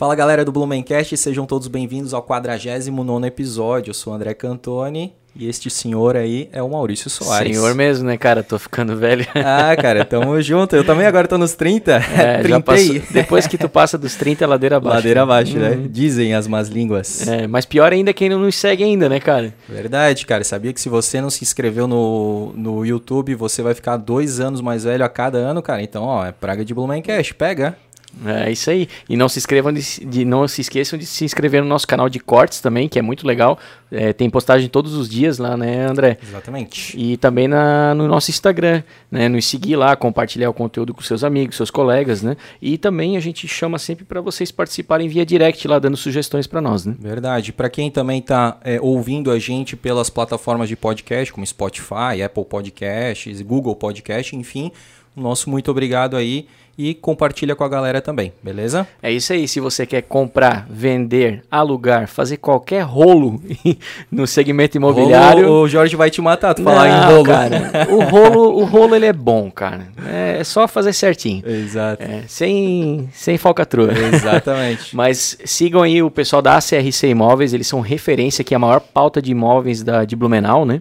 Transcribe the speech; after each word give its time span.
Fala 0.00 0.14
galera 0.14 0.44
do 0.44 0.52
Blumencast, 0.52 1.16
sejam 1.16 1.44
todos 1.44 1.66
bem-vindos 1.66 2.14
ao 2.14 2.22
49 2.22 3.26
episódio. 3.26 3.90
Eu 3.90 3.94
sou 3.94 4.12
o 4.12 4.16
André 4.16 4.32
Cantoni 4.32 5.12
e 5.34 5.48
este 5.48 5.68
senhor 5.68 6.16
aí 6.16 6.48
é 6.52 6.62
o 6.62 6.70
Maurício 6.70 7.10
Soares. 7.10 7.56
Senhor 7.56 7.74
mesmo, 7.74 8.06
né, 8.06 8.16
cara? 8.16 8.44
Tô 8.44 8.60
ficando 8.60 8.96
velho. 8.96 9.26
Ah, 9.34 9.74
cara, 9.74 10.04
tamo 10.04 10.40
junto. 10.40 10.76
Eu 10.76 10.84
também 10.84 11.04
agora 11.04 11.26
tô 11.26 11.36
nos 11.36 11.54
30. 11.54 11.96
É, 11.96 12.46
já 12.46 12.60
passou, 12.62 13.00
depois 13.10 13.48
que 13.48 13.58
tu 13.58 13.68
passa 13.68 13.98
dos 13.98 14.14
30, 14.14 14.44
é 14.44 14.46
ladeira 14.46 14.76
abaixo. 14.76 14.96
Ladeira 14.98 15.22
abaixo, 15.22 15.58
né? 15.58 15.70
Uhum. 15.70 15.88
Dizem 15.88 16.32
as 16.32 16.46
más 16.46 16.68
línguas. 16.68 17.26
É, 17.26 17.48
mas 17.48 17.64
pior 17.66 17.92
ainda 17.92 18.10
é 18.10 18.14
quem 18.14 18.28
não 18.28 18.38
nos 18.38 18.54
segue 18.54 18.84
ainda, 18.84 19.08
né, 19.08 19.18
cara? 19.18 19.52
Verdade, 19.68 20.24
cara. 20.26 20.44
Sabia 20.44 20.72
que 20.72 20.80
se 20.80 20.88
você 20.88 21.20
não 21.20 21.28
se 21.28 21.42
inscreveu 21.42 21.88
no, 21.88 22.52
no 22.54 22.86
YouTube, 22.86 23.34
você 23.34 23.62
vai 23.62 23.74
ficar 23.74 23.96
dois 23.96 24.38
anos 24.38 24.60
mais 24.60 24.84
velho 24.84 25.04
a 25.04 25.08
cada 25.08 25.38
ano, 25.38 25.60
cara? 25.60 25.82
Então, 25.82 26.04
ó, 26.04 26.24
é 26.24 26.30
praga 26.30 26.64
de 26.64 26.72
Blumencast. 26.72 27.34
Pega. 27.34 27.76
É 28.24 28.50
isso 28.50 28.70
aí. 28.70 28.88
E 29.08 29.16
não 29.16 29.28
se 29.28 29.38
inscrevam 29.38 29.72
de, 29.72 29.82
de, 30.04 30.24
não 30.24 30.46
se 30.48 30.60
esqueçam 30.60 30.98
de 30.98 31.06
se 31.06 31.24
inscrever 31.24 31.62
no 31.62 31.68
nosso 31.68 31.86
canal 31.86 32.08
de 32.08 32.18
cortes 32.18 32.60
também, 32.60 32.88
que 32.88 32.98
é 32.98 33.02
muito 33.02 33.26
legal. 33.26 33.58
É, 33.90 34.12
tem 34.12 34.28
postagem 34.28 34.68
todos 34.68 34.94
os 34.94 35.08
dias 35.08 35.38
lá, 35.38 35.56
né, 35.56 35.86
André? 35.86 36.18
Exatamente. 36.22 36.98
E 36.98 37.16
também 37.16 37.46
na, 37.46 37.94
no 37.94 38.08
nosso 38.08 38.30
Instagram, 38.30 38.82
né? 39.10 39.28
Nos 39.28 39.46
seguir 39.46 39.76
lá, 39.76 39.94
compartilhar 39.94 40.50
o 40.50 40.54
conteúdo 40.54 40.92
com 40.92 41.00
seus 41.00 41.22
amigos, 41.22 41.56
seus 41.56 41.70
colegas, 41.70 42.22
né? 42.22 42.36
E 42.60 42.76
também 42.76 43.16
a 43.16 43.20
gente 43.20 43.46
chama 43.46 43.78
sempre 43.78 44.04
para 44.04 44.20
vocês 44.20 44.50
participarem 44.50 45.08
via 45.08 45.24
direct 45.24 45.66
lá, 45.68 45.78
dando 45.78 45.96
sugestões 45.96 46.46
para 46.46 46.60
nós, 46.60 46.84
né? 46.84 46.94
Verdade. 46.98 47.52
Para 47.52 47.68
quem 47.68 47.90
também 47.90 48.18
está 48.18 48.58
é, 48.64 48.80
ouvindo 48.80 49.30
a 49.30 49.38
gente 49.38 49.76
pelas 49.76 50.10
plataformas 50.10 50.68
de 50.68 50.76
podcast, 50.76 51.32
como 51.32 51.46
Spotify, 51.46 52.22
Apple 52.24 52.44
Podcasts, 52.44 53.40
Google 53.42 53.76
Podcast, 53.76 54.34
enfim, 54.34 54.72
nosso 55.16 55.50
muito 55.50 55.70
obrigado 55.70 56.16
aí 56.16 56.46
e 56.78 56.94
compartilha 56.94 57.56
com 57.56 57.64
a 57.64 57.68
galera 57.68 58.00
também, 58.00 58.32
beleza? 58.40 58.86
É 59.02 59.10
isso 59.10 59.32
aí. 59.32 59.48
Se 59.48 59.58
você 59.58 59.84
quer 59.84 60.02
comprar, 60.02 60.64
vender, 60.70 61.42
alugar, 61.50 62.06
fazer 62.06 62.36
qualquer 62.36 62.82
rolo 62.82 63.42
no 64.12 64.28
segmento 64.28 64.76
imobiliário, 64.76 65.48
rolo, 65.48 65.62
o 65.62 65.68
Jorge 65.68 65.96
vai 65.96 66.08
te 66.08 66.22
matar 66.22 66.54
tu 66.54 66.62
falar 66.62 66.88
em 66.88 67.12
rolo. 67.12 67.24
Cara, 67.24 67.88
o 67.90 68.00
rolo, 68.04 68.60
o 68.60 68.64
rolo 68.64 68.94
ele 68.94 69.06
é 69.06 69.12
bom, 69.12 69.50
cara. 69.50 69.88
É 70.06 70.44
só 70.44 70.68
fazer 70.68 70.92
certinho. 70.92 71.42
Exato. 71.44 72.00
É, 72.00 72.22
sem 72.28 73.08
sem 73.12 73.36
falcatrua. 73.36 73.92
Exatamente. 74.14 74.94
Mas 74.96 75.36
sigam 75.44 75.82
aí 75.82 76.00
o 76.00 76.10
pessoal 76.10 76.40
da 76.40 76.56
ACRC 76.56 77.08
Imóveis, 77.08 77.52
eles 77.52 77.66
são 77.66 77.80
referência 77.80 78.44
que 78.44 78.54
é 78.54 78.56
a 78.56 78.60
maior 78.60 78.78
pauta 78.78 79.20
de 79.20 79.32
imóveis 79.32 79.82
da 79.82 80.04
de 80.04 80.14
Blumenau, 80.14 80.64
né? 80.64 80.80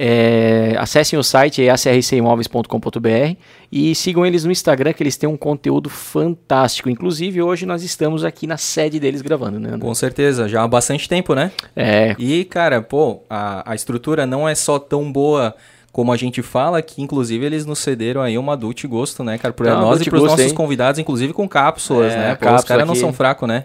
É, 0.00 0.76
acessem 0.78 1.18
o 1.18 1.24
site 1.24 1.60
é 1.60 1.70
acrcimóveis.com.br 1.70 3.36
e 3.72 3.96
sigam 3.96 4.24
eles 4.24 4.44
no 4.44 4.52
Instagram 4.52 4.92
que 4.92 5.02
eles 5.02 5.16
têm 5.16 5.28
um 5.28 5.36
conteúdo 5.36 5.90
fantástico. 5.90 6.88
Inclusive, 6.88 7.42
hoje 7.42 7.66
nós 7.66 7.82
estamos 7.82 8.24
aqui 8.24 8.46
na 8.46 8.56
sede 8.56 9.00
deles 9.00 9.20
gravando, 9.22 9.58
né? 9.58 9.70
André? 9.70 9.80
Com 9.80 9.92
certeza, 9.96 10.48
já 10.48 10.62
há 10.62 10.68
bastante 10.68 11.08
tempo, 11.08 11.34
né? 11.34 11.50
É. 11.74 12.14
E, 12.16 12.44
cara, 12.44 12.80
pô, 12.80 13.24
a, 13.28 13.72
a 13.72 13.74
estrutura 13.74 14.24
não 14.24 14.48
é 14.48 14.54
só 14.54 14.78
tão 14.78 15.10
boa 15.10 15.52
como 15.90 16.12
a 16.12 16.16
gente 16.16 16.42
fala, 16.42 16.80
que 16.80 17.02
inclusive 17.02 17.44
eles 17.44 17.66
nos 17.66 17.80
cederam 17.80 18.22
aí 18.22 18.38
uma 18.38 18.52
adulto 18.52 18.86
gosto, 18.86 19.24
né, 19.24 19.36
cara? 19.36 19.52
Para 19.52 19.74
nós 19.74 20.00
e 20.00 20.04
para 20.04 20.16
os 20.16 20.22
nossos 20.22 20.46
hein? 20.46 20.54
convidados, 20.54 21.00
inclusive 21.00 21.32
com 21.32 21.48
cápsulas, 21.48 22.12
é, 22.12 22.16
né? 22.16 22.34
Pô, 22.36 22.54
os 22.54 22.62
caras 22.62 22.86
não 22.86 22.94
são 22.94 23.12
fracos, 23.12 23.48
né? 23.48 23.64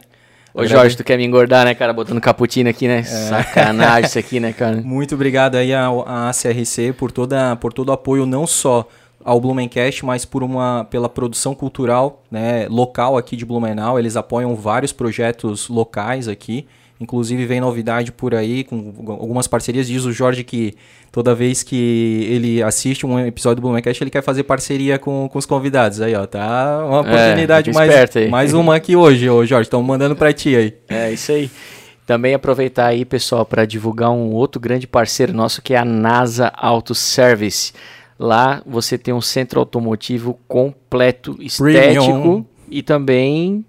Ô 0.54 0.66
Jorge, 0.66 0.96
tu 0.96 1.04
quer 1.04 1.18
me 1.18 1.26
engordar, 1.26 1.66
né, 1.66 1.74
cara? 1.74 1.92
Botando 1.92 2.22
cappuccino 2.22 2.70
aqui, 2.70 2.88
né? 2.88 3.00
É. 3.00 3.04
Sacanagem 3.04 4.06
isso 4.06 4.20
aqui, 4.20 4.40
né, 4.40 4.54
cara? 4.54 4.78
Muito 4.86 5.16
obrigado 5.16 5.56
aí 5.56 5.74
à, 5.74 5.88
à 5.88 6.32
CRC 6.32 6.94
por, 6.94 7.12
toda, 7.12 7.56
por 7.56 7.74
todo 7.74 7.90
o 7.90 7.92
apoio, 7.92 8.26
não 8.26 8.46
só 8.46 8.88
ao 9.26 9.40
Blumencast, 9.40 10.06
mas 10.06 10.26
por 10.26 10.44
uma, 10.44 10.86
pela 10.90 11.10
produção 11.10 11.56
cultural 11.56 12.22
né, 12.30 12.68
local 12.70 13.18
aqui 13.18 13.36
de 13.36 13.46
Blumenau. 13.46 13.98
Eles 13.98 14.16
apoiam 14.16 14.56
vários 14.56 14.92
projetos 14.92 15.70
locais 15.70 16.28
aqui. 16.28 16.68
Inclusive 17.04 17.46
vem 17.46 17.62
novidade 17.62 18.12
por 18.12 18.34
aí, 18.34 18.64
com 18.64 18.94
algumas 19.10 19.48
parcerias. 19.48 19.88
Diz 19.88 20.06
o 20.06 20.12
Jorge 20.12 20.44
que 20.44 20.74
toda 21.12 21.36
vez 21.36 21.62
que 21.62 22.28
ele 22.30 22.64
assiste 22.64 23.06
um 23.06 23.20
episódio 23.20 23.58
do 23.58 23.62
Blumencast, 23.62 24.02
ele 24.02 24.10
quer 24.10 24.24
fazer 24.24 24.44
parceria 24.44 24.98
com, 24.98 25.30
com 25.32 25.38
os 25.38 25.46
convidados. 25.46 26.02
Aí, 26.02 26.16
ó, 26.16 26.26
tá 26.26 26.84
uma 26.86 26.98
é, 26.98 27.02
oportunidade 27.02 27.70
é, 27.70 27.74
mais, 27.74 28.30
mais 28.30 28.54
uma 28.54 28.76
aqui 28.76 28.96
hoje, 28.96 29.30
ô 29.30 29.46
Jorge. 29.46 29.68
Estão 29.68 29.84
mandando 29.84 30.16
para 30.16 30.34
ti 30.34 30.56
aí. 30.56 30.74
É, 30.90 31.12
isso 31.12 31.32
aí. 31.32 31.52
Também 32.06 32.34
aproveitar 32.34 32.88
aí, 32.88 33.06
pessoal, 33.06 33.46
para 33.46 33.66
divulgar 33.66 34.12
um 34.12 34.32
outro 34.32 34.60
grande 34.60 34.88
parceiro 34.88 35.34
nosso 35.34 35.62
que 35.62 35.74
é 35.74 35.78
a 35.78 35.86
NASA 35.86 36.52
Auto 36.56 36.96
Service. 36.96 37.74
Lá 38.18 38.62
você 38.66 38.98
tem 38.98 39.14
um 39.14 39.22
centro 39.22 39.60
automotivo 39.60 40.40
completo, 40.48 41.38
estético 41.40 42.06
Premium. 42.06 42.46
e 42.70 42.82
também 42.82 43.66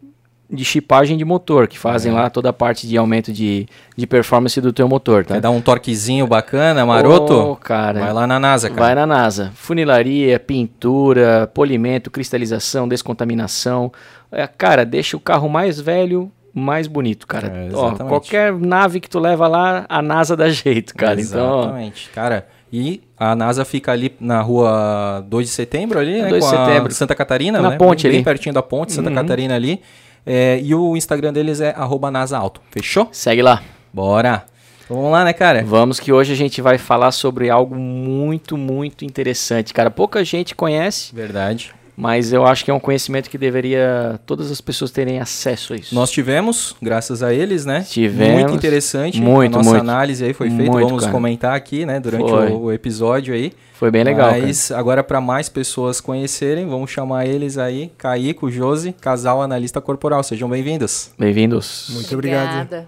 de 0.54 0.64
chipagem 0.64 1.16
de 1.16 1.24
motor, 1.24 1.66
que 1.66 1.78
fazem 1.78 2.12
é. 2.12 2.14
lá 2.14 2.30
toda 2.30 2.50
a 2.50 2.52
parte 2.52 2.86
de 2.86 2.96
aumento 2.96 3.32
de, 3.32 3.66
de 3.96 4.06
performance 4.06 4.60
do 4.60 4.72
teu 4.72 4.88
motor, 4.88 5.24
tá? 5.24 5.34
Quer 5.34 5.40
dar 5.40 5.50
um 5.50 5.60
torquezinho 5.60 6.26
bacana, 6.26 6.84
maroto? 6.86 7.34
Oh, 7.34 7.56
cara. 7.56 8.00
Vai 8.00 8.12
lá 8.12 8.26
na 8.26 8.38
NASA, 8.38 8.68
cara. 8.68 8.80
Vai 8.80 8.94
na 8.94 9.06
NASA. 9.06 9.52
Funilaria, 9.54 10.38
pintura, 10.38 11.50
polimento, 11.52 12.10
cristalização, 12.10 12.88
descontaminação. 12.88 13.92
É, 14.30 14.46
cara, 14.46 14.84
deixa 14.84 15.16
o 15.16 15.20
carro 15.20 15.48
mais 15.48 15.80
velho 15.80 16.30
mais 16.54 16.86
bonito, 16.86 17.26
cara. 17.26 17.48
É, 17.48 17.68
Ó, 17.74 17.90
qualquer 17.96 18.52
nave 18.52 19.00
que 19.00 19.10
tu 19.10 19.18
leva 19.18 19.48
lá, 19.48 19.84
a 19.88 20.00
NASA 20.00 20.36
dá 20.36 20.48
jeito, 20.48 20.94
cara. 20.94 21.20
Então, 21.20 21.62
exatamente. 21.62 22.08
Então, 22.12 22.22
cara, 22.22 22.46
e 22.72 23.02
a 23.16 23.36
NASA 23.36 23.64
fica 23.64 23.92
ali 23.92 24.14
na 24.18 24.40
rua 24.40 25.24
2 25.28 25.46
de 25.46 25.52
setembro 25.52 25.98
ali, 25.98 26.22
né? 26.22 26.28
2 26.28 26.44
de 26.44 26.50
setembro. 26.50 26.92
Santa 26.92 27.14
Catarina, 27.14 27.60
na 27.60 27.70
né? 27.70 27.76
ponte 27.76 28.02
bem, 28.02 28.10
ali. 28.10 28.18
Bem 28.18 28.24
pertinho 28.24 28.52
da 28.52 28.62
ponte, 28.62 28.92
Santa 28.92 29.10
uhum. 29.10 29.14
Catarina 29.14 29.54
ali. 29.54 29.80
É, 30.26 30.58
e 30.62 30.74
o 30.74 30.96
Instagram 30.96 31.32
deles 31.32 31.60
é 31.60 31.74
@nasaalto. 32.10 32.60
Fechou? 32.70 33.08
Segue 33.12 33.42
lá. 33.42 33.62
Bora. 33.92 34.44
Então, 34.84 34.96
vamos 34.96 35.12
lá, 35.12 35.24
né, 35.24 35.32
cara? 35.32 35.62
Vamos 35.64 35.98
que 35.98 36.12
hoje 36.12 36.32
a 36.32 36.36
gente 36.36 36.60
vai 36.60 36.76
falar 36.76 37.10
sobre 37.10 37.48
algo 37.48 37.74
muito, 37.74 38.56
muito 38.56 39.04
interessante, 39.04 39.72
cara. 39.72 39.90
Pouca 39.90 40.22
gente 40.24 40.54
conhece. 40.54 41.14
Verdade. 41.14 41.72
Mas 41.96 42.32
eu 42.32 42.44
acho 42.44 42.64
que 42.64 42.70
é 42.70 42.74
um 42.74 42.80
conhecimento 42.80 43.30
que 43.30 43.38
deveria 43.38 44.18
todas 44.26 44.50
as 44.50 44.60
pessoas 44.60 44.90
terem 44.90 45.20
acesso 45.20 45.72
a 45.74 45.76
isso. 45.76 45.94
Nós 45.94 46.10
tivemos, 46.10 46.74
graças 46.82 47.22
a 47.22 47.32
eles, 47.32 47.64
né? 47.64 47.86
Tivemos. 47.88 48.42
Muito 48.42 48.54
interessante. 48.54 49.20
Muito, 49.20 49.54
a 49.54 49.58
nossa 49.58 49.70
muito. 49.70 49.80
análise 49.80 50.24
aí 50.24 50.32
foi 50.32 50.50
feita. 50.50 50.72
Vamos 50.72 51.02
cara. 51.02 51.12
comentar 51.12 51.54
aqui, 51.54 51.86
né, 51.86 52.00
durante 52.00 52.24
o, 52.24 52.62
o, 52.62 52.72
episódio 52.72 53.32
aí. 53.32 53.52
Foi 53.74 53.90
bem 53.90 54.02
legal. 54.02 54.32
Mas 54.32 54.68
cara. 54.68 54.80
agora, 54.80 55.04
para 55.04 55.20
mais 55.20 55.48
pessoas 55.48 56.00
conhecerem, 56.00 56.66
vamos 56.66 56.90
chamar 56.90 57.26
eles 57.26 57.58
aí, 57.58 57.92
Caíco, 57.96 58.50
Josi, 58.50 58.92
casal 58.92 59.40
analista 59.40 59.80
corporal. 59.80 60.22
Sejam 60.22 60.48
bem-vindos. 60.48 61.10
Bem-vindos. 61.18 61.90
Muito 61.90 62.12
obrigado. 62.12 62.86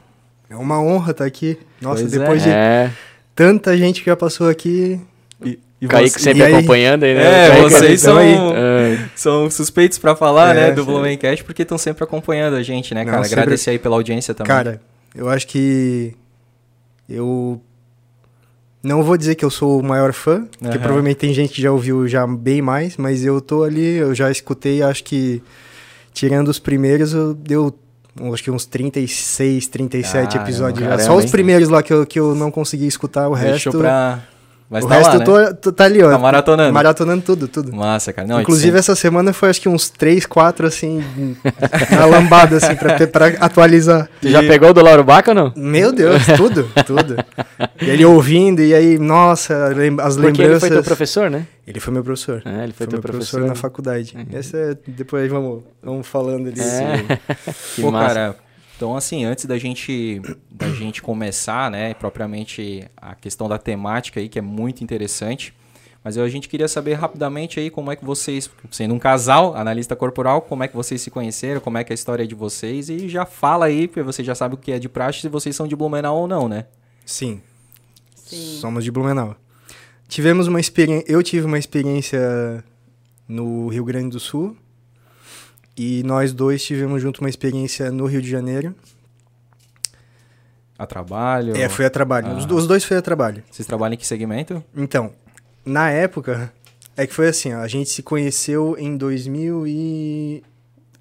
É 0.48 0.56
uma 0.56 0.80
honra 0.80 1.12
estar 1.12 1.24
aqui. 1.24 1.58
Nossa, 1.80 2.02
pois 2.02 2.12
depois 2.12 2.46
é. 2.46 2.88
de 2.88 2.92
tanta 3.34 3.76
gente 3.76 4.00
que 4.00 4.10
já 4.10 4.16
passou 4.16 4.48
aqui. 4.48 5.00
E, 5.44 5.58
e 5.80 5.86
Kaique 5.86 6.20
sempre 6.20 6.42
aí? 6.42 6.54
acompanhando 6.54 7.04
aí, 7.04 7.14
né? 7.14 7.48
É, 7.58 7.60
vocês 7.60 8.00
são, 8.00 8.18
é. 8.18 9.08
são 9.14 9.50
suspeitos 9.50 9.98
para 9.98 10.16
falar, 10.16 10.56
é, 10.56 10.60
né, 10.60 10.72
do 10.72 10.84
Blumencast, 10.84 11.44
porque 11.44 11.62
estão 11.62 11.76
sempre 11.76 12.02
acompanhando 12.02 12.56
a 12.56 12.62
gente, 12.62 12.94
né, 12.94 13.04
cara? 13.04 13.18
Não, 13.18 13.24
sempre... 13.24 13.40
Agradecer 13.40 13.70
aí 13.70 13.78
pela 13.78 13.96
audiência 13.96 14.32
também. 14.32 14.48
Cara, 14.48 14.80
eu 15.14 15.28
acho 15.28 15.46
que 15.46 16.14
eu 17.08 17.60
não 18.82 19.02
vou 19.02 19.18
dizer 19.18 19.34
que 19.34 19.44
eu 19.44 19.50
sou 19.50 19.80
o 19.80 19.82
maior 19.82 20.14
fã, 20.14 20.46
porque 20.58 20.78
provavelmente 20.78 21.16
tem 21.16 21.34
gente 21.34 21.52
que 21.52 21.60
já 21.60 21.70
ouviu 21.70 22.08
já 22.08 22.26
bem 22.26 22.62
mais, 22.62 22.96
mas 22.96 23.22
eu 23.22 23.40
tô 23.40 23.62
ali, 23.62 23.96
eu 23.96 24.14
já 24.14 24.30
escutei, 24.30 24.82
acho 24.82 25.04
que 25.04 25.42
tirando 26.14 26.48
os 26.48 26.58
primeiros, 26.58 27.12
eu 27.12 27.34
deu 27.34 27.78
acho 28.32 28.42
que 28.42 28.50
uns 28.50 28.64
36, 28.64 29.66
37 29.66 30.38
ah, 30.38 30.40
episódios 30.40 30.78
caramba, 30.78 31.02
já. 31.02 31.06
Só 31.06 31.16
os 31.16 31.30
primeiros 31.30 31.68
lá 31.68 31.82
que 31.82 31.92
eu, 31.92 32.06
que 32.06 32.18
eu 32.18 32.34
não 32.34 32.50
consegui 32.50 32.86
escutar, 32.86 33.28
o 33.28 33.34
Deixou 33.34 33.72
resto. 33.72 33.78
Pra 33.78 34.22
mas 34.68 34.84
o 34.84 34.88
tá 34.88 34.94
resto 34.96 35.12
lá, 35.12 35.18
né? 35.18 35.24
tô, 35.24 35.54
tô, 35.54 35.72
tá 35.72 35.84
ali, 35.84 36.02
ó. 36.02 36.10
Tá 36.10 36.18
maratonando. 36.18 36.72
Maratonando 36.72 37.22
tudo, 37.22 37.46
tudo. 37.46 37.74
Massa, 37.74 38.12
cara. 38.12 38.26
Não, 38.26 38.40
Inclusive, 38.40 38.76
essa 38.76 38.96
semana 38.96 39.32
foi 39.32 39.50
acho 39.50 39.60
que 39.60 39.68
uns 39.68 39.88
3, 39.88 40.26
4, 40.26 40.66
assim, 40.66 41.04
na 41.90 42.04
lambada, 42.04 42.56
assim, 42.56 42.74
pra, 42.74 42.96
ter, 42.98 43.06
pra 43.06 43.28
atualizar. 43.40 44.08
Tu 44.20 44.28
já 44.28 44.40
pegou 44.42 44.74
do 44.74 44.82
Lauro 44.82 45.04
Baca 45.04 45.30
ou 45.30 45.34
não? 45.34 45.52
Meu 45.56 45.92
Deus, 45.92 46.24
tudo, 46.36 46.68
tudo. 46.84 47.16
E 47.80 47.88
ele 47.88 48.04
ouvindo, 48.04 48.60
e 48.60 48.74
aí, 48.74 48.98
nossa, 48.98 49.68
as 49.68 49.76
lembranças... 49.76 50.16
Porque 50.16 50.42
ele 50.42 50.60
foi 50.60 50.70
teu 50.70 50.82
professor, 50.82 51.30
né? 51.30 51.46
Ele 51.66 51.80
foi 51.80 51.92
meu 51.92 52.04
professor. 52.04 52.42
É, 52.44 52.64
ele 52.64 52.72
foi, 52.72 52.72
foi 52.72 52.86
teu 52.86 53.00
professor. 53.00 53.38
professor 53.38 53.48
na 53.48 53.54
faculdade. 53.54 54.16
Uhum. 54.16 54.38
Essa 54.38 54.56
é, 54.56 54.76
depois 54.86 55.30
vamos, 55.30 55.62
vamos 55.82 56.06
falando 56.06 56.50
disso. 56.52 56.68
É. 56.68 57.18
que 57.74 57.82
Pô, 57.82 57.90
massa. 57.90 58.14
cara, 58.14 58.36
então, 58.76 58.94
assim, 58.94 59.24
antes 59.24 59.46
da 59.46 59.56
gente, 59.56 60.20
da 60.50 60.68
gente 60.68 61.00
começar, 61.00 61.70
né, 61.70 61.94
propriamente 61.94 62.86
a 62.96 63.14
questão 63.14 63.48
da 63.48 63.56
temática 63.56 64.20
aí, 64.20 64.28
que 64.28 64.38
é 64.38 64.42
muito 64.42 64.84
interessante, 64.84 65.54
mas 66.04 66.18
a 66.18 66.28
gente 66.28 66.46
queria 66.46 66.68
saber 66.68 66.92
rapidamente 66.92 67.58
aí 67.58 67.70
como 67.70 67.90
é 67.90 67.96
que 67.96 68.04
vocês, 68.04 68.50
sendo 68.70 68.94
um 68.94 68.98
casal, 68.98 69.56
analista 69.56 69.96
corporal, 69.96 70.42
como 70.42 70.62
é 70.62 70.68
que 70.68 70.76
vocês 70.76 71.00
se 71.00 71.10
conheceram, 71.10 71.60
como 71.60 71.78
é 71.78 71.84
que 71.84 71.92
é 71.92 71.94
a 71.94 71.96
história 71.96 72.26
de 72.26 72.34
vocês, 72.34 72.90
e 72.90 73.08
já 73.08 73.24
fala 73.24 73.64
aí, 73.64 73.88
porque 73.88 74.02
você 74.02 74.22
já 74.22 74.34
sabe 74.34 74.54
o 74.54 74.58
que 74.58 74.70
é 74.70 74.78
de 74.78 74.90
praxe, 74.90 75.22
se 75.22 75.28
vocês 75.28 75.56
são 75.56 75.66
de 75.66 75.74
Blumenau 75.74 76.18
ou 76.18 76.28
não, 76.28 76.46
né? 76.46 76.66
Sim. 77.04 77.40
Sim. 78.14 78.58
Somos 78.60 78.84
de 78.84 78.90
Blumenau. 78.90 79.34
Tivemos 80.06 80.46
uma 80.48 80.60
experiência, 80.60 81.10
eu 81.10 81.22
tive 81.22 81.46
uma 81.46 81.58
experiência 81.58 82.62
no 83.26 83.68
Rio 83.68 83.84
Grande 83.84 84.10
do 84.10 84.20
Sul, 84.20 84.56
E 85.76 86.02
nós 86.04 86.32
dois 86.32 86.64
tivemos 86.64 87.02
junto 87.02 87.20
uma 87.20 87.28
experiência 87.28 87.90
no 87.90 88.06
Rio 88.06 88.22
de 88.22 88.30
Janeiro. 88.30 88.74
A 90.78 90.86
trabalho? 90.86 91.56
É, 91.56 91.68
foi 91.68 91.84
a 91.84 91.90
trabalho. 91.90 92.28
Ah. 92.28 92.36
Os, 92.36 92.46
os, 92.46 92.66
dois 92.66 92.84
foi 92.84 92.96
a 92.96 93.02
trabalho. 93.02 93.42
Vocês 93.50 93.66
trabalham 93.66 93.94
em 93.94 93.96
que 93.96 94.06
segmento? 94.06 94.62
Então, 94.74 95.12
na 95.64 95.90
época, 95.90 96.52
é 96.96 97.06
que 97.06 97.14
foi 97.14 97.28
assim, 97.28 97.52
ó, 97.52 97.60
a 97.60 97.68
gente 97.68 97.90
se 97.90 98.02
conheceu 98.02 98.76
em 98.78 98.96
2000 98.96 99.66
e... 99.66 100.42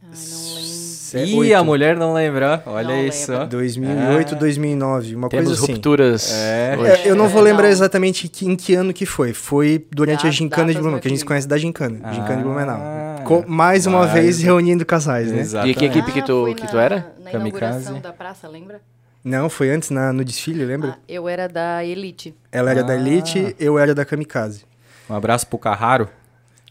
Ai, 0.04 0.10
não 0.12 0.54
lembro. 0.56 0.85
Ih, 1.14 1.54
a 1.54 1.64
mulher 1.64 1.96
não 1.98 2.14
lembra. 2.14 2.64
Olha 2.66 2.88
não 2.88 3.06
isso. 3.06 3.32
Lembra. 3.32 3.48
2008, 3.48 4.36
2009, 4.36 5.16
uma 5.16 5.30
Temos 5.30 5.48
coisa 5.48 5.64
assim. 5.64 5.74
rupturas. 5.74 6.32
É. 6.34 6.78
É, 6.80 7.10
eu 7.10 7.16
não 7.16 7.28
vou 7.28 7.42
lembrar 7.42 7.66
não. 7.66 7.72
exatamente 7.72 8.28
que, 8.28 8.46
em 8.48 8.56
que 8.56 8.74
ano 8.76 8.94
que 8.94 9.06
foi. 9.06 9.34
Foi 9.34 9.86
durante 9.92 10.26
a 10.26 10.32
gincana 10.32 10.72
de 10.72 10.80
Blumenau, 10.80 11.00
que 11.00 11.08
a 11.08 11.12
gente 11.12 11.26
conhece 11.26 11.48
da 11.48 11.58
gincana, 11.58 12.00
ah. 12.04 12.14
gincana 12.14 12.38
de 12.38 12.44
Blumenau. 12.44 12.80
Com, 13.26 13.44
mais 13.48 13.86
uma 13.88 14.06
vez 14.06 14.40
reunindo 14.40 14.86
casais, 14.86 15.32
né? 15.32 15.40
Exatamente. 15.42 15.76
E 15.76 15.80
que 15.80 15.86
equipe 15.86 16.12
que 16.12 16.22
tu, 16.22 16.54
que 16.56 16.68
tu 16.68 16.78
era? 16.78 17.14
Na 17.24 17.32
Kamikaze. 17.32 17.94
da 18.00 18.14
praça, 18.14 18.48
lembra? 18.48 18.80
Não, 19.24 19.50
foi 19.50 19.72
antes 19.72 19.90
na, 19.90 20.14
no 20.14 20.24
desfile, 20.24 20.64
lembra? 20.64 20.92
Ah, 20.92 21.00
eu 21.10 21.28
era 21.28 21.48
da 21.48 21.84
Elite. 21.84 22.36
Ela 22.52 22.70
era 22.70 22.82
ah. 22.82 22.84
da 22.84 22.96
Elite, 22.96 23.56
eu 23.60 23.80
era 23.80 23.96
da 23.96 24.06
Kamikaze. 24.06 24.64
Um 25.10 25.16
abraço 25.16 25.48
pro 25.48 25.58
Carraro. 25.58 26.08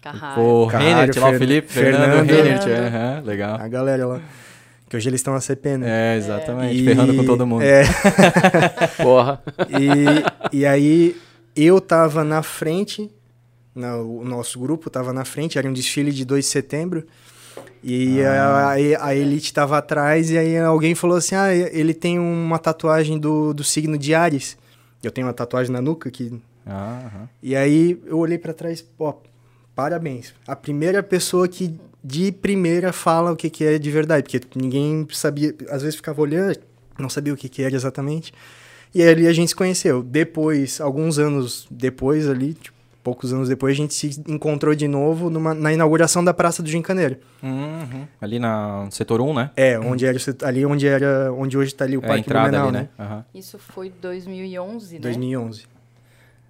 Carraro. 0.05 0.43
O 0.43 0.67
Reinert 0.67 1.17
lá, 1.17 1.31
o 1.31 1.39
Felipe, 1.39 1.73
Fernando, 1.73 2.27
Fernando 2.27 2.31
Reinert. 2.31 2.67
Uhum, 2.67 3.25
legal. 3.25 3.59
A 3.59 3.69
galera 3.69 4.07
lá. 4.07 4.21
Que 4.87 4.99
hoje 4.99 5.09
eles 5.09 5.21
estão 5.21 5.33
na 5.33 5.41
CP, 5.41 5.79
né? 5.79 6.15
É, 6.15 6.19
exatamente. 6.19 6.79
E... 6.79 6.85
Ferrando 6.85 7.15
com 7.17 7.25
todo 7.25 7.47
mundo. 7.47 7.63
É. 7.63 7.85
Porra. 9.03 9.43
E, 9.71 10.59
e 10.59 10.67
aí, 10.67 11.17
eu 11.57 11.81
tava 11.81 12.23
na 12.23 12.43
frente, 12.43 13.11
no, 13.75 14.21
o 14.21 14.25
nosso 14.27 14.61
grupo 14.61 14.91
tava 14.91 15.11
na 15.11 15.25
frente, 15.25 15.59
era 15.59 15.67
um 15.67 15.73
desfile 15.73 16.13
de 16.13 16.27
2 16.27 16.45
de 16.45 16.51
setembro. 16.51 17.07
E 17.83 18.23
ah. 18.23 18.75
a, 19.01 19.07
a, 19.09 19.15
Elite 19.15 19.55
tava 19.55 19.79
atrás, 19.79 20.31
e 20.31 20.37
aí 20.37 20.59
alguém 20.59 20.95
falou 20.95 21.17
assim: 21.17 21.35
ah, 21.35 21.55
ele 21.55 21.95
tem 21.95 22.19
uma 22.19 22.59
tatuagem 22.59 23.19
do, 23.19 23.55
do 23.55 23.65
signo 23.65 23.97
de 23.97 24.15
Ares. 24.15 24.59
Eu 25.03 25.11
tenho 25.11 25.27
uma 25.27 25.33
tatuagem 25.33 25.73
na 25.73 25.81
nuca 25.81 26.11
que. 26.11 26.39
Ah, 26.67 27.27
e 27.43 27.57
aí 27.57 27.99
eu 28.05 28.19
olhei 28.19 28.39
para 28.39 28.53
trás, 28.53 28.83
pô, 28.83 29.15
parabéns. 29.75 30.35
A 30.47 30.57
primeira 30.57 31.03
pessoa 31.03 31.49
que 31.49 31.79
de 32.03 32.31
primeira 32.31 32.93
fala 32.93 33.33
o 33.33 33.37
que, 33.37 33.49
que 33.49 33.65
é 33.65 33.79
de 33.79 33.91
verdade, 33.91 34.25
porque 34.25 34.59
ninguém 34.59 35.07
sabia, 35.11 35.55
às 35.71 35.81
vezes 35.81 35.97
ficava 35.97 36.21
olhando, 36.21 36.59
não 36.99 37.09
sabia 37.09 37.33
o 37.33 37.37
que, 37.37 37.49
que 37.49 37.63
era 37.63 37.75
exatamente. 37.75 38.33
E 38.95 39.03
ali 39.03 39.27
a 39.27 39.33
gente 39.33 39.49
se 39.49 39.55
conheceu. 39.57 40.03
Depois, 40.03 40.81
alguns 40.81 41.19
anos 41.19 41.67
depois 41.71 42.29
ali, 42.29 42.55
tipo, 42.55 42.77
poucos 43.03 43.33
anos 43.33 43.49
depois, 43.49 43.73
a 43.73 43.77
gente 43.77 43.93
se 43.93 44.23
encontrou 44.29 44.75
de 44.75 44.87
novo 44.87 45.29
numa, 45.29 45.53
na 45.53 45.73
inauguração 45.73 46.25
da 46.25 46.33
Praça 46.33 46.63
do 46.63 46.69
Gincaneiro. 46.69 47.17
Uhum. 47.43 48.07
Ali 48.21 48.39
na 48.39 48.87
setor 48.91 49.21
1, 49.21 49.35
né? 49.35 49.51
É, 49.57 49.79
onde 49.79 50.07
era, 50.07 50.19
ali 50.43 50.65
onde 50.65 50.87
era, 50.87 51.33
onde 51.33 51.59
hoje 51.59 51.73
está 51.73 51.85
ali 51.85 51.97
o 51.97 52.05
é 52.05 52.07
Parque 52.07 52.29
Blumenau, 52.29 52.69
ali, 52.69 52.73
né? 52.73 52.89
né? 52.99 53.05
Uhum. 53.05 53.23
Isso 53.35 53.59
foi 53.59 53.93
2011, 54.01 54.95
né? 54.95 55.01
2011. 55.01 55.74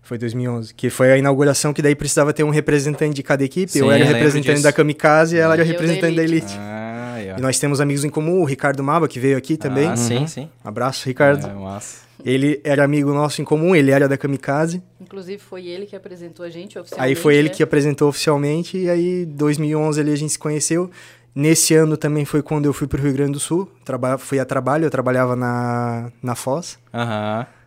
Foi 0.05 0.19
2011. 0.19 0.75
Que 0.75 0.91
foi 0.91 1.12
a 1.12 1.19
inauguração 1.19 1.73
que 1.73 1.81
daí 1.83 1.95
precisava 1.95 2.33
ter 2.33 2.45
um 2.45 2.51
representante 2.51 3.15
de 3.15 3.23
cada 3.23 3.43
equipe. 3.43 3.73
Sim, 3.73 3.81
eu 3.81 3.91
era 3.91 4.05
eu 4.05 4.12
representante 4.15 4.62
da 4.62 4.73
Kamikaze 4.73 5.37
e 5.37 5.39
ela 5.39 5.55
era 5.55 5.65
representante 5.65 6.15
da 6.15 6.23
Elite. 6.23 6.55
Ah, 6.59 7.17
e 7.37 7.41
nós 7.41 7.59
temos 7.59 7.81
amigos 7.81 8.05
em 8.05 8.11
comum, 8.11 8.43
o 8.43 8.45
Ricardo 8.45 8.83
Maba, 8.85 9.09
que 9.09 9.19
veio 9.19 9.37
aqui 9.37 9.56
também. 9.56 9.89
Ah, 9.89 9.97
sim, 9.97 10.19
uhum. 10.19 10.27
sim. 10.29 10.49
Abraço, 10.62 11.06
Ricardo. 11.06 11.47
É, 11.47 11.53
massa. 11.53 12.05
Ele 12.25 12.61
era 12.62 12.85
amigo 12.85 13.12
nosso 13.12 13.43
em 13.43 13.45
comum, 13.45 13.75
ele 13.75 13.91
era 13.91 14.09
da 14.09 14.17
Kamikaze. 14.17 14.83
Inclusive 15.01 15.39
foi 15.39 15.67
ele 15.67 15.87
que 15.87 15.97
apresentou 15.97 16.45
a 16.45 16.50
gente 16.50 16.79
oficialmente. 16.79 17.09
Aí 17.09 17.15
foi 17.15 17.35
ele 17.35 17.49
né? 17.49 17.55
que 17.55 17.62
apresentou 17.62 18.09
oficialmente 18.09 18.79
e 18.79 18.89
aí 18.89 19.27
2011 19.27 20.00
ali 20.00 20.12
a 20.12 20.17
gente 20.17 20.33
se 20.33 20.39
conheceu. 20.39 20.91
Nesse 21.35 21.75
ano 21.75 21.97
também 21.97 22.25
foi 22.25 22.43
quando 22.43 22.67
eu 22.67 22.73
fui 22.73 22.87
para 22.87 23.00
o 23.00 23.03
Rio 23.03 23.12
Grande 23.12 23.33
do 23.33 23.41
Sul, 23.41 23.69
traba 23.85 24.17
fui 24.17 24.39
a 24.39 24.45
trabalho, 24.45 24.85
eu 24.85 24.91
trabalhava 24.91 25.35
na, 25.35 26.12
na 26.23 26.35
Foz. 26.35 26.79
Aham. 26.93 27.41
Uhum. 27.41 27.63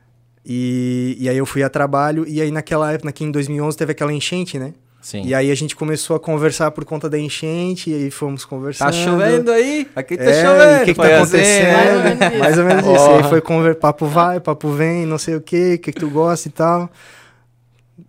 E, 0.49 1.17
e 1.19 1.27
aí 1.27 1.37
eu 1.37 1.45
fui 1.45 1.61
a 1.61 1.69
trabalho, 1.69 2.25
e 2.25 2.41
aí 2.41 2.49
naquela 2.51 2.89
época, 2.93 3.09
aqui 3.09 3.25
em 3.25 3.31
2011, 3.31 3.75
teve 3.75 3.91
aquela 3.91 4.13
enchente, 4.13 4.57
né? 4.57 4.73
Sim. 5.01 5.23
E 5.25 5.35
aí 5.35 5.51
a 5.51 5.55
gente 5.55 5.75
começou 5.75 6.15
a 6.15 6.19
conversar 6.19 6.71
por 6.71 6.85
conta 6.85 7.09
da 7.09 7.19
enchente, 7.19 7.89
e 7.89 7.93
aí 7.93 8.09
fomos 8.09 8.45
conversando. 8.45 8.87
Tá 8.87 8.93
chovendo 8.93 9.51
aí? 9.51 9.89
Aqui 9.93 10.15
tá 10.15 10.23
é, 10.23 10.41
chovendo. 10.41 10.81
O 10.81 10.85
que, 10.85 10.93
que 10.93 11.01
tá 11.01 11.17
acontecendo? 11.17 12.25
Assim, 12.25 12.39
Mais 12.39 12.57
ou 12.57 12.63
menos 12.63 12.85
isso. 12.85 13.09
Oh. 13.09 13.11
E 13.11 13.17
aí 13.17 13.23
foi 13.29 13.41
conver... 13.41 13.75
papo 13.75 14.05
vai, 14.05 14.39
papo 14.39 14.69
vem, 14.71 15.05
não 15.05 15.17
sei 15.17 15.35
o 15.35 15.41
que, 15.41 15.73
o 15.73 15.79
que, 15.79 15.91
que 15.91 15.99
tu 15.99 16.09
gosta 16.09 16.47
e 16.47 16.51
tal. 16.51 16.89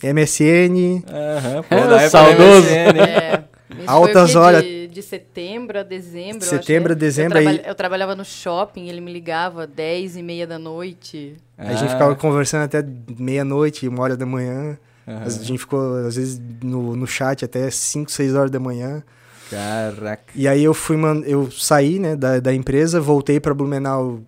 MSN. 0.00 1.02
Aham, 1.10 1.56
uhum, 1.58 2.08
saudoso. 2.08 2.68
É, 2.68 3.42
Altas 3.86 4.34
horas. 4.34 4.62
De, 4.62 4.88
de, 4.88 5.02
setembro 5.02 5.78
a 5.78 5.82
dezembro. 5.82 6.42
Setembro 6.42 6.92
a 6.92 6.94
né? 6.94 7.00
dezembro. 7.00 7.38
Eu, 7.38 7.42
traba 7.42 7.58
aí... 7.58 7.68
eu 7.68 7.74
trabalhava 7.74 8.16
no 8.16 8.24
shopping, 8.24 8.88
ele 8.88 9.00
me 9.00 9.12
ligava 9.12 9.66
10 9.66 10.16
e 10.16 10.22
meia 10.22 10.46
da 10.46 10.58
noite. 10.58 11.36
Ah. 11.56 11.68
A 11.68 11.74
gente 11.74 11.90
ficava 11.90 12.14
conversando 12.14 12.64
até 12.64 12.84
meia-noite, 13.18 13.86
uma 13.86 14.02
hora 14.02 14.16
da 14.16 14.24
manhã. 14.24 14.78
Uhum. 15.06 15.22
A 15.22 15.28
gente 15.28 15.58
ficou, 15.58 16.06
às 16.06 16.16
vezes, 16.16 16.40
no, 16.62 16.96
no 16.96 17.06
chat 17.06 17.44
até 17.44 17.70
5, 17.70 18.10
6 18.10 18.34
horas 18.34 18.50
da 18.50 18.60
manhã. 18.60 19.02
Caraca. 19.50 20.32
E 20.34 20.46
aí 20.46 20.62
eu 20.62 20.74
fui, 20.74 20.96
man... 20.96 21.22
eu 21.24 21.50
saí, 21.50 21.98
né, 21.98 22.14
da, 22.14 22.38
da 22.40 22.54
empresa, 22.54 23.00
voltei 23.00 23.40
para 23.40 23.54
Blumenau 23.54 24.20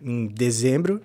em 0.00 0.26
dezembro. 0.26 1.00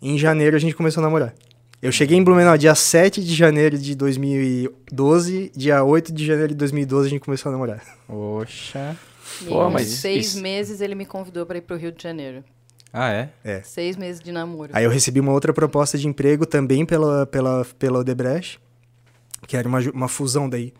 Em 0.00 0.18
janeiro 0.18 0.56
a 0.56 0.58
gente 0.58 0.74
começou 0.74 1.00
a 1.02 1.04
namorar. 1.06 1.34
Eu 1.82 1.90
cheguei 1.90 2.16
em 2.16 2.22
Blumenau 2.22 2.56
dia 2.56 2.76
7 2.76 3.24
de 3.24 3.34
janeiro 3.34 3.76
de 3.76 3.96
2012, 3.96 5.50
dia 5.52 5.82
8 5.82 6.12
de 6.12 6.24
janeiro 6.24 6.50
de 6.50 6.54
2012 6.54 7.08
a 7.08 7.10
gente 7.10 7.20
começou 7.20 7.50
a 7.50 7.52
namorar. 7.52 7.82
Oxa. 8.08 8.96
E 9.40 9.46
Pô, 9.46 9.68
mas 9.68 9.88
seis 9.88 10.26
isso... 10.28 10.40
meses 10.40 10.80
ele 10.80 10.94
me 10.94 11.04
convidou 11.04 11.44
para 11.44 11.58
ir 11.58 11.62
pro 11.62 11.76
Rio 11.76 11.90
de 11.90 12.00
Janeiro. 12.00 12.44
Ah, 12.92 13.10
é? 13.10 13.30
É. 13.42 13.62
Seis 13.62 13.96
meses 13.96 14.22
de 14.22 14.30
namoro. 14.30 14.70
Aí 14.72 14.84
eu 14.84 14.90
recebi 14.90 15.18
uma 15.18 15.32
outra 15.32 15.52
proposta 15.52 15.98
de 15.98 16.06
emprego 16.06 16.46
também 16.46 16.86
pela, 16.86 17.26
pela, 17.26 17.64
pela 17.76 17.98
Odebrecht, 17.98 18.60
que 19.48 19.56
era 19.56 19.66
uma, 19.66 19.80
uma 19.92 20.06
fusão 20.06 20.48
daí 20.48 20.72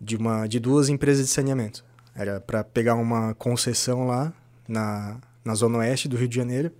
de, 0.00 0.16
uma, 0.16 0.46
de 0.46 0.60
duas 0.60 0.88
empresas 0.88 1.26
de 1.26 1.32
saneamento. 1.32 1.84
Era 2.14 2.40
para 2.40 2.62
pegar 2.62 2.94
uma 2.94 3.34
concessão 3.34 4.06
lá 4.06 4.32
na, 4.68 5.16
na 5.44 5.56
zona 5.56 5.78
oeste 5.78 6.06
do 6.06 6.16
Rio 6.16 6.28
de 6.28 6.36
Janeiro. 6.36 6.70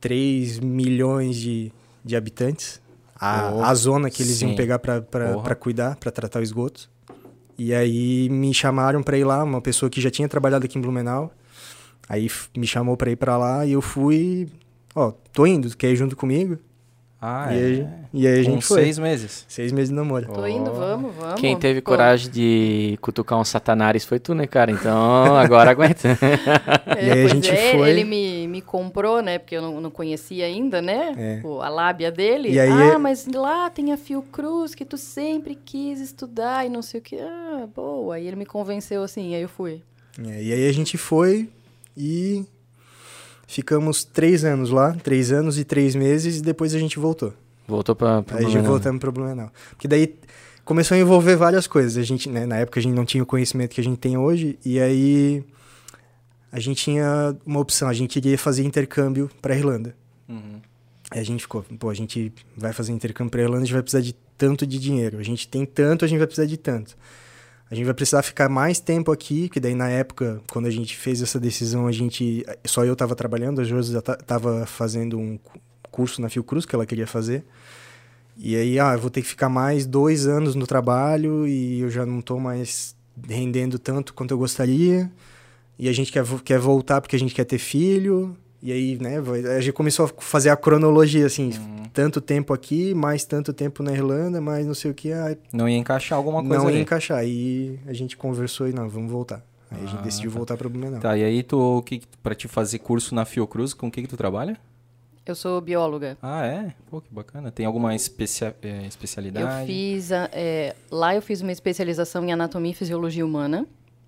3 0.00 0.60
milhões 0.60 1.34
de, 1.34 1.72
de 2.04 2.16
habitantes. 2.16 2.80
A, 3.16 3.52
oh, 3.54 3.62
a 3.62 3.74
zona 3.74 4.10
que 4.10 4.22
eles 4.22 4.38
sim. 4.38 4.48
iam 4.48 4.56
pegar 4.56 4.78
para 4.78 5.54
cuidar, 5.54 5.96
para 5.96 6.10
tratar 6.10 6.40
o 6.40 6.42
esgoto. 6.42 6.90
E 7.56 7.72
aí 7.72 8.28
me 8.28 8.52
chamaram 8.52 9.02
para 9.02 9.16
ir 9.16 9.24
lá, 9.24 9.42
uma 9.44 9.60
pessoa 9.60 9.88
que 9.88 10.00
já 10.00 10.10
tinha 10.10 10.28
trabalhado 10.28 10.64
aqui 10.64 10.76
em 10.76 10.80
Blumenau 10.82 11.32
Aí 12.08 12.30
me 12.56 12.66
chamou 12.66 12.96
pra 12.96 13.10
ir 13.10 13.16
pra 13.16 13.36
lá 13.36 13.64
e 13.64 13.72
eu 13.72 13.80
fui. 13.80 14.48
Ó, 14.94 15.12
tô 15.32 15.46
indo, 15.46 15.74
quer 15.76 15.90
ir 15.90 15.96
junto 15.96 16.16
comigo? 16.16 16.58
Ah, 17.26 17.48
e 17.50 17.56
é. 17.56 17.64
Aí, 17.64 17.88
e 18.12 18.26
aí 18.26 18.40
a 18.40 18.42
gente 18.42 18.66
foi. 18.66 18.82
seis 18.82 18.98
meses. 18.98 19.46
Seis 19.48 19.72
meses 19.72 19.88
de 19.88 19.94
namoro. 19.94 20.30
Tô 20.30 20.46
indo, 20.46 20.70
vamos, 20.70 21.14
vamos. 21.14 21.40
Quem 21.40 21.58
teve 21.58 21.80
Pô. 21.80 21.92
coragem 21.92 22.30
de 22.30 22.98
cutucar 23.00 23.40
um 23.40 23.44
satanás 23.44 24.04
foi 24.04 24.18
tu, 24.18 24.34
né, 24.34 24.46
cara? 24.46 24.70
Então, 24.70 25.34
agora 25.34 25.70
aguenta. 25.70 26.08
É, 26.86 27.06
e 27.06 27.10
aí 27.10 27.24
a 27.24 27.28
gente 27.28 27.50
é, 27.50 27.72
foi... 27.72 27.90
Ele 27.90 28.04
me, 28.04 28.46
me 28.46 28.60
comprou, 28.60 29.20
né? 29.20 29.38
Porque 29.38 29.56
eu 29.56 29.62
não, 29.62 29.80
não 29.80 29.90
conhecia 29.90 30.44
ainda, 30.44 30.80
né? 30.80 31.12
É. 31.16 31.40
Pô, 31.40 31.60
a 31.60 31.68
lábia 31.68 32.12
dele. 32.12 32.50
E 32.50 32.60
aí, 32.60 32.70
ah, 32.70 32.98
mas 32.98 33.26
lá 33.26 33.68
tem 33.70 33.90
a 33.92 33.96
Fiocruz 33.96 34.74
que 34.74 34.84
tu 34.84 34.96
sempre 34.96 35.54
quis 35.56 36.00
estudar 36.00 36.64
e 36.64 36.68
não 36.68 36.82
sei 36.82 37.00
o 37.00 37.02
que. 37.02 37.18
Ah, 37.18 37.66
boa. 37.74 38.14
Aí 38.14 38.26
ele 38.26 38.36
me 38.36 38.46
convenceu 38.46 39.02
assim, 39.02 39.34
aí 39.34 39.42
eu 39.42 39.48
fui. 39.48 39.82
É, 40.24 40.42
e 40.42 40.52
aí 40.52 40.68
a 40.68 40.72
gente 40.72 40.96
foi 40.96 41.48
e 41.96 42.44
Ficamos 43.46 44.04
três 44.04 44.44
anos 44.44 44.70
lá, 44.70 44.92
três 44.92 45.32
anos 45.32 45.58
e 45.58 45.64
três 45.64 45.94
meses, 45.94 46.38
e 46.38 46.42
depois 46.42 46.74
a 46.74 46.78
gente 46.78 46.98
voltou. 46.98 47.32
Voltou 47.66 47.94
para 47.94 48.24
Aí 48.32 48.44
a 48.44 48.48
gente 48.48 48.66
voltamos 48.66 49.00
para 49.00 49.10
Blumenau. 49.10 49.50
Porque 49.70 49.88
daí 49.88 50.14
começou 50.64 50.94
a 50.96 50.98
envolver 50.98 51.36
várias 51.36 51.66
coisas. 51.66 51.96
A 51.96 52.02
gente, 52.02 52.28
né, 52.28 52.46
na 52.46 52.56
época 52.56 52.80
a 52.80 52.82
gente 52.82 52.94
não 52.94 53.04
tinha 53.04 53.22
o 53.22 53.26
conhecimento 53.26 53.74
que 53.74 53.80
a 53.80 53.84
gente 53.84 53.98
tem 53.98 54.16
hoje, 54.16 54.58
e 54.64 54.80
aí 54.80 55.44
a 56.52 56.60
gente 56.60 56.84
tinha 56.84 57.36
uma 57.44 57.60
opção, 57.60 57.88
a 57.88 57.92
gente 57.92 58.10
queria 58.10 58.38
fazer 58.38 58.64
intercâmbio 58.64 59.30
para 59.40 59.56
Irlanda. 59.56 59.94
Uhum. 60.28 60.60
Aí 61.10 61.20
a 61.20 61.24
gente 61.24 61.42
ficou, 61.42 61.64
pô, 61.78 61.90
a 61.90 61.94
gente 61.94 62.32
vai 62.56 62.72
fazer 62.72 62.92
intercâmbio 62.92 63.30
para 63.30 63.42
Irlanda, 63.42 63.62
a 63.62 63.64
gente 63.64 63.74
vai 63.74 63.82
precisar 63.82 64.02
de 64.02 64.14
tanto 64.36 64.66
de 64.66 64.78
dinheiro. 64.78 65.18
A 65.18 65.22
gente 65.22 65.46
tem 65.46 65.64
tanto, 65.64 66.04
a 66.04 66.08
gente 66.08 66.18
vai 66.18 66.26
precisar 66.26 66.46
de 66.46 66.56
tanto 66.56 66.96
a 67.74 67.76
gente 67.76 67.86
vai 67.86 67.94
precisar 67.94 68.22
ficar 68.22 68.48
mais 68.48 68.78
tempo 68.78 69.10
aqui, 69.10 69.48
que 69.48 69.58
daí 69.58 69.74
na 69.74 69.88
época, 69.88 70.40
quando 70.48 70.66
a 70.66 70.70
gente 70.70 70.96
fez 70.96 71.20
essa 71.20 71.40
decisão, 71.40 71.88
a 71.88 71.92
gente 71.92 72.46
só 72.64 72.84
eu 72.84 72.92
estava 72.92 73.16
trabalhando, 73.16 73.60
a 73.60 73.64
Josi 73.64 73.96
estava 73.96 74.64
fazendo 74.64 75.18
um 75.18 75.36
curso 75.90 76.22
na 76.22 76.28
Fiocruz 76.28 76.64
que 76.64 76.72
ela 76.72 76.86
queria 76.86 77.06
fazer. 77.06 77.44
E 78.36 78.54
aí, 78.54 78.78
ah, 78.78 78.92
eu 78.92 79.00
vou 79.00 79.10
ter 79.10 79.22
que 79.22 79.26
ficar 79.26 79.48
mais 79.48 79.86
dois 79.86 80.24
anos 80.24 80.54
no 80.54 80.68
trabalho 80.68 81.48
e 81.48 81.80
eu 81.80 81.90
já 81.90 82.06
não 82.06 82.20
estou 82.20 82.38
mais 82.38 82.94
rendendo 83.28 83.76
tanto 83.76 84.14
quanto 84.14 84.30
eu 84.30 84.38
gostaria. 84.38 85.10
E 85.76 85.88
a 85.88 85.92
gente 85.92 86.12
quer, 86.12 86.24
quer 86.44 86.60
voltar 86.60 87.00
porque 87.00 87.16
a 87.16 87.18
gente 87.18 87.34
quer 87.34 87.44
ter 87.44 87.58
filho. 87.58 88.36
E 88.64 88.72
aí, 88.72 88.98
né, 88.98 89.18
a 89.54 89.60
gente 89.60 89.74
começou 89.74 90.06
a 90.06 90.08
fazer 90.22 90.48
a 90.48 90.56
cronologia, 90.56 91.26
assim, 91.26 91.50
uhum. 91.50 91.82
tanto 91.92 92.18
tempo 92.18 92.50
aqui, 92.54 92.94
mais 92.94 93.22
tanto 93.22 93.52
tempo 93.52 93.82
na 93.82 93.92
Irlanda, 93.92 94.40
mais 94.40 94.66
não 94.66 94.72
sei 94.72 94.90
o 94.90 94.94
que. 94.94 95.12
Aí... 95.12 95.36
Não 95.52 95.68
ia 95.68 95.76
encaixar 95.76 96.16
alguma 96.16 96.40
coisa 96.40 96.56
Não 96.56 96.68
ali. 96.68 96.76
ia 96.78 96.82
encaixar. 96.82 97.18
Aí 97.18 97.78
a 97.86 97.92
gente 97.92 98.16
conversou 98.16 98.66
e, 98.66 98.72
não, 98.72 98.88
vamos 98.88 99.12
voltar. 99.12 99.44
Aí 99.70 99.80
ah, 99.82 99.84
a 99.84 99.86
gente 99.86 99.98
ah, 99.98 100.02
decidiu 100.02 100.30
tá. 100.30 100.38
voltar 100.38 100.56
para 100.56 100.66
Blumenau. 100.66 100.98
Tá, 100.98 101.14
e 101.14 101.22
aí 101.22 101.42
tu, 101.42 101.82
que, 101.82 102.00
pra 102.22 102.34
te 102.34 102.48
fazer 102.48 102.78
curso 102.78 103.14
na 103.14 103.26
Fiocruz, 103.26 103.74
com 103.74 103.88
o 103.88 103.90
que 103.90 104.00
que 104.00 104.08
tu 104.08 104.16
trabalha? 104.16 104.56
Eu 105.26 105.34
sou 105.34 105.60
bióloga. 105.60 106.16
Ah, 106.22 106.46
é? 106.46 106.72
Pô, 106.90 107.02
que 107.02 107.12
bacana. 107.12 107.52
Tem 107.52 107.66
alguma 107.66 107.94
especia 107.94 108.56
é, 108.62 108.86
especialidade? 108.86 109.60
Eu 109.60 109.66
fiz, 109.66 110.10
é, 110.10 110.74
lá 110.90 111.14
eu 111.14 111.20
fiz 111.20 111.42
uma 111.42 111.52
especialização 111.52 112.24
em 112.24 112.32
anatomia 112.32 112.72
e 112.72 112.74
fisiologia 112.74 113.26
humana. 113.26 113.66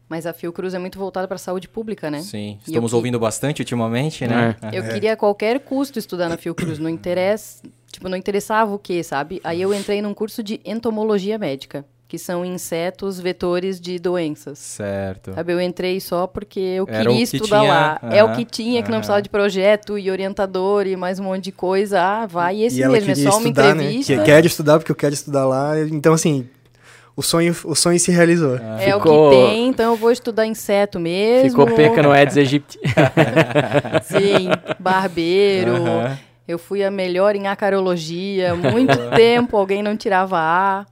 Mas 0.09 0.25
a 0.25 0.33
Fiocruz 0.33 0.73
é 0.73 0.79
muito 0.79 0.99
voltada 0.99 1.27
para 1.27 1.35
a 1.35 1.39
saúde 1.39 1.69
pública, 1.69 2.11
né? 2.11 2.21
Sim, 2.21 2.59
estamos 2.65 2.93
ouvindo 2.93 3.19
bastante 3.19 3.61
ultimamente, 3.61 4.27
né? 4.27 4.57
É. 4.63 4.79
Eu 4.79 4.85
é. 4.85 4.93
queria 4.93 5.13
a 5.15 5.17
qualquer 5.17 5.59
custo 5.61 5.99
estudar 5.99 6.29
na 6.29 6.37
Fiocruz, 6.37 6.79
não 6.79 6.89
interessa, 6.89 7.63
tipo, 7.91 8.09
não 8.09 8.17
interessava 8.17 8.73
o 8.73 8.79
quê, 8.79 9.03
sabe? 9.03 9.41
Aí 9.43 9.61
eu 9.61 9.75
entrei 9.75 10.01
num 10.01 10.15
curso 10.15 10.45
de 10.45 10.61
entomologia 10.65 11.37
médica, 11.39 11.85
que 12.07 12.19
são 12.19 12.45
insetos 12.45 13.19
vetores 13.19 13.81
de 13.81 13.99
doenças. 13.99 14.61
Certo. 14.61 15.35
Sabe, 15.35 15.53
eu 15.53 15.61
entrei 15.61 16.01
só 16.01 16.27
porque 16.29 16.61
eu 16.61 16.87
Era 16.89 16.99
queria 16.99 17.17
que 17.17 17.37
estudar 17.37 17.61
tinha... 17.61 17.73
lá. 17.73 18.01
Uhum. 18.01 18.11
É 18.11 18.23
o 18.25 18.33
que 18.33 18.45
tinha, 18.45 18.83
que 18.83 18.91
não 18.91 18.99
precisava 18.99 19.21
de 19.21 19.29
projeto 19.29 19.99
e 19.99 20.09
orientador 20.09 20.87
e 20.87 20.95
mais 20.95 21.19
um 21.19 21.25
monte 21.25 21.45
de 21.45 21.53
coisa. 21.53 22.01
Ah, 22.01 22.27
vai 22.27 22.63
esse 22.63 22.81
e 22.81 22.89
mesmo, 22.89 23.11
é 23.11 23.15
só 23.17 23.31
uma 23.31 23.39
estudar, 23.39 23.75
né? 23.75 23.85
entrevista. 23.85 24.13
Né? 24.15 24.19
Que 24.21 24.25
quer 24.25 24.45
estudar 24.45 24.79
porque 24.79 24.93
eu 24.93 24.97
quero 24.97 25.15
estudar 25.15 25.47
lá. 25.47 25.81
Então, 25.81 26.15
assim, 26.15 26.49
o 27.17 27.23
sonho, 27.23 27.57
o 27.65 27.75
sonho 27.75 27.99
se 27.99 28.11
realizou. 28.11 28.61
Ah, 28.63 28.77
é 28.79 28.93
ficou... 28.93 29.29
o 29.29 29.31
que 29.31 29.37
tem, 29.37 29.69
então 29.69 29.93
eu 29.93 29.97
vou 29.97 30.13
estudar 30.13 30.47
inseto 30.47 31.01
mesmo. 31.01 31.49
Ficou 31.49 31.67
peca 31.75 32.03
no 32.03 32.13
Aedes 32.13 32.37
aegypti. 32.37 32.79
Sim, 34.05 34.51
barbeiro. 34.79 35.73
Eu 36.47 36.59
fui 36.59 36.85
a 36.85 36.91
melhor 36.91 37.35
em 37.35 37.49
acarologia. 37.49 38.55
Muito 38.55 38.97
tempo 39.17 39.57
alguém 39.57 39.83
não 39.83 39.97
tirava 39.97 40.37
A. 40.39 40.87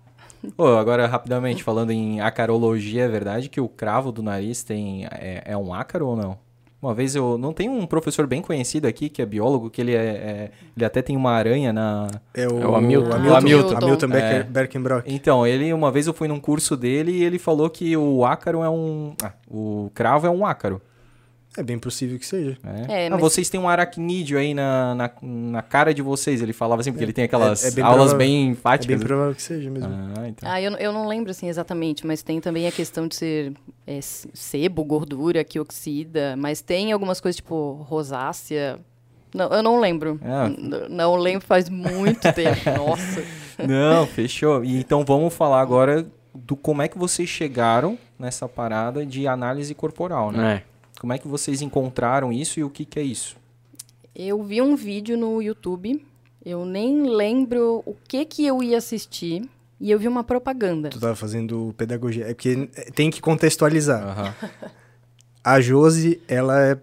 Oh, 0.56 0.76
agora, 0.76 1.06
rapidamente, 1.06 1.62
falando 1.62 1.90
em 1.90 2.20
acarologia, 2.20 3.04
é 3.04 3.08
verdade 3.08 3.48
que 3.48 3.60
o 3.60 3.68
cravo 3.68 4.10
do 4.10 4.22
nariz 4.22 4.62
tem 4.62 5.06
é, 5.06 5.42
é 5.44 5.56
um 5.56 5.72
ácaro 5.72 6.08
ou 6.08 6.16
não? 6.16 6.43
Uma 6.84 6.92
vez 6.92 7.16
eu. 7.16 7.38
Não 7.38 7.54
tem 7.54 7.66
um 7.66 7.86
professor 7.86 8.26
bem 8.26 8.42
conhecido 8.42 8.86
aqui, 8.86 9.08
que 9.08 9.22
é 9.22 9.26
biólogo, 9.26 9.70
que 9.70 9.80
ele 9.80 9.94
é. 9.94 10.04
é 10.04 10.50
ele 10.76 10.84
até 10.84 11.00
tem 11.00 11.16
uma 11.16 11.32
aranha 11.32 11.72
na. 11.72 12.08
É 12.34 12.46
o, 12.46 12.60
é 12.60 12.66
o 12.66 12.76
Hamilton. 12.76 13.08
O 13.08 13.14
Hamilton, 13.14 13.36
Hamilton. 13.36 13.76
Hamilton 13.76 14.08
Becker, 14.08 14.36
é. 14.36 14.42
Berkenbrock. 14.42 15.14
Então, 15.14 15.46
ele, 15.46 15.72
uma 15.72 15.90
vez 15.90 16.06
eu 16.06 16.12
fui 16.12 16.28
num 16.28 16.38
curso 16.38 16.76
dele 16.76 17.12
e 17.12 17.24
ele 17.24 17.38
falou 17.38 17.70
que 17.70 17.96
o 17.96 18.26
ácaro 18.26 18.62
é 18.62 18.68
um. 18.68 19.14
Ah, 19.22 19.32
o 19.50 19.90
cravo 19.94 20.26
é 20.26 20.30
um 20.30 20.44
ácaro. 20.44 20.82
É 21.56 21.62
bem 21.62 21.78
possível 21.78 22.18
que 22.18 22.26
seja. 22.26 22.58
É. 22.88 23.06
é 23.06 23.08
ah, 23.08 23.16
vocês 23.16 23.48
têm 23.48 23.60
um 23.60 23.68
aracnídeo 23.68 24.36
aí 24.38 24.52
na, 24.52 24.94
na, 24.94 25.10
na, 25.22 25.62
cara 25.62 25.94
de 25.94 26.02
vocês. 26.02 26.42
Ele 26.42 26.52
falava 26.52 26.80
assim, 26.80 26.90
porque 26.90 27.04
é, 27.04 27.06
ele 27.06 27.12
tem 27.12 27.24
aquelas 27.24 27.64
é, 27.64 27.68
é 27.68 27.70
bem 27.70 27.84
aulas 27.84 28.08
provável, 28.08 28.18
bem 28.18 28.48
enfáticas. 28.48 28.94
É 28.94 28.98
bem 28.98 29.06
provável 29.06 29.34
que 29.34 29.42
seja 29.42 29.70
mesmo. 29.70 29.88
Ah, 30.18 30.28
então. 30.28 30.50
ah 30.50 30.60
eu, 30.60 30.72
eu 30.72 30.92
não 30.92 31.06
lembro 31.06 31.30
assim 31.30 31.48
exatamente, 31.48 32.04
mas 32.04 32.22
tem 32.22 32.40
também 32.40 32.66
a 32.66 32.72
questão 32.72 33.06
de 33.06 33.14
ser 33.14 33.52
é, 33.86 34.00
sebo, 34.00 34.84
gordura 34.84 35.44
que 35.44 35.60
oxida. 35.60 36.34
Mas 36.36 36.60
tem 36.60 36.90
algumas 36.90 37.20
coisas 37.20 37.36
tipo 37.36 37.86
rosácea. 37.88 38.80
Não, 39.32 39.48
eu 39.50 39.62
não 39.62 39.78
lembro. 39.78 40.18
É. 40.22 40.88
Não 40.88 41.14
lembro 41.14 41.46
faz 41.46 41.68
muito 41.68 42.20
tempo. 42.34 42.70
Nossa. 42.76 43.22
Não, 43.58 44.06
fechou. 44.08 44.64
E 44.64 44.76
então 44.76 45.04
vamos 45.04 45.32
falar 45.32 45.60
agora 45.60 46.04
do 46.34 46.56
como 46.56 46.82
é 46.82 46.88
que 46.88 46.98
vocês 46.98 47.28
chegaram 47.28 47.96
nessa 48.18 48.48
parada 48.48 49.06
de 49.06 49.28
análise 49.28 49.72
corporal, 49.72 50.32
né? 50.32 50.62
É. 50.68 50.73
Como 51.04 51.12
é 51.12 51.18
que 51.18 51.28
vocês 51.28 51.60
encontraram 51.60 52.32
isso 52.32 52.58
e 52.58 52.64
o 52.64 52.70
que, 52.70 52.82
que 52.82 52.98
é 52.98 53.02
isso? 53.02 53.36
Eu 54.16 54.42
vi 54.42 54.62
um 54.62 54.74
vídeo 54.74 55.18
no 55.18 55.42
YouTube, 55.42 56.02
eu 56.42 56.64
nem 56.64 57.02
lembro 57.02 57.82
o 57.84 57.94
que 58.08 58.24
que 58.24 58.46
eu 58.46 58.62
ia 58.62 58.78
assistir, 58.78 59.46
e 59.78 59.90
eu 59.90 59.98
vi 59.98 60.08
uma 60.08 60.24
propaganda. 60.24 60.88
Tu 60.88 60.96
estava 60.96 61.14
fazendo 61.14 61.74
pedagogia. 61.76 62.24
É 62.24 62.32
porque 62.32 62.70
tem 62.94 63.10
que 63.10 63.20
contextualizar. 63.20 64.18
Uhum. 64.18 64.48
A 65.44 65.60
Josi, 65.60 66.22
ela 66.26 66.58
é 66.58 66.78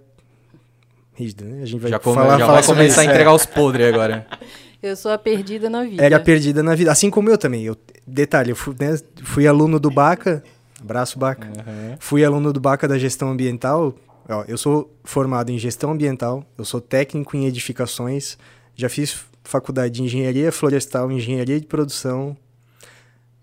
rígida, 1.15 1.43
né? 1.43 1.63
A 1.63 1.65
gente 1.65 1.81
vai 1.81 1.89
já 1.89 1.97
come, 1.97 2.17
falar, 2.17 2.37
já 2.37 2.45
falar 2.45 2.61
vai 2.61 2.67
começar 2.67 3.01
a 3.01 3.05
entregar 3.05 3.33
os 3.33 3.47
podres 3.47 3.87
agora. 3.87 4.27
Eu 4.83 4.95
sou 4.95 5.11
a 5.11 5.17
perdida 5.17 5.67
na 5.67 5.83
vida. 5.83 6.03
Era 6.03 6.19
perdida 6.19 6.61
na 6.61 6.75
vida. 6.75 6.91
Assim 6.91 7.09
como 7.09 7.27
eu 7.29 7.39
também. 7.39 7.63
Eu, 7.63 7.75
detalhe, 8.05 8.51
eu 8.51 8.55
fui, 8.55 8.75
né, 8.79 8.99
fui 9.23 9.47
aluno 9.47 9.79
do 9.79 9.89
BACA. 9.89 10.43
Abraço, 10.79 11.17
BACA. 11.17 11.47
Uhum. 11.47 11.95
Fui 11.99 12.23
aluno 12.23 12.53
do 12.53 12.59
BACA 12.59 12.87
da 12.87 12.99
gestão 12.99 13.29
ambiental. 13.29 13.95
Ó, 14.29 14.43
eu 14.47 14.57
sou 14.57 14.93
formado 15.03 15.51
em 15.51 15.57
gestão 15.57 15.91
ambiental, 15.91 16.45
eu 16.57 16.65
sou 16.65 16.79
técnico 16.79 17.35
em 17.35 17.45
edificações, 17.45 18.37
já 18.75 18.87
fiz 18.89 19.25
faculdade 19.43 19.95
de 19.95 20.03
engenharia 20.03 20.51
florestal, 20.51 21.11
engenharia 21.11 21.59
de 21.59 21.65
produção, 21.65 22.37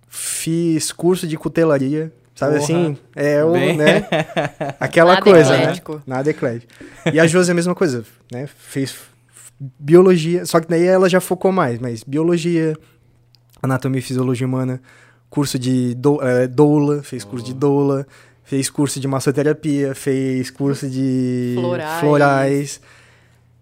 fiz 0.09 0.93
curso 0.93 1.27
de 1.27 1.37
cutelaria, 1.37 2.13
sabe 2.35 2.53
Porra. 2.55 2.65
assim? 2.65 2.99
É 3.15 3.45
o, 3.45 3.53
Bem... 3.53 3.77
né? 3.77 4.07
Aquela 4.81 5.15
Nada 5.15 5.23
coisa, 5.23 5.51
né? 5.51 5.63
eclético. 5.63 5.95
né? 5.97 6.03
Nada 6.07 6.31
eclético. 6.31 6.73
E 7.13 7.21
a 7.21 7.27
Josi 7.27 7.51
é 7.51 7.53
a 7.53 7.55
mesma 7.55 7.75
coisa, 7.75 8.05
né? 8.33 8.47
Fez 8.47 8.97
biologia, 9.61 10.47
só 10.47 10.61
que 10.61 10.69
daí 10.69 10.85
ela 10.85 11.09
já 11.09 11.21
focou 11.21 11.51
mais, 11.51 11.79
mas 11.79 12.05
biologia, 12.05 12.77
anatomia 13.61 13.99
e 13.99 14.03
fisiologia 14.03 14.47
humana, 14.47 14.81
curso 15.29 15.59
de 15.59 15.95
do, 15.95 16.23
é, 16.23 16.47
doula, 16.47 17.03
fez 17.03 17.25
curso 17.25 17.45
oh. 17.45 17.49
de 17.49 17.55
doula, 17.55 18.07
fez 18.49 18.71
curso 18.71 18.99
de 18.99 19.07
massoterapia, 19.07 19.95
fez 19.95 20.51
curso 20.51 20.89
de 20.89 21.55
florais. 21.55 22.01
florais. 22.01 22.81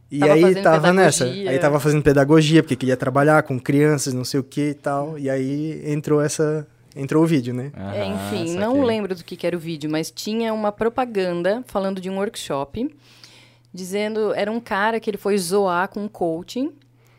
E 0.09 0.21
tava 0.21 0.33
aí 0.33 0.40
tava 0.40 0.55
pedagogia. 0.55 0.93
nessa. 0.93 1.25
Aí 1.25 1.59
tava 1.59 1.81
fazendo 1.81 2.02
pedagogia, 2.05 2.62
porque 2.62 2.76
queria 2.76 2.97
trabalhar 2.97 3.43
com 3.43 3.59
crianças, 3.59 4.14
não 4.14 4.25
sei 4.25 4.38
o 4.38 4.45
que 4.45 4.71
e 4.71 4.75
tal. 4.75 5.19
E 5.19 5.28
aí 5.28 5.83
entrou 5.85 6.23
essa. 6.23 6.64
Entrou 6.95 7.25
o 7.25 7.26
vídeo, 7.26 7.52
né? 7.52 7.73
Ah, 7.75 7.97
é, 7.97 8.07
enfim, 8.07 8.57
não 8.57 8.83
lembro 8.83 9.14
do 9.14 9.23
que, 9.23 9.37
que 9.37 9.47
era 9.47 9.57
o 9.57 9.59
vídeo, 9.59 9.90
mas 9.90 10.11
tinha 10.11 10.55
uma 10.55 10.71
propaganda 10.71 11.62
falando 11.66 12.00
de 12.00 12.09
um 12.09 12.16
workshop, 12.19 12.88
dizendo. 13.75 14.33
Era 14.35 14.52
um 14.52 14.61
cara 14.61 15.00
que 15.00 15.11
ele 15.11 15.19
foi 15.19 15.37
zoar 15.37 15.88
com 15.88 16.09
coaching 16.09 16.73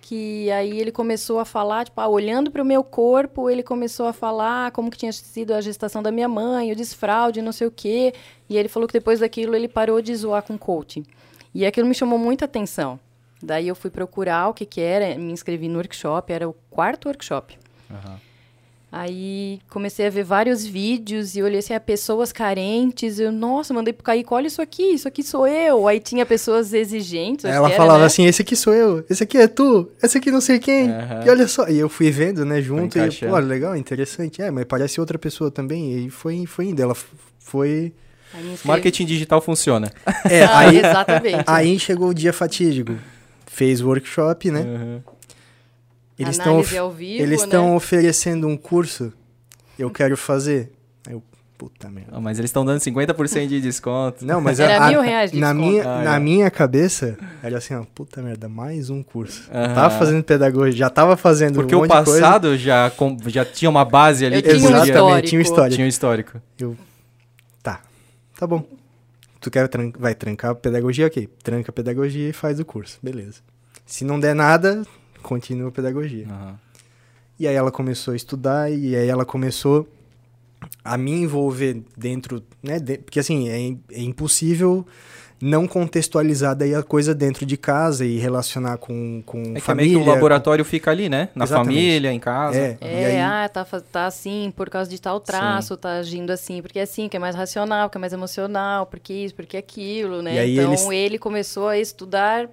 que 0.07 0.49
aí 0.51 0.79
ele 0.79 0.89
começou 0.89 1.37
a 1.37 1.43
falar, 1.43 1.83
tipo, 1.83 1.99
ah, 1.99 2.07
olhando 2.07 2.49
para 2.49 2.61
o 2.61 2.65
meu 2.65 2.81
corpo, 2.81 3.49
ele 3.49 3.61
começou 3.61 4.07
a 4.07 4.13
falar 4.13 4.71
como 4.71 4.89
que 4.89 4.97
tinha 4.97 5.11
sido 5.11 5.53
a 5.53 5.59
gestação 5.59 6.01
da 6.01 6.13
minha 6.13 6.29
mãe, 6.29 6.71
o 6.71 6.75
desfraude, 6.77 7.41
não 7.41 7.51
sei 7.51 7.67
o 7.67 7.71
quê. 7.71 8.13
E 8.49 8.55
ele 8.55 8.69
falou 8.69 8.87
que 8.87 8.93
depois 8.93 9.19
daquilo 9.19 9.53
ele 9.53 9.67
parou 9.67 10.01
de 10.01 10.15
zoar 10.15 10.43
com 10.43 10.57
coaching. 10.57 11.03
E 11.53 11.65
aquilo 11.65 11.85
me 11.85 11.93
chamou 11.93 12.17
muita 12.17 12.45
atenção. 12.45 12.97
Daí 13.43 13.67
eu 13.67 13.75
fui 13.75 13.89
procurar 13.89 14.47
o 14.47 14.53
que 14.53 14.65
que 14.65 14.79
era, 14.79 15.13
me 15.19 15.33
inscrevi 15.33 15.67
no 15.67 15.77
workshop, 15.77 16.31
era 16.31 16.47
o 16.47 16.55
quarto 16.69 17.09
workshop. 17.09 17.59
Uhum. 17.89 18.15
Aí 18.89 19.59
comecei 19.69 20.07
a 20.07 20.09
ver 20.09 20.23
vários 20.23 20.65
vídeos 20.65 21.35
e 21.35 21.43
olhei 21.43 21.59
assim, 21.59 21.73
a 21.73 21.79
pessoas 21.79 22.31
carentes. 22.31 23.19
Eu, 23.19 23.33
nossa, 23.33 23.73
mandei 23.73 23.91
pro 23.91 24.03
Kaique, 24.03 24.33
olha 24.33 24.47
isso 24.47 24.61
aqui, 24.61 24.93
isso 24.93 25.07
aqui 25.07 25.21
sou 25.21 25.45
eu. 25.45 25.87
Aí 25.89 25.99
tinha 25.99 26.25
pessoas 26.25 26.73
exigentes. 26.73 27.43
Ela 27.43 27.67
era, 27.67 27.75
falava 27.75 27.99
né? 27.99 28.05
assim, 28.05 28.25
esse 28.25 28.41
aqui 28.41 28.55
sou 28.55 28.73
eu, 28.73 29.03
esse 29.09 29.23
aqui 29.23 29.37
é 29.37 29.47
tu, 29.47 29.89
esse 30.01 30.17
aqui 30.17 30.31
não 30.31 30.39
sei 30.39 30.57
quem. 30.57 30.89
Uhum. 30.89 31.23
E 31.25 31.29
olha 31.29 31.47
só. 31.49 31.67
E 31.67 31.77
eu 31.77 31.89
fui 31.89 32.09
vendo, 32.11 32.45
né, 32.45 32.61
junto. 32.61 32.97
E, 32.97 33.09
pô, 33.27 33.37
legal, 33.39 33.75
interessante. 33.75 34.41
É, 34.41 34.49
mas 34.49 34.63
parece 34.63 35.01
outra 35.01 35.19
pessoa 35.19 35.51
também. 35.51 36.05
E 36.05 36.09
foi, 36.09 36.45
foi 36.45 36.67
indo. 36.67 36.81
Ela 36.81 36.95
foi. 37.39 37.93
Marketing 38.63 39.05
digital 39.05 39.41
funciona. 39.41 39.91
É, 40.29 40.43
ah, 40.47 40.59
aí, 40.59 40.77
exatamente. 40.77 41.43
Aí 41.45 41.79
chegou 41.79 42.09
o 42.09 42.13
dia 42.13 42.31
fatídico. 42.31 42.95
Fez 43.45 43.81
workshop, 43.81 44.49
né? 44.49 44.61
Uhum. 44.61 45.16
Eles 46.17 46.37
estão 46.37 46.63
eles 46.99 47.41
estão 47.41 47.69
né? 47.69 47.75
oferecendo 47.75 48.47
um 48.47 48.57
curso. 48.57 49.13
Eu 49.77 49.91
quero 49.91 50.17
fazer. 50.17 50.71
Eu, 51.07 51.21
puta 51.55 51.89
merda. 51.89 52.11
Oh, 52.15 52.21
mas 52.21 52.39
eles 52.39 52.49
estão 52.49 52.65
dando 52.65 52.79
50% 52.79 53.47
de 53.47 53.61
desconto. 53.61 54.25
Não, 54.25 54.41
mas 54.41 54.59
era 54.59 54.83
a, 54.83 54.89
mil 54.89 55.01
reais 55.01 55.31
de 55.31 55.39
na 55.39 55.53
desconto. 55.53 55.71
minha 55.71 55.83
ah, 55.83 56.03
na 56.03 56.15
é. 56.15 56.19
minha 56.19 56.49
cabeça 56.49 57.17
era 57.43 57.59
assim, 57.59 57.75
ó, 57.75 57.83
puta 57.93 58.21
merda, 58.23 58.49
mais 58.49 58.89
um 58.89 59.03
curso. 59.03 59.43
Uhum. 59.53 59.75
Tava 59.75 59.91
fazendo 59.91 60.23
pedagogia, 60.23 60.71
já 60.71 60.89
tava 60.89 61.15
fazendo 61.15 61.55
Porque 61.55 61.75
um 61.75 61.83
o 61.83 61.87
passado 61.87 62.57
já 62.57 62.89
com, 62.89 63.15
já 63.27 63.45
tinha 63.45 63.69
uma 63.69 63.85
base 63.85 64.25
ali. 64.25 64.37
Eu 64.37 64.43
que 64.43 64.55
tinha 64.55 64.69
um 64.69 64.83
histórico. 64.83 65.27
tinha 65.27 65.39
um 65.39 65.41
histórico. 65.41 65.75
Tinha 65.75 65.85
um 65.85 65.89
histórico. 65.89 66.41
Eu 66.59 66.77
tá. 67.61 67.81
Tá 68.39 68.47
bom. 68.47 68.63
Tu 69.39 69.51
quer 69.51 69.67
tran 69.67 69.91
vai 69.97 70.15
trancar 70.15 70.55
pedagogia, 70.55 71.05
OK. 71.05 71.29
Tranca 71.43 71.71
pedagogia 71.71 72.29
e 72.29 72.33
faz 72.33 72.59
o 72.59 72.65
curso. 72.65 72.97
Beleza. 73.03 73.41
Se 73.85 74.03
não 74.03 74.19
der 74.19 74.35
nada, 74.35 74.83
continua 75.27 75.69
a 75.69 75.71
pedagogia. 75.71 76.25
Uhum. 76.27 76.55
E 77.39 77.47
aí 77.47 77.53
ela 77.55 77.71
começou 77.71 78.13
a 78.13 78.17
estudar 78.17 78.71
e 78.71 78.95
aí 78.95 79.07
ela 79.07 79.23
começou 79.25 79.87
a 80.83 80.97
me 80.97 81.11
envolver 81.11 81.83
dentro, 81.95 82.41
né? 82.63 82.79
De, 82.79 82.97
porque 82.97 83.19
assim, 83.19 83.47
é, 83.47 83.95
é 83.95 84.01
impossível 84.01 84.85
não 85.39 85.67
contextualizar 85.67 86.55
daí 86.55 86.73
a 86.73 86.81
coisa 86.81 87.13
dentro 87.13 87.45
de 87.45 87.55
casa 87.57 88.03
e 88.03 88.17
relacionar 88.17 88.77
com, 88.79 89.21
com 89.23 89.39
É 89.39 89.43
que 89.51 89.57
é 89.57 89.61
família. 89.61 89.91
meio 89.93 90.03
que 90.03 90.09
o 90.09 90.11
laboratório 90.11 90.65
fica 90.65 90.89
ali, 90.89 91.09
né? 91.09 91.29
Na 91.35 91.45
Exatamente. 91.45 91.75
família, 91.75 92.11
em 92.11 92.19
casa. 92.19 92.57
É, 92.57 92.77
É, 92.81 93.05
aí, 93.05 93.19
ah, 93.19 93.47
tá, 93.47 93.63
tá 93.63 94.07
assim 94.07 94.51
por 94.57 94.67
causa 94.67 94.89
de 94.89 94.99
tal 94.99 95.19
traço, 95.19 95.77
tá 95.77 95.97
agindo 95.99 96.31
assim, 96.31 96.59
porque 96.59 96.79
é 96.79 96.81
assim, 96.81 97.07
que 97.07 97.15
é 97.15 97.19
mais 97.19 97.35
racional, 97.35 97.87
que 97.87 97.97
é 97.99 98.01
mais 98.01 98.13
emocional, 98.13 98.87
porque 98.87 99.13
isso, 99.13 99.35
porque 99.35 99.57
aquilo, 99.57 100.23
né? 100.23 100.33
E 100.33 100.39
aí 100.39 100.57
então 100.57 100.71
eles- 100.71 100.89
ele 100.89 101.19
começou 101.19 101.67
a 101.67 101.77
estudar 101.77 102.49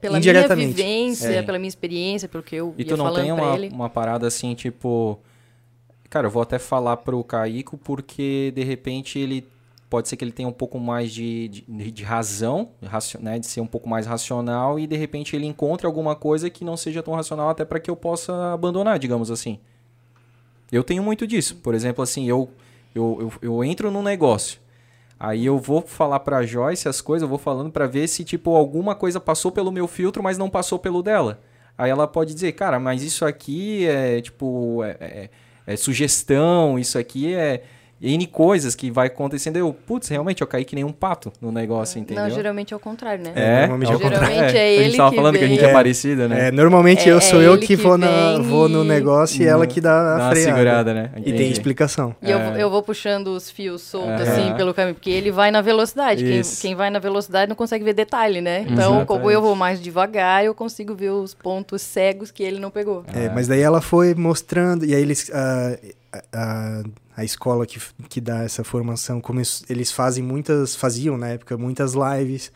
pela 0.00 0.18
minha 0.20 0.48
vivência, 0.54 1.28
É. 1.28 1.42
pela 1.42 1.58
minha 1.58 1.68
experiência, 1.68 2.28
pelo 2.28 2.42
que 2.42 2.56
eu 2.56 2.74
E 2.76 2.84
tu 2.84 2.96
não 2.96 3.12
tem 3.14 3.32
uma, 3.32 3.56
uma 3.72 3.90
parada 3.90 4.26
assim, 4.26 4.54
tipo. 4.54 5.18
Cara, 6.10 6.26
eu 6.26 6.30
vou 6.30 6.42
até 6.42 6.58
falar 6.58 6.98
pro 6.98 7.22
Caíco 7.24 7.78
porque 7.78 8.52
de 8.54 8.62
repente 8.62 9.18
ele. 9.18 9.46
Pode 9.88 10.08
ser 10.08 10.16
que 10.16 10.24
ele 10.24 10.32
tenha 10.32 10.48
um 10.48 10.52
pouco 10.52 10.78
mais 10.80 11.12
de, 11.12 11.48
de, 11.48 11.90
de 11.90 12.02
razão, 12.02 12.70
né, 13.20 13.38
de 13.38 13.46
ser 13.46 13.60
um 13.60 13.66
pouco 13.66 13.86
mais 13.86 14.06
racional 14.06 14.78
e 14.80 14.86
de 14.86 14.96
repente 14.96 15.36
ele 15.36 15.44
encontre 15.44 15.86
alguma 15.86 16.16
coisa 16.16 16.48
que 16.48 16.64
não 16.64 16.78
seja 16.78 17.02
tão 17.02 17.12
racional 17.12 17.50
até 17.50 17.62
para 17.62 17.78
que 17.78 17.90
eu 17.90 17.96
possa 17.96 18.54
abandonar, 18.54 18.98
digamos 18.98 19.30
assim. 19.30 19.58
Eu 20.70 20.82
tenho 20.82 21.02
muito 21.02 21.26
disso. 21.26 21.56
Por 21.56 21.74
exemplo, 21.74 22.02
assim, 22.02 22.26
eu, 22.26 22.48
eu, 22.94 23.18
eu, 23.42 23.50
eu 23.56 23.64
entro 23.64 23.90
num 23.90 24.02
negócio. 24.02 24.61
Aí 25.24 25.46
eu 25.46 25.56
vou 25.56 25.82
falar 25.82 26.18
pra 26.18 26.42
Joyce 26.44 26.88
as 26.88 27.00
coisas, 27.00 27.22
eu 27.22 27.28
vou 27.28 27.38
falando 27.38 27.70
pra 27.70 27.86
ver 27.86 28.08
se, 28.08 28.24
tipo, 28.24 28.56
alguma 28.56 28.92
coisa 28.96 29.20
passou 29.20 29.52
pelo 29.52 29.70
meu 29.70 29.86
filtro, 29.86 30.20
mas 30.20 30.36
não 30.36 30.50
passou 30.50 30.80
pelo 30.80 31.00
dela. 31.00 31.40
Aí 31.78 31.90
ela 31.92 32.08
pode 32.08 32.34
dizer, 32.34 32.50
cara, 32.52 32.80
mas 32.80 33.04
isso 33.04 33.24
aqui 33.24 33.86
é, 33.86 34.20
tipo, 34.20 34.82
é, 34.82 34.96
é- 35.00 35.30
é 35.64 35.76
sugestão, 35.76 36.76
isso 36.76 36.98
aqui 36.98 37.32
é 37.32 37.62
N 38.02 38.26
coisas 38.26 38.74
que 38.74 38.90
vai 38.90 39.06
acontecendo. 39.06 39.56
Eu, 39.56 39.72
putz, 39.72 40.08
realmente, 40.08 40.40
eu 40.42 40.46
caí 40.48 40.64
que 40.64 40.74
nem 40.74 40.82
um 40.82 40.90
pato 40.90 41.32
no 41.40 41.52
negócio, 41.52 42.00
entendeu? 42.00 42.24
Não, 42.24 42.30
geralmente 42.30 42.74
é 42.74 42.76
o 42.76 42.80
contrário, 42.80 43.22
né? 43.22 43.30
É, 43.36 43.60
Normalmente 43.60 43.92
é 43.92 43.94
o 43.94 44.00
contrário. 44.00 44.26
Geralmente 44.26 44.56
é 44.56 44.60
a 44.60 44.66
ele 44.66 44.84
gente 44.86 44.96
tava 44.96 45.10
que 45.10 45.16
falando 45.16 45.38
que 45.38 45.44
a 45.44 45.48
gente 45.48 45.58
vem. 45.60 45.66
é 45.68 45.70
É. 45.70 45.72
parecida, 45.72 46.28
né? 46.28 46.48
é, 46.48 46.50
normalmente 46.50 47.08
É- 47.08 47.12
eu 47.12 47.20
sou 47.20 47.40
é 47.40 47.46
eu 47.46 47.52
ele 47.52 47.60
que 47.60 47.68
que 47.68 47.76
vou, 47.76 47.96
na, 47.96 48.32
vem 48.38 48.42
vou 48.42 48.68
no 48.68 48.84
e- 48.84 48.88
negócio 48.88 49.40
e 49.42 49.46
ela 49.46 49.66
que 49.66 49.80
dá 49.80 50.16
a 50.28 50.30
freada. 50.30 50.34
segurada, 50.56 50.94
né? 50.94 51.10
E 51.16 51.20
Entendi. 51.20 51.36
tem 51.38 51.50
explicação. 51.52 52.14
E 52.20 52.28
eu, 52.30 52.38
É. 52.38 52.60
eu 52.62 52.68
vou 52.68 52.82
puxando 52.82 53.28
os 53.28 53.48
fios 53.50 53.82
soltos, 53.82 54.20
assim, 54.28 54.52
pelo 54.56 54.74
caminho, 54.74 54.94
porque 54.96 55.10
ele 55.10 55.30
vai 55.30 55.50
na 55.52 55.60
velocidade. 55.60 56.24
Quem, 56.24 56.42
quem 56.60 56.74
vai 56.74 56.90
na 56.90 56.98
velocidade 56.98 57.48
não 57.48 57.54
consegue 57.56 57.84
ver 57.84 57.94
detalhe, 57.94 58.40
né? 58.40 58.62
Então, 58.68 59.04
como 59.06 59.20
Exatamente. 59.20 59.34
eu 59.34 59.40
vou 59.42 59.54
mais 59.54 59.80
devagar, 59.80 60.44
eu 60.44 60.54
consigo 60.54 60.94
ver 60.94 61.10
os 61.10 61.34
pontos 61.34 61.80
cegos 61.82 62.30
que 62.32 62.42
ele 62.42 62.58
não 62.58 62.70
pegou. 62.70 63.04
É, 63.14 63.28
mas 63.28 63.46
daí 63.46 63.60
ela 63.60 63.80
foi 63.80 64.14
mostrando, 64.14 64.84
e 64.84 64.92
aí 64.94 65.00
eles. 65.02 65.30
A, 65.32 65.76
a, 66.32 66.82
a 67.16 67.24
escola 67.24 67.66
que, 67.66 67.80
que 68.08 68.20
dá 68.20 68.42
essa 68.42 68.64
formação, 68.64 69.20
come, 69.20 69.42
eles 69.68 69.92
fazem 69.92 70.22
muitas. 70.22 70.74
faziam 70.74 71.16
na 71.16 71.28
época 71.28 71.56
muitas 71.58 71.92
lives. 71.94 72.50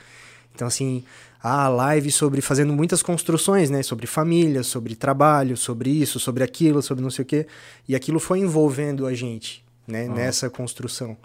Então, 0.55 0.67
assim, 0.67 1.05
a 1.43 1.69
live 1.69 2.11
sobre 2.11 2.41
fazendo 2.41 2.73
muitas 2.73 3.03
construções, 3.03 3.69
né? 3.69 3.83
Sobre 3.83 4.07
família, 4.07 4.63
sobre 4.63 4.97
trabalho, 4.97 5.57
sobre 5.57 5.91
isso, 5.91 6.19
sobre 6.19 6.43
aquilo, 6.43 6.81
sobre 6.81 7.03
não 7.03 7.11
sei 7.11 7.23
o 7.23 7.27
quê. 7.27 7.47
E 7.87 7.95
aquilo 7.95 8.19
foi 8.19 8.39
envolvendo 8.39 9.07
a 9.07 9.13
gente, 9.15 9.63
né? 9.87 10.09
Nessa 10.09 10.49
construção. 10.49 11.17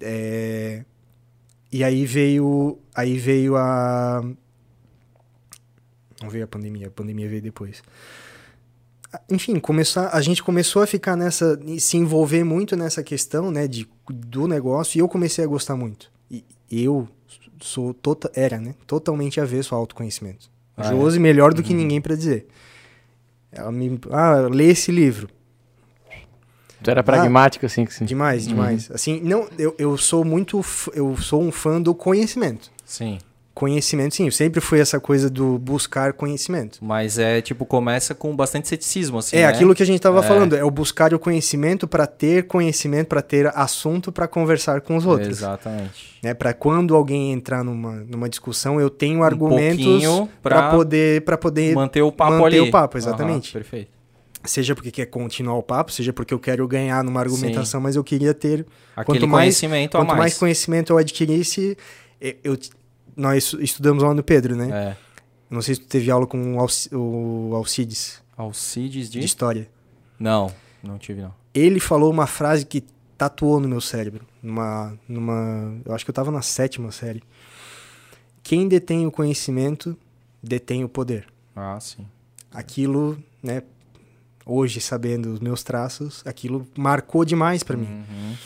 É, 0.00 0.84
E 1.70 1.84
aí 1.84 2.04
veio. 2.04 2.78
Aí 2.94 3.16
veio 3.18 3.56
a. 3.56 4.20
Não 6.20 6.28
veio 6.28 6.44
a 6.44 6.48
pandemia, 6.48 6.88
a 6.88 6.90
pandemia 6.90 7.28
veio 7.28 7.42
depois 7.42 7.82
enfim, 9.30 9.58
começar, 9.58 10.08
a 10.12 10.20
gente 10.20 10.42
começou 10.42 10.82
a 10.82 10.86
ficar 10.86 11.16
nessa, 11.16 11.58
se 11.78 11.96
envolver 11.96 12.44
muito 12.44 12.76
nessa 12.76 13.02
questão, 13.02 13.50
né, 13.50 13.66
de, 13.68 13.86
do 14.08 14.46
negócio, 14.46 14.98
e 14.98 15.00
eu 15.00 15.08
comecei 15.08 15.44
a 15.44 15.46
gostar 15.46 15.76
muito. 15.76 16.10
E 16.30 16.44
eu 16.70 17.06
sou, 17.60 17.92
tota, 17.94 18.30
era, 18.34 18.58
né, 18.58 18.74
totalmente 18.86 19.40
avesso 19.40 19.74
ao 19.74 19.80
autoconhecimento. 19.82 20.50
Ah, 20.76 20.84
Josi, 20.84 21.18
melhor 21.20 21.52
do 21.52 21.62
que 21.62 21.74
ninguém 21.74 22.00
para 22.00 22.14
dizer. 22.16 22.46
Ela 23.52 23.70
me, 23.70 24.00
ah, 24.10 24.48
lê 24.50 24.68
esse 24.68 24.90
livro. 24.90 25.28
Tu 26.82 26.90
era 26.90 27.02
pragmático, 27.02 27.64
assim, 27.66 27.84
que 27.84 27.94
sim. 27.94 28.04
Demais, 28.04 28.46
demais. 28.48 28.90
Assim, 28.90 29.20
não, 29.20 29.46
eu, 29.58 29.74
eu 29.78 29.96
sou 29.96 30.24
muito, 30.24 30.58
f- 30.62 30.90
eu 30.94 31.16
sou 31.18 31.40
um 31.42 31.52
fã 31.52 31.80
do 31.80 31.94
conhecimento. 31.94 32.70
Sim. 32.84 33.18
Conhecimento, 33.54 34.14
sim, 34.14 34.24
eu 34.24 34.32
sempre 34.32 34.62
fui 34.62 34.80
essa 34.80 34.98
coisa 34.98 35.28
do 35.28 35.58
buscar 35.58 36.14
conhecimento. 36.14 36.78
Mas 36.80 37.18
é, 37.18 37.42
tipo, 37.42 37.66
começa 37.66 38.14
com 38.14 38.34
bastante 38.34 38.66
ceticismo, 38.66 39.18
assim, 39.18 39.36
é 39.36 39.40
né? 39.40 39.46
aquilo 39.46 39.74
que 39.74 39.82
a 39.82 39.86
gente 39.86 39.96
estava 39.96 40.20
É. 40.20 40.22
falando, 40.22 40.56
é 40.56 40.64
o 40.64 40.70
buscar 40.70 41.12
o 41.12 41.18
conhecimento 41.18 41.86
para 41.86 42.06
ter 42.06 42.46
conhecimento, 42.46 43.08
para 43.08 43.20
ter 43.20 43.46
assunto 43.54 44.10
para 44.10 44.26
conversar 44.26 44.80
com 44.80 44.96
os 44.96 45.04
outros. 45.04 45.28
Exatamente. 45.28 46.16
Né? 46.22 46.32
Para 46.32 46.54
quando 46.54 46.96
alguém 46.96 47.30
entrar 47.32 47.62
numa, 47.62 47.96
numa 48.08 48.26
discussão, 48.28 48.80
eu 48.80 48.88
tenho 48.88 49.22
argumentos 49.22 49.84
Um 49.84 49.90
pouquinho 49.90 50.28
para 50.42 50.70
poder 50.70 51.20
para 51.20 51.36
poder 51.36 51.74
Manter 51.74 52.00
o 52.02 52.10
papo 52.10 52.32
manter 52.32 52.58
ali. 52.58 52.68
o 52.68 52.70
papo, 52.70 52.96
exatamente. 52.96 53.50
Aham, 53.54 53.62
perfeito. 53.62 53.90
seja 54.44 54.74
porque 54.74 54.90
quer 54.90 55.06
continuar 55.06 55.56
o 55.58 55.62
papo, 55.62 55.92
seja 55.92 56.10
porque 56.12 56.32
eu 56.32 56.38
quero 56.38 56.66
ganhar 56.66 57.04
numa 57.04 57.20
argumentação, 57.20 57.80
mas 57.82 57.96
eu 57.96 58.02
queria 58.02 58.32
ter 58.32 58.64
Aquele 58.96 59.18
Quanto 59.20 59.28
mais- 59.28 59.44
conhecimento 59.44 59.96
a 59.96 60.00
quanto 60.00 60.08
mais. 60.08 60.18
mais. 60.20 60.38
conhecimento 60.38 60.92
eu 60.92 60.98
adquirisse, 60.98 61.76
eu- 62.42 62.56
nós 63.16 63.52
estudamos 63.60 64.02
lá 64.02 64.14
no 64.14 64.22
Pedro, 64.22 64.56
né? 64.56 64.70
É. 64.70 64.96
Não 65.50 65.60
sei 65.60 65.74
se 65.74 65.82
tu 65.82 65.86
teve 65.86 66.10
aula 66.10 66.26
com 66.26 66.56
o, 66.56 66.60
Alci, 66.60 66.88
o 66.94 67.52
Alcides 67.54 68.22
Alcides 68.36 69.10
de... 69.10 69.20
de 69.20 69.26
história. 69.26 69.68
Não, 70.18 70.52
não 70.82 70.98
tive 70.98 71.20
não. 71.20 71.34
ele 71.54 71.78
falou 71.78 72.10
uma 72.10 72.26
frase 72.26 72.64
que 72.64 72.82
tatuou 73.18 73.60
no 73.60 73.68
meu 73.68 73.80
cérebro. 73.80 74.26
Numa, 74.42 74.98
numa, 75.06 75.76
eu 75.84 75.94
acho 75.94 76.04
que 76.04 76.10
eu 76.10 76.14
tava 76.14 76.30
na 76.30 76.42
sétima 76.42 76.90
série. 76.90 77.22
Quem 78.42 78.66
detém 78.66 79.06
o 79.06 79.10
conhecimento 79.10 79.96
detém 80.42 80.82
o 80.82 80.88
poder. 80.88 81.26
Ah, 81.54 81.78
sim. 81.80 82.06
Aquilo, 82.52 83.22
né? 83.42 83.62
Hoje 84.44 84.80
sabendo 84.80 85.32
os 85.32 85.38
meus 85.38 85.62
traços, 85.62 86.22
aquilo 86.26 86.66
marcou 86.76 87.24
demais 87.24 87.62
pra 87.62 87.76
mim. 87.76 87.86
Uhum. 87.86 88.36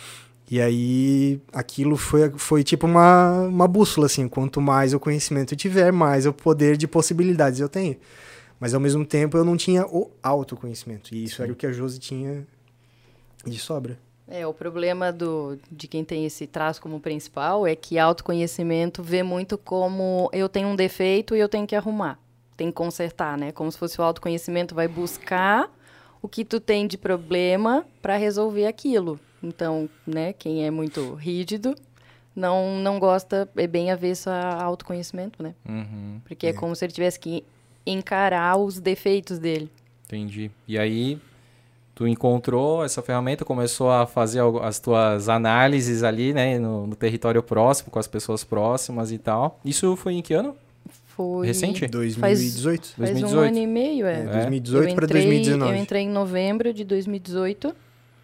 E 0.48 0.60
aí, 0.60 1.40
aquilo 1.52 1.96
foi, 1.96 2.30
foi 2.36 2.62
tipo 2.62 2.86
uma, 2.86 3.42
uma 3.42 3.66
bússola, 3.66 4.06
assim. 4.06 4.28
Quanto 4.28 4.60
mais 4.60 4.94
o 4.94 5.00
conhecimento 5.00 5.54
eu 5.54 5.58
tiver, 5.58 5.92
mais 5.92 6.24
o 6.24 6.32
poder 6.32 6.76
de 6.76 6.86
possibilidades 6.86 7.58
eu 7.58 7.68
tenho. 7.68 7.96
Mas, 8.60 8.72
ao 8.72 8.80
mesmo 8.80 9.04
tempo, 9.04 9.36
eu 9.36 9.44
não 9.44 9.56
tinha 9.56 9.84
o 9.86 10.10
autoconhecimento. 10.22 11.14
E 11.14 11.24
isso 11.24 11.42
era 11.42 11.52
o 11.52 11.56
que 11.56 11.66
a 11.66 11.72
Josi 11.72 11.98
tinha 11.98 12.46
de 13.44 13.58
sobra. 13.58 13.98
É, 14.28 14.46
o 14.46 14.52
problema 14.52 15.12
do, 15.12 15.56
de 15.70 15.86
quem 15.86 16.04
tem 16.04 16.26
esse 16.26 16.46
traço 16.46 16.80
como 16.80 16.98
principal 16.98 17.66
é 17.66 17.76
que 17.76 17.98
autoconhecimento 17.98 19.02
vê 19.02 19.22
muito 19.22 19.56
como 19.56 20.28
eu 20.32 20.48
tenho 20.48 20.68
um 20.68 20.76
defeito 20.76 21.36
e 21.36 21.38
eu 21.38 21.48
tenho 21.48 21.66
que 21.66 21.76
arrumar. 21.76 22.18
Tem 22.56 22.68
que 22.68 22.72
consertar, 22.72 23.38
né? 23.38 23.52
Como 23.52 23.70
se 23.70 23.78
fosse 23.78 24.00
o 24.00 24.04
autoconhecimento 24.04 24.74
vai 24.74 24.88
buscar 24.88 25.70
o 26.20 26.28
que 26.28 26.44
tu 26.44 26.58
tem 26.58 26.88
de 26.88 26.98
problema 26.98 27.86
para 28.02 28.16
resolver 28.16 28.66
aquilo. 28.66 29.20
Então, 29.46 29.88
né, 30.06 30.32
quem 30.32 30.64
é 30.66 30.70
muito 30.70 31.14
rígido 31.14 31.74
não 32.34 32.78
não 32.80 32.98
gosta, 32.98 33.48
é 33.56 33.66
bem 33.66 33.90
avesso 33.90 34.28
a 34.28 34.62
autoconhecimento, 34.62 35.42
né? 35.42 35.54
Uhum. 35.68 36.20
Porque 36.24 36.48
é, 36.48 36.52
como 36.52 36.74
se 36.74 36.84
ele 36.84 36.92
tivesse 36.92 37.18
que 37.18 37.44
encarar 37.86 38.56
os 38.56 38.78
defeitos 38.80 39.38
dele. 39.38 39.70
Entendi. 40.06 40.50
E 40.66 40.78
aí, 40.78 41.18
tu 41.94 42.06
encontrou 42.06 42.84
essa 42.84 43.00
ferramenta, 43.00 43.44
começou 43.44 43.90
a 43.90 44.06
fazer 44.06 44.40
algo- 44.40 44.58
as 44.60 44.78
tuas 44.80 45.28
análises 45.28 46.02
ali, 46.02 46.32
né, 46.34 46.58
no, 46.58 46.86
no 46.86 46.96
território 46.96 47.42
próximo, 47.42 47.90
com 47.90 47.98
as 47.98 48.06
pessoas 48.06 48.42
próximas 48.44 49.12
e 49.12 49.18
tal. 49.18 49.58
Isso 49.64 49.94
foi 49.96 50.14
em 50.14 50.22
que 50.22 50.34
ano? 50.34 50.54
Foi 51.06 51.46
Recente? 51.46 51.86
2018. 51.86 52.88
Faz 52.88 53.10
um 53.10 53.14
2018. 53.14 53.48
ano 53.48 53.58
e 53.58 53.66
meio, 53.66 54.06
é. 54.06 54.14
É, 54.18 54.20
É. 54.20 54.24
2018 54.32 54.88
Eu 54.90 54.94
para 54.94 55.04
entrei- 55.06 55.22
2019. 55.22 55.72
Eu 55.72 55.76
entrei 55.82 56.02
em 56.02 56.08
novembro 56.10 56.74
de 56.74 56.84
2018. 56.84 57.74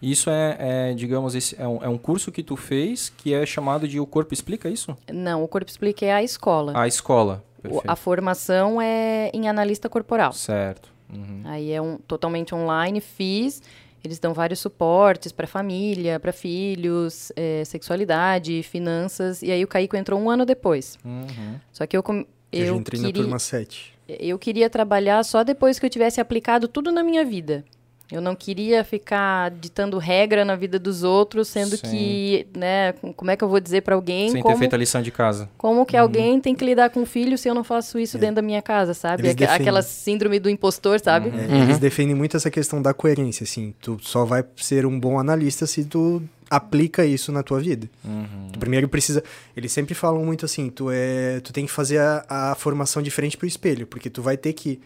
Isso 0.02 0.28
é, 0.28 0.56
é, 0.58 0.94
digamos, 0.94 1.34
esse, 1.36 1.54
é, 1.60 1.66
um, 1.68 1.82
é 1.84 1.88
um 1.88 1.96
curso 1.96 2.32
que 2.32 2.42
tu 2.42 2.56
fez 2.56 3.08
que 3.16 3.32
é 3.32 3.46
chamado 3.46 3.86
de 3.86 4.00
O 4.00 4.06
Corpo 4.06 4.34
Explica 4.34 4.68
isso? 4.68 4.96
Não, 5.12 5.44
o 5.44 5.48
Corpo 5.48 5.70
Explica 5.70 6.04
é 6.04 6.12
a 6.12 6.22
escola. 6.22 6.72
A 6.76 6.88
escola. 6.88 7.44
O- 7.58 7.62
Perfeito. 7.62 7.84
a 7.90 7.94
formação 7.94 8.82
é 8.82 9.30
em 9.32 9.48
analista 9.48 9.88
corporal. 9.88 10.32
Certo. 10.32 10.92
Uhum. 11.08 11.42
Aí 11.44 11.70
é 11.70 11.80
um 11.80 11.96
totalmente 11.98 12.52
online, 12.54 13.00
fiz. 13.00 13.62
Eles 14.02 14.18
dão 14.18 14.34
vários 14.34 14.58
suportes 14.58 15.30
para 15.30 15.46
família, 15.46 16.18
para 16.18 16.32
filhos, 16.32 17.30
é, 17.36 17.64
sexualidade, 17.64 18.60
finanças. 18.64 19.42
E 19.42 19.52
aí 19.52 19.62
o 19.62 19.68
Caico 19.68 19.96
entrou 19.96 20.18
um 20.18 20.28
ano 20.28 20.44
depois. 20.44 20.98
Uhum. 21.04 21.54
Só 21.72 21.86
que 21.86 21.96
eu, 21.96 22.02
com- 22.02 22.26
Eu, 22.50 22.60
já 22.66 22.72
eu 22.72 22.76
entrei 22.76 23.00
na 23.00 23.06
queria, 23.06 23.22
turma 23.22 23.38
7. 23.38 23.94
eu 24.08 24.36
queria 24.40 24.68
trabalhar 24.68 25.22
só 25.24 25.44
depois 25.44 25.78
que 25.78 25.86
eu 25.86 25.90
tivesse 25.90 26.20
aplicado 26.20 26.66
tudo 26.66 26.90
na 26.90 27.04
minha 27.04 27.24
vida. 27.24 27.64
Eu 28.12 28.20
não 28.20 28.34
queria 28.36 28.84
ficar 28.84 29.50
ditando 29.50 29.96
regra 29.96 30.44
na 30.44 30.54
vida 30.54 30.78
dos 30.78 31.02
outros, 31.02 31.48
sendo 31.48 31.76
Sim. 31.78 31.86
que, 31.90 32.46
né, 32.54 32.92
como 33.16 33.30
é 33.30 33.36
que 33.36 33.42
eu 33.42 33.48
vou 33.48 33.58
dizer 33.58 33.80
para 33.80 33.94
alguém 33.94 34.30
Sem 34.30 34.42
como 34.42 34.54
ter 34.54 34.58
feito 34.58 34.74
a 34.74 34.76
lição 34.76 35.00
de 35.00 35.10
casa. 35.10 35.48
Como 35.56 35.86
que 35.86 35.96
alguém 35.96 36.38
tem 36.40 36.54
que 36.54 36.64
lidar 36.64 36.90
com 36.90 37.02
o 37.02 37.06
filho 37.06 37.38
se 37.38 37.48
eu 37.48 37.54
não 37.54 37.64
faço 37.64 37.98
isso 37.98 38.18
dentro 38.18 38.36
da 38.36 38.42
minha 38.42 38.60
casa, 38.60 38.92
sabe? 38.92 39.22
Eles 39.22 39.30
Aque- 39.32 39.40
defendem. 39.40 39.62
Aquela 39.62 39.82
síndrome 39.82 40.38
do 40.38 40.50
impostor, 40.50 41.00
sabe? 41.00 41.30
É, 41.30 41.62
Eles 41.62 41.78
defendem 41.78 42.14
muito 42.14 42.36
essa 42.36 42.50
questão 42.50 42.82
da 42.82 42.92
coerência, 42.92 43.44
assim. 43.44 43.72
Tu 43.80 43.98
só 44.02 44.24
vai 44.24 44.44
ser 44.56 44.84
um 44.84 45.00
bom 45.00 45.18
analista 45.18 45.66
se 45.66 45.82
tu 45.84 46.22
aplica 46.50 47.06
isso 47.06 47.32
na 47.32 47.42
tua 47.42 47.60
vida. 47.60 47.88
Uhum. 48.04 48.48
Tu 48.52 48.58
primeiro 48.58 48.88
precisa. 48.88 49.24
Eles 49.56 49.72
sempre 49.72 49.94
falam 49.94 50.22
muito 50.24 50.44
assim: 50.44 50.68
tu, 50.68 50.90
é, 50.90 51.40
tu 51.40 51.50
tem 51.52 51.64
que 51.64 51.72
fazer 51.72 51.98
a, 51.98 52.24
a 52.28 52.54
formação 52.54 53.00
diferente 53.02 53.38
pro 53.38 53.46
espelho, 53.46 53.86
porque 53.86 54.10
tu 54.10 54.20
vai 54.20 54.36
ter 54.36 54.52
que. 54.52 54.78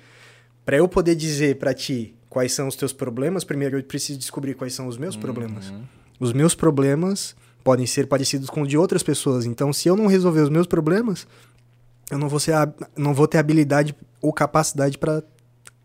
Para 0.64 0.76
eu 0.78 0.88
poder 0.88 1.14
dizer 1.14 1.56
para 1.56 1.72
ti 1.72 2.12
quais 2.28 2.52
são 2.52 2.68
os 2.68 2.76
teus 2.76 2.92
problemas, 2.92 3.44
primeiro 3.44 3.78
eu 3.78 3.82
preciso 3.82 4.18
descobrir 4.18 4.54
quais 4.54 4.74
são 4.74 4.86
os 4.86 4.98
meus 4.98 5.16
problemas. 5.16 5.70
Uhum. 5.70 5.84
Os 6.18 6.32
meus 6.32 6.54
problemas 6.54 7.36
podem 7.62 7.86
ser 7.86 8.06
parecidos 8.06 8.48
com 8.48 8.62
os 8.62 8.68
de 8.68 8.78
outras 8.78 9.02
pessoas. 9.02 9.44
Então, 9.44 9.72
se 9.72 9.88
eu 9.88 9.96
não 9.96 10.06
resolver 10.06 10.40
os 10.40 10.48
meus 10.48 10.66
problemas, 10.66 11.26
eu 12.10 12.18
não 12.18 12.28
vou, 12.28 12.38
ser, 12.38 12.54
não 12.96 13.12
vou 13.12 13.26
ter 13.26 13.38
habilidade 13.38 13.94
ou 14.22 14.32
capacidade 14.32 14.98
para 14.98 15.22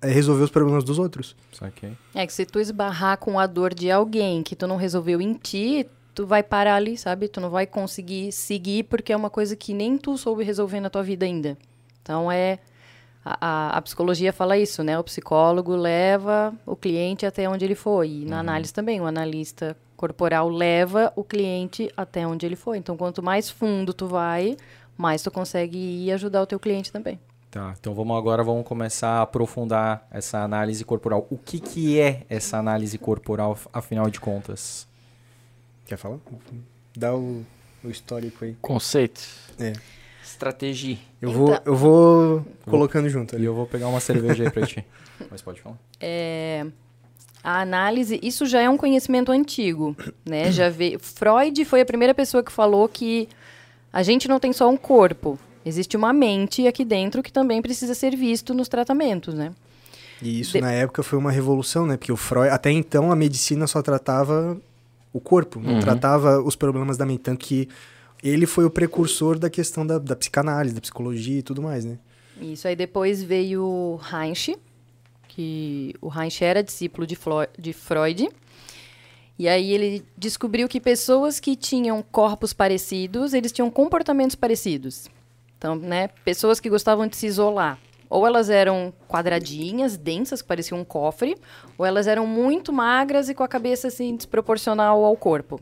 resolver 0.04 0.43
os 0.43 0.49
problemas 0.49 0.84
dos 0.84 0.99
outros. 0.99 1.36
Saquei. 1.51 1.93
É 2.13 2.25
que 2.25 2.34
se 2.34 2.45
tu 2.45 2.60
esbarrar 2.60 3.17
com 3.17 3.39
a 3.39 3.47
dor 3.47 3.73
de 3.73 3.89
alguém 3.91 4.43
que 4.43 4.56
tu 4.56 4.67
não 4.67 4.77
resolveu 4.77 5.21
em 5.21 5.34
ti, 5.34 5.88
tu 6.13 6.25
vai 6.25 6.43
parar 6.43 6.75
ali, 6.75 6.97
sabe? 6.97 7.27
Tu 7.27 7.39
não 7.39 7.49
vai 7.49 7.65
conseguir 7.65 8.32
seguir 8.32 8.84
porque 8.84 9.13
é 9.13 9.17
uma 9.17 9.30
coisa 9.30 9.56
que 9.56 9.73
nem 9.73 9.97
tu 9.97 10.17
soube 10.17 10.43
resolver 10.43 10.80
na 10.80 10.89
tua 10.89 11.04
vida 11.04 11.25
ainda. 11.25 11.58
Então 12.01 12.32
é. 12.32 12.60
A, 13.23 13.38
a, 13.39 13.77
a 13.77 13.81
psicologia 13.81 14.34
fala 14.34 14.57
isso, 14.57 14.84
né? 14.84 14.97
O 14.97 15.03
psicólogo 15.03 15.75
leva 15.75 16.53
o 16.65 16.75
cliente 16.75 17.25
até 17.25 17.47
onde 17.47 17.63
ele 17.63 17.75
foi. 17.75 18.10
E 18.10 18.25
na 18.25 18.39
análise 18.39 18.73
também, 18.73 18.99
o 18.99 19.05
analista 19.05 19.77
corporal 19.95 20.49
leva 20.49 21.13
o 21.15 21.23
cliente 21.23 21.91
até 21.95 22.25
onde 22.25 22.45
ele 22.45 22.55
foi. 22.55 22.79
Então, 22.79 22.97
quanto 22.97 23.21
mais 23.21 23.49
fundo 23.49 23.93
tu 23.93 24.07
vai, 24.07 24.57
mais 24.97 25.21
tu 25.21 25.29
consegue 25.29 25.77
ir 25.77 26.05
e 26.05 26.12
ajudar 26.12 26.41
o 26.41 26.47
teu 26.47 26.60
cliente 26.60 26.91
também. 26.91 27.19
Tá, 27.51 27.75
então 27.77 27.93
vamos 27.93 28.17
agora 28.17 28.45
vamos 28.45 28.65
começar 28.65 29.10
a 29.10 29.21
aprofundar 29.23 30.07
essa 30.10 30.39
análise 30.39 30.86
corporal. 30.86 31.27
O 31.29 31.38
que, 31.38 31.60
que 31.60 31.99
é 31.99 32.25
essa 32.29 32.57
análise 32.57 32.97
corporal, 32.97 33.57
afinal 33.73 34.10
de 34.10 34.21
contas? 34.21 34.88
Quer 35.86 35.97
falar? 35.97 36.17
Dá 36.95 37.13
o, 37.13 37.45
o 37.84 37.89
histórico 37.89 38.45
aí. 38.45 38.55
Conceito. 38.62 39.21
É. 39.60 39.73
Estratégia. 40.41 40.97
Eu 41.21 41.30
Então- 41.30 41.45
vou, 41.45 41.60
eu 41.65 41.75
vou 41.75 42.45
colocando 42.65 43.08
junto 43.08 43.34
E 43.34 43.36
ali. 43.36 43.45
eu 43.45 43.54
vou 43.54 43.67
pegar 43.67 43.88
uma 43.88 43.99
cerveja 43.99 44.43
aí 44.43 44.49
pra 44.49 44.65
ti. 44.65 44.84
Mas 45.30 45.39
pode 45.41 45.62
falar. 45.62 45.77
É, 45.99 46.65
a 47.43 47.62
análise, 47.62 48.19
isso 48.23 48.47
já 48.47 48.60
é 48.60 48.67
um 48.69 48.75
conhecimento 48.75 49.32
antigo, 49.32 49.95
né? 50.25 50.51
Já 50.51 50.67
veio, 50.69 50.99
Freud 50.99 51.63
foi 51.65 51.82
a 51.82 51.86
primeira 51.86 52.13
pessoa 52.15 52.41
que 52.43 52.51
falou 52.51 52.89
que 52.89 53.30
a 53.93 54.01
gente 54.01 54.27
não 54.27 54.39
tem 54.39 54.51
só 54.51 54.67
um 54.67 54.77
corpo, 54.77 55.38
existe 55.63 55.95
uma 55.95 56.12
mente 56.12 56.65
aqui 56.67 56.84
dentro 56.84 57.21
que 57.21 57.32
também 57.32 57.62
precisa 57.62 57.93
ser 57.93 58.15
visto 58.15 58.51
nos 58.54 58.67
tratamentos, 58.67 59.36
né? 59.36 59.51
E 60.23 60.39
isso 60.39 60.54
De- 60.54 60.62
na 60.62 60.71
época 60.71 61.04
foi 61.04 61.19
uma 61.19 61.32
revolução, 61.32 61.86
né? 61.86 61.97
Porque 61.97 62.12
o 62.12 62.17
Freud, 62.17 62.49
até 62.49 62.71
então 62.71 63.12
a 63.12 63.15
medicina 63.15 63.67
só 63.67 63.80
tratava 63.84 64.60
o 65.13 65.19
corpo, 65.19 65.60
não 65.60 65.73
Uhum. 65.75 65.80
tratava 65.82 66.41
os 66.41 66.56
problemas 66.56 66.97
da 66.97 67.06
mente. 67.06 67.19
Tanto 67.21 67.45
que 67.45 67.67
ele 68.23 68.45
foi 68.45 68.65
o 68.65 68.69
precursor 68.69 69.38
da 69.39 69.49
questão 69.49 69.86
da, 69.86 69.97
da 69.97 70.15
psicanálise, 70.15 70.75
da 70.75 70.81
psicologia 70.81 71.39
e 71.39 71.43
tudo 71.43 71.62
mais, 71.62 71.86
né? 71.86 71.97
Isso 72.41 72.67
aí 72.67 72.75
depois 72.75 73.21
veio 73.23 73.99
Reich, 74.01 74.55
que 75.27 75.93
o 76.01 76.07
Reich 76.07 76.43
era 76.43 76.63
discípulo 76.63 77.05
de, 77.07 77.15
Flo- 77.15 77.47
de 77.57 77.71
Freud. 77.73 78.29
E 79.39 79.47
aí 79.47 79.71
ele 79.71 80.03
descobriu 80.17 80.67
que 80.67 80.79
pessoas 80.79 81.39
que 81.39 81.55
tinham 81.55 82.03
corpos 82.12 82.53
parecidos, 82.53 83.34
eles 83.34 83.51
tinham 83.51 83.69
comportamentos 83.71 84.36
parecidos. 84.36 85.07
Então, 85.57 85.75
né, 85.75 86.10
pessoas 86.25 86.60
que 86.60 86.69
gostavam 86.69 87.07
de 87.07 87.15
se 87.15 87.27
isolar. 87.27 87.79
Ou 88.10 88.27
elas 88.27 88.49
eram 88.49 88.93
quadradinhas, 89.07 89.95
densas, 89.95 90.41
que 90.41 90.47
pareciam 90.47 90.79
um 90.79 90.84
cofre, 90.84 91.38
ou 91.77 91.86
elas 91.86 92.07
eram 92.07 92.27
muito 92.27 92.73
magras 92.73 93.29
e 93.29 93.34
com 93.34 93.41
a 93.43 93.47
cabeça 93.47 93.88
assim 93.88 94.15
desproporcional 94.15 95.05
ao 95.05 95.15
corpo. 95.15 95.62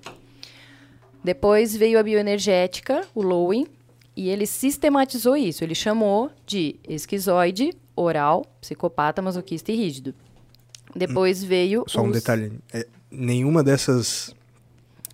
Depois 1.24 1.76
veio 1.76 2.00
a 2.00 2.04
bioenergética, 2.04 3.02
o 3.14 3.22
Lowen, 3.22 3.68
e 4.16 4.30
ele 4.30 4.46
sistematizou 4.46 5.36
isso. 5.36 5.64
Ele 5.64 5.76
chamou 5.76 6.30
de 6.46 6.76
esquizoide, 6.88 7.72
oral, 7.96 8.46
psicopata, 8.62 9.22
masoquista 9.22 9.72
e 9.72 9.76
rígido. 9.76 10.14
Depois 10.96 11.44
veio 11.44 11.84
Só 11.88 12.02
um 12.02 12.08
os- 12.08 12.14
detalhe, 12.14 12.52
é, 12.74 12.88
nenhuma 13.12 13.64
dessas 13.64 14.34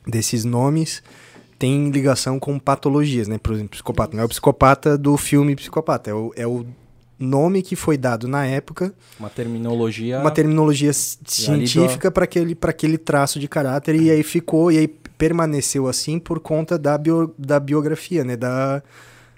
desses 0.07 0.45
nomes 0.45 1.01
tem 1.57 1.89
ligação 1.89 2.39
com 2.39 2.59
patologias, 2.59 3.27
né? 3.27 3.37
Por 3.39 3.53
exemplo, 3.53 3.71
psicopata. 3.71 4.15
Não 4.15 4.21
é 4.21 4.25
o 4.25 4.29
psicopata 4.29 4.97
do 4.97 5.17
filme 5.17 5.55
Psicopata, 5.55 6.11
é 6.11 6.13
o, 6.13 6.31
é 6.35 6.45
o 6.45 6.65
nome 7.17 7.61
que 7.63 7.75
foi 7.75 7.97
dado 7.97 8.27
na 8.27 8.45
época, 8.45 8.93
Uma 9.19 9.29
terminologia. 9.29 10.19
uma 10.19 10.29
terminologia 10.31 10.91
científica 10.93 12.11
para 12.11 12.25
aquele, 12.25 12.53
pra 12.55 12.69
aquele 12.71 12.97
traço 12.97 13.39
de 13.39 13.47
caráter, 13.47 13.95
e 13.95 14.11
aí 14.11 14.21
ficou, 14.21 14.71
e 14.71 14.77
aí 14.77 14.95
permaneceu 15.17 15.87
assim 15.87 16.19
por 16.19 16.39
conta 16.39 16.77
da, 16.77 16.97
bio, 16.97 17.33
da 17.37 17.59
biografia, 17.59 18.23
né? 18.23 18.35
Da, 18.35 18.81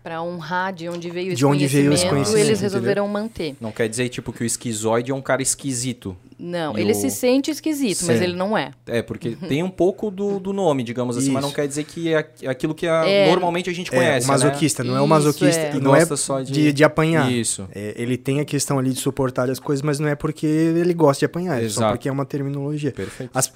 Para 0.03 0.21
honrar 0.21 0.73
de 0.73 0.87
onde 0.87 1.09
veio 1.09 1.35
De 1.35 1.45
onde 1.45 1.67
veio 1.67 1.91
esse 1.93 2.03
conhecimento, 2.03 2.13
conhecimento, 2.13 2.47
eles 2.47 2.61
resolveram 2.61 3.07
manter. 3.07 3.55
Não 3.59 3.71
quer 3.71 3.89
dizer, 3.89 4.07
tipo, 4.09 4.31
que 4.31 4.43
o 4.43 4.45
esquizoide 4.45 5.11
é 5.11 5.15
um 5.15 5.21
cara 5.21 5.41
esquisito. 5.41 6.15
Não, 6.39 6.77
E 6.77 6.81
ele 6.81 6.91
o- 6.91 6.95
se 6.95 7.09
sente 7.09 7.49
esquisito, 7.49 8.05
mas 8.05 8.19
Sim. 8.19 8.23
ele 8.25 8.35
não 8.35 8.55
é. 8.55 8.69
É, 8.85 9.01
porque 9.01 9.31
tem 9.31 9.63
um 9.63 9.71
pouco 9.71 10.11
do, 10.11 10.39
do 10.39 10.53
nome, 10.53 10.83
digamos 10.83 11.17
assim, 11.17 11.31
mas 11.31 11.41
não 11.41 11.49
Isso. 11.49 11.55
quer 11.55 11.67
dizer 11.67 11.83
que 11.83 12.13
é 12.13 12.17
aqu- 12.17 12.47
aquilo 12.47 12.75
que 12.75 12.85
a- 12.87 13.07
É. 13.07 13.27
normalmente 13.31 13.71
a 13.71 13.73
gente 13.73 13.91
é, 13.91 13.97
conhece. 13.97 14.25
o 14.27 14.29
masoquista, 14.29 14.83
não 14.83 14.93
é 14.95 14.99
o 14.99 15.01
Isso, 15.01 15.07
masoquista, 15.09 15.61
é. 15.63 15.71
e 15.71 15.73
Né? 15.73 15.79
não 15.81 15.95
é 15.95 15.99
Gosta 16.01 16.15
só 16.15 16.41
de- 16.41 16.51
de, 16.53 16.71
de 16.73 16.83
apanhar. 16.83 17.31
Isso. 17.31 17.67
É, 17.73 17.95
ele 17.97 18.17
tem 18.17 18.39
a 18.39 18.45
questão 18.45 18.77
ali 18.77 18.91
de 18.93 18.99
suportar 18.99 19.49
as 19.49 19.57
coisas, 19.59 19.81
mas 19.81 19.97
não 19.99 20.07
é 20.07 20.13
porque 20.15 20.45
ele 20.45 20.93
gosta 20.93 21.21
de 21.21 21.25
apanhar, 21.25 21.55
é 21.57 21.61
só 21.61 21.79
Exato. 21.81 21.93
porque 21.93 22.07
é 22.07 22.11
uma 22.11 22.23
terminologia. 22.25 22.91
Perfeito. 22.91 23.31
As- 23.33 23.51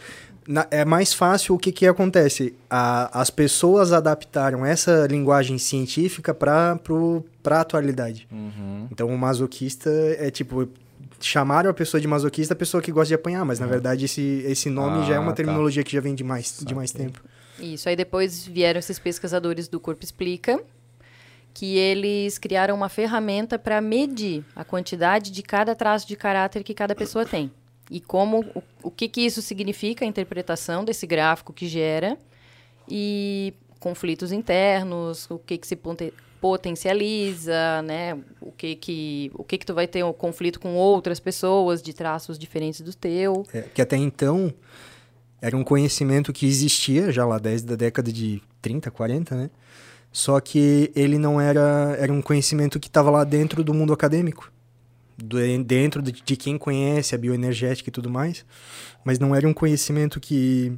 na- 0.52 0.68
é 0.70 0.84
mais 0.86 1.14
fácil 1.14 1.56
o 1.56 1.58
que, 1.58 1.72
que 1.72 1.88
acontece. 1.88 2.54
A- 2.70 3.22
as 3.22 3.30
pessoas 3.30 3.92
adaptaram 3.92 4.66
essa 4.66 5.08
linguagem 5.10 5.58
científica 5.58 6.34
para 6.34 6.78
a 7.46 7.60
atualidade. 7.62 8.28
Uhum. 8.32 8.88
Então 8.92 9.08
o 9.08 9.18
masoquista 9.18 9.90
é 10.18 10.30
tipo. 10.30 10.68
Chamaram 11.20 11.70
a 11.70 11.74
pessoa 11.74 12.02
de 12.02 12.08
masoquista 12.08 12.54
a 12.56 12.58
pessoa 12.58 12.82
que 12.82 12.92
gosta 12.92 13.10
de 13.10 13.14
apanhar, 13.14 13.46
mas 13.46 13.60
na 13.60 13.68
verdade 13.68 14.06
esse, 14.06 14.44
esse 14.48 14.70
nome 14.72 15.06
já 15.06 15.14
é 15.14 15.18
Ah, 15.18 15.22
uma 15.22 15.32
tá. 15.32 15.36
terminologia 15.38 15.84
que 15.84 15.92
já 15.94 16.02
vem 16.02 16.16
de 16.16 16.24
mais, 16.24 16.60
de 16.66 16.74
mais 16.74 16.92
tempo. 16.92 17.22
Isso. 17.60 17.88
Aí 17.88 17.96
depois 17.96 18.44
vieram 18.46 18.80
esses 18.80 18.98
pesquisadores 18.98 19.68
do 19.68 19.80
Corpo 19.80 20.04
Explica, 20.04 20.60
que 21.54 21.76
eles 21.78 22.40
criaram 22.40 22.74
uma 22.76 22.90
ferramenta 22.90 23.60
para 23.60 23.80
medir 23.82 24.44
a 24.56 24.64
quantidade 24.64 25.30
de 25.32 25.44
cada 25.44 25.76
traço 25.76 26.08
de 26.08 26.16
caráter 26.16 26.64
que 26.64 26.74
cada 26.74 26.96
pessoa 26.96 27.24
tem. 27.24 27.52
E 27.90 28.00
como 28.00 28.42
o, 28.56 28.64
o 28.84 28.92
que, 28.92 29.08
que 29.08 29.22
isso 29.22 29.42
significa, 29.42 30.06
a 30.06 30.08
interpretação 30.08 30.86
desse 30.86 31.06
gráfico 31.06 31.52
que 31.52 31.68
gera, 31.68 32.18
e 32.88 33.54
conflitos 33.80 34.32
internos, 34.32 35.30
o 35.30 35.40
que, 35.40 35.58
que 35.58 35.68
se 35.68 35.78
potencializa, 36.40 37.82
né? 37.84 38.18
O 38.40 38.52
que 38.52 38.76
que, 38.76 39.32
o 39.34 39.44
que 39.44 39.58
que 39.58 39.66
tu 39.66 39.74
vai 39.74 39.88
ter 39.88 40.04
um 40.04 40.14
conflito 40.14 40.60
com 40.60 40.76
outras 40.76 41.20
pessoas 41.20 41.82
de 41.82 41.94
traços 41.94 42.38
diferentes 42.38 42.82
do 42.82 42.94
teu. 42.94 43.46
É, 43.54 43.62
que 43.62 43.82
até 43.82 43.98
então 43.98 44.54
era 45.42 45.58
um 45.58 45.64
conhecimento 45.64 46.32
que 46.32 46.46
existia 46.46 47.12
já 47.12 47.26
lá 47.26 47.40
desde 47.40 47.74
a 47.74 47.76
década 47.76 48.12
de 48.12 48.42
30, 48.62 48.92
40, 48.92 49.36
né? 49.36 49.50
Só 50.12 50.40
que 50.40 50.92
ele 50.96 51.18
não 51.18 51.40
era. 51.40 51.96
Era 51.98 52.12
um 52.12 52.22
conhecimento 52.22 52.80
que 52.80 52.88
estava 52.88 53.10
lá 53.10 53.24
dentro 53.24 53.64
do 53.64 53.74
mundo 53.74 53.94
acadêmico. 53.94 54.52
Dentro 55.66 56.02
de, 56.02 56.36
quem 56.36 56.58
conhece 56.58 57.16
a 57.16 57.18
bioenergética 57.18 57.90
e 57.90 57.92
tudo 57.92 58.10
mais. 58.10 58.46
Mas 59.04 59.20
não 59.20 59.36
era 59.36 59.48
um 59.48 59.54
conhecimento 59.54 60.20
que 60.20 60.74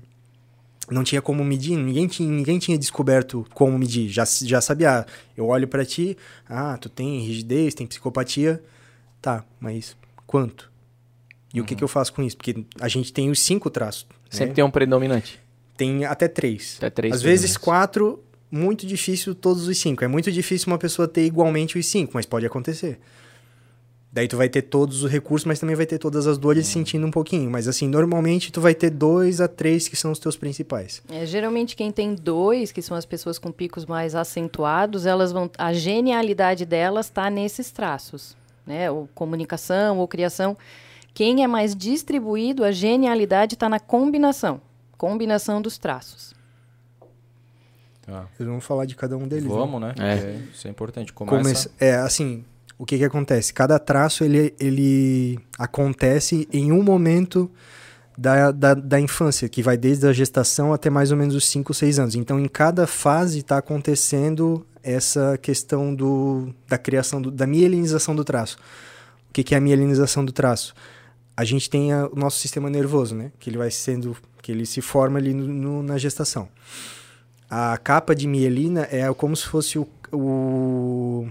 não 0.89 1.03
tinha 1.03 1.21
como 1.21 1.43
medir, 1.43 1.77
ninguém 1.77 2.08
tinha, 2.08 2.29
ninguém 2.29 2.60
tinha 2.60 2.77
descoberto 2.77 3.45
como 3.53 3.77
medir. 3.77 4.10
Já, 4.10 4.25
já 4.25 4.60
sabia, 4.60 4.99
ah, 4.99 5.06
eu 5.36 5.47
olho 5.47 5.67
pra 5.67 5.86
ti, 5.86 6.17
ah, 6.47 6.77
tu 6.77 6.89
tem 6.89 7.19
rigidez, 7.19 7.73
tem 7.73 7.88
psicopatia. 7.88 8.62
Tá, 9.21 9.45
mas 9.60 9.95
quanto? 10.27 10.71
E 11.53 11.62
o 11.62 11.65
que, 11.65 11.75
que 11.75 11.84
eu 11.84 11.88
faço 11.88 12.12
com 12.12 12.23
isso? 12.23 12.36
Porque 12.36 12.65
a 12.82 12.88
gente 12.88 13.13
tem 13.13 13.29
os 13.29 13.39
cinco 13.39 13.69
traços. 13.69 14.08
Sempre 14.29 14.49
né? 14.49 14.53
tem 14.56 14.63
um 14.63 14.71
predominante. 14.71 15.39
tem 15.77 16.03
até 16.03 16.27
três. 16.27 16.75
Até 16.77 16.89
três 16.89 17.13
Às 17.13 17.21
vezes 17.21 17.56
quatro, 17.56 18.21
muito 18.51 18.86
difícil 18.88 19.36
todos 19.36 19.67
os 19.67 19.77
cinco. 19.77 20.03
É 20.03 20.08
muito 20.08 20.32
difícil 20.32 20.67
uma 20.67 20.79
pessoa 20.79 21.08
ter 21.08 21.25
igualmente 21.25 21.77
os 21.77 21.86
cinco, 21.86 22.12
mas 22.15 22.25
pode 22.25 22.45
acontecer. 22.45 22.99
Daí 24.15 24.28
tu 24.28 24.38
vai 24.38 24.47
ter 24.47 24.62
todos 24.62 25.02
os 25.02 25.10
recursos, 25.12 25.43
mas 25.43 25.60
também 25.60 25.76
vai 25.76 25.88
ter 25.88 25.97
todas 25.97 26.28
as 26.28 26.38
dores 26.38 26.67
sentindo 26.67 27.08
um 27.08 27.10
pouquinho. 27.10 27.49
Mas 27.49 27.67
assim, 27.67 27.88
normalmente 27.88 28.52
tu 28.52 28.62
vai 28.62 28.76
ter 28.76 28.91
dois 28.91 29.41
a 29.41 29.47
três 29.47 29.88
que 29.88 29.95
são 29.95 30.12
os 30.12 30.19
teus 30.19 30.38
principais. 30.38 31.02
É, 31.10 31.26
geralmente 31.26 31.76
quem 31.76 31.91
tem 31.91 32.13
dois, 32.13 32.71
que 32.71 32.80
são 32.80 32.95
as 32.95 33.06
pessoas 33.08 33.39
com 33.39 33.52
picos 33.52 33.88
mais 33.88 34.13
acentuados, 34.13 35.08
elas 35.08 35.32
vão, 35.32 35.49
a 35.58 35.73
genialidade 35.73 36.63
delas 36.63 37.08
está 37.08 37.28
nesses 37.32 37.71
traços, 37.71 38.38
né? 38.67 38.91
Ou 38.91 39.10
comunicação 39.15 39.97
ou 39.97 40.08
criação. 40.08 40.56
Quem 41.12 41.43
é 41.43 41.47
mais 41.47 41.76
distribuído, 41.76 42.63
a 42.63 42.71
genialidade 42.71 43.56
está 43.56 43.67
na 43.67 43.80
combinação, 43.80 44.62
combinação 44.95 45.60
dos 45.60 45.80
traços. 45.80 46.36
Tá. 48.06 48.28
Vocês 48.36 48.47
vão 48.47 48.60
falar 48.62 48.86
de 48.86 48.95
cada 48.95 49.17
um 49.17 49.28
deles. 49.28 49.45
né? 49.45 49.49
Vamos, 49.49 49.82
né? 49.82 49.95
É. 49.97 50.13
É, 50.13 50.39
Isso 50.54 50.67
é 50.67 50.69
importante. 50.69 51.13
Começa... 51.13 51.38
Começa- 51.38 51.71
É, 51.80 51.95
assim, 51.95 52.43
o 52.77 52.86
que 52.86 52.97
que 52.97 53.05
acontece? 53.05 53.53
Cada 53.53 53.77
traço, 53.79 54.23
ele, 54.23 54.53
ele 54.59 55.39
acontece 55.57 56.47
em 56.51 56.71
um 56.71 56.83
momento 56.83 57.49
da, 58.17 58.51
da, 58.51 58.73
da, 58.73 58.99
infância, 58.99 59.49
que 59.49 59.63
vai 59.63 59.77
desde 59.77 60.07
a 60.07 60.13
gestação 60.13 60.73
até 60.73 60.89
mais 60.89 61.12
ou 61.12 61.17
menos 61.17 61.36
os 61.36 61.47
5, 61.47 61.73
6 61.73 61.99
anos. 61.99 62.15
Então, 62.15 62.39
em 62.39 62.47
cada 62.47 62.86
fase 62.86 63.39
está 63.39 63.57
acontecendo 63.57 64.65
essa 64.81 65.38
questão 65.41 65.93
do, 65.93 66.53
da 66.67 66.77
criação, 66.77 67.21
do, 67.21 67.31
da 67.31 67.47
mielinização 67.47 68.15
do 68.15 68.23
traço. 68.23 68.57
O 69.29 69.33
que, 69.33 69.43
que 69.43 69.55
é 69.55 69.57
a 69.57 69.62
mielinização 69.62 70.23
do 70.23 70.31
traço? 70.31 70.75
A 71.36 71.43
gente 71.43 71.69
tem 71.69 71.91
a, 71.91 72.07
o 72.07 72.15
nosso 72.15 72.39
sistema 72.39 72.69
nervoso, 72.69 73.15
né? 73.15 73.31
Que 73.39 73.49
ele 73.49 73.57
vai 73.57 73.71
sendo, 73.71 74.15
que 74.41 74.51
ele 74.51 74.65
se 74.65 74.81
forma 74.81 75.17
ali 75.17 75.33
no, 75.33 75.47
no, 75.47 75.83
na 75.83 75.97
gestação. 75.97 76.47
A 77.49 77.77
capa 77.77 78.13
de 78.13 78.27
mielina 78.27 78.88
é 78.91 79.12
como 79.13 79.36
se 79.36 79.47
fosse 79.47 79.79
o, 79.79 79.88
o, 80.12 81.27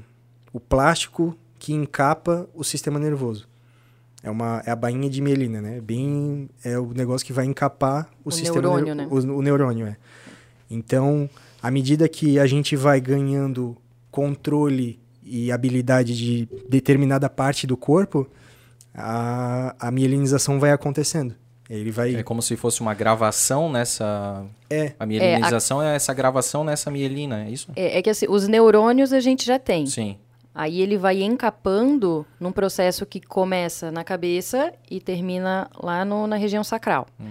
o 0.52 0.60
plástico 0.60 1.36
que 1.58 1.72
encapa 1.72 2.48
o 2.54 2.64
sistema 2.64 2.98
nervoso. 2.98 3.48
É, 4.22 4.30
uma, 4.30 4.62
é 4.64 4.70
a 4.70 4.76
bainha 4.76 5.10
de 5.10 5.20
mielina, 5.20 5.60
né? 5.60 5.80
Bem, 5.80 6.48
é 6.64 6.78
o 6.78 6.92
negócio 6.94 7.26
que 7.26 7.32
vai 7.32 7.44
encapar 7.44 8.08
o, 8.24 8.28
o 8.28 8.32
sistema 8.32 8.60
neurônio, 8.60 8.94
né? 8.94 9.08
O, 9.10 9.16
o, 9.16 9.42
neurônio, 9.42 9.86
é. 9.86 9.96
Então, 10.70 11.28
à 11.60 11.70
medida 11.70 12.08
que 12.08 12.38
a 12.38 12.46
gente 12.46 12.76
vai 12.76 13.00
ganhando 13.00 13.76
controle 14.10 15.00
e 15.24 15.50
habilidade 15.50 16.16
de 16.16 16.48
determinada 16.68 17.28
parte 17.28 17.66
do 17.66 17.76
corpo, 17.76 18.28
a, 18.94 19.74
a 19.78 19.90
mielinização 19.90 20.60
vai 20.60 20.70
acontecendo. 20.70 21.34
Ele 21.68 21.90
vai... 21.90 22.14
É 22.14 22.22
como 22.22 22.42
se 22.42 22.56
fosse 22.56 22.80
uma 22.80 22.92
gravação 22.92 23.72
nessa. 23.72 24.44
É. 24.68 24.92
A 25.00 25.06
mielinização 25.06 25.82
é, 25.82 25.88
a... 25.88 25.92
é 25.92 25.96
essa 25.96 26.12
gravação 26.12 26.62
nessa 26.62 26.90
mielina, 26.90 27.44
é 27.44 27.50
isso? 27.50 27.72
É, 27.74 27.98
é 27.98 28.02
que 28.02 28.10
assim, 28.10 28.26
os 28.28 28.46
neurônios 28.46 29.12
a 29.12 29.20
gente 29.20 29.46
já 29.46 29.58
tem. 29.58 29.86
Sim. 29.86 30.16
Aí 30.54 30.80
ele 30.82 30.98
vai 30.98 31.22
encapando 31.22 32.26
num 32.38 32.52
processo 32.52 33.06
que 33.06 33.20
começa 33.20 33.90
na 33.90 34.04
cabeça 34.04 34.72
e 34.90 35.00
termina 35.00 35.70
lá 35.82 36.04
no, 36.04 36.26
na 36.26 36.36
região 36.36 36.62
sacral. 36.62 37.06
Uhum. 37.18 37.26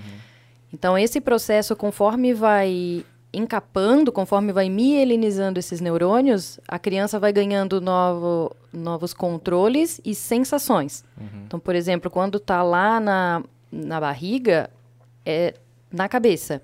Então, 0.74 0.98
esse 0.98 1.22
processo, 1.22 1.76
conforme 1.76 2.34
vai 2.34 3.06
encapando, 3.34 4.12
conforme 4.12 4.52
vai 4.52 4.70
mielinizando 4.70 5.60
esses 5.60 5.80
neurônios, 5.80 6.60
a 6.68 6.78
criança 6.80 7.20
vai 7.20 7.32
ganhando 7.32 7.80
novo, 7.80 8.56
novos 8.74 9.14
controles 9.14 10.02
e 10.04 10.14
sensações. 10.16 11.04
Uhum. 11.18 11.44
Então, 11.46 11.60
por 11.60 11.76
exemplo, 11.76 12.10
quando 12.10 12.38
está 12.38 12.64
lá 12.64 13.00
na, 13.00 13.44
na 13.72 14.00
barriga, 14.00 14.70
é 15.26 15.54
na 15.92 16.10
cabeça. 16.10 16.62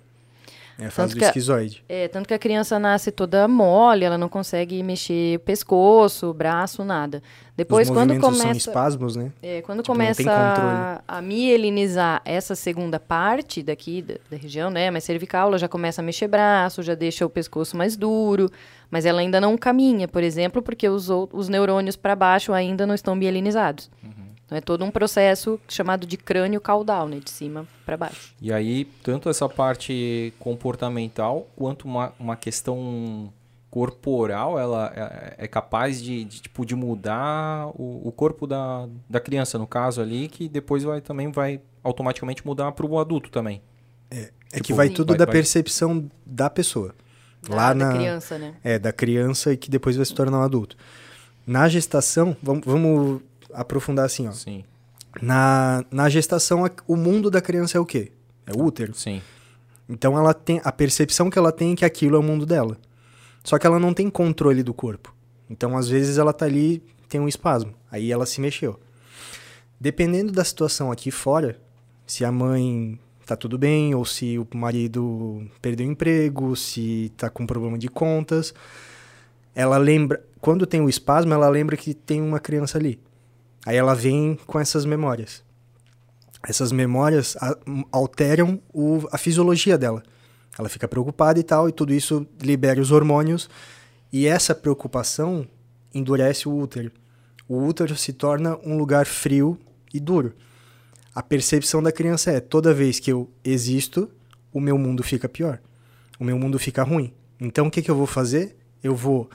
É 0.79 0.85
a 0.85 0.91
fase 0.91 1.13
tanto 1.13 1.19
do 1.19 1.25
esquizoide. 1.25 1.83
É, 1.89 2.07
tanto 2.07 2.27
que 2.27 2.33
a 2.33 2.39
criança 2.39 2.77
nasce 2.77 3.11
toda 3.11 3.47
mole, 3.47 4.05
ela 4.05 4.17
não 4.17 4.29
consegue 4.29 4.81
mexer 4.83 5.39
pescoço, 5.39 6.31
braço, 6.33 6.83
nada. 6.83 7.21
Depois, 7.55 7.89
Os 7.89 7.95
quando 7.95 8.19
começa. 8.19 8.43
São 8.43 8.51
espasmos, 8.51 9.15
né? 9.15 9.31
É, 9.41 9.63
quando 9.63 9.81
tipo, 9.81 9.91
começa 9.91 10.31
a, 10.31 11.01
a 11.07 11.21
mielinizar 11.23 12.21
essa 12.23 12.53
segunda 12.53 12.99
parte 12.99 13.63
daqui 13.63 14.03
da, 14.03 14.15
da, 14.29 14.37
região, 14.37 14.69
né? 14.69 14.91
Mais 14.91 15.03
cervical, 15.03 15.47
ela 15.47 15.57
já 15.57 15.67
começa 15.67 16.01
a 16.01 16.05
mexer 16.05 16.27
braço, 16.27 16.83
já 16.83 16.93
deixa 16.93 17.25
o 17.25 17.29
pescoço 17.29 17.75
mais 17.75 17.97
duro, 17.97 18.47
mas 18.91 19.07
ela 19.07 19.21
ainda 19.21 19.41
não 19.41 19.57
caminha, 19.57 20.07
por 20.07 20.21
exemplo, 20.21 20.61
porque 20.61 20.87
os, 20.87 21.09
os 21.09 21.49
neurônios 21.49 21.95
para 21.95 22.15
baixo 22.15 22.53
ainda 22.53 22.85
não 22.85 22.93
estão 22.93 23.15
mielinizados. 23.15 23.89
Uhum. 24.03 24.16
Então 24.47 24.57
é 24.57 24.61
todo 24.61 24.83
um 24.85 24.89
processo 24.89 25.59
chamado 25.67 26.07
de 26.07 26.15
crânio 26.15 26.61
caudal, 26.61 27.07
né? 27.07 27.19
De 27.19 27.29
cima 27.29 27.67
para 27.85 27.97
baixo. 27.97 28.33
E 28.41 28.51
aí, 28.51 28.85
tanto 29.03 29.29
essa 29.29 29.47
parte 29.47 30.33
comportamental 30.39 31.49
quanto 31.55 31.85
uma, 31.85 32.13
uma 32.17 32.35
questão 32.37 33.31
corporal, 33.69 34.57
ela 34.57 34.91
é, 34.95 35.35
é 35.45 35.47
capaz 35.47 36.01
de, 36.01 36.23
de, 36.23 36.41
tipo, 36.41 36.65
de 36.65 36.75
mudar 36.75 37.67
o, 37.75 38.07
o, 38.07 38.11
corpo 38.13 38.47
da, 38.47 38.87
da 39.09 39.19
criança, 39.19 39.57
no 39.57 39.67
caso 39.67 40.01
ali, 40.01 40.29
que 40.29 40.47
depois 40.47 40.83
vai 40.83 41.01
também 41.01 41.29
vai 41.29 41.59
automaticamente 41.83 42.47
mudar 42.47 42.71
para 42.71 42.85
o 42.85 42.97
adulto 42.97 43.29
também. 43.29 43.61
É, 44.09 44.31
é 44.53 44.55
tipo, 44.55 44.63
que 44.63 44.73
vai 44.73 44.89
tudo 44.89 45.09
vai, 45.09 45.17
da 45.17 45.25
vai... 45.25 45.33
percepção 45.33 46.09
da 46.25 46.49
pessoa. 46.49 46.95
Da, 47.47 47.55
lá 47.55 47.73
da 47.73 47.85
na, 47.85 47.93
criança, 47.93 48.37
né? 48.37 48.55
É, 48.63 48.79
da 48.79 48.93
criança 48.93 49.51
e 49.51 49.57
que 49.57 49.69
depois 49.69 49.97
vai 49.97 50.05
se 50.05 50.13
tornar 50.13 50.39
um 50.39 50.43
adulto. 50.43 50.77
Na 51.45 51.67
gestação, 51.67 52.35
vamos, 52.41 52.65
vamos 52.65 53.21
aprofundar 53.53 54.05
assim, 54.05 54.27
ó. 54.27 54.31
Sim. 54.31 54.63
Na, 55.21 55.83
na 55.91 56.09
gestação, 56.09 56.69
o 56.87 56.95
mundo 56.95 57.29
da 57.29 57.41
criança 57.41 57.77
é 57.77 57.81
o 57.81 57.85
quê? 57.85 58.11
É 58.45 58.51
o 58.53 58.63
útero. 58.63 58.93
Sim. 58.93 59.21
Então 59.89 60.17
ela 60.17 60.33
tem 60.33 60.61
a 60.63 60.71
percepção 60.71 61.29
que 61.29 61.39
ela 61.39 61.51
tem 61.51 61.73
é 61.73 61.75
que 61.75 61.85
aquilo 61.85 62.15
é 62.15 62.19
o 62.19 62.23
mundo 62.23 62.45
dela. 62.45 62.77
Só 63.43 63.57
que 63.57 63.65
ela 63.65 63.79
não 63.79 63.93
tem 63.93 64.09
controle 64.09 64.61
do 64.61 64.73
corpo. 64.73 65.15
Então 65.49 65.77
às 65.77 65.87
vezes 65.87 66.17
ela 66.17 66.33
tá 66.33 66.45
ali, 66.45 66.83
tem 67.07 67.21
um 67.21 67.27
espasmo. 67.27 67.73
Aí 67.89 68.11
ela 68.11 68.25
se 68.25 68.41
mexeu. 68.41 68.79
Dependendo 69.79 70.31
da 70.31 70.43
situação 70.43 70.91
aqui 70.91 71.11
fora, 71.11 71.59
se 72.05 72.25
a 72.25 72.31
mãe 72.31 72.99
tá 73.25 73.35
tudo 73.35 73.57
bem 73.57 73.93
ou 73.93 74.03
se 74.05 74.37
o 74.37 74.47
marido 74.55 75.45
perdeu 75.61 75.87
o 75.87 75.91
emprego, 75.91 76.55
se 76.55 77.11
tá 77.15 77.29
com 77.29 77.45
problema 77.45 77.77
de 77.77 77.87
contas, 77.87 78.53
ela 79.53 79.77
lembra, 79.77 80.23
quando 80.41 80.65
tem 80.65 80.81
o 80.81 80.89
espasmo, 80.89 81.33
ela 81.33 81.49
lembra 81.49 81.77
que 81.77 81.93
tem 81.93 82.21
uma 82.21 82.39
criança 82.39 82.77
ali. 82.77 82.99
Aí 83.67 83.75
ela 83.75 83.93
vem 83.93 84.39
com 84.47 84.57
essas 84.57 84.85
memórias. 84.85 85.43
Essas 86.47 86.71
memórias 86.71 87.35
alteram 87.91 88.61
o, 88.73 89.05
a 89.11 89.17
fisiologia 89.17 89.77
dela. 89.77 90.01
Ela 90.57 90.69
fica 90.69 90.87
preocupada 90.87 91.37
e 91.37 91.43
tal, 91.43 91.67
e 91.67 91.73
tudo 91.73 91.93
isso 91.93 92.25
libera 92.41 92.79
os 92.79 92.91
hormônios, 92.93 93.49
e 94.09 94.25
essa 94.25 94.55
preocupação 94.55 95.45
endurece 95.93 96.47
o 96.47 96.57
útero. 96.57 96.93
O 97.45 97.61
útero 97.61 97.93
se 97.97 98.13
torna 98.13 98.57
um 98.63 98.77
lugar 98.77 99.05
frio 99.05 99.59
e 99.93 99.99
duro. 99.99 100.33
A 101.13 101.21
percepção 101.21 101.83
da 101.83 101.91
criança 101.91 102.31
é: 102.31 102.39
toda 102.39 102.73
vez 102.73 103.01
que 103.01 103.11
eu 103.11 103.29
existo, 103.43 104.09
o 104.53 104.61
meu 104.61 104.77
mundo 104.77 105.03
fica 105.03 105.27
pior. 105.27 105.59
O 106.17 106.23
meu 106.23 106.39
mundo 106.39 106.57
fica 106.57 106.83
ruim. 106.83 107.13
Então 107.37 107.67
o 107.67 107.71
que, 107.71 107.81
que 107.81 107.91
eu 107.91 107.97
vou 107.97 108.07
fazer? 108.07 108.55
Eu 108.81 108.95
vou 108.95 109.29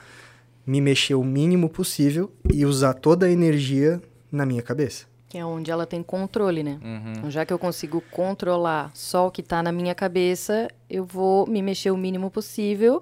me 0.65 0.81
mexer 0.81 1.13
o 1.13 1.23
mínimo 1.23 1.69
possível 1.69 2.33
e 2.51 2.65
usar 2.65 2.95
toda 2.95 3.27
a 3.27 3.31
energia 3.31 4.01
na 4.33 4.45
minha 4.45 4.63
cabeça. 4.63 5.05
Que 5.29 5.37
é 5.37 5.45
onde 5.45 5.71
ela 5.71 5.85
tem 5.85 6.03
controle, 6.03 6.63
né? 6.63 6.79
Uhum. 6.83 7.13
Então, 7.17 7.31
já 7.31 7.45
que 7.45 7.53
eu 7.53 7.59
consigo 7.59 8.03
controlar 8.11 8.91
só 8.93 9.27
o 9.27 9.31
que 9.31 9.41
está 9.41 9.63
na 9.63 9.71
minha 9.71 9.95
cabeça, 9.95 10.67
eu 10.89 11.05
vou 11.05 11.47
me 11.47 11.61
mexer 11.61 11.91
o 11.91 11.97
mínimo 11.97 12.29
possível 12.29 13.01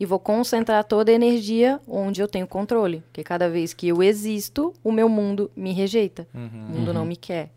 e 0.00 0.06
vou 0.06 0.18
concentrar 0.18 0.84
toda 0.84 1.10
a 1.10 1.14
energia 1.14 1.80
onde 1.86 2.20
eu 2.20 2.28
tenho 2.28 2.46
controle. 2.46 3.02
Porque 3.08 3.22
cada 3.22 3.48
vez 3.48 3.74
que 3.74 3.88
eu 3.88 4.02
existo, 4.02 4.72
o 4.82 4.92
meu 4.92 5.08
mundo 5.08 5.50
me 5.56 5.72
rejeita. 5.72 6.26
Uhum. 6.32 6.46
O 6.46 6.78
mundo 6.78 6.88
uhum. 6.88 6.94
não 6.94 7.04
me 7.04 7.16
quer. 7.16 7.50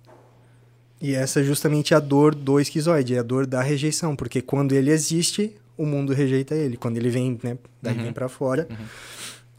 E 0.99 1.15
essa 1.15 1.39
é 1.39 1.43
justamente 1.43 1.95
a 1.95 1.99
dor 1.99 2.36
do 2.36 2.60
esquizoide, 2.60 3.15
é 3.15 3.19
a 3.19 3.23
dor 3.23 3.47
da 3.47 3.62
rejeição. 3.62 4.15
Porque 4.15 4.41
quando 4.41 4.73
ele 4.73 4.91
existe, 4.91 5.55
o 5.75 5.86
mundo 5.86 6.13
rejeita 6.13 6.53
ele. 6.53 6.77
Quando 6.77 6.97
ele 6.97 7.10
vem, 7.10 7.39
né, 7.43 7.57
daí 7.81 7.97
uhum. 7.97 8.03
vem 8.03 8.13
para 8.13 8.29
fora 8.29 8.67
uhum 8.69 8.86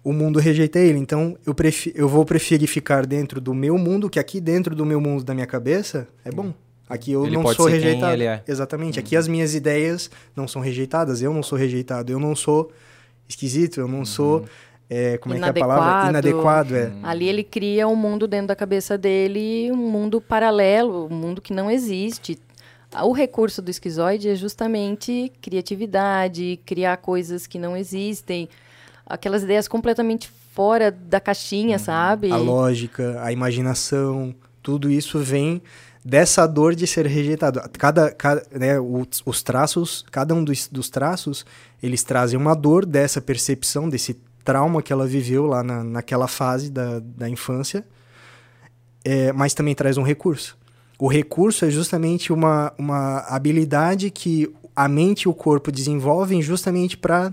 o 0.05 0.13
mundo 0.13 0.39
rejeita 0.39 0.79
ele. 0.79 0.99
Então 0.99 1.37
eu, 1.47 1.55
prefiro, 1.55 1.97
eu 1.97 2.09
vou 2.09 2.25
preferir 2.25 2.69
ficar 2.69 3.07
dentro 3.07 3.41
do 3.41 3.55
meu 3.55 3.79
mundo, 3.79 4.11
que 4.11 4.19
aqui 4.19 4.41
dentro 4.41 4.75
do 4.75 4.85
meu 4.85 5.01
mundo, 5.01 5.25
da 5.25 5.35
minha 5.35 5.47
cabeça, 5.47 6.09
é 6.25 6.31
bom. 6.31 6.53
Aqui 6.89 7.13
eu 7.13 7.25
ele 7.25 7.37
não 7.37 7.47
sou 7.55 7.67
rejeitado. 7.67 8.23
É. 8.23 8.43
Exatamente. 8.47 8.99
Aqui 8.99 9.17
as 9.17 9.27
minhas 9.27 9.55
ideias 9.55 10.11
não 10.37 10.47
são 10.47 10.61
rejeitadas. 10.61 11.23
Eu 11.23 11.33
não 11.33 11.43
sou 11.43 11.57
rejeitado. 11.57 12.13
Eu 12.13 12.19
não 12.19 12.37
sou 12.37 12.71
esquisito. 13.27 13.81
Eu 13.81 13.89
não 13.89 14.01
uhum. 14.01 14.05
sou. 14.05 14.45
É, 14.91 15.17
como 15.17 15.35
Inadequado. 15.35 15.49
é 15.49 15.53
que 15.53 15.59
é 15.59 15.63
a 15.63 15.87
palavra? 15.87 16.11
Inadequado. 16.11 16.77
É. 16.77 16.85
Uhum. 16.89 17.01
Ali 17.03 17.29
ele 17.29 17.43
cria 17.43 17.89
um 17.89 17.97
mundo 17.97 18.29
dentro 18.29 18.49
da 18.49 18.57
cabeça 18.57 18.99
dele, 18.99 19.73
um 19.73 19.77
mundo 19.77 20.21
paralelo, 20.21 21.07
um 21.11 21.15
mundo 21.15 21.41
que 21.41 21.55
não 21.55 21.71
existe. 21.71 22.39
O 23.03 23.13
recurso 23.13 23.63
do 23.63 23.71
esquizoide 23.71 24.29
é 24.29 24.35
justamente 24.35 25.33
criatividade, 25.41 26.61
criar 26.67 26.99
coisas 26.99 27.47
que 27.47 27.59
não 27.59 27.75
existem 27.75 28.51
aquelas 29.13 29.43
ideias 29.43 29.69
completamente 29.69 30.31
fora 30.55 30.91
da 30.91 31.21
caixinha, 31.21 31.77
uhum. 31.77 31.85
sabe? 31.85 32.33
A 32.33 32.37
lógica, 32.37 33.21
a 33.23 33.31
imaginação, 33.31 34.35
tudo 34.63 34.91
isso 34.91 35.19
vem 35.19 35.61
dessa 36.03 36.47
dor 36.47 36.75
de 36.75 36.87
ser 36.87 37.07
rejeitado. 37.07 37.61
Cada, 37.79 38.11
cada 38.11 38.43
né, 38.51 38.81
os, 38.81 39.23
os, 39.27 39.43
traços, 39.43 40.03
cada 40.11 40.35
um 40.35 40.43
dos, 40.43 40.67
dos, 40.67 40.89
traços, 40.89 41.45
eles 41.83 42.03
trazem 42.03 42.39
uma 42.39 42.55
dor 42.55 42.87
dessa 42.87 43.21
percepção, 43.21 43.87
desse 43.87 44.17
trauma 44.43 44.83
que 44.83 44.93
ela 44.93 45.07
viveu 45.07 45.47
lá 45.47 45.63
na, 45.63 45.85
naquela 45.85 46.27
fase 46.27 46.71
da, 46.71 46.99
da 47.01 47.29
infância, 47.29 47.85
é, 49.05 49.31
mas 49.33 49.53
também 49.53 49.75
traz 49.75 49.99
um 49.99 50.03
recurso. 50.03 50.57
O 50.99 51.07
recurso 51.07 51.67
é 51.67 51.71
justamente 51.71 52.33
uma, 52.33 52.73
uma 52.79 53.19
habilidade 53.29 54.11
que 54.11 54.51
a 54.75 54.89
mente 54.89 55.23
e 55.23 55.29
o 55.29 55.35
corpo 55.35 55.71
desenvolvem 55.71 56.41
justamente 56.41 56.97
para 56.97 57.33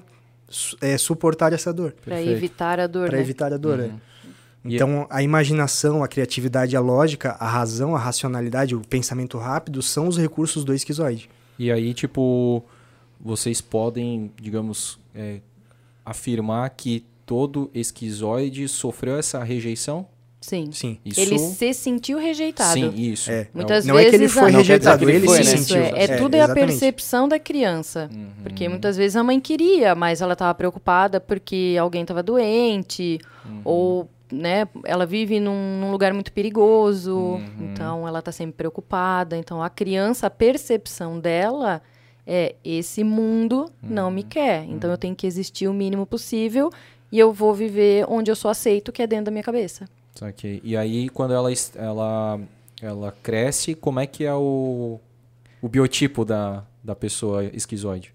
é, 0.82 0.98
suportar 0.98 1.54
essa 1.54 1.74
dor. 1.74 1.94
Para 2.04 2.22
evitar 2.22 2.80
a 2.80 2.88
dor. 2.88 3.08
Para 3.08 3.18
né? 3.18 3.24
evitar 3.24 3.54
a 3.54 3.58
dor, 3.58 3.80
é. 3.80 3.84
uhum. 3.84 3.90
é. 3.96 4.10
Então, 4.66 5.08
a 5.10 5.24
imaginação, 5.24 6.04
a 6.04 6.08
criatividade, 6.08 6.76
a 6.76 6.82
lógica, 6.82 7.32
a 7.40 7.48
razão, 7.48 7.96
a 7.96 8.00
racionalidade, 8.00 8.76
o 8.76 8.82
pensamento 8.82 9.38
rápido 9.38 9.82
são 9.82 10.08
os 10.08 10.18
recursos 10.18 10.64
do 10.64 10.74
esquizoide. 10.74 11.30
E 11.58 11.72
aí, 11.72 11.94
tipo, 11.94 12.64
vocês 13.20 13.62
podem, 13.62 14.32
digamos, 14.42 15.00
é, 15.16 15.40
afirmar 16.06 16.70
que 16.72 17.06
todo 17.26 17.70
esquizoide 17.74 18.68
sofreu 18.68 19.18
essa 19.18 19.44
rejeição? 19.44 20.08
Sim. 20.42 20.70
Sim. 20.72 20.98
Isso... 21.04 21.20
Ele 21.20 21.38
se 21.38 21.74
sentiu 21.74 22.18
rejeitado. 22.18 22.74
Sim, 22.74 22.94
isso. 22.96 23.30
É. 23.30 23.48
Muitas 23.54 23.86
não 23.86 23.96
vezes 23.96 24.08
é 24.08 24.10
que 24.12 24.16
ele 24.24 24.28
foi 24.30 24.52
rejeitado, 24.52 25.06
Não, 25.06 25.12
dizer 25.12 25.12
ele 25.12 25.26
ele 25.26 25.28
se 25.28 25.36
foi, 25.36 25.38
né? 25.38 25.58
sentiu. 25.58 25.84
Isso 25.86 25.96
é, 25.96 26.04
é 26.04 26.18
tudo 26.18 26.36
é 26.36 26.42
a 26.42 26.54
percepção 26.54 27.28
da 27.28 27.38
criança. 27.38 28.10
Uhum. 28.14 28.28
Porque 28.42 28.70
muitas 28.70 28.96
vezes 28.96 29.16
a 29.18 29.24
mãe 29.24 29.40
queria, 29.40 29.94
mas 29.96 30.22
ela 30.22 30.34
estava 30.34 30.54
preocupada 30.56 31.20
porque 31.20 31.76
alguém 31.80 32.02
estava 32.04 32.24
doente, 32.24 33.20
Uhum. 33.46 33.62
ou 33.66 34.10
né, 34.32 34.68
ela 34.86 35.06
vive 35.06 35.40
num, 35.40 35.80
num 35.82 35.92
lugar 35.92 36.14
muito 36.14 36.32
perigoso, 36.32 37.16
Uhum. 37.18 37.42
então 37.72 38.08
ela 38.08 38.20
está 38.20 38.32
sempre 38.32 38.54
preocupada. 38.54 39.36
Então 39.36 39.62
a 39.62 39.70
criança, 39.70 40.28
a 40.28 40.30
percepção 40.30 41.20
dela 41.20 41.82
é 42.26 42.56
esse 42.64 43.04
mundo 43.04 43.70
não 43.84 44.06
Uhum. 44.06 44.12
me 44.14 44.24
quer. 44.24 44.64
Então 44.70 44.90
eu 44.90 44.98
tenho 44.98 45.16
que 45.16 45.28
existir 45.28 45.68
o 45.68 45.74
mínimo 45.74 46.06
possível 46.06 46.70
e 47.12 47.18
eu 47.20 47.34
vou 47.34 47.54
viver 47.54 48.06
onde 48.08 48.30
eu 48.32 48.36
sou 48.36 48.50
aceito, 48.52 48.92
que 48.92 49.02
é 49.02 49.08
dentro 49.08 49.26
da 49.26 49.32
minha 49.32 49.44
cabeça. 49.44 49.86
Saquei. 50.20 50.60
E 50.64 50.76
aí, 50.76 51.10
quando 51.10 51.34
ela, 51.34 51.50
ela, 51.76 52.40
ela 52.82 53.16
cresce, 53.24 53.74
como 53.74 54.00
é 54.00 54.06
que 54.06 54.26
é 54.26 54.34
o, 54.34 55.00
o 55.62 55.70
biotipo 55.70 56.26
da, 56.26 56.64
da 56.84 56.96
pessoa 56.96 57.46
esquizoide? 57.46 58.14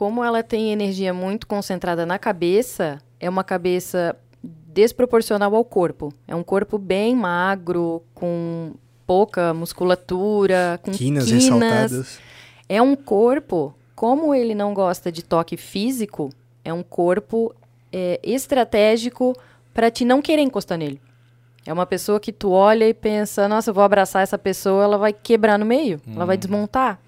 como 0.00 0.24
ela 0.24 0.42
tem 0.42 0.72
energia 0.72 1.12
muito 1.12 1.46
concentrada 1.46 2.06
na 2.06 2.18
cabeça, 2.18 3.02
é 3.20 3.28
uma 3.28 3.44
cabeça 3.44 4.16
desproporcional 4.42 5.54
ao 5.54 5.62
corpo. 5.62 6.10
É 6.26 6.34
um 6.34 6.42
corpo 6.42 6.78
bem 6.78 7.14
magro, 7.14 8.02
com 8.14 8.72
pouca 9.06 9.52
musculatura, 9.52 10.80
com 10.82 10.90
Quinas, 10.90 11.26
quinas. 11.26 11.44
ressaltadas. 11.44 12.18
É 12.66 12.80
um 12.80 12.96
corpo, 12.96 13.74
como 13.94 14.34
ele 14.34 14.54
não 14.54 14.72
gosta 14.72 15.12
de 15.12 15.22
toque 15.22 15.58
físico, 15.58 16.30
é 16.64 16.72
um 16.72 16.82
corpo 16.82 17.54
é, 17.92 18.18
estratégico 18.22 19.36
para 19.74 19.90
te 19.90 20.04
não 20.04 20.20
querer 20.22 20.42
encostar 20.42 20.78
nele. 20.78 21.00
É 21.66 21.72
uma 21.72 21.84
pessoa 21.86 22.18
que 22.18 22.32
tu 22.32 22.50
olha 22.52 22.88
e 22.88 22.94
pensa, 22.94 23.46
nossa, 23.48 23.70
eu 23.70 23.74
vou 23.74 23.84
abraçar 23.84 24.22
essa 24.22 24.38
pessoa, 24.38 24.82
ela 24.84 24.96
vai 24.98 25.12
quebrar 25.12 25.58
no 25.58 25.66
meio, 25.66 26.00
ela 26.14 26.24
vai 26.24 26.36
desmontar. 26.36 26.98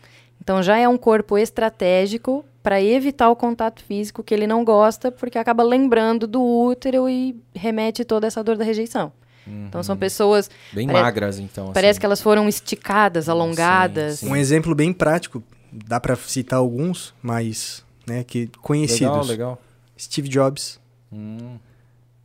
Então 0.41 0.63
já 0.63 0.77
é 0.77 0.87
um 0.89 0.99
corpo 0.99 1.39
estratégico 1.39 2.45
para 2.63 2.81
evitar 2.83 3.29
o 3.31 3.35
contato 3.37 3.83
físico 3.83 4.23
que 4.23 4.33
ele 4.35 4.47
não 4.47 4.65
gosta, 4.65 5.11
porque 5.11 5.39
acaba 5.39 5.63
lembrando 5.63 6.27
do 6.27 6.43
útero 6.43 7.09
e 7.09 7.35
remete 7.55 8.05
toda 8.05 8.27
essa 8.27 8.43
dor 8.45 8.57
da 8.57 8.65
rejeição. 8.65 9.13
Então 9.47 9.83
são 9.83 9.97
pessoas, 9.97 10.49
Bem 10.73 10.87
Pare- 10.87 11.01
magras, 11.03 11.39
então. 11.41 11.73
parece 11.73 11.93
assim. 11.93 12.01
que 12.01 12.07
elas 12.07 12.23
foram 12.23 12.49
esticadas, 12.49 13.29
alongadas. 13.29 14.21
sim. 14.21 14.29
Um 14.29 14.37
exemplo 14.37 14.73
bem 14.75 14.93
prático, 14.93 15.43
dá 15.73 15.99
pra 15.99 16.15
citar 16.15 16.61
alguns, 16.61 17.13
mas 17.21 17.85
né, 18.07 18.23
que 18.23 18.49
conhecidos. 18.61 19.01
Legal, 19.13 19.25
legal. 19.27 19.63
Steve 19.99 20.29
Jobs, 20.29 20.81
Hum, 21.13 21.57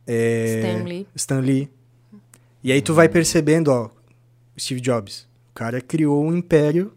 é, 0.08 0.62
Stanley. 0.62 1.06
Stan 1.14 1.40
Lee. 1.40 1.70
E 2.64 2.72
aí 2.72 2.80
tu 2.80 2.94
vai 2.94 3.08
percebendo, 3.08 3.68
ó, 3.68 3.90
Steve 4.58 4.80
Jobs, 4.80 5.28
o 5.50 5.54
cara 5.54 5.80
criou 5.80 6.24
um 6.24 6.34
império 6.34 6.90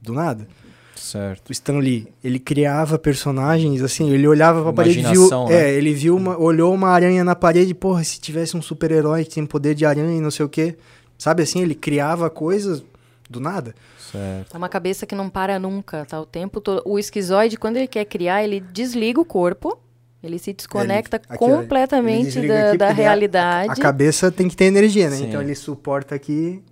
do 0.00 0.14
nada. 0.14 0.48
certo. 0.96 1.50
O 1.50 1.52
Stan 1.52 1.78
Lee, 1.78 2.08
ele 2.22 2.38
criava 2.38 2.98
personagens 2.98 3.82
assim, 3.82 4.10
ele 4.10 4.26
olhava 4.26 4.62
pra 4.62 4.72
parede, 4.72 5.02
viu, 5.02 5.28
né? 5.46 5.54
é, 5.54 5.72
ele 5.74 5.92
viu 5.92 6.16
uma, 6.16 6.38
olhou 6.38 6.72
uma 6.72 6.88
aranha 6.88 7.22
na 7.22 7.36
parede, 7.36 7.74
porra, 7.74 8.02
se 8.02 8.18
tivesse 8.18 8.56
um 8.56 8.62
super-herói 8.62 9.24
que 9.24 9.34
tem 9.34 9.46
poder 9.46 9.74
de 9.74 9.84
aranha 9.84 10.16
e 10.16 10.20
não 10.20 10.30
sei 10.30 10.46
o 10.46 10.48
quê. 10.48 10.76
Sabe 11.18 11.42
assim, 11.42 11.60
ele 11.60 11.74
criava 11.74 12.28
coisas 12.30 12.82
do 13.28 13.40
nada. 13.40 13.74
Certo. 13.98 14.54
É 14.54 14.58
uma 14.58 14.68
cabeça 14.68 15.06
que 15.06 15.14
não 15.14 15.28
para 15.28 15.58
nunca, 15.58 16.04
tá? 16.04 16.20
O 16.20 16.26
tempo 16.26 16.60
todo. 16.60 16.82
O 16.84 16.98
esquizoide, 16.98 17.56
quando 17.56 17.76
ele 17.76 17.86
quer 17.86 18.04
criar, 18.04 18.42
ele 18.42 18.60
desliga 18.60 19.20
o 19.20 19.24
corpo, 19.24 19.78
ele 20.26 20.38
se 20.38 20.52
desconecta 20.52 21.16
Ele- 21.16 21.24
aqui, 21.28 21.44
ó, 21.44 21.46
ele 21.48 21.56
completamente 21.56 22.40
da, 22.46 22.70
da 22.70 22.74
daí 22.76 22.90
a- 22.90 22.92
realidade. 22.92 23.70
A 23.72 23.76
cabeça 23.76 24.30
tem 24.30 24.48
que 24.48 24.56
ter 24.56 24.64
energia, 24.66 25.10
né? 25.10 25.16
Sim. 25.16 25.28
Então 25.28 25.40
ele 25.40 25.54
suporta 25.54 26.14
aqui. 26.14 26.62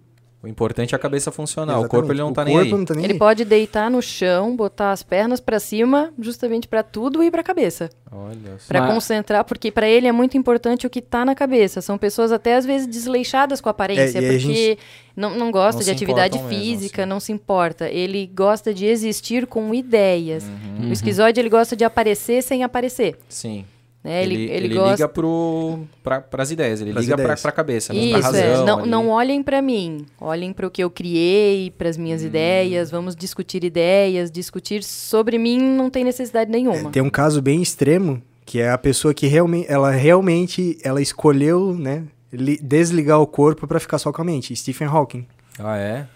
O 0.42 0.48
importante 0.48 0.92
é 0.92 0.96
a 0.96 0.98
cabeça 0.98 1.31
funcionar. 1.31 1.74
O 1.74 1.83
Exatamente. 1.83 1.90
corpo 1.90 2.12
ele 2.12 2.20
não 2.20 2.33
tá 2.33 2.42
o 2.42 2.44
nem 2.44 2.59
aí. 2.59 2.85
tá 2.85 2.94
nem 2.94 3.05
Ele 3.05 3.12
aí. 3.12 3.18
pode 3.18 3.44
deitar 3.44 3.88
no 3.88 4.02
chão, 4.02 4.57
botar 4.57 4.90
as 4.90 5.00
pernas 5.02 5.38
pra 5.38 5.61
cima, 5.61 6.12
justamente 6.18 6.66
pra 6.66 6.83
tudo 6.83 7.22
ir 7.22 7.31
pra 7.31 7.44
cabeça. 7.44 7.90
Olha 8.11 8.59
só. 8.59 8.66
Pra 8.66 8.81
Mas- 8.81 8.92
concentrar, 8.94 9.44
porque 9.44 9.70
pra 9.70 9.88
ele 9.88 10.09
é 10.09 10.12
muito 10.12 10.37
importante 10.37 10.85
o 10.87 10.90
que 10.90 11.00
tá 11.00 11.24
na 11.24 11.35
cabeça. 11.37 11.81
São 11.81 11.96
pessoas 11.96 12.33
até 12.33 12.57
às 12.57 12.66
vezes 12.66 12.88
desleixadas 12.88 13.61
com 13.61 13.68
a 13.68 13.70
aparência, 13.70 14.18
É, 14.18 14.20
e 14.20 14.24
porque 14.24 14.35
a 14.35 14.38
gente- 14.38 14.78
não, 15.16 15.31
não 15.38 15.50
gosta 15.52 15.78
Não 15.78 15.85
de 15.85 15.90
atividade 15.92 16.37
importam 16.37 16.59
mesmo, 16.59 16.64
física, 16.81 17.02
assim. 17.02 17.09
não 17.09 17.20
se 17.20 17.31
importa. 17.33 17.88
Ele 17.88 18.26
gosta 18.26 18.74
de 18.74 18.85
existir 18.87 19.46
com 19.46 19.72
ideias. 19.72 20.44
Uhum. 20.44 20.88
O 20.90 20.92
esquizoide 20.92 21.38
ele 21.38 21.48
gosta 21.48 21.76
de 21.76 21.85
aparecer 21.85 22.42
sem 22.42 22.64
aparecer. 22.64 23.16
Sim. 23.28 23.64
Né? 24.05 24.25
Ele, 24.25 24.35
Ele, 24.35 24.43
ele, 24.45 24.53
ele 24.67 24.75
gosta... 24.75 24.91
liga 24.93 25.09
pro, 25.09 25.79
pra, 26.03 26.21
pras 26.21 26.51
ideias, 26.51 26.81
ele 26.81 26.91
Pras 26.93 27.05
liga 27.05 27.15
pra, 27.15 27.25
ideias. 27.25 27.41
pra 27.43 27.53
cabeça, 27.53 27.93
né? 27.93 28.01
pra 28.11 28.19
Isso, 28.19 28.27
razão. 28.33 28.43
é. 28.43 28.65
Não, 28.65 28.79
ali. 28.81 28.88
não 28.91 29.09
olhem 29.11 29.43
pra 29.43 29.62
mim. 29.62 30.05
Olhem 30.21 30.53
para 30.53 30.67
o 30.67 30.71
que 30.71 30.83
eu 30.83 30.91
criei, 30.91 31.71
para 31.71 31.88
as 31.88 31.97
Hum. 31.97 32.03
minhas 32.03 32.25
ideias. 32.25 32.91
Vamos 32.91 33.15
discutir 33.15 33.62
ideias. 33.62 34.29
Discutir 34.31 34.83
sobre 34.83 35.38
mim 35.38 35.61
não 35.61 35.88
tem 35.88 36.03
necessidade 36.03 36.51
nenhuma. 36.51 36.88
É, 36.88 36.93
tem 36.93 37.03
um 37.03 37.11
caso 37.11 37.41
bem 37.41 37.62
extremo, 37.62 38.21
que 38.45 38.59
é 38.61 38.71
a 38.71 38.79
pessoa 38.79 39.15
que 39.15 39.29
realmente, 39.29 39.67
ela 39.71 39.93
realmente, 39.93 40.77
ela 40.83 41.01
escolheu, 41.01 41.73
né, 41.73 42.03
li- 42.33 42.59
desligar 42.61 43.21
o 43.21 43.27
corpo 43.27 43.69
pra 43.69 43.79
ficar 43.79 43.99
só 43.99 44.11
com 44.12 44.21
a 44.21 44.25
mente. 44.25 44.55
Stephen 44.57 44.88
Hawking. 44.88 45.25
Ah, 45.61 45.77
é? 45.77 46.07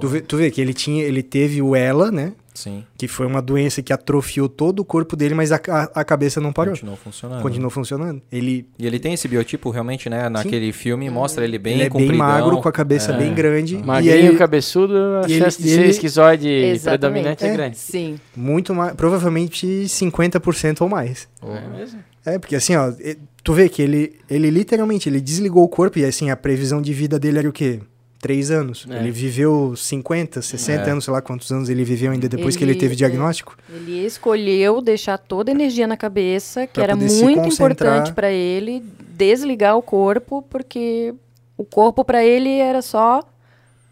Tu 0.00 0.06
vê, 0.06 0.20
tu 0.20 0.36
vê 0.36 0.48
que 0.52 0.60
ele 0.60 0.72
tinha, 0.72 1.02
ele 1.02 1.24
teve 1.24 1.60
o 1.60 1.74
ELA, 1.74 2.12
né, 2.12 2.34
Sim. 2.54 2.84
que 2.98 3.06
foi 3.08 3.26
uma 3.26 3.40
doença 3.40 3.80
que 3.82 3.92
atrofiou 3.92 4.48
todo 4.48 4.80
o 4.80 4.84
corpo 4.84 5.14
dele, 5.16 5.34
mas 5.34 5.52
a, 5.52 5.58
ca- 5.58 5.90
a 5.94 6.04
cabeça 6.04 6.40
não 6.40 6.52
parou. 6.52 6.72
Continuou 6.74 6.96
funcionando. 6.96 7.42
Continuou 7.42 7.70
funcionando. 7.70 8.22
Ele, 8.30 8.66
E 8.78 8.86
ele 8.86 8.98
tem 8.98 9.14
esse 9.14 9.26
biotipo 9.28 9.70
realmente, 9.70 10.10
né? 10.10 10.28
Naquele 10.28 10.72
filme 10.72 11.08
mostra 11.08 11.44
ele 11.44 11.58
bem 11.58 11.74
ele 11.74 11.82
é 11.84 11.90
bem 11.90 12.12
magro, 12.12 12.60
com 12.60 12.68
a 12.68 12.72
cabeça 12.72 13.12
É. 13.12 13.16
bem 13.16 13.32
grande. 13.34 13.76
E 13.76 13.82
Magrinho, 13.82 14.14
ele, 14.14 14.36
cabeçudo, 14.36 14.94
a 14.94 15.28
e 15.28 15.32
ele- 15.32 15.38
chance 15.44 15.62
de 15.62 15.68
e 15.68 15.70
ser 15.70 15.80
ele- 15.80 15.90
esquizoide 15.90 16.48
Exatamente. 16.48 16.98
predominante 17.00 17.44
é, 17.44 17.48
É. 17.48 17.52
grande. 17.52 17.78
Sim. 17.78 18.18
muito 18.36 18.74
mais, 18.74 18.94
provavelmente 18.94 19.88
50% 19.88 20.80
ou 20.82 20.88
mais. 20.88 21.28
É 21.42 21.78
mesmo? 21.78 22.00
É, 22.26 22.38
porque 22.38 22.54
assim, 22.56 22.76
ó, 22.76 22.92
tu 23.42 23.52
vê 23.54 23.68
que 23.68 23.80
ele, 23.80 24.18
ele 24.28 24.50
literalmente, 24.50 25.08
ele 25.08 25.20
desligou 25.20 25.64
o 25.64 25.68
corpo 25.68 25.98
e 25.98 26.04
assim, 26.04 26.30
a 26.30 26.36
previsão 26.36 26.82
de 26.82 26.92
vida 26.92 27.18
dele 27.18 27.38
era 27.38 27.48
o 27.48 27.52
quê? 27.52 27.80
Três 28.20 28.50
anos. 28.50 28.86
É. 28.90 28.98
Ele 28.98 29.10
viveu 29.10 29.74
50, 29.74 30.42
60 30.42 30.88
É. 30.88 30.90
anos, 30.92 31.04
sei 31.04 31.12
lá 31.12 31.22
quantos 31.22 31.50
anos 31.50 31.68
ele 31.70 31.82
viveu 31.84 32.12
ainda 32.12 32.28
depois 32.28 32.54
que 32.54 32.62
ele 32.62 32.72
Ele- 32.72 32.80
teve 32.80 32.92
é. 32.92 32.96
diagnóstico. 32.96 33.56
Ele 33.72 34.04
escolheu 34.04 34.82
deixar 34.82 35.16
toda 35.16 35.50
a 35.50 35.54
energia 35.54 35.86
na 35.86 35.96
cabeça, 35.96 36.66
que 36.66 36.74
Pra 36.74 36.82
era 36.82 36.96
muito 36.96 37.48
importante 37.48 38.12
para 38.12 38.30
ele, 38.30 38.84
desligar 39.16 39.76
o 39.76 39.82
corpo, 39.82 40.42
porque 40.50 41.14
o 41.56 41.64
corpo 41.64 42.04
para 42.04 42.22
ele 42.24 42.58
era 42.58 42.82
só 42.82 43.22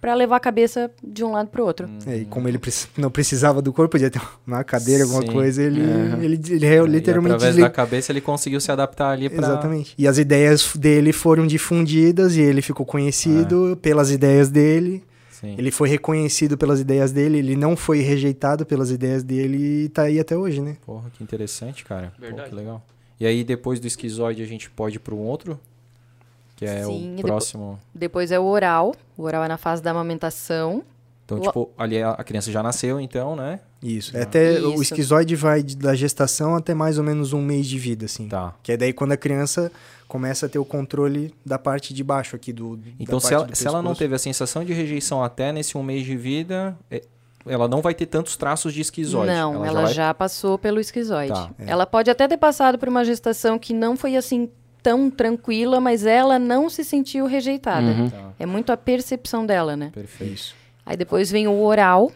para 0.01 0.15
levar 0.15 0.37
a 0.37 0.41
cabeça 0.41 0.91
de 1.03 1.25
um 1.25 1.33
lado 1.33 1.49
para 1.49 1.63
o 1.63 1.67
outro. 1.67 1.89
É, 2.07 2.19
e 2.19 2.25
como 2.25 2.49
ele 2.49 2.59
não 2.97 3.11
precisava 3.11 3.61
do 3.61 3.73
corpo, 3.73 3.93
podia 3.93 4.11
ter 4.11 4.21
uma 4.47 4.63
cadeira, 4.63 5.05
alguma 5.05 5.23
Sim. 5.23 5.29
coisa, 5.29 5.63
ele, 5.63 5.81
Aham. 5.81 6.23
ele, 6.23 6.41
ele, 6.51 6.67
É, 6.67 6.83
literalmente 6.85 7.33
e 7.33 7.37
através 7.37 7.57
da 7.57 7.71
cabeça 7.71 8.13
ele 8.13 8.21
conseguiu 8.21 8.61
se 8.61 8.71
adaptar 8.71 9.11
ali 9.11 9.29
pra... 9.29 9.39
Exatamente. 9.39 9.95
E 9.99 10.07
as 10.07 10.19
ideias 10.19 10.75
dele 10.77 11.13
foram 11.13 11.47
difundidas 11.47 12.37
e 12.37 12.41
ele 12.41 12.63
ficou 12.63 12.87
conhecido 12.87 13.79
pelas 13.83 14.11
ideias 14.11 14.49
dele. 14.49 15.03
Sim. 15.31 15.55
Ele 15.57 15.71
foi 15.71 15.89
reconhecido 15.89 16.59
pelas 16.59 16.81
ideias 16.81 17.13
dele, 17.13 17.39
ele 17.39 17.55
não 17.55 17.77
foi 17.77 18.01
rejeitado 18.01 18.67
pelas 18.67 18.91
ideias 18.91 19.23
dele 19.23 19.85
e 19.85 19.89
tá 19.89 20.03
aí 20.03 20.19
até 20.19 20.37
hoje, 20.37 20.61
né? 20.61 20.77
Porra, 20.85 21.11
que 21.11 21.23
interessante, 21.23 21.85
cara. 21.85 22.13
Pô, 22.17 22.23
Verdade. 22.23 22.49
que 22.51 22.55
legal. 22.57 22.85
E 23.21 23.27
aí, 23.27 23.43
depois 23.45 23.79
do 23.81 23.87
esquizoide, 23.87 24.43
a 24.43 24.47
gente 24.47 24.71
pode 24.71 24.97
ir 24.97 24.99
para 25.01 25.15
um 25.15 25.19
outro? 25.19 25.59
Que 26.59 26.65
é 26.67 26.83
Sim, 26.83 27.13
o 27.13 27.17
depois- 27.17 27.23
próximo. 27.31 27.79
Depois 27.95 28.33
é 28.33 28.39
o 28.41 28.45
oral. 28.45 28.93
O 29.17 29.23
oral 29.23 29.45
é 29.45 29.49
na 29.49 29.57
fase 29.57 29.81
da 29.81 29.93
amamentação. 29.93 30.83
Então, 31.25 31.39
Lo- 31.39 31.45
tipo, 31.45 31.71
ali 31.79 32.03
a 32.03 32.11
a 32.13 32.25
criança 32.25 32.51
já 32.51 32.63
nasceu, 32.63 32.99
então, 33.01 33.37
né? 33.37 33.61
Isso. 33.83 34.17
Até 34.19 34.61
o 34.61 34.73
Isso. 34.75 34.83
esquizoide 34.85 35.37
vai 35.37 35.63
da 35.63 35.95
gestação 35.95 36.57
até 36.57 36.75
mais 36.75 36.99
ou 36.99 37.05
menos 37.05 37.33
um 37.33 37.41
mês 37.41 37.67
de 37.69 37.79
vida, 37.79 38.07
assim. 38.07 38.27
Tá. 38.29 38.55
Que 38.63 38.73
é 38.73 38.77
daí 38.77 38.93
quando 38.93 39.13
a 39.13 39.17
criança 39.17 39.71
começa 40.09 40.47
a 40.47 40.49
ter 40.49 40.59
o 40.59 40.65
controle 40.65 41.33
da 41.47 41.59
parte 41.61 41.95
de 41.95 42.03
baixo 42.03 42.35
aqui 42.35 42.53
do. 42.53 42.77
da 42.77 42.89
Então, 42.99 43.21
se 43.21 43.27
parte 43.29 43.35
ela, 43.35 43.47
do 43.47 43.57
se 43.57 43.67
ela 43.69 43.81
não 43.83 43.95
teve 43.95 44.15
a 44.17 44.19
sensação 44.19 44.65
de 44.65 44.73
rejeição 44.73 45.23
até 45.23 45.53
nesse 45.53 45.79
um 45.79 45.83
mês 45.83 46.05
de 46.05 46.17
vida, 46.17 46.77
é- 46.91 47.05
ela 47.47 47.69
não 47.69 47.81
vai 47.81 47.95
ter 47.95 48.07
tantos 48.07 48.37
traços 48.37 48.75
de 48.75 48.81
esquizoide. 48.81 49.29
Não, 49.33 49.65
ela, 49.65 49.83
vai- 49.83 49.93
já, 49.95 50.13
passou 50.13 50.59
pelo 50.59 50.81
esquizoide. 50.81 51.33
Tá. 51.33 51.51
Ela 51.59 51.87
pode 51.87 52.11
até 52.11 52.27
ter 52.27 52.37
passado 52.37 52.79
por 52.79 52.89
uma 52.89 53.05
gestação 53.05 53.59
que 53.59 53.73
não 53.73 53.97
foi 53.97 54.17
assim 54.17 54.51
tão 54.83 55.11
tranquila, 55.11 55.81
mas 55.81 56.07
ela 56.07 56.39
não 56.39 56.69
se 56.71 56.85
sentiu 56.85 57.27
rejeitada. 57.27 57.87
Uhum. 57.87 58.11
Tá, 58.11 58.31
É 58.39 58.47
muito 58.47 58.71
a 58.73 58.77
percepção 58.77 59.45
dela, 59.47 59.77
né? 59.77 59.91
perfeito. 59.95 60.55
Aí 60.87 60.97
depois 60.97 61.31
vem 61.31 61.47
o 61.49 61.61
oral. 61.63 62.11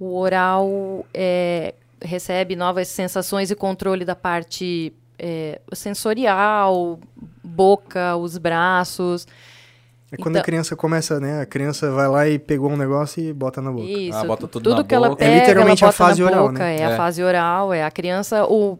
O 0.00 0.16
oral 0.18 1.06
é, 1.14 1.74
recebe 2.02 2.56
novas 2.56 2.88
sensações 2.88 3.50
e 3.50 3.54
controle 3.54 4.04
da 4.04 4.16
parte 4.16 4.92
é, 5.18 5.60
sensorial, 5.72 6.98
boca, 7.42 8.16
os 8.16 8.36
braços. 8.36 9.26
É 10.10 10.16
quando 10.16 10.36
a 10.36 10.38
Então- 10.38 10.44
criança 10.44 10.76
começa, 10.76 11.18
né? 11.20 11.40
A 11.40 11.46
criança 11.46 11.90
vai 11.90 12.08
lá 12.08 12.28
e 12.28 12.38
pegou 12.38 12.70
um 12.70 12.76
negócio 12.76 13.22
e 13.22 13.32
bota 13.32 13.60
na 13.62 13.70
boca. 13.72 13.84
Isso. 13.84 14.16
Ah, 14.18 14.24
bota 14.24 14.46
tudo 14.46 14.74
na 14.74 14.84
que 14.84 14.94
ela 14.94 15.08
boca. 15.10 15.24
É 15.24 15.28
pega, 15.28 15.40
literalmente 15.40 15.82
ela 15.84 15.90
a 15.90 15.92
bota 15.92 16.04
fase 16.04 16.20
na 16.22 16.26
oral, 16.30 16.46
boca. 16.48 16.58
né? 16.58 16.76
É, 16.76 16.80
É. 16.80 16.84
a 16.86 16.96
fase 16.96 17.22
oral. 17.22 17.72
É 17.72 17.84
a 17.84 17.90
criança, 17.90 18.44
o, 18.46 18.78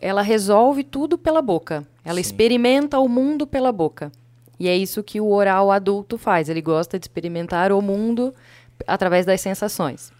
ela 0.00 0.22
resolve 0.22 0.82
tudo 0.82 1.18
pela 1.18 1.42
boca. 1.42 1.86
Ela 2.04 2.16
Sim. 2.16 2.20
experimenta 2.22 2.98
o 2.98 3.08
mundo 3.08 3.46
pela 3.46 3.70
boca. 3.70 4.10
E 4.58 4.68
é 4.68 4.76
isso 4.76 5.02
que 5.02 5.20
o 5.20 5.30
oral 5.30 5.70
adulto 5.70 6.18
faz. 6.18 6.48
Ele 6.48 6.60
gosta 6.60 6.98
de 6.98 7.04
experimentar 7.04 7.72
o 7.72 7.80
mundo 7.80 8.34
através 8.86 9.26
das 9.26 9.40
sensações. 9.40 10.12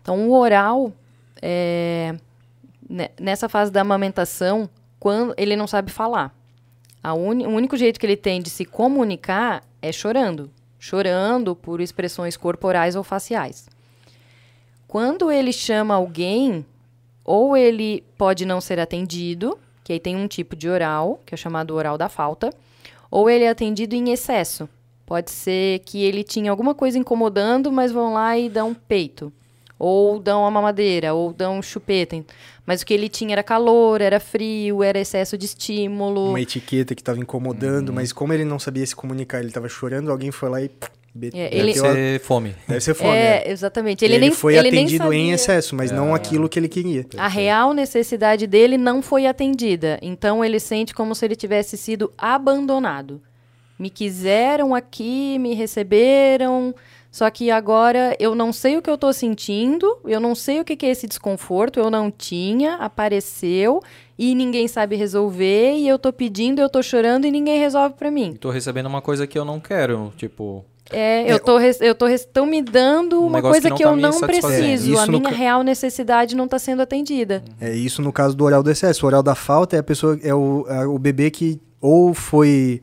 Então, 0.00 0.28
o 0.28 0.32
oral, 0.32 0.92
é, 1.42 2.14
nessa 3.18 3.48
fase 3.48 3.72
da 3.72 3.80
amamentação, 3.80 4.68
quando 5.00 5.34
ele 5.36 5.56
não 5.56 5.66
sabe 5.66 5.90
falar. 5.90 6.34
Un, 7.04 7.46
o 7.46 7.50
único 7.50 7.76
jeito 7.76 8.00
que 8.00 8.06
ele 8.06 8.16
tem 8.16 8.42
de 8.42 8.50
se 8.50 8.64
comunicar 8.64 9.62
é 9.80 9.92
chorando. 9.92 10.50
Chorando 10.78 11.54
por 11.54 11.80
expressões 11.80 12.36
corporais 12.36 12.96
ou 12.96 13.02
faciais. 13.02 13.68
Quando 14.86 15.30
ele 15.30 15.52
chama 15.52 15.94
alguém, 15.94 16.64
ou 17.26 17.56
ele 17.56 18.04
pode 18.16 18.46
não 18.46 18.60
ser 18.60 18.78
atendido, 18.78 19.58
que 19.82 19.92
aí 19.92 19.98
tem 19.98 20.14
um 20.14 20.28
tipo 20.28 20.54
de 20.54 20.68
oral, 20.68 21.20
que 21.26 21.34
é 21.34 21.36
chamado 21.36 21.74
oral 21.74 21.98
da 21.98 22.08
falta, 22.08 22.54
ou 23.10 23.28
ele 23.28 23.44
é 23.44 23.48
atendido 23.48 23.96
em 23.96 24.12
excesso. 24.12 24.68
Pode 25.04 25.32
ser 25.32 25.80
que 25.80 26.02
ele 26.02 26.22
tinha 26.22 26.50
alguma 26.50 26.74
coisa 26.74 26.98
incomodando, 26.98 27.70
mas 27.72 27.90
vão 27.90 28.12
lá 28.12 28.38
e 28.38 28.48
dão 28.48 28.72
peito. 28.72 29.32
Ou 29.78 30.18
dão 30.18 30.40
uma 30.42 30.50
mamadeira, 30.50 31.14
ou 31.14 31.32
dão 31.32 31.60
chupeta. 31.60 32.24
Mas 32.64 32.82
o 32.82 32.86
que 32.86 32.94
ele 32.94 33.08
tinha 33.08 33.34
era 33.34 33.42
calor, 33.42 34.00
era 34.00 34.18
frio, 34.18 34.82
era 34.82 34.98
excesso 34.98 35.36
de 35.36 35.46
estímulo. 35.46 36.30
Uma 36.30 36.40
etiqueta 36.40 36.94
que 36.94 37.02
estava 37.02 37.18
incomodando, 37.18 37.90
uhum. 37.90 37.96
mas 37.96 38.12
como 38.12 38.32
ele 38.32 38.44
não 38.44 38.58
sabia 38.58 38.86
se 38.86 38.96
comunicar, 38.96 39.38
ele 39.38 39.48
estava 39.48 39.68
chorando, 39.68 40.10
alguém 40.10 40.30
foi 40.30 40.48
lá 40.48 40.62
e 40.62 40.70
é, 41.32 41.56
ele... 41.56 41.72
Deve 41.72 41.94
ser 41.94 42.20
fome. 42.20 42.54
Deve 42.66 42.80
ser 42.80 42.94
fome. 42.94 43.10
É, 43.10 43.44
é. 43.46 43.50
exatamente. 43.50 44.04
Ele, 44.04 44.14
ele 44.14 44.26
nem 44.26 44.32
foi 44.32 44.56
ele 44.56 44.68
atendido 44.68 45.08
nem 45.08 45.30
em 45.30 45.32
excesso, 45.32 45.74
mas 45.74 45.90
é. 45.90 45.94
não 45.94 46.14
aquilo 46.14 46.48
que 46.48 46.58
ele 46.58 46.68
queria. 46.68 47.06
A 47.16 47.28
real 47.28 47.72
necessidade 47.72 48.46
dele 48.46 48.76
não 48.76 49.02
foi 49.02 49.26
atendida. 49.26 49.98
Então 50.02 50.44
ele 50.44 50.60
sente 50.60 50.94
como 50.94 51.14
se 51.14 51.24
ele 51.24 51.36
tivesse 51.36 51.76
sido 51.76 52.12
abandonado. 52.16 53.20
Me 53.78 53.90
quiseram 53.90 54.74
aqui, 54.74 55.38
me 55.38 55.52
receberam, 55.52 56.74
só 57.16 57.30
que 57.30 57.50
agora 57.50 58.14
eu 58.20 58.34
não 58.34 58.52
sei 58.52 58.76
o 58.76 58.82
que 58.82 58.90
eu 58.90 58.94
estou 58.94 59.10
sentindo, 59.10 59.98
eu 60.04 60.20
não 60.20 60.34
sei 60.34 60.60
o 60.60 60.64
que, 60.66 60.76
que 60.76 60.84
é 60.84 60.90
esse 60.90 61.06
desconforto, 61.06 61.80
eu 61.80 61.90
não 61.90 62.10
tinha, 62.10 62.74
apareceu 62.74 63.80
e 64.18 64.34
ninguém 64.34 64.68
sabe 64.68 64.96
resolver 64.96 65.76
e 65.76 65.88
eu 65.88 65.96
estou 65.96 66.12
pedindo, 66.12 66.60
eu 66.60 66.66
estou 66.66 66.82
chorando 66.82 67.26
e 67.26 67.30
ninguém 67.30 67.58
resolve 67.58 67.94
para 67.94 68.10
mim. 68.10 68.32
Estou 68.32 68.50
recebendo 68.50 68.84
uma 68.84 69.00
coisa 69.00 69.26
que 69.26 69.38
eu 69.38 69.46
não 69.46 69.58
quero, 69.58 70.12
tipo, 70.18 70.62
é, 70.90 71.30
eu 71.30 71.40
tô, 71.40 71.58
eu 71.58 71.94
tô, 71.94 72.08
estão 72.08 72.46
me 72.46 72.62
dando 72.62 73.20
um 73.20 73.26
uma 73.26 73.42
coisa 73.42 73.70
que, 73.70 73.76
que 73.76 73.82
tá 73.82 73.88
eu 73.90 73.96
não 73.96 74.20
preciso. 74.20 74.96
É, 74.96 75.00
a 75.00 75.06
minha 75.06 75.30
real 75.30 75.62
necessidade 75.62 76.36
não 76.36 76.44
está 76.44 76.58
sendo 76.58 76.82
atendida. 76.82 77.42
É 77.60 77.72
isso 77.72 78.00
no 78.00 78.12
caso 78.12 78.36
do 78.36 78.44
oral 78.44 78.62
do 78.62 78.70
excesso. 78.70 79.04
O 79.04 79.08
oral 79.08 79.22
da 79.22 79.34
falta 79.34 79.76
é 79.76 79.80
a 79.80 79.82
pessoa, 79.82 80.18
é 80.22 80.34
o, 80.34 80.64
é 80.68 80.86
o 80.86 80.98
bebê 80.98 81.30
que 81.30 81.60
ou 81.80 82.14
foi 82.14 82.80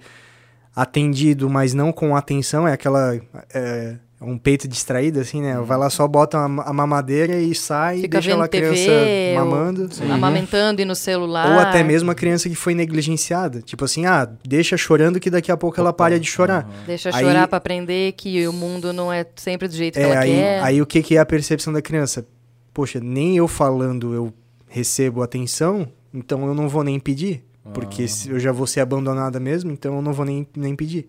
atendido, 0.75 1.49
mas 1.49 1.73
não 1.73 1.91
com 1.91 2.15
atenção, 2.15 2.67
é 2.67 2.73
aquela 2.73 3.15
é, 3.53 3.95
um 4.23 4.37
peito 4.37 4.67
distraído, 4.67 5.19
assim, 5.19 5.41
né? 5.41 5.59
Vai 5.61 5.77
lá 5.77 5.89
só 5.89 6.07
bota 6.07 6.37
a, 6.37 6.47
mamadeira 6.47 7.35
e 7.35 7.53
sai 7.53 8.01
Fica 8.01 8.17
e 8.17 8.21
deixa 8.21 8.43
a 8.43 8.47
criança 8.47 8.91
mamando. 9.35 9.89
Amamentando 10.11 10.81
e 10.81 10.85
no 10.85 10.95
celular. 10.95 11.51
Ou 11.51 11.59
até 11.59 11.83
mesmo 11.83 12.11
a 12.11 12.15
criança 12.15 12.49
que 12.49 12.55
foi 12.55 12.73
negligenciada. 12.73 13.61
Tipo 13.61 13.85
assim, 13.85 14.05
ah, 14.05 14.27
deixa 14.47 14.77
chorando 14.77 15.19
que 15.19 15.29
daqui 15.29 15.51
a 15.51 15.57
pouco 15.57 15.79
ela 15.79 15.93
para 15.93 16.19
de 16.19 16.27
chorar. 16.27 16.65
Uhum. 16.65 16.85
Deixa 16.87 17.09
aí, 17.13 17.23
chorar 17.23 17.47
para 17.47 17.57
aprender 17.57 18.13
que 18.13 18.47
o 18.47 18.53
mundo 18.53 18.93
não 18.93 19.11
é 19.11 19.25
sempre 19.35 19.67
do 19.67 19.75
jeito 19.75 19.95
que 19.95 19.99
é, 19.99 20.09
ela 20.09 20.19
aí, 20.19 20.31
quer. 20.31 20.63
Aí 20.63 20.81
o 20.81 20.85
que, 20.85 21.03
que 21.03 21.17
é 21.17 21.19
a 21.19 21.25
percepção 21.25 21.73
da 21.73 21.81
criança? 21.81 22.25
Poxa, 22.73 22.99
nem 22.99 23.37
eu 23.37 23.47
falando 23.47 24.13
eu 24.13 24.33
recebo 24.67 25.21
atenção, 25.21 25.87
então 26.13 26.45
eu 26.47 26.53
não 26.53 26.67
vou 26.67 26.83
nem 26.83 26.99
pedir. 26.99 27.43
Porque 27.73 28.03
ah. 28.03 28.29
eu 28.29 28.39
já 28.39 28.51
vou 28.51 28.67
ser 28.67 28.81
abandonada 28.81 29.39
mesmo, 29.39 29.71
então 29.71 29.95
eu 29.95 30.01
não 30.01 30.11
vou 30.11 30.25
nem, 30.25 30.47
nem 30.55 30.75
pedir. 30.75 31.07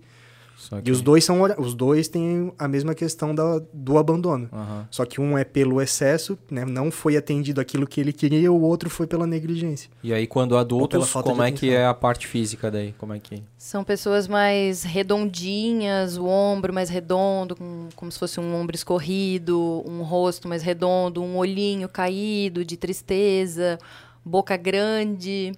Que... 0.69 0.89
E 0.89 0.91
os 0.91 1.01
dois 1.01 1.25
são 1.25 1.41
os 1.59 1.75
dois 1.75 2.09
têm 2.09 2.53
a 2.59 2.69
mesma 2.69 2.95
questão 2.95 3.35
da, 3.35 3.61
do 3.73 3.99
abandono. 3.99 4.49
Uhum. 4.53 4.85
Só 4.91 5.05
que 5.05 5.21
um 5.21 5.37
é 5.37 5.45
pelo 5.45 5.81
excesso, 5.81 6.39
né? 6.51 6.65
Não 6.65 6.91
foi 6.91 7.17
atendido 7.17 7.61
aquilo 7.61 7.87
que 7.87 8.01
ele 8.01 8.13
queria, 8.13 8.51
o 8.53 8.61
outro 8.61 8.89
foi 8.89 9.07
pela 9.07 9.27
negligência. 9.27 9.91
E 10.03 10.13
aí, 10.13 10.27
quando 10.27 10.57
adultos, 10.57 11.13
como 11.13 11.43
é 11.43 11.53
que 11.53 11.71
é 11.71 11.87
a 11.87 11.95
parte 11.95 12.27
física 12.27 12.71
daí? 12.71 12.95
Como 12.99 13.13
é 13.13 13.19
que... 13.19 13.43
São 13.59 13.83
pessoas 13.83 14.29
mais 14.29 14.83
redondinhas, 14.83 16.17
o 16.17 16.27
ombro 16.27 16.73
mais 16.73 16.89
redondo, 16.89 17.57
com, 17.57 17.89
como 17.97 18.13
se 18.13 18.19
fosse 18.19 18.39
um 18.39 18.55
ombro 18.55 18.77
escorrido, 18.77 19.83
um 19.87 20.03
rosto 20.03 20.49
mais 20.49 20.63
redondo, 20.63 21.23
um 21.23 21.37
olhinho 21.37 21.89
caído 21.89 22.65
de 22.65 22.77
tristeza, 22.77 23.79
boca 24.25 24.57
grande. 24.57 25.53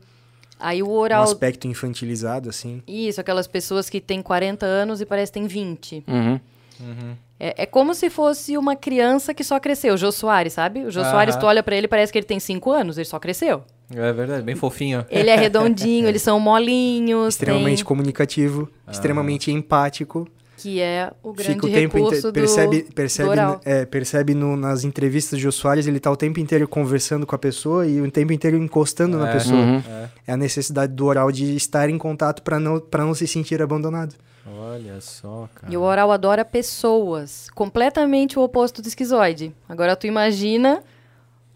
Aí 0.59 0.83
o 0.83 0.91
oral. 0.91 1.21
Um 1.21 1.25
aspecto 1.25 1.67
infantilizado, 1.67 2.49
assim. 2.49 2.83
Isso, 2.87 3.21
aquelas 3.21 3.47
pessoas 3.47 3.91
que 3.91 4.01
têm 4.01 4.23
40 4.23 4.65
anos 4.65 5.01
e 5.01 5.07
parecem 5.07 5.47
que 5.47 5.55
têm 5.55 5.65
20. 5.65 6.05
Uhum. 6.07 6.41
Uhum. 6.81 7.17
É, 7.39 7.63
é, 7.63 7.67
como 7.67 7.95
se 7.95 8.09
fosse 8.09 8.57
uma 8.57 8.75
criança 8.75 9.35
que 9.35 9.45
só 9.45 9.61
cresceu. 9.61 9.95
O 9.95 9.97
Jô 9.97 10.11
Soares, 10.11 10.55
sabe? 10.55 10.85
O 10.85 10.91
Jô 10.91 11.03
uhum. 11.03 11.11
Soares, 11.11 11.37
tu 11.37 11.47
olha 11.47 11.63
pra 11.63 11.77
ele 11.77 11.87
parece 11.87 12.11
que 12.11 12.19
ele 12.19 12.27
tem 12.27 12.41
5 12.41 12.71
anos, 12.71 12.97
ele 12.97 13.05
só 13.05 13.19
cresceu. 13.19 13.63
É 13.95 14.13
verdade, 14.13 14.43
bem 14.43 14.57
fofinho. 14.57 15.05
Ele 15.11 15.31
é 15.31 15.37
redondinho, 15.37 16.09
eles 16.09 16.23
são 16.23 16.41
molinhos. 16.41 17.35
Extremamente 17.37 17.79
tem... 17.79 17.85
comunicativo, 17.85 18.69
extremamente 18.91 19.53
empático 19.53 20.27
que 20.57 20.81
é 20.81 21.13
o 21.23 21.33
grande 21.33 21.55
Fica 21.55 21.67
o 21.67 21.71
tempo 21.71 21.97
recurso 21.99 22.33
percebe 22.33 22.83
do, 22.83 22.93
percebe 22.95 23.37
do 23.37 23.61
é, 23.65 23.85
percebe 23.85 24.35
no, 24.35 24.57
nas 24.57 24.85
entrevistas 24.85 25.39
de 25.39 25.51
Soares 25.53 25.87
ele 25.87 25.99
está 25.99 26.11
o 26.11 26.17
tempo 26.17 26.41
inteiro 26.41 26.67
conversando 26.67 27.27
com 27.27 27.35
a 27.35 27.39
pessoa 27.39 27.87
e 27.87 28.01
o 28.01 28.11
tempo 28.11 28.33
inteiro 28.33 28.57
encostando 28.57 29.17
é, 29.19 29.21
na 29.21 29.33
pessoa. 29.33 29.61
Uhum. 29.61 29.83
é. 29.89 30.11
é. 30.27 30.33
a 30.33 30.37
necessidade 30.37 30.93
do 30.93 31.07
oral 31.07 31.31
de 31.31 31.55
estar 31.55 31.91
em 31.91 31.99
contato 31.99 32.43
para 32.43 32.59
não 32.59 32.81
para 32.81 33.05
não 33.05 33.15
se 33.15 33.27
sentir 33.27 33.61
abandonado. 33.61 34.15
Olha 34.47 35.01
só 35.01 35.49
cara. 35.55 35.73
E 35.73 35.77
o 35.77 35.83
oral 35.83 36.11
adora 36.11 36.45
pessoas 36.45 37.49
completamente 37.55 38.39
o 38.39 38.43
oposto 38.43 38.81
do 38.81 38.89
esquizoide. 38.89 39.55
Agora 39.69 39.97
tu 39.97 40.07
imagina 40.07 40.83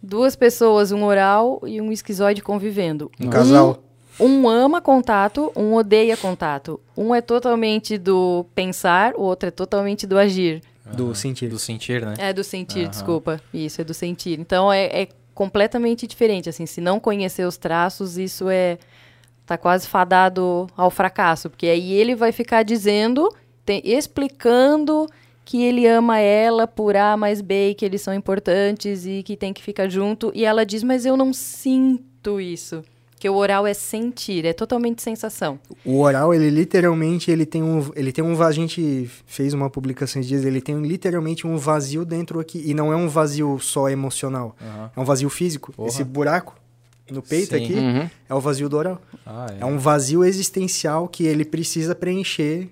duas 0.02 0.34
pessoas 0.34 0.92
um 0.92 1.04
oral 1.04 1.60
e 1.64 1.80
um 1.80 1.92
esquizoide 1.92 2.42
convivendo. 2.42 3.10
Um 3.20 3.30
casal 3.30 3.82
um 4.18 4.48
ama 4.48 4.80
contato, 4.80 5.52
um 5.56 5.74
odeia 5.74 6.16
contato. 6.16 6.80
Um 6.96 7.14
é 7.14 7.20
totalmente 7.20 7.96
do 7.96 8.44
pensar, 8.54 9.14
o 9.16 9.22
outro 9.22 9.48
é 9.48 9.50
totalmente 9.50 10.06
do 10.06 10.18
agir. 10.18 10.62
Do 10.94 11.14
sentir. 11.14 11.48
Do 11.48 11.58
sentir, 11.58 12.04
né? 12.04 12.14
É 12.18 12.32
do 12.32 12.42
sentir, 12.42 12.84
uhum. 12.84 12.90
desculpa. 12.90 13.40
Isso, 13.52 13.80
é 13.80 13.84
do 13.84 13.94
sentir. 13.94 14.38
Então 14.38 14.72
é, 14.72 15.02
é, 15.02 15.08
completamente 15.34 16.06
diferente. 16.06 16.48
Assim, 16.48 16.66
se 16.66 16.80
não 16.80 16.98
conhecer 16.98 17.44
os 17.44 17.56
traços, 17.56 18.18
isso 18.18 18.48
é. 18.48 18.78
tá 19.46 19.56
quase 19.56 19.86
fadado 19.86 20.66
ao 20.76 20.90
fracasso. 20.90 21.48
Porque 21.48 21.66
aí 21.66 21.92
ele 21.92 22.14
vai 22.14 22.32
ficar 22.32 22.62
dizendo, 22.62 23.28
tem, 23.64 23.80
explicando 23.84 25.06
que 25.44 25.62
ele 25.62 25.86
ama 25.86 26.18
ela 26.18 26.66
por 26.66 26.96
A 26.96 27.16
mais 27.16 27.40
B, 27.40 27.74
que 27.74 27.84
eles 27.84 28.02
são 28.02 28.14
importantes 28.14 29.06
e 29.06 29.22
que 29.22 29.36
tem 29.36 29.52
que 29.52 29.62
ficar 29.62 29.88
junto. 29.88 30.30
E 30.34 30.44
ela 30.44 30.64
diz, 30.64 30.82
mas 30.82 31.06
eu 31.06 31.16
não 31.16 31.32
sinto 31.32 32.40
isso. 32.40 32.84
Porque 33.20 33.28
o 33.28 33.34
oral 33.34 33.66
é 33.66 33.74
sentir, 33.74 34.46
é 34.46 34.54
totalmente 34.54 35.02
sensação. 35.02 35.60
O 35.84 36.00
oral, 36.00 36.32
ele 36.32 36.48
literalmente, 36.48 37.30
ele 37.30 37.44
tem 37.44 37.62
um, 37.62 37.92
ele 37.94 38.12
tem 38.12 38.24
um, 38.24 38.42
a 38.42 38.50
gente 38.50 39.10
fez 39.26 39.52
uma 39.52 39.68
publicação 39.68 40.20
esses 40.20 40.26
dias, 40.26 40.42
ele 40.42 40.58
tem 40.58 40.80
literalmente 40.80 41.46
um 41.46 41.58
vazio 41.58 42.06
dentro 42.06 42.40
aqui, 42.40 42.62
e 42.64 42.72
não 42.72 42.90
é 42.90 42.96
um 42.96 43.10
vazio 43.10 43.58
só 43.58 43.90
emocional, 43.90 44.56
uhum. 44.58 44.88
é 44.96 45.00
um 45.00 45.04
vazio 45.04 45.28
físico. 45.28 45.70
Porra. 45.70 45.88
Esse 45.88 46.02
buraco 46.02 46.58
no 47.10 47.20
peito 47.20 47.54
Sim. 47.54 47.62
aqui 47.62 47.74
uhum. 47.74 48.08
é 48.26 48.34
o 48.34 48.40
vazio 48.40 48.70
do 48.70 48.78
oral. 48.78 49.02
Ah, 49.26 49.48
é. 49.50 49.64
é 49.64 49.66
um 49.66 49.76
vazio 49.76 50.24
existencial 50.24 51.06
que 51.06 51.24
ele 51.24 51.44
precisa 51.44 51.94
preencher, 51.94 52.70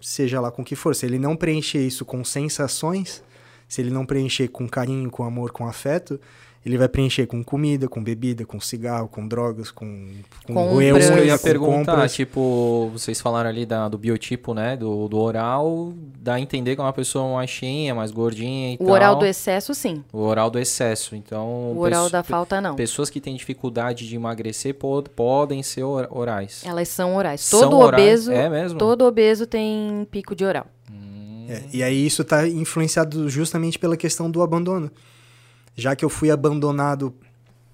seja 0.00 0.40
lá 0.40 0.52
com 0.52 0.62
que 0.64 0.76
for. 0.76 0.94
Se 0.94 1.06
ele 1.06 1.18
não 1.18 1.34
preencher 1.34 1.84
isso 1.84 2.04
com 2.04 2.24
sensações, 2.24 3.20
se 3.68 3.80
ele 3.80 3.90
não 3.90 4.06
preencher 4.06 4.46
com 4.46 4.68
carinho, 4.68 5.10
com 5.10 5.24
amor, 5.24 5.50
com 5.50 5.66
afeto, 5.66 6.20
ele 6.64 6.78
vai 6.78 6.88
preencher 6.88 7.26
com 7.26 7.42
comida, 7.42 7.88
com 7.88 8.02
bebida, 8.02 8.46
com 8.46 8.60
cigarro, 8.60 9.08
com 9.08 9.26
drogas, 9.26 9.70
com, 9.70 10.08
com 10.46 10.54
compras. 10.54 11.10
eu 11.10 11.24
ia 11.24 11.36
perguntar, 11.36 11.92
compras. 11.92 12.14
tipo, 12.14 12.88
vocês 12.92 13.20
falaram 13.20 13.50
ali 13.50 13.66
da, 13.66 13.88
do 13.88 13.98
biotipo, 13.98 14.54
né, 14.54 14.76
do, 14.76 15.08
do 15.08 15.18
oral, 15.18 15.92
dá 16.20 16.34
a 16.34 16.40
entender 16.40 16.76
que 16.76 16.80
é 16.80 16.84
uma 16.84 16.92
pessoa 16.92 17.34
mais 17.34 17.50
cheinha, 17.50 17.94
mais 17.96 18.12
gordinha 18.12 18.72
e 18.72 18.74
o 18.76 18.78
tal. 18.78 18.86
O 18.86 18.90
oral 18.92 19.16
do 19.16 19.26
excesso, 19.26 19.74
sim. 19.74 20.04
O 20.12 20.20
oral 20.20 20.50
do 20.50 20.58
excesso, 20.58 21.16
então... 21.16 21.72
O 21.72 21.80
oral 21.80 22.08
da 22.08 22.22
falta, 22.22 22.60
não. 22.60 22.76
Pessoas 22.76 23.10
que 23.10 23.20
têm 23.20 23.34
dificuldade 23.34 24.08
de 24.08 24.14
emagrecer 24.14 24.74
pod, 24.74 25.10
podem 25.10 25.64
ser 25.64 25.82
orais. 25.82 26.62
Elas 26.64 26.88
são 26.88 27.16
orais. 27.16 27.50
Todo 27.50 27.70
são 27.70 27.80
obeso, 27.80 28.30
orais. 28.30 28.44
É 28.44 28.48
mesmo? 28.48 28.78
Todo 28.78 29.04
obeso 29.04 29.46
tem 29.46 30.06
pico 30.12 30.36
de 30.36 30.44
oral. 30.44 30.66
Hum. 30.88 31.46
É, 31.48 31.62
e 31.72 31.82
aí 31.82 32.06
isso 32.06 32.22
está 32.22 32.46
influenciado 32.46 33.28
justamente 33.28 33.80
pela 33.80 33.96
questão 33.96 34.30
do 34.30 34.42
abandono 34.42 34.92
já 35.74 35.94
que 35.96 36.04
eu 36.04 36.08
fui 36.08 36.30
abandonado 36.30 37.14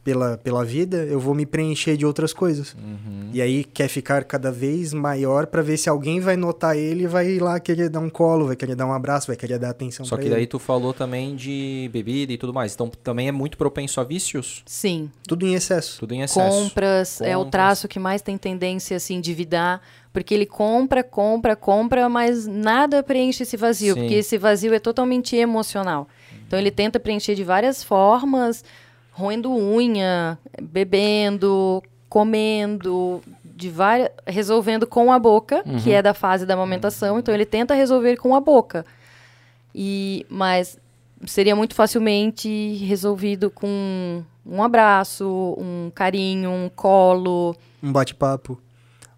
pela, 0.04 0.38
pela 0.38 0.64
vida, 0.64 0.98
eu 1.04 1.20
vou 1.20 1.34
me 1.34 1.44
preencher 1.44 1.94
de 1.94 2.06
outras 2.06 2.32
coisas. 2.32 2.72
Uhum. 2.74 3.28
E 3.30 3.42
aí 3.42 3.62
quer 3.62 3.88
ficar 3.88 4.24
cada 4.24 4.50
vez 4.50 4.94
maior 4.94 5.46
para 5.46 5.60
ver 5.60 5.76
se 5.76 5.86
alguém 5.86 6.18
vai 6.18 6.34
notar 6.34 6.74
ele 6.78 7.04
e 7.04 7.06
vai 7.06 7.28
ir 7.28 7.42
lá 7.42 7.60
querer 7.60 7.90
dar 7.90 8.00
um 8.00 8.08
colo, 8.08 8.46
vai 8.46 8.56
querer 8.56 8.74
dar 8.74 8.86
um 8.86 8.92
abraço, 8.92 9.26
vai 9.26 9.36
querer 9.36 9.58
dar 9.58 9.68
atenção 9.68 10.06
Só 10.06 10.16
pra 10.16 10.22
que 10.22 10.28
ele. 10.28 10.34
daí 10.36 10.46
tu 10.46 10.58
falou 10.58 10.94
também 10.94 11.36
de 11.36 11.90
bebida 11.92 12.32
e 12.32 12.38
tudo 12.38 12.54
mais. 12.54 12.72
Então 12.72 12.88
também 12.88 13.28
é 13.28 13.32
muito 13.32 13.58
propenso 13.58 14.00
a 14.00 14.04
vícios? 14.04 14.62
Sim. 14.64 15.10
Tudo 15.26 15.46
em 15.46 15.52
excesso. 15.54 15.98
Tudo 16.00 16.14
em 16.14 16.22
excesso. 16.22 16.48
Compras, 16.48 17.20
é 17.20 17.36
o 17.36 17.40
Compras. 17.40 17.50
traço 17.52 17.88
que 17.88 17.98
mais 17.98 18.22
tem 18.22 18.38
tendência 18.38 18.96
a 18.96 19.00
se 19.00 19.12
endividar, 19.12 19.82
porque 20.10 20.32
ele 20.32 20.46
compra, 20.46 21.04
compra, 21.04 21.54
compra, 21.54 22.08
mas 22.08 22.46
nada 22.46 23.02
preenche 23.02 23.42
esse 23.42 23.58
vazio, 23.58 23.92
Sim. 23.92 24.00
porque 24.00 24.14
esse 24.14 24.38
vazio 24.38 24.72
é 24.72 24.78
totalmente 24.78 25.36
emocional. 25.36 26.08
Então 26.48 26.58
ele 26.58 26.70
tenta 26.70 26.98
preencher 26.98 27.34
de 27.34 27.44
várias 27.44 27.84
formas, 27.84 28.64
roendo 29.12 29.54
unha, 29.54 30.38
bebendo, 30.62 31.82
comendo, 32.08 33.20
de 33.44 33.68
várias, 33.68 34.08
resolvendo 34.26 34.86
com 34.86 35.12
a 35.12 35.18
boca, 35.18 35.62
que 35.84 35.92
é 35.92 36.00
da 36.00 36.14
fase 36.14 36.46
da 36.46 36.54
amamentação. 36.54 37.18
Então 37.18 37.34
ele 37.34 37.44
tenta 37.44 37.74
resolver 37.74 38.16
com 38.16 38.34
a 38.34 38.40
boca. 38.40 38.86
E 39.74 40.24
mas 40.30 40.78
seria 41.26 41.54
muito 41.54 41.74
facilmente 41.74 42.48
resolvido 42.76 43.50
com 43.50 44.22
um 44.46 44.62
abraço, 44.62 45.26
um 45.58 45.90
carinho, 45.94 46.50
um 46.50 46.70
colo, 46.74 47.54
Um 47.82 47.92
bate-papo. 47.92 48.58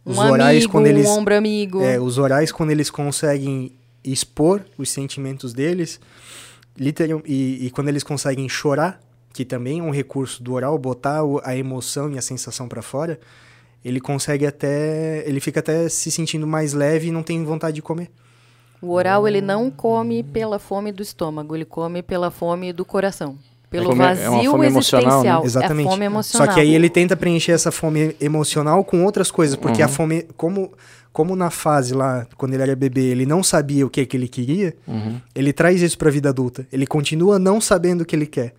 um 0.04 0.10
Os 0.10 0.18
orais, 0.18 0.56
amigo, 0.64 0.72
quando 0.72 0.86
eles. 0.86 1.06
um 1.06 1.10
ombro 1.10 1.36
amigo. 1.36 1.80
É, 1.82 2.00
os 2.00 2.18
orais, 2.18 2.50
quando 2.50 2.70
eles 2.70 2.90
conseguem 2.90 3.70
expor 4.02 4.62
os 4.76 4.90
sentimentos 4.90 5.52
deles, 5.52 6.00
e, 7.26 7.66
e 7.66 7.70
quando 7.70 7.88
eles 7.88 8.02
conseguem 8.02 8.48
chorar, 8.48 9.00
que 9.32 9.44
também 9.44 9.80
é 9.80 9.82
um 9.82 9.90
recurso 9.90 10.42
do 10.42 10.54
oral, 10.54 10.76
botar 10.78 11.20
a 11.44 11.56
emoção 11.56 12.10
e 12.10 12.18
a 12.18 12.22
sensação 12.22 12.66
pra 12.68 12.82
fora, 12.82 13.20
ele 13.84 14.00
consegue 14.00 14.46
até. 14.46 15.22
Ele 15.26 15.40
fica 15.40 15.60
até 15.60 15.88
se 15.88 16.10
sentindo 16.10 16.46
mais 16.46 16.72
leve 16.72 17.08
e 17.08 17.10
não 17.10 17.22
tem 17.22 17.44
vontade 17.44 17.76
de 17.76 17.82
comer. 17.82 18.10
O 18.82 18.92
oral 18.92 19.28
ele 19.28 19.42
não 19.42 19.70
come 19.70 20.22
pela 20.22 20.58
fome 20.58 20.90
do 20.90 21.02
estômago, 21.02 21.54
ele 21.54 21.66
come 21.66 22.02
pela 22.02 22.30
fome 22.30 22.72
do 22.72 22.84
coração. 22.84 23.36
Pelo 23.68 23.90
Fome- 23.90 24.00
é 24.00 24.04
uma 24.04 24.14
vazio 24.14 24.50
fome 24.50 24.66
emocional, 24.66 25.04
né? 25.22 25.28
existencial. 25.28 25.44
Exatamente. 25.44 25.86
É 25.86 25.90
fome 25.90 26.04
emocional. 26.04 26.48
Só 26.48 26.54
que 26.54 26.60
aí 26.60 26.74
ele 26.74 26.90
tenta 26.90 27.16
preencher 27.16 27.52
essa 27.52 27.70
fome 27.70 28.16
emocional 28.20 28.82
com 28.82 29.04
outras 29.04 29.30
coisas, 29.30 29.54
porque 29.54 29.80
a 29.80 29.86
fome, 29.86 30.22
como, 30.36 30.72
como 31.12 31.34
na 31.34 31.50
fase 31.50 31.92
lá, 31.94 32.26
quando 32.36 32.54
ele 32.54 32.62
era 32.62 32.76
bebê, 32.76 33.06
ele 33.06 33.26
não 33.26 33.42
sabia 33.42 33.84
o 33.86 33.90
que, 33.90 34.04
que 34.06 34.16
ele 34.16 34.28
queria, 34.28 34.74
Uhum. 34.86 35.20
ele 35.34 35.52
traz 35.52 35.82
isso 35.82 35.98
pra 35.98 36.10
vida 36.10 36.28
adulta. 36.28 36.66
Ele 36.72 36.86
continua 36.86 37.38
não 37.38 37.60
sabendo 37.60 38.02
o 38.02 38.04
que 38.04 38.14
ele 38.14 38.26
quer. 38.26 38.54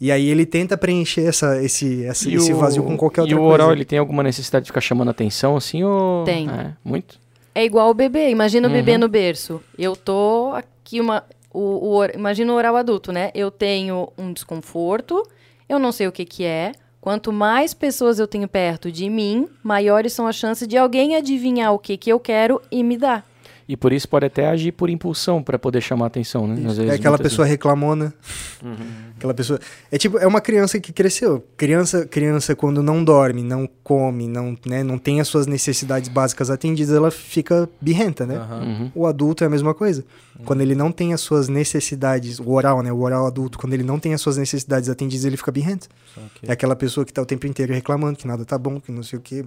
E 0.00 0.12
aí 0.12 0.28
ele 0.28 0.44
tenta 0.44 0.76
preencher 0.76 1.22
essa, 1.26 1.62
esse, 1.62 2.04
essa- 2.04 2.30
esse 2.30 2.52
o- 2.52 2.56
vazio 2.58 2.82
com 2.82 2.96
qualquer 2.96 3.22
outra 3.22 3.34
E 3.34 3.38
o 3.38 3.40
coisa. 3.42 3.54
oral, 3.54 3.72
ele 3.72 3.84
tem 3.84 3.98
alguma 3.98 4.22
necessidade 4.22 4.64
de 4.64 4.70
ficar 4.70 4.80
chamando 4.82 5.10
atenção, 5.10 5.56
assim, 5.56 5.82
ou... 5.82 6.22
Tem. 6.24 6.48
É, 6.50 6.72
muito? 6.84 7.18
É 7.54 7.64
igual 7.64 7.88
o 7.90 7.94
bebê. 7.94 8.28
Imagina 8.28 8.68
o 8.68 8.70
bebê 8.70 8.92
Uhum. 8.92 8.98
no 8.98 9.08
berço. 9.08 9.62
Eu 9.78 9.96
tô 9.96 10.52
aqui 10.54 11.00
uma. 11.00 11.24
O, 11.50 11.96
o, 11.98 12.04
imagina 12.14 12.52
o 12.52 12.56
oral 12.56 12.76
adulto, 12.76 13.10
né? 13.10 13.30
Eu 13.34 13.50
tenho 13.50 14.10
um 14.18 14.30
desconforto, 14.34 15.26
eu 15.66 15.78
não 15.78 15.90
sei 15.90 16.06
o 16.06 16.12
que, 16.12 16.26
que 16.26 16.44
é. 16.44 16.72
Quanto 17.06 17.32
mais 17.32 17.72
pessoas 17.72 18.18
eu 18.18 18.26
tenho 18.26 18.48
perto 18.48 18.90
de 18.90 19.08
mim, 19.08 19.46
maiores 19.62 20.12
são 20.12 20.26
as 20.26 20.34
chances 20.34 20.66
de 20.66 20.76
alguém 20.76 21.14
adivinhar 21.14 21.72
o 21.72 21.78
que, 21.78 21.96
que 21.96 22.10
eu 22.10 22.18
quero 22.18 22.60
e 22.68 22.82
me 22.82 22.98
dar. 22.98 23.24
E 23.68 23.76
por 23.76 23.92
isso 23.92 24.08
pode 24.08 24.26
até 24.26 24.48
agir 24.48 24.72
por 24.72 24.90
impulsão, 24.90 25.40
pra 25.40 25.56
poder 25.56 25.80
chamar 25.80 26.06
atenção, 26.06 26.48
né? 26.48 26.56
Vezes, 26.56 26.80
é 26.80 26.94
aquela 26.94 27.16
pessoa 27.16 27.46
reclamona. 27.46 28.12
Uhum. 28.60 28.74
Aquela 29.16 29.32
pessoa. 29.32 29.60
É 29.90 29.96
tipo, 29.96 30.18
é 30.18 30.26
uma 30.26 30.40
criança 30.40 30.80
que 30.80 30.92
cresceu. 30.92 31.46
Criança, 31.56 32.04
criança 32.06 32.56
quando 32.56 32.82
não 32.82 33.04
dorme, 33.04 33.44
não 33.44 33.68
come, 33.84 34.26
não, 34.26 34.56
né, 34.66 34.82
não 34.82 34.98
tem 34.98 35.20
as 35.20 35.28
suas 35.28 35.46
necessidades 35.46 36.08
básicas 36.08 36.50
atendidas, 36.50 36.92
ela 36.92 37.12
fica 37.12 37.68
birrenta, 37.80 38.26
né? 38.26 38.36
Uhum. 38.36 38.90
O 38.96 39.06
adulto 39.06 39.44
é 39.44 39.46
a 39.46 39.50
mesma 39.50 39.72
coisa. 39.72 40.04
Quando 40.44 40.60
ele 40.60 40.74
não 40.74 40.90
tem 40.90 41.14
as 41.14 41.20
suas 41.20 41.48
necessidades, 41.48 42.40
o 42.40 42.50
oral, 42.50 42.82
né? 42.82 42.92
O 42.92 43.00
oral 43.00 43.28
adulto, 43.28 43.58
quando 43.58 43.74
ele 43.74 43.84
não 43.84 44.00
tem 44.00 44.12
as 44.12 44.20
suas 44.20 44.36
necessidades 44.36 44.88
atendidas, 44.88 45.24
ele 45.24 45.36
fica 45.36 45.52
birrento. 45.52 45.88
Ok. 46.16 46.48
É 46.48 46.52
aquela 46.52 46.74
pessoa 46.74 47.04
que 47.04 47.12
tá 47.12 47.20
o 47.20 47.26
tempo 47.26 47.46
inteiro 47.46 47.74
reclamando 47.74 48.18
que 48.18 48.26
nada 48.26 48.44
tá 48.44 48.56
bom, 48.56 48.80
que 48.80 48.90
não 48.90 49.02
sei 49.02 49.18
o 49.18 49.22
quê. 49.22 49.44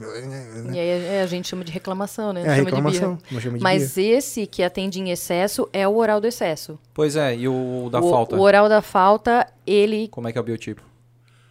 E 0.71 0.79
aí 0.79 0.87
é, 1.15 1.21
a 1.23 1.25
gente 1.25 1.47
chama 1.47 1.63
de 1.63 1.71
reclamação, 1.71 2.31
né? 2.31 2.41
É 2.41 2.43
a 2.43 2.55
chama 2.55 2.57
de 2.57 2.75
reclamação. 2.75 3.15
birra. 3.15 3.27
Não 3.31 3.41
chama 3.41 3.57
de 3.57 3.63
Mas 3.63 3.95
birra. 3.95 4.17
esse 4.17 4.47
que 4.47 4.61
atende 4.61 4.99
em 4.99 5.09
excesso 5.09 5.67
é 5.73 5.87
o 5.87 5.95
oral 5.95 6.21
do 6.21 6.27
excesso. 6.27 6.77
Pois 6.93 7.15
é, 7.15 7.35
e 7.35 7.47
o 7.47 7.89
da 7.91 7.99
o, 7.99 8.09
falta? 8.09 8.35
o 8.35 8.39
oral 8.41 8.69
da 8.69 8.81
falta, 8.81 9.47
ele 9.65 10.07
Como 10.09 10.27
é 10.27 10.31
que 10.31 10.37
é 10.37 10.41
o 10.41 10.43
biotipo? 10.43 10.81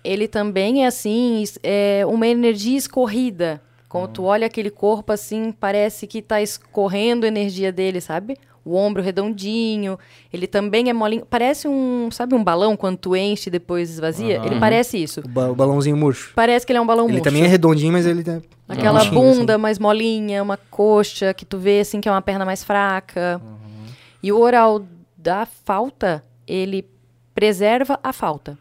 ele 0.05 0.29
também 0.29 0.85
é 0.85 0.87
assim, 0.87 1.45
é 1.63 2.05
uma 2.07 2.27
energia 2.27 2.79
escorrida. 2.79 3.61
Quando 3.89 4.09
tu 4.13 4.25
olha 4.25 4.47
aquele 4.47 4.71
corpo 4.71 5.13
assim, 5.13 5.51
parece 5.51 6.07
que 6.07 6.21
tá 6.23 6.41
escorrendo 6.43 7.25
energia 7.27 7.73
dele, 7.73 8.01
sabe? 8.01 8.37
O 8.69 8.75
ombro 8.77 9.03
redondinho, 9.03 9.99
ele 10.33 10.47
também 10.47 10.91
é 10.91 10.93
molinho. 10.93 11.25
Parece 11.25 11.67
um, 11.67 12.11
sabe 12.11 12.35
um 12.35 12.45
balão 12.45 12.77
quando 12.77 12.99
tu 12.99 13.17
enche 13.17 13.49
e 13.49 13.51
depois 13.51 13.89
esvazia? 13.89 14.39
Aham. 14.39 14.47
Ele 14.47 14.61
parece 14.61 15.03
isso. 15.03 15.21
O, 15.21 15.29
ba- 15.29 15.51
o 15.51 15.55
balãozinho 15.55 15.97
murcho. 15.97 16.33
Parece 16.35 16.67
que 16.67 16.73
ele 16.73 16.79
é 16.79 16.83
um 16.83 16.87
balão 16.87 17.05
Ele 17.07 17.13
murcho. 17.15 17.25
também 17.25 17.43
é 17.45 17.47
redondinho, 17.47 17.93
mas 17.93 18.05
ele 18.05 18.23
tem. 18.23 18.43
Aquela 18.69 18.99
murchinho, 19.05 19.15
bunda 19.15 19.55
assim. 19.55 19.63
mais 19.63 19.79
molinha, 19.79 20.43
uma 20.43 20.59
coxa 20.71 21.33
que 21.33 21.47
tu 21.47 21.57
vê 21.59 21.81
assim 21.81 22.01
que 22.01 22.09
é 22.09 22.13
uma 22.13 22.21
perna 22.21 22.45
mais 22.45 22.63
fraca. 22.63 23.41
E 24.23 24.31
o 24.31 24.39
oral 24.39 24.85
da 25.17 25.47
falta, 25.65 26.23
ele 26.47 26.85
preserva 27.35 27.99
a 28.03 28.13
falta. 28.13 28.59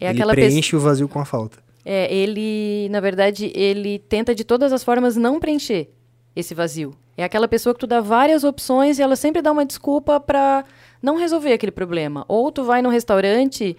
É 0.00 0.10
ele 0.10 0.24
preenche 0.26 0.76
o 0.76 0.80
vazio 0.80 1.08
com 1.08 1.18
a 1.20 1.24
falta. 1.24 1.58
é, 1.84 2.12
ele, 2.14 2.88
na 2.90 3.00
verdade, 3.00 3.50
ele 3.54 3.98
tenta 3.98 4.34
de 4.34 4.44
todas 4.44 4.72
as 4.72 4.84
formas 4.84 5.16
não 5.16 5.40
preencher 5.40 5.88
esse 6.36 6.54
vazio. 6.54 6.92
É 7.18 7.24
aquela 7.24 7.48
pessoa 7.48 7.74
que 7.74 7.80
tu 7.80 7.86
dá 7.88 8.00
várias 8.00 8.44
opções 8.44 8.96
e 8.96 9.02
ela 9.02 9.16
sempre 9.16 9.42
dá 9.42 9.50
uma 9.50 9.66
desculpa 9.66 10.20
pra 10.20 10.64
não 11.02 11.16
resolver 11.16 11.52
aquele 11.52 11.72
problema. 11.72 12.24
Ou 12.28 12.52
tu 12.52 12.62
vai 12.62 12.80
num 12.80 12.90
restaurante, 12.90 13.76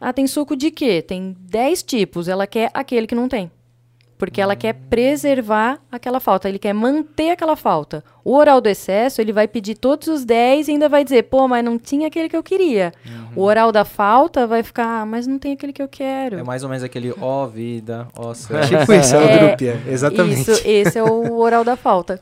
ah, 0.00 0.14
tem 0.14 0.26
suco 0.26 0.56
de 0.56 0.70
quê? 0.70 1.02
Tem 1.02 1.36
10 1.38 1.82
tipos, 1.82 2.26
ela 2.26 2.46
quer 2.46 2.70
aquele 2.72 3.06
que 3.06 3.14
não 3.14 3.28
tem. 3.28 3.50
Porque 4.16 4.40
ela 4.40 4.56
quer 4.56 4.72
preservar 4.74 5.78
aquela 5.92 6.20
falta, 6.20 6.48
ele 6.48 6.58
quer 6.58 6.72
manter 6.72 7.32
aquela 7.32 7.54
falta. 7.54 8.02
O 8.24 8.34
oral 8.34 8.62
do 8.62 8.68
excesso, 8.68 9.20
ele 9.20 9.32
vai 9.32 9.46
pedir 9.46 9.74
todos 9.74 10.08
os 10.08 10.24
10 10.24 10.68
e 10.68 10.70
ainda 10.72 10.88
vai 10.88 11.04
dizer, 11.04 11.24
pô, 11.24 11.46
mas 11.46 11.62
não 11.62 11.78
tinha 11.78 12.06
aquele 12.06 12.30
que 12.30 12.36
eu 12.36 12.42
queria. 12.42 12.92
O 13.36 13.42
oral 13.42 13.70
da 13.70 13.84
falta 13.84 14.46
vai 14.46 14.62
ficar, 14.62 15.02
ah, 15.02 15.06
mas 15.06 15.26
não 15.26 15.38
tem 15.38 15.52
aquele 15.52 15.72
que 15.72 15.82
eu 15.82 15.88
quero. 15.88 16.38
É 16.38 16.42
mais 16.42 16.62
ou 16.62 16.70
menos 16.70 16.82
aquele 16.82 17.14
ó 17.20 17.46
vida, 17.46 18.08
ó 18.16 18.32
céu. 18.34 18.60
Tipo 18.62 18.90
isso, 18.94 19.16
é 19.16 19.18
o 19.18 19.22
É, 19.22 19.38
Drupia. 19.38 19.82
Exatamente. 19.86 20.50
Isso, 20.50 20.62
esse 20.66 20.98
é 20.98 21.02
o 21.02 21.36
oral 21.38 21.62
da 21.62 21.76
falta. 21.76 22.20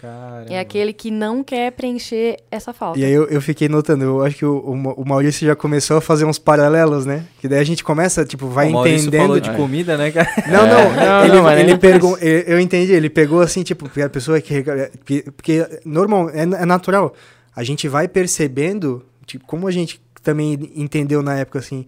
Cara. 0.00 0.46
É 0.48 0.58
aquele 0.58 0.94
que 0.94 1.10
não 1.10 1.44
quer 1.44 1.72
preencher 1.72 2.38
essa 2.50 2.72
falta. 2.72 2.98
E 2.98 3.04
aí 3.04 3.12
eu, 3.12 3.24
eu 3.28 3.40
fiquei 3.42 3.68
notando, 3.68 4.02
eu 4.02 4.22
acho 4.22 4.34
que 4.36 4.46
o, 4.46 4.58
o 4.60 4.74
Ma- 4.74 4.94
o 4.96 5.04
Maurício 5.06 5.46
já 5.46 5.54
começou 5.54 5.98
a 5.98 6.00
fazer 6.00 6.24
uns 6.24 6.38
paralelos, 6.38 7.04
né? 7.04 7.24
Que 7.38 7.46
daí 7.46 7.58
a 7.58 7.64
gente 7.64 7.84
começa, 7.84 8.24
tipo, 8.24 8.46
vai 8.48 8.70
o 8.70 8.72
Maurício 8.72 9.08
entendendo. 9.08 9.20
falou 9.26 9.40
de 9.40 9.50
comida, 9.50 9.98
né, 9.98 10.10
cara? 10.10 10.28
Não, 10.48 10.66
não, 10.66 10.94
Não, 10.96 11.24
ele, 11.24 11.34
não, 11.34 11.42
mas 11.42 11.60
ele 11.60 11.76
pegou, 11.76 12.16
eu 12.18 12.58
entendi, 12.58 12.92
ele 12.92 13.10
pegou 13.10 13.40
assim, 13.42 13.62
tipo, 13.62 13.84
porque 13.84 14.00
a 14.00 14.08
pessoa 14.08 14.40
que, 14.40 14.64
que- 15.04 15.30
porque 15.32 15.68
normal, 15.84 16.30
é, 16.30 16.42
é 16.44 16.64
natural, 16.64 17.12
a 17.54 17.62
gente 17.62 17.86
vai 17.86 18.08
percebendo, 18.08 19.04
tipo, 19.26 19.44
como 19.46 19.68
a 19.68 19.70
gente 19.70 20.00
também 20.22 20.70
entendeu 20.74 21.22
na 21.22 21.36
época, 21.36 21.58
assim, 21.58 21.84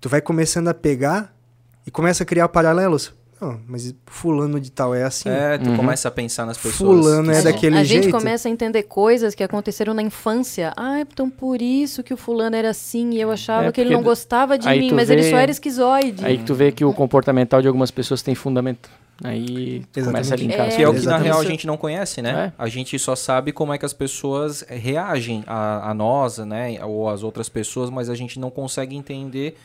tu 0.00 0.08
vai 0.08 0.20
começando 0.20 0.68
a 0.68 0.74
pegar 0.74 1.34
e 1.84 1.90
começa 1.90 2.22
a 2.22 2.26
criar 2.26 2.48
paralelos. 2.48 3.12
Não, 3.40 3.60
mas 3.68 3.94
fulano 4.06 4.58
de 4.58 4.70
tal 4.70 4.94
é 4.94 5.02
assim, 5.04 5.28
É, 5.28 5.58
tu 5.58 5.68
Uhum. 5.68 5.76
começa 5.76 6.08
a 6.08 6.10
pensar 6.10 6.46
nas 6.46 6.56
pessoas. 6.56 6.76
Fulano 6.76 7.30
é 7.30 7.32
a 7.32 7.34
são- 7.34 7.42
gente- 7.42 7.52
daquele 7.54 7.76
a 7.78 7.84
gente 7.84 8.02
jeito. 8.04 8.16
começa 8.16 8.48
a 8.48 8.50
entender 8.50 8.82
coisas 8.84 9.34
que 9.34 9.42
aconteceram 9.44 9.92
na 9.92 10.00
infância. 10.02 10.72
Ah, 10.76 11.00
então 11.00 11.28
por 11.28 11.60
isso 11.60 12.02
que 12.02 12.14
o 12.14 12.16
fulano 12.16 12.56
era 12.56 12.70
assim 12.70 13.10
e 13.10 13.20
eu 13.20 13.30
achava 13.30 13.66
É, 13.68 13.72
que 13.72 13.80
ele 13.80 13.92
não 13.92 14.02
gostava 14.02 14.56
de 14.58 14.66
mim, 14.68 14.90
mas 14.92 15.10
ele 15.10 15.20
vê- 15.22 15.30
só 15.30 15.36
era 15.36 15.50
esquizoide. 15.50 16.24
Aí 16.24 16.38
que 16.38 16.44
tu 16.44 16.54
vê 16.54 16.72
que 16.72 16.84
o 16.84 16.94
comportamental 16.94 17.60
de 17.60 17.68
algumas 17.68 17.90
pessoas 17.90 18.22
tem 18.22 18.34
fundamento. 18.34 18.88
Aí 19.24 19.82
começa 19.94 20.10
a 20.10 20.20
Exatamente. 20.20 20.42
linkar. 20.42 20.66
É, 20.68 20.76
Que 20.76 20.82
é 20.82 20.88
o 20.88 20.94
que 20.94 21.04
na 21.06 21.16
real 21.18 21.40
a 21.40 21.44
gente 21.44 21.66
não 21.66 21.76
conhece, 21.76 22.20
né? 22.22 22.52
É. 22.58 22.62
A 22.62 22.68
gente 22.68 22.98
só 22.98 23.14
sabe 23.16 23.50
como 23.52 23.72
é 23.72 23.78
que 23.78 23.84
as 23.86 23.92
pessoas 23.94 24.62
reagem 24.68 25.42
a, 25.46 25.90
a 25.90 25.94
nós, 25.94 26.38
né? 26.38 26.78
Ou 26.84 27.08
as 27.08 27.22
outras 27.22 27.48
pessoas, 27.48 27.88
mas 27.90 28.08
a 28.10 28.14
gente 28.14 28.38
não 28.38 28.50
consegue 28.50 28.94
entender 28.96 29.56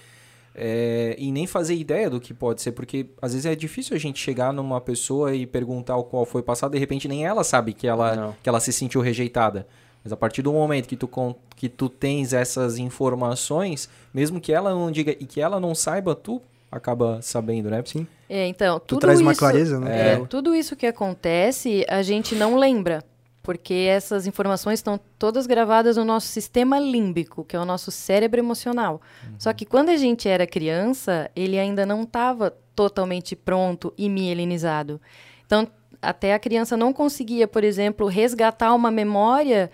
é, 0.55 1.15
e 1.17 1.31
nem 1.31 1.47
fazer 1.47 1.75
ideia 1.75 2.09
do 2.09 2.19
que 2.19 2.33
pode 2.33 2.61
ser, 2.61 2.71
porque 2.73 3.07
às 3.21 3.33
vezes 3.33 3.45
é 3.45 3.55
difícil 3.55 3.95
a 3.95 3.99
gente 3.99 4.19
chegar 4.19 4.51
numa 4.51 4.81
pessoa 4.81 5.33
e 5.35 5.45
perguntar 5.45 5.95
o 5.97 6.03
qual 6.03 6.25
foi 6.25 6.41
o 6.41 6.43
passado, 6.43 6.71
de 6.73 6.77
repente 6.79 7.07
nem 7.07 7.25
ela 7.25 7.43
sabe 7.43 7.73
que 7.73 7.87
ela, 7.87 8.15
Não. 8.15 8.35
que 8.43 8.49
ela 8.49 8.59
se 8.59 8.71
sentiu 8.73 9.01
rejeitada. 9.01 9.65
Mas 10.03 10.11
a 10.11 10.17
partir 10.17 10.41
do 10.41 10.51
momento 10.51 10.87
que 10.87 10.95
tu, 10.97 11.09
que 11.55 11.69
tu 11.69 11.87
tens 11.87 12.33
essas 12.33 12.77
informações, 12.77 13.87
mesmo 14.13 14.41
que 14.41 14.51
ela 14.51 14.71
não 14.73 14.91
diga 14.91 15.11
e 15.11 15.25
que 15.25 15.39
ela 15.39 15.59
não 15.59 15.75
saiba, 15.75 16.15
tu 16.15 16.41
acaba 16.71 17.21
sabendo, 17.21 17.69
né? 17.69 17.83
Sim. 17.85 18.07
É, 18.27 18.47
então, 18.47 18.79
Tu 18.79 18.85
tudo 18.87 19.01
traz 19.01 19.19
uma 19.19 19.31
isso- 19.33 19.39
clareza, 19.39 19.79
né? 19.79 20.13
É, 20.13 20.25
tudo 20.25 20.55
isso 20.55 20.75
que 20.75 20.85
acontece, 20.87 21.85
a 21.87 22.01
gente 22.01 22.33
não 22.33 22.55
lembra. 22.57 23.03
Porque 23.43 23.73
essas 23.73 24.27
informações 24.27 24.79
estão 24.79 24.99
todas 25.17 25.47
gravadas 25.47 25.97
no 25.97 26.05
nosso 26.05 26.27
sistema 26.27 26.79
límbico, 26.79 27.43
que 27.43 27.55
é 27.55 27.59
o 27.59 27.65
nosso 27.65 27.89
cérebro 27.89 28.39
emocional. 28.39 29.01
Uhum. 29.23 29.35
Só 29.39 29.51
que 29.51 29.65
quando 29.65 29.89
a 29.89 29.97
gente 29.97 30.29
era 30.29 30.45
criança, 30.45 31.29
ele 31.35 31.57
ainda 31.57 31.85
não 31.85 32.03
estava 32.03 32.55
totalmente 32.75 33.35
pronto 33.35 33.93
e 33.97 34.09
mielinizado. 34.09 35.01
Então, 35.45 35.67
até 36.01 36.33
a 36.33 36.39
criança 36.39 36.77
não 36.77 36.93
conseguia, 36.93 37.47
por 37.47 37.63
exemplo, 37.63 38.07
resgatar 38.07 38.73
uma 38.73 38.91
memória. 38.91 39.71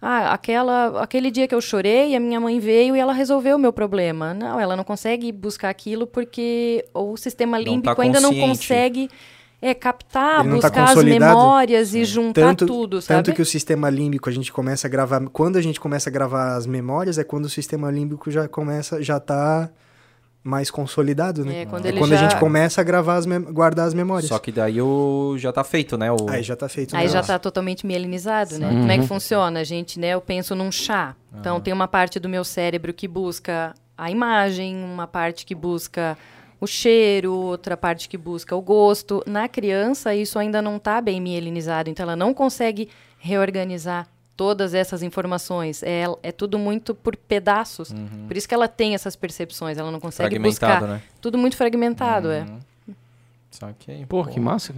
Ah, 0.00 0.34
aquela, 0.34 1.02
aquele 1.02 1.30
dia 1.30 1.48
que 1.48 1.54
eu 1.54 1.60
chorei, 1.60 2.14
a 2.14 2.20
minha 2.20 2.38
mãe 2.38 2.58
veio 2.60 2.94
e 2.94 2.98
ela 2.98 3.12
resolveu 3.12 3.56
o 3.56 3.58
meu 3.58 3.72
problema. 3.72 4.34
Não, 4.34 4.60
ela 4.60 4.76
não 4.76 4.84
consegue 4.84 5.32
buscar 5.32 5.70
aquilo 5.70 6.06
porque 6.06 6.84
o 6.92 7.16
sistema 7.16 7.58
límbico 7.58 7.94
tá 7.96 8.02
ainda 8.02 8.20
não 8.20 8.34
consegue 8.34 9.08
é 9.64 9.72
captar, 9.72 10.44
tá 10.44 10.44
buscar 10.44 10.70
tá 10.70 10.84
as 10.92 11.02
memórias 11.02 11.94
e 11.94 12.04
juntar 12.04 12.42
tanto, 12.42 12.66
tudo, 12.66 13.00
sabe? 13.00 13.16
Tanto 13.16 13.34
que 13.34 13.40
o 13.40 13.46
sistema 13.46 13.88
límbico 13.88 14.28
a 14.28 14.32
gente 14.32 14.52
começa 14.52 14.86
a 14.86 14.90
gravar, 14.90 15.26
quando 15.32 15.56
a 15.56 15.62
gente 15.62 15.80
começa 15.80 16.10
a 16.10 16.12
gravar 16.12 16.54
as 16.54 16.66
memórias 16.66 17.16
é 17.16 17.24
quando 17.24 17.46
o 17.46 17.48
sistema 17.48 17.90
límbico 17.90 18.30
já 18.30 18.46
começa, 18.46 19.02
já 19.02 19.18
tá 19.18 19.70
mais 20.42 20.70
consolidado, 20.70 21.42
né? 21.42 21.62
É, 21.62 21.66
quando, 21.66 21.86
é 21.86 21.92
quando 21.92 22.10
já... 22.10 22.16
a 22.16 22.18
gente 22.28 22.38
começa 22.38 22.82
a 22.82 22.84
gravar 22.84 23.14
as 23.14 23.24
guardar 23.24 23.86
as 23.86 23.94
memórias. 23.94 24.28
Só 24.28 24.38
que 24.38 24.52
daí 24.52 24.82
o 24.82 25.34
já 25.38 25.50
tá 25.50 25.64
feito, 25.64 25.96
né? 25.96 26.12
O... 26.12 26.28
Aí 26.28 26.42
já 26.42 26.54
tá 26.54 26.68
feito. 26.68 26.94
Aí 26.94 27.08
já 27.08 27.22
tá 27.22 27.38
totalmente 27.38 27.86
mielinizado, 27.86 28.58
né? 28.58 28.68
Uhum. 28.68 28.80
Como 28.80 28.92
é 28.92 28.94
que 28.96 29.00
uhum. 29.00 29.08
funciona? 29.08 29.60
A 29.60 29.64
gente, 29.64 29.98
né, 29.98 30.08
eu 30.08 30.20
penso 30.20 30.54
num 30.54 30.70
chá. 30.70 31.16
Então 31.40 31.56
uhum. 31.56 31.62
tem 31.62 31.72
uma 31.72 31.88
parte 31.88 32.20
do 32.20 32.28
meu 32.28 32.44
cérebro 32.44 32.92
que 32.92 33.08
busca 33.08 33.72
a 33.96 34.10
imagem, 34.10 34.76
uma 34.84 35.06
parte 35.06 35.46
que 35.46 35.54
busca 35.54 36.18
o 36.64 36.66
cheiro, 36.66 37.32
outra 37.32 37.76
parte 37.76 38.08
que 38.08 38.16
busca 38.16 38.56
o 38.56 38.60
gosto. 38.60 39.22
Na 39.26 39.48
criança, 39.48 40.14
isso 40.14 40.38
ainda 40.38 40.60
não 40.60 40.76
está 40.76 41.00
bem 41.00 41.20
mielinizado, 41.20 41.88
então 41.88 42.02
ela 42.02 42.16
não 42.16 42.34
consegue 42.34 42.88
reorganizar 43.18 44.08
todas 44.36 44.74
essas 44.74 45.02
informações. 45.02 45.82
É, 45.82 46.04
é 46.22 46.32
tudo 46.32 46.58
muito 46.58 46.94
por 46.94 47.16
pedaços. 47.16 47.90
Uhum. 47.90 48.26
Por 48.26 48.36
isso 48.36 48.48
que 48.48 48.54
ela 48.54 48.66
tem 48.66 48.94
essas 48.94 49.14
percepções, 49.14 49.78
ela 49.78 49.90
não 49.90 50.00
consegue 50.00 50.38
buscar. 50.38 50.82
Né? 50.82 51.02
Tudo 51.20 51.38
muito 51.38 51.56
fragmentado, 51.56 52.30
é. 52.30 52.40
uhum. 52.40 52.58
é. 52.90 52.92
Saquei. 53.50 54.06
Pô, 54.06 54.24
Pô, 54.24 54.30
que 54.30 54.40
massa. 54.40 54.74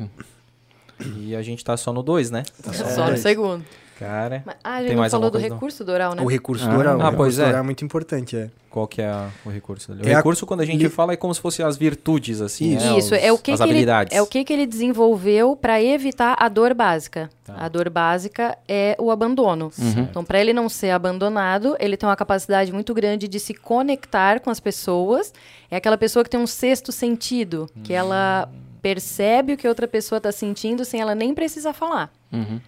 E 1.17 1.35
a 1.35 1.43
gente 1.43 1.65
tá 1.65 1.77
só 1.77 1.93
no 1.93 2.03
2, 2.03 2.31
né? 2.31 2.43
Tá 2.63 2.73
só, 2.73 2.85
só 2.87 3.11
no 3.11 3.17
segundo. 3.17 3.65
Cara. 3.99 4.43
Mas, 4.45 4.57
ah, 4.63 4.75
a 4.75 4.83
gente 4.83 4.95
não 4.95 5.09
falou 5.09 5.31
do 5.31 5.39
recurso 5.39 5.83
do 5.83 5.91
oral, 5.91 6.15
né? 6.15 6.23
O 6.23 6.27
recurso 6.27 6.67
ah, 6.67 6.69
do 6.69 6.79
oral. 6.79 7.01
Ah, 7.01 7.13
pois 7.13 7.39
é. 7.39 7.51
é 7.51 7.63
muito 7.63 7.83
importante, 7.85 8.37
é. 8.37 8.51
Qual 8.69 8.87
que 8.87 9.01
é 9.01 9.07
a, 9.07 9.31
o 9.43 9.49
recurso 9.49 9.95
dele? 9.95 10.07
O 10.07 10.13
é 10.13 10.17
recurso, 10.17 10.45
a... 10.45 10.49
quando 10.49 10.61
a 10.61 10.67
gente 10.67 10.83
li... 10.83 10.89
fala, 10.91 11.15
é 11.15 11.17
como 11.17 11.35
se 11.35 11.41
fossem 11.41 11.65
as 11.65 11.79
virtudes, 11.79 12.43
assim. 12.43 12.77
Isso, 12.77 12.85
né? 12.85 12.99
Isso. 12.99 13.15
Os, 13.15 13.23
é 13.23 13.33
o 13.33 13.39
que, 13.39 13.57
que 13.57 13.63
habilidades. 13.63 14.13
Ele, 14.13 14.19
é 14.19 14.23
o 14.23 14.27
que, 14.27 14.45
que 14.45 14.53
ele 14.53 14.67
desenvolveu 14.67 15.57
para 15.57 15.83
evitar 15.83 16.37
a 16.39 16.47
dor 16.51 16.75
básica. 16.75 17.31
Tá. 17.43 17.55
A 17.57 17.69
dor 17.69 17.89
básica 17.89 18.59
é 18.69 18.95
o 19.01 19.11
abandono. 19.11 19.73
Uhum. 19.79 20.03
Então, 20.03 20.23
para 20.23 20.39
ele 20.39 20.53
não 20.53 20.69
ser 20.69 20.91
abandonado, 20.91 21.75
ele 21.81 21.97
tem 21.97 22.07
uma 22.07 22.17
capacidade 22.17 22.71
muito 22.71 22.93
grande 22.93 23.27
de 23.27 23.41
se 23.41 23.55
conectar 23.55 24.41
com 24.41 24.51
as 24.51 24.61
pessoas. 24.61 25.33
É 25.71 25.77
aquela 25.77 25.97
pessoa 25.97 26.23
que 26.23 26.29
tem 26.29 26.39
um 26.39 26.47
sexto 26.47 26.93
sentido, 26.93 27.67
que 27.83 27.95
ela 27.95 28.47
hum. 28.53 28.59
percebe 28.83 29.55
o 29.55 29.57
que 29.57 29.67
outra 29.67 29.89
pessoa 29.89 30.19
está 30.19 30.31
sentindo 30.31 30.85
sem 30.85 31.01
ela 31.01 31.15
nem 31.15 31.33
precisar 31.33 31.73
falar. 31.73 32.13
Uhum. 32.31 32.61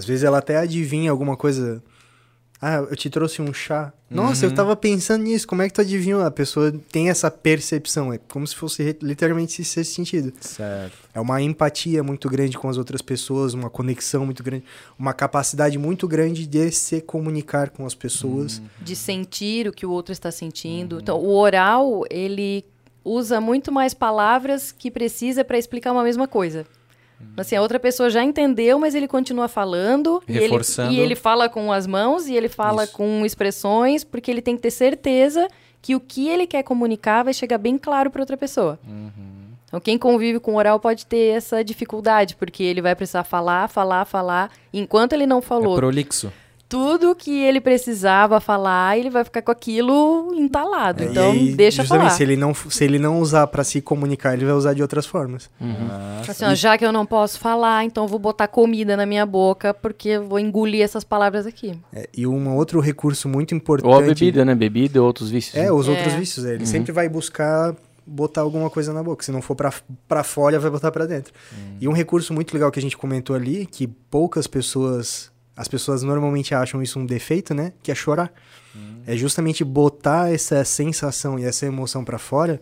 Às 0.00 0.06
vezes 0.06 0.24
ela 0.24 0.38
até 0.38 0.56
adivinha 0.56 1.10
alguma 1.10 1.36
coisa. 1.36 1.82
Ah, 2.58 2.76
eu 2.76 2.96
te 2.96 3.10
trouxe 3.10 3.42
um 3.42 3.52
chá. 3.52 3.92
Nossa, 4.08 4.46
uhum. 4.46 4.50
eu 4.50 4.56
tava 4.56 4.74
pensando 4.74 5.24
nisso. 5.24 5.46
Como 5.46 5.60
é 5.60 5.68
que 5.68 5.74
tu 5.74 5.82
adivinhou? 5.82 6.22
A 6.22 6.30
pessoa 6.30 6.72
tem 6.90 7.10
essa 7.10 7.30
percepção. 7.30 8.10
É 8.10 8.16
como 8.16 8.46
se 8.46 8.56
fosse 8.56 8.96
literalmente 9.02 9.60
esse 9.60 9.84
sentido. 9.84 10.32
Certo. 10.40 10.96
É 11.12 11.20
uma 11.20 11.42
empatia 11.42 12.02
muito 12.02 12.30
grande 12.30 12.56
com 12.56 12.66
as 12.66 12.78
outras 12.78 13.02
pessoas, 13.02 13.52
uma 13.52 13.68
conexão 13.68 14.24
muito 14.24 14.42
grande, 14.42 14.64
uma 14.98 15.12
capacidade 15.12 15.76
muito 15.76 16.08
grande 16.08 16.46
de 16.46 16.70
se 16.70 17.02
comunicar 17.02 17.68
com 17.68 17.84
as 17.84 17.94
pessoas. 17.94 18.56
Uhum. 18.56 18.64
De 18.80 18.96
sentir 18.96 19.68
o 19.68 19.72
que 19.72 19.84
o 19.84 19.90
outro 19.90 20.14
está 20.14 20.30
sentindo. 20.30 20.94
Uhum. 20.94 21.02
Então, 21.02 21.18
o 21.18 21.36
oral, 21.36 22.04
ele 22.08 22.64
usa 23.04 23.38
muito 23.38 23.70
mais 23.70 23.92
palavras 23.92 24.72
que 24.72 24.90
precisa 24.90 25.44
para 25.44 25.58
explicar 25.58 25.92
uma 25.92 26.02
mesma 26.02 26.26
coisa. 26.26 26.66
Assim, 27.36 27.56
a 27.56 27.62
outra 27.62 27.78
pessoa 27.78 28.10
já 28.10 28.22
entendeu, 28.22 28.78
mas 28.78 28.94
ele 28.94 29.08
continua 29.08 29.48
falando. 29.48 30.22
Reforçando. 30.26 30.92
E 30.92 30.96
ele, 30.96 31.02
e 31.02 31.04
ele 31.04 31.14
fala 31.14 31.48
com 31.48 31.72
as 31.72 31.86
mãos 31.86 32.26
e 32.26 32.34
ele 32.34 32.48
fala 32.48 32.84
Isso. 32.84 32.92
com 32.92 33.24
expressões, 33.24 34.04
porque 34.04 34.30
ele 34.30 34.42
tem 34.42 34.56
que 34.56 34.62
ter 34.62 34.70
certeza 34.70 35.48
que 35.80 35.94
o 35.94 36.00
que 36.00 36.28
ele 36.28 36.46
quer 36.46 36.62
comunicar 36.62 37.22
vai 37.22 37.32
chegar 37.32 37.58
bem 37.58 37.78
claro 37.78 38.10
para 38.10 38.22
outra 38.22 38.36
pessoa. 38.36 38.78
Uhum. 38.86 39.10
Então, 39.66 39.80
quem 39.80 39.96
convive 39.96 40.40
com 40.40 40.56
oral 40.56 40.80
pode 40.80 41.06
ter 41.06 41.36
essa 41.36 41.62
dificuldade, 41.62 42.34
porque 42.34 42.62
ele 42.62 42.82
vai 42.82 42.94
precisar 42.94 43.22
falar, 43.22 43.68
falar, 43.68 44.04
falar. 44.04 44.50
Enquanto 44.72 45.12
ele 45.12 45.26
não 45.26 45.40
falou. 45.40 45.74
É 45.74 45.76
prolixo 45.76 46.32
tudo 46.70 47.16
que 47.16 47.42
ele 47.42 47.60
precisava 47.60 48.40
falar, 48.40 48.96
ele 48.96 49.10
vai 49.10 49.24
ficar 49.24 49.42
com 49.42 49.50
aquilo 49.50 50.32
entalado. 50.36 51.02
É, 51.02 51.06
então, 51.06 51.32
aí, 51.32 51.52
deixa 51.52 51.84
falar. 51.84 52.10
Se 52.10 52.22
ele 52.22 52.36
não, 52.36 52.54
se 52.54 52.84
ele 52.84 52.96
não 52.96 53.18
usar 53.18 53.48
para 53.48 53.64
se 53.64 53.80
comunicar, 53.80 54.34
ele 54.34 54.44
vai 54.44 54.54
usar 54.54 54.72
de 54.72 54.80
outras 54.80 55.04
formas. 55.04 55.50
Uhum. 55.60 55.88
Ah, 55.90 56.22
assim, 56.28 56.44
ó, 56.44 56.54
já 56.54 56.78
que 56.78 56.86
eu 56.86 56.92
não 56.92 57.04
posso 57.04 57.40
falar, 57.40 57.84
então 57.84 58.06
vou 58.06 58.20
botar 58.20 58.46
comida 58.46 58.96
na 58.96 59.04
minha 59.04 59.26
boca, 59.26 59.74
porque 59.74 60.10
eu 60.10 60.28
vou 60.28 60.38
engolir 60.38 60.80
essas 60.80 61.02
palavras 61.02 61.44
aqui. 61.44 61.76
É, 61.92 62.08
e 62.16 62.24
um 62.24 62.54
outro 62.54 62.78
recurso 62.78 63.28
muito 63.28 63.52
importante... 63.52 63.92
Ou 63.92 63.98
a 63.98 64.02
bebida, 64.02 64.44
né? 64.44 64.54
Bebida 64.54 65.00
ou 65.00 65.08
outros 65.08 65.28
vícios. 65.28 65.56
É, 65.56 65.72
os 65.72 65.88
outros 65.88 66.14
é. 66.14 66.16
vícios. 66.16 66.46
É. 66.46 66.50
Ele 66.50 66.60
uhum. 66.60 66.66
sempre 66.66 66.92
vai 66.92 67.08
buscar 67.08 67.74
botar 68.06 68.42
alguma 68.42 68.70
coisa 68.70 68.92
na 68.92 69.02
boca. 69.02 69.24
Se 69.24 69.32
não 69.32 69.42
for 69.42 69.56
para 69.56 70.22
fora, 70.22 70.58
vai 70.60 70.70
botar 70.70 70.92
para 70.92 71.04
dentro. 71.04 71.32
Uhum. 71.52 71.76
E 71.80 71.88
um 71.88 71.92
recurso 71.92 72.32
muito 72.32 72.54
legal 72.54 72.70
que 72.70 72.78
a 72.78 72.82
gente 72.82 72.96
comentou 72.96 73.34
ali, 73.34 73.66
que 73.66 73.88
poucas 73.88 74.46
pessoas 74.46 75.29
as 75.60 75.68
pessoas 75.68 76.02
normalmente 76.02 76.54
acham 76.54 76.82
isso 76.82 76.98
um 76.98 77.04
defeito, 77.04 77.52
né? 77.52 77.74
Que 77.82 77.92
é 77.92 77.94
chorar. 77.94 78.32
Hum. 78.74 79.02
É 79.06 79.14
justamente 79.14 79.62
botar 79.62 80.32
essa 80.32 80.64
sensação 80.64 81.38
e 81.38 81.44
essa 81.44 81.66
emoção 81.66 82.02
para 82.02 82.18
fora, 82.18 82.58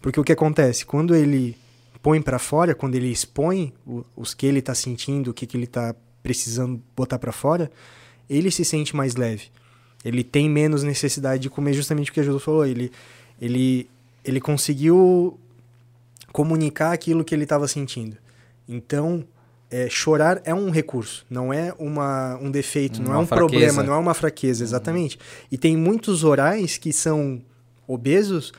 porque 0.00 0.18
o 0.18 0.24
que 0.24 0.32
acontece? 0.32 0.86
Quando 0.86 1.14
ele 1.14 1.54
põe 2.02 2.22
para 2.22 2.38
fora, 2.38 2.74
quando 2.74 2.94
ele 2.94 3.12
expõe 3.12 3.74
os 4.16 4.32
que 4.32 4.46
ele 4.46 4.62
tá 4.62 4.74
sentindo, 4.74 5.30
o 5.30 5.34
que, 5.34 5.46
que 5.46 5.58
ele 5.58 5.66
tá 5.66 5.94
precisando 6.22 6.82
botar 6.96 7.18
para 7.18 7.32
fora, 7.32 7.70
ele 8.30 8.50
se 8.50 8.64
sente 8.64 8.96
mais 8.96 9.14
leve. 9.14 9.48
Ele 10.02 10.24
tem 10.24 10.48
menos 10.48 10.82
necessidade 10.82 11.42
de 11.42 11.50
comer, 11.50 11.74
justamente 11.74 12.10
o 12.10 12.14
que 12.14 12.20
a 12.20 12.22
Júlia 12.22 12.40
falou. 12.40 12.64
Ele, 12.64 12.90
ele, 13.38 13.90
ele 14.24 14.40
conseguiu 14.40 15.38
comunicar 16.32 16.92
aquilo 16.92 17.22
que 17.22 17.34
ele 17.34 17.42
estava 17.42 17.68
sentindo. 17.68 18.16
Então, 18.66 19.22
é, 19.70 19.88
chorar 19.88 20.40
é 20.44 20.54
um 20.54 20.70
recurso, 20.70 21.26
não 21.28 21.52
é 21.52 21.74
uma, 21.78 22.36
um 22.40 22.50
defeito, 22.50 23.00
uma 23.00 23.08
não 23.08 23.14
é 23.14 23.18
um 23.18 23.26
fraqueza. 23.26 23.48
problema, 23.48 23.82
não 23.82 23.94
é 23.94 23.98
uma 23.98 24.14
fraqueza, 24.14 24.64
exatamente. 24.64 25.16
Uhum. 25.16 25.46
E 25.52 25.58
tem 25.58 25.76
muitos 25.76 26.24
orais 26.24 26.78
que 26.78 26.92
são 26.92 27.40
obesos, 27.86 28.52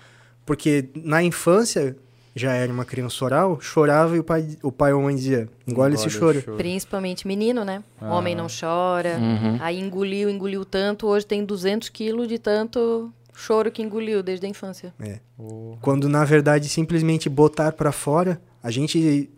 porque 0.45 0.89
na 0.95 1.23
infância 1.23 1.95
já 2.35 2.53
era 2.53 2.71
uma 2.71 2.85
criança 2.85 3.25
oral, 3.25 3.59
chorava 3.59 4.15
e 4.15 4.19
o 4.19 4.23
pai, 4.23 4.57
o 4.61 4.71
pai 4.71 4.93
ou 4.93 4.99
a 4.99 5.03
mãe 5.03 5.15
dizia, 5.15 5.49
engole, 5.67 5.95
esse 5.95 6.09
choro. 6.09 6.41
choro. 6.41 6.57
Principalmente 6.57 7.27
menino, 7.27 7.65
né? 7.65 7.83
Ah. 7.99 8.13
Homem 8.13 8.35
não 8.35 8.47
chora, 8.47 9.17
uhum. 9.17 9.57
aí 9.59 9.79
engoliu, 9.79 10.29
engoliu 10.29 10.63
tanto, 10.63 11.07
hoje 11.07 11.25
tem 11.25 11.43
200 11.43 11.89
quilos 11.89 12.27
de 12.27 12.37
tanto 12.37 13.11
choro 13.33 13.71
que 13.71 13.81
engoliu 13.81 14.21
desde 14.21 14.45
a 14.45 14.49
infância. 14.49 14.93
É. 14.99 15.19
Oh. 15.37 15.75
Quando 15.81 16.07
na 16.07 16.23
verdade 16.23 16.69
simplesmente 16.69 17.29
botar 17.29 17.71
para 17.71 17.91
fora, 17.91 18.39
a 18.61 18.69
gente 18.69 19.29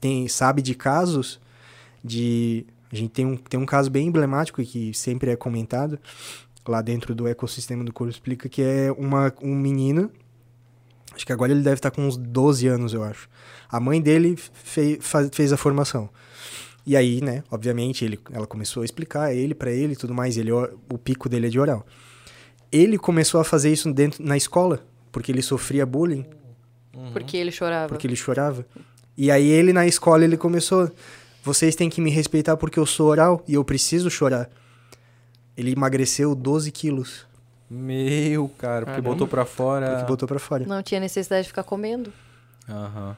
tem, 0.00 0.28
sabe 0.28 0.62
de 0.62 0.74
casos 0.74 1.40
de. 2.02 2.66
A 2.90 2.96
gente 2.96 3.10
tem 3.10 3.26
um, 3.26 3.36
tem 3.36 3.60
um 3.60 3.66
caso 3.66 3.90
bem 3.90 4.06
emblemático 4.06 4.62
que 4.62 4.94
sempre 4.94 5.30
é 5.30 5.36
comentado 5.36 5.98
lá 6.66 6.82
dentro 6.82 7.14
do 7.14 7.26
ecossistema 7.26 7.84
do 7.84 7.92
Corpo 7.92 8.10
Explica, 8.10 8.48
que 8.48 8.62
é 8.62 8.92
uma, 8.92 9.32
um 9.42 9.54
menino. 9.54 10.10
Acho 11.14 11.26
que 11.26 11.32
agora 11.32 11.50
ele 11.50 11.62
deve 11.62 11.76
estar 11.76 11.90
com 11.90 12.06
uns 12.06 12.16
12 12.16 12.66
anos, 12.68 12.94
eu 12.94 13.02
acho. 13.02 13.28
A 13.68 13.80
mãe 13.80 14.00
dele 14.00 14.36
fei, 14.36 14.98
faz, 15.00 15.28
fez 15.32 15.52
a 15.52 15.56
formação. 15.56 16.08
E 16.86 16.96
aí, 16.96 17.20
né, 17.20 17.42
obviamente, 17.50 18.04
ele, 18.04 18.18
ela 18.32 18.46
começou 18.46 18.82
a 18.82 18.84
explicar 18.84 19.34
ele 19.34 19.54
para 19.54 19.70
ele 19.70 19.94
e 19.94 19.96
tudo 19.96 20.14
mais. 20.14 20.36
Ele, 20.36 20.50
o 20.52 20.96
pico 20.96 21.28
dele 21.28 21.48
é 21.48 21.50
de 21.50 21.58
oral. 21.58 21.84
Ele 22.70 22.96
começou 22.96 23.40
a 23.40 23.44
fazer 23.44 23.72
isso 23.72 23.92
dentro 23.92 24.24
na 24.24 24.36
escola, 24.36 24.82
porque 25.10 25.32
ele 25.32 25.42
sofria 25.42 25.84
bullying. 25.84 26.24
Uhum. 26.94 27.12
Porque 27.12 27.36
ele 27.36 27.50
chorava. 27.50 27.88
Porque 27.88 28.06
ele 28.06 28.16
chorava. 28.16 28.66
E 29.20 29.32
aí 29.32 29.48
ele 29.48 29.72
na 29.72 29.84
escola 29.84 30.22
ele 30.22 30.36
começou, 30.36 30.88
vocês 31.42 31.74
têm 31.74 31.90
que 31.90 32.00
me 32.00 32.08
respeitar 32.08 32.56
porque 32.56 32.78
eu 32.78 32.86
sou 32.86 33.08
oral 33.08 33.42
e 33.48 33.54
eu 33.54 33.64
preciso 33.64 34.08
chorar. 34.08 34.48
Ele 35.56 35.72
emagreceu 35.72 36.36
12 36.36 36.70
quilos. 36.70 37.26
Meu, 37.68 38.48
cara, 38.56 38.86
porque 38.86 39.00
botou 39.00 39.26
pra 39.26 39.44
fora. 39.44 39.90
Porque 39.90 40.06
botou 40.06 40.28
pra 40.28 40.38
fora. 40.38 40.64
Não 40.64 40.84
tinha 40.84 41.00
necessidade 41.00 41.42
de 41.42 41.48
ficar 41.48 41.64
comendo. 41.64 42.12
Aham. 42.68 43.16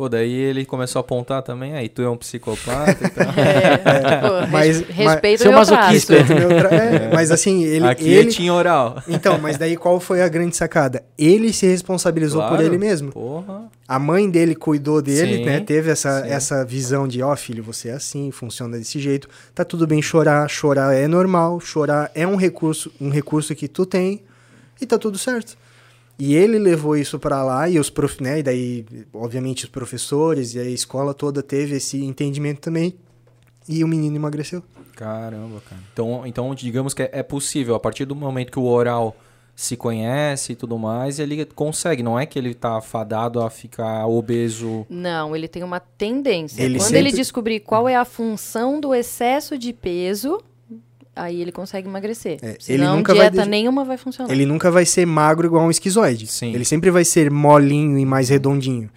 Pô, 0.00 0.08
daí 0.08 0.32
ele 0.32 0.64
começou 0.64 0.98
a 0.98 1.02
apontar 1.02 1.42
também, 1.42 1.74
aí 1.74 1.86
tu 1.86 2.00
é 2.00 2.08
um 2.08 2.16
psicopata 2.16 3.04
e 3.04 3.10
tal. 3.10 3.26
É, 3.36 4.16
pô, 4.16 4.46
Mas- 4.50 4.80
res- 4.80 4.88
respeito 4.96 5.42
Seu 5.42 5.50
o 5.50 5.52
meu 5.52 5.58
masoquista. 5.58 6.14
traço. 6.16 6.34
Meu 6.34 6.48
tra- 6.58 6.74
é, 6.74 7.10
Mas 7.12 7.30
assim, 7.30 7.64
ele. 7.64 7.86
Aqui 7.86 8.08
ele... 8.08 8.28
é 8.28 8.32
tinha 8.32 8.54
oral. 8.54 9.02
Então, 9.06 9.38
mas 9.38 9.58
daí 9.58 9.76
qual 9.76 10.00
foi 10.00 10.22
a 10.22 10.28
grande 10.28 10.56
sacada? 10.56 11.04
Ele 11.18 11.52
se 11.52 11.66
responsabilizou 11.66 12.40
por 12.40 12.48
Claro. 12.48 12.62
ele 12.62 12.78
mesmo. 12.78 13.12
Porra. 13.12 13.64
A 13.86 13.98
mãe 13.98 14.30
dele 14.30 14.54
cuidou 14.54 15.02
dele, 15.02 15.36
Sim, 15.36 15.44
né? 15.44 15.60
Teve 15.60 15.90
essa, 15.90 16.22
sim. 16.22 16.30
essa 16.30 16.64
visão 16.64 17.06
de, 17.06 17.22
ó, 17.22 17.36
filho, 17.36 17.62
você 17.62 17.90
é 17.90 17.92
assim, 17.92 18.30
funciona 18.30 18.78
desse 18.78 18.98
jeito. 18.98 19.28
Tá 19.54 19.66
tudo 19.66 19.86
bem 19.86 20.00
chorar, 20.00 20.48
chorar 20.48 20.94
é 20.94 21.06
normal, 21.06 21.60
chorar 21.60 22.10
é 22.14 22.26
um 22.26 22.36
recurso, 22.36 22.90
um 22.98 23.10
recurso 23.10 23.54
que 23.54 23.68
tu 23.68 23.84
tem 23.84 24.22
e 24.80 24.86
tá 24.86 24.96
tudo 24.96 25.18
certo. 25.18 25.58
E 26.20 26.34
ele 26.34 26.58
levou 26.58 26.96
isso 26.96 27.18
pra 27.18 27.42
lá 27.42 27.66
e 27.68 27.78
os 27.78 27.88
prof, 27.88 28.22
né, 28.22 28.40
e 28.40 28.42
daí, 28.42 28.84
obviamente, 29.12 29.64
os 29.64 29.70
professores 29.70 30.54
e 30.54 30.58
a 30.58 30.64
escola 30.64 31.14
toda 31.14 31.42
teve 31.42 31.76
esse 31.76 32.04
entendimento 32.04 32.60
também. 32.60 32.94
E 33.66 33.82
o 33.82 33.88
menino 33.88 34.16
emagreceu. 34.16 34.62
Caramba, 34.94 35.62
cara. 35.68 35.80
Então, 35.92 36.26
então 36.26 36.54
digamos 36.54 36.92
que 36.92 37.02
é, 37.04 37.10
é 37.10 37.22
possível, 37.22 37.74
a 37.74 37.80
partir 37.80 38.04
do 38.04 38.14
momento 38.14 38.52
que 38.52 38.58
o 38.58 38.64
oral 38.64 39.16
se 39.56 39.76
conhece 39.76 40.52
e 40.52 40.56
tudo 40.56 40.78
mais, 40.78 41.18
ele 41.18 41.44
consegue. 41.44 42.02
Não 42.02 42.18
é 42.18 42.26
que 42.26 42.38
ele 42.38 42.54
tá 42.54 42.80
fadado 42.80 43.40
a 43.42 43.48
ficar 43.50 44.06
obeso. 44.06 44.86
Não, 44.88 45.34
ele 45.36 45.48
tem 45.48 45.62
uma 45.62 45.80
tendência. 45.80 46.62
Ele 46.62 46.78
Quando 46.78 46.82
sempre- 46.88 46.98
ele 46.98 47.12
descobrir 47.12 47.60
qual 47.60 47.88
é 47.88 47.94
a 47.94 48.04
função 48.04 48.80
do 48.80 48.94
excesso 48.94 49.56
de 49.58 49.72
peso, 49.72 50.40
aí 51.14 51.40
ele 51.40 51.52
consegue 51.52 51.88
emagrecer. 51.88 52.38
É, 52.42 52.50
ele 52.50 52.56
Senão, 52.60 52.96
nunca 52.96 53.14
vai 53.14 53.28
dieta 53.30 53.44
de- 53.44 53.48
nenhuma 53.50 53.84
vai 53.84 53.96
funcionar. 53.96 54.32
Ele 54.32 54.46
nunca 54.46 54.70
vai 54.70 54.84
ser 54.86 55.06
magro 55.06 55.46
igual 55.46 55.64
um 55.64 55.70
esquizoide. 55.70 56.26
Sim. 56.26 56.54
Ele 56.54 56.64
sempre 56.64 56.90
vai 56.90 57.04
ser 57.04 57.30
molinho 57.30 57.98
e 57.98 58.04
mais 58.06 58.28
redondinho. 58.28 58.88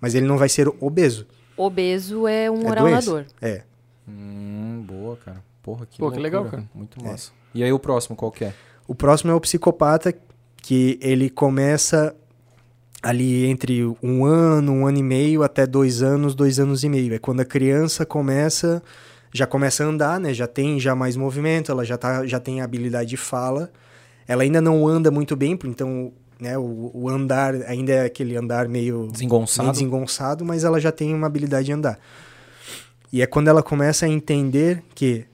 Mas 0.00 0.14
ele 0.14 0.26
não 0.26 0.36
vai 0.38 0.48
ser 0.48 0.68
obeso. 0.80 1.26
Obeso 1.56 2.26
é 2.26 2.50
um 2.50 2.62
É 2.62 2.70
oral 2.70 2.84
doença. 2.86 3.10
nadador. 3.10 3.24
É. 3.40 3.62
Hum, 4.08 4.82
boa, 4.86 5.16
cara. 5.16 5.42
Porra, 5.62 5.86
que 5.86 5.98
Pô, 5.98 6.10
que 6.10 6.18
legal, 6.18 6.44
cara. 6.46 6.64
Muito 6.74 7.02
massa. 7.04 7.30
E 7.54 7.62
aí 7.62 7.72
o 7.72 7.78
próximo, 7.78 8.16
qual 8.16 8.32
que 8.32 8.44
é? 8.44 8.52
O 8.88 8.94
próximo 8.94 9.30
é 9.30 9.34
o 9.34 9.40
psicopata, 9.40 10.12
que 10.56 10.98
ele 11.00 11.30
começa 11.30 12.14
ali 13.02 13.46
entre 13.46 13.84
um 14.02 14.24
ano, 14.24 14.72
um 14.72 14.86
ano 14.86 14.98
e 14.98 15.02
meio, 15.02 15.42
até 15.42 15.66
dois 15.66 16.02
anos, 16.02 16.34
dois 16.34 16.58
anos 16.58 16.82
e 16.84 16.88
meio. 16.88 17.14
É 17.14 17.18
quando 17.18 17.40
a 17.40 17.44
criança 17.44 18.04
começa, 18.06 18.82
já 19.32 19.46
começa 19.46 19.82
a 19.82 19.86
andar, 19.86 20.20
né? 20.20 20.34
Já 20.34 20.46
tem 20.46 20.78
já 20.78 20.94
mais 20.94 21.16
movimento, 21.16 21.72
ela 21.72 21.84
já, 21.84 21.96
tá, 21.96 22.26
já 22.26 22.38
tem 22.38 22.60
habilidade 22.60 23.10
de 23.10 23.16
fala. 23.16 23.70
Ela 24.28 24.42
ainda 24.42 24.60
não 24.60 24.86
anda 24.86 25.10
muito 25.10 25.34
bem, 25.34 25.58
então 25.64 26.12
né, 26.38 26.56
o, 26.58 26.90
o 26.92 27.08
andar 27.08 27.54
ainda 27.66 27.92
é 27.92 28.04
aquele 28.04 28.36
andar 28.36 28.68
meio 28.68 29.08
Desengonçado. 29.10 29.62
meio 29.62 29.72
desengonçado, 29.72 30.44
mas 30.44 30.64
ela 30.64 30.80
já 30.80 30.92
tem 30.92 31.14
uma 31.14 31.26
habilidade 31.26 31.66
de 31.66 31.72
andar. 31.72 31.98
E 33.12 33.22
é 33.22 33.26
quando 33.26 33.48
ela 33.48 33.62
começa 33.62 34.06
a 34.06 34.08
entender 34.08 34.82
que 34.94 35.26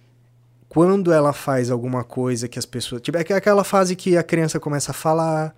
quando 0.68 1.12
ela 1.12 1.32
faz 1.32 1.70
alguma 1.70 2.04
coisa 2.04 2.46
que 2.46 2.58
as 2.58 2.66
pessoas. 2.66 3.00
Tipo, 3.00 3.18
é 3.18 3.20
aquela 3.20 3.64
fase 3.64 3.96
que 3.96 4.16
a 4.16 4.22
criança 4.22 4.60
começa 4.60 4.90
a 4.90 4.94
falar, 4.94 5.54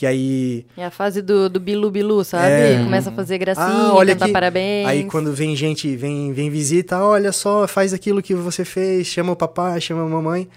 que 0.00 0.06
aí. 0.06 0.64
É 0.78 0.86
a 0.86 0.90
fase 0.90 1.20
do, 1.20 1.50
do 1.50 1.60
bilu 1.60 1.90
bilu, 1.90 2.24
sabe? 2.24 2.46
É. 2.50 2.82
Começa 2.82 3.10
a 3.10 3.12
fazer 3.12 3.36
gracinha, 3.36 3.66
Ah, 3.66 3.92
olha 3.92 4.14
cantar 4.14 4.24
aqui. 4.24 4.32
parabéns. 4.32 4.88
Aí 4.88 5.04
quando 5.04 5.30
vem 5.30 5.54
gente, 5.54 5.94
vem, 5.94 6.32
vem 6.32 6.48
visita, 6.48 7.04
olha 7.04 7.32
só, 7.32 7.68
faz 7.68 7.92
aquilo 7.92 8.22
que 8.22 8.34
você 8.34 8.64
fez, 8.64 9.06
chama 9.06 9.32
o 9.32 9.36
papai, 9.36 9.78
chama 9.78 10.02
a 10.02 10.06
mamãe. 10.08 10.48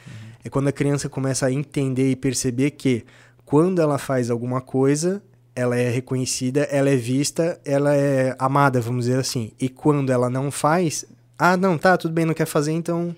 É 0.45 0.49
quando 0.49 0.69
a 0.69 0.71
criança 0.71 1.09
começa 1.09 1.45
a 1.45 1.51
entender 1.51 2.09
e 2.09 2.15
perceber 2.15 2.71
que 2.71 3.03
quando 3.43 3.81
ela 3.81 3.97
faz 3.97 4.31
alguma 4.31 4.61
coisa, 4.61 5.21
ela 5.53 5.77
é 5.77 5.89
reconhecida, 5.89 6.61
ela 6.71 6.89
é 6.89 6.95
vista, 6.95 7.59
ela 7.65 7.93
é 7.93 8.33
amada, 8.39 8.79
vamos 8.79 9.07
dizer 9.07 9.19
assim. 9.19 9.51
E 9.59 9.67
quando 9.67 10.09
ela 10.09 10.29
não 10.29 10.51
faz, 10.51 11.03
ah, 11.37 11.57
não, 11.57 11.77
tá, 11.77 11.97
tudo 11.97 12.13
bem, 12.13 12.23
não 12.23 12.33
quer 12.33 12.47
fazer, 12.47 12.71
então. 12.71 13.13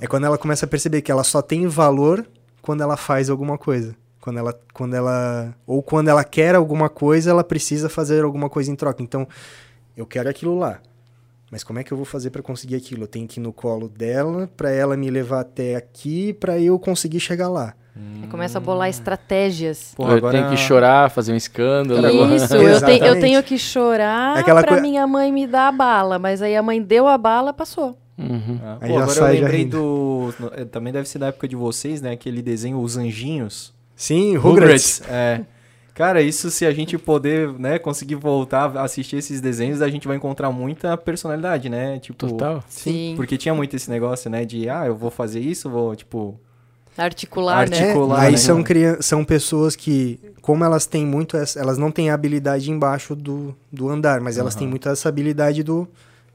É 0.00 0.06
quando 0.06 0.24
ela 0.24 0.38
começa 0.38 0.66
a 0.66 0.68
perceber 0.68 1.02
que 1.02 1.10
ela 1.10 1.24
só 1.24 1.42
tem 1.42 1.66
valor 1.66 2.24
quando 2.62 2.80
ela 2.80 2.96
faz 2.96 3.28
alguma 3.28 3.58
coisa. 3.58 3.96
Quando 4.26 4.38
ela, 4.38 4.60
quando 4.74 4.94
ela. 4.94 5.54
Ou 5.64 5.80
quando 5.80 6.08
ela 6.08 6.24
quer 6.24 6.56
alguma 6.56 6.88
coisa, 6.88 7.30
ela 7.30 7.44
precisa 7.44 7.88
fazer 7.88 8.24
alguma 8.24 8.50
coisa 8.50 8.72
em 8.72 8.74
troca. 8.74 9.00
Então, 9.00 9.24
eu 9.96 10.04
quero 10.04 10.28
aquilo 10.28 10.58
lá. 10.58 10.80
Mas 11.48 11.62
como 11.62 11.78
é 11.78 11.84
que 11.84 11.92
eu 11.92 11.96
vou 11.96 12.04
fazer 12.04 12.30
pra 12.30 12.42
conseguir 12.42 12.74
aquilo? 12.74 13.04
Eu 13.04 13.06
tenho 13.06 13.28
que 13.28 13.38
ir 13.38 13.42
no 13.44 13.52
colo 13.52 13.88
dela, 13.88 14.50
pra 14.56 14.72
ela 14.72 14.96
me 14.96 15.08
levar 15.10 15.42
até 15.42 15.76
aqui, 15.76 16.32
pra 16.32 16.58
eu 16.58 16.76
conseguir 16.76 17.20
chegar 17.20 17.48
lá. 17.48 17.72
Aí 18.20 18.26
começa 18.28 18.58
a 18.58 18.60
bolar 18.60 18.88
estratégias. 18.88 19.92
Pô, 19.96 20.08
eu 20.08 20.16
agora- 20.16 20.36
tenho 20.36 20.50
que 20.50 20.56
chorar, 20.56 21.08
fazer 21.08 21.32
um 21.32 21.36
escândalo. 21.36 22.34
Isso, 22.34 22.52
eu, 22.56 22.80
te- 22.84 22.98
eu 23.04 23.20
tenho 23.20 23.40
que 23.44 23.56
chorar 23.56 24.38
Aquela 24.38 24.60
pra 24.60 24.72
coi- 24.72 24.80
minha 24.80 25.06
mãe 25.06 25.30
me 25.30 25.46
dar 25.46 25.68
a 25.68 25.72
bala. 25.72 26.18
Mas 26.18 26.42
aí 26.42 26.56
a 26.56 26.62
mãe 26.64 26.82
deu 26.82 27.06
a 27.06 27.16
bala, 27.16 27.52
passou. 27.52 27.96
Uhum. 28.18 28.58
Ah, 28.60 28.78
Aí 28.80 28.90
pô, 28.90 28.98
agora 28.98 29.18
eu 29.20 29.26
lembrei 29.40 29.64
do. 29.66 30.34
eh, 30.56 30.64
Também 30.64 30.92
deve 30.92 31.08
ser 31.08 31.20
da 31.20 31.26
época 31.28 31.46
de 31.46 31.54
vocês, 31.54 32.02
né? 32.02 32.10
Aquele 32.10 32.42
desenho 32.42 32.80
Os 32.80 32.96
Anjinhos. 32.96 33.72
Sim, 33.96 34.36
Rugrats. 34.36 35.02
É. 35.08 35.40
Cara, 35.94 36.20
isso 36.20 36.50
se 36.50 36.66
a 36.66 36.72
gente 36.72 36.98
poder, 36.98 37.50
né, 37.58 37.78
conseguir 37.78 38.16
voltar 38.16 38.76
a 38.76 38.82
assistir 38.82 39.16
esses 39.16 39.40
desenhos, 39.40 39.80
a 39.80 39.88
gente 39.88 40.06
vai 40.06 40.18
encontrar 40.18 40.52
muita 40.52 40.94
personalidade, 40.94 41.70
né? 41.70 41.98
Tipo, 41.98 42.28
Total. 42.28 42.62
Sim. 42.68 43.14
Porque 43.16 43.38
tinha 43.38 43.54
muito 43.54 43.74
esse 43.74 43.88
negócio, 43.88 44.28
né, 44.30 44.44
de 44.44 44.68
ah, 44.68 44.86
eu 44.86 44.94
vou 44.94 45.10
fazer 45.10 45.40
isso, 45.40 45.70
vou, 45.70 45.96
tipo, 45.96 46.38
Articular, 46.98 47.68
né? 47.68 47.76
É, 47.76 47.80
Articular, 47.80 48.20
aí 48.20 48.32
né? 48.32 48.36
são, 48.38 48.64
são 49.00 49.24
pessoas 49.24 49.76
que, 49.76 50.18
como 50.40 50.64
elas 50.64 50.86
têm 50.86 51.04
muito, 51.04 51.36
essa, 51.36 51.58
elas 51.60 51.76
não 51.76 51.90
têm 51.90 52.10
a 52.10 52.14
habilidade 52.14 52.70
embaixo 52.70 53.14
do, 53.14 53.54
do 53.70 53.88
andar, 53.88 54.20
mas 54.20 54.38
elas 54.38 54.54
têm 54.54 54.66
muito 54.66 54.88
essa 54.88 55.08
habilidade 55.08 55.62
do 55.62 55.86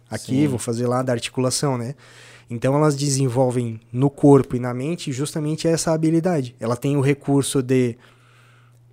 aqui, 0.09 0.41
Sim. 0.41 0.47
vou 0.47 0.59
fazer 0.59 0.85
lá, 0.85 1.01
da 1.01 1.13
articulação, 1.13 1.77
né? 1.77 1.95
Então 2.51 2.75
elas 2.75 2.95
desenvolvem 2.97 3.79
no 3.93 4.09
corpo 4.09 4.55
e 4.57 4.59
na 4.59 4.73
mente 4.73 5.09
justamente 5.11 5.67
essa 5.67 5.93
habilidade. 5.93 6.53
Ela 6.59 6.75
tem 6.75 6.97
o 6.97 7.01
recurso 7.01 7.63
de 7.63 7.97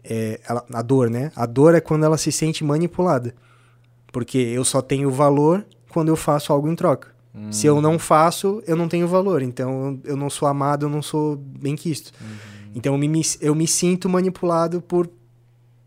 é, 0.04 0.40
ela- 0.48 0.64
a 0.72 0.80
dor, 0.80 1.10
né? 1.10 1.30
A 1.36 1.44
dor 1.44 1.74
é 1.74 1.80
quando 1.80 2.04
ela 2.04 2.16
se 2.16 2.30
sente 2.32 2.62
manipulada. 2.64 3.34
Porque 4.12 4.38
eu 4.38 4.64
só 4.64 4.80
tenho 4.80 5.10
valor 5.10 5.66
quando 5.90 6.08
eu 6.08 6.16
faço 6.16 6.52
algo 6.52 6.68
em 6.68 6.74
troca. 6.74 7.08
Se 7.50 7.66
eu 7.66 7.80
não 7.80 7.98
faço, 8.00 8.60
eu 8.66 8.74
não 8.74 8.88
tenho 8.88 9.06
valor. 9.06 9.42
Então 9.42 10.00
eu 10.04 10.16
não 10.16 10.28
sou 10.30 10.48
amado, 10.48 10.86
eu 10.86 10.90
não 10.90 11.02
sou 11.02 11.36
bem-quisto. 11.36 12.12
Então 12.74 12.94
eu 12.94 12.98
me, 12.98 13.22
eu 13.40 13.54
me 13.54 13.66
sinto 13.66 14.08
manipulado 14.08 14.80
por, 14.80 15.08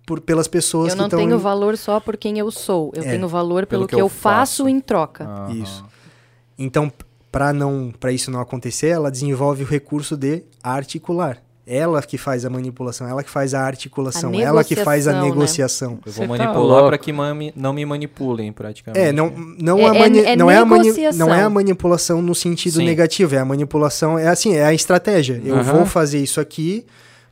por 0.06 0.22
pelas 0.22 0.48
pessoas 0.48 0.90
Eu 0.90 0.96
que 0.96 0.98
não 1.00 1.06
estão. 1.08 1.20
tenho 1.20 1.38
valor 1.40 1.78
só 1.78 2.00
por 2.00 2.16
quem 2.16 2.38
eu 2.38 2.50
sou. 2.52 2.92
Eu 2.96 3.04
É, 3.04 3.12
tenho 3.12 3.28
valor 3.28 3.66
pelo, 3.66 3.88
que, 3.88 3.96
eu 3.96 4.08
faço, 4.08 4.68
em 4.68 4.80
troca. 4.80 5.26
aham. 5.26 5.54
Isso. 5.54 5.86
Então, 6.58 6.92
para 7.32 7.54
não, 7.54 7.94
para 8.00 8.12
isso 8.12 8.30
não 8.30 8.42
acontecer, 8.42 8.88
ela 8.90 9.10
desenvolve 9.10 9.64
o 9.64 9.68
recurso 9.68 10.18
de 10.18 10.44
articular. 10.62 11.38
Ela 11.66 12.02
que 12.02 12.18
faz 12.18 12.44
a 12.44 12.50
manipulação, 12.50 13.08
ela 13.08 13.24
que 13.24 13.30
faz 13.30 13.54
a 13.54 13.62
articulação, 13.62 14.32
A 14.34 14.36
ela 14.42 14.64
que 14.64 14.76
faz 14.76 15.08
a 15.08 15.22
negociação, 15.22 15.92
né? 15.92 15.98
Eu 16.08 16.12
vou 16.12 16.28
tá 16.28 16.30
manipular 16.30 16.58
louco. 16.58 16.88
pra 16.90 16.98
que 16.98 17.14
mami- 17.14 17.54
não 17.56 17.72
me 17.72 17.86
manipulem, 17.86 18.52
praticamente. 18.52 19.06
É, 19.06 19.12
não, 19.14 19.32
não, 19.60 19.80
É- 19.80 19.86
a 19.88 19.94
mani- 19.94 20.20
é- 20.20 20.32
é 20.32 20.36
não, 20.36 20.50
é 20.52 20.58
a 20.58 20.66
mani- 20.66 20.92
não 21.16 21.34
é 21.34 21.44
a 21.44 21.50
manipulação 21.50 22.22
no 22.22 22.34
sentido 22.36 22.78
Sim. 22.80 22.86
negativo, 22.86 23.36
é 23.36 23.38
a 23.38 23.46
manipulação, 23.46 24.18
é 24.20 24.28
assim, 24.28 24.56
é 24.56 24.66
a 24.66 24.74
estratégia. 24.74 25.40
Eu 25.46 25.56
Aham. 25.56 25.74
vou 25.74 25.86
fazer 25.86 26.18
isso 26.20 26.42
aqui 26.42 26.84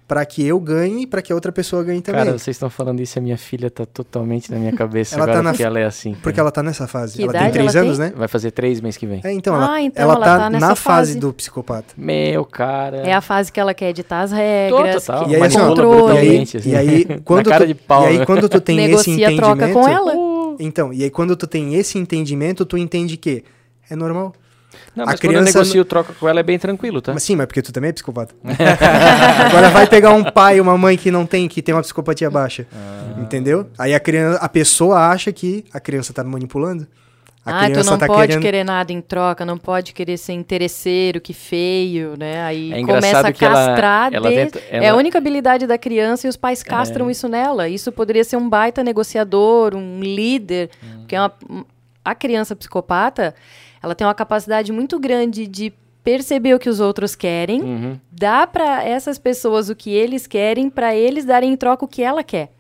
para 0.10 0.26
que 0.26 0.44
eu 0.44 0.60
ganhe 0.60 1.04
e 1.04 1.08
para 1.08 1.22
que 1.22 1.32
a 1.32 1.36
outra 1.36 1.52
pessoa 1.52 1.84
ganhe 1.84 2.02
também. 2.02 2.26
Cara, 2.26 2.36
vocês 2.36 2.56
estão 2.56 2.68
falando 2.68 3.00
isso, 3.00 3.20
a 3.20 3.22
minha 3.22 3.38
filha 3.38 3.70
tá 3.70 3.86
totalmente 3.86 4.52
na 4.52 4.58
minha 4.58 4.72
cabeça 4.74 5.14
Ela 5.16 5.26
agora, 5.26 5.38
tá 5.38 5.44
na 5.44 5.52
porque 5.52 5.62
f- 5.62 5.68
ela 5.68 5.80
é 5.80 5.86
assim. 5.86 6.16
Porque 6.24 6.40
ela 6.40 6.50
tá 6.52 6.64
nessa 6.64 6.88
fase. 6.88 7.16
Que 7.18 7.24
ela 7.24 7.32
tem 7.32 7.52
três 7.52 7.76
ela 7.76 7.86
anos, 7.86 8.00
tem? 8.00 8.08
né? 8.10 8.14
Vai 8.18 8.28
fazer 8.28 8.50
três 8.50 8.82
mês 8.82 8.98
que 8.98 9.06
vem. 9.06 9.22
É, 9.24 9.32
então, 9.32 9.54
Ah, 9.56 9.60
ela, 9.66 9.82
então 9.84 10.04
ela 10.04 10.14
ela 10.16 10.26
tá, 10.26 10.38
tá 10.40 10.50
nessa 10.50 10.68
na 10.70 10.76
fase 10.76 11.12
fase. 11.12 11.20
do 11.20 11.32
psicopata. 11.32 11.94
Meu, 11.96 12.44
cara. 12.44 12.98
É 13.08 13.14
a 13.14 13.22
fase 13.22 13.52
que 13.52 13.60
ela 13.60 13.72
quer 13.76 13.92
editar 13.92 14.22
as 14.22 14.32
regras, 14.32 15.06
Total. 15.06 15.26
que 15.26 15.32
E 15.32 15.36
aí, 15.36 15.42
assim. 15.44 15.60
E 15.60 16.18
aí, 16.18 16.44
assim. 16.44 16.70
e 16.72 16.76
aí, 16.76 17.06
quando 17.24 17.48
cara 17.52 17.64
tu, 17.66 17.68
de 17.68 17.76
pau, 17.76 18.04
e 18.04 18.08
aí 18.08 18.18
né? 18.18 18.26
quando 18.26 18.50
tu 18.50 18.60
tem 18.60 18.84
esse 18.92 19.12
entendimento, 19.12 19.38
troca 19.38 19.70
com 19.72 19.88
ela. 19.88 20.14
então, 20.60 20.92
e 20.92 21.04
aí 21.04 21.12
quando 21.12 21.36
tu 21.36 21.46
tem 21.46 21.76
esse 21.76 22.00
entendimento, 22.00 22.66
tu 22.66 22.80
entende 22.80 23.16
que 23.16 23.44
é 23.88 23.96
normal. 23.96 24.34
Não, 24.96 25.04
A 25.04 25.08
mas 25.08 25.20
quando 25.20 25.32
eu 25.34 25.40
criança 25.40 25.58
negocio 25.60 25.86
troca 25.86 26.14
com 26.14 26.28
ela 26.28 26.40
é 26.40 26.44
bem 26.44 26.58
tranquilo, 26.60 27.02
tá? 27.02 27.14
Mas 27.14 27.24
sim, 27.24 27.36
mas 27.36 27.46
porque 27.46 27.62
tu 27.62 27.72
também 27.72 27.90
é 27.90 27.94
psicopata. 27.94 28.34
Agora 29.48 29.70
vai 29.70 29.88
pegar 29.88 30.12
um 30.14 30.24
pai 30.24 30.58
e 30.58 30.62
uma 30.62 30.78
mãe 30.78 30.98
que 30.98 31.12
não 31.12 31.26
tem, 31.26 31.48
que 31.48 31.62
tem 31.62 31.74
uma 31.74 31.82
psicopatia 31.82 32.30
baixa. 32.30 32.66
Ah. 32.74 33.20
Entendeu? 33.22 33.68
Aí 33.78 33.94
a 33.94 34.00
criança, 34.00 34.40
a 34.40 34.50
pessoa 34.50 34.98
acha 35.10 35.32
que 35.32 35.66
a 35.74 35.80
criança 35.80 36.14
tá 36.14 36.24
manipulando. 36.24 36.88
A 37.46 37.52
ah, 37.52 37.60
tu 37.66 37.72
criança 37.72 37.92
não 37.92 37.98
tá 37.98 38.06
pode 38.06 38.28
querendo 38.28 38.42
querer 38.42 38.64
nada 38.66 38.92
em 38.92 39.02
troca, 39.02 39.46
não 39.46 39.58
pode 39.58 39.94
querer 39.94 40.18
ser 40.18 40.34
interesseiro, 40.34 41.22
que 41.22 41.34
feio, 41.34 42.16
né? 42.20 42.44
Aí 42.44 42.74
É 42.74 42.82
começa 42.84 43.28
a 43.28 43.32
que 43.32 43.46
ela- 43.46 43.66
castrar. 43.68 44.14
ela 44.14 44.30
de- 44.30 44.36
tenta- 44.36 44.60
É 44.70 44.80
a 44.80 44.84
ela- 44.84 44.98
única 44.98 45.18
habilidade 45.18 45.66
da 45.66 45.78
criança 45.78 46.28
e 46.28 46.30
os 46.30 46.36
pais 46.36 46.62
castram 46.62 47.08
É. 47.08 47.12
isso 47.12 47.28
nela. 47.30 47.70
Isso 47.70 47.92
poderia 47.92 48.24
ser 48.24 48.36
um 48.36 48.48
baita 48.50 48.84
negociador, 48.84 49.74
um 49.74 50.02
líder. 50.02 50.70
Hum. 50.84 50.98
Porque 51.00 51.16
é 51.16 51.22
uma- 51.22 51.34
a 52.04 52.14
criança 52.14 52.56
psicopata, 52.56 53.34
ela 53.82 53.96
tem 53.96 54.06
uma 54.08 54.14
capacidade 54.14 54.72
muito 54.72 55.00
grande 55.00 55.48
de 55.48 55.74
perceber 56.04 56.54
o 56.56 56.60
que 56.60 56.70
os 56.70 56.80
outros 56.80 57.16
querem, 57.16 57.62
Uhum. 57.62 58.00
dar 58.12 58.48
para 58.48 58.84
essas 58.84 59.18
pessoas 59.20 59.70
o 59.70 59.76
que 59.76 59.90
eles 59.92 60.26
querem, 60.26 60.70
para 60.70 60.96
eles 60.96 61.26
darem 61.26 61.52
em 61.52 61.58
troca 61.58 61.86
o 61.86 61.88
que 61.88 62.02
ela 62.02 62.24
quer. 62.24 62.52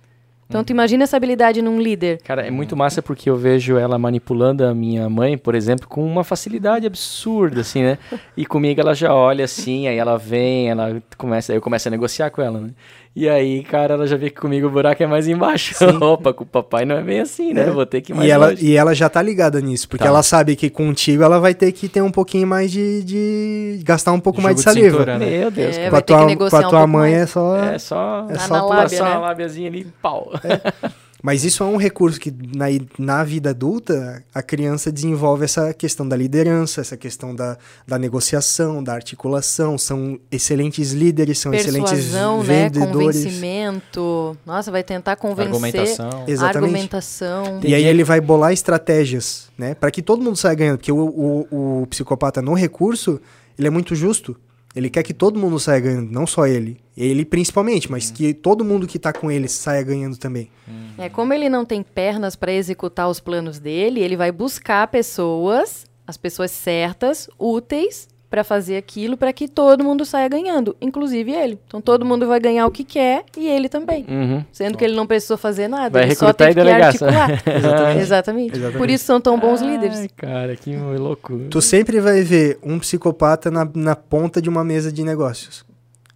Então, 0.47 0.63
tu 0.63 0.71
imagina 0.71 1.03
essa 1.03 1.15
habilidade 1.15 1.61
num 1.61 1.79
líder. 1.79 2.19
Cara, 2.23 2.41
é 2.41 2.49
muito 2.49 2.75
massa 2.75 3.03
porque 3.03 3.29
eu 3.29 3.35
vejo 3.35 3.77
ela 3.77 3.99
manipulando 3.99 4.65
a 4.65 4.73
minha 4.73 5.07
mãe, 5.07 5.37
por 5.37 5.53
exemplo, 5.53 5.87
com 5.87 6.03
uma 6.03 6.23
facilidade 6.23 6.87
absurda, 6.87 7.61
assim, 7.61 7.83
né? 7.83 7.99
E 8.35 8.47
comigo 8.47 8.81
ela 8.81 8.95
já 8.95 9.13
olha 9.13 9.45
assim, 9.45 9.87
aí 9.87 9.95
ela 9.95 10.17
vem, 10.17 10.71
ela 10.71 11.03
começa, 11.19 11.53
eu 11.53 11.61
começo 11.61 11.87
a 11.87 11.91
negociar 11.91 12.31
com 12.31 12.41
ela, 12.41 12.59
né? 12.61 12.71
E 13.19 13.27
aí, 13.27 13.63
cara, 13.63 13.95
ela 13.95 14.07
já 14.07 14.15
vê 14.15 14.29
que 14.29 14.39
comigo 14.39 14.67
o 14.67 14.69
buraco 14.69 15.03
é 15.03 15.05
mais 15.05 15.27
embaixo. 15.27 15.75
Opa, 16.01 16.31
com 16.31 16.45
o 16.45 16.47
papai 16.47 16.85
não 16.85 16.95
é 16.95 17.01
bem 17.03 17.19
assim, 17.19 17.53
né? 17.53 17.63
É. 17.65 17.67
Eu 17.67 17.73
vou 17.73 17.85
ter 17.85 17.99
que 17.99 18.13
ir 18.13 18.15
mais 18.15 18.25
E 18.25 18.31
ela, 18.31 18.47
longe. 18.51 18.65
e 18.65 18.77
ela 18.77 18.93
já 18.95 19.09
tá 19.09 19.21
ligada 19.21 19.59
nisso, 19.59 19.89
porque 19.89 20.05
Tá. 20.05 20.09
ela 20.09 20.23
sabe 20.23 20.55
que 20.55 20.69
contigo 20.69 21.21
ela 21.21 21.37
vai 21.37 21.53
ter 21.53 21.73
que 21.73 21.89
ter 21.89 22.01
um 22.01 22.11
pouquinho 22.11 22.47
mais 22.47 22.71
de. 22.71 23.03
de 23.03 23.81
gastar 23.83 24.13
um 24.13 24.19
pouco 24.21 24.41
mais 24.41 24.55
de 24.55 24.61
Jogo 24.63 24.73
de 24.73 24.79
saliva. 24.79 24.97
cintura, 24.99 25.17
né? 25.19 25.25
Meu 25.39 25.51
Deus, 25.51 25.75
É, 25.77 25.79
cara. 25.79 25.89
com 25.89 25.95
a 25.97 26.01
tua, 26.01 26.17
com 26.17 26.23
a 26.23 26.45
um 26.45 26.49
tua 26.49 26.59
pouco 26.71 26.87
mãe 26.87 27.11
mais. 27.11 27.23
é 27.23 27.25
só. 27.27 27.57
É 27.57 27.77
só, 27.77 28.25
É 28.29 28.33
Tá 28.35 28.39
só 28.39 28.53
na 28.53 28.61
pular 28.61 28.75
lábia, 28.83 28.97
só 28.97 29.03
né? 29.03 29.11
a 29.11 29.19
lábiazinha 29.19 29.67
ali, 29.69 29.87
pau. 30.01 30.31
Mas 31.21 31.43
isso 31.43 31.63
é 31.63 31.65
um 31.65 31.75
recurso 31.75 32.19
que 32.19 32.31
na, 32.31 32.65
na 32.97 33.23
vida 33.23 33.49
adulta 33.49 34.23
a 34.33 34.41
criança 34.41 34.91
desenvolve 34.91 35.43
essa 35.43 35.73
questão 35.73 36.07
da 36.07 36.15
liderança, 36.15 36.79
essa 36.79 36.95
questão 36.95 37.35
da, 37.35 37.57
da 37.85 37.99
negociação, 37.99 38.81
da 38.81 38.93
articulação. 38.93 39.77
São 39.77 40.17
excelentes 40.31 40.91
líderes, 40.91 41.39
são 41.39 41.51
Persuasão, 41.51 41.83
excelentes 41.83 42.13
né? 42.13 42.69
vendedores. 42.69 43.17
Convencimento. 43.17 44.37
Nossa, 44.45 44.71
vai 44.71 44.83
tentar 44.83 45.17
convencer. 45.17 45.51
Argumentação. 45.51 46.23
Exatamente. 46.25 46.57
Argumentação. 46.57 47.59
E 47.63 47.75
aí 47.75 47.83
ele 47.83 48.03
vai 48.03 48.21
bolar 48.21 48.53
estratégias, 48.53 49.49
né? 49.57 49.75
Para 49.75 49.91
que 49.91 50.01
todo 50.01 50.23
mundo 50.23 50.37
saia 50.37 50.55
ganhando. 50.55 50.77
Porque 50.77 50.91
o, 50.91 50.97
o, 50.97 51.81
o 51.81 51.87
psicopata 51.87 52.41
no 52.41 52.53
recurso, 52.53 53.19
ele 53.57 53.67
é 53.67 53.71
muito 53.71 53.93
justo. 53.93 54.37
Ele 54.75 54.89
quer 54.89 55.03
que 55.03 55.13
todo 55.13 55.39
mundo 55.39 55.59
saia 55.59 55.79
ganhando, 55.79 56.11
não 56.11 56.27
só 56.27 56.45
ele. 56.45 56.77
Ele 56.99 57.23
principalmente, 57.23 57.89
mas 57.89 58.11
que 58.11 58.33
todo 58.33 58.65
mundo 58.65 58.85
que 58.85 58.99
tá 58.99 59.13
com 59.13 59.31
ele 59.31 59.47
saia 59.47 59.81
ganhando 59.81 60.17
também. 60.17 60.51
É, 60.97 61.07
como 61.07 61.33
ele 61.33 61.47
não 61.47 61.63
tem 61.63 61.81
pernas 61.81 62.35
para 62.35 62.51
executar 62.51 63.09
os 63.09 63.21
planos 63.21 63.57
dele, 63.57 64.01
ele 64.01 64.17
vai 64.17 64.33
buscar 64.33 64.85
pessoas, 64.87 65.85
as 66.05 66.17
pessoas 66.17 66.51
certas, 66.51 67.29
úteis, 67.39 68.09
para 68.29 68.43
fazer 68.43 68.75
aquilo 68.75 69.15
para 69.15 69.31
que 69.33 69.47
todo 69.47 69.81
mundo 69.83 70.05
saia 70.05 70.27
ganhando, 70.27 70.75
inclusive 70.81 71.31
ele. 71.31 71.57
Então 71.65 71.81
todo 71.81 72.05
mundo 72.05 72.27
vai 72.27 72.39
ganhar 72.39 72.67
o 72.67 72.71
que 72.71 72.83
quer 72.83 73.23
e 73.37 73.47
ele 73.47 73.69
também. 73.69 74.05
Uhum. 74.07 74.43
Sendo 74.51 74.77
que 74.77 74.83
ele 74.83 74.95
não 74.95 75.07
precisou 75.07 75.37
fazer 75.37 75.69
nada, 75.69 75.99
Vai 75.99 76.03
ele 76.03 76.15
só 76.15 76.33
teve 76.33 76.51
e 76.51 76.53
que 76.53 76.59
delegar, 76.59 76.87
articular. 76.87 77.31
Exatamente. 77.31 77.97
Exatamente. 78.03 78.55
Exatamente. 78.57 78.77
Por 78.77 78.89
isso 78.89 79.05
são 79.05 79.21
tão 79.21 79.39
bons 79.39 79.61
líderes. 79.61 79.99
Ai, 79.99 80.09
cara, 80.09 80.55
que 80.55 80.75
loucura. 80.75 81.47
Tu 81.49 81.61
sempre 81.61 82.01
vai 82.01 82.21
ver 82.21 82.59
um 82.61 82.77
psicopata 82.77 83.49
na, 83.49 83.67
na 83.73 83.95
ponta 83.95 84.41
de 84.41 84.49
uma 84.49 84.63
mesa 84.65 84.91
de 84.91 85.03
negócios. 85.03 85.68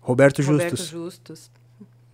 Roberto 0.03 0.43
Justus, 0.43 0.61
Roberto 0.61 0.85
Justus. 0.85 1.51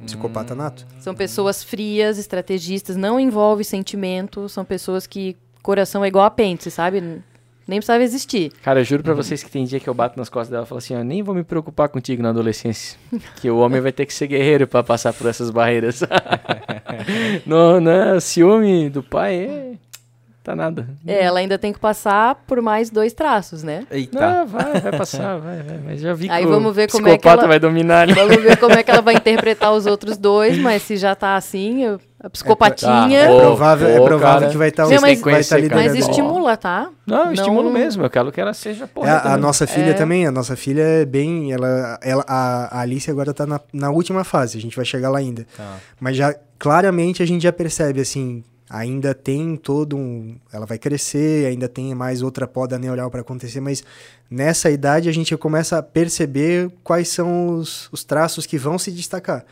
psicopata 0.06 0.56
nato. 0.56 0.86
São 1.00 1.16
pessoas 1.16 1.64
frias, 1.64 2.18
estrategistas, 2.18 2.96
não 2.96 3.20
envolve 3.20 3.64
sentimento, 3.64 4.48
são 4.48 4.64
pessoas 4.64 5.08
que 5.08 5.36
coração 5.64 6.06
é 6.06 6.08
igual 6.08 6.24
apêndice, 6.24 6.70
sabe? 6.72 7.02
Nem 7.68 7.80
precisava 7.80 8.04
existir. 8.04 8.52
Cara, 8.64 8.80
eu 8.80 8.84
juro 8.84 9.04
pra 9.04 9.14
vocês 9.14 9.44
que 9.44 9.52
tem 9.52 9.66
dia 9.66 9.80
que 9.80 9.88
eu 9.88 9.94
bato 9.94 10.18
nas 10.18 10.30
costas 10.30 10.50
dela 10.50 10.64
e 10.64 10.68
falo 10.68 10.80
assim, 10.80 10.96
ó, 10.96 11.04
nem 11.04 11.22
vou 11.22 11.36
me 11.36 11.44
preocupar 11.44 11.90
contigo 11.90 12.24
na 12.24 12.30
adolescência. 12.30 12.98
que 13.42 13.50
o 13.50 13.58
homem 13.58 13.82
vai 13.82 13.92
ter 13.92 14.06
que 14.06 14.14
ser 14.14 14.28
guerreiro 14.28 14.68
pra 14.68 14.82
passar 14.84 15.14
por 15.14 15.28
essas 15.28 15.50
barreiras. 15.52 16.02
não, 17.46 17.80
não, 17.80 18.20
ciúme 18.20 18.90
do 18.90 19.04
pai 19.04 19.36
é... 19.36 19.89
Tá 20.42 20.56
nada. 20.56 20.88
É, 21.06 21.24
ela 21.26 21.40
ainda 21.40 21.58
tem 21.58 21.72
que 21.74 21.80
passar 21.80 22.34
por 22.48 22.62
mais 22.62 22.90
dois 22.90 23.12
traços, 23.14 23.62
né? 23.62 23.86
Eita. 23.92 24.20
Não, 24.20 24.48
vai, 24.48 24.80
vai 24.80 24.92
passar, 24.98 25.38
vai, 25.38 25.62
vai. 25.62 25.78
Mas 25.86 26.00
já 26.02 26.14
vi 26.14 26.28
que 26.28 26.34
Aí 26.34 26.46
o 26.46 26.50
vamos 26.50 26.74
ver 26.74 26.90
como 26.90 27.08
é 27.08 27.12
que 27.12 27.18
psicopata 27.18 27.42
ela- 27.42 27.48
vai 27.50 27.60
dominar. 27.60 28.08
Né? 28.08 28.14
Vamos 28.14 28.38
ver 28.42 28.58
como 28.58 28.74
é 28.74 28.82
que 28.82 28.90
ela 28.90 29.02
vai 29.02 29.16
interpretar 29.16 29.74
os 29.74 29.86
outros 29.86 30.18
dois, 30.18 30.58
mas 30.58 30.82
se 30.82 30.96
já 30.96 31.14
tá 31.14 31.36
assim, 31.36 31.84
eu- 31.84 32.00
a 32.24 32.30
psicopatinha. 32.30 32.90
tá. 32.92 33.12
É 33.14 33.30
Ô, 33.30 33.40
provável, 33.42 33.88
é 33.90 34.00
ô, 34.00 34.06
provável 34.06 34.40
cara, 34.40 34.52
que 34.52 34.58
vai 34.58 34.70
estar 34.70 34.88
têm 34.88 34.98
vai 34.98 35.16
que 35.18 35.30
estar 35.30 35.58
liderando. 35.58 35.88
mas 35.88 35.96
estimula, 35.96 36.58
tá? 36.58 36.90
Não, 37.06 37.26
eu 37.28 37.34
estimulo 37.34 37.64
Não- 37.66 37.72
mesmo. 37.72 38.04
Eu 38.04 38.10
quero 38.10 38.32
que 38.32 38.40
ela 38.42 38.54
seja 38.54 38.86
É, 38.86 38.88
porra. 38.88 39.12
a, 39.12 39.34
a 39.34 39.38
nossa 39.38 39.68
filha 39.68 39.94
também, 39.94 40.26
a 40.26 40.32
nossa 40.32 40.56
filha 40.56 40.82
é 40.82 41.06
bem. 41.06 41.52
Ela, 41.52 42.00
ela, 42.02 42.26
a, 42.28 42.78
a 42.78 42.82
Alice 42.82 43.12
agora 43.12 43.34
tá 43.34 43.46
na, 43.46 43.60
na 43.74 43.90
última 43.92 44.24
fase, 44.24 44.58
a 44.58 44.62
gente 44.62 44.76
vai 44.76 44.86
chegar 44.86 45.10
lá 45.10 45.20
ainda. 45.20 45.46
Tá. 45.56 45.76
Mas 46.00 46.16
já 46.18 46.34
claramente 46.58 47.22
a 47.22 47.26
gente 47.28 47.44
já 47.44 47.52
percebe 47.54 48.02
assim, 48.02 48.44
ainda 48.70 49.16
tem 49.16 49.56
todo 49.56 49.98
um. 49.98 50.38
Ela 50.54 50.66
vai 50.66 50.78
crescer, 50.78 51.48
ainda 51.48 51.68
tem 51.68 51.94
mais 51.96 52.22
outra 52.22 52.48
poda 52.48 52.78
neural 52.78 53.10
para 53.10 53.22
acontecer, 53.22 53.60
mas 53.60 53.84
nessa 54.30 54.70
idade 54.70 55.10
a 55.10 55.12
gente 55.12 55.36
começa 55.36 55.78
a 55.78 55.84
perceber 55.84 56.72
quais 56.84 57.10
são 57.10 57.56
os, 57.58 57.90
os 57.92 58.04
traços 58.04 58.46
que 58.46 58.58
vão 58.58 58.78
se 58.78 58.92
destacar. 58.92 59.44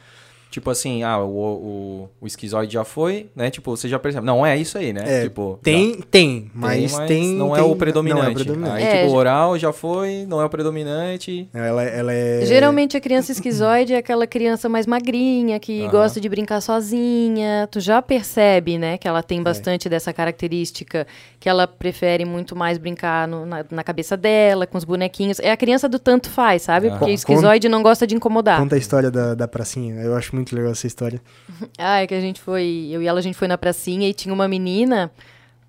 Tipo 0.50 0.70
assim, 0.72 1.04
ah, 1.04 1.20
o, 1.20 1.30
o, 1.30 2.10
o 2.22 2.26
esquizoide 2.28 2.74
já 2.74 2.84
foi, 2.84 3.30
né? 3.36 3.52
Tipo, 3.52 3.76
você 3.76 3.88
já 3.88 4.00
percebe. 4.00 4.26
Não, 4.26 4.46
é 4.46 4.58
isso 4.58 4.78
aí, 4.78 4.92
né? 4.94 5.04
É, 5.06 5.24
tipo, 5.24 5.60
Tem, 5.62 6.00
tem, 6.10 6.50
mas 6.54 6.92
já- 6.92 7.06
tem. 7.06 7.34
não, 7.36 7.52
tem- 7.52 7.60
é 7.60 7.62
o 7.64 7.76
predominante. 7.76 8.22
Não 8.22 8.28
é 8.28 8.32
o 8.32 8.34
predominante. 8.36 8.76
Aí, 8.78 8.84
É, 8.84 8.98
tipo, 9.02 9.10
já- 9.12 9.18
oral 9.18 9.60
já 9.60 9.74
foi, 9.74 10.26
não 10.28 10.42
é 10.42 10.46
o 10.46 10.50
predominante. 10.50 11.48
Ela, 11.54 11.84
ela 11.84 12.14
é. 12.14 12.46
Geralmente 12.46 12.96
a 12.96 13.02
criança 13.02 13.32
esquizoide 13.32 13.94
é 13.94 13.98
aquela 13.98 14.26
criança 14.26 14.70
mais 14.70 14.88
magrinha, 14.88 15.60
que 15.60 15.82
Aham. 15.84 15.92
gosta 15.92 16.20
de 16.22 16.30
brincar 16.30 16.62
sozinha. 16.62 17.68
Tu 17.72 17.80
já 17.80 18.02
percebe, 18.02 18.78
né, 18.78 18.98
que 18.98 19.08
ela 19.08 19.20
É. 19.20 19.22
tem 19.24 19.44
bastante 19.44 19.90
dessa 19.90 20.14
característica, 20.14 21.06
que 21.40 21.50
ela 21.50 21.68
prefere 21.68 22.26
muito 22.26 22.56
mais 22.56 22.78
brincar 22.78 23.28
no- 23.28 23.46
na, 23.46 23.66
na 23.70 23.84
cabeça 23.84 24.16
dela, 24.16 24.66
com 24.66 24.78
os 24.78 24.84
bonequinhos. 24.86 25.40
É 25.40 25.52
a 25.52 25.58
criança 25.58 25.88
do 25.90 26.00
tanto 26.00 26.30
faz, 26.30 26.64
sabe? 26.64 26.88
Aham. 26.88 26.98
Porque 26.98 27.12
o 27.12 27.14
esquizoide 27.14 27.68
não 27.70 27.84
gosta 27.84 28.08
de 28.08 28.16
incomodar. 28.16 28.60
Conta 28.60 28.76
a 28.76 28.78
história 28.80 29.12
da, 29.12 29.36
da 29.36 29.48
pracinha. 29.48 29.96
Eu 30.02 30.16
acho 30.16 30.36
muito 30.38 30.56
legal 30.56 30.72
essa 30.72 30.88
história. 30.88 31.22
Ah, 31.78 32.02
é 32.02 32.08
que 32.08 32.14
a 32.14 32.22
gente 32.22 32.42
foi. 32.42 32.88
Eu 32.92 33.02
e 33.02 33.08
ela, 33.08 33.20
a 33.20 33.22
gente 33.22 33.38
foi 33.38 33.48
na 33.48 33.58
pracinha 33.58 34.08
e 34.08 34.14
tinha 34.14 34.34
uma 34.34 34.48
menina, 34.48 35.12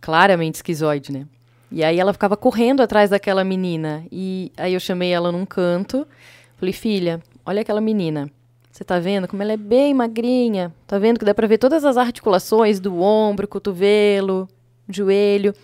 claramente 0.00 0.56
esquizoide, 0.56 1.12
né? 1.12 1.26
E 1.70 1.84
aí 1.84 1.98
ela 2.00 2.12
ficava 2.12 2.36
correndo 2.36 2.82
atrás 2.82 3.10
daquela 3.10 3.44
menina. 3.44 4.04
E 4.10 4.50
aí 4.56 4.74
eu 4.74 4.80
chamei 4.80 5.10
ela 5.12 5.30
num 5.30 5.44
canto. 5.44 6.06
Falei, 6.56 6.72
filha, 6.72 7.20
olha 7.44 7.60
aquela 7.60 7.80
menina. 7.80 8.30
Você 8.70 8.84
tá 8.84 8.98
vendo 8.98 9.26
como 9.26 9.42
ela 9.42 9.52
é 9.52 9.56
bem 9.56 9.92
magrinha? 9.92 10.72
Tá 10.86 10.98
vendo 10.98 11.18
que 11.18 11.24
dá 11.24 11.34
pra 11.34 11.46
ver 11.46 11.58
todas 11.58 11.84
as 11.84 11.96
articulações 11.96 12.80
do 12.80 13.00
ombro, 13.02 13.48
cotovelo, 13.48 14.48
joelho. 14.88 15.54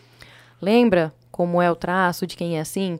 Lembra 0.61 1.13
como 1.31 1.63
é 1.63 1.71
o 1.71 1.77
traço 1.77 2.27
de 2.27 2.37
quem 2.37 2.59
é 2.59 2.61
assim? 2.61 2.99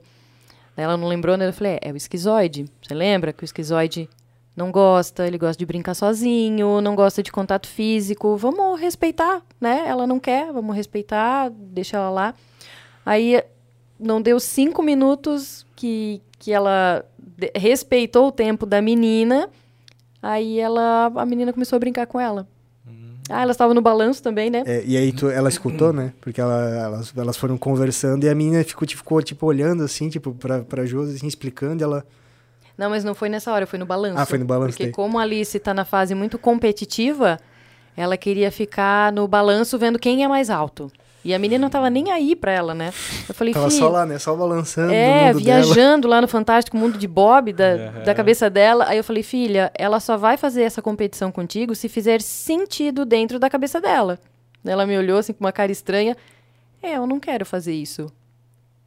Daí 0.75 0.85
ela 0.85 0.97
não 0.97 1.07
lembrou, 1.07 1.37
né? 1.37 1.47
Eu 1.47 1.53
falei, 1.53 1.73
é, 1.73 1.89
é 1.89 1.91
o 1.91 1.97
esquizoide. 1.97 2.65
Você 2.81 2.93
lembra 2.93 3.31
que 3.31 3.43
o 3.43 3.45
esquizoide 3.45 4.09
não 4.55 4.71
gosta, 4.71 5.27
ele 5.27 5.37
gosta 5.37 5.57
de 5.57 5.65
brincar 5.65 5.93
sozinho, 5.93 6.79
não 6.81 6.95
gosta 6.95 7.21
de 7.21 7.31
contato 7.31 7.67
físico. 7.67 8.37
Vamos 8.37 8.79
respeitar, 8.79 9.41
né? 9.59 9.83
Ela 9.87 10.07
não 10.07 10.19
quer, 10.19 10.51
vamos 10.53 10.75
respeitar, 10.75 11.49
deixa 11.51 11.97
ela 11.97 12.09
lá. 12.09 12.33
Aí 13.05 13.43
não 13.99 14.21
deu 14.21 14.39
cinco 14.39 14.81
minutos 14.81 15.65
que, 15.75 16.21
que 16.39 16.51
ela 16.51 17.05
respeitou 17.55 18.27
o 18.27 18.31
tempo 18.31 18.65
da 18.65 18.81
menina. 18.81 19.49
Aí 20.21 20.59
ela, 20.59 21.11
a 21.15 21.25
menina 21.25 21.53
começou 21.53 21.75
a 21.75 21.79
brincar 21.79 22.07
com 22.07 22.19
ela. 22.19 22.47
Ah, 23.27 23.41
ela 23.41 23.51
estava 23.51 23.73
no 23.73 23.81
balanço 23.81 24.21
também, 24.21 24.51
né? 24.51 24.61
É, 24.67 24.83
e 24.85 24.95
aí 24.95 25.11
tu- 25.11 25.29
ela 25.31 25.49
escutou, 25.49 25.91
né? 25.91 26.13
Porque 26.21 26.39
ela- 26.39 26.69
elas, 26.69 27.13
elas 27.17 27.35
foram 27.35 27.57
conversando 27.57 28.23
e 28.23 28.29
a 28.29 28.35
menina 28.35 28.63
ficou, 28.63 28.87
tipo, 28.87 28.99
ficou, 29.01 29.19
tipo, 29.23 29.47
olhando 29.47 29.83
assim, 29.83 30.09
tipo, 30.09 30.31
pra, 30.33 30.61
pra 30.61 30.85
Josi, 30.85 31.15
assim, 31.15 31.25
explicando. 31.27 31.81
E 31.81 31.83
ela. 31.83 32.05
Não, 32.77 32.89
mas 32.89 33.03
não 33.03 33.15
foi 33.15 33.29
nessa 33.29 33.51
hora, 33.51 33.65
foi 33.65 33.79
no 33.79 33.85
balanço. 33.85 34.19
Ah, 34.19 34.25
foi 34.25 34.37
no 34.37 34.45
balanço 34.45 34.71
Porque 34.71 34.83
daí. 34.85 34.91
como 34.91 35.17
a 35.17 35.21
Alice 35.21 35.57
tá 35.59 35.73
na 35.73 35.85
fase 35.85 36.13
muito 36.13 36.37
competitiva, 36.37 37.39
ela 37.95 38.17
queria 38.17 38.51
ficar 38.51 39.11
no 39.11 39.27
balanço 39.27 39.77
vendo 39.77 39.97
quem 39.97 40.23
é 40.23 40.27
mais 40.27 40.49
alto. 40.49 40.91
E 41.23 41.33
a 41.33 41.39
menina 41.39 41.63
não 41.63 41.69
tava 41.71 41.89
nem 41.89 42.11
aí 42.11 42.35
pra 42.35 42.51
ela, 42.51 42.75
né? 42.75 42.93
Eu 43.27 43.33
falei, 43.33 43.51
Tava 43.51 43.71
"Fi, 43.71 43.77
só 43.77 43.89
lá, 43.89 44.05
né? 44.05 44.19
Só 44.19 44.35
balançando. 44.35 44.93
É, 44.93 45.33
mundo 45.33 45.43
dela. 45.43 45.63
viajando 45.63 46.07
lá 46.07 46.21
no 46.21 46.27
fantástico 46.27 46.77
mundo 46.77 46.99
de 46.99 47.07
Bob, 47.07 47.51
da, 47.51 47.77
da 48.03 48.13
cabeça 48.13 48.47
dela. 48.47 48.85
Aí 48.87 48.97
eu 48.97 49.03
falei, 49.03 49.23
filha, 49.23 49.71
ela 49.73 49.99
só 49.99 50.17
vai 50.17 50.37
fazer 50.37 50.61
essa 50.61 50.83
competição 50.83 51.31
contigo 51.31 51.73
se 51.73 51.89
fizer 51.89 52.21
sentido 52.21 53.05
dentro 53.05 53.39
da 53.39 53.49
cabeça 53.49 53.81
dela. 53.81 54.19
Ela 54.63 54.85
me 54.85 54.95
olhou 54.95 55.17
assim 55.17 55.33
com 55.33 55.43
uma 55.43 55.51
cara 55.51 55.71
estranha. 55.71 56.15
É, 56.83 56.97
eu 56.97 57.07
não 57.07 57.19
quero 57.19 57.43
fazer 57.43 57.73
isso. 57.73 58.05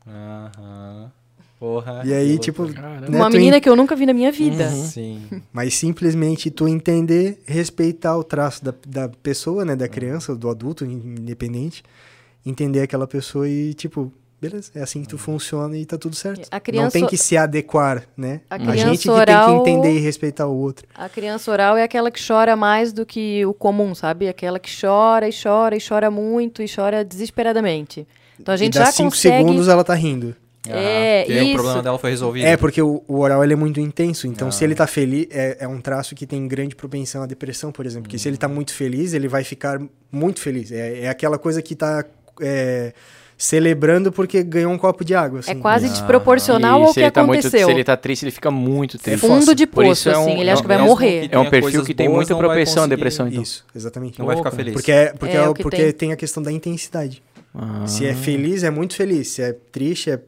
Aham. 0.07 1.11
Porra. 1.59 2.03
E 2.05 2.13
aí, 2.13 2.39
tipo. 2.39 2.65
né, 2.67 3.09
uma 3.09 3.29
menina 3.29 3.61
que 3.61 3.69
eu 3.69 3.75
nunca 3.75 3.97
vi 3.97 4.07
na 4.07 4.13
minha 4.13 4.31
vida. 4.31 4.69
Sim. 4.71 5.21
Mas 5.53 5.75
simplesmente 5.75 6.51
tu 6.51 6.69
entender, 6.69 7.41
respeitar 7.47 8.17
o 8.17 8.23
traço 8.23 8.65
da, 8.65 8.73
da 8.87 9.09
pessoa, 9.09 9.65
né? 9.65 9.75
Da 9.75 9.89
criança, 9.89 10.37
do 10.37 10.49
adulto, 10.49 10.85
independente. 10.85 11.83
Entender 12.47 12.81
aquela 12.83 13.07
pessoa 13.09 13.49
e, 13.49 13.75
tipo, 13.75 14.13
beleza, 14.41 14.71
é 14.75 14.81
assim 14.81 15.03
que 15.03 15.09
tu 15.09 15.19
funciona 15.19 15.77
e 15.77 15.85
tá 15.85 15.99
tudo 15.99 16.15
certo. 16.15 16.47
A 16.51 16.61
criança- 16.61 16.85
Não 16.85 16.91
tem 16.93 17.07
que 17.07 17.17
se 17.17 17.37
adequar, 17.37 18.05
né? 18.17 18.41
A 18.49 18.55
A, 18.55 18.59
criança 18.59 18.79
gente 18.91 19.03
que 19.03 19.11
oral- 19.11 19.47
tem 19.47 19.65
que 19.65 19.71
entender 19.71 19.97
e 19.97 19.99
respeitar 19.99 20.47
o 20.47 20.57
outro. 20.57 20.87
A 20.95 21.09
criança 21.09 21.51
oral 21.51 21.77
é 21.77 21.83
aquela 21.83 22.11
que 22.11 22.25
chora 22.25 22.55
mais 22.55 22.93
do 22.93 23.05
que 23.05 23.45
o 23.45 23.53
comum, 23.53 23.95
sabe? 23.97 24.29
Aquela 24.29 24.61
que 24.61 24.71
chora 24.81 25.29
e 25.29 25.33
chora 25.33 25.77
e 25.77 25.81
chora 25.87 26.09
muito 26.11 26.63
e 26.63 26.67
chora 26.73 27.05
desesperadamente. 27.05 28.07
Então 28.41 28.55
a 28.55 28.57
gente 28.57 28.77
e 28.77 28.79
dá 28.79 28.85
já 28.87 28.93
cinco 28.93 29.11
consegue. 29.11 29.39
segundos 29.39 29.67
ela 29.67 29.83
tá 29.83 29.95
rindo. 29.95 30.35
É, 30.77 31.23
porque 31.25 31.39
aí 31.39 31.45
isso. 31.45 31.51
o 31.51 31.55
problema 31.55 31.83
dela 31.83 31.99
foi 31.99 32.11
resolvido. 32.11 32.47
É, 32.47 32.57
porque 32.57 32.81
o, 32.83 33.03
o 33.09 33.19
oral 33.21 33.43
ele 33.45 33.53
é 33.53 33.57
muito 33.57 33.81
intenso. 33.81 34.27
Então, 34.27 34.49
Ah. 34.49 34.53
se 34.53 34.65
ele 34.65 34.75
tá 34.75 34.87
feliz, 34.87 35.27
é, 35.31 35.57
é 35.61 35.69
um 35.69 35.81
traço 35.81 36.15
que 36.15 36.27
tem 36.27 36.47
grande 36.49 36.75
propensão 36.75 37.23
à 37.23 37.27
depressão, 37.27 37.71
por 37.73 37.87
exemplo. 37.87 38.05
Porque 38.05 38.19
se 38.19 38.29
ele 38.29 38.37
tá 38.37 38.49
muito 38.49 38.73
feliz, 38.75 39.13
ele 39.15 39.29
vai 39.29 39.45
ficar 39.45 39.81
muito 40.11 40.41
feliz. 40.41 40.71
É, 40.73 41.01
é 41.05 41.09
aquela 41.09 41.39
coisa 41.39 41.61
que 41.63 41.75
tá 41.75 42.05
é, 42.41 42.93
celebrando 43.37 44.11
porque 44.11 44.43
ganhou 44.43 44.73
um 44.73 44.79
copo 44.79 45.05
de 45.05 45.15
água. 45.15 45.39
É 45.39 45.41
assim. 45.53 45.61
quase 45.61 45.87
Ah. 45.87 45.91
desproporcional 45.91 46.81
E 46.81 46.85
ao 46.87 46.93
que 46.95 47.01
ele 47.01 47.11
tá 47.11 47.25
muito, 47.25 47.39
aconteceu. 47.41 47.67
se 47.69 47.73
ele 47.73 47.85
tá 47.85 47.97
triste, 47.97 48.25
ele 48.25 48.33
fica 48.33 48.51
muito 48.51 48.99
triste. 48.99 49.21
Fundo 49.21 49.55
de 49.55 49.67
Por 49.67 49.85
poço, 49.85 50.01
isso 50.01 50.11
é 50.11 50.19
um- 50.19 50.23
assim, 50.23 50.41
ele 50.41 50.51
é 50.51 50.53
acha 50.53 50.61
um- 50.61 50.63
que 50.63 50.69
vai 50.69 50.79
morrer. 50.79 51.29
que 51.29 51.35
É 51.35 51.39
um 51.39 51.49
perfil 51.49 51.85
que 51.85 51.95
tem 51.95 52.09
muita 52.09 52.33
não 52.35 52.41
propensão 52.41 52.83
à 52.83 52.87
depressão, 52.89 53.29
então. 53.29 53.43
Isso, 53.43 53.65
exatamente. 53.75 54.19
Não 54.19 54.27
vai 54.27 54.37
ficar 54.37 54.51
feliz. 54.51 54.73
Porque, 54.75 54.91
é, 54.91 55.13
porque, 55.13 55.37
É, 55.37 55.41
é 55.41 55.53
que 55.55 55.63
porque 55.63 55.77
tem. 55.85 55.93
tem. 55.93 56.13
a 56.13 56.17
questão 56.17 56.43
da 56.43 56.51
intensidade. 56.51 57.23
Ah. 57.55 57.87
Se 57.87 58.05
é 58.07 58.15
feliz, 58.15 58.63
é 58.65 58.71
muito 58.71 58.95
feliz. 58.95 59.29
Se 59.29 59.43
é 59.43 59.53
triste, 59.53 60.11
é 60.11 60.21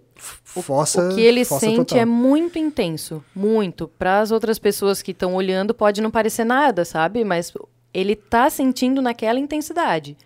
fossa 0.63 1.09
O 1.11 1.15
que 1.15 1.21
ele 1.21 1.45
sente 1.45 1.77
total. 1.77 1.99
é 1.99 2.05
muito 2.05 2.59
intenso, 2.59 3.23
muito. 3.35 3.89
Para 3.99 4.21
as 4.21 4.31
outras 4.31 4.59
pessoas 4.59 5.01
que 5.03 5.13
estão 5.13 5.35
olhando 5.35 5.73
pode 5.75 6.01
não 6.01 6.11
parecer 6.11 6.45
nada, 6.45 6.85
sabe? 6.85 7.25
Mas 7.25 7.53
ele 7.93 8.15
tá 8.17 8.49
sentindo 8.51 9.01
naquela 9.01 9.39
intensidade. 9.39 10.17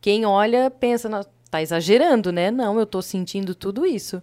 Quem 0.00 0.24
olha 0.26 0.70
pensa, 0.70 1.08
"Não, 1.08 1.24
tá 1.50 1.62
exagerando, 1.62 2.32
né? 2.32 2.50
Não, 2.50 2.78
eu 2.78 2.86
tô 2.86 3.00
sentindo 3.00 3.54
tudo 3.54 3.86
isso. 3.86 4.22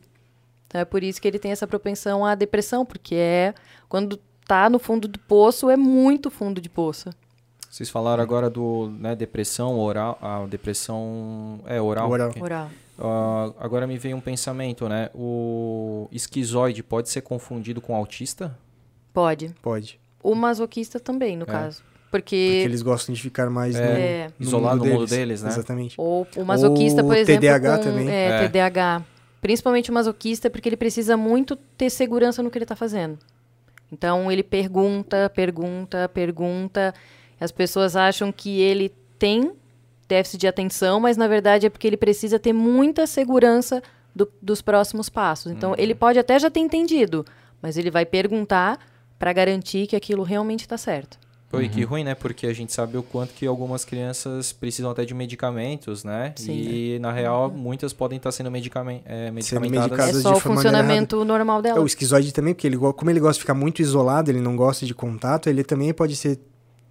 Então 0.68 0.82
é 0.82 0.86
por 0.86 1.04
isso 1.04 1.22
que 1.22 1.28
ele 1.28 1.40
tem 1.40 1.52
essa 1.52 1.68
propensão 1.68 2.26
à 2.26 2.36
depressão, 2.36 2.86
porque 2.86 3.16
é 3.16 3.54
quando 3.90 4.20
tá 4.48 4.70
no 4.70 4.80
fundo 4.80 5.08
do 5.08 5.18
poço 5.20 5.70
é 5.70 5.78
muito 5.78 6.30
fundo 6.30 6.60
de 6.60 6.70
poço. 6.70 7.10
Vocês 7.70 7.90
falaram 7.90 8.22
agora 8.22 8.50
do 8.50 8.90
né, 9.00 9.16
depressão 9.16 9.80
oral, 9.80 10.18
a 10.22 10.46
depressão 10.46 11.62
é 11.66 11.82
oral. 11.82 12.10
Oral. 12.10 12.34
Oral. 12.40 12.70
Ah, 13.04 13.52
agora 13.60 13.88
me 13.88 13.98
veio 13.98 14.16
um 14.16 14.22
pensamento, 14.22 14.88
né? 14.88 15.10
O 15.14 16.08
esquizoide 16.12 16.84
pode 16.84 17.10
ser 17.10 17.22
confundido 17.22 17.82
com 17.82 17.96
autista? 17.96 18.58
Pode. 19.14 19.54
Pode. 19.62 20.00
O 20.24 20.36
masoquista 20.36 21.00
também, 21.00 21.36
no 21.36 21.44
É. 21.44 21.48
caso. 21.48 21.84
Porque 22.12 22.36
Porque, 22.36 22.36
eles 22.66 22.82
gostam 22.82 23.16
de 23.16 23.22
ficar 23.22 23.50
mais 23.50 23.76
no, 23.76 23.82
É. 23.82 24.28
no 24.38 24.46
Isolado 24.46 24.84
no 24.84 24.86
mundo 24.86 25.06
deles, 25.08 25.42
né? 25.42 25.50
Exatamente. 25.50 25.96
Ou 25.98 26.28
o 26.36 26.44
masoquista, 26.46 27.02
Ou 27.02 27.08
por 27.08 27.16
exemplo. 27.18 27.42
TDAH 27.42 27.78
com, 27.78 27.84
também. 27.84 28.10
É, 28.10 28.28
É. 28.28 28.48
TDAH. 28.50 29.04
Principalmente 29.42 29.90
o 29.90 29.94
masoquista, 29.94 30.50
porque 30.50 30.68
ele 30.70 30.78
precisa 30.78 31.16
muito 31.18 31.56
ter 31.56 31.90
segurança 31.90 32.44
no 32.44 32.52
que 32.52 32.58
ele 32.58 32.66
está 32.66 32.76
fazendo. 32.76 33.18
Então 33.92 34.32
ele 34.32 34.44
pergunta, 34.44 35.30
pergunta, 35.34 36.08
pergunta. 36.10 36.94
As 37.40 37.52
pessoas 37.52 37.96
acham 37.96 38.32
que 38.32 38.60
ele 38.62 38.94
tem 39.18 39.54
déficit 40.16 40.40
de 40.40 40.48
atenção, 40.48 41.00
mas 41.00 41.16
na 41.18 41.28
verdade 41.28 41.66
é 41.66 41.70
porque 41.70 41.88
ele 41.88 41.98
precisa 41.98 42.38
ter 42.38 42.54
muita 42.54 43.08
segurança 43.08 43.82
do- 44.16 44.30
dos 44.42 44.62
próximos 44.62 45.08
passos. 45.10 45.52
Então 45.52 45.74
ele 45.78 45.96
pode 45.96 46.20
até 46.20 46.38
já 46.38 46.50
ter 46.50 46.60
entendido, 46.60 47.26
mas 47.62 47.78
ele 47.78 47.90
vai 47.90 48.06
perguntar 48.06 48.78
para 49.18 49.32
garantir 49.34 49.88
que 49.88 49.96
aquilo 49.96 50.24
realmente 50.24 50.62
está 50.62 50.78
certo. 50.78 51.18
Pô, 51.50 51.60
e 51.60 51.68
que 51.68 51.84
ruim, 51.84 52.04
né? 52.06 52.16
Porque 52.16 52.48
a 52.48 52.54
gente 52.54 52.72
sabe 52.72 52.98
o 52.98 53.04
quanto 53.04 53.34
que 53.34 53.46
algumas 53.46 53.84
crianças 53.84 54.54
precisam 54.54 54.90
até 54.90 55.04
de 55.04 55.14
medicamentos, 55.14 56.02
né? 56.04 56.32
Sim. 56.38 56.54
E, 56.54 57.00
na 57.00 57.12
real, 57.12 57.52
muitas 57.52 57.92
podem 57.92 58.16
estar 58.18 58.32
sendo 58.32 58.50
medicamen 58.50 59.02
é, 59.06 59.30
medicamentadas. 59.32 59.90
medicadas. 59.90 60.16
é 60.16 60.18
de 60.18 60.24
só 60.24 60.34
o 60.34 60.40
funcionamento 60.40 61.26
normal 61.26 61.60
É, 61.60 61.64
dela. 61.64 61.82
o 61.82 61.86
esquizoide 61.86 62.32
também, 62.34 62.54
porque 62.54 62.68
ele, 62.68 62.78
como 62.78 63.10
ele 63.12 63.20
gosta 63.20 63.34
de 63.34 63.42
ficar 63.42 63.54
muito 63.54 63.82
isolado, 63.82 64.32
ele 64.32 64.40
não 64.40 64.56
gosta 64.56 64.86
de 64.86 64.94
contato, 64.94 65.50
ele 65.50 65.62
também 65.64 65.94
pode 65.94 66.16
ser 66.16 66.40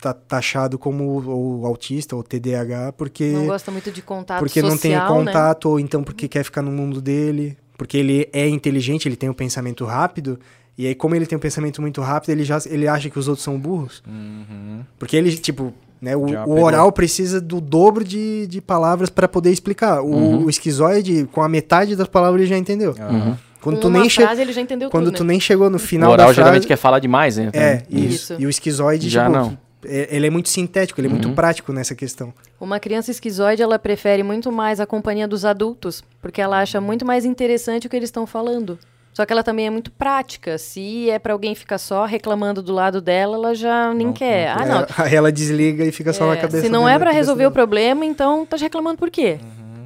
ta- 0.00 0.14
taxado 0.14 0.78
como 0.78 1.04
o, 1.04 1.60
o 1.62 1.66
autista 1.66 2.16
ou 2.16 2.22
TDAH, 2.22 2.92
porque, 2.92 3.26
Não 3.32 3.46
gosta 3.46 3.70
muito 3.70 3.90
de 3.90 4.02
contato 4.02 4.38
porque 4.38 4.60
não 4.62 4.70
tem 4.76 4.92
social, 4.94 5.18
né? 5.18 5.24
contato, 5.26 5.68
ou 5.68 5.80
então 5.80 6.02
porque 6.02 6.26
quer 6.28 6.42
ficar 6.44 6.62
no 6.62 6.70
mundo 6.70 7.00
dele, 7.00 7.56
porque 7.76 7.96
ele 7.96 8.28
é 8.32 8.48
inteligente, 8.48 9.06
ele 9.08 9.16
tem 9.16 9.28
um 9.28 9.34
pensamento 9.34 9.84
rápido, 9.84 10.38
e 10.78 10.86
aí 10.86 10.94
como 10.94 11.14
ele 11.14 11.26
tem 11.26 11.36
um 11.36 11.40
pensamento 11.40 11.80
muito 11.80 12.00
rápido, 12.00 12.30
ele, 12.30 12.44
já, 12.44 12.58
ele 12.66 12.88
acha 12.88 13.10
que 13.10 13.18
os 13.18 13.28
outros 13.28 13.44
são 13.44 13.58
burros. 13.58 14.02
Uhum. 14.06 14.80
Porque 14.98 15.16
ele, 15.16 15.34
tipo, 15.36 15.72
né, 16.00 16.16
o, 16.16 16.20
o 16.46 16.62
oral 16.62 16.90
precisa 16.92 17.40
do 17.40 17.60
dobro 17.60 18.02
de, 18.02 18.46
de 18.46 18.60
palavras 18.62 19.10
para 19.10 19.28
poder 19.28 19.50
explicar. 19.50 20.00
O, 20.00 20.06
Uhum. 20.06 20.44
o 20.46 20.50
esquizoide, 20.50 21.28
com 21.32 21.42
a 21.42 21.48
metade 21.48 21.94
das 21.94 22.08
palavras, 22.08 22.40
ele 22.40 22.48
já 22.50 22.56
entendeu. 22.56 22.94
Ah, 22.98 23.10
Uhum. 23.12 23.36
Quando 23.60 23.76
Com 23.76 23.82
tu 23.82 23.90
nem 23.90 24.08
frase 24.08 24.40
ele 24.40 24.54
já 24.54 24.60
entendeu 24.62 24.88
quando 24.88 25.04
tudo, 25.06 25.16
tu 25.18 25.22
né? 25.24 25.32
nem 25.32 25.40
chegou 25.40 25.68
no 25.68 25.76
O 25.76 25.78
final 25.78 26.10
oral 26.12 26.28
da 26.28 26.32
geralmente 26.32 26.60
frase, 26.62 26.68
quer 26.68 26.76
falar 26.78 26.98
demais, 26.98 27.36
né? 27.36 27.50
é, 27.52 27.82
isso. 27.90 28.32
Isso. 28.32 28.36
E 28.38 28.46
o 28.46 28.48
esquizoide, 28.48 29.10
Já 29.10 29.26
tipo, 29.26 29.36
não. 29.36 29.58
É- 29.84 30.08
ele 30.14 30.26
é 30.26 30.30
muito 30.30 30.48
sintético, 30.48 31.00
ele 31.00 31.08
é 31.08 31.10
muito 31.10 31.28
Uhum. 31.28 31.34
prático 31.34 31.72
nessa 31.72 31.94
questão. 31.94 32.32
Uma 32.60 32.78
criança 32.80 33.10
esquizoide, 33.10 33.62
ela 33.62 33.78
prefere 33.78 34.22
muito 34.22 34.50
mais 34.52 34.80
a 34.80 34.86
companhia 34.86 35.26
dos 35.28 35.44
adultos, 35.44 36.02
porque 36.20 36.40
ela 36.40 36.60
acha 36.60 36.80
muito 36.80 37.04
mais 37.06 37.24
interessante 37.24 37.86
o 37.86 37.90
que 37.90 37.96
eles 37.96 38.08
estão 38.08 38.26
falando. 38.26 38.78
Só 39.12 39.26
que 39.26 39.32
ela 39.32 39.42
também 39.42 39.66
é 39.66 39.70
muito 39.70 39.90
prática. 39.90 40.56
Se 40.56 41.10
é 41.10 41.18
pra 41.18 41.32
alguém 41.32 41.54
ficar 41.54 41.78
só 41.78 42.04
reclamando 42.04 42.62
do 42.62 42.72
lado 42.72 43.00
dela, 43.00 43.34
ela 43.36 43.54
já 43.56 43.92
nem 43.92 44.06
Não- 44.06 44.12
quer. 44.14 44.54
não 44.54 44.54
ah, 44.54 44.62
Aí 44.62 44.68
não. 44.68 44.76
ela- 44.76 45.14
ela 45.16 45.32
desliga 45.32 45.84
e 45.84 45.90
fica 45.90 46.12
só 46.12 46.26
na 46.28 46.34
É, 46.34 46.36
cabeça. 46.36 46.62
se 46.62 46.68
não 46.68 46.88
é 46.88 46.92
cabeça 46.92 47.10
resolver 47.12 47.42
o 47.42 47.50
dela. 47.50 47.52
problema, 47.54 48.04
então 48.04 48.46
tá 48.46 48.56
reclamando 48.56 48.98
por 48.98 49.10
quê? 49.10 49.38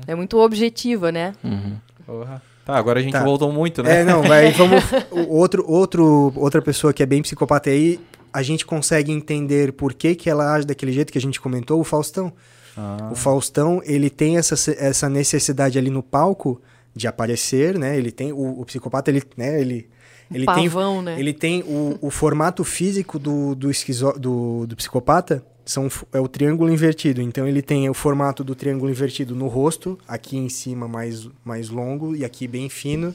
É 0.07 0.15
muito 0.15 0.37
objetiva, 0.39 1.11
né? 1.11 1.33
Uhum. 1.43 1.77
porra. 2.07 2.43
Tá, 2.67 2.77
agora 2.77 2.99
a 2.99 3.03
gente 3.03 3.13
Tá. 3.13 3.23
voltou 3.25 3.51
muito, 3.53 3.83
né? 3.83 4.01
É, 4.01 4.05
não, 4.05 4.23
vai, 4.25 4.51
vamos. 4.53 4.83
o 5.11 5.35
outro, 5.37 5.65
outro, 5.67 6.33
outra 6.37 6.61
pessoa 6.63 6.93
que 6.93 7.03
é 7.03 7.07
bem 7.07 7.23
psicopata 7.23 7.71
aí, 7.71 7.99
a 8.35 8.43
gente 8.43 8.67
consegue 8.67 9.13
entender 9.13 9.73
por 9.73 9.95
que, 9.95 10.17
que 10.17 10.29
ela 10.29 10.53
age 10.53 10.67
daquele 10.67 10.91
jeito 10.91 11.13
que 11.13 11.19
a 11.19 11.21
gente 11.21 11.41
comentou, 11.41 11.81
o 11.81 11.85
Faustão. 11.85 12.33
Ah, 12.77 13.11
O 13.13 13.15
Faustão, 13.15 13.81
ele 13.85 14.11
tem 14.11 14.37
essa, 14.37 14.57
essa 14.73 15.09
necessidade 15.09 15.79
ali 15.79 15.89
no 15.89 16.03
palco 16.03 16.61
de 16.93 17.07
aparecer, 17.07 17.79
né? 17.79 17.97
Ele 17.97 18.11
tem. 18.11 18.33
O, 18.33 18.61
o 18.61 18.65
psicopata, 18.65 19.09
ele, 19.09 19.23
né, 19.37 19.61
ele. 19.61 19.89
Ele 20.33 20.47
tem, 20.47 20.69
Pavão, 20.69 21.01
né? 21.01 21.21
ele 21.21 21.33
tem 21.33 21.63
o, 21.63 21.97
o 22.01 22.11
formato 22.11 22.65
físico 22.65 23.19
do, 23.19 23.55
do, 23.55 23.71
esquizo, 23.71 24.13
do, 24.19 24.67
do 24.67 24.75
psicopata 24.75 25.45
são, 25.65 25.87
é 26.13 26.19
o 26.19 26.27
triângulo 26.27 26.73
invertido. 26.73 27.21
Então 27.21 27.47
ele 27.47 27.63
tem 27.63 27.89
o 27.89 27.95
formato 27.95 28.43
do 28.43 28.55
triângulo 28.55 28.91
invertido 28.91 29.37
no 29.37 29.47
rosto, 29.47 29.99
aqui 30.09 30.37
em 30.37 30.49
cima 30.49 30.89
mais, 30.89 31.29
mais 31.45 31.69
longo 31.69 32.17
e 32.17 32.25
aqui 32.25 32.49
bem 32.49 32.69
fino. 32.69 33.15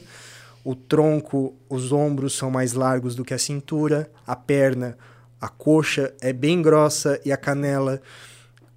O 0.64 0.74
tronco, 0.74 1.52
os 1.68 1.90
ombros 1.90 2.34
são 2.34 2.50
mais 2.50 2.74
largos 2.74 3.14
do 3.14 3.24
que 3.24 3.34
a 3.34 3.38
cintura, 3.38 4.10
a 4.26 4.36
perna, 4.36 4.96
a 5.40 5.48
coxa 5.48 6.12
é 6.20 6.32
bem 6.32 6.60
grossa 6.62 7.18
e 7.24 7.32
a 7.32 7.36
canela. 7.36 8.00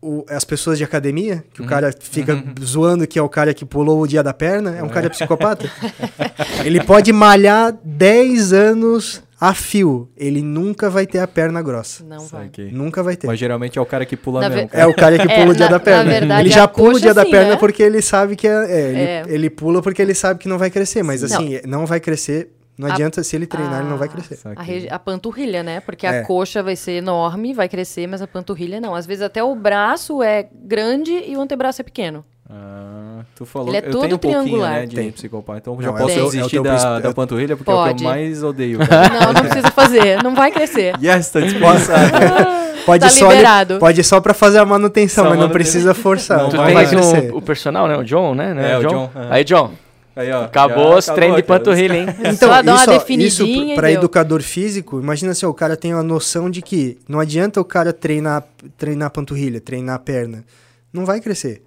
O- 0.01 0.25
as 0.29 0.43
pessoas 0.43 0.77
de 0.77 0.83
academia, 0.83 1.45
que 1.53 1.61
o 1.61 1.65
cara 1.65 1.93
fica 1.97 2.43
zoando 2.61 3.07
que 3.07 3.17
é 3.17 3.21
o 3.21 3.29
cara 3.29 3.53
que 3.53 3.63
pulou 3.63 4.01
o 4.01 4.07
dia 4.07 4.21
da 4.21 4.33
perna, 4.33 4.75
é 4.75 4.83
um 4.83 4.89
cara 4.89 5.09
psicopata. 5.09 5.69
Ele 6.65 6.83
pode 6.83 7.13
malhar 7.13 7.73
10 7.83 8.51
anos 8.53 9.23
a 9.39 9.53
fio, 9.53 10.09
ele 10.15 10.41
nunca 10.41 10.89
vai 10.89 11.05
ter 11.05 11.19
a 11.19 11.27
perna 11.27 11.61
grossa. 11.61 12.01
Não 12.05 12.25
vai. 12.27 12.49
Nunca 12.71 13.03
vai 13.03 13.17
ter. 13.17 13.27
Mas 13.27 13.37
geralmente 13.37 13.77
é 13.77 13.81
o 13.81 13.85
cara 13.85 14.05
que 14.05 14.15
pula 14.15 14.39
Na 14.39 14.49
mesmo. 14.49 14.69
ve-. 14.69 14.77
É 14.79 14.85
o 14.85 14.93
cara 14.93 15.17
que 15.17 15.29
É, 15.29 15.39
pula 15.41 15.51
o 15.51 15.55
dia 15.55 15.65
na- 15.65 15.71
da 15.71 15.79
perna. 15.81 16.03
na 16.05 16.09
verdade, 16.19 16.41
ele 16.43 16.49
já 16.49 16.65
pula 16.65 16.93
o 16.95 16.99
dia 16.99 17.13
da 17.13 17.25
perna 17.25 17.49
né? 17.51 17.55
porque 17.57 17.83
ele 17.83 18.01
sabe 18.01 18.37
que 18.37 18.47
é, 18.47 18.51
é, 18.51 18.89
ele, 18.89 18.99
É. 19.01 19.23
ele 19.27 19.49
pula 19.49 19.81
porque 19.81 20.01
ele 20.01 20.13
sabe 20.13 20.39
que 20.39 20.47
não 20.47 20.57
vai 20.57 20.69
crescer, 20.69 21.03
mas 21.03 21.21
Não. 21.23 21.27
assim, 21.37 21.59
não 21.65 21.85
vai 21.85 21.99
crescer. 21.99 22.51
Não 22.77 22.89
A- 22.89 22.93
adianta 22.93 23.23
se 23.23 23.35
ele 23.35 23.45
treinar, 23.45 23.81
ele 23.81 23.89
não 23.89 23.97
vai 23.97 24.07
a- 24.07 24.11
crescer. 24.11 24.39
A, 24.45 24.95
a 24.95 24.99
panturrilha, 24.99 25.61
né? 25.61 25.79
Porque 25.79 26.07
É. 26.07 26.19
a 26.21 26.25
coxa 26.25 26.63
vai 26.63 26.75
ser 26.75 26.93
enorme, 26.93 27.53
vai 27.53 27.69
crescer, 27.69 28.07
mas 28.07 28.21
a 28.21 28.27
panturrilha 28.27 28.81
não. 28.81 28.95
Às 28.95 29.05
vezes 29.05 29.21
até 29.23 29.43
o 29.43 29.53
braço 29.55 30.23
é 30.23 30.47
grande 30.51 31.11
e 31.27 31.37
o 31.37 31.41
antebraço 31.41 31.81
é 31.81 31.83
pequeno. 31.83 32.25
Ah, 32.49 33.23
tu 33.35 33.45
falou. 33.45 33.69
Ele 33.69 33.77
é 33.77 33.79
eu 33.87 33.91
todo 33.91 34.01
tenho 34.01 34.15
um 34.15 34.17
pouquinho, 34.19 34.43
triangular. 34.43 34.71
né, 34.73 34.85
de 34.85 34.95
Tem. 34.95 35.11
psicopata. 35.11 35.59
Então 35.59 35.75
Não, 35.75 35.81
já 35.81 35.89
é 35.89 35.91
o 35.91 35.97
posso 35.97 36.07
teu- 36.07 36.23
é 36.23 36.27
o 36.27 36.29
desistir 36.31 36.51
teu 36.51 36.63
da, 36.63 36.99
da 36.99 37.13
panturrilha, 37.13 37.55
porque 37.57 37.71
é 37.71 37.73
o 37.73 37.77
que 37.83 37.89
Pode. 37.89 38.03
eu 38.03 38.09
mais 38.09 38.43
odeio. 38.43 38.79
cara. 38.85 39.09
Não, 39.19 39.33
não 39.33 39.41
precisa 39.41 39.71
fazer. 39.71 40.21
Não 40.23 40.35
vai 40.35 40.51
crescer. 40.51 40.93
yes, 41.01 41.29
tá 41.29 41.39
dispensado. 41.39 42.11
Pode 42.85 42.99
Tá 43.05 43.09
só 43.09 43.29
liberado. 43.29 43.79
pode 43.79 44.03
só 44.03 44.19
para 44.19 44.33
fazer 44.33 44.57
a 44.57 44.65
manutenção, 44.65 45.23
Só 45.23 45.29
mas 45.29 45.39
não 45.39 45.47
manutenção. 45.47 45.71
precisa 45.71 45.93
forçar. 45.93 46.39
Não 46.39 46.49
Tu 46.49 46.57
vai 46.57 46.73
vai 46.73 46.85
o, 47.31 47.37
o 47.37 47.41
personal, 47.41 47.87
né? 47.87 47.95
O 47.95 48.03
John, 48.03 48.35
né? 48.35 48.73
É, 48.73 48.77
o 48.77 48.81
John, 48.85 49.09
é. 49.15 49.27
Aí, 49.35 49.43
John, 49.45 49.71
Aí, 50.15 50.31
ó, 50.31 50.43
acabou 50.43 50.95
os 50.97 51.05
treinos 51.05 51.37
de 51.37 51.43
panturrilha, 51.43 51.97
hein? 51.97 52.05
Então, 52.19 52.49
Só 52.49 52.61
dá 52.61 52.75
uma 52.75 52.85
definidinha 52.85 53.27
isso 53.27 53.75
para 53.75 53.91
educador 53.91 54.41
físico, 54.41 54.99
imagina 54.99 55.31
assim, 55.31 55.45
ó, 55.45 55.49
o 55.49 55.53
cara 55.53 55.75
tem 55.75 55.93
a 55.93 56.03
noção 56.03 56.49
de 56.49 56.61
que 56.61 56.97
não 57.07 57.19
adianta 57.19 57.59
o 57.59 57.65
cara 57.65 57.91
treinar, 57.91 58.43
treinar 58.77 59.07
a 59.07 59.09
panturrilha, 59.09 59.59
treinar 59.59 59.95
a 59.95 59.99
perna. 59.99 60.45
Não 60.91 61.05
vai 61.05 61.19
crescer. 61.19 61.63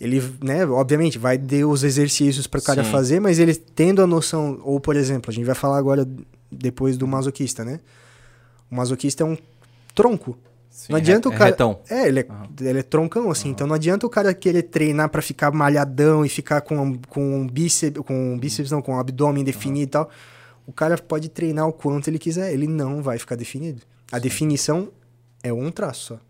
Ele, 0.00 0.22
né, 0.42 0.64
obviamente, 0.64 1.18
vai 1.18 1.36
ter 1.36 1.66
os 1.66 1.84
exercícios 1.84 2.46
para 2.46 2.58
o 2.58 2.62
cara 2.62 2.82
Sim. 2.82 2.90
fazer, 2.90 3.20
mas 3.20 3.38
ele 3.38 3.54
tendo 3.54 4.02
a 4.02 4.06
noção, 4.06 4.58
ou 4.64 4.80
por 4.80 4.96
exemplo, 4.96 5.30
a 5.30 5.34
gente 5.34 5.44
vai 5.44 5.54
falar 5.54 5.76
agora 5.76 6.08
depois 6.50 6.96
do 6.96 7.06
masoquista, 7.06 7.62
né? 7.62 7.80
O 8.70 8.74
masoquista 8.74 9.22
é 9.22 9.26
um 9.26 9.36
tronco. 9.94 10.38
Sim, 10.80 10.92
não 10.94 10.96
adianta 10.96 11.28
é- 11.28 11.30
o 11.30 11.34
é 11.34 11.36
cara. 11.36 11.50
retão. 11.50 11.78
É, 11.90 12.08
ele 12.08 12.20
é, 12.20 12.26
Aham. 12.26 12.48
ele 12.62 12.78
é 12.78 12.82
troncão, 12.82 13.30
assim. 13.30 13.50
Então 13.50 13.66
não 13.66 13.74
adianta 13.74 14.06
o 14.06 14.08
cara 14.08 14.32
querer 14.32 14.62
treinar 14.62 15.10
pra 15.10 15.20
ficar 15.20 15.50
malhadão 15.50 16.24
e 16.24 16.28
ficar 16.28 16.62
com, 16.62 16.96
com 17.06 17.46
bíceps, 17.46 18.02
com 18.02 18.38
bíceps, 18.38 18.70
não, 18.70 18.80
com 18.80 18.98
abdômen 18.98 19.44
definido 19.44 19.84
e 19.84 19.86
tal. 19.86 20.10
O 20.66 20.72
cara 20.72 20.96
pode 20.96 21.28
treinar 21.28 21.68
o 21.68 21.72
quanto 21.72 22.08
ele 22.08 22.18
quiser, 22.18 22.50
ele 22.54 22.66
não 22.66 23.02
vai 23.02 23.18
ficar 23.18 23.36
definido. 23.36 23.82
A 24.10 24.18
definição 24.18 24.88
é 25.42 25.52
um 25.52 25.70
traço 25.70 26.14
só. 26.14 26.20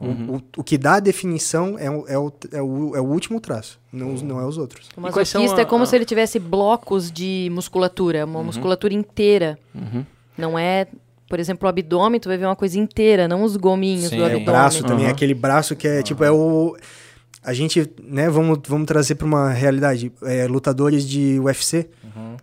O, 0.00 0.36
o, 0.36 0.42
o, 0.58 0.64
que 0.64 0.78
dá 0.78 0.94
a 0.94 1.00
definição 1.00 1.76
é, 1.76 1.90
o, 1.90 2.06
é, 2.06 2.16
o, 2.16 2.32
é, 2.52 2.62
o, 2.62 2.96
é 2.96 3.00
o 3.00 3.04
último 3.04 3.40
traço, 3.40 3.80
não, 3.92 4.12
não 4.12 4.40
é 4.40 4.46
os 4.46 4.56
outros. 4.56 4.88
O 4.96 5.00
masoquista 5.00 5.60
é 5.60 5.64
como 5.64 5.82
a... 5.82 5.86
se 5.86 5.96
ele 5.96 6.04
tivesse 6.04 6.38
blocos 6.38 7.10
de 7.10 7.50
musculatura, 7.52 8.24
uma 8.24 8.38
uhum. 8.38 8.44
musculatura 8.46 8.94
inteira. 8.94 9.58
Uhum. 9.74 10.06
Não 10.36 10.56
é 10.56 10.86
por 11.28 11.38
exemplo, 11.38 11.66
o 11.66 11.68
abdômen, 11.68 12.18
tu 12.18 12.28
vai 12.28 12.38
ver 12.38 12.46
uma 12.46 12.56
coisa 12.56 12.78
inteira, 12.78 13.28
não 13.28 13.42
os 13.42 13.56
gominhos 13.56 14.10
Sim, 14.10 14.16
do 14.16 14.24
abdômen. 14.24 14.40
É 14.40 14.42
o 14.42 14.52
braço 14.52 14.84
também, 14.84 15.04
uhum. 15.06 15.10
aquele 15.10 15.34
braço 15.34 15.76
que 15.76 15.86
é, 15.86 15.96
uhum. 15.98 16.02
tipo, 16.02 16.24
é 16.24 16.30
o... 16.30 16.76
A 17.42 17.52
gente, 17.52 17.88
né, 18.02 18.28
vamos, 18.28 18.58
vamos 18.66 18.86
trazer 18.86 19.14
para 19.14 19.26
uma 19.26 19.50
realidade. 19.50 20.12
É, 20.22 20.46
lutadores 20.46 21.08
de 21.08 21.38
UFC, 21.38 21.88
uhum 22.02 22.36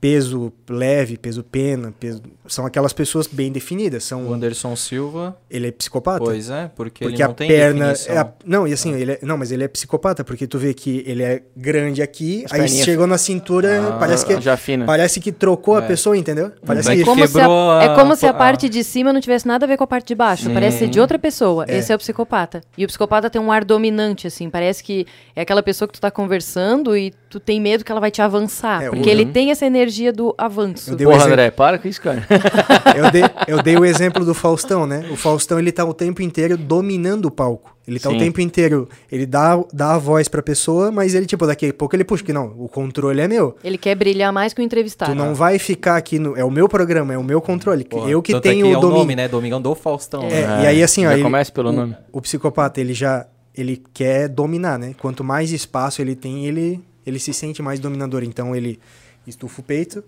peso 0.00 0.52
leve, 0.68 1.18
peso 1.18 1.44
pena, 1.44 1.92
peso... 2.00 2.22
são 2.50 2.66
aquelas 2.66 2.92
pessoas 2.92 3.26
bem 3.26 3.52
definidas. 3.52 4.04
São 4.04 4.26
o 4.26 4.34
Anderson 4.34 4.74
Silva. 4.76 5.36
Ele 5.50 5.68
é 5.68 5.70
psicopata. 5.70 6.24
Pois 6.24 6.50
é, 6.50 6.70
porque, 6.74 7.04
porque 7.04 7.22
ele 7.22 7.24
não 7.24 7.30
a 7.30 7.34
perna 7.34 7.94
é 8.06 8.18
a... 8.18 8.32
não 8.44 8.66
e 8.66 8.72
assim 8.72 8.94
ah. 8.94 8.98
ele 8.98 9.12
é... 9.12 9.18
não, 9.22 9.38
mas 9.38 9.52
ele 9.52 9.64
é 9.64 9.68
psicopata 9.68 10.24
porque 10.24 10.46
tu 10.46 10.58
vê 10.58 10.74
que 10.74 11.02
ele 11.06 11.22
é 11.22 11.42
grande 11.56 12.02
aqui, 12.02 12.44
As 12.46 12.52
aí 12.52 12.60
perninhas... 12.60 12.84
chegou 12.84 13.06
na 13.06 13.18
cintura, 13.18 13.88
ah, 13.88 13.96
parece 13.98 14.26
que 14.26 14.40
já 14.40 14.56
fina. 14.56 14.84
parece 14.84 15.20
que 15.20 15.32
trocou 15.32 15.76
é. 15.76 15.80
a 15.80 15.82
pessoa, 15.82 16.16
entendeu? 16.16 16.52
Parece 16.64 16.94
que 16.94 17.04
como 17.04 17.22
quebrou 17.22 17.70
a... 17.70 17.84
é 17.84 17.94
como 17.94 18.16
se 18.16 18.26
a 18.26 18.34
parte 18.34 18.68
de 18.68 18.82
cima 18.82 19.12
não 19.12 19.20
tivesse 19.20 19.46
nada 19.46 19.64
a 19.64 19.68
ver 19.68 19.76
com 19.76 19.84
a 19.84 19.86
parte 19.86 20.08
de 20.08 20.14
baixo, 20.14 20.44
Sim. 20.44 20.54
parece 20.54 20.78
ser 20.78 20.88
de 20.88 21.00
outra 21.00 21.18
pessoa. 21.18 21.64
É. 21.68 21.78
Esse 21.78 21.92
é 21.92 21.94
o 21.94 21.98
psicopata. 21.98 22.60
E 22.76 22.84
o 22.84 22.88
psicopata 22.88 23.30
tem 23.30 23.40
um 23.40 23.52
ar 23.52 23.64
dominante 23.64 24.26
assim, 24.26 24.50
parece 24.50 24.82
que 24.82 25.06
é 25.34 25.42
aquela 25.42 25.62
pessoa 25.62 25.86
que 25.86 25.94
tu 25.94 26.00
tá 26.00 26.10
conversando 26.10 26.96
e 26.96 27.12
tu 27.28 27.38
tem 27.38 27.60
medo 27.60 27.84
que 27.84 27.92
ela 27.92 28.00
vai 28.00 28.10
te 28.10 28.20
avançar, 28.20 28.82
é, 28.82 28.90
porque 28.90 29.08
ele 29.08 29.24
tem 29.24 29.50
essa 29.50 29.64
energia 29.64 30.12
do 30.12 30.34
avanço. 30.36 30.96
Porra, 30.96 31.14
exemplo... 31.14 31.32
André, 31.32 31.50
para 31.50 31.78
com 31.78 31.86
isso, 31.86 32.00
cara. 32.00 32.26
eu, 32.96 33.10
dei, 33.10 33.22
eu 33.46 33.62
dei 33.62 33.76
o 33.76 33.84
exemplo 33.84 34.24
do 34.24 34.34
Faustão, 34.34 34.86
né? 34.86 35.06
O 35.10 35.16
Faustão, 35.16 35.58
ele 35.58 35.72
tá 35.72 35.84
o 35.84 35.94
tempo 35.94 36.22
inteiro 36.22 36.56
dominando 36.56 37.26
o 37.26 37.30
palco. 37.30 37.76
Ele 37.86 37.98
tá 37.98 38.10
Sim. 38.10 38.16
o 38.16 38.18
tempo 38.18 38.40
inteiro, 38.40 38.88
ele 39.10 39.26
dá, 39.26 39.60
dá 39.72 39.94
a 39.94 39.98
voz 39.98 40.28
pra 40.28 40.42
pessoa, 40.42 40.92
mas 40.92 41.14
ele, 41.14 41.26
tipo, 41.26 41.46
daqui 41.46 41.70
a 41.70 41.74
pouco 41.74 41.96
ele 41.96 42.04
puxa, 42.04 42.22
que 42.22 42.32
não, 42.32 42.54
o 42.56 42.68
controle 42.68 43.20
é 43.20 43.26
meu. 43.26 43.56
Ele 43.64 43.76
quer 43.76 43.94
brilhar 43.96 44.32
mais 44.32 44.52
que 44.52 44.60
o 44.60 44.64
entrevistado. 44.64 45.12
Tu 45.12 45.16
não 45.16 45.34
vai 45.34 45.58
ficar 45.58 45.96
aqui 45.96 46.18
no. 46.18 46.36
É 46.36 46.44
o 46.44 46.50
meu 46.50 46.68
programa, 46.68 47.12
é 47.12 47.18
o 47.18 47.24
meu 47.24 47.40
controle. 47.40 47.84
Porra, 47.84 48.08
eu 48.08 48.22
que 48.22 48.38
tenho 48.40 48.66
é 48.66 48.76
o 48.76 48.80
domínio. 48.80 48.90
É 48.90 48.94
o 48.94 48.98
nome, 48.98 49.16
né? 49.16 49.28
Domingão 49.28 49.60
do 49.60 49.74
Faustão. 49.74 50.22
É, 50.24 50.42
é, 50.42 50.62
e 50.62 50.66
aí 50.66 50.82
assim, 50.82 51.04
ó. 51.04 51.08
Já 51.08 51.14
ele, 51.14 51.22
começa 51.22 51.50
pelo 51.50 51.70
o, 51.70 51.72
nome. 51.72 51.96
O 52.12 52.20
psicopata, 52.20 52.80
ele 52.80 52.94
já. 52.94 53.26
Ele 53.56 53.82
quer 53.92 54.28
dominar, 54.28 54.78
né? 54.78 54.94
Quanto 54.96 55.24
mais 55.24 55.50
espaço 55.50 56.00
ele 56.00 56.14
tem, 56.14 56.46
ele 56.46 56.80
ele 57.04 57.18
se 57.18 57.32
sente 57.32 57.62
mais 57.62 57.80
dominador. 57.80 58.22
Então 58.22 58.54
ele 58.54 58.78
estufa 59.26 59.60
o 59.60 59.64
peito, 59.64 60.02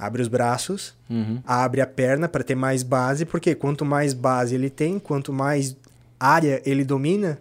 abre 0.00 0.22
os 0.22 0.28
braços, 0.28 0.94
uhum. 1.10 1.42
abre 1.46 1.82
a 1.82 1.86
perna 1.86 2.26
para 2.26 2.42
ter 2.42 2.54
mais 2.54 2.82
base, 2.82 3.26
porque 3.26 3.54
quanto 3.54 3.84
mais 3.84 4.14
base 4.14 4.54
ele 4.54 4.70
tem, 4.70 4.98
quanto 4.98 5.30
mais 5.30 5.76
área 6.18 6.62
ele 6.64 6.84
domina, 6.84 7.38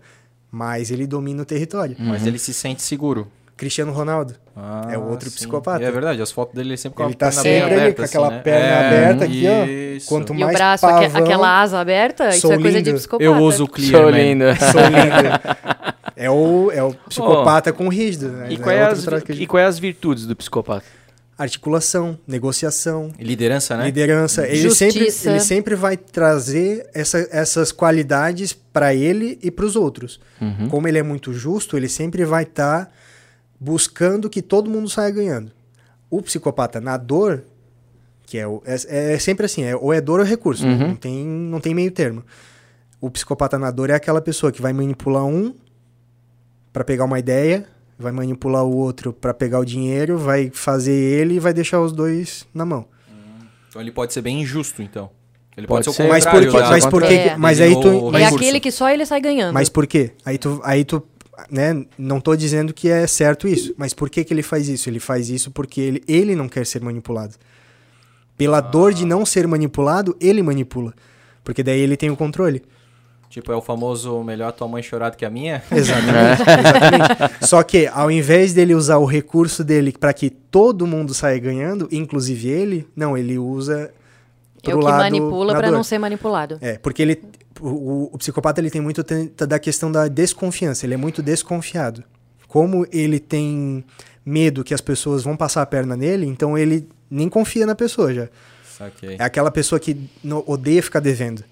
mais 0.51 0.91
ele 0.91 1.07
domina 1.07 1.41
o 1.41 1.45
território. 1.45 1.95
Uhum. 1.97 2.07
Mas 2.07 2.27
ele 2.27 2.37
se 2.37 2.53
sente 2.53 2.81
seguro. 2.81 3.27
Cristiano 3.55 3.91
Ronaldo 3.91 4.35
ah, 4.55 4.87
é 4.89 4.97
o 4.97 5.03
outro 5.09 5.29
sim. 5.29 5.35
psicopata. 5.35 5.83
É 5.83 5.91
verdade, 5.91 6.21
as 6.21 6.31
fotos 6.31 6.55
dele 6.55 6.77
sempre 6.77 6.97
com 6.97 7.03
ele 7.03 7.13
a 7.13 7.17
tá 7.17 7.25
perna 7.27 7.41
sempre 7.41 7.69
bem 7.69 7.79
aberta, 7.79 7.95
com 7.95 8.03
aquela 8.03 8.27
assim, 8.27 8.35
né? 8.35 8.41
perna 8.41 8.65
é, 8.65 8.87
aberta 8.87 9.25
aqui, 9.25 9.43
ó. 9.47 10.07
Quanto 10.07 10.33
mais 10.33 10.51
e 10.51 10.55
o 10.55 10.57
braço, 10.57 10.87
pavão, 10.87 11.23
aquela 11.23 11.61
asa 11.61 11.79
aberta, 11.79 12.29
isso 12.29 12.51
é 12.51 12.57
coisa 12.57 12.81
de 12.81 12.93
psicopata. 12.93 13.23
Eu 13.23 13.35
uso 13.37 13.65
o 13.65 13.67
clear, 13.67 14.01
Sou 14.01 14.09
lindo. 14.09 14.45
Sou 14.71 14.81
lindo. 14.81 16.09
É 16.15 16.29
o, 16.29 16.71
é 16.71 16.83
o 16.83 16.93
psicopata 17.07 17.69
oh, 17.69 17.73
com 17.73 17.89
rígido. 17.89 18.29
Né? 18.29 18.51
E, 18.51 18.57
qual 18.57 18.73
é 18.73 18.85
as, 18.85 19.05
e 19.29 19.45
quais 19.45 19.67
as 19.67 19.79
virtudes 19.79 20.25
do 20.25 20.35
psicopata? 20.35 20.85
Articulação, 21.39 22.19
negociação. 22.27 23.13
Liderança, 23.17 23.77
né? 23.77 23.85
Liderança. 23.85 24.45
Ele 24.45 24.69
sempre, 24.71 25.07
ele 25.23 25.39
sempre 25.39 25.73
vai 25.73 25.95
trazer 25.95 26.89
essa, 26.93 27.25
essas 27.31 27.71
qualidades 27.71 28.51
para 28.51 28.93
ele 28.93 29.39
e 29.41 29.49
para 29.49 29.63
os 29.63 29.77
outros. 29.77 30.19
Uhum. 30.41 30.67
Como 30.67 30.85
ele 30.85 30.97
é 30.97 31.03
muito 31.03 31.31
justo, 31.31 31.77
ele 31.77 31.87
sempre 31.87 32.25
vai 32.25 32.43
estar 32.43 32.87
tá 32.87 32.91
buscando 33.57 34.29
que 34.29 34.41
todo 34.41 34.69
mundo 34.69 34.89
saia 34.89 35.09
ganhando. 35.11 35.49
O 36.09 36.21
psicopata 36.21 36.81
na 36.81 36.97
dor, 36.97 37.45
que 38.25 38.37
é, 38.37 38.45
o, 38.45 38.61
é, 38.65 39.13
é 39.13 39.17
sempre 39.17 39.45
assim, 39.45 39.63
é, 39.63 39.73
ou 39.73 39.93
é 39.93 40.01
dor 40.01 40.19
ou 40.19 40.25
recurso, 40.25 40.65
uhum. 40.65 40.89
não, 40.89 40.95
tem, 40.97 41.25
não 41.25 41.61
tem 41.61 41.73
meio 41.73 41.91
termo. 41.91 42.21
O 42.99 43.09
psicopata 43.09 43.57
na 43.57 43.71
dor 43.71 43.89
é 43.91 43.93
aquela 43.93 44.19
pessoa 44.19 44.51
que 44.51 44.61
vai 44.61 44.73
manipular 44.73 45.23
um 45.23 45.55
para 46.73 46.83
pegar 46.83 47.05
uma 47.05 47.17
ideia, 47.17 47.65
vai 47.99 48.13
manipular 48.13 48.63
o 48.63 48.75
outro 48.75 49.11
para 49.11 49.33
pegar 49.33 49.59
o 49.59 49.65
dinheiro, 49.65 50.17
vai 50.17 50.49
fazer 50.49 50.93
ele 50.93 51.35
e 51.35 51.39
vai 51.39 51.53
deixar 51.53 51.81
os 51.81 51.91
dois 51.91 52.47
na 52.53 52.65
mão. 52.65 52.85
Então 53.67 53.81
ele 53.81 53.91
pode 53.91 54.13
ser 54.13 54.21
bem 54.21 54.41
injusto, 54.41 54.81
então. 54.81 55.11
Ele 55.55 55.67
pode, 55.67 55.85
pode 55.85 55.97
ser 55.97 56.03
o 56.05 56.09
mas 56.09 56.25
por, 56.25 56.41
né? 56.41 56.49
mas 56.51 56.85
por 56.85 57.03
é. 57.03 57.35
mas 57.37 57.61
aí 57.61 57.79
tu, 57.79 58.15
é 58.15 58.25
aquele 58.25 58.59
que 58.59 58.71
só 58.71 58.89
ele 58.89 59.05
sai 59.05 59.19
ganhando. 59.19 59.53
Mas 59.53 59.67
por 59.67 59.85
quê? 59.85 60.11
Aí 60.25 60.37
tu, 60.37 60.61
aí 60.63 60.85
tu, 60.85 61.03
né, 61.51 61.85
não 61.97 62.21
tô 62.21 62.35
dizendo 62.35 62.73
que 62.73 62.89
é 62.89 63.05
certo 63.05 63.47
isso, 63.47 63.73
mas 63.77 63.93
por 63.93 64.09
que 64.09 64.23
que 64.23 64.33
ele 64.33 64.41
faz 64.41 64.69
isso? 64.69 64.89
Ele 64.89 64.99
faz 64.99 65.29
isso 65.29 65.51
porque 65.51 65.81
ele, 65.81 66.03
ele 66.07 66.35
não 66.35 66.47
quer 66.47 66.65
ser 66.65 66.81
manipulado. 66.81 67.35
Pela 68.37 68.59
ah. 68.59 68.61
dor 68.61 68.93
de 68.93 69.05
não 69.05 69.25
ser 69.25 69.45
manipulado, 69.45 70.15
ele 70.21 70.41
manipula. 70.41 70.93
Porque 71.43 71.61
daí 71.61 71.79
ele 71.79 71.97
tem 71.97 72.09
o 72.09 72.15
controle. 72.15 72.63
Tipo, 73.29 73.51
é 73.51 73.55
o 73.55 73.61
famoso 73.61 74.23
melhor 74.23 74.51
tua 74.51 74.67
mãe 74.67 74.81
chorar 74.81 75.11
do 75.11 75.17
que 75.17 75.23
a 75.23 75.29
minha? 75.29 75.61
Exatamente. 75.71 76.41
exatamente. 76.41 77.45
Só 77.45 77.61
que, 77.61 77.85
ao 77.85 78.09
invés 78.09 78.53
dele 78.53 78.73
usar 78.73 78.97
o 78.97 79.05
recurso 79.05 79.63
dele 79.63 79.91
para 79.91 80.11
que 80.13 80.31
todo 80.31 80.87
mundo 80.87 81.13
saia 81.13 81.37
ganhando, 81.37 81.87
inclusive 81.91 82.49
ele, 82.49 82.87
não, 82.95 83.15
ele 83.15 83.37
usa 83.37 83.93
pro 84.63 84.71
é 84.71 84.75
o 84.75 84.79
que 84.79 84.85
lado 84.85 84.97
manipula 84.97 85.55
para 85.55 85.69
não 85.69 85.83
ser 85.83 85.99
manipulado. 85.99 86.57
É, 86.59 86.79
porque 86.79 87.03
ele, 87.03 87.21
o, 87.61 88.09
o, 88.13 88.17
psicopata 88.17 88.59
ele 88.59 88.71
tem 88.71 88.81
muito 88.81 89.05
da 89.47 89.59
questão 89.59 89.91
da 89.91 90.07
desconfiança, 90.07 90.87
ele 90.87 90.95
é 90.95 90.97
muito 90.97 91.21
desconfiado. 91.21 92.03
Como 92.47 92.87
ele 92.91 93.19
tem 93.19 93.85
medo 94.25 94.63
que 94.63 94.73
as 94.73 94.81
pessoas 94.81 95.23
vão 95.23 95.37
passar 95.37 95.61
a 95.61 95.65
perna 95.67 95.95
nele, 95.95 96.25
então 96.25 96.57
ele 96.57 96.89
nem 97.09 97.29
confia 97.29 97.67
na 97.67 97.75
pessoa 97.75 98.11
já. 98.11 98.27
Saquei. 98.63 99.17
É 99.19 99.23
aquela 99.23 99.51
pessoa 99.51 99.79
que 99.79 100.09
odeia 100.47 100.81
ficar 100.81 100.99
devendo. 100.99 101.43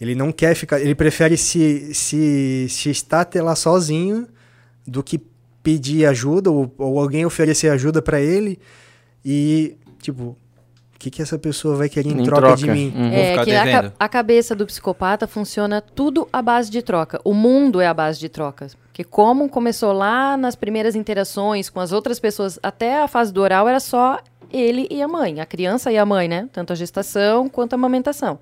Ele 0.00 0.14
não 0.14 0.32
quer 0.32 0.54
ficar. 0.54 0.80
Ele 0.80 0.94
prefere 0.94 1.36
se, 1.36 1.92
se, 1.92 2.66
se 2.68 2.90
estatelar 2.90 3.56
sozinho 3.56 4.26
do 4.86 5.02
que 5.02 5.20
pedir 5.62 6.06
ajuda 6.06 6.50
ou, 6.50 6.72
ou 6.78 6.98
alguém 6.98 7.26
oferecer 7.26 7.68
ajuda 7.68 8.00
para 8.00 8.18
ele 8.18 8.58
e, 9.24 9.76
tipo, 10.00 10.36
o 10.94 10.98
que, 10.98 11.10
que 11.10 11.20
essa 11.20 11.38
pessoa 11.38 11.76
vai 11.76 11.88
querer 11.88 12.08
em, 12.08 12.20
em 12.20 12.24
troca, 12.24 12.40
troca, 12.40 12.56
de 12.56 12.70
mim? 12.70 12.92
Uhum. 12.96 13.12
É 13.12 13.44
que 13.44 13.54
a, 13.54 13.92
a, 13.98 14.08
cabeça 14.08 14.54
do 14.54 14.66
psicopata 14.66 15.26
funciona 15.26 15.80
tudo 15.80 16.26
à 16.32 16.40
base 16.40 16.70
de 16.70 16.80
troca. 16.80 17.20
O 17.24 17.34
mundo 17.34 17.80
é 17.80 17.86
a 17.86 17.94
base 17.94 18.18
de 18.18 18.28
trocas. 18.28 18.74
Porque 18.74 19.04
como 19.04 19.48
começou 19.48 19.92
lá 19.92 20.36
nas 20.36 20.54
primeiras 20.54 20.94
interações 20.94 21.68
com 21.68 21.80
as 21.80 21.92
outras 21.92 22.18
pessoas, 22.18 22.58
até 22.62 23.02
a 23.02 23.08
fase 23.08 23.32
do 23.32 23.40
oral 23.40 23.68
era 23.68 23.80
só 23.80 24.18
ele 24.50 24.86
e 24.90 25.00
a 25.00 25.08
mãe, 25.08 25.40
a 25.40 25.46
criança 25.46 25.92
e 25.92 25.98
a 25.98 26.04
mãe, 26.04 26.26
né? 26.26 26.48
Tanto 26.52 26.72
a 26.72 26.76
gestação 26.76 27.48
quanto 27.48 27.74
a 27.74 27.76
amamentação. 27.76 28.38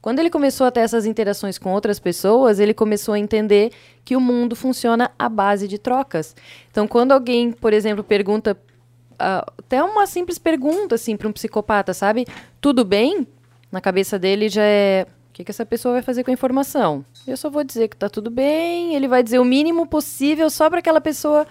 Quando 0.00 0.18
ele 0.18 0.30
começou 0.30 0.66
a 0.66 0.70
ter 0.70 0.80
essas 0.80 1.04
interações 1.04 1.58
com 1.58 1.72
outras 1.72 1.98
pessoas, 1.98 2.58
ele 2.58 2.72
começou 2.72 3.14
a 3.14 3.18
entender 3.18 3.70
que 4.04 4.16
o 4.16 4.20
mundo 4.20 4.56
funciona 4.56 5.10
à 5.18 5.28
base 5.28 5.68
de 5.68 5.78
trocas. 5.78 6.34
Então, 6.70 6.88
quando 6.88 7.12
alguém, 7.12 7.52
por 7.52 7.72
exemplo, 7.72 8.02
pergunta 8.02 8.56
uh, 9.20 9.52
até 9.58 9.82
uma 9.82 10.06
simples 10.06 10.38
pergunta 10.38 10.94
assim 10.94 11.16
para 11.16 11.28
um 11.28 11.32
psicopata, 11.32 11.92
sabe? 11.92 12.26
Tudo 12.60 12.84
bem? 12.84 13.26
Na 13.70 13.80
cabeça 13.80 14.18
dele 14.18 14.48
já 14.48 14.64
é 14.64 15.06
o 15.28 15.32
que, 15.32 15.44
que 15.44 15.50
essa 15.50 15.64
pessoa 15.64 15.94
vai 15.94 16.02
fazer 16.02 16.24
com 16.24 16.30
a 16.30 16.34
informação? 16.34 17.04
Eu 17.26 17.36
só 17.36 17.48
vou 17.48 17.62
dizer 17.62 17.88
que 17.88 17.94
está 17.94 18.08
tudo 18.08 18.30
bem, 18.30 18.94
ele 18.94 19.06
vai 19.06 19.22
dizer 19.22 19.38
o 19.38 19.44
mínimo 19.44 19.86
possível 19.86 20.50
só 20.50 20.68
para 20.68 20.80
aquela 20.80 21.00
pessoa 21.00 21.46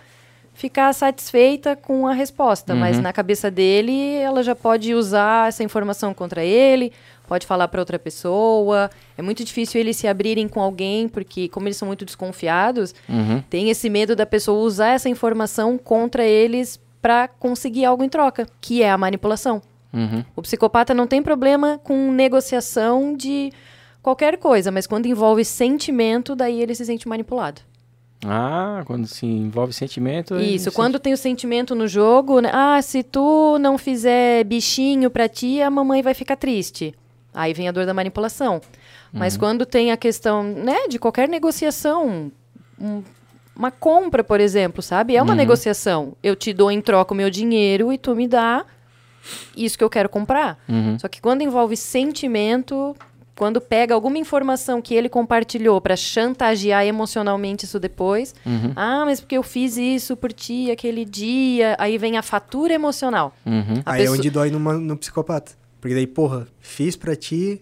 ficar 0.53 0.91
satisfeita 0.93 1.77
com 1.77 2.05
a 2.05 2.11
resposta, 2.11 2.73
uhum. 2.73 2.79
mas 2.79 2.99
na 2.99 3.13
cabeça 3.13 3.49
dele 3.49 4.15
ela 4.15 4.43
já 4.43 4.53
pode 4.53 4.93
usar 4.93 5.47
essa 5.47 5.63
informação 5.63 6.13
contra 6.13 6.43
ele 6.43 6.91
pode 7.29 7.45
falar 7.45 7.67
para 7.67 7.79
outra 7.79 7.99
pessoa. 7.99 8.89
É 9.15 9.21
muito 9.21 9.45
difícil 9.45 9.79
eles 9.79 9.95
se 9.95 10.07
abrirem 10.07 10.47
com 10.47 10.59
alguém, 10.59 11.07
porque, 11.07 11.47
como 11.47 11.67
eles 11.67 11.77
são 11.77 11.87
muito 11.87 12.03
desconfiados, 12.03 12.95
uhum. 13.07 13.41
tem 13.47 13.69
esse 13.69 13.87
medo 13.87 14.15
da 14.15 14.25
pessoa 14.25 14.59
usar 14.59 14.89
essa 14.89 15.07
informação 15.07 15.77
contra 15.77 16.25
eles 16.25 16.79
para 16.99 17.27
conseguir 17.27 17.85
algo 17.85 18.03
em 18.03 18.09
troca, 18.09 18.47
que 18.59 18.81
é 18.81 18.89
a 18.89 18.97
manipulação. 18.97 19.61
Uhum. 19.93 20.25
O 20.35 20.41
psicopata 20.41 20.91
não 20.93 21.05
tem 21.05 21.21
problema 21.21 21.79
com 21.83 22.11
negociação 22.11 23.15
de 23.15 23.53
qualquer 24.01 24.37
coisa, 24.37 24.71
mas 24.71 24.87
quando 24.87 25.05
envolve 25.05 25.45
sentimento, 25.45 26.35
daí 26.35 26.59
ele 26.61 26.73
se 26.73 26.83
sente 26.83 27.07
manipulado. 27.07 27.61
Ah, 28.25 28.83
quando 28.85 29.07
se 29.07 29.25
envolve 29.25 29.71
sentimento. 29.71 30.37
Isso, 30.39 30.71
quando 30.71 30.93
sente... 30.93 31.03
tem 31.03 31.13
o 31.13 31.17
sentimento 31.17 31.73
no 31.73 31.87
jogo, 31.87 32.41
né? 32.41 32.49
ah, 32.51 32.81
se 32.81 33.01
tu 33.01 33.57
não 33.59 33.77
fizer 33.77 34.43
bichinho 34.43 35.09
pra 35.09 35.29
ti, 35.29 35.61
a 35.61 35.69
mamãe 35.69 36.01
vai 36.01 36.13
ficar 36.13 36.35
triste. 36.35 36.93
Aí 37.33 37.53
vem 37.53 37.67
a 37.67 37.71
dor 37.71 37.85
da 37.85 37.93
manipulação. 37.93 38.59
Mas 39.13 39.33
uhum. 39.33 39.39
quando 39.39 39.65
tem 39.65 39.91
a 39.91 39.97
questão, 39.97 40.43
né, 40.43 40.87
de 40.87 40.97
qualquer 40.99 41.27
negociação, 41.29 42.31
um, 42.79 43.03
uma 43.55 43.71
compra, 43.71 44.23
por 44.23 44.39
exemplo, 44.39 44.81
sabe? 44.81 45.15
É 45.15 45.21
uma 45.21 45.31
uhum. 45.31 45.37
negociação. 45.37 46.13
Eu 46.23 46.35
te 46.35 46.53
dou 46.53 46.71
em 46.71 46.81
troca 46.81 47.13
o 47.13 47.17
meu 47.17 47.29
dinheiro 47.29 47.91
e 47.93 47.97
tu 47.97 48.15
me 48.15 48.27
dá 48.27 48.65
isso 49.55 49.77
que 49.77 49.83
eu 49.83 49.89
quero 49.89 50.09
comprar. 50.09 50.57
Uhum. 50.67 50.97
Só 50.99 51.07
que 51.07 51.21
quando 51.21 51.41
envolve 51.41 51.75
sentimento, 51.77 52.95
quando 53.35 53.61
pega 53.61 53.93
alguma 53.93 54.17
informação 54.17 54.81
que 54.81 54.93
ele 54.93 55.07
compartilhou 55.09 55.79
para 55.79 55.95
chantagear 55.95 56.85
emocionalmente 56.85 57.65
isso 57.65 57.79
depois, 57.79 58.33
Uhum. 58.45 58.73
ah, 58.75 59.03
mas 59.05 59.19
porque 59.21 59.37
eu 59.37 59.43
fiz 59.43 59.77
isso 59.77 60.15
por 60.17 60.31
ti 60.33 60.69
aquele 60.71 61.05
dia, 61.05 61.75
aí 61.79 61.97
vem 61.97 62.17
a 62.17 62.21
fatura 62.21 62.73
emocional. 62.73 63.33
Uhum. 63.45 63.81
A 63.85 63.93
Aí 63.93 63.99
é 64.01 64.03
pessoa- 64.03 64.17
onde 64.17 64.29
dói 64.29 64.49
numa- 64.51 64.73
no 64.73 64.97
psicopata. 64.97 65.53
Porque 65.79 65.95
daí, 65.95 66.07
porra, 66.07 66.47
fiz 66.59 66.95
pra 66.95 67.15
ti 67.15 67.61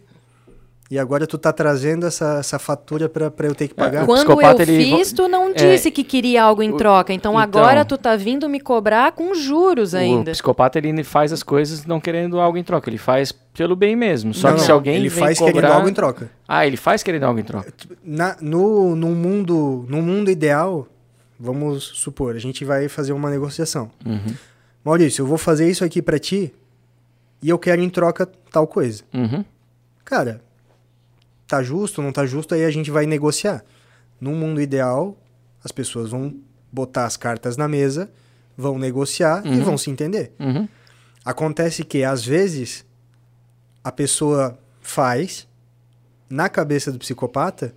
e 0.89 0.97
agora 0.97 1.27
tu 1.27 1.37
tá 1.37 1.51
trazendo 1.51 2.05
essa, 2.05 2.37
essa 2.39 2.57
fatura 2.57 3.09
pra, 3.09 3.29
pra 3.29 3.45
eu 3.47 3.53
ter 3.53 3.67
que 3.67 3.73
pagar. 3.73 4.03
o 4.03 4.05
Quando 4.05 4.31
eu 4.41 4.61
ele 4.61 4.85
fiz, 4.95 5.11
tu 5.11 5.27
não 5.27 5.49
é, 5.49 5.53
disse 5.53 5.91
que 5.91 6.01
queria 6.03 6.43
algo 6.43 6.63
em 6.63 6.71
o- 6.71 6.77
troca. 6.77 7.11
Então, 7.11 7.33
então- 7.33 7.37
agora 7.37 7.83
tu 7.83 7.97
tá 7.97 8.15
vindo 8.15 8.47
me 8.47 8.59
cobrar 8.59 9.11
com 9.11 9.35
juros 9.35 9.93
O 9.93 9.97
ainda. 9.97 10.31
psicopata 10.31 10.77
ele 10.77 11.03
faz 11.03 11.33
as 11.33 11.43
coisas 11.43 11.85
não 11.85 11.99
querendo 11.99 12.39
algo 12.39 12.57
em 12.57 12.63
troca, 12.63 12.89
ele 12.89 12.97
faz 12.97 13.31
pelo 13.31 13.75
bem 13.75 13.95
mesmo. 13.97 14.33
Só 14.33 14.49
Não, 14.49 14.55
que 14.55 14.61
se 14.61 14.71
alguém 14.71 14.95
ele 14.95 15.09
vem 15.09 15.19
faz 15.25 15.37
cobrar... 15.37 15.53
querendo 15.53 15.71
algo 15.73 15.89
em 15.89 15.93
troca. 15.93 16.31
Ah, 16.47 16.65
ele 16.65 16.77
faz 16.77 17.03
querendo 17.03 17.23
algo 17.25 17.39
em 17.39 17.43
troca. 17.43 17.73
Na, 18.03 18.37
no, 18.39 18.95
no, 18.95 19.09
mundo, 19.09 19.85
no 19.89 20.01
mundo 20.01 20.31
ideal, 20.31 20.87
vamos 21.37 21.83
supor, 21.83 22.33
a 22.35 22.39
gente 22.39 22.63
vai 22.63 22.87
fazer 22.87 23.11
uma 23.11 23.29
negociação. 23.29 23.91
Uhum. 24.05 24.33
Maurício, 24.85 25.21
eu 25.23 25.27
vou 25.27 25.37
fazer 25.37 25.69
isso 25.69 25.83
aqui 25.83 26.01
pra 26.01 26.17
ti 26.17 26.53
e 27.41 27.49
eu 27.49 27.57
quero 27.59 27.81
em 27.81 27.89
troca 27.89 28.25
tal 28.51 28.67
coisa. 28.67 29.03
Uhum. 29.13 29.43
Cara, 30.03 30.41
tá 31.47 31.61
justo, 31.61 32.01
não 32.01 32.11
tá 32.11 32.25
justo, 32.25 32.53
aí 32.55 32.63
a 32.65 32.71
gente 32.71 32.89
vai 32.91 33.05
negociar. 33.05 33.63
No 34.19 34.31
mundo 34.31 34.59
ideal, 34.61 35.17
as 35.63 35.71
pessoas 35.71 36.09
vão 36.11 36.33
botar 36.71 37.05
as 37.05 37.15
cartas 37.17 37.55
na 37.57 37.67
mesa, 37.67 38.09
vão 38.57 38.77
negociar 38.79 39.45
e 39.45 39.49
Uhum. 39.49 39.63
vão 39.63 39.77
se 39.77 39.89
entender. 39.89 40.31
Uhum. 40.39 40.67
Acontece 41.23 41.83
que, 41.83 42.03
às 42.03 42.25
vezes, 42.25 42.85
a 43.83 43.91
pessoa 43.91 44.57
faz, 44.81 45.47
na 46.29 46.49
cabeça 46.49 46.91
do 46.91 46.97
psicopata, 46.99 47.73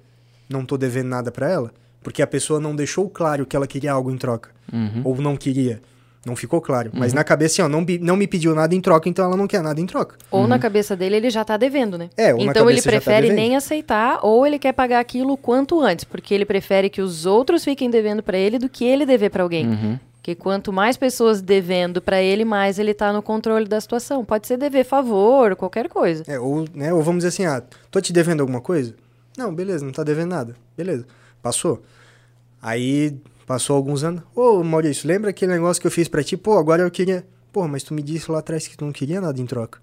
não 0.49 0.65
tô 0.65 0.77
devendo 0.79 1.09
nada 1.09 1.31
pra 1.31 1.49
ela, 1.51 1.73
porque 2.03 2.23
a 2.23 2.27
pessoa 2.27 2.59
não 2.59 2.75
deixou 2.75 3.09
claro 3.11 3.45
que 3.45 3.55
ela 3.55 3.67
queria 3.67 3.93
algo 3.93 4.11
em 4.11 4.17
troca, 4.17 4.51
Uhum. 4.73 5.03
ou 5.05 5.17
não 5.21 5.37
queria. 5.37 5.83
Não 6.25 6.37
ficou 6.37 6.61
claro. 6.61 6.91
Mas 6.93 7.15
na 7.15 7.25
cabeça, 7.25 7.55
assim, 7.55 7.63
ó, 7.63 7.69
não, 7.69 7.85
não 8.01 8.15
me 8.15 8.27
pediu 8.27 8.55
nada 8.55 8.75
em 8.75 8.81
troca, 8.81 9.09
então 9.09 9.25
ela 9.25 9.37
não 9.37 9.47
quer 9.47 9.63
nada 9.63 9.81
em 9.81 9.87
troca. 9.87 10.17
Ou 10.31 10.47
na 10.47 10.59
cabeça 10.59 10.95
dele 10.95 11.17
ele 11.17 11.31
já 11.31 11.45
tá 11.45 11.57
devendo, 11.57 11.97
né? 11.97 12.11
É, 12.15 12.35
ou 12.35 12.45
na 12.45 12.51
então 12.51 12.69
ele 12.69 12.83
tá 12.83 12.91
prefere 12.91 13.29
devendo. 13.29 13.37
nem 13.37 13.57
aceitar, 13.57 14.21
ou 14.23 14.47
ele 14.47 14.59
quer 14.59 14.73
pagar 14.73 15.01
aquilo 15.01 15.33
o 15.33 15.37
quanto 15.37 15.81
antes, 15.81 16.05
porque 16.05 16.35
ele 16.35 16.45
prefere 16.45 16.91
que 16.91 17.01
os 17.01 17.25
outros 17.25 17.65
fiquem 17.65 17.89
devendo 17.89 18.23
pra 18.23 18.37
ele 18.37 18.59
do 18.59 18.69
que 18.69 18.85
ele 18.85 19.07
dever 19.07 19.31
pra 19.31 19.43
alguém. 19.43 19.67
Uhum. 19.67 19.99
Porque 20.17 20.35
quanto 20.35 20.71
mais 20.71 20.99
pessoas 20.99 21.41
devendo 21.41 22.03
pra 22.03 22.21
ele, 22.21 22.45
mais 22.45 22.79
ele 22.79 22.93
tá 22.93 23.11
no 23.11 23.23
controle 23.23 23.67
da 23.67 23.81
situação. 23.81 24.23
Pode 24.23 24.47
ser 24.47 24.59
dever 24.59 24.85
favor, 24.85 25.57
qualquer 25.57 25.89
coisa. 25.89 26.23
É, 26.27 26.39
ou, 26.39 26.67
né, 26.75 26.93
ou 26.93 27.03
vamos 27.03 27.25
dizer 27.25 27.29
assim, 27.29 27.47
ah, 27.47 27.63
tô 27.91 27.99
te 27.99 28.13
devendo 28.13 28.43
alguma 28.43 28.61
coisa? 28.61 28.95
Não, 29.39 29.55
beleza, 29.55 29.83
não 29.83 29.93
tá 29.93 30.05
devendo 30.05 30.29
nada. 30.29 30.55
Beleza, 30.77 31.07
passou. 31.43 31.83
Aí, 32.61 33.17
passou 33.51 33.75
alguns 33.75 34.05
anos. 34.05 34.23
Ô, 34.33 34.63
Maurício, 34.63 35.09
lembra 35.09 35.31
aquele 35.31 35.51
negócio 35.51 35.81
que 35.81 35.87
eu 35.89 35.91
fiz 35.91 36.07
pra 36.07 36.23
ti? 36.23 36.37
Pô, 36.37 36.57
agora 36.57 36.83
eu 36.83 36.91
queria... 36.91 37.27
Pô, 37.53 37.67
mas 37.67 37.83
tu 37.83 37.93
me 37.93 38.01
disse 38.01 38.31
lá 38.31 38.39
atrás 38.39 38.69
que 38.69 38.77
tu 38.77 38.85
não 38.85 38.93
queria 38.93 39.21
nada 39.21 39.41
em 39.41 39.45
troca. 39.45 39.81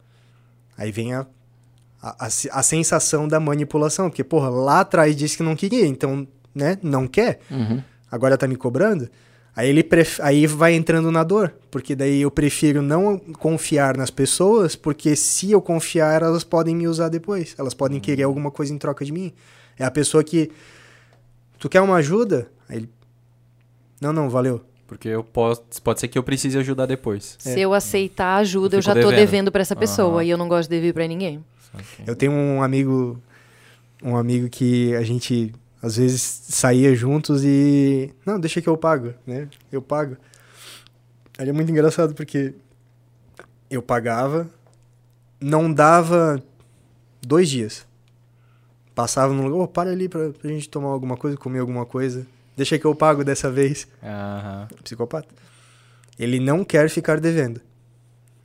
Aí 0.77 0.89
vem 0.89 1.13
a, 1.13 1.27
a, 2.01 2.27
a, 2.27 2.27
a 2.27 2.63
sensação 2.63 3.27
da 3.27 3.41
manipulação. 3.41 4.09
Porque, 4.09 4.23
porra, 4.23 4.47
lá 4.47 4.79
atrás 4.79 5.17
disse 5.17 5.35
que 5.35 5.43
não 5.43 5.53
queria, 5.53 5.85
então, 5.85 6.25
né, 6.55 6.77
não 6.81 7.09
quer. 7.09 7.41
Uhum. 7.51 7.83
Agora 8.09 8.37
tá 8.37 8.47
me 8.47 8.55
cobrando. 8.55 9.09
Aí 9.53 9.67
ele 9.67 9.83
pref... 9.83 10.21
aí 10.21 10.47
vai 10.47 10.73
entrando 10.73 11.11
na 11.11 11.25
dor, 11.25 11.53
porque 11.69 11.93
daí 11.93 12.21
eu 12.21 12.31
prefiro 12.31 12.81
não 12.81 13.19
confiar 13.19 13.97
nas 13.97 14.09
pessoas, 14.09 14.77
porque 14.77 15.13
se 15.13 15.51
eu 15.51 15.61
confiar, 15.61 16.21
elas 16.21 16.45
podem 16.45 16.73
me 16.73 16.87
usar 16.87 17.09
depois. 17.09 17.53
Elas 17.57 17.73
podem 17.73 17.99
querer 17.99 18.23
alguma 18.23 18.49
coisa 18.49 18.73
em 18.73 18.77
troca 18.77 19.03
de 19.03 19.11
mim. 19.11 19.33
É 19.77 19.83
a 19.83 19.91
pessoa 19.91 20.23
que 20.23 20.49
tu 21.59 21.67
quer 21.67 21.81
uma 21.81 21.95
ajuda? 21.95 22.47
Aí 22.69 22.77
ele 22.77 22.96
Não, 24.01 24.13
não, 24.13 24.29
valeu. 24.29 24.61
Porque 24.87 25.09
eu 25.09 25.23
posso, 25.23 25.63
pode 25.83 25.99
ser 25.99 26.07
que 26.07 26.17
eu 26.17 26.23
precise 26.23 26.57
ajudar 26.57 26.85
depois. 26.85 27.35
Se 27.39 27.59
eu 27.59 27.73
aceitar 27.73 28.25
a 28.25 28.37
ajuda, 28.37 28.75
Eu 28.75 28.79
eu, 28.79 28.81
já 28.81 28.93
tô 28.93 28.99
devendo. 29.01 29.15
devendo 29.15 29.51
pra 29.51 29.61
essa 29.61 29.75
pessoa. 29.75 30.15
Aham. 30.15 30.23
E 30.23 30.29
eu 30.29 30.37
não 30.37 30.47
gosto 30.47 30.69
de 30.69 30.75
dever 30.77 30.93
pra 30.93 31.05
ninguém. 31.05 31.43
Eu 32.05 32.15
tenho 32.15 32.31
um 32.31 32.63
amigo 32.63 33.21
um 34.01 34.15
amigo 34.15 34.47
que 34.49 34.95
a 34.95 35.01
gente 35.03 35.53
às 35.81 35.97
vezes 35.97 36.21
saía 36.21 36.95
juntos 36.95 37.43
e 37.43 38.13
não, 38.25 38.39
deixa 38.39 38.61
que 38.61 38.69
eu 38.69 38.77
pago, 38.77 39.13
né? 39.25 39.47
Eu 39.71 39.81
pago. 39.81 40.15
Aí 41.37 41.49
é 41.49 41.51
muito 41.53 41.71
engraçado 41.71 42.13
porque 42.13 42.53
eu 43.69 43.81
pagava, 43.81 44.47
não 45.39 45.71
dava 45.71 46.41
dois 47.21 47.49
dias. 47.49 47.85
Passava 48.95 49.33
no 49.33 49.43
lugar, 49.43 49.63
ô, 49.63 49.67
para 49.67 49.91
ali 49.91 50.09
pra, 50.09 50.29
pra 50.29 50.49
gente 50.49 50.67
tomar 50.69 50.89
alguma 50.89 51.15
coisa, 51.15 51.37
comer 51.37 51.59
alguma 51.59 51.85
coisa. 51.85 52.25
Deixa 52.57 52.77
que 52.79 52.85
eu 52.85 52.93
pago 52.95 53.23
dessa 53.23 53.49
vez. 53.51 53.87
Aham. 54.03 54.67
Psicopata. 54.83 55.27
Ele 56.19 56.39
não 56.39 56.63
quer 56.65 56.89
ficar 56.89 57.19
devendo. 57.19 57.61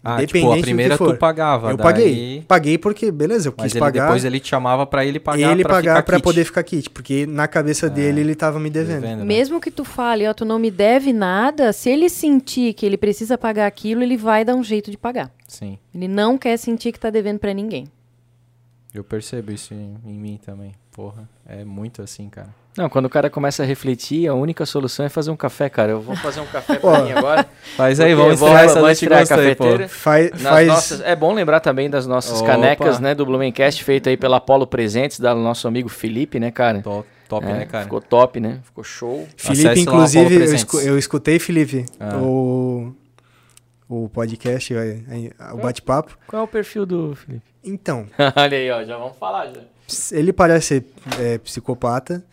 Ah, 0.05 0.17
tipo, 0.27 0.37
Independente 0.37 0.53
a 0.53 0.57
do 0.57 0.63
primeira 0.65 0.99
tu 0.99 1.15
pagava. 1.17 1.71
eu 1.71 1.77
daí- 1.77 1.85
paguei. 1.85 2.45
Paguei 2.49 2.77
porque, 2.77 3.11
beleza, 3.13 3.49
eu 3.49 3.55
Mas 3.57 3.67
quis 3.67 3.75
ele, 3.77 3.81
pagar. 3.81 4.07
depois 4.07 4.25
ele 4.25 4.41
te 4.41 4.49
chamava 4.49 4.85
pra 4.85 5.07
ele 5.07 5.21
pagar 5.21 5.53
ele 5.53 5.63
pra 5.63 5.75
pagar 5.75 5.93
ficar 5.93 6.03
pra 6.03 6.17
kit. 6.17 6.25
poder 6.25 6.45
ficar 6.45 6.63
kit, 6.65 6.91
porque 6.91 7.25
na 7.25 7.47
cabeça 7.47 7.89
dele 7.89 8.21
ele 8.21 8.35
tava 8.35 8.59
me 8.59 8.69
devendo. 8.69 9.01
Devendo, 9.03 9.19
né? 9.21 9.25
Mesmo 9.25 9.61
que 9.61 9.71
tu 9.71 9.85
fale, 9.85 10.27
ó, 10.27 10.35
tu 10.35 10.45
não 10.45 10.59
me 10.59 10.73
deve 10.73 11.13
nada, 11.13 11.73
se 11.73 11.89
ele 11.89 12.11
sentir 12.11 12.75
que 12.75 12.85
ele 12.85 12.97
precisa 12.97 13.39
pagar 13.39 13.69
aquilo, 13.69 14.03
ele 14.03 14.17
vai 14.17 14.45
dar 14.45 14.57
um 14.57 14.65
jeito 14.65 14.91
de 14.91 14.99
pagar. 14.99 15.31
Sim, 15.47 15.79
Ele 15.95 16.09
não 16.09 16.37
quer 16.37 16.57
sentir 16.57 16.91
que 16.91 16.99
tá 16.99 17.09
devendo 17.09 17.39
pra 17.39 17.55
ninguém. 17.55 17.87
eu 18.93 19.05
percebo 19.05 19.53
isso 19.53 19.73
em, 19.73 19.97
em 20.05 20.19
mim 20.19 20.39
também. 20.45 20.75
Porra, 20.91 21.29
é 21.47 21.65
muito 21.65 22.03
assim, 22.03 22.29
cara. 22.29 22.53
Não, 22.77 22.89
quando 22.89 23.05
o 23.05 23.11
cara 23.11 23.29
começa 23.29 23.63
a 23.63 23.67
refletir, 23.67 24.27
a 24.27 24.33
única 24.35 24.65
solução 24.65 25.05
é 25.05 25.09
fazer 25.11 25.31
um 25.31 25.37
café, 25.37 25.69
cara. 25.69 25.93
Eu 25.93 26.01
vou 26.01 26.17
fazer 26.17 26.41
um 26.41 26.47
café 26.47 26.77
pra 26.79 27.03
mim 27.03 27.13
agora. 27.13 27.47
Mas 27.77 28.01
aí, 28.01 28.15
vamos 28.15 28.35
estrear 28.35 28.65
essa 28.65 28.67
vamos 28.69 28.83
noite 28.83 28.97
estrear 28.97 29.21
a 29.21 29.23
gosto 29.25 29.35
aí, 29.41 29.55
pô. 29.55 29.65
cafeteira. 29.65 29.89
Faz, 29.91 30.31
faz 30.43 30.69
nossas- 30.69 31.01
é 31.03 31.15
bom 31.15 31.35
lembrar 31.35 31.61
também 31.61 31.91
das 31.91 32.07
nossas 32.07 32.39
Opa. 32.41 32.53
canecas, 32.53 32.99
né, 32.99 33.15
do 33.15 33.27
Blumencast, 33.27 33.85
feito 33.85 34.09
aí 34.09 34.17
pela 34.17 34.39
Apollo 34.39 34.67
Presentes, 34.67 35.21
da 35.21 35.35
nosso 35.35 35.69
amigo 35.69 35.91
Felipe, 35.91 36.41
né, 36.41 36.51
cara? 36.51 36.81
Top, 36.81 37.07
top 37.29 37.47
É, 37.47 37.53
né, 37.53 37.67
cara? 37.67 37.85
Ficou 37.85 38.01
top, 38.01 38.41
né? 38.41 38.61
Ficou 38.65 38.83
show. 38.83 39.29
Felipe, 39.37 39.67
Acesse 39.69 39.81
inclusive, 39.83 40.35
eu, 40.37 40.55
escu- 40.55 40.81
eu 40.81 40.99
escutei, 40.99 41.39
Felipe, 41.39 41.85
Ah. 42.01 42.17
o, 42.17 42.95
o 43.87 44.09
podcast, 44.09 44.73
o 45.53 45.57
bate-papo. 45.59 46.17
Qual 46.27 46.41
é 46.41 46.45
o 46.45 46.49
perfil 46.49 46.87
do 46.87 47.15
Felipe? 47.15 47.45
Então, 47.63 48.07
Olha 48.35 48.57
aí, 48.57 48.71
ó, 48.71 48.83
já 48.83 48.97
vamos 48.97 49.17
falar 49.19 49.49
já. 49.49 49.61
ele 50.17 50.33
parece 50.33 50.67
ser 50.67 50.85
é, 51.21 51.37
psicopata, 51.39 52.25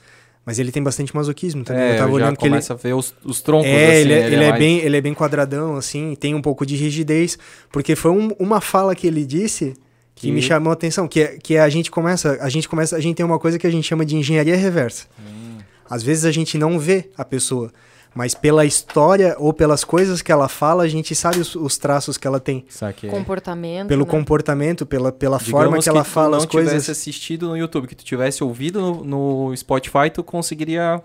mas 0.45 0.57
ele 0.59 0.71
tem 0.71 0.81
bastante 0.81 1.15
masoquismo 1.15 1.63
também. 1.63 1.83
É, 1.83 1.93
eu 1.93 1.97
tava 1.97 2.09
já 2.09 2.15
olhando 2.15 2.37
que 2.37 2.43
ele. 2.45 2.49
começa 2.51 2.73
a 2.73 2.75
ver 2.75 2.93
os, 2.93 3.13
os 3.23 3.41
troncos, 3.41 3.67
É, 3.67 3.85
assim, 3.91 3.99
ele, 4.01 4.13
é, 4.13 4.25
ele 4.27 4.35
é 4.43 4.49
mais- 4.49 4.59
bem, 4.59 4.77
ele 4.79 4.97
é 4.97 5.01
bem 5.01 5.13
quadradão, 5.13 5.75
assim, 5.75 6.15
tem 6.19 6.33
um 6.33 6.41
pouco 6.41 6.65
de 6.65 6.75
rigidez, 6.75 7.37
porque 7.71 7.95
foi 7.95 8.11
um- 8.11 8.31
uma 8.39 8.59
fala 8.61 8.95
que 8.95 9.05
ele 9.05 9.25
disse 9.25 9.73
que, 10.15 10.27
Que- 10.27 10.31
me 10.33 10.41
chamou 10.41 10.71
a 10.71 10.73
atenção, 10.73 11.07
que 11.07 11.21
é, 11.21 11.37
que 11.41 11.57
a 11.57 11.69
gente 11.69 11.89
começa, 11.91 12.37
a 12.41 12.49
gente 12.49 12.67
começa, 12.67 12.95
a 12.95 12.99
gente 12.99 13.15
tem 13.15 13.25
uma 13.25 13.39
coisa 13.39 13.57
que 13.59 13.65
a 13.67 13.71
gente 13.71 13.85
chama 13.87 14.05
de 14.05 14.15
engenharia 14.15 14.55
reversa. 14.55 15.05
Hum. 15.19 15.57
Às 15.89 16.03
vezes 16.03 16.25
a 16.25 16.31
gente 16.31 16.57
não 16.57 16.77
vê 16.79 17.09
a 17.17 17.23
pessoa, 17.25 17.71
mas 18.13 18.33
pela 18.33 18.65
história 18.65 19.35
ou 19.37 19.53
pelas 19.53 19.83
coisas 19.83 20.21
que 20.21 20.31
ela 20.31 20.47
fala, 20.49 20.83
a 20.83 20.87
gente 20.87 21.13
sabe 21.15 21.39
os, 21.39 21.55
os 21.55 21.77
traços 21.77 22.17
que 22.17 22.27
ela 22.27 22.39
tem. 22.39 22.65
Saquei. 22.69 23.09
Comportamento. 23.09 23.87
Pelo 23.87 24.05
né? 24.05 24.11
comportamento, 24.11 24.85
pela, 24.85 25.11
pela 25.11 25.37
Digamos 25.37 25.51
forma 25.51 25.79
que 25.81 25.89
ela 25.89 26.03
tu 26.03 26.09
fala 26.09 26.37
as 26.37 26.45
coisas. 26.45 26.71
tivesse 26.71 26.91
assistido 26.91 27.47
no 27.49 27.57
YouTube, 27.57 27.87
que 27.87 27.95
tu 27.95 28.03
tivesse 28.03 28.43
ouvido 28.43 28.81
no, 28.81 29.03
no 29.49 29.55
Spotify, 29.55 30.09
tu 30.13 30.23
conseguiria 30.23 31.01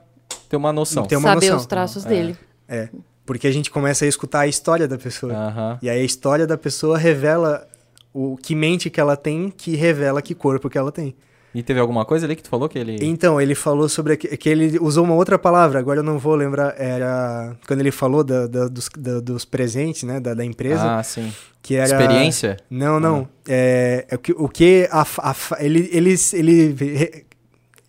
ter 0.49 0.57
uma 0.57 0.73
noção. 0.73 1.05
Ter 1.07 1.17
uma 1.17 1.29
Saber 1.35 1.47
noção. 1.47 1.57
os 1.59 1.67
traços 1.67 2.05
É. 2.07 2.09
dele. 2.09 2.37
É, 2.67 2.89
porque 3.27 3.47
a 3.47 3.53
gente 3.53 3.71
começa 3.71 4.05
a 4.05 4.09
escutar 4.09 4.41
a 4.41 4.47
história 4.47 4.89
da 4.89 4.97
pessoa. 4.99 5.33
Aham. 5.35 5.79
E 5.83 5.89
aí 5.91 6.01
a 6.01 6.05
história 6.05 6.47
da 6.47 6.57
pessoa 6.57 6.97
revela 6.99 7.67
o 8.13 8.37
que 8.37 8.55
mente 8.55 8.89
que 8.89 9.01
ela 9.01 9.17
tem, 9.17 9.51
que 9.51 9.77
revela 9.77 10.23
que 10.23 10.35
corpo 10.35 10.71
que 10.71 10.79
ela 10.79 10.91
tem. 10.93 11.15
E 11.55 11.63
teve 11.63 11.79
alguma 11.79 12.05
coisa 12.05 12.27
ali 12.27 12.35
que 12.35 12.43
tu 12.43 12.49
falou 12.49 12.69
que 12.69 12.77
ele... 12.79 12.99
Então, 13.01 13.41
ele 13.41 13.55
falou 13.55 13.89
sobre 13.89 14.17
que, 14.17 14.37
que 14.37 14.49
ele 14.49 14.77
usou 14.81 15.05
uma 15.05 15.15
outra 15.15 15.39
palavra, 15.39 15.79
agora 15.79 16.01
eu 16.01 16.03
não 16.03 16.19
vou 16.19 16.35
lembrar, 16.35 16.75
era 16.77 17.55
quando 17.67 17.79
ele 17.81 17.93
falou 17.93 18.25
da- 18.25 18.47
da- 18.49 18.67
dos, 18.67 18.89
da- 18.99 19.21
dos 19.21 19.45
presentes, 19.45 20.03
né, 20.03 20.19
da, 20.19 20.35
empresa, 20.45 20.99
Ah, 20.99 21.03
sim. 21.05 21.33
que 21.63 21.77
era... 21.77 21.85
Experiência? 21.87 22.57
Não, 22.69 22.99
não, 22.99 23.29
é, 23.49 24.05
é 24.11 24.15
o 24.17 24.19
que, 24.19 24.33
o 24.33 24.49
que 24.49 24.89
a, 24.91 25.03
a 25.19 25.35
ele, 25.65 25.89
ele, 25.93 26.15
ele, 26.33 27.25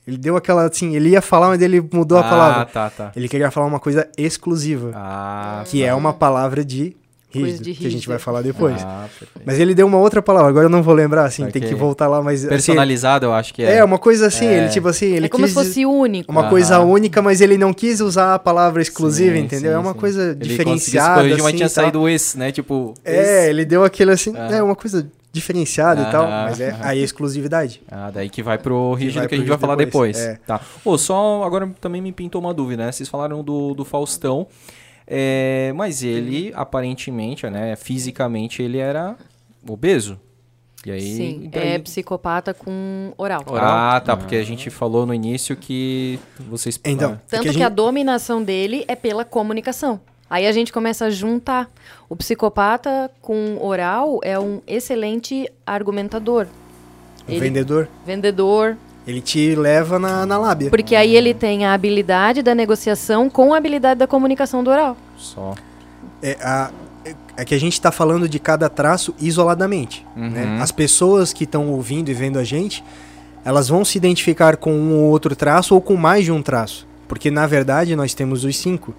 ele 0.08 0.18
deu 0.18 0.38
aquela, 0.38 0.66
assim, 0.68 0.96
ele 0.96 1.10
ia 1.10 1.22
falar, 1.22 1.48
mas 1.48 1.62
ele 1.62 1.82
mudou 1.92 2.20
a 2.20 2.22
Ah, 2.22 2.30
palavra. 2.30 2.66
tá, 2.66 2.90
tá. 2.92 3.12
Ele 3.16 3.28
queria 3.28 3.50
falar 3.50 3.66
uma 3.66 3.80
coisa 3.80 4.08
exclusiva, 4.16 4.92
Ah, 4.94 5.64
que 5.66 5.84
é 5.84 5.94
uma 5.96 6.14
palavra 6.14 6.64
de 6.64 6.96
rígido, 7.44 7.64
de 7.64 7.72
que 7.74 7.80
a 7.80 7.90
gente 7.90 7.94
rígido. 7.95 8.10
vai 8.10 8.20
falar 8.20 8.41
depois. 8.41 8.82
Ah. 8.84 9.07
Mas 9.45 9.60
ele 9.60 9.74
deu 9.76 9.86
uma 9.88 9.98
outra 9.98 10.22
palavra, 10.22 10.49
agora 10.49 10.66
eu 10.66 10.70
não 10.70 10.82
vou 10.84 10.94
lembrar, 10.94 11.26
assim, 11.26 11.44
tem 11.48 11.62
Ok. 11.62 11.70
que 11.70 11.76
voltar 11.76 12.07
lá, 12.07 12.22
mas... 12.22 12.41
assim, 12.41 12.49
Personalizado, 12.49 13.26
eu 13.26 13.34
acho 13.34 13.53
que 13.53 13.64
é. 13.64 13.78
é, 13.78 13.84
uma 13.84 13.98
coisa 13.99 14.28
assim, 14.28 14.45
É. 14.48 14.57
ele 14.57 14.70
tipo 14.70 14.88
assim, 14.88 15.06
ele 15.07 15.26
é 15.26 15.30
como 15.30 15.44
quis 15.45 15.53
se 15.53 15.64
fosse 15.64 15.86
único. 15.86 16.32
uma 16.32 16.49
coisa 16.49 16.80
única, 16.80 17.22
mas 17.22 17.41
ele 17.41 17.57
não 17.57 17.74
quis 17.74 17.99
usar 18.02 18.36
a 18.36 18.40
palavra 18.40 18.82
exclusiva, 18.82 19.36
Sim, 19.36 19.44
entendeu? 19.44 19.72
sim, 19.72 19.78
é 19.78 19.80
uma 19.80 19.94
sim. 19.94 19.99
coisa 19.99 20.22
Ele 20.32 20.36
diferenciada, 20.36 21.22
assim, 21.22 21.36
tinha 21.36 21.56
e 21.56 21.60
tal. 21.60 21.70
saído 21.70 22.10
esse, 22.10 22.38
né? 22.38 22.52
Tipo, 22.52 22.94
É, 23.03 23.22
esse. 23.41 23.49
ele 23.49 23.66
deu 23.66 23.84
aquele 23.84 24.12
assim, 24.12 24.34
Ah. 24.36 24.49
é 24.56 24.64
uma 24.64 24.76
coisa 24.76 25.07
diferenciado 25.32 26.02
Ah, 26.02 26.07
e 26.07 26.12
tal, 26.12 26.28
mas 26.28 26.62
é 26.62 26.74
aí 26.82 27.02
é 27.02 27.03
exclusividade. 27.03 27.82
Ah, 27.91 28.10
daí 28.10 28.30
que 28.30 28.41
vai 28.41 28.57
pro 28.57 28.94
rígido 28.94 29.20
vai 29.20 29.28
que, 29.28 29.36
a 29.36 29.38
gente 29.38 29.48
vai 29.49 29.57
falar 29.57 29.74
rígido 29.74 29.88
depois. 29.88 30.16
depois, 30.18 30.36
é. 30.36 30.40
Tá. 30.48 30.62
Ô, 30.86 30.98
só 30.98 31.44
agora 31.44 31.70
também 31.82 32.02
me 32.02 32.14
pintou 32.14 32.40
uma 32.40 32.53
dúvida, 32.53 32.86
né? 32.86 32.91
Vocês 32.94 33.10
falaram 33.10 33.44
do, 33.44 33.74
do 33.74 33.84
Faustão, 33.84 34.48
é, 35.07 35.72
mas 35.76 36.03
ele 36.03 36.52
aparentemente, 36.56 37.48
né, 37.49 37.76
fisicamente 37.76 38.61
ele 38.61 38.77
era 38.77 39.15
obeso. 39.68 40.19
E 40.86 40.91
aí, 40.91 41.02
Sim, 41.02 41.49
daí- 41.52 41.69
é 41.69 41.80
psicopata 41.80 42.53
com 42.53 43.11
oral. 43.18 43.44
Ah, 43.56 43.99
tá, 44.06 44.15
porque 44.15 44.36
a 44.36 44.44
gente 44.44 44.69
falou 44.69 45.03
no 45.06 45.15
início 45.15 45.56
que 45.56 46.19
vocês 46.40 46.80
Então, 46.86 47.14
ah, 47.14 47.22
Tanto 47.27 47.41
que 47.41 47.48
a 47.48 47.52
que, 47.52 47.57
gente- 47.57 47.64
a 47.65 47.69
dominação 47.69 48.44
dele 48.44 48.86
é 48.88 48.95
pela 48.95 49.26
comunicação. 49.26 49.99
Aí 50.30 50.45
a 50.45 50.52
gente 50.52 50.72
começa 50.72 51.06
a 51.06 51.10
juntar. 51.10 51.72
O 52.07 52.15
psicopata 52.15 53.10
com 53.19 53.57
oral 53.61 54.19
é 54.23 54.40
um 54.40 54.61
excelente 54.68 55.49
argumentador. 55.65 56.45
Ele- 57.27 57.40
vendedor, 57.40 57.88
Vendedor. 58.06 58.77
Ele 59.07 59.22
te 59.22 59.56
leva 59.56 59.98
na, 59.99 60.26
na 60.26 60.38
lábia. 60.38 60.69
Porque 60.69 60.95
aí 60.95 61.15
ele 61.15 61.34
tem 61.34 61.65
a 61.65 61.73
habilidade 61.73 62.41
da 62.41 62.56
negociação 62.56 63.30
com 63.30 63.53
a 63.53 63.57
habilidade 63.57 63.99
da 63.99 64.07
comunicação 64.07 64.64
do 64.64 64.69
oral. 64.69 64.98
só. 65.18 65.53
É, 66.22 66.38
a- 66.41 66.72
é 67.38 67.45
que 67.45 67.53
a 67.53 67.60
gente 67.60 67.80
tá 67.80 67.91
falando 67.91 68.27
de 68.30 68.40
cada 68.40 68.68
traço 68.69 69.14
isoladamente. 69.19 70.06
né? 70.15 70.44
Uhum. 70.45 70.61
As 70.64 70.72
pessoas 70.72 71.34
que 71.34 71.44
estão 71.44 71.69
ouvindo 71.69 72.10
e 72.10 72.14
vendo 72.14 72.40
a 72.40 72.44
gente, 72.44 72.84
elas 73.44 73.68
vão 73.68 73.84
se 73.86 73.98
identificar 73.98 74.56
com 74.57 74.72
um 74.73 74.94
ou 74.95 75.10
outro 75.11 75.36
traço 75.36 75.76
ou 75.76 75.82
com 75.82 75.95
mais 75.95 76.23
de 76.26 76.32
um 76.32 76.41
traço. 76.41 76.88
Porque, 77.07 77.30
na 77.30 77.45
verdade, 77.45 77.95
nós 77.95 78.14
temos 78.15 78.44
os 78.44 78.57
cinco. 78.57 78.95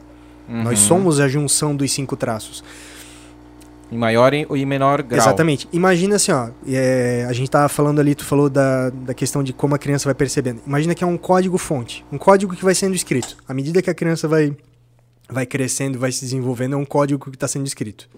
Nós 0.49 0.81
Uhum. 0.83 0.87
somos 0.87 1.19
a 1.19 1.27
junção 1.27 1.75
dos 1.75 1.91
cinco 1.91 2.15
traços. 2.15 2.63
Em 3.91 3.97
maior 3.97 4.35
e 4.35 4.47
e 4.51 4.67
menor 4.67 5.03
grau. 5.03 5.21
Exatamente. 5.21 5.69
Imagina 5.73 6.17
assim, 6.17 6.33
ó. 6.33 6.51
é, 6.67 7.25
a 7.29 7.33
gente 7.33 7.51
tava 7.51 7.69
falando 7.69 8.01
ali, 8.01 8.15
tu 8.15 8.25
falou 8.25 8.51
da, 8.51 8.91
da 8.91 9.15
questão 9.15 9.43
de 9.43 9.53
como 9.53 9.75
a 9.75 9.79
criança 9.79 10.07
vai 10.07 10.15
percebendo. 10.15 10.61
Imagina 10.67 10.95
que 10.95 11.05
é 11.05 11.07
um 11.07 11.17
código 11.17 11.57
fonte. 11.57 12.05
Um 12.11 12.19
código 12.19 12.55
que 12.55 12.65
vai 12.65 12.75
sendo 12.75 12.95
escrito. 12.95 13.37
À 13.47 13.55
medida 13.55 13.81
que 13.81 13.89
a 13.89 13.95
criança 13.95 14.27
vai, 14.27 14.57
vai 15.29 15.47
crescendo, 15.47 15.99
vai 15.99 16.11
se 16.11 16.23
desenvolvendo, 16.23 16.75
é 16.75 16.77
um 16.77 16.85
código 16.85 17.31
que 17.31 17.37
está 17.37 17.47
sendo 17.47 17.67
escrito. 17.67 18.09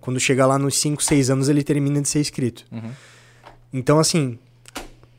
Quando 0.00 0.18
chegar 0.18 0.46
lá 0.46 0.58
nos 0.58 0.78
5, 0.78 1.02
6 1.02 1.30
anos, 1.30 1.48
ele 1.48 1.62
termina 1.62 2.00
de 2.00 2.08
ser 2.08 2.20
escrito. 2.20 2.64
Uhum. 2.72 2.90
Então, 3.72 3.98
assim. 3.98 4.38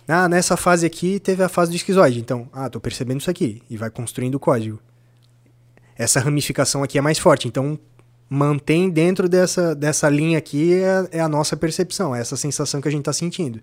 Ah, 0.05 0.27
nessa 0.27 0.57
fase 0.57 0.85
aqui 0.85 1.17
teve 1.17 1.41
a 1.41 1.47
fase 1.47 1.71
do 1.71 1.77
esquizoide. 1.77 2.19
Então, 2.19 2.49
ah, 2.51 2.69
tô 2.69 2.79
percebendo 2.79 3.21
isso 3.21 3.29
aqui. 3.29 3.61
E 3.69 3.77
vai 3.77 3.89
construindo 3.89 4.35
o 4.35 4.39
código. 4.39 4.79
Essa 5.95 6.19
ramificação 6.19 6.83
aqui 6.83 6.97
é 6.97 7.01
mais 7.01 7.17
forte. 7.17 7.47
Então, 7.47 7.79
mantém 8.29 8.89
dentro 8.89 9.27
dessa, 9.29 9.75
dessa 9.75 10.09
linha 10.09 10.37
aqui 10.37 10.73
é, 10.73 11.07
é 11.11 11.19
a 11.19 11.27
nossa 11.29 11.55
percepção, 11.55 12.15
é 12.15 12.19
essa 12.21 12.35
sensação 12.35 12.81
que 12.81 12.87
a 12.87 12.91
gente 12.91 13.03
tá 13.03 13.13
sentindo. 13.13 13.59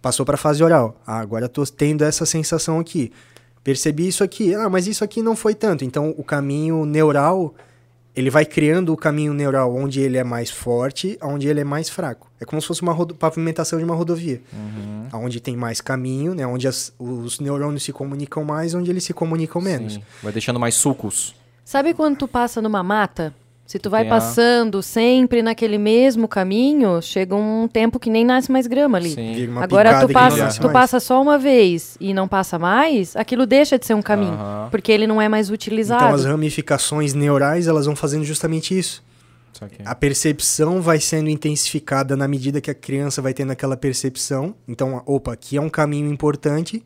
Passou 0.00 0.26
para 0.26 0.34
a 0.34 0.38
fase 0.38 0.62
oral. 0.64 1.00
Ah, 1.06 1.18
agora 1.20 1.44
eu 1.44 1.48
tô 1.48 1.64
tendo 1.66 2.02
essa 2.02 2.26
sensação 2.26 2.80
aqui. 2.80 3.12
Percebi 3.62 4.08
isso 4.08 4.24
aqui. 4.24 4.52
Ah, 4.54 4.68
mas 4.68 4.86
isso 4.88 5.04
aqui 5.04 5.22
não 5.22 5.36
foi 5.36 5.54
tanto. 5.54 5.84
Então, 5.84 6.12
o 6.18 6.24
caminho 6.24 6.84
neural, 6.84 7.54
ele 8.16 8.28
vai 8.28 8.44
criando 8.44 8.92
o 8.92 8.96
caminho 8.96 9.32
neural 9.32 9.72
onde 9.72 10.00
ele 10.00 10.18
é 10.18 10.24
mais 10.24 10.50
forte, 10.50 11.16
onde 11.22 11.46
ele 11.46 11.60
é 11.60 11.64
mais 11.64 11.88
fraco. 11.88 12.28
É 12.40 12.44
como 12.44 12.60
se 12.60 12.66
fosse 12.66 12.82
uma 12.82 12.96
pavimentação 13.14 13.78
de 13.78 13.84
uma 13.84 13.94
rodovia. 13.94 14.40
Onde 15.12 15.38
tem 15.40 15.56
mais 15.56 15.80
caminho, 15.80 16.34
né? 16.34 16.44
Onde 16.44 16.66
as- 16.66 16.92
os 16.98 17.38
neurônios 17.38 17.84
se 17.84 17.92
comunicam 17.92 18.42
mais, 18.42 18.74
onde 18.74 18.90
eles 18.90 19.04
se 19.04 19.12
comunicam 19.14 19.62
menos. 19.62 19.94
Sim. 19.94 20.02
Vai 20.20 20.32
deixando 20.32 20.58
mais 20.58 20.74
sucos. 20.74 21.32
Sabe 21.64 21.94
quando 21.94 22.16
tu 22.16 22.26
passa 22.26 22.60
numa 22.60 22.82
mata? 22.82 23.32
Se 23.72 23.78
tu 23.78 23.88
vai 23.88 24.02
Tem 24.02 24.12
a- 24.12 24.16
passando 24.16 24.82
sempre 24.82 25.40
naquele 25.40 25.78
mesmo 25.78 26.28
caminho, 26.28 27.00
chega 27.00 27.34
um 27.34 27.66
tempo 27.66 27.98
que 27.98 28.10
nem 28.10 28.22
nasce 28.22 28.52
mais 28.52 28.66
grama 28.66 28.98
ali. 28.98 29.12
Sim. 29.12 29.32
Vira 29.32 29.50
uma 29.50 29.64
Agora 29.64 29.98
tu 30.06 30.12
passa, 30.12 30.60
tu 30.60 30.68
passa 30.68 31.00
só 31.00 31.22
uma 31.22 31.38
vez 31.38 31.96
e 31.98 32.12
não 32.12 32.28
passa 32.28 32.58
mais, 32.58 33.16
aquilo 33.16 33.46
deixa 33.46 33.78
de 33.78 33.86
ser 33.86 33.94
um 33.94 34.02
caminho, 34.02 34.34
Aham. 34.34 34.68
porque 34.70 34.92
ele 34.92 35.06
não 35.06 35.22
é 35.22 35.26
mais 35.26 35.48
utilizado. 35.48 36.04
Então 36.04 36.14
as 36.14 36.26
ramificações 36.26 37.14
neurais, 37.14 37.66
elas 37.66 37.86
vão 37.86 37.96
fazendo 37.96 38.24
justamente 38.24 38.78
isso. 38.78 39.02
A 39.86 39.94
percepção 39.94 40.82
vai 40.82 41.00
sendo 41.00 41.30
intensificada 41.30 42.14
na 42.14 42.28
medida 42.28 42.60
que 42.60 42.70
a 42.70 42.74
criança 42.74 43.22
vai 43.22 43.32
tendo 43.32 43.52
aquela 43.52 43.74
percepção. 43.74 44.54
Então, 44.68 45.02
opa, 45.06 45.32
aqui 45.32 45.56
é 45.56 45.60
um 45.62 45.70
caminho 45.70 46.12
importante, 46.12 46.84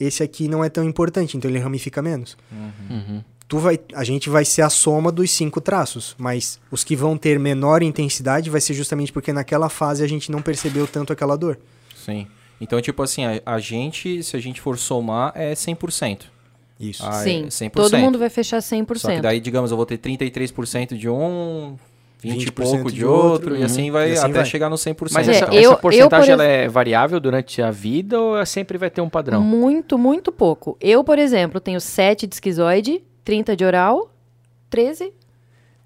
esse 0.00 0.24
aqui 0.24 0.48
não 0.48 0.64
é 0.64 0.68
tão 0.68 0.82
importante, 0.82 1.36
então 1.36 1.48
ele 1.48 1.60
ramifica 1.60 2.02
menos. 2.02 2.36
Uhum. 2.90 3.22
Tu 3.48 3.56
vai, 3.58 3.80
a 3.94 4.04
gente 4.04 4.28
vai 4.28 4.44
ser 4.44 4.60
a 4.60 4.68
soma 4.68 5.10
dos 5.10 5.30
cinco 5.30 5.58
traços, 5.58 6.14
mas 6.18 6.60
os 6.70 6.84
que 6.84 6.94
vão 6.94 7.16
ter 7.16 7.38
menor 7.38 7.82
intensidade 7.82 8.50
vai 8.50 8.60
ser 8.60 8.74
justamente 8.74 9.10
porque 9.10 9.32
naquela 9.32 9.70
fase 9.70 10.04
a 10.04 10.06
gente 10.06 10.30
não 10.30 10.42
percebeu 10.42 10.86
tanto 10.86 11.14
aquela 11.14 11.34
dor. 11.36 11.58
Sim. 11.96 12.26
Então, 12.60 12.78
tipo 12.82 13.02
assim, 13.02 13.24
a, 13.24 13.40
a 13.46 13.58
gente, 13.58 14.22
se 14.22 14.36
a 14.36 14.40
gente 14.40 14.60
for 14.60 14.76
somar, 14.76 15.32
é 15.34 15.54
100%. 15.54 16.24
Isso. 16.78 17.02
Ah, 17.06 17.12
Sim, 17.12 17.44
é 17.44 17.48
100%. 17.48 17.70
todo 17.70 17.96
mundo 17.98 18.18
vai 18.18 18.28
fechar 18.28 18.58
100%. 18.58 18.98
Só 18.98 19.08
que 19.12 19.20
daí, 19.20 19.40
digamos, 19.40 19.70
eu 19.70 19.76
vou 19.76 19.86
ter 19.86 19.96
33% 19.98 20.94
de 20.96 21.08
um, 21.08 21.76
20 22.20 22.42
e 22.42 22.46
20% 22.46 22.52
pouco 22.52 22.90
de 22.90 22.98
de 22.98 23.04
outro, 23.06 23.30
outro, 23.52 23.56
e 23.56 23.62
assim 23.64 23.90
vai 23.90 24.10
e 24.10 24.12
assim 24.12 24.24
até 24.26 24.32
vai. 24.34 24.44
chegar 24.44 24.68
no 24.68 24.76
100%. 24.76 25.08
Mas 25.12 25.26
É, 25.26 25.30
essa, 25.32 25.44
então. 25.46 25.54
eu- 25.54 25.60
essa 25.60 25.72
eu, 25.72 25.76
porcentagem 25.78 26.26
por 26.26 26.32
ela 26.32 26.44
é 26.44 26.68
variável 26.68 27.18
durante 27.18 27.62
a 27.62 27.70
vida 27.70 28.20
ou 28.20 28.38
é- 28.38 28.44
sempre 28.44 28.76
vai 28.76 28.90
ter 28.90 29.00
um 29.00 29.08
padrão? 29.08 29.40
Muito, 29.42 29.96
muito 29.96 30.30
pouco. 30.30 30.76
Eu, 30.80 31.02
por 31.02 31.18
exemplo, 31.18 31.58
tenho 31.60 31.80
7 31.80 32.26
de 32.26 32.34
esquizoide, 32.34 33.02
30 33.28 33.54
de 33.54 33.62
oral, 33.62 34.10
13, 34.70 35.12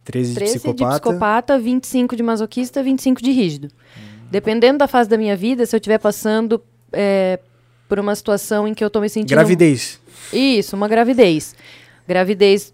13 0.04 0.28
de 0.28 0.34
13 0.36 0.52
psicopata. 0.60 0.84
de 0.84 0.90
psicopata, 0.90 1.58
25 1.58 2.14
de 2.14 2.22
masoquista, 2.22 2.84
25 2.84 3.20
de 3.20 3.32
rígido. 3.32 3.68
Dependendo 4.30 4.78
da 4.78 4.86
fase 4.86 5.10
da 5.10 5.18
minha 5.18 5.36
vida, 5.36 5.66
se 5.66 5.74
eu 5.74 5.78
estiver 5.78 5.98
passando 5.98 6.62
é, 6.92 7.40
por 7.88 7.98
uma 7.98 8.14
situação 8.14 8.68
em 8.68 8.74
que 8.74 8.84
eu 8.84 8.88
tô 8.88 9.00
me 9.00 9.08
sentindo... 9.08 9.30
Gravidez. 9.30 9.98
Isso, 10.32 10.76
uma 10.76 10.86
gravidez. 10.86 11.56
Gravidez 12.06 12.72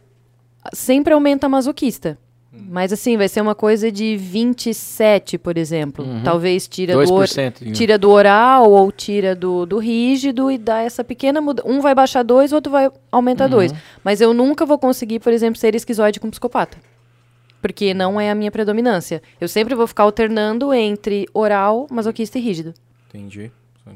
sempre 0.75 1.15
aumenta 1.15 1.47
a 1.47 1.49
masoquista. 1.49 2.19
Mas 2.51 2.93
assim, 2.93 3.17
vai 3.17 3.29
ser 3.29 3.41
uma 3.43 3.55
coisa 3.55 3.93
de 3.93 4.17
27, 4.17 5.37
por 5.39 5.59
exemplo. 5.59 6.05
Talvez 6.25 6.67
tira 6.67 6.95
do, 6.95 7.13
or- 7.13 7.27
2%. 7.27 7.65
de- 7.65 7.73
tira 7.73 7.99
do 7.99 8.11
oral 8.11 8.71
ou 8.71 8.91
tira 8.91 9.35
do, 9.35 9.67
do 9.67 9.79
rígido 9.79 10.51
e 10.51 10.57
dá 10.59 10.81
essa 10.81 11.05
pequena 11.05 11.41
mudança. 11.41 11.69
Um 11.69 11.81
vai 11.81 11.95
baixar 11.95 12.23
dois, 12.23 12.51
o 12.53 12.55
outro 12.57 12.73
vai 12.73 12.91
aumentar 13.13 13.49
dois. 13.49 13.73
Mas 14.03 14.21
eu 14.21 14.33
nunca 14.33 14.65
vou 14.65 14.79
conseguir, 14.79 15.19
por 15.21 15.33
exemplo, 15.33 15.59
ser 15.61 15.75
esquizoide 15.75 16.19
com 16.19 16.31
psicopata. 16.31 16.79
Porque 17.61 17.93
não 17.93 18.21
é 18.21 18.31
a 18.31 18.35
minha 18.35 18.51
predominância. 18.51 19.21
Eu 19.41 19.49
sempre 19.49 19.75
vou 19.75 19.87
ficar 19.87 20.05
alternando 20.05 20.73
entre 20.73 21.27
oral, 21.35 21.87
masoquista 21.91 22.39
e 22.39 22.41
rígido. 22.41 22.73
Entendi. 23.09 23.51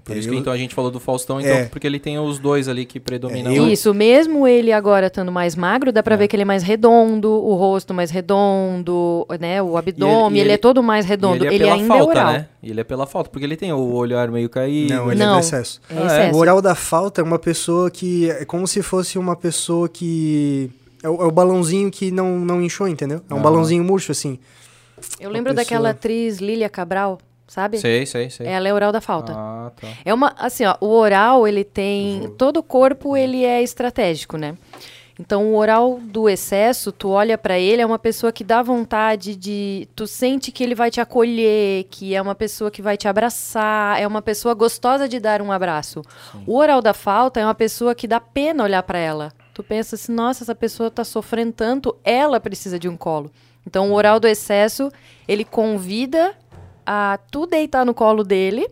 Por 0.04 0.14
É, 0.14 0.18
isso 0.18 0.28
que 0.28 0.34
eu- 0.34 0.38
então 0.38 0.52
a 0.52 0.56
gente 0.56 0.74
falou 0.74 0.90
do 0.90 0.98
Faustão, 1.00 1.40
então, 1.40 1.50
É. 1.52 1.64
porque 1.66 1.86
ele 1.86 1.98
tem 1.98 2.18
os 2.18 2.38
dois 2.38 2.68
ali 2.68 2.84
que 2.84 2.98
predominam. 3.00 3.52
É, 3.52 3.58
eu- 3.58 3.68
Isso, 3.68 3.92
mesmo 3.94 4.46
ele 4.48 4.72
agora 4.72 5.06
estando 5.08 5.30
mais 5.32 5.54
magro, 5.56 5.92
dá 5.92 6.02
pra 6.02 6.16
ver 6.16 6.28
que 6.28 6.36
ele 6.36 6.42
é 6.42 6.46
mais 6.46 6.62
redondo, 6.62 7.30
o 7.30 7.54
rosto 7.54 7.92
mais 7.94 8.10
redondo, 8.10 9.26
né? 9.40 9.62
O 9.62 9.76
abdômen, 9.76 10.36
e 10.38 10.40
ele, 10.40 10.48
ele- 10.48 10.52
é 10.54 10.56
todo 10.58 10.82
mais 10.82 11.04
redondo. 11.06 11.44
ele 11.44 11.46
é 11.46 11.54
ele 11.54 11.64
pela 11.64 11.74
ainda 11.76 11.86
falta, 11.88 12.02
é 12.18 12.20
oral. 12.22 12.32
né? 12.32 12.46
Ele 12.62 12.80
é 12.80 12.84
pela 12.84 13.06
falta, 13.06 13.30
porque 13.30 13.44
ele 13.44 13.56
tem 13.56 13.72
o 13.72 13.92
olhar 13.94 14.30
meio 14.30 14.48
caído. 14.48 14.94
Não, 14.94 15.10
ele 15.12 15.22
é 15.22 15.26
Não. 15.26 15.34
do 15.34 15.40
excesso. 15.40 15.80
É 15.90 15.94
Ah, 15.96 16.00
é? 16.02 16.06
excesso. 16.06 16.36
O 16.36 16.40
oral 16.40 16.62
da 16.62 16.74
falta 16.74 17.20
é 17.20 17.24
uma 17.24 17.38
pessoa 17.38 17.90
que. 17.90 18.30
É 18.30 18.44
como 18.44 18.66
se 18.66 18.82
fosse 18.82 19.18
uma 19.18 19.36
pessoa 19.36 19.88
que. 19.88 20.70
É 21.02 21.08
o, 21.08 21.20
é 21.22 21.26
o 21.26 21.30
balãozinho 21.32 21.90
que 21.90 22.10
não, 22.12 22.38
não 22.38 22.62
inchou, 22.62 22.86
entendeu? 22.86 23.20
É 23.28 23.32
um 23.34 23.36
Aham. 23.38 23.42
balãozinho 23.42 23.82
murcho, 23.82 24.12
assim. 24.12 24.38
Eu 25.18 25.30
lembro 25.30 25.52
daquela 25.52 25.88
pessoa- 25.88 25.90
atriz 25.90 26.38
Lília 26.38 26.68
Cabral, 26.68 27.18
sabe? 27.52 27.76
Sei, 27.76 28.06
sei, 28.06 28.30
sei. 28.30 28.46
Ela 28.46 28.66
é 28.66 28.72
oral 28.72 28.90
da 28.90 29.00
falta. 29.00 29.34
Ah, 29.36 29.70
tá. 29.78 29.86
É 30.06 30.14
uma, 30.14 30.34
assim, 30.38 30.64
ó, 30.64 30.74
o 30.80 30.88
oral, 30.88 31.46
ele 31.46 31.64
tem, 31.64 32.32
todo 32.38 32.56
o 32.56 32.62
corpo, 32.62 33.14
ele 33.14 33.44
é 33.44 33.62
estratégico, 33.62 34.38
né? 34.38 34.56
Então, 35.20 35.52
o 35.52 35.56
oral 35.56 36.00
do 36.00 36.30
excesso, 36.30 36.90
tu 36.90 37.10
olha 37.10 37.36
pra 37.36 37.58
ele, 37.58 37.82
é 37.82 37.86
uma 37.86 37.98
pessoa 37.98 38.32
que 38.32 38.42
dá 38.42 38.62
vontade 38.62 39.36
de, 39.36 39.86
tu 39.94 40.06
sente 40.06 40.50
que 40.50 40.64
ele 40.64 40.74
vai 40.74 40.90
te 40.90 40.98
acolher, 40.98 41.84
que 41.90 42.14
é 42.14 42.22
uma 42.22 42.34
pessoa 42.34 42.70
que 42.70 42.80
vai 42.80 42.96
te 42.96 43.06
abraçar, 43.06 44.00
é 44.00 44.06
uma 44.06 44.22
pessoa 44.22 44.54
gostosa 44.54 45.06
de 45.06 45.20
dar 45.20 45.42
um 45.42 45.52
abraço. 45.52 46.00
O 46.46 46.56
oral 46.56 46.80
da 46.80 46.94
falta 46.94 47.38
é 47.38 47.44
uma 47.44 47.54
pessoa 47.54 47.94
que 47.94 48.08
dá 48.08 48.18
pena 48.18 48.64
olhar 48.64 48.82
pra 48.82 48.98
ela. 48.98 49.30
Tu 49.52 49.62
pensa 49.62 49.96
assim, 49.96 50.12
nossa, 50.12 50.42
essa 50.42 50.54
pessoa 50.54 50.90
tá 50.90 51.04
sofrendo 51.04 51.52
tanto, 51.52 51.94
ela 52.02 52.40
precisa 52.40 52.78
de 52.78 52.88
um 52.88 52.96
colo. 52.96 53.30
Então, 53.66 53.90
o 53.90 53.94
oral 53.94 54.18
do 54.18 54.26
excesso, 54.26 54.90
ele 55.28 55.44
convida 55.44 56.34
a 56.86 57.18
tu 57.30 57.46
deitar 57.46 57.84
no 57.84 57.94
colo 57.94 58.24
dele 58.24 58.66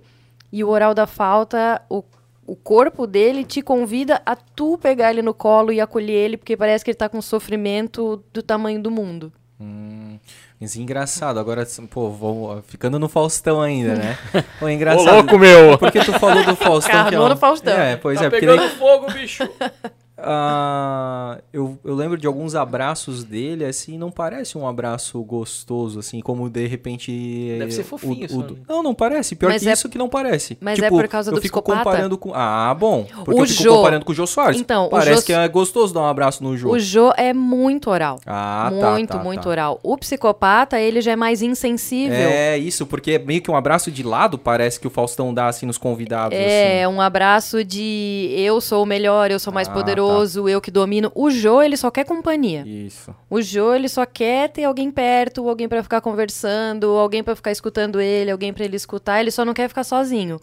e 0.53 0.65
o 0.65 0.69
oral 0.69 0.95
da 0.95 1.07
falta, 1.07 1.81
o, 1.89 2.03
o 2.47 2.57
corpo 2.57 3.07
dele 3.07 3.45
te 3.45 3.63
convida 3.63 4.21
a 4.27 4.35
tu 4.35 4.77
pegar 4.79 5.11
ele 5.11 5.23
no 5.23 5.33
colo 5.35 5.73
e 5.73 5.81
acolher 5.81 6.13
ele, 6.13 6.37
porque 6.37 6.57
parece 6.57 6.85
que 6.85 6.91
ele 6.91 6.97
tá 6.99 7.09
com 7.09 7.23
sofrimento 7.23 8.23
do 8.33 8.43
tamanho 8.43 8.83
do 8.83 8.91
mundo. 8.91 9.33
Hum, 9.61 10.19
mas 10.59 10.75
engraçado, 10.75 11.39
agora, 11.39 11.67
pô, 11.91 12.09
vou, 12.11 12.63
ficando 12.63 12.99
no 12.99 13.09
Faustão 13.09 13.61
ainda, 13.61 13.95
né? 13.95 14.19
Pô, 14.59 14.67
é 14.67 14.73
engraçado. 14.73 15.09
Ô, 15.09 15.13
louco, 15.17 15.39
meu! 15.39 15.77
Porque 15.77 16.01
tu 16.03 16.13
falou 16.19 16.43
do 16.45 16.57
Faustão. 16.57 16.91
que 16.91 16.97
é 16.97 17.03
Carnou 17.11 17.27
um- 17.27 17.29
no 17.29 17.37
Faustão. 17.37 17.79
É, 17.79 17.97
pois 17.97 18.19
tá 18.19 18.25
é, 18.27 18.31
pegando 18.31 18.67
fogo, 18.71 19.13
bicho! 19.13 19.47
uh, 20.21 21.43
eu, 21.53 21.79
eu 21.85 21.95
lembro 21.95 22.17
de 22.17 22.27
alguns 22.27 22.55
abraços 22.55 23.25
dele, 23.25 23.65
assim, 23.65 23.99
não 23.99 24.11
parece 24.11 24.57
um 24.57 24.67
abraço 24.67 25.23
gostoso, 25.23 25.99
assim, 25.99 26.21
como 26.21 26.49
de 26.49 26.67
repente. 26.67 27.57
Deve 27.59 27.73
ser 27.73 27.85
fofinho, 27.85 28.27
o, 28.31 28.41
o, 28.41 28.59
Não, 28.69 28.83
não 28.83 28.95
parece. 28.95 29.35
Pior 29.35 29.51
mas 29.51 29.63
que 29.63 29.69
é, 29.69 29.73
isso 29.73 29.89
que 29.89 29.99
não 29.99 30.09
parece. 30.09 30.57
Mas 30.61 30.79
é 30.79 30.83
tipo, 30.83 30.97
é 30.97 31.01
por 31.03 31.09
causa 31.09 31.31
do 31.31 31.39
eu 31.39 31.43
fico 31.43 31.61
psicopata? 31.61 31.85
comparando 31.85 32.19
com. 32.19 32.33
Ah, 32.35 32.75
bom. 32.79 33.07
Porque 33.25 33.41
o 33.41 33.45
eu 33.45 33.47
fico 33.47 33.63
Jô... 33.63 33.77
comparando 33.77 34.05
com 34.05 34.13
o 34.13 34.15
Jô 34.15 34.27
Soares. 34.27 34.61
Então, 34.61 34.89
parece 34.89 35.21
Jô... 35.21 35.27
que 35.27 35.33
é 35.33 35.49
gostoso 35.49 35.93
dar 35.95 36.01
um 36.01 36.07
abraço 36.07 36.43
no 36.43 36.57
Jô. 36.57 36.71
O 36.71 36.79
Jô 36.79 37.13
é 37.17 37.33
muito 37.33 37.91
oral. 37.91 38.19
Ah, 38.27 38.73
tá. 38.79 38.91
Muito, 38.93 39.11
tá, 39.11 39.19
muito 39.19 39.43
tá. 39.43 39.51
oral. 39.51 39.81
O 39.83 39.97
psicopata, 39.97 40.79
ele 40.79 41.01
já 41.01 41.13
é 41.13 41.17
mais 41.17 41.43
insensível. 41.43 42.17
É, 42.17 42.59
isso, 42.59 42.87
porque 42.87 43.19
meio 43.19 43.41
que 43.41 43.51
um 43.51 43.57
abraço 43.57 43.91
de 43.91 44.03
lado 44.03 44.39
parece 44.39 44.79
que 44.79 44.87
o 44.87 44.91
Faustão 44.91 45.33
dá, 45.33 45.49
assim, 45.49 45.67
nos 45.67 45.79
convidados. 45.79 46.37
É, 46.37 46.85
assim. 46.85 46.95
um 46.95 47.01
abraço 47.01 47.65
de 47.65 48.33
eu 48.37 48.61
sou 48.61 48.83
o 48.83 48.87
melhor, 48.87 49.31
eu 49.31 49.39
sou 49.39 49.53
mais 49.53 49.69
ah, 49.69 49.73
poderoso, 49.73 50.10
tá. 50.19 50.51
eu 50.51 50.61
que 50.61 50.71
domino. 50.71 51.11
O 51.15 51.31
Jô, 51.31 51.63
ele 51.63 51.77
só 51.77 51.91
quer 51.91 52.05
companhia. 52.05 52.65
Isso. 52.67 53.15
O 53.29 53.41
Jô, 53.41 53.75
ele 53.75 53.89
só 53.89 54.05
quer 54.05 54.49
ter 54.49 54.65
alguém 54.65 54.91
perto, 54.91 55.49
alguém 55.49 55.69
para 55.69 55.83
ficar 55.83 56.01
conversando, 56.01 56.87
alguém 56.91 57.23
para 57.23 57.37
ficar 57.37 57.53
escutando 57.53 58.01
ele, 58.01 58.31
alguém 58.31 58.53
para 58.53 58.65
ele 58.65 58.77
escutar. 58.77 59.21
Ele 59.21 59.31
só 59.31 59.45
não 59.45 59.55
quer 59.55 59.69
ficar 59.69 59.85
sozinho. 59.85 60.41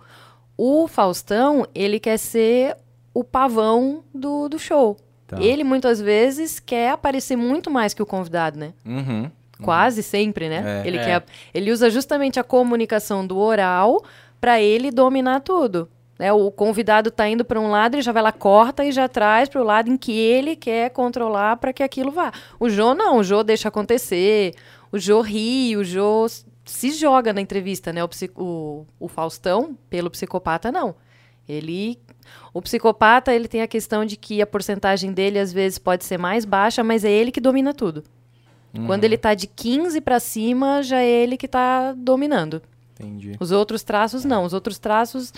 O 0.57 0.88
Faustão, 0.88 1.68
ele 1.76 1.99
quer 1.99 2.18
ser 2.18 2.76
o 3.14 3.23
pavão 3.23 4.03
do, 4.14 4.48
do 4.48 4.60
show. 4.60 4.98
Tá. 5.27 5.41
Ele 5.41 5.64
muitas 5.64 5.99
vezes 5.99 6.60
quer 6.60 6.91
aparecer 6.91 7.35
muito 7.35 7.69
mais 7.69 7.94
que 7.94 8.02
o 8.02 8.06
convidado, 8.06 8.57
né? 8.57 8.73
Uhum. 8.85 9.30
Quase 9.61 10.03
sempre, 10.03 10.48
né? 10.48 10.81
É. 10.84 10.88
Ele, 10.88 10.98
é. 10.98 11.03
Quer, 11.03 11.23
ele 11.53 11.72
usa 11.72 11.89
justamente 11.89 12.39
a 12.39 12.44
comunicação 12.44 13.26
do 13.26 13.38
oral 13.38 14.03
para 14.39 14.61
ele 14.61 14.91
dominar 14.91 15.41
tudo. 15.41 15.89
Né? 16.18 16.31
O 16.34 16.52
convidado 16.52 17.10
está 17.10 17.27
indo 17.27 17.45
para 17.45 17.60
um 17.60 17.69
lado, 17.69 17.95
ele 17.95 18.02
já 18.02 18.11
vai 18.11 18.23
lá, 18.23 18.31
corta 18.31 18.84
e 18.84 18.91
já 18.91 19.07
traz 19.07 19.49
para 19.49 19.61
o 19.61 19.64
lado 19.64 19.89
em 19.89 19.98
que 19.98 20.11
ele 20.11 20.56
quer 20.56 20.89
controlar 20.89 21.57
para 21.57 21.73
que 21.73 21.84
aquilo 21.84 22.11
vá. 22.11 22.31
O 22.60 22.69
Jô 22.69 22.94
não, 22.95 23.18
o 23.18 23.23
Jô 23.23 23.44
deixa 23.44 23.69
acontecer, 23.69 24.53
o 24.91 24.98
Jô 24.98 25.22
ri, 25.22 25.76
o 25.77 25.84
Jô 25.84 26.27
se 26.65 26.91
joga 26.91 27.31
na 27.31 27.41
entrevista, 27.41 27.94
né? 27.94 28.03
O, 28.03 28.10
o, 28.35 28.85
o 28.99 29.07
Faustão, 29.07 29.77
pelo 29.89 30.10
psicopata, 30.10 30.72
não. 30.72 30.95
Ele 31.48 31.98
o 32.53 32.61
psicopata, 32.61 33.34
ele 33.34 33.48
tem 33.48 33.61
a 33.61 33.68
questão 33.68 34.06
de 34.06 34.15
que 34.18 34.41
a 34.41 34.48
porcentagem 34.48 35.11
dele 35.14 35.39
às 35.39 35.53
vezes 35.53 35.77
pode 35.77 36.03
ser 36.03 36.18
mais 36.18 36.44
baixa, 36.44 36.84
mas 36.84 37.06
é 37.06 37.11
ele 37.11 37.31
que 37.31 37.39
domina 37.39 37.73
tudo. 37.73 38.03
Uhum. 38.76 38.85
Quando 38.85 39.03
ele 39.03 39.18
tá 39.18 39.34
de 39.34 39.48
15 39.48 40.02
para 40.02 40.19
cima, 40.19 40.84
já 40.84 40.99
é 41.02 41.07
ele 41.07 41.38
que 41.38 41.48
tá 41.48 41.94
dominando. 41.94 42.61
Entendi. 42.94 43.34
Os 43.39 43.52
outros 43.52 43.84
traços 43.84 44.26
não, 44.26 44.44
os 44.44 44.53
outros 44.53 44.80
traços 44.80 45.31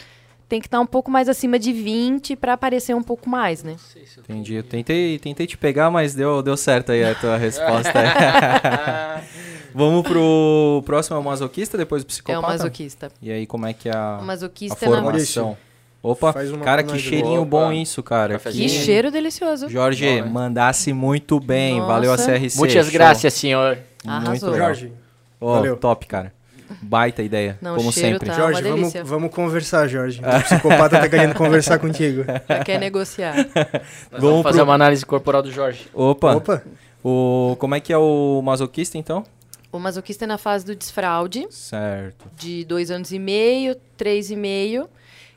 tem 0.49 0.59
que 0.59 0.65
estar 0.65 0.79
tá 0.79 0.81
um 0.81 0.87
pouco 0.87 1.11
mais 1.11 1.29
acima 1.29 1.59
de 1.59 1.71
20 1.71 2.35
para 2.35 2.53
aparecer 2.53 2.95
um 2.95 3.03
pouco 3.03 3.29
mais, 3.29 3.63
né? 3.63 3.75
Entendi. 4.17 4.55
Eu 4.55 4.63
tentei, 4.63 5.19
tentei 5.19 5.45
te 5.45 5.55
pegar, 5.55 5.91
mas 5.91 6.15
deu, 6.15 6.41
deu 6.41 6.57
certo 6.57 6.91
aí 6.91 7.03
a 7.03 7.13
tua 7.13 7.37
resposta. 7.39 7.93
Vamos 9.71 10.01
pro 10.01 10.81
próximo 10.83 11.15
é 11.15 11.19
o 11.19 11.23
masoquista, 11.23 11.77
depois 11.77 12.01
o 12.01 12.05
psicopata? 12.07 12.35
É 12.35 12.39
o 12.39 12.41
masoquista. 12.41 13.11
E 13.21 13.31
aí, 13.31 13.45
como 13.45 13.67
é 13.67 13.73
que 13.73 13.87
é 13.87 13.95
a, 13.95 14.17
o 14.19 14.25
masoquista 14.25 14.83
a 14.83 14.89
formação? 14.89 15.55
Opa, 16.01 16.33
cara, 16.63 16.81
que 16.81 16.97
cheirinho 16.97 17.45
bom 17.45 17.65
Opa. 17.65 17.75
isso, 17.75 18.01
cara. 18.01 18.39
Que 18.39 18.67
cheiro 18.67 19.11
delicioso. 19.11 19.69
Jorge, 19.69 20.21
bom, 20.23 20.29
mandasse 20.29 20.91
muito 20.93 21.39
bem. 21.39 21.75
Nossa. 21.75 21.87
Valeu 21.87 22.13
a 22.13 22.17
CRC. 22.17 22.57
Muitas 22.57 22.89
graças, 22.89 23.33
senhor. 23.33 23.77
Arrasou. 24.03 24.29
Muito 24.29 24.45
legal. 24.47 24.67
Jorge, 24.67 24.93
oh, 25.39 25.53
valeu. 25.53 25.77
Top, 25.77 26.05
cara. 26.07 26.33
Baita 26.81 27.21
ideia, 27.23 27.57
Não, 27.61 27.75
como 27.75 27.91
sempre. 27.91 28.27
Tá 28.27 28.33
Jorge, 28.33 28.61
vamos, 28.61 28.93
vamos 29.03 29.31
conversar, 29.33 29.87
Jorge. 29.87 30.21
O 30.25 30.41
psicopata 30.43 30.99
tá 30.99 31.09
querendo 31.09 31.33
conversar 31.35 31.79
contigo. 31.79 32.23
Já 32.47 32.63
quer 32.63 32.79
negociar. 32.79 33.35
Nós 34.11 34.21
vamos 34.21 34.43
fazer 34.43 34.57
pro- 34.57 34.65
uma 34.65 34.73
análise 34.75 35.05
corporal 35.05 35.41
do 35.41 35.51
Jorge. 35.51 35.87
Opa, 35.93 36.35
Opa, 36.35 36.63
O, 37.03 37.55
como 37.59 37.75
é 37.75 37.79
que 37.79 37.91
é 37.93 37.97
o 37.97 38.41
masoquista, 38.43 38.97
então? 38.97 39.23
O 39.71 39.77
masoquista 39.79 40.25
é 40.25 40.27
na 40.27 40.37
fase 40.37 40.65
do 40.65 40.75
desfraude, 40.75 41.45
Certo. 41.51 42.25
de 42.37 42.63
dois 42.65 42.89
anos 42.89 43.11
e 43.11 43.19
meio, 43.19 43.75
três 43.95 44.31
e 44.31 44.35
meio, 44.35 44.89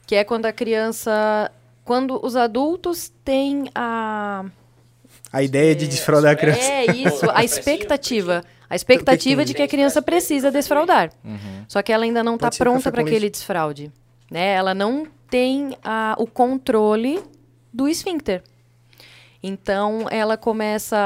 que 0.07 0.15
é 0.15 0.25
quando 0.25 0.47
a 0.47 0.53
criança... 0.53 1.51
Quando 1.85 2.25
os 2.25 2.37
adultos 2.37 3.13
têm 3.25 3.65
a... 3.75 4.45
a 5.33 5.43
ideia 5.43 5.75
de 5.75 5.89
desfraudar 5.89 6.33
a 6.33 6.37
criança. 6.37 6.61
É 6.63 6.87
isso, 6.87 7.29
a 7.33 7.43
expectativa. 7.45 8.45
A 8.73 8.75
expectativa 8.75 9.45
de 9.45 9.53
que 9.53 9.61
a 9.61 9.69
criança 9.69 10.01
precisa 10.01 10.51
desfraudar. 10.51 11.13
Uhum. 11.23 11.67
Só 11.69 11.83
que 11.83 11.93
ela 11.93 12.05
ainda 12.05 12.25
não 12.25 12.37
está 12.37 12.51
pronta 12.51 12.91
para 12.91 13.03
aquele 13.03 13.29
desfraude. 13.29 13.93
Né? 14.31 14.55
Ela 14.55 14.73
não 14.75 15.07
tem 15.29 15.77
a, 15.85 16.17
o 16.19 16.27
controle 16.27 17.23
do 17.71 17.87
esfíncter. 17.87 18.43
Então, 19.43 20.07
ela 20.11 20.39
começa 20.39 20.97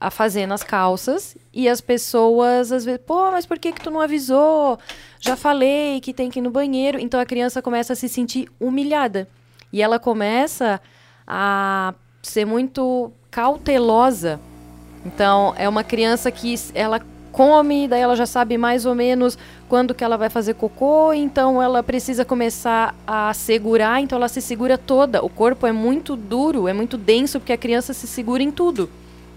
a, 0.00 0.06
a 0.06 0.10
fazer 0.10 0.46
nas 0.46 0.62
calças 0.62 1.36
e 1.52 1.68
as 1.68 1.82
pessoas, 1.82 2.72
às 2.72 2.86
vezes, 2.86 3.02
pô, 3.06 3.30
mas 3.30 3.44
por 3.44 3.58
que, 3.58 3.72
que 3.72 3.82
tu 3.82 3.90
não 3.90 4.00
avisou? 4.00 4.78
Já 5.20 5.36
falei 5.36 6.00
que 6.00 6.14
tem 6.14 6.30
que 6.30 6.38
ir 6.38 6.42
no 6.42 6.50
banheiro. 6.50 6.98
Então, 6.98 7.20
a 7.20 7.26
criança 7.26 7.60
começa 7.60 7.92
a 7.92 7.96
se 7.96 8.08
sentir 8.08 8.48
humilhada. 8.58 9.28
E 9.70 9.82
ela 9.82 9.98
começa 9.98 10.80
a 11.26 11.92
ser 12.22 12.46
muito 12.46 13.12
cautelosa 13.30 14.40
então, 15.04 15.54
é 15.56 15.68
uma 15.68 15.84
criança 15.84 16.30
que 16.30 16.54
ela 16.74 17.00
come, 17.34 17.88
daí 17.88 18.00
ela 18.00 18.14
já 18.14 18.26
sabe 18.26 18.56
mais 18.56 18.86
ou 18.86 18.94
menos 18.94 19.36
quando 19.68 19.92
que 19.92 20.04
ela 20.04 20.16
vai 20.16 20.30
fazer 20.30 20.54
cocô, 20.54 21.12
então 21.12 21.60
ela 21.60 21.82
precisa 21.82 22.24
começar 22.24 22.94
a 23.04 23.34
segurar, 23.34 24.00
então 24.00 24.16
ela 24.16 24.28
se 24.28 24.40
segura 24.40 24.78
toda. 24.78 25.22
O 25.24 25.28
corpo 25.28 25.66
é 25.66 25.72
muito 25.72 26.14
duro, 26.14 26.68
é 26.68 26.72
muito 26.72 26.96
denso, 26.96 27.40
porque 27.40 27.52
a 27.52 27.56
criança 27.56 27.92
se 27.92 28.06
segura 28.06 28.42
em 28.42 28.52
tudo. 28.52 28.88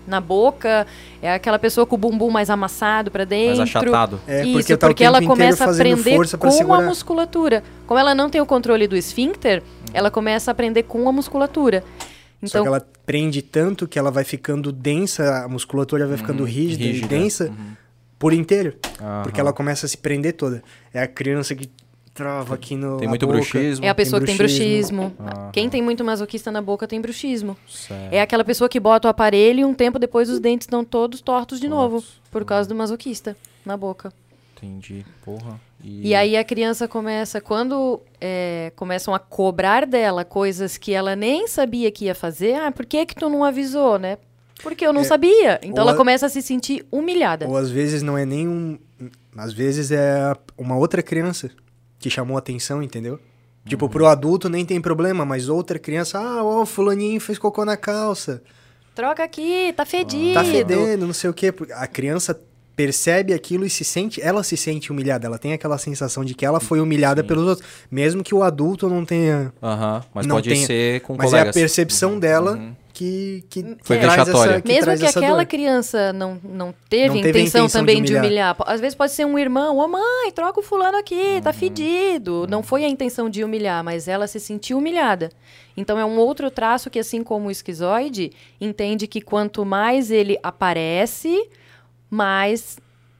Na 0.05 0.21
boca, 0.21 0.87
é 1.21 1.33
aquela 1.33 1.59
pessoa 1.59 1.85
com 1.85 1.95
o 1.95 1.97
bumbum 1.97 2.29
mais 2.29 2.49
amassado 2.49 3.11
para 3.11 3.25
dentro. 3.25 3.57
Mais 3.57 3.75
achatado. 3.75 4.21
É, 4.25 4.41
Isso, 4.41 4.51
porque 4.53 4.77
porque, 4.77 4.77
tá 4.77 4.87
tempo 4.87 5.03
ela 5.03 5.21
começa 5.21 5.65
a 5.65 5.71
aprender 5.71 6.15
com 6.37 6.47
a 6.47 6.51
segurar. 6.51 6.81
musculatura. 6.83 7.63
Como 7.85 7.99
ela 7.99 8.15
não 8.15 8.29
tem 8.29 8.39
o 8.39 8.45
controle 8.45 8.87
do 8.87 8.95
esfíncter, 8.95 9.61
ela 9.93 10.09
começa 10.09 10.49
a 10.49 10.53
aprender 10.53 10.83
com 10.83 11.09
a 11.09 11.11
musculatura. 11.11 11.83
Só 12.43 12.59
Então, 12.59 12.61
que 12.63 12.67
ela 12.67 12.87
prende 13.05 13.41
tanto 13.41 13.87
que 13.87 13.97
ela 13.97 14.11
vai 14.11 14.23
ficando 14.23 14.71
densa, 14.71 15.43
a 15.45 15.47
musculatura 15.47 16.05
vai 16.07 16.17
ficando 16.17 16.43
rígida, 16.43 16.83
rígida. 16.83 17.05
e 17.05 17.09
densa 17.19 17.45
Uhum. 17.49 17.73
por 18.19 18.31
inteiro. 18.33 18.75
Aham. 19.01 19.23
Porque 19.23 19.39
ela 19.39 19.51
começa 19.51 19.85
a 19.85 19.89
se 19.89 19.97
prender 19.97 20.33
toda. 20.33 20.61
É 20.93 21.01
a 21.01 21.07
criança 21.07 21.55
que 21.55 21.69
trava 22.13 22.53
aqui 22.55 22.75
no. 22.75 22.97
Tem 22.97 23.07
muito 23.07 23.25
boca. 23.25 23.37
bruxismo. 23.39 23.85
é 23.85 23.89
a 23.89 23.95
pessoa 23.95 24.19
que 24.19 24.25
tem 24.27 24.37
bruxismo. 24.37 25.09
bruxismo. 25.09 25.27
Aham. 25.39 25.51
Quem 25.51 25.69
tem 25.69 25.81
muito 25.81 26.03
masoquista 26.03 26.51
na 26.51 26.61
boca 26.61 26.87
tem 26.87 26.99
bruxismo. 27.01 27.57
Certo. 27.67 28.13
É 28.13 28.21
aquela 28.21 28.43
pessoa 28.43 28.67
que 28.69 28.79
bota 28.79 29.07
o 29.07 29.11
aparelho 29.11 29.59
e 29.61 29.65
um 29.65 29.73
tempo 29.73 29.97
depois 29.99 30.29
os 30.29 30.39
dentes 30.39 30.65
estão 30.65 30.83
todos 30.83 31.21
tortos 31.21 31.59
de 31.59 31.67
novo. 31.67 32.01
Tortos. 32.01 32.21
Por 32.31 32.45
causa 32.45 32.69
do 32.69 32.75
masoquista 32.75 33.35
na 33.65 33.75
boca. 33.77 34.11
Entendi. 34.55 35.05
Porra. 35.23 35.59
E 35.89 36.13
aí 36.13 36.35
a 36.35 36.43
criança 36.43 36.87
começa, 36.87 37.39
quando 37.39 38.01
é, 38.19 38.71
começam 38.75 39.13
a 39.15 39.19
cobrar 39.19 39.85
dela 39.85 40.25
coisas 40.25 40.77
que 40.77 40.91
ela 40.93 41.15
nem 41.15 41.47
sabia 41.47 41.89
que 41.91 42.05
ia 42.05 42.15
fazer, 42.15 42.55
ah, 42.55 42.71
por 42.71 42.85
que 42.85 43.05
que 43.05 43.15
tu 43.15 43.29
não 43.29 43.43
avisou, 43.43 43.97
né? 43.97 44.17
Porque 44.61 44.85
eu 44.85 44.91
não 44.91 45.01
É, 45.01 45.05
sabia. 45.05 45.59
Então 45.63 45.83
ela 45.83 45.93
a- 45.93 45.95
começa 45.95 46.25
a 46.25 46.29
se 46.29 46.41
sentir 46.41 46.85
humilhada. 46.91 47.47
Ou 47.47 47.55
às 47.55 47.69
vezes 47.69 48.01
não 48.01 48.17
é 48.17 48.25
nem 48.25 48.47
um. 48.47 48.77
Às 49.37 49.53
vezes 49.53 49.91
é 49.91 50.33
uma 50.57 50.75
outra 50.75 51.01
criança 51.03 51.49
que 51.99 52.09
chamou 52.09 52.35
a 52.35 52.39
atenção, 52.39 52.81
entendeu? 52.83 53.19
Tipo, 53.65 53.87
pro 53.89 54.07
adulto 54.07 54.49
nem 54.49 54.65
tem 54.65 54.79
problema, 54.81 55.25
mas 55.25 55.47
outra 55.49 55.77
criança, 55.77 56.17
ah, 56.19 56.43
ó, 56.43 56.61
o 56.61 56.65
fulaninho 56.65 57.19
fez 57.19 57.37
cocô 57.37 57.63
na 57.65 57.75
calça. 57.77 58.41
Troca 58.95 59.23
aqui, 59.23 59.73
tá 59.75 59.85
fedido. 59.85 60.33
Tá 60.33 60.43
fedendo, 60.43 61.05
não 61.05 61.13
sei 61.13 61.29
o 61.29 61.33
quê. 61.33 61.53
A 61.75 61.85
criança 61.85 62.39
percebe 62.77 63.33
aquilo 63.33 63.65
e 63.65 63.69
se 63.69 63.83
sente, 63.83 64.21
ela 64.21 64.43
se 64.43 64.55
sente 64.55 64.91
humilhada, 64.91 65.25
ela 65.27 65.37
tem 65.39 65.51
aquela 65.51 65.77
sensação 65.79 66.23
de 66.23 66.33
que 66.35 66.45
ela 66.45 66.59
foi 66.59 66.79
humilhada 66.79 67.21
Sim. 67.23 67.27
pelos 67.27 67.47
outros, 67.47 67.67
mesmo 67.91 68.23
que 68.23 68.35
o 68.35 68.43
adulto 68.43 68.87
não 68.87 69.03
tenha, 69.03 69.51
Aham, 69.61 70.03
mas 70.13 70.27
Não 70.27 70.35
pode 70.35 70.47
tem- 70.49 70.63
ser 70.65 71.01
com 71.01 71.15
mas 71.17 71.25
é 71.33 71.37
a 71.37 71.39
colegas. 71.39 71.55
percepção 71.55 72.19
dela 72.19 72.51
Uhum. 72.51 72.75
que, 72.93 73.43
que 73.49 73.63
Foi 73.83 73.97
traz 73.97 74.15
vexatória. 74.15 74.51
essa, 74.53 74.61
que 74.61 74.67
Mesmo 74.67 74.83
traz 74.83 74.99
que 74.99 75.05
essa 75.07 75.19
aquela 75.19 75.37
dor. 75.37 75.45
criança 75.47 76.13
não, 76.13 76.39
não 76.43 76.73
teve, 76.87 77.07
Não 77.09 77.19
a 77.19 77.21
teve 77.23 77.39
a 77.39 77.41
intenção, 77.41 77.61
intenção 77.65 77.81
também 77.81 77.95
de 77.97 78.01
de 78.01 78.13
humilhar. 78.13 78.23
humilhar. 78.25 78.55
Po- 78.55 78.63
Às 78.67 78.79
vezes 78.79 78.93
pode 78.95 79.11
ser 79.11 79.25
um 79.25 79.37
irmão, 79.39 79.77
ô 79.77 79.87
mãe, 79.87 80.31
troca 80.35 80.59
o 80.59 80.63
fulano 80.63 80.97
aqui, 80.99 81.41
tá 81.43 81.51
fedido. 81.51 82.45
Não 82.47 82.61
foi 82.61 82.85
a 82.85 82.87
intenção 82.87 83.27
de 83.29 83.43
humilhar, 83.43 83.83
mas 83.83 84.07
ela 84.07 84.27
se 84.27 84.39
sentiu 84.39 84.77
humilhada. 84.77 85.31
Então 85.75 85.97
é 85.99 86.05
um 86.05 86.17
outro 86.17 86.49
traço 86.51 86.89
que, 86.91 86.99
assim 86.99 87.23
como 87.23 87.47
o 87.47 87.51
esquizoide, 87.51 88.31
entende 88.61 89.05
que 89.07 89.19
quanto 89.21 89.63
mais 89.65 90.09
ele 90.11 90.37
aparece, 90.43 91.47
mais 92.09 92.77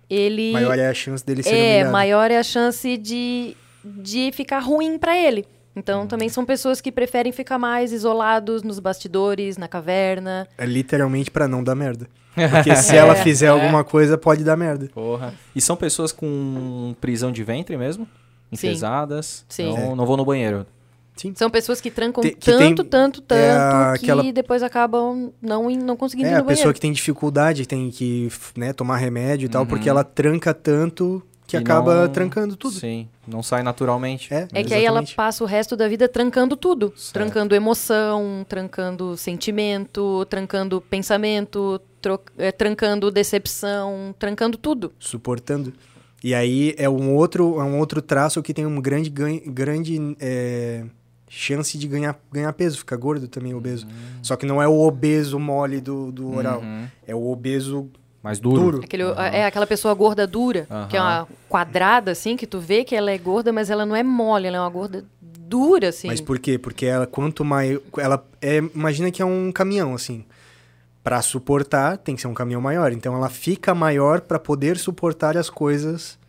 ele. 0.10 0.52
Maior 0.52 0.78
é 0.80 0.88
a 0.90 0.94
chance 0.94 1.26
dele 1.26 1.44
ser 1.44 1.54
é, 1.56 1.70
humilhado. 1.76 1.92
maior 1.92 2.32
é 2.32 2.38
a 2.38 2.44
chance 2.44 2.98
de, 2.98 3.56
de 3.84 4.32
ficar 4.34 4.60
ruim 4.60 4.98
pra 4.98 5.18
ele. 5.18 5.46
Então 5.76 6.08
também 6.08 6.28
são 6.28 6.44
pessoas 6.44 6.82
que 6.82 6.92
preferem 6.92 7.32
ficar 7.32 7.60
mais 7.60 7.92
isolados 7.92 8.64
nos 8.64 8.80
bastidores, 8.80 9.58
na 9.58 9.68
caverna. 9.68 10.48
É 10.58 10.66
literalmente 10.66 11.30
pra 11.30 11.48
não 11.48 11.64
dar 11.64 11.76
merda. 11.76 12.08
Porque 12.52 12.76
se 12.76 12.96
ela 12.96 13.14
É. 13.14 13.24
fizer 13.24 13.48
alguma 13.48 13.84
coisa, 13.84 14.18
pode 14.18 14.44
dar 14.44 14.56
merda. 14.58 14.88
Porra. 14.94 15.34
E 15.56 15.62
são 15.62 15.76
pessoas 15.76 16.12
com 16.12 16.96
prisão 17.02 17.32
de 17.32 17.44
ventre 17.44 17.78
mesmo? 17.78 18.06
Sim. 18.06 18.68
Enfesadas? 18.70 19.46
Sim. 19.50 19.74
Não, 19.76 19.96
não 19.96 20.06
vou 20.06 20.18
no 20.18 20.24
banheiro. 20.26 20.66
Sim. 21.18 21.34
São 21.36 21.50
pessoas 21.50 21.82
que 21.82 21.92
trancam 21.92 22.22
Te- 22.24 22.32
que 22.32 22.52
tanto, 22.52 22.58
tem- 22.84 22.90
tanto, 22.90 23.22
tanto, 23.22 23.40
é 23.40 23.52
a- 23.52 23.94
que 23.98 24.06
aquela- 24.06 24.32
depois 24.32 24.64
acabam 24.64 25.32
não, 25.42 25.70
não 25.72 25.98
conseguindo 25.98 26.30
É, 26.30 26.32
ir 26.32 26.36
a 26.36 26.38
no 26.40 26.46
pessoa 26.46 26.56
banheiro. 26.66 26.74
que 26.76 26.80
tem 26.80 26.92
dificuldade, 26.94 27.66
tem 27.68 27.90
que 27.90 28.30
né, 28.56 28.72
tomar 28.72 28.98
remédio 28.98 29.48
e 29.48 29.50
tal, 29.50 29.64
Uhum. 29.64 29.68
porque 29.68 29.90
ela 29.90 30.04
tranca 30.04 30.54
tanto 30.54 31.22
que 31.48 31.56
E 31.56 31.60
acaba 31.60 32.04
não- 32.06 32.12
trancando 32.12 32.58
tudo. 32.58 32.74
Sim, 32.78 33.08
não 33.26 33.42
sai 33.42 33.64
naturalmente. 33.64 34.34
É, 34.34 34.48
É 34.54 34.64
que 34.66 34.74
aí 34.74 34.84
ela 34.84 35.02
passa 35.16 35.44
o 35.44 35.48
resto 35.48 35.78
da 35.78 35.88
vida 35.88 36.08
trancando 36.10 36.58
tudo. 36.58 36.92
Certo. 36.98 37.14
Trancando 37.14 37.56
emoção, 37.56 38.46
trancando 38.50 39.16
sentimento, 39.16 40.26
trancando 40.30 40.82
pensamento, 40.82 41.80
tro- 42.02 42.20
é, 42.38 42.52
trancando 42.52 43.10
decepção, 43.10 44.14
trancando 44.20 44.58
tudo. 44.58 44.92
suportando. 45.00 45.74
E 46.24 46.34
aí 46.34 46.74
é 46.78 46.90
um 46.90 47.14
outro, 47.16 47.60
é 47.60 47.64
um 47.64 47.78
outro 47.80 48.02
traço 48.02 48.42
que 48.44 48.54
tem 48.54 48.66
um 48.66 48.82
grande, 48.82 49.10
ganho, 49.10 49.42
grande 49.46 50.18
é, 50.20 50.84
chance 51.30 51.78
de 51.78 51.88
ganhar, 51.88 52.18
ganhar 52.32 52.52
peso, 52.54 52.78
ficar 52.78 52.96
gordo 52.98 53.28
também, 53.28 53.54
obeso. 53.54 53.88
Só 54.22 54.36
que 54.36 54.46
não 54.46 54.62
é 54.62 54.68
o 54.68 54.80
obeso 54.80 55.38
mole 55.40 55.82
do, 55.82 56.12
do 56.12 56.36
oral, 56.36 56.62
Uhum. 56.62 56.88
é 57.06 57.14
o 57.16 57.28
obeso 57.30 57.90
Mais 58.24 58.40
duro. 58.40 58.62
duro. 58.72 58.82
Aquele, 58.84 59.04
É 59.32 59.46
aquela 59.46 59.68
pessoa 59.68 59.94
gorda 59.94 60.26
dura, 60.26 60.68
que 60.90 60.96
é 60.98 61.02
uma 61.02 61.28
quadrada, 61.50 62.12
assim, 62.12 62.36
que 62.38 62.48
tu 62.48 62.60
vê 62.60 62.84
que 62.84 62.96
ela 62.96 63.12
é 63.12 63.18
gorda, 63.18 63.52
mas 63.52 63.70
ela 63.70 63.86
não 63.86 63.96
é 63.96 64.04
mole, 64.04 64.48
ela 64.48 64.58
é 64.58 64.60
uma 64.62 64.70
gorda 64.70 65.04
dura, 65.22 65.90
assim. 65.90 66.08
Mas 66.08 66.20
por 66.22 66.40
quê? 66.40 66.58
Porque 66.58 66.86
ela, 66.86 67.08
quanto 67.08 67.46
mais. 67.46 67.80
Ela 67.98 68.26
é, 68.42 68.58
imagina 68.58 69.10
que 69.12 69.22
é 69.22 69.26
um 69.26 69.52
caminhão, 69.52 69.94
assim. 69.96 70.26
Pra 71.04 71.22
suportar, 71.22 71.98
tem 71.98 72.16
que 72.16 72.22
ser 72.22 72.28
um 72.28 72.34
caminhão 72.34 72.60
maior. 72.60 72.92
Então 72.92 73.16
ela 73.16 73.30
fica 73.30 73.74
maior 73.74 74.20
pra 74.20 74.38
poder 74.40 74.78
suportar 74.78 75.38
as 75.38 75.50
coisas 75.50 76.20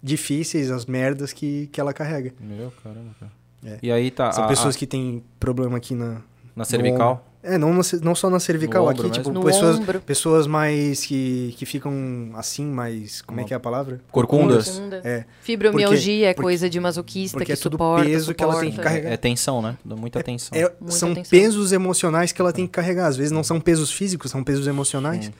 difíceis, 0.00 0.70
as 0.70 0.86
merdas 0.86 1.32
que, 1.32 1.66
que 1.72 1.80
ela 1.80 1.92
carrega. 1.92 2.32
Meu, 2.40 2.72
caramba, 2.84 3.10
cara. 3.18 3.32
É. 3.64 3.78
E 3.82 3.90
aí 3.92 4.10
tá. 4.10 4.30
São 4.32 4.44
a- 4.44 4.48
pessoas 4.48 4.74
a- 4.74 4.78
que 4.78 4.86
têm 4.86 5.22
problema 5.40 5.76
aqui 5.76 5.94
na. 5.94 6.18
na 6.54 6.64
cervical. 6.64 7.24
É, 7.40 7.56
não, 7.56 7.72
na 7.72 7.82
não 8.02 8.14
só 8.16 8.28
na 8.28 8.40
cervical, 8.40 8.84
No 8.84 8.90
aqui, 8.90 9.00
ombro 9.00 9.10
tipo, 9.12 9.30
mesmo? 9.30 9.44
Pessoas, 9.44 9.80
pessoas 10.04 10.46
mais 10.48 11.04
que, 11.06 11.54
que 11.56 11.64
ficam 11.64 12.30
assim, 12.34 12.66
mais. 12.66 13.22
Como 13.22 13.40
é 13.40 13.44
que 13.44 13.54
é 13.54 13.56
a 13.56 13.60
palavra? 13.60 14.00
Corcundas. 14.10 14.68
Profunda. 14.70 15.00
É. 15.04 15.24
Fibromialgia 15.40 16.28
é 16.30 16.34
coisa 16.34 16.68
de 16.68 16.80
masoquista 16.80 17.44
que 17.44 17.52
é 17.52 17.56
tudo 17.56 17.74
suporta, 17.74 18.04
peso 18.04 18.34
que 18.34 18.42
ela 18.42 18.54
tem 18.54 18.64
que 18.70 18.76
suporta. 18.76 18.90
carregar. 18.90 19.10
É, 19.10 19.14
é 19.14 19.16
tensão, 19.16 19.62
né? 19.62 19.78
Dá 19.84 19.94
muita 19.94 20.20
tensão. 20.22 20.58
É, 20.58 20.62
Muita 20.80 20.96
são 20.96 21.12
atenção. 21.12 21.30
pesos 21.30 21.72
emocionais 21.72 22.32
que 22.32 22.40
ela 22.40 22.52
tem 22.52 22.66
que 22.66 22.72
carregar. 22.72 23.06
Às 23.06 23.16
vezes 23.16 23.30
não 23.30 23.44
são 23.44 23.60
pesos 23.60 23.92
físicos, 23.92 24.30
são 24.32 24.42
pesos 24.42 24.66
emocionais. 24.66 25.26
Sim. 25.26 25.32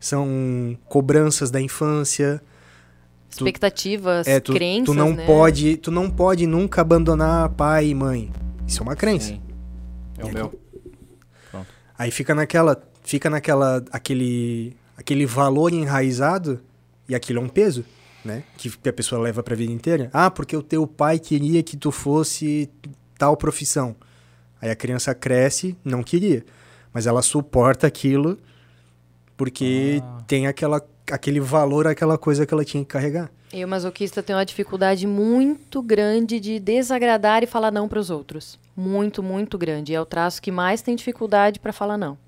São 0.00 0.76
cobranças 0.88 1.50
da 1.50 1.60
infância. 1.60 2.40
Tu- 3.30 3.36
Expectativas, 3.44 4.26
É, 4.26 4.40
tu, 4.40 4.52
crenças, 4.52 4.86
tu 4.86 4.94
não 4.94 5.12
né? 5.12 5.26
pode, 5.26 5.76
tu 5.76 5.90
não 5.90 6.08
pode 6.10 6.46
nunca 6.46 6.80
abandonar 6.80 7.48
pai 7.50 7.88
e 7.88 7.94
mãe. 7.94 8.32
Isso 8.66 8.80
é 8.80 8.82
uma 8.82 8.96
crença. 8.96 9.28
Sim. 9.28 9.40
É 10.18 10.24
o 10.24 10.28
E 10.28 10.32
meu. 10.32 10.60
Aí 11.98 12.10
fica 12.10 12.34
naquela, 12.34 12.80
fica 13.02 13.28
naquela, 13.30 13.82
aquele, 13.90 14.76
aquele 14.96 15.24
valor 15.26 15.72
enraizado 15.72 16.60
e 17.08 17.14
aquilo 17.14 17.38
é 17.40 17.42
um 17.42 17.48
peso, 17.48 17.84
né? 18.24 18.42
Que 18.58 18.70
a 18.88 18.92
pessoa 18.92 19.20
leva 19.20 19.42
pra 19.42 19.54
vida 19.56 19.72
inteira. 19.72 20.10
Ah, 20.12 20.30
porque 20.30 20.56
o 20.56 20.62
teu 20.62 20.86
pai 20.86 21.18
queria 21.18 21.62
que 21.62 21.76
tu 21.76 21.90
fosse 21.90 22.68
tal 23.18 23.36
profissão. 23.36 23.96
Aí 24.60 24.70
a 24.70 24.76
criança 24.76 25.14
cresce, 25.14 25.76
não 25.84 26.02
queria, 26.02 26.44
mas 26.92 27.06
ela 27.06 27.22
suporta 27.22 27.86
aquilo 27.86 28.38
porque 29.36 30.02
Ah. 30.02 30.22
tem 30.26 30.46
aquela, 30.46 30.82
aquele 31.10 31.40
valor, 31.40 31.86
aquela 31.86 32.18
coisa 32.18 32.46
que 32.46 32.52
ela 32.52 32.64
tinha 32.64 32.84
que 32.84 32.90
carregar. 32.90 33.30
E 33.52 33.64
o 33.64 33.68
masoquista 33.68 34.22
tem 34.22 34.34
uma 34.34 34.44
dificuldade 34.44 35.06
muito 35.06 35.80
grande 35.80 36.40
de 36.40 36.58
desagradar 36.58 37.42
e 37.42 37.46
falar 37.46 37.70
não 37.70 37.88
para 37.88 37.98
os 37.98 38.10
outros. 38.10 38.58
Muito, 38.76 39.22
muito 39.22 39.56
grande. 39.56 39.94
É 39.94 40.00
o 40.00 40.06
traço 40.06 40.42
que 40.42 40.50
mais 40.50 40.82
tem 40.82 40.96
dificuldade 40.96 41.60
para 41.60 41.72
falar 41.72 41.96
não. 41.96 42.18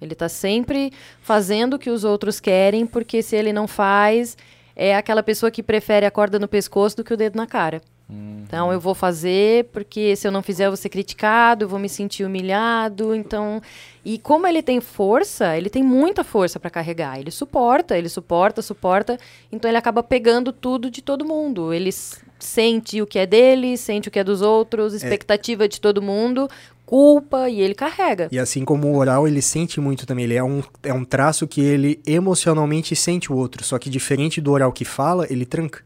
Ele 0.00 0.12
está 0.12 0.28
sempre 0.28 0.92
fazendo 1.22 1.74
o 1.74 1.78
que 1.78 1.90
os 1.90 2.04
outros 2.04 2.38
querem, 2.38 2.86
porque 2.86 3.22
se 3.22 3.34
ele 3.34 3.52
não 3.52 3.66
faz, 3.66 4.36
é 4.74 4.94
aquela 4.94 5.22
pessoa 5.22 5.50
que 5.50 5.62
prefere 5.62 6.04
a 6.04 6.10
corda 6.10 6.38
no 6.38 6.46
pescoço 6.46 6.98
do 6.98 7.04
que 7.04 7.14
o 7.14 7.16
dedo 7.16 7.36
na 7.36 7.46
cara. 7.46 7.80
Então 8.08 8.72
eu 8.72 8.78
vou 8.78 8.94
fazer 8.94 9.64
porque 9.72 10.14
se 10.14 10.28
eu 10.28 10.30
não 10.30 10.40
fizer 10.40 10.66
eu 10.66 10.70
vou 10.70 10.76
ser 10.76 10.88
criticado, 10.88 11.64
eu 11.64 11.68
vou 11.68 11.78
me 11.78 11.88
sentir 11.88 12.24
humilhado. 12.24 13.14
Então, 13.14 13.60
e 14.04 14.18
como 14.18 14.46
ele 14.46 14.62
tem 14.62 14.80
força, 14.80 15.56
ele 15.56 15.68
tem 15.68 15.82
muita 15.82 16.22
força 16.22 16.60
para 16.60 16.70
carregar. 16.70 17.18
Ele 17.18 17.32
suporta, 17.32 17.98
ele 17.98 18.08
suporta, 18.08 18.62
suporta. 18.62 19.18
Então 19.50 19.68
ele 19.68 19.78
acaba 19.78 20.02
pegando 20.02 20.52
tudo 20.52 20.88
de 20.88 21.02
todo 21.02 21.24
mundo. 21.24 21.72
Ele 21.72 21.90
sente 22.38 23.02
o 23.02 23.06
que 23.06 23.18
é 23.18 23.26
dele, 23.26 23.76
sente 23.76 24.08
o 24.08 24.10
que 24.10 24.20
é 24.20 24.24
dos 24.24 24.40
outros, 24.40 24.94
expectativa 24.94 25.66
de 25.66 25.80
todo 25.80 26.00
mundo, 26.00 26.48
culpa 26.84 27.48
e 27.48 27.60
ele 27.60 27.74
carrega. 27.74 28.28
E 28.30 28.38
assim 28.38 28.64
como 28.64 28.86
o 28.86 28.96
oral, 28.96 29.26
ele 29.26 29.42
sente 29.42 29.80
muito 29.80 30.06
também. 30.06 30.26
Ele 30.26 30.36
é 30.36 30.44
um, 30.44 30.62
é 30.84 30.94
um 30.94 31.04
traço 31.04 31.48
que 31.48 31.60
ele 31.60 32.00
emocionalmente 32.06 32.94
sente 32.94 33.32
o 33.32 33.36
outro. 33.36 33.64
Só 33.64 33.76
que 33.80 33.90
diferente 33.90 34.40
do 34.40 34.52
oral 34.52 34.70
que 34.70 34.84
fala, 34.84 35.26
ele 35.28 35.44
tranca. 35.44 35.82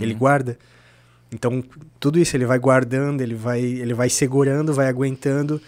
Ele 0.00 0.14
guarda. 0.14 0.58
Então, 1.32 1.62
tudo 2.00 2.18
isso 2.18 2.36
ele 2.36 2.46
vai 2.46 2.58
guardando, 2.58 3.20
ele 3.20 3.34
vai, 3.34 3.60
ele 3.60 3.94
vai 3.94 4.08
segurando, 4.08 4.72
vai 4.72 4.88
aguentando. 4.88 5.60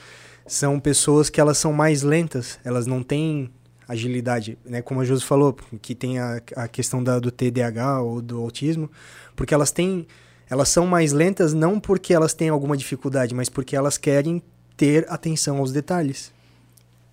São 0.47 0.81
pessoas 0.81 1.29
que 1.29 1.41
elas 1.41 1.59
são 1.59 1.73
mais 1.73 2.03
lentas, 2.03 2.59
elas 2.65 2.87
não 2.87 3.03
têm 3.03 3.51
agilidade, 3.87 4.57
né? 4.65 4.81
Como 4.81 5.01
a 5.01 5.05
Josi 5.05 5.25
falou, 5.25 5.57
que 5.83 5.95
tem 5.95 6.19
a, 6.19 6.41
a 6.57 6.69
questão 6.69 7.03
da, 7.03 7.19
do 7.19 7.31
TDAH 7.31 8.01
ou 8.03 8.23
do 8.23 8.41
autismo, 8.41 8.89
porque 9.35 9.53
elas 9.53 9.73
têm, 9.73 10.07
elas 10.49 10.69
são 10.69 10.87
mais 10.87 11.13
lentas 11.13 11.53
não 11.53 11.81
porque 11.81 12.15
elas 12.15 12.33
têm 12.33 12.49
alguma 12.49 12.77
dificuldade, 12.77 13.35
mas 13.35 13.49
porque 13.49 13.75
elas 13.75 13.99
querem 13.99 14.43
ter 14.77 15.07
atenção 15.11 15.59
aos 15.59 15.73
detalhes. 15.73 16.33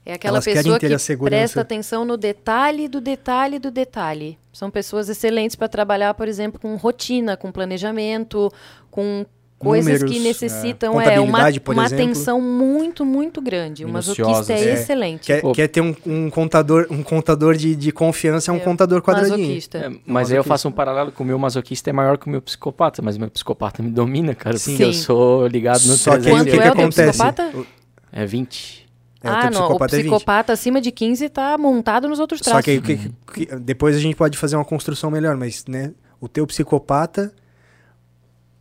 É 0.08 0.14
aquela 0.14 0.38
Elas 0.38 0.46
pessoa 0.46 0.80
ter 0.80 0.88
que 0.88 0.94
a 0.94 1.00
segurança. 1.00 1.38
presta 1.38 1.62
atenção 1.62 2.06
no 2.06 2.16
detalhe 2.16 2.88
do 2.88 3.02
detalhe 3.02 3.60
do 3.60 3.70
detalhe. 3.70 4.38
São 4.54 4.72
pessoas 4.72 5.10
excelentes 5.10 5.58
para 5.58 5.68
trabalhar, 5.68 6.14
por 6.14 6.30
exemplo, 6.30 6.62
com 6.62 6.74
rotina, 6.78 7.36
com 7.36 7.52
planejamento, 7.52 8.50
com 8.90 9.26
coisas 9.60 10.00
Números, 10.00 10.10
que 10.10 10.20
necessitam 10.20 11.02
é, 11.02 11.16
é, 11.16 11.20
uma, 11.20 11.40
uma 11.70 11.86
atenção 11.86 12.40
muito, 12.40 13.04
muito 13.04 13.42
grande. 13.42 13.84
O 13.84 13.90
masoquista 13.90 14.54
é, 14.54 14.60
É, 14.70 14.74
excelente. 14.76 15.26
Quer, 15.26 15.42
quer 15.54 15.68
ter 15.68 15.82
um, 15.82 15.94
um 16.06 16.30
contador, 16.30 16.88
um 16.90 17.04
contador 17.04 17.58
de, 17.58 17.76
de 17.76 17.92
confiança, 17.92 18.50
é 18.50 18.54
um 18.54 18.58
É, 18.58 18.60
contador 18.62 19.02
quadradinho. 19.02 19.40
Masoquista. 19.40 19.78
É, 19.80 19.90
mas 19.90 20.30
aí 20.32 20.38
eu 20.38 20.40
masoquista. 20.40 20.44
faço 20.44 20.68
um 20.70 20.72
paralelo 20.72 21.12
com 21.12 21.22
o 21.22 21.28
meu 21.28 21.38
masoquista 21.38 21.90
é 21.90 21.94
maior 21.94 22.18
que 22.18 22.28
o 22.28 22.30
meu 22.30 22.42
psicopata, 22.42 23.02
mas 23.02 23.18
o 23.18 23.20
meu 23.20 23.30
psicopata 23.30 23.84
me 23.84 23.90
domina, 23.90 24.34
cara, 24.34 24.58
Sim. 24.58 24.72
porque 24.72 24.84
eu 24.86 24.94
Sim. 24.94 25.02
sou 25.02 25.48
ligado 25.48 25.86
no 25.86 25.98
Só 25.98 26.12
que 26.18 26.30
aí 26.30 26.34
o 26.34 26.38
300. 26.38 26.38
Quanto 26.38 26.46
que, 26.46 26.52
que 26.52 26.58
é 26.60 26.72
teu 26.72 26.82
acontece? 26.82 27.10
psicopata? 27.10 27.68
É 28.14 28.26
20. 28.26 28.87
É, 29.24 29.30
o 29.30 29.34
ah, 29.34 29.42
teu 29.42 29.52
não. 29.52 29.60
O 29.60 29.64
psicopata 29.64 29.96
é 29.96 29.98
20. 30.02 30.06
psicopata 30.12 30.54
acima 30.54 30.80
de 30.82 30.92
15 30.92 31.30
tá 31.30 31.58
montado 31.58 32.08
nos 32.08 32.20
outros 32.20 32.40
Só 32.44 32.52
traços. 32.52 32.66
que, 32.66 32.72
aí, 32.72 32.78
o 32.78 32.82
que, 32.82 33.46
que- 33.48 33.56
depois 33.58 33.96
a 33.96 34.00
gente 34.00 34.16
pode 34.16 34.38
fazer 34.38 34.56
uma 34.56 34.66
construção 34.66 35.10
melhor, 35.10 35.36
mas 35.36 35.66
né, 35.68 35.94
o 36.22 36.28
teu 36.28 36.46
psicopata, 36.46 37.34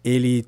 ele 0.05 0.47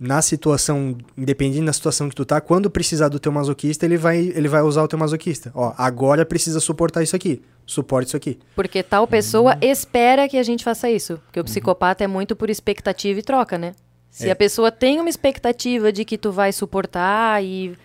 na 0.00 0.22
situação, 0.22 0.96
independente 1.16 1.64
da 1.66 1.72
situação 1.72 2.08
que 2.08 2.14
tu 2.14 2.24
tá, 2.24 2.40
quando 2.40 2.70
precisar 2.70 3.08
do 3.08 3.18
teu 3.18 3.32
masoquista, 3.32 3.84
ele 3.84 3.96
vai, 3.96 4.18
ele 4.18 4.46
vai 4.46 4.62
usar 4.62 4.84
o 4.84 4.86
teu 4.88 4.96
masoquista. 4.96 5.50
Ó, 5.52 5.74
agora 5.76 6.24
precisa 6.24 6.60
suportar 6.60 7.02
isso 7.02 7.16
aqui. 7.16 7.42
Suporte 7.66 8.06
isso 8.08 8.16
aqui. 8.16 8.38
Porque 8.54 8.80
tal 8.84 9.08
pessoa 9.08 9.54
Uhum. 9.54 9.58
espera 9.62 10.28
que 10.28 10.36
a 10.36 10.42
gente 10.44 10.62
faça 10.62 10.88
isso. 10.88 11.18
Porque 11.26 11.40
o 11.40 11.44
psicopata 11.44 12.04
é 12.04 12.06
muito 12.06 12.36
por 12.36 12.48
expectativa 12.48 13.18
e 13.18 13.22
troca, 13.24 13.58
né? 13.58 13.74
Se 14.08 14.28
É. 14.28 14.30
a 14.30 14.36
pessoa 14.36 14.70
tem 14.70 15.00
uma 15.00 15.08
expectativa 15.10 15.90
de 15.92 16.04
que 16.04 16.16
tu 16.16 16.30
vai 16.30 16.52
suportar 16.52 17.42
e, 17.42 17.76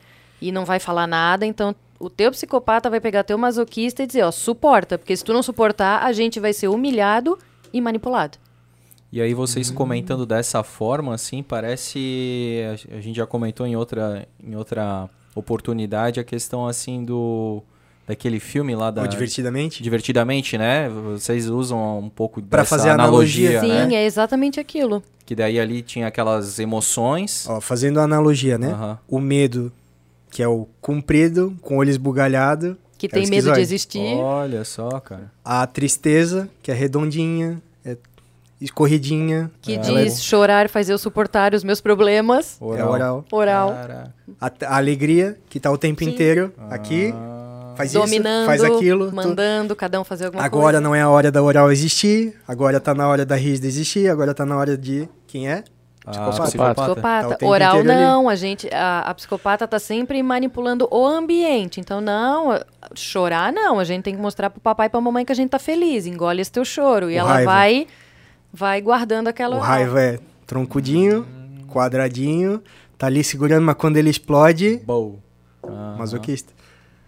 e 0.48 0.52
não 0.52 0.66
vai 0.66 0.80
falar 0.80 1.08
nada, 1.08 1.46
então 1.46 1.76
o 2.00 2.10
teu 2.10 2.32
psicopata 2.32 2.90
vai 2.90 3.00
pegar 3.00 3.24
teu 3.24 3.38
masoquista 3.38 4.04
e 4.04 4.08
dizer, 4.08 4.24
ó, 4.24 4.32
suporta. 4.32 4.98
Porque 4.98 5.16
se 5.16 5.24
tu 5.24 5.32
não 5.34 5.42
suportar, 5.42 6.04
a 6.04 6.12
gente 6.12 6.40
vai 6.40 6.52
ser 6.52 6.68
humilhado 6.68 7.38
e 7.72 7.80
manipulado. 7.80 8.38
E 9.12 9.22
aí 9.22 9.34
vocês 9.34 9.70
Hum. 9.70 9.76
comentando 9.76 10.26
dessa 10.26 10.64
forma, 10.64 11.14
assim, 11.14 11.42
parece. 11.44 12.62
A 12.92 13.00
gente 13.00 13.16
já 13.16 13.26
comentou 13.28 13.66
em 13.66 13.76
outra, 13.76 14.28
em 14.44 14.56
outra 14.56 15.08
oportunidade 15.36 16.20
a 16.20 16.24
questão 16.24 16.68
assim 16.68 17.04
do. 17.06 17.62
Daquele 18.06 18.38
filme 18.40 18.76
lá 18.76 18.92
da. 18.92 19.04
Ó, 19.04 19.06
divertidamente. 19.06 19.82
Divertidamente, 19.82 20.58
né? 20.58 20.90
Vocês 20.90 21.48
usam 21.50 22.00
um 22.00 22.10
pouco 22.10 22.42
Pra 22.42 22.64
dessa 22.64 22.76
fazer 22.76 22.90
a 22.90 22.96
analogia, 22.96 23.62
né? 23.62 23.88
Sim, 23.88 23.96
é 23.96 24.04
exatamente 24.04 24.60
aquilo. 24.60 25.02
Que 25.26 25.34
daí 25.34 25.58
ali 25.58 25.82
tinha 25.82 26.08
aquelas 26.08 26.60
emoções. 26.60 27.48
Ó, 27.48 27.62
fazendo 27.62 28.02
a 28.02 28.04
analogia, 28.04 28.58
né? 28.58 28.72
Aham. 28.74 29.00
O 29.08 29.20
medo, 29.22 29.72
que 30.34 30.42
é 30.42 30.48
o 30.48 30.68
comprido, 30.82 31.56
com 31.62 31.76
o 31.76 31.78
olho 31.78 31.90
esbugalhado. 31.90 32.76
Que 32.98 33.06
É 33.06 33.10
tem 33.10 33.28
medo 33.28 33.52
de 33.52 33.60
existir. 33.62 34.16
Olha 34.16 34.64
só, 34.64 34.90
cara. 35.00 35.32
A 35.44 35.68
tristeza, 35.68 36.50
que 36.62 36.72
é 36.72 36.74
redondinha, 36.74 37.62
é 37.86 37.98
escorridinha. 38.62 39.52
Que 39.62 39.74
é- 39.76 39.78
diz 39.78 40.24
chorar 40.24 40.70
faz 40.70 40.90
eu 40.90 40.98
suportar 40.98 41.54
os 41.54 41.64
meus 41.64 41.82
problemas. 41.82 42.58
é 42.62 42.84
oral. 42.84 43.26
Oral. 43.32 43.70
A, 44.40 44.52
a 44.68 44.78
alegria, 44.78 45.38
que 45.50 45.60
tá 45.60 45.70
o 45.72 45.78
tempo 45.78 46.04
Sim. 46.04 46.10
inteiro 46.12 46.54
aqui, 46.70 47.14
Ah, 47.14 47.74
faz 47.76 47.92
dominando, 47.94 48.40
isso, 48.40 48.46
faz 48.46 48.64
aquilo. 48.64 49.10
tu- 49.10 49.16
mandando 49.16 49.76
cada 49.76 50.00
um 50.00 50.04
fazer 50.04 50.26
alguma 50.26 50.44
Agora 50.44 50.64
coisa. 50.78 50.82
não 50.82 50.96
é 50.96 51.02
a 51.02 51.10
hora 51.10 51.32
da 51.32 51.42
oral 51.44 51.72
existir, 51.72 52.36
agora 52.48 52.80
tá 52.80 52.94
na 52.94 53.08
hora 53.08 53.26
da 53.26 53.36
rígida 53.36 53.68
existir, 53.68 54.08
agora 54.10 54.34
tá 54.34 54.46
na 54.46 54.58
hora 54.58 54.78
de... 54.78 55.08
Quem 55.28 55.50
é? 55.50 55.64
A 56.06 56.12
Psicopata. 56.12 56.44
psicopata. 56.44 56.76
Tá 56.76 56.84
Psicopata. 56.86 57.36
tempo 57.36 57.52
Oral 57.52 57.70
inteiro 57.80 57.92
ali. 57.92 58.02
não, 58.02 58.28
a 58.30 58.36
gente, 58.36 58.70
a, 58.74 59.00
a 59.02 59.14
psicopata 59.14 59.68
tá 59.68 59.80
sempre 59.80 60.22
manipulando 60.22 60.88
o 60.92 61.06
ambiente. 61.06 61.80
Então 61.80 62.02
não, 62.02 62.60
chorar 62.94 63.54
não, 63.54 63.80
a 63.80 63.84
gente 63.86 64.04
tem 64.04 64.16
que 64.16 64.22
mostrar 64.22 64.50
pro 64.50 64.60
papai 64.60 64.88
e 64.88 64.90
pra 64.90 65.00
mamãe 65.00 65.24
que 65.24 65.32
a 65.32 65.36
gente 65.36 65.50
tá 65.50 65.60
feliz, 65.60 66.06
engole 66.06 66.42
esse 66.42 66.52
teu 66.52 66.66
choro 66.66 67.10
e 67.10 67.16
O 67.16 67.20
ela 67.20 67.34
raiva. 67.34 67.52
vai 67.52 67.88
vai 68.52 68.82
guardando 68.82 69.30
aquela 69.30 69.56
O 69.56 69.60
raiva 69.60 70.02
é 70.02 70.20
troncudinho, 70.46 71.26
quadradinho, 71.72 72.62
tá 72.98 73.08
ali 73.08 73.24
segurando, 73.24 73.64
mas 73.66 73.76
quando 73.76 73.98
ele 73.98 74.10
explode, 74.10 74.78
Bow. 74.86 75.20
Aham. 75.66 75.96
masoquista. 75.98 76.52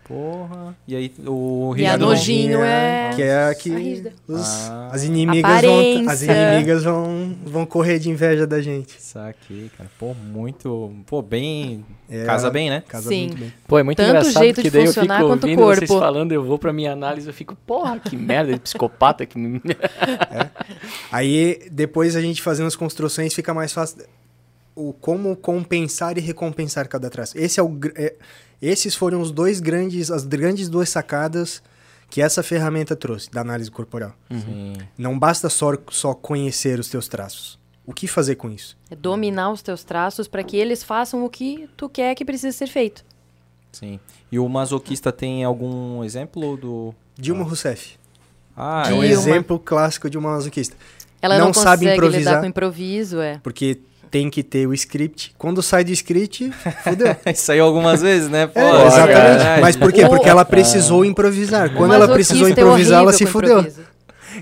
Porra. 0.07 0.75
E 0.87 0.95
aí 0.95 1.11
o 1.25 1.73
E 1.75 1.85
a 1.85 1.97
nojinho 1.97 2.61
é 2.61 3.09
Que 3.15 3.23
é 3.23 3.45
a 3.49 3.55
que 3.55 4.03
os- 4.27 4.69
Ah. 4.69 4.89
as 4.91 5.03
inimigas 5.03 5.61
vão, 5.61 6.09
as 6.09 6.21
inimigas 6.21 6.83
vão, 6.83 7.35
vão 7.43 7.65
correr 7.65 7.97
de 7.97 8.09
inveja 8.09 8.45
da 8.45 8.61
gente. 8.61 9.01
Saquei, 9.01 9.71
cara. 9.75 9.89
Pô, 9.97 10.13
muito. 10.13 10.93
Pô, 11.07 11.21
bem. 11.23 11.83
É, 12.07 12.23
Casa 12.23 12.51
bem, 12.51 12.69
né? 12.69 12.83
Casa 12.87 13.09
Sim. 13.09 13.21
muito 13.27 13.37
bem. 13.37 13.53
Pô, 13.67 13.79
é 13.79 13.83
muito 13.83 13.97
Tanto 13.97 14.09
engraçado 14.09 14.43
jeito 14.43 14.55
que 14.57 14.63
de 14.63 14.69
daí 14.69 14.81
eu 14.85 14.87
fico 14.93 14.99
funcionar 15.01 15.21
quanto 15.23 15.43
o 15.43 15.47
ouvindo 15.49 15.63
vocês 15.65 15.89
corpo. 15.89 16.03
falando, 16.03 16.31
eu 16.33 16.43
vou 16.43 16.59
pra 16.59 16.71
minha 16.71 16.91
análise, 16.91 17.27
eu 17.27 17.33
fico, 17.33 17.55
porra, 17.65 17.97
que 17.99 18.15
merda, 18.15 18.53
de 18.53 18.59
psicopata 18.59 19.25
que 19.25 19.39
me... 19.39 19.59
Aí 21.11 21.67
depois 21.71 22.15
a 22.15 22.21
gente 22.21 22.41
fazendo 22.41 22.67
as 22.67 22.75
construções 22.75 23.33
fica 23.33 23.53
mais 23.53 23.73
fácil 23.73 24.03
o 24.75 24.91
como 24.93 25.35
compensar 25.35 26.17
e 26.17 26.21
recompensar 26.21 26.87
cada 26.89 27.09
traço. 27.09 27.37
Esse 27.37 27.59
é 27.59 27.63
o 27.63 27.79
é- 27.95 28.15
esses 28.61 28.95
foram 28.95 29.21
os 29.21 29.31
dois 29.31 29.59
grandes 29.59 30.11
as 30.11 30.25
grandes 30.25 30.67
duas 30.69 30.89
sacadas 30.89 31.61
que 32.09 32.21
essa 32.21 32.43
ferramenta 32.43 32.95
trouxe 32.95 33.29
da 33.31 33.41
análise 33.41 33.69
corporal. 33.71 34.13
Sim. 34.29 34.73
Não 34.97 35.17
basta 35.17 35.49
só 35.49 35.71
só 35.89 36.13
conhecer 36.13 36.79
os 36.79 36.89
teus 36.89 37.07
traços. 37.07 37.57
O 37.85 37.93
que 37.93 38.07
fazer 38.07 38.35
com 38.35 38.49
isso? 38.49 38.75
É 38.89 38.95
dominar 38.95 39.51
os 39.51 39.61
teus 39.61 39.83
traços 39.83 40.27
para 40.27 40.43
que 40.43 40.57
eles 40.57 40.83
façam 40.83 41.23
o 41.23 41.29
que 41.29 41.69
tu 41.77 41.87
quer 41.87 42.15
que 42.15 42.25
precisa 42.25 42.51
ser 42.55 42.67
feito. 42.67 43.03
Sim. 43.71 43.99
E 44.31 44.39
o 44.39 44.47
masoquista 44.49 45.11
tem 45.11 45.43
algum 45.43 46.03
exemplo 46.03 46.57
do. 46.57 46.95
Dilma 47.17 47.43
Rousseff 47.43 47.97
Ah, 48.57 48.83
é 48.89 48.93
um 48.93 49.03
exemplo 49.03 49.57
clássico 49.59 50.09
de 50.09 50.17
uma 50.17 50.31
masoquista, 50.31 50.75
Ela 51.21 51.37
não, 51.37 51.47
Não 51.47 51.53
sabe 51.53 51.85
consegue 51.85 51.85
lidar 51.85 51.95
improvisar. 52.07 52.39
com 52.41 52.45
improviso, 52.47 53.19
é. 53.21 53.39
porque 53.43 53.79
tem 54.11 54.29
que 54.29 54.41
ter 54.43 54.67
o 54.67 54.73
script. 54.73 55.33
Quando 55.37 55.61
sai 55.61 55.83
do 55.83 55.91
script, 55.91 56.51
fudeu. 56.83 57.15
Saiu 57.35 57.65
algumas 57.65 58.01
vezes, 58.01 58.29
né? 58.29 58.47
Pô, 58.47 58.59
É, 58.59 58.87
exatamente. 58.87 58.93
sacanagem. 59.15 59.61
Mas 59.61 59.75
por 59.75 59.91
quê? 59.91 60.05
O- 60.05 60.09
Porque 60.09 60.29
ela 60.29 60.45
precisou 60.45 61.03
improvisar. 61.05 61.73
Quando 61.73 61.93
ela 61.93 62.07
precisou 62.07 62.47
é 62.47 62.51
improvisar, 62.51 63.01
ela 63.01 63.13
se 63.13 63.25
fudeu. 63.25 63.59
improviso. 63.59 63.95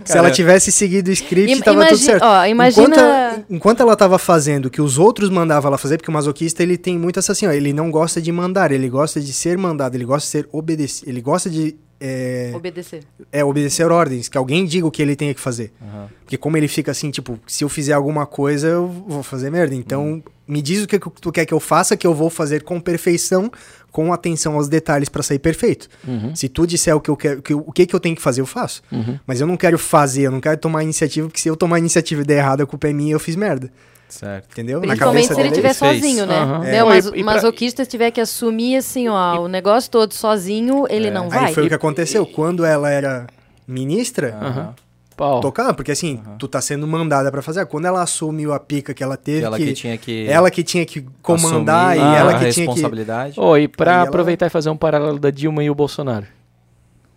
Se 0.06 0.18
ela 0.18 0.32
tivesse 0.32 0.72
seguido 0.72 1.10
o 1.12 1.14
script, 1.14 1.52
Im- 1.52 1.60
tava 1.62 1.82
tudo 1.82 1.90
imagi- 1.90 2.04
certo. 2.04 2.24
ó, 2.24 2.46
imagina- 2.48 2.88
Enquanto, 2.88 3.00
ela- 3.00 3.44
enquanto 3.48 3.80
ela 3.82 3.96
tava 3.96 4.18
fazendo 4.18 4.66
o 4.66 4.70
que 4.72 4.82
os 4.82 4.98
outros 4.98 5.30
mandavam 5.30 5.70
ela 5.70 5.78
fazer, 5.78 5.98
porque 5.98 6.10
o 6.10 6.14
masoquista 6.14 6.64
ele 6.64 6.78
tem 6.78 6.98
muito 6.98 7.20
essa 7.20 7.32
assim, 7.32 7.46
ó, 7.46 7.52
ele 7.52 7.72
não 7.72 7.92
gosta 7.92 8.20
de 8.20 8.32
mandar, 8.32 8.72
ele 8.72 8.90
gosta 8.90 9.22
de 9.22 9.32
ser 9.32 9.56
mandado, 9.56 9.94
ele 9.94 10.04
gosta 10.04 10.26
de 10.26 10.32
ser 10.32 10.50
obedecido, 10.52 11.12
ele 11.12 11.22
gosta 11.22 11.48
de 11.48 11.76
é, 12.06 12.52
Obedecer. 12.54 13.04
é, 13.32 13.46
obedecer 13.46 13.90
ordens, 13.90 14.28
que 14.28 14.38
alguém 14.38 14.66
diga 14.66 14.86
o 14.86 14.92
que 14.92 15.02
ele 15.02 15.16
tem 15.16 15.34
que 15.34 15.40
fazer. 15.40 15.72
Aham. 15.82 16.10
Porque 16.20 16.38
como 16.38 16.58
ele 16.58 16.68
fica 16.68 16.92
assim, 16.92 17.10
tipo, 17.10 17.40
se 17.48 17.64
eu 17.64 17.70
fizer 17.70 17.94
alguma 17.94 18.26
coisa, 18.26 18.68
eu 18.68 18.88
vou 19.08 19.24
fazer 19.24 19.50
merda. 19.50 19.74
Então, 19.74 20.22
me 20.46 20.62
diz 20.62 20.84
o 20.84 20.88
que 20.88 21.00
que 21.00 21.10
tu 21.22 21.32
quer 21.32 21.46
que 21.46 21.54
eu 21.54 21.60
faça, 21.62 21.96
que 21.96 22.06
eu 22.06 22.14
vou 22.14 22.30
fazer 22.30 22.64
com 22.64 22.78
perfeição, 22.80 23.50
com 23.90 24.12
atenção 24.12 24.56
aos 24.56 24.68
detalhes 24.68 25.08
pra 25.08 25.24
sair 25.24 25.40
perfeito. 25.40 25.88
Uhum, 26.06 26.36
Se 26.36 26.50
tu 26.50 26.68
disser 26.68 26.94
o 26.94 27.00
que 27.00 27.10
eu 27.10 27.16
quero, 27.16 27.42
que, 27.42 27.54
eu- 27.54 27.64
o 27.66 27.72
que 27.72 27.86
que 27.86 27.96
eu 27.96 28.00
tenho 28.02 28.16
que 28.18 28.22
fazer, 28.22 28.42
eu 28.42 28.46
faço. 28.46 28.82
uhum. 28.92 29.18
Mas 29.26 29.40
eu 29.40 29.48
não 29.48 29.56
quero 29.56 29.78
fazer, 29.80 30.24
eu 30.24 30.32
não 30.32 30.42
quero 30.42 30.58
tomar 30.58 30.84
iniciativa, 30.84 31.28
porque 31.28 31.40
se 31.40 31.48
eu 31.48 31.56
tomar 31.56 31.80
iniciativa 31.80 32.22
e 32.22 32.26
der 32.26 32.40
errado, 32.40 32.62
a 32.62 32.66
culpa 32.66 32.90
é 32.90 32.94
minha 32.94 33.10
e 33.12 33.14
eu 33.14 33.20
fiz 33.20 33.36
merda. 33.38 33.72
Certo. 34.14 34.52
Entendeu? 34.52 34.80
Principalmente 34.82 35.28
se 35.28 35.34
ele 35.34 35.42
é 35.44 35.48
estiver 35.48 35.74
fez. 35.74 36.02
sozinho, 36.02 36.26
né? 36.26 36.46
Né, 36.60 36.78
É. 36.78 36.84
O 36.84 36.88
mas- 36.88 37.06
e 37.08 37.12
pra- 37.12 37.24
masoquista 37.24 37.86
tiver 37.86 38.12
que 38.12 38.22
assumir 38.22 38.78
assim, 38.78 39.08
ó, 39.10 39.40
o 39.42 39.48
negócio 39.48 39.90
todo 39.90 40.14
sozinho, 40.14 40.86
ele 40.90 41.08
É. 41.08 41.12
não 41.12 41.30
vai. 41.30 41.46
Aí 41.46 41.54
foi 41.54 41.66
o 41.66 41.68
que 41.68 41.74
aconteceu. 41.74 42.26
Quando 42.26 42.64
ela 42.66 42.90
era 42.90 43.28
ministra. 43.68 44.76
Pau. 45.16 45.42
tocava, 45.42 45.76
porque 45.76 45.92
assim, 45.92 46.20
tu 46.40 46.48
tá 46.48 46.60
sendo 46.60 46.88
mandada 46.88 47.32
pra 47.32 47.40
fazer. 47.44 47.64
Quando 47.68 47.86
ela 47.86 48.02
assumiu 48.02 48.52
a 48.52 48.60
pica 48.60 48.96
que 48.96 49.04
ela 49.04 49.16
teve, 49.16 49.44
Ela 49.46 49.58
que, 49.58 49.66
que 49.68 49.74
tinha 49.74 49.96
que. 49.96 50.26
ela 50.28 50.50
que 50.50 50.64
tinha 50.64 50.84
que 50.88 51.06
comandar 51.22 51.92
assumir 51.92 52.04
e 52.04 52.16
Ah, 52.16 52.18
ela 52.20 52.32
a 52.32 52.34
que 52.34 52.40
tinha 52.40 52.52
que... 52.54 52.60
responsabilidade. 52.62 53.40
Ô, 53.40 53.56
e 53.56 53.68
pra 53.68 53.92
Aí 53.92 53.98
ela- 54.00 54.08
aproveitar 54.10 54.48
e 54.48 54.50
fazer 54.50 54.72
um 54.72 54.76
paralelo 54.78 55.20
da 55.20 55.30
Dilma 55.30 55.64
e 55.64 55.70
o 55.70 55.76
Bolsonaro. 55.76 56.26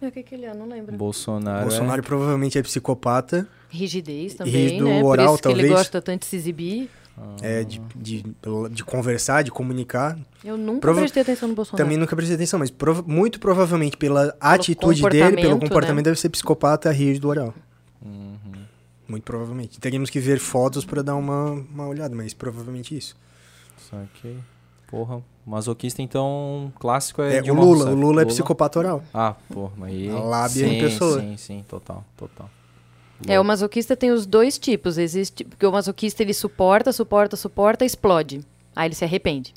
O 0.09 0.12
que, 0.12 0.23
que 0.23 0.35
ele 0.35 0.47
é? 0.47 0.55
Não 0.55 0.69
lembro. 0.69 0.97
Bolsonaro. 0.97 1.62
Bolsonaro 1.62 2.03
provavelmente 2.03 2.59
é 2.59 2.62
psicopata, 2.62 3.47
Rigidez 3.69 4.35
também, 4.35 4.53
Rígido 4.53 4.85
né? 4.85 5.03
oral, 5.03 5.27
Por 5.27 5.35
isso 5.35 5.43
que 5.43 5.49
ele 5.49 5.55
talvez. 5.62 5.73
gosta 5.73 6.01
tanto 6.03 6.20
de 6.20 6.27
se 6.27 6.37
exibir. 6.37 6.89
é, 7.43 7.65
de, 7.65 7.81
de, 7.97 8.24
de 8.70 8.85
conversar, 8.85 9.43
de 9.43 9.51
comunicar. 9.51 10.19
Eu 10.45 10.57
nunca 10.59 10.81
Prova- 10.81 11.01
prestei 11.01 11.23
atenção 11.23 11.49
no 11.49 11.55
Bolsonaro. 11.55 11.83
Também 11.83 11.97
nunca 11.99 12.15
prestei 12.15 12.35
atenção, 12.37 12.59
mas 12.59 12.70
prova- 12.70 13.03
muito 13.07 13.41
provavelmente 13.41 13.97
pela 13.97 14.35
atitude 14.41 15.03
dele, 15.09 15.37
pelo 15.37 15.59
comportamento, 15.59 15.97
né? 16.05 16.11
deve 16.11 16.20
ser 16.20 16.28
psicopata 16.28 16.91
rígido 16.93 17.28
oral. 17.28 17.55
Uhum. 18.05 18.37
Muito 19.09 19.23
provavelmente. 19.24 19.81
Teríamos 19.81 20.11
que 20.11 20.20
ver 20.20 20.39
fotos 20.39 20.85
pra 20.85 21.01
dar 21.03 21.16
uma, 21.16 21.51
uma 21.53 21.87
olhada, 21.89 22.15
mas 22.15 22.35
provavelmente 22.35 22.97
isso. 22.97 23.16
Saquei. 23.91 24.37
Porra. 24.89 25.21
Masoquista, 25.47 26.03
então, 26.03 26.73
clássico 26.81 27.23
é. 27.23 27.37
É, 27.37 27.43
o 27.53 27.55
Lula, 27.55 27.91
o 27.91 27.95
Lula 27.95 28.23
é 28.23 28.25
psicopata 28.25 28.79
oral. 28.81 29.03
Ah, 29.15 29.35
porra, 29.53 29.73
mas 29.77 29.91
aí. 29.91 30.11
A 30.11 30.19
lábia 30.19 30.67
sim, 30.67 30.75
em 30.75 30.81
pessoa. 30.81 31.21
Sim, 31.21 31.37
sim, 31.37 31.65
total, 31.69 32.05
total. 32.17 32.51
É, 33.29 33.39
o 33.41 33.45
masoquista 33.45 33.97
tem 33.97 34.11
os 34.11 34.27
dois 34.27 34.59
tipos. 34.59 34.99
Existe, 34.99 35.45
porque 35.45 35.65
o 35.65 35.71
masoquista 35.73 36.23
ele 36.23 36.35
suporta, 36.35 36.93
suporta, 36.93 37.37
suporta, 37.37 37.85
explode. 37.85 38.41
Aí 38.75 38.89
ele 38.89 38.95
se 38.95 39.05
arrepende. 39.05 39.55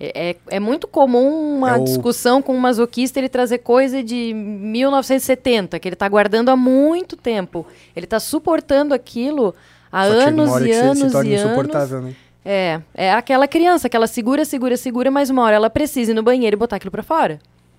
É, 0.00 0.30
é, 0.30 0.36
é 0.56 0.60
muito 0.60 0.86
comum 0.88 1.56
uma 1.58 1.76
É 1.76 1.78
o- 1.78 1.84
discussão 1.84 2.42
com 2.42 2.54
um 2.54 2.58
masoquista 2.60 3.18
ele 3.18 3.28
trazer 3.28 3.58
coisa 3.58 4.02
de 4.02 4.32
1970, 4.34 5.78
que 5.78 5.88
ele 5.88 5.96
tá 5.96 6.08
guardando 6.08 6.48
há 6.50 6.56
muito 6.56 7.16
tempo. 7.16 7.66
Ele 7.96 8.06
tá 8.06 8.20
suportando 8.20 8.92
aquilo 8.94 9.54
há 9.90 10.04
Só 10.06 10.12
anos 10.12 10.50
e 10.60 10.72
anos 10.72 10.98
se 10.98 11.10
torna 11.10 11.30
e 11.30 11.34
anos. 11.36 11.46
insuportável, 11.52 12.02
né? 12.02 12.14
É, 12.44 12.80
é 12.94 13.12
aquela 13.12 13.46
criança 13.46 13.88
que 13.88 13.96
ela 13.96 14.06
segura, 14.06 14.44
segura, 14.44 14.76
segura, 14.76 15.10
mas 15.10 15.28
uma 15.30 15.42
hora 15.42 15.56
ela 15.56 15.70
precisa 15.70 16.12
ir 16.12 16.14
no 16.14 16.22
banheiro 16.22 16.54
e 16.54 16.58
botar 16.58 16.76
aquilo 16.76 16.90
pra 16.90 17.02
fora. 17.02 17.38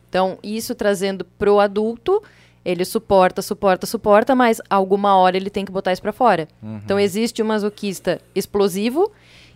Então, 0.10 0.38
isso 0.44 0.74
trazendo 0.76 1.24
pro 1.38 1.60
adulto, 1.60 2.22
ele 2.66 2.84
suporta, 2.84 3.42
suporta, 3.42 3.86
suporta, 3.86 4.36
mas 4.36 4.60
alguma 4.70 5.16
hora 5.16 5.38
ele 5.38 5.50
tem 5.50 5.66
que 5.66 5.72
botar 5.72 5.92
isso 5.94 6.02
pra 6.02 6.12
fora. 6.12 6.48
Então, 6.84 7.00
existe 7.00 7.42
o 7.42 7.46
masoquista 7.46 8.20
explosivo 8.36 9.12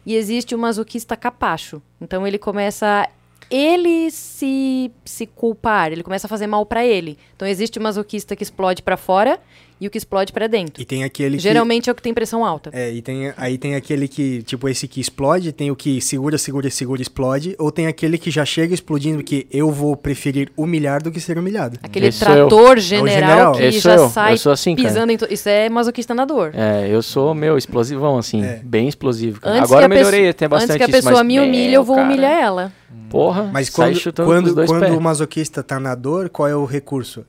e 0.05 0.15
existe 0.15 0.53
o 0.53 0.59
masoquista 0.59 1.15
capacho. 1.15 1.81
Então, 1.99 2.25
ele 2.25 2.37
começa 2.37 2.85
a 2.85 3.09
ele 3.51 4.09
se, 4.09 4.91
se 5.05 5.27
culpar, 5.27 5.91
ele 5.91 6.01
começa 6.01 6.27
a 6.27 6.29
fazer 6.29 6.47
mal 6.47 6.65
pra 6.65 6.85
ele. 6.85 7.17
Então, 7.35 7.47
existe 7.47 7.77
o 7.77 7.81
masoquista 7.81 8.35
que 8.35 8.43
explode 8.43 8.81
pra 8.81 8.97
fora 8.97 9.39
e 9.79 9.87
o 9.87 9.89
que 9.89 9.97
explode 9.97 10.31
pra 10.31 10.47
dentro. 10.47 10.81
E 10.81 10.85
tem 10.85 11.03
aquele 11.03 11.37
que... 11.37 11.43
Geralmente 11.43 11.89
é 11.89 11.91
o 11.91 11.95
que 11.95 12.01
tem 12.01 12.13
pressão 12.13 12.45
alta. 12.45 12.69
É, 12.73 12.91
e 12.91 13.01
tem, 13.01 13.33
aí 13.37 13.57
tem 13.57 13.75
aquele 13.75 14.07
que, 14.07 14.41
tipo, 14.43 14.67
esse 14.69 14.87
que 14.87 14.99
explode, 15.01 15.51
tem 15.51 15.69
o 15.71 15.75
que 15.75 15.99
segura, 16.01 16.37
segura, 16.37 16.69
segura, 16.69 17.01
explode, 17.01 17.55
ou 17.59 17.71
tem 17.71 17.87
aquele 17.87 18.17
que 18.17 18.31
já 18.31 18.45
chega 18.45 18.73
explodindo 18.73 19.23
que 19.23 19.47
eu 19.51 19.71
vou 19.71 19.95
preferir 19.97 20.51
humilhar 20.55 21.01
do 21.03 21.11
que 21.11 21.19
ser 21.19 21.37
humilhado. 21.37 21.77
Aquele 21.83 22.07
Esse 22.07 22.23
eu. 22.23 22.47
trator 22.47 22.77
É 22.77 22.81
general, 22.81 23.09
general. 23.09 23.51
que 23.53 23.63
Esse 23.63 23.79
já 23.79 23.95
sou 23.97 24.05
eu. 24.05 24.09
sai 24.09 24.33
Eu 24.33 24.37
sou 24.37 24.51
assim, 24.51 24.75
cara. 24.75 24.87
pisando 24.87 25.11
em 25.11 25.17
to... 25.17 25.27
Isso 25.29 25.49
é 25.49 25.69
masoquista 25.69 26.13
na 26.13 26.25
dor. 26.25 26.51
É, 26.53 26.87
eu 26.89 27.01
sou, 27.01 27.33
meu, 27.33 27.57
explosivão, 27.57 28.17
assim. 28.17 28.43
É. 28.43 28.61
Bem 28.63 28.87
explosivo. 28.87 29.39
Agora 29.43 29.79
que 29.79 29.85
a 29.85 29.87
melhorei, 29.87 30.19
pessoa- 30.21 30.33
tem 30.33 30.47
bastante 30.49 30.71
Antes 30.71 30.77
que 30.77 30.83
a 30.83 30.97
isso, 30.97 31.07
pessoa 31.07 31.23
mas, 31.23 31.27
me 31.27 31.39
humilhe, 31.39 31.63
meu, 31.71 31.73
eu 31.81 31.83
vou 31.83 31.95
cara, 31.95 32.07
humilhar 32.07 32.31
ela. 32.41 32.71
Porra, 33.09 33.49
Mas 33.53 33.67
sai 33.69 33.93
quando, 33.93 34.13
quando, 34.25 34.65
quando 34.65 34.79
pés. 34.81 34.95
o 34.95 35.01
masoquista 35.01 35.61
tá 35.61 35.79
na 35.79 35.93
dor, 35.93 36.29
qual 36.29 36.47
é 36.47 36.55
o 36.55 36.65
recurso? 36.65 37.23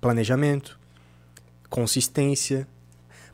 Planejamento, 0.00 0.78
consistência. 1.68 2.66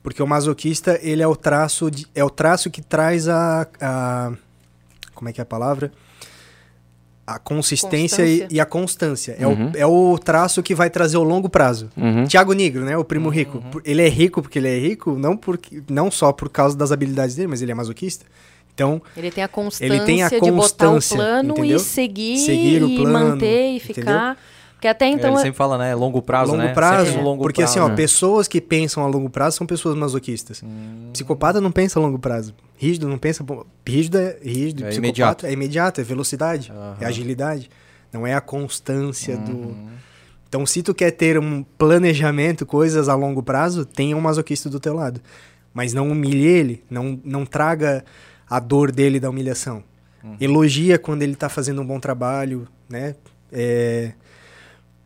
Porque 0.02 0.22
o 0.22 0.26
masoquista, 0.26 0.98
ele 1.02 1.22
é 1.22 1.26
o 1.26 1.36
traço, 1.36 1.90
de- 1.90 2.06
é 2.14 2.24
o 2.24 2.30
traço 2.30 2.70
que 2.70 2.82
traz 2.82 3.28
a, 3.28 3.66
a- 3.80 4.32
Como 5.14 5.28
é 5.28 5.32
que 5.32 5.40
é 5.40 5.42
a 5.42 5.46
palavra? 5.46 5.92
A 7.24 7.38
consistência 7.38 8.22
e, 8.26 8.38
Constância. 8.40 8.56
e 8.56 8.60
a 8.60 8.66
constância. 8.66 9.36
É, 9.38 9.46
Uhum. 9.46 9.70
o, 9.70 9.76
é 9.76 9.86
o 9.86 10.18
traço 10.18 10.60
que 10.60 10.74
vai 10.74 10.90
trazer 10.90 11.16
o 11.18 11.22
longo 11.22 11.48
prazo. 11.48 11.88
Uhum. 11.96 12.24
Tiago 12.24 12.52
Negro, 12.52 12.84
né? 12.84 12.96
O 12.96 13.04
primo 13.04 13.28
rico. 13.28 13.62
Por- 13.70 13.80
Ele 13.84 14.02
é 14.02 14.08
rico 14.08 14.42
porque 14.42 14.58
ele 14.58 14.68
é 14.68 14.76
rico, 14.76 15.12
não, 15.16 15.36
porque, 15.36 15.80
não 15.88 16.10
só 16.10 16.32
por 16.32 16.48
causa 16.48 16.76
das 16.76 16.90
habilidades 16.90 17.36
dele, 17.36 17.46
mas 17.48 17.62
ele 17.62 17.70
é 17.70 17.74
masoquista. 17.74 18.26
Então, 18.74 19.00
Ele 19.16 19.30
tem 19.30 19.44
a 19.44 19.48
constância 19.48 19.84
Ele 19.84 20.00
tem 20.00 20.22
a 20.24 20.28
de 20.30 20.40
botar 20.40 20.48
o 20.50 20.56
constância, 20.94 21.16
plano 21.16 21.52
entendeu? 21.52 21.76
e 21.76 21.80
seguir, 21.80 22.38
Seguir 22.38 22.82
o 22.82 22.88
e 22.88 22.96
plano, 22.96 23.12
manter 23.12 23.70
e 23.72 23.76
entendeu? 23.76 24.36
Porque 24.82 24.88
até 24.88 25.06
então. 25.06 25.30
ele 25.30 25.38
é- 25.38 25.42
sempre 25.42 25.56
fala, 25.56 25.78
né? 25.78 25.94
Longo 25.94 26.20
prazo, 26.20 26.50
longo 26.50 26.64
né? 26.64 26.74
prazo, 26.74 27.16
no 27.16 27.22
longo 27.22 27.44
porque 27.44 27.60
prazo. 27.62 27.78
assim, 27.78 27.78
ó, 27.78 27.88
né? 27.88 27.94
pessoas 27.94 28.48
que 28.48 28.60
pensam 28.60 29.04
a 29.04 29.06
longo 29.06 29.30
prazo 29.30 29.58
são 29.58 29.64
pessoas 29.64 29.94
masoquistas. 29.94 30.60
Hum. 30.60 31.10
Psicopata 31.12 31.60
não 31.60 31.70
pensa 31.70 32.00
a 32.00 32.02
longo 32.02 32.18
prazo. 32.18 32.52
Rígido 32.76 33.06
não 33.08 33.16
pensa. 33.16 33.44
Rígido 33.86 34.18
é 34.18 34.38
rígido. 34.42 34.84
É 34.84 34.88
psicopata 34.88 34.98
imediato. 34.98 35.46
é 35.46 35.52
imediato, 35.52 36.00
é 36.00 36.04
velocidade, 36.04 36.72
Aham. 36.72 36.96
é 37.00 37.04
agilidade. 37.06 37.70
Não 38.12 38.26
é 38.26 38.34
a 38.34 38.40
constância 38.40 39.36
do. 39.36 39.52
Uhum. 39.52 39.88
Então, 40.48 40.66
se 40.66 40.82
tu 40.82 40.92
quer 40.92 41.12
ter 41.12 41.38
um 41.38 41.62
planejamento, 41.78 42.66
coisas 42.66 43.08
a 43.08 43.14
longo 43.14 43.40
prazo, 43.40 43.84
tenha 43.84 44.16
um 44.16 44.20
masoquista 44.20 44.68
do 44.68 44.80
teu 44.80 44.96
lado. 44.96 45.20
Mas 45.72 45.94
não 45.94 46.10
humilhe 46.10 46.44
ele, 46.44 46.82
não, 46.90 47.20
não 47.24 47.46
traga 47.46 48.04
a 48.50 48.58
dor 48.58 48.90
dele 48.90 49.20
da 49.20 49.30
humilhação. 49.30 49.84
Uhum. 50.24 50.36
Elogia 50.40 50.98
quando 50.98 51.22
ele 51.22 51.36
tá 51.36 51.48
fazendo 51.48 51.80
um 51.82 51.86
bom 51.86 52.00
trabalho, 52.00 52.66
né? 52.88 53.14
É, 53.52 54.12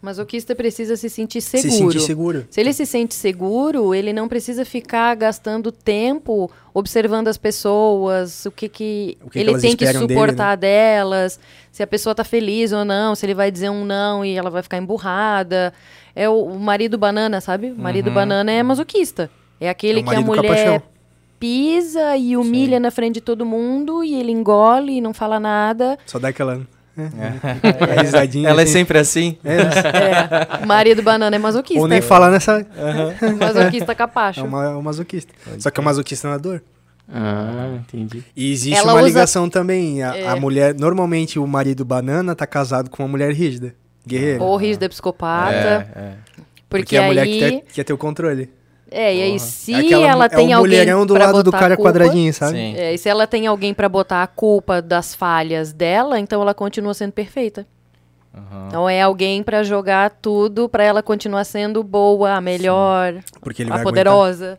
Masoquista 0.00 0.54
precisa 0.54 0.94
se 0.94 1.08
sentir 1.08 1.40
seguro. 1.40 1.70
se 1.70 1.78
sentir 1.78 2.00
seguro. 2.00 2.46
Se 2.50 2.60
ele 2.60 2.72
se 2.72 2.84
sente 2.86 3.14
seguro, 3.14 3.94
ele 3.94 4.12
não 4.12 4.28
precisa 4.28 4.64
ficar 4.64 5.14
gastando 5.16 5.72
tempo 5.72 6.50
observando 6.72 7.28
as 7.28 7.36
pessoas, 7.38 8.44
o 8.46 8.50
que, 8.50 8.68
que, 8.68 9.16
O 9.22 9.24
que 9.24 9.30
que 9.30 9.38
ele 9.38 9.50
elas 9.50 9.62
tem 9.62 9.74
que 9.74 9.82
esperam 9.84 10.06
dele, 10.06 10.14
né? 10.14 10.20
suportar 10.20 10.56
delas, 10.56 11.40
se 11.72 11.82
a 11.82 11.86
pessoa 11.86 12.14
tá 12.14 12.22
feliz 12.22 12.72
ou 12.72 12.84
não, 12.84 13.14
se 13.14 13.24
ele 13.24 13.34
vai 13.34 13.50
dizer 13.50 13.70
um 13.70 13.84
não 13.84 14.24
e 14.24 14.36
ela 14.36 14.50
vai 14.50 14.62
ficar 14.62 14.76
emburrada. 14.76 15.72
É 16.14 16.28
o, 16.28 16.44
o 16.44 16.60
marido 16.60 16.96
banana, 16.98 17.40
sabe? 17.40 17.70
O 17.70 17.78
marido 17.78 18.10
banana 18.10 18.52
é 18.52 18.62
masoquista. 18.62 19.30
É 19.58 19.68
aquele 19.68 20.00
É 20.00 20.02
o 20.02 20.06
que 20.06 20.14
a 20.14 20.20
mulher 20.20 20.42
capachão. 20.42 20.82
pisa 21.40 22.16
e 22.16 22.36
humilha 22.36 22.78
na 22.78 22.90
frente 22.90 23.14
de 23.14 23.20
todo 23.22 23.44
mundo 23.44 24.04
e 24.04 24.14
ele 24.14 24.30
engole 24.30 24.98
e 24.98 25.00
não 25.00 25.12
fala 25.14 25.40
nada. 25.40 25.98
Só 26.06 26.18
dá 26.18 26.28
aquela. 26.28 26.60
É, 26.96 28.00
risadinha. 28.02 28.48
Ela 28.48 28.62
é 28.62 28.64
assim. 28.64 28.72
sempre 28.72 28.98
assim? 28.98 29.36
É, 29.44 30.62
o 30.64 30.66
marido 30.66 31.02
banana 31.02 31.36
é 31.36 31.38
masoquista. 31.38 31.80
Ou 31.82 31.88
nem 31.88 32.00
falar 32.00 32.30
nessa. 32.30 32.66
Masoquista 33.38 33.94
capacho. 33.94 34.40
É 34.40 34.42
uma, 34.42 34.64
é 34.64 34.68
um 34.70 34.82
masoquista. 34.82 35.32
Só 35.58 35.70
que 35.70 35.78
é 35.78 35.82
um 35.82 35.84
masoquista 35.84 36.28
na 36.28 36.38
dor. 36.38 36.62
Ah, 37.12 37.76
entendi. 37.76 38.24
E 38.34 38.50
existe 38.52 38.76
Ela 38.78 38.92
uma 38.94 39.00
usa- 39.00 39.08
ligação 39.08 39.48
também. 39.48 40.02
A, 40.02 40.16
É. 40.16 40.26
a 40.28 40.36
mulher. 40.36 40.74
Normalmente 40.74 41.38
o 41.38 41.46
marido 41.46 41.84
banana 41.84 42.34
tá 42.34 42.46
casado 42.46 42.90
com 42.90 43.02
uma 43.02 43.08
mulher 43.08 43.32
rígida. 43.32 43.74
Guerreira. 44.06 44.42
Ou 44.42 44.56
rígida 44.56 44.88
psicopata. 44.88 45.54
É, 45.94 45.98
é. 45.98 46.12
Porque, 46.68 46.96
é 46.96 47.04
a 47.04 47.06
mulher 47.06 47.22
aí. 47.22 47.32
que 47.32 47.38
quer, 47.38 47.62
quer 47.74 47.84
ter 47.84 47.92
o 47.92 47.98
controle. 47.98 48.50
É, 48.90 49.14
e 49.14 49.22
aí 49.22 49.40
se 49.40 49.74
é 49.74 49.78
aquela- 49.78 50.06
ela 50.08 50.28
tem 50.28 50.52
é 50.52 50.56
o 50.56 50.60
alguém 50.60 50.86
do 51.06 51.14
pra 51.14 51.26
lado 51.26 51.42
do 51.42 51.44
botar 51.50 51.56
a 51.56 51.60
cara 51.60 51.76
culpa, 51.76 51.90
quadradinho, 51.90 52.32
sabe? 52.32 52.52
Sim. 52.56 52.74
É, 52.76 52.94
e 52.94 52.98
se 52.98 53.08
ela 53.08 53.26
tem 53.26 53.46
alguém 53.46 53.74
pra 53.74 53.88
botar 53.88 54.22
a 54.22 54.26
culpa 54.26 54.80
das 54.80 55.14
falhas 55.14 55.72
dela, 55.72 56.20
então 56.20 56.40
ela 56.40 56.54
continua 56.54 56.94
sendo 56.94 57.12
perfeita. 57.12 57.66
Aham. 58.34 58.66
Então 58.68 58.88
é 58.88 59.00
alguém 59.02 59.42
pra 59.42 59.62
jogar 59.64 60.10
tudo 60.10 60.68
pra 60.68 60.84
ela 60.84 61.02
continuar 61.02 61.44
sendo 61.44 61.82
boa, 61.82 62.34
a 62.34 62.40
melhor, 62.40 63.14
Porque 63.40 63.62
ele 63.62 63.70
a 63.70 63.74
vai 63.76 63.82
poderosa. 63.82 64.58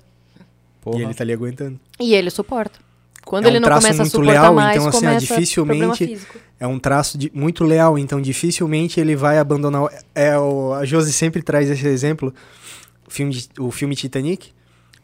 E 0.93 1.01
ele 1.01 1.13
tá 1.13 1.23
ali 1.23 1.33
aguentando. 1.33 1.79
E 1.99 2.13
ele 2.13 2.29
suporta. 2.29 2.79
Quando 3.25 3.43
É 3.45 3.47
um 3.47 3.51
ele 3.51 3.59
não 3.59 3.65
traço 3.67 3.81
começa 3.81 4.01
a 4.01 4.05
muito 4.05 4.11
suportar 4.11 4.31
leal, 4.41 4.53
mais, 4.53 4.77
então, 4.77 4.87
assim, 4.87 5.17
dificilmente-. 5.17 6.17
É 6.59 6.65
um 6.65 6.79
traço 6.79 7.17
de- 7.17 7.29
muito 7.35 7.63
leal, 7.65 7.99
então 7.99 8.21
dificilmente 8.21 8.99
ele 8.99 9.15
vai 9.15 9.37
abandonar. 9.37 9.89
É, 10.15 10.37
o, 10.37 10.73
a 10.73 10.85
Josi 10.85 11.11
sempre 11.11 11.41
traz 11.43 11.69
esse 11.69 11.85
exemplo. 11.87 12.33
O 13.07 13.11
filme, 13.11 13.31
de- 13.33 13.49
o 13.59 13.71
filme 13.71 13.95
Titanic, 13.95 14.51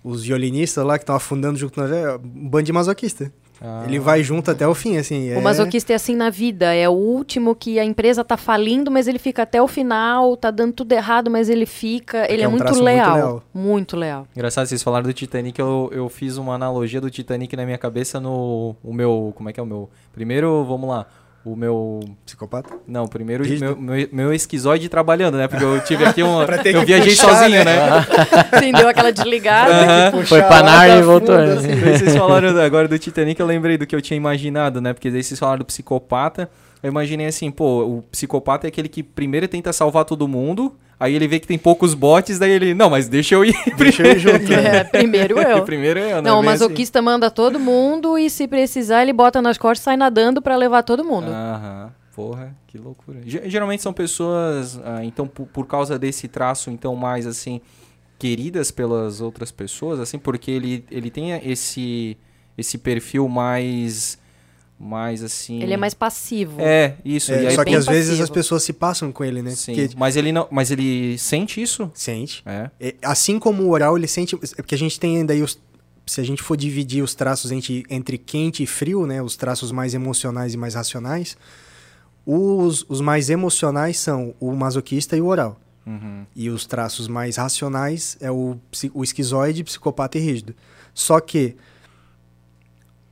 os 0.04 0.24
violinistas 0.24 0.86
lá 0.86 0.98
que 0.98 1.04
estão 1.04 1.16
afundando 1.16 1.58
junto 1.58 1.80
na. 1.80 1.96
É 1.96 2.16
um 2.16 2.50
bando 2.50 2.64
de 2.66 2.74
masoquista. 2.74 3.32
Ah. 3.66 3.86
Ele 3.88 3.98
vai 3.98 4.22
junto 4.22 4.52
até 4.52 4.68
o 4.68 4.76
fim, 4.76 4.98
assim. 4.98 5.30
é- 5.30 5.38
O 5.38 5.42
masoquista 5.42 5.94
é 5.94 5.96
assim 5.96 6.18
na 6.18 6.30
vida, 6.30 6.74
é 6.74 6.90
o 6.90 6.92
último 6.92 7.56
que 7.56 7.80
a 7.80 7.86
empresa 7.86 8.22
tá 8.22 8.36
falindo, 8.36 8.92
mas 8.92 9.08
ele 9.08 9.18
fica 9.18 9.44
até 9.44 9.62
o 9.62 9.70
final, 9.70 10.36
tá 10.36 10.52
dando 10.52 10.74
tudo 10.74 10.92
errado, 10.92 11.32
mas 11.32 11.48
ele 11.50 11.66
fica, 11.66 12.30
ele 12.30 12.42
é 12.42 12.46
é, 12.46 12.48
um 12.48 12.52
muito, 12.52 12.64
traço 12.64 12.80
muito 12.82 12.86
leal, 12.86 13.16
leal. 13.16 13.44
muito 13.54 13.96
leal. 13.96 14.28
Engraçado, 14.36 14.66
vocês 14.68 14.84
falaram 14.84 15.06
do 15.06 15.14
Titanic, 15.14 15.58
eu, 15.58 15.90
eu 15.94 16.10
fiz 16.10 16.36
uma 16.36 16.56
analogia 16.56 17.00
do 17.00 17.10
Titanic 17.10 17.56
na 17.56 17.64
minha 17.64 17.78
cabeça 17.78 18.20
no 18.20 18.76
o 18.84 18.92
meu. 18.94 19.32
Como 19.34 19.48
é 19.48 19.54
que 19.54 19.60
é 19.62 19.64
o 19.64 19.68
meu? 19.68 19.90
Primeiro, 20.12 20.66
vamos 20.66 20.90
lá. 20.90 21.06
O 21.46 21.58
meu. 21.58 22.00
Psicopata? 22.26 22.74
Não, 22.88 23.06
primeiro 23.06 23.44
Rígido. 23.44 23.76
meu, 23.76 23.98
meu, 23.98 24.10
meu 24.12 24.34
esquizoide 24.34 24.88
trabalhando, 24.88 25.38
né? 25.38 25.48
Porque 25.48 25.64
eu 25.64 25.82
tive 25.82 26.06
aqui 26.06 26.22
ter 26.64 26.74
eu 26.74 26.86
viajei 26.86 27.16
puxar, 27.16 27.36
sozinho, 27.36 27.66
né? 27.66 27.90
né? 27.90 28.06
Sim, 28.60 28.72
deu 28.72 28.88
aquela 28.88 29.12
desligada. 29.12 29.74
Aham. 29.74 30.26
Foi 30.26 30.42
pra 30.42 30.64
Narnia 30.64 31.00
e 31.00 31.02
voltou. 31.02 31.38
né? 31.38 31.54
assim. 31.54 31.76
Vocês 31.76 32.16
falaram 32.16 32.58
agora 32.62 32.88
do 32.88 32.98
Titanic, 32.98 33.40
eu 33.40 33.46
lembrei 33.46 33.78
do 33.78 33.86
que 33.86 33.94
eu 33.94 34.02
tinha 34.02 34.16
imaginado, 34.16 34.80
né? 34.80 34.94
Porque 34.94 35.12
daí 35.12 35.22
vocês 35.22 35.38
falaram 35.38 35.60
do 35.60 35.66
psicopata. 35.66 36.50
Eu 36.82 36.90
imaginei 36.90 37.28
assim, 37.28 37.52
pô, 37.52 37.84
o 37.84 38.02
psicopata 38.04 38.68
é 38.68 38.70
aquele 38.70 38.88
que 38.88 39.04
primeiro 39.04 39.48
tenta 39.48 39.72
salvar 39.74 40.06
todo 40.06 40.28
mundo, 40.28 40.74
aí 41.00 41.14
ele 41.16 41.28
vê 41.28 41.40
que 41.40 41.48
tem 41.48 41.58
poucos 41.58 41.94
botes, 41.94 42.40
daí 42.40 42.52
ele, 42.52 42.74
não, 42.74 42.90
mas 42.90 43.08
deixa 43.08 43.36
eu 43.36 43.44
ir. 43.46 43.56
Deixa 43.78 44.04
eu 44.04 44.12
ir 44.14 44.20
junto. 44.20 44.50
né? 44.50 44.78
É, 44.78 44.84
primeiro 44.84 45.40
eu. 45.40 45.64
primeiro 45.66 46.00
eu, 46.00 46.22
né? 46.22 46.30
Não, 46.30 46.38
o 46.38 46.40
assim. 46.40 46.46
masoquista 46.48 47.02
manda 47.02 47.30
todo 47.32 47.60
mundo 47.60 48.18
e 48.18 48.30
se 48.30 48.48
precisar 48.48 49.02
ele 49.02 49.14
bota 49.14 49.42
nas 49.42 49.58
costas 49.58 49.80
e 49.82 49.84
sai 49.86 49.98
nadando 49.98 50.42
pra 50.42 50.56
levar 50.56 50.84
todo 50.84 51.04
mundo. 51.04 51.28
Aham. 51.30 51.92
Porra, 52.16 52.56
que 52.68 52.78
loucura. 52.78 53.20
Ge- 53.26 53.42
Geralmente 53.50 53.82
são 53.82 53.92
pessoas, 53.92 54.80
ah, 54.86 55.04
então, 55.04 55.28
por, 55.28 55.48
por 55.48 55.66
causa 55.66 55.98
desse 55.98 56.28
traço, 56.28 56.70
então, 56.70 56.96
mais 56.96 57.26
assim, 57.26 57.60
queridas 58.20 58.70
pelas 58.70 59.20
outras 59.20 59.52
pessoas, 59.52 60.00
assim, 60.00 60.20
porque 60.20 60.52
ele, 60.52 60.86
ele 60.92 61.10
tem 61.10 61.32
esse, 61.50 62.16
esse 62.56 62.78
perfil 62.78 63.28
mais, 63.28 64.18
mais 64.84 65.24
assim... 65.24 65.62
Ele 65.62 65.74
é 65.74 65.78
mais 65.78 65.94
passivo. 65.94 66.60
É, 66.60 66.96
isso. 67.04 67.32
É, 67.32 67.44
e 67.44 67.48
aí, 67.48 67.56
só 67.56 67.64
que 67.64 67.76
às 67.76 67.86
vezes 67.86 68.10
passivo. 68.10 68.24
as 68.24 68.30
pessoas 68.30 68.64
se 68.64 68.74
passam 68.74 69.12
com 69.12 69.24
ele, 69.24 69.42
né? 69.42 69.52
Sim, 69.52 69.74
Porque 69.76 69.96
mas 69.98 70.16
ele 70.16 70.32
não, 70.32 70.48
mas 70.52 70.72
ele 70.72 71.18
sente 71.18 71.62
isso? 71.62 71.90
sente. 71.94 72.44
É. 72.46 72.70
É, 72.80 72.96
Assim 73.02 73.40
como 73.40 73.64
o 73.64 73.70
oral, 73.70 73.98
ele 73.98 74.08
sente. 74.08 74.36
É 74.36 74.62
porque 74.62 74.76
a 74.76 74.78
gente 74.78 75.00
tem 75.00 75.18
ainda 75.18 75.34
aí 75.34 75.42
os. 75.42 75.60
Se 76.06 76.20
a 76.20 76.24
gente 76.24 76.44
for 76.44 76.58
dividir 76.58 77.02
os 77.02 77.16
traços 77.16 77.52
entre, 77.52 77.86
entre 77.90 78.18
quente 78.18 78.62
e 78.62 78.68
frio, 78.68 79.08
né? 79.08 79.22
Os 79.22 79.38
traços 79.38 79.72
mais 79.72 79.94
emocionais 79.94 80.54
e 80.54 80.58
mais 80.58 80.76
racionais. 80.76 81.38
Os, 82.26 82.86
os 82.90 83.02
mais 83.02 83.30
emocionais 83.30 83.98
são 83.98 84.34
o 84.40 84.52
masoquista 84.54 85.16
e 85.16 85.22
o 85.22 85.28
oral. 85.28 85.60
Uhum. 85.86 86.26
E 86.36 86.50
os 86.50 86.66
traços 86.66 87.08
mais 87.08 87.38
racionais 87.38 88.18
é 88.22 88.32
o, 88.32 88.58
o 88.94 89.04
esquizoide, 89.04 89.64
psicopata 89.64 90.18
e 90.18 90.22
rígido. 90.22 90.56
Só 90.94 91.20
que, 91.20 91.56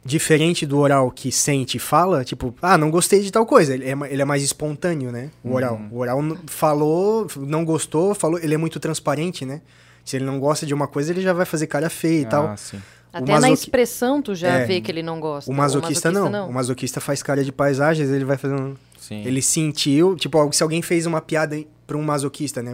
diferente 0.03 0.65
do 0.65 0.79
oral 0.79 1.11
que 1.11 1.31
sente 1.31 1.77
e 1.77 1.79
fala, 1.79 2.23
tipo, 2.25 2.53
ah, 2.61 2.77
não 2.77 2.89
gostei 2.89 3.21
de 3.21 3.31
tal 3.31 3.45
coisa. 3.45 3.73
Ele 3.73 3.87
é, 3.89 3.93
ma- 3.95 4.09
ele 4.09 4.21
é 4.21 4.25
mais 4.25 4.41
espontâneo, 4.43 5.11
né? 5.11 5.29
O 5.43 5.53
oral. 5.53 5.75
Uhum. 5.75 5.89
O 5.91 5.97
oral 5.99 6.19
falou, 6.47 7.27
não 7.37 7.63
gostou, 7.63 8.13
falou. 8.15 8.39
Ele 8.39 8.53
é 8.53 8.57
muito 8.57 8.79
transparente, 8.79 9.45
né? 9.45 9.61
Se 10.03 10.17
ele 10.17 10.25
não 10.25 10.39
gosta 10.39 10.65
de 10.65 10.73
uma 10.73 10.87
coisa, 10.87 11.11
ele 11.11 11.21
já 11.21 11.33
vai 11.33 11.45
fazer 11.45 11.67
cara 11.67 11.89
feia 11.89 12.21
e 12.21 12.25
tal. 12.25 12.47
Ah, 12.47 12.57
sim. 12.57 12.81
Até 13.13 13.37
na 13.39 13.51
expressão 13.51 14.21
tu 14.21 14.33
já 14.33 14.47
É. 14.59 14.65
vê 14.65 14.79
que 14.81 14.89
ele 14.89 15.03
não 15.03 15.19
gosta. 15.19 15.51
O 15.51 15.53
masoquista, 15.53 16.09
não. 16.11 16.49
O 16.49 16.53
masoquista 16.53 16.99
faz 17.01 17.21
cara 17.21 17.43
de 17.43 17.51
paisagens, 17.51 18.09
ele 18.09 18.25
vai 18.25 18.37
fazendo. 18.37 18.77
sim. 18.97 19.21
Ele 19.25 19.41
sentiu, 19.41 20.15
tipo, 20.15 20.37
algo- 20.37 20.53
se 20.53 20.63
alguém 20.63 20.81
fez 20.81 21.05
uma 21.05 21.19
piada 21.19 21.61
para 21.85 21.97
um 21.97 22.03
masoquista, 22.03 22.63
né? 22.63 22.73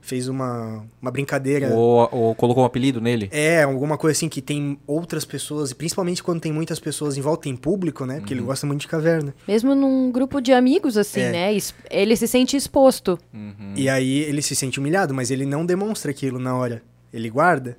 Fez 0.00 0.28
uma, 0.28 0.84
uma 1.02 1.10
brincadeira. 1.10 1.68
Ou, 1.74 2.08
ou 2.10 2.34
colocou 2.34 2.62
um 2.62 2.66
apelido 2.66 3.00
nele? 3.00 3.28
É, 3.32 3.62
alguma 3.62 3.98
coisa 3.98 4.16
assim 4.16 4.28
que 4.28 4.40
tem 4.40 4.78
outras 4.86 5.24
pessoas, 5.24 5.70
e 5.70 5.74
principalmente 5.74 6.22
quando 6.22 6.40
tem 6.40 6.52
muitas 6.52 6.78
pessoas 6.78 7.16
em 7.16 7.20
volta, 7.20 7.42
tem 7.44 7.56
público, 7.56 8.04
né? 8.06 8.14
Uhum. 8.14 8.20
Porque 8.20 8.34
ele 8.34 8.40
gosta 8.42 8.66
muito 8.66 8.80
de 8.80 8.88
caverna. 8.88 9.34
Mesmo 9.46 9.74
num 9.74 10.10
grupo 10.10 10.40
de 10.40 10.52
amigos, 10.52 10.96
assim, 10.96 11.20
É. 11.20 11.32
né? 11.32 11.58
Ele 11.90 12.16
se 12.16 12.26
sente 12.26 12.56
exposto. 12.56 13.18
Uhum. 13.32 13.72
E 13.74 13.88
aí 13.88 14.20
ele 14.20 14.42
se 14.42 14.54
sente 14.54 14.78
humilhado, 14.78 15.12
mas 15.14 15.30
ele 15.30 15.44
não 15.44 15.64
demonstra 15.66 16.10
aquilo 16.10 16.38
na 16.38 16.56
hora. 16.56 16.82
Ele 17.12 17.28
guarda. 17.30 17.76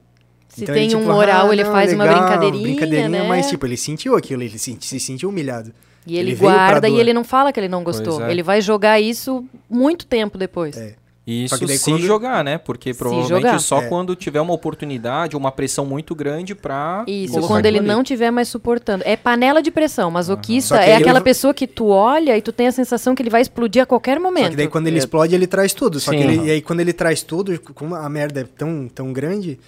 Se 0.47 0.63
Então 0.63 0.73
tem 0.73 0.85
ele, 0.85 0.95
um 0.95 0.99
tipo, 1.01 1.11
oral, 1.11 1.49
ah, 1.49 1.53
ele 1.53 1.63
não, 1.63 1.71
faz 1.71 1.93
uma 1.93 2.03
legal, 2.03 2.21
brincadeirinha, 2.21 2.63
brincadeirinha, 2.63 3.09
né? 3.09 3.27
mas 3.27 3.47
tipo, 3.49 3.65
ele 3.67 3.77
sentiu 3.77 4.15
aquilo, 4.15 4.41
ele 4.41 4.57
se, 4.57 4.75
se 4.81 4.99
sentiu 4.99 5.29
humilhado. 5.29 5.71
E 6.07 6.17
ele, 6.17 6.31
ele 6.31 6.39
guarda 6.39 6.89
e 6.89 6.99
ele 6.99 7.13
não 7.13 7.23
fala 7.23 7.53
que 7.53 7.59
ele 7.59 7.69
não 7.69 7.83
gostou. 7.83 8.23
É. 8.23 8.31
Ele 8.31 8.41
vai 8.41 8.61
jogar 8.61 8.99
isso 8.99 9.45
muito 9.69 10.07
tempo 10.07 10.37
depois. 10.39 10.75
É. 10.75 10.95
Isso 11.29 11.55
Só 11.55 11.59
que 11.59 11.65
daí 11.67 11.77
se 11.77 11.91
quando- 11.91 12.01
jogar, 12.01 12.43
né? 12.43 12.57
Porque 12.57 12.93
provavelmente 12.93 13.61
só 13.61 13.81
É. 13.81 13.87
quando 13.87 14.15
tiver 14.15 14.41
uma 14.41 14.53
oportunidade, 14.53 15.35
uma 15.37 15.51
pressão 15.51 15.85
muito 15.85 16.15
grande 16.15 16.55
pra. 16.55 17.03
Isso, 17.07 17.33
colocar 17.33 17.53
quando 17.55 17.65
ele 17.65 17.77
ali. 17.79 17.87
não 17.87 18.01
estiver 18.01 18.31
mais 18.31 18.47
suportando. 18.47 19.03
É 19.05 19.15
panela 19.15 19.61
de 19.61 19.69
pressão. 19.69 20.09
Masoquista 20.09 20.75
Só 20.75 20.81
que 20.81 20.89
é 20.89 20.93
ele- 20.95 21.03
aquela 21.03 21.21
pessoa 21.21 21.53
que 21.53 21.67
tu 21.67 21.87
olha 21.89 22.37
e 22.37 22.41
tu 22.41 22.51
tem 22.51 22.67
a 22.67 22.71
sensação 22.71 23.13
que 23.13 23.21
ele 23.21 23.29
vai 23.29 23.41
explodir 23.41 23.83
a 23.83 23.85
qualquer 23.85 24.19
momento. 24.19 24.45
Só 24.45 24.49
que 24.51 24.55
daí 24.57 24.67
quando 24.67 24.87
ele 24.87 24.95
É. 24.95 24.99
explode, 24.99 25.35
ele 25.35 25.45
traz 25.47 25.73
tudo. 25.73 25.99
Só 25.99 26.11
Sim. 26.11 26.17
que 26.17 26.23
ele, 26.23 26.47
e 26.47 26.51
aí 26.51 26.61
quando 26.61 26.79
ele 26.79 26.93
traz 26.93 27.21
tudo, 27.21 27.59
como 27.75 27.93
a 27.95 28.09
merda 28.09 28.41
é 28.41 28.43
tão, 28.43 28.87
tão 28.87 29.13
grande, 29.13 29.59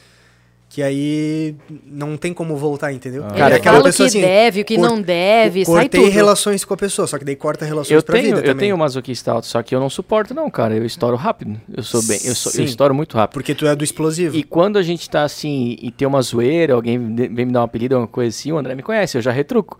que 0.73 0.81
aí 0.81 1.53
não 1.85 2.15
tem 2.15 2.33
como 2.33 2.55
voltar, 2.55 2.93
entendeu? 2.93 3.25
Ah. 3.25 3.33
Cara, 3.33 3.55
é 3.55 3.57
aquela 3.57 3.75
fala 3.75 3.89
o 3.89 3.91
pessoa 3.91 4.09
que 4.09 4.17
assim, 4.17 4.25
deve, 4.25 4.61
o 4.61 4.65
que 4.65 4.77
não 4.77 5.01
deve, 5.01 5.65
sai 5.65 5.83
cortei 5.83 6.01
tudo. 6.05 6.13
relações 6.13 6.63
com 6.63 6.73
a 6.73 6.77
pessoa, 6.77 7.05
só 7.05 7.19
que 7.19 7.25
daí 7.25 7.35
corta 7.35 7.65
relações 7.65 7.91
Eu 7.91 8.01
pra 8.01 8.13
tenho, 8.13 8.27
vida 8.27 8.37
eu 8.37 8.43
também. 8.43 8.57
tenho 8.57 8.77
masoquista 8.77 9.33
alto, 9.33 9.47
só 9.47 9.61
que 9.61 9.75
eu 9.75 9.81
não 9.81 9.89
suporto 9.89 10.33
não, 10.33 10.49
cara. 10.49 10.73
Eu 10.73 10.85
estouro 10.85 11.17
rápido. 11.17 11.59
Eu 11.75 11.83
sou 11.83 12.01
bem, 12.03 12.21
eu, 12.23 12.33
sou, 12.33 12.53
eu 12.53 12.63
estouro 12.63 12.95
muito 12.95 13.17
rápido. 13.17 13.33
Porque 13.33 13.53
tu 13.53 13.67
é 13.67 13.75
do 13.75 13.83
explosivo. 13.83 14.33
E 14.33 14.43
quando 14.43 14.77
a 14.77 14.81
gente 14.81 15.09
tá 15.09 15.23
assim 15.23 15.75
e 15.81 15.91
tem 15.91 16.07
uma 16.07 16.21
zoeira, 16.21 16.73
alguém 16.73 16.97
vem 17.15 17.45
me 17.45 17.51
dar 17.51 17.59
um 17.59 17.63
apelido, 17.63 17.95
alguma 17.95 18.07
coisa 18.07 18.29
assim, 18.29 18.53
o 18.53 18.57
André 18.57 18.73
me 18.73 18.81
conhece, 18.81 19.17
eu 19.17 19.21
já 19.21 19.31
retruco. 19.31 19.77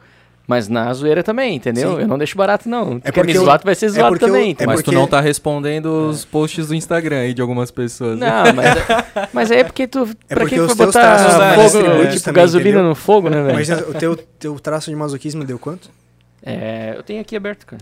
Mas 0.48 0.68
na 0.68 0.92
zoeira 0.94 1.24
também, 1.24 1.56
entendeu? 1.56 1.96
Sim. 1.96 2.02
Eu 2.02 2.08
não 2.08 2.18
deixo 2.18 2.36
barato, 2.36 2.68
não. 2.68 3.00
Tu 3.00 3.08
É 3.08 3.12
quer 3.12 3.22
me 3.22 3.28
porque 3.28 3.38
eu- 3.38 3.44
zoar, 3.46 3.60
tu 3.60 3.64
vai 3.64 3.76
ser 3.76 3.86
é 3.86 3.90
zoado 3.90 4.16
eu- 4.16 4.20
também. 4.20 4.48
é 4.48 4.50
entendeu? 4.50 4.68
Mas 4.74 4.82
porque- 4.82 4.92
tu 4.92 4.94
não 5.00 5.08
tá 5.08 5.22
respondendo 5.22 6.10
os 6.10 6.26
posts 6.26 6.68
do 6.68 6.76
Instagram 6.76 7.20
aí 7.20 7.34
de 7.34 7.42
algumas 7.42 7.72
pessoas. 7.72 8.18
né? 8.20 8.28
Não, 8.28 8.54
mas, 8.54 8.66
é- 8.76 9.30
mas 9.34 9.52
aí 9.52 9.60
é 9.60 9.64
porque 9.64 9.88
tu. 9.88 10.06
pra 10.28 10.40
porque 10.42 10.56
que 10.56 10.62
teus 10.62 10.74
botar 10.74 10.92
traços 10.92 11.34
fogo, 11.74 12.08
tipo, 12.10 12.24
também, 12.24 12.42
gasolina 12.44 12.70
entendeu? 12.70 12.90
no 12.90 12.96
fogo, 12.96 13.30
né, 13.30 13.42
velho? 13.44 13.54
Mas 13.56 13.70
o 13.70 13.94
teu, 13.94 14.16
teu 14.18 14.60
traço 14.60 14.90
de 14.90 14.96
masoquismo 14.96 15.44
deu 15.46 15.58
quanto? 15.60 15.90
É, 16.44 16.96
eu 16.98 17.04
tenho 17.04 17.22
aqui 17.22 17.36
aberto, 17.36 17.66
cara. 17.66 17.82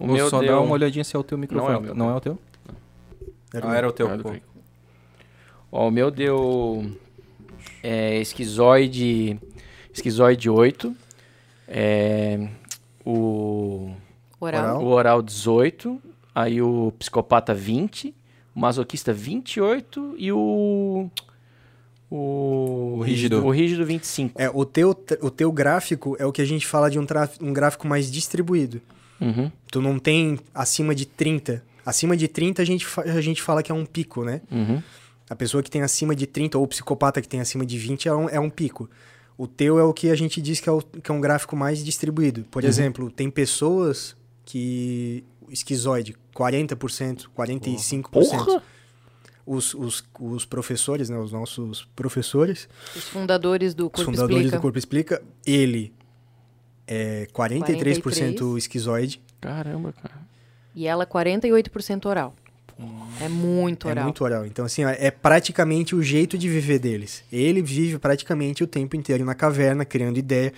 O 0.00 0.06
meu 0.06 0.28
só 0.28 0.40
deu... 0.40 0.48
dar 0.48 0.60
uma 0.60 0.72
olhadinha 0.72 1.04
se 1.04 1.14
é 1.14 1.18
o 1.18 1.22
teu 1.22 1.38
microfone. 1.38 1.68
Não 1.70 1.74
é 1.74 1.78
o 1.78 1.82
meu. 1.82 1.94
Não 1.94 2.10
é 2.10 2.14
o 2.16 2.20
teu? 2.20 2.38
Era 3.54 3.66
Ah, 3.66 3.70
o 3.70 3.74
era 3.74 3.88
o 3.88 3.92
teu. 3.92 4.10
É. 4.10 4.40
Ó, 5.70 5.88
o 5.88 5.90
meu 5.90 6.10
deu 6.10 6.90
é, 7.82 8.18
esquizoide, 8.20 9.38
esquizoide 9.92 10.48
8, 10.50 10.94
é, 11.68 12.48
o, 13.04 13.90
Oral. 14.40 14.82
o 14.82 14.86
oral 14.88 15.22
18, 15.22 16.00
aí 16.34 16.60
o 16.62 16.92
psicopata 16.98 17.54
20, 17.54 18.14
o 18.54 18.60
masoquista 18.60 19.12
28 19.12 20.14
e 20.18 20.32
o... 20.32 21.10
O, 22.08 22.98
O 22.98 23.02
rígido. 23.02 23.44
O 23.44 23.50
rígido 23.50 23.84
25. 23.84 24.40
É, 24.40 24.48
o 24.48 24.64
teu, 24.64 24.90
o 25.20 25.30
teu 25.30 25.50
gráfico 25.50 26.16
é 26.20 26.24
o 26.24 26.30
que 26.30 26.40
a 26.40 26.44
gente 26.44 26.64
fala 26.66 26.88
de 26.88 26.98
um, 27.00 27.04
tra- 27.06 27.28
um 27.40 27.52
gráfico 27.52 27.86
mais 27.88 28.10
distribuído. 28.10 28.80
Uhum, 29.20 29.50
Tu 29.72 29.80
não 29.82 29.98
tem 29.98 30.38
acima 30.54 30.94
de 30.94 31.04
30. 31.04 31.64
Acima 31.84 32.16
de 32.16 32.28
30 32.28 32.62
a 32.62 32.64
gente, 32.64 32.86
a 32.98 33.20
gente 33.20 33.42
fala 33.42 33.62
que 33.62 33.72
é 33.72 33.74
um 33.74 33.84
pico, 33.84 34.24
né? 34.24 34.40
uhum. 34.50 34.80
A 35.28 35.34
pessoa 35.34 35.60
que 35.64 35.70
tem 35.70 35.82
acima 35.82 36.14
de 36.14 36.24
30 36.28 36.56
ou 36.58 36.62
o 36.64 36.68
psicopata 36.68 37.20
que 37.20 37.28
tem 37.28 37.40
acima 37.40 37.66
de 37.66 37.76
20 37.76 38.06
é 38.08 38.14
um, 38.14 38.28
é 38.28 38.38
um 38.38 38.48
pico. 38.48 38.88
O 39.38 39.46
teu 39.46 39.78
é 39.78 39.84
o 39.84 39.92
que 39.92 40.10
a 40.10 40.14
gente 40.14 40.40
diz 40.40 40.60
que 40.60 40.68
é, 40.68 40.72
o, 40.72 40.80
que 40.80 41.10
é 41.10 41.14
um 41.14 41.20
gráfico 41.20 41.54
mais 41.54 41.84
distribuído. 41.84 42.44
Por 42.50 42.64
exemplo, 42.64 43.10
tem 43.10 43.30
pessoas 43.30 44.16
que. 44.44 45.24
Esquizoide, 45.48 46.16
40%, 46.34 47.26
45%. 47.36 48.02
Porra! 48.10 48.62
Os, 49.46 49.74
os, 49.74 50.02
os 50.18 50.44
professores, 50.44 51.08
né? 51.08 51.16
Os 51.16 51.30
nossos 51.30 51.84
professores, 51.94 52.68
Os 52.96 53.04
fundadores 53.04 53.72
do 53.72 53.84
os 53.86 53.92
Corpo 53.92 54.10
fundadores 54.10 54.36
Explica. 54.38 54.56
do 54.56 54.60
Corpo 54.60 54.78
Explica, 54.78 55.22
ele 55.46 55.92
é 56.84 57.26
43% 57.26 57.32
43. 57.32 58.56
esquizoide. 58.56 59.22
Caramba, 59.40 59.92
cara. 59.92 60.26
E 60.74 60.86
ela 60.88 61.06
48% 61.06 62.06
oral. 62.06 62.34
É 63.20 63.28
muito 63.28 63.88
É 63.88 63.92
oral. 63.92 64.04
muito 64.04 64.22
oral. 64.24 64.46
Então, 64.46 64.64
assim, 64.64 64.84
ó, 64.84 64.88
é 64.90 65.10
praticamente 65.10 65.94
o 65.94 66.02
jeito 66.02 66.36
de 66.36 66.48
viver 66.48 66.78
deles. 66.78 67.22
Ele 67.32 67.62
vive 67.62 67.98
praticamente 67.98 68.62
o 68.62 68.66
tempo 68.66 68.94
inteiro 68.96 69.24
na 69.24 69.34
caverna, 69.34 69.84
criando 69.84 70.18
ideia. 70.18 70.52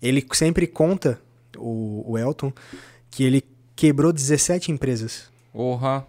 Ele 0.00 0.24
sempre 0.32 0.66
conta, 0.66 1.18
o, 1.56 2.04
o 2.12 2.16
Elton, 2.18 2.52
que 3.10 3.24
ele 3.24 3.42
quebrou 3.74 4.12
17 4.12 4.70
empresas. 4.70 5.24
Porra. 5.52 6.06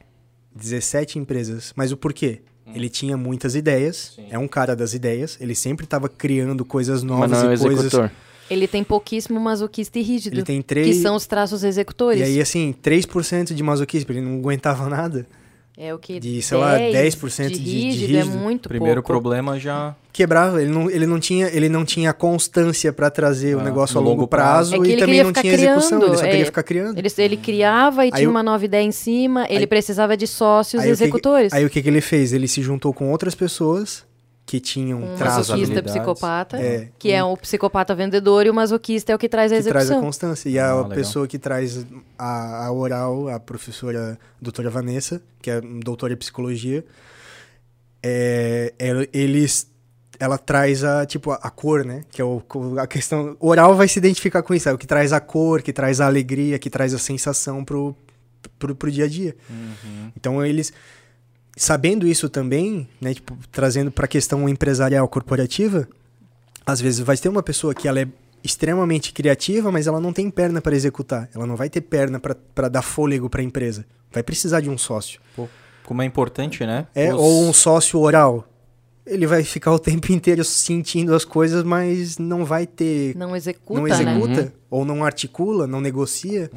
17 0.55 1.17
empresas. 1.19 1.73
Mas 1.75 1.91
o 1.91 1.97
porquê? 1.97 2.41
Ele 2.75 2.89
tinha 2.89 3.15
muitas 3.15 3.55
ideias, 3.55 4.11
Sim. 4.15 4.27
é 4.29 4.38
um 4.38 4.47
cara 4.47 4.75
das 4.75 4.93
ideias, 4.93 5.38
ele 5.39 5.55
sempre 5.55 5.85
estava 5.85 6.09
criando 6.09 6.65
coisas 6.65 7.01
Mas 7.01 7.09
novas 7.11 7.31
não 7.31 7.38
é 7.38 7.41
o 7.51 7.53
e 7.53 7.57
coisas. 7.59 7.79
executor. 7.85 8.11
Ele 8.49 8.67
tem 8.67 8.84
pouquíssimo 8.84 9.39
masoquista 9.39 9.97
e 9.99 10.01
rígido. 10.01 10.34
Ele 10.35 10.43
tem 10.43 10.61
Que 10.61 10.67
três. 10.67 10.97
são 10.97 11.15
os 11.15 11.25
traços 11.25 11.63
executores. 11.63 12.19
E 12.19 12.23
aí, 12.23 12.41
assim, 12.41 12.73
3% 12.84 13.53
de 13.53 13.63
masoquismo, 13.63 14.11
ele 14.11 14.21
não 14.21 14.38
aguentava 14.39 14.89
nada. 14.89 15.25
É 15.77 15.93
o 15.93 15.99
que 15.99 16.19
de, 16.19 16.41
sei 16.41 16.57
lá, 16.57 16.75
10% 16.77 17.49
de 17.49 17.59
de- 17.59 17.63
de 17.63 17.69
rígido, 17.69 18.15
é 18.15 18.19
rígido. 18.21 18.37
muito 18.39 18.67
Primeiro 18.67 19.01
pouco. 19.03 19.07
problema 19.21 19.59
já. 19.59 19.95
quebrava, 20.11 20.59
ele 20.59 20.71
não, 20.71 20.89
ele 20.89 21.05
não 21.05 21.19
tinha, 21.19 21.47
ele 21.53 21.69
não 21.69 21.85
tinha 21.85 22.11
constância 22.11 22.91
para 22.91 23.07
trazer 23.11 23.55
o 23.55 23.59
Ah, 23.59 23.63
negócio 23.63 23.93
no 23.93 23.99
a 23.99 24.03
longo 24.03 24.15
longo 24.21 24.27
prazo. 24.27 24.71
prazo, 24.71 24.83
É 24.83 24.87
e 24.87 24.91
ele 24.93 24.99
também 25.01 25.19
não 25.19 25.27
ficar 25.27 25.41
tinha 25.41 25.53
execução, 25.53 25.99
ele 26.01 26.07
só 26.07 26.13
criando, 26.15 26.21
queria 26.29 26.41
é. 26.41 26.45
ficar 26.45 26.63
criando. 26.63 26.97
Ele, 26.97 27.07
ele 27.19 27.37
criava 27.37 28.03
e 28.03 28.07
Aí 28.07 28.11
tinha 28.13 28.27
o- 28.27 28.31
uma 28.31 28.41
nova 28.41 28.65
ideia 28.65 28.81
em 28.83 28.91
cima, 28.91 29.45
ele 29.47 29.59
Aí- 29.59 29.67
precisava 29.67 30.17
de 30.17 30.25
sócios 30.25 30.81
Aí 30.81 30.87
o 30.91 30.97
que 30.97 31.03
executores. 31.03 31.53
Aí 31.53 31.63
o 31.63 31.69
que, 31.69 31.83
que 31.83 31.87
ele 31.87 32.01
fez? 32.01 32.33
Ele 32.33 32.47
se 32.47 32.63
juntou 32.63 32.91
com 32.91 33.11
outras 33.11 33.35
pessoas 33.35 34.03
que 34.48 34.61
tinham 34.61 34.99
um 35.03 35.18
masoquista 35.18 35.53
habilidades. 35.53 35.91
psicopata, 35.91 36.57
É, 36.57 36.88
que 36.98 37.11
é 37.11 37.22
o 37.22 37.36
psicopata 37.36 37.94
vendedor, 37.94 38.45
e 38.45 38.49
o 38.49 38.53
masoquista 38.53 39.11
é 39.11 39.15
o 39.15 39.19
que 39.19 39.28
traz 39.28 39.52
a 39.52 39.57
que 39.57 39.64
traz 39.64 39.76
a 39.76 39.84
execução. 39.88 40.02
constância. 40.02 40.49
E 40.49 40.57
Ah, 40.57 40.72
a 40.72 40.76
legal. 40.78 40.90
pessoa 40.91 41.28
que 41.28 41.38
traz 41.38 41.86
a, 42.18 42.65
a 42.68 42.72
oral, 42.72 43.28
a 43.28 43.40
professora 43.41 44.18
doutora 44.41 44.69
Vanessa, 44.69 45.22
que 45.41 45.52
é 45.52 45.60
doutora 45.61 46.14
em 46.14 46.15
psicologia, 46.15 46.86
é, 48.02 48.74
é- 48.80 49.10
eles 49.14 49.69
ela 50.19 50.38
traz 50.38 50.84
a 50.84 51.06
tipo 51.06 51.30
a, 51.32 51.36
a 51.36 51.49
cor, 51.49 51.84
né? 51.86 52.03
Que 52.10 52.22
é 52.22 52.26
o, 52.26 52.41
a 52.80 52.88
questão 52.88 53.36
oral 53.40 53.76
vai 53.76 53.88
se 53.88 53.99
identificar 53.99 54.41
com 54.41 54.53
isso, 54.53 54.68
é 54.69 54.74
o 54.74 54.78
que 54.78 54.88
traz 54.88 55.14
a 55.14 55.19
cor, 55.19 55.61
que 55.61 55.72
traz 55.74 56.02
a 56.02 56.07
alegria, 56.07 56.57
que 56.57 56.69
traz 56.69 56.94
a 56.94 56.98
sensação 56.98 57.64
pro 57.64 57.95
pro, 58.57 58.74
pro 58.76 58.90
dia 58.90 59.06
a 59.06 59.07
dia. 59.07 59.36
Então 60.15 60.44
eles 60.44 60.72
sabendo 61.57 62.07
isso 62.07 62.29
também, 62.29 62.88
né, 63.01 63.13
tipo, 63.13 63.38
trazendo 63.51 63.91
para 63.91 64.05
a 64.05 64.07
questão 64.07 64.47
empresarial 64.47 65.07
corporativa, 65.09 65.88
às 66.65 66.79
vezes 66.79 66.99
vai 67.01 67.17
ter 67.17 67.27
uma 67.29 67.43
pessoa 67.43 67.73
que 67.73 67.88
ela 67.88 67.99
é 67.99 68.07
extremamente 68.43 69.11
criativa, 69.11 69.71
mas 69.71 69.88
ela 69.88 69.99
não 69.99 70.13
tem 70.13 70.29
perna 70.29 70.61
para 70.61 70.75
executar. 70.75 71.27
Ela 71.35 71.45
não 71.45 71.55
vai 71.55 71.69
ter 71.69 71.81
perna 71.81 72.19
para 72.19 72.69
dar 72.69 72.81
fôlego 72.81 73.29
para 73.29 73.41
a 73.41 73.43
empresa. 73.43 73.85
Vai 74.11 74.23
precisar 74.23 74.61
de 74.61 74.69
um 74.69 74.77
sócio. 74.77 75.19
Pô, 75.35 75.49
como 75.84 76.01
é 76.01 76.05
importante, 76.05 76.65
né? 76.65 76.88
É, 76.95 77.13
Os- 77.13 77.19
ou 77.19 77.43
um 77.43 77.51
sócio 77.51 77.99
oral. 77.99 78.47
Ele 79.07 79.25
vai 79.25 79.43
ficar 79.43 79.71
o 79.71 79.79
tempo 79.79 80.11
inteiro 80.13 80.43
sentindo 80.43 81.15
as 81.15 81.23
coisas, 81.25 81.63
mas 81.63 82.17
não 82.17 82.43
vai 82.45 82.67
ter. 82.67 83.15
Não 83.15 83.35
executa, 83.35 83.79
não 83.79 83.88
né? 83.88 83.93
executa, 83.95 84.53
ou 84.69 84.84
não 84.85 85.03
articula, 85.03 85.65
não 85.65 85.79
negocia. 85.81 86.51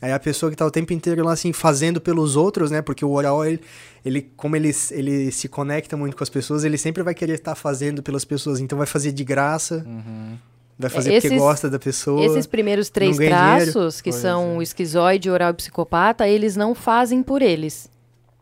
Aí 0.00 0.12
a 0.12 0.18
pessoa 0.20 0.48
que 0.48 0.56
tá 0.56 0.64
o 0.64 0.70
tempo 0.70 0.92
inteiro 0.92 1.24
lá 1.24 1.32
assim, 1.32 1.52
fazendo 1.52 2.00
pelos 2.00 2.36
outros, 2.36 2.70
né? 2.70 2.80
Porque 2.80 3.04
o 3.04 3.10
oral, 3.10 3.44
ele, 3.44 3.60
ele 4.04 4.22
como 4.36 4.54
ele, 4.54 4.70
ele 4.92 5.32
se 5.32 5.48
conecta 5.48 5.96
muito 5.96 6.16
com 6.16 6.22
as 6.22 6.30
pessoas, 6.30 6.62
ele 6.62 6.78
sempre 6.78 7.02
vai 7.02 7.14
querer 7.14 7.34
estar 7.34 7.56
fazendo 7.56 8.00
pelas 8.00 8.24
pessoas. 8.24 8.60
Então 8.60 8.78
vai 8.78 8.86
fazer 8.86 9.10
de 9.10 9.24
graça, 9.24 9.84
vai 10.78 10.88
fazer 10.88 11.10
porque 11.14 11.26
Esses- 11.26 11.38
gosta 11.38 11.68
da 11.68 11.80
pessoa. 11.80 12.24
Esses 12.24 12.46
primeiros 12.46 12.88
três 12.90 13.18
ganha 13.18 13.30
dinheiro. 13.36 13.72
traços, 13.72 14.00
que 14.00 14.10
Pois 14.10 14.22
são 14.22 14.52
é. 14.54 14.58
o 14.58 14.62
esquizoide, 14.62 15.28
oral 15.30 15.50
e 15.50 15.54
psicopata, 15.54 16.28
eles 16.28 16.54
não 16.54 16.76
fazem 16.76 17.20
por 17.20 17.42
eles. 17.42 17.90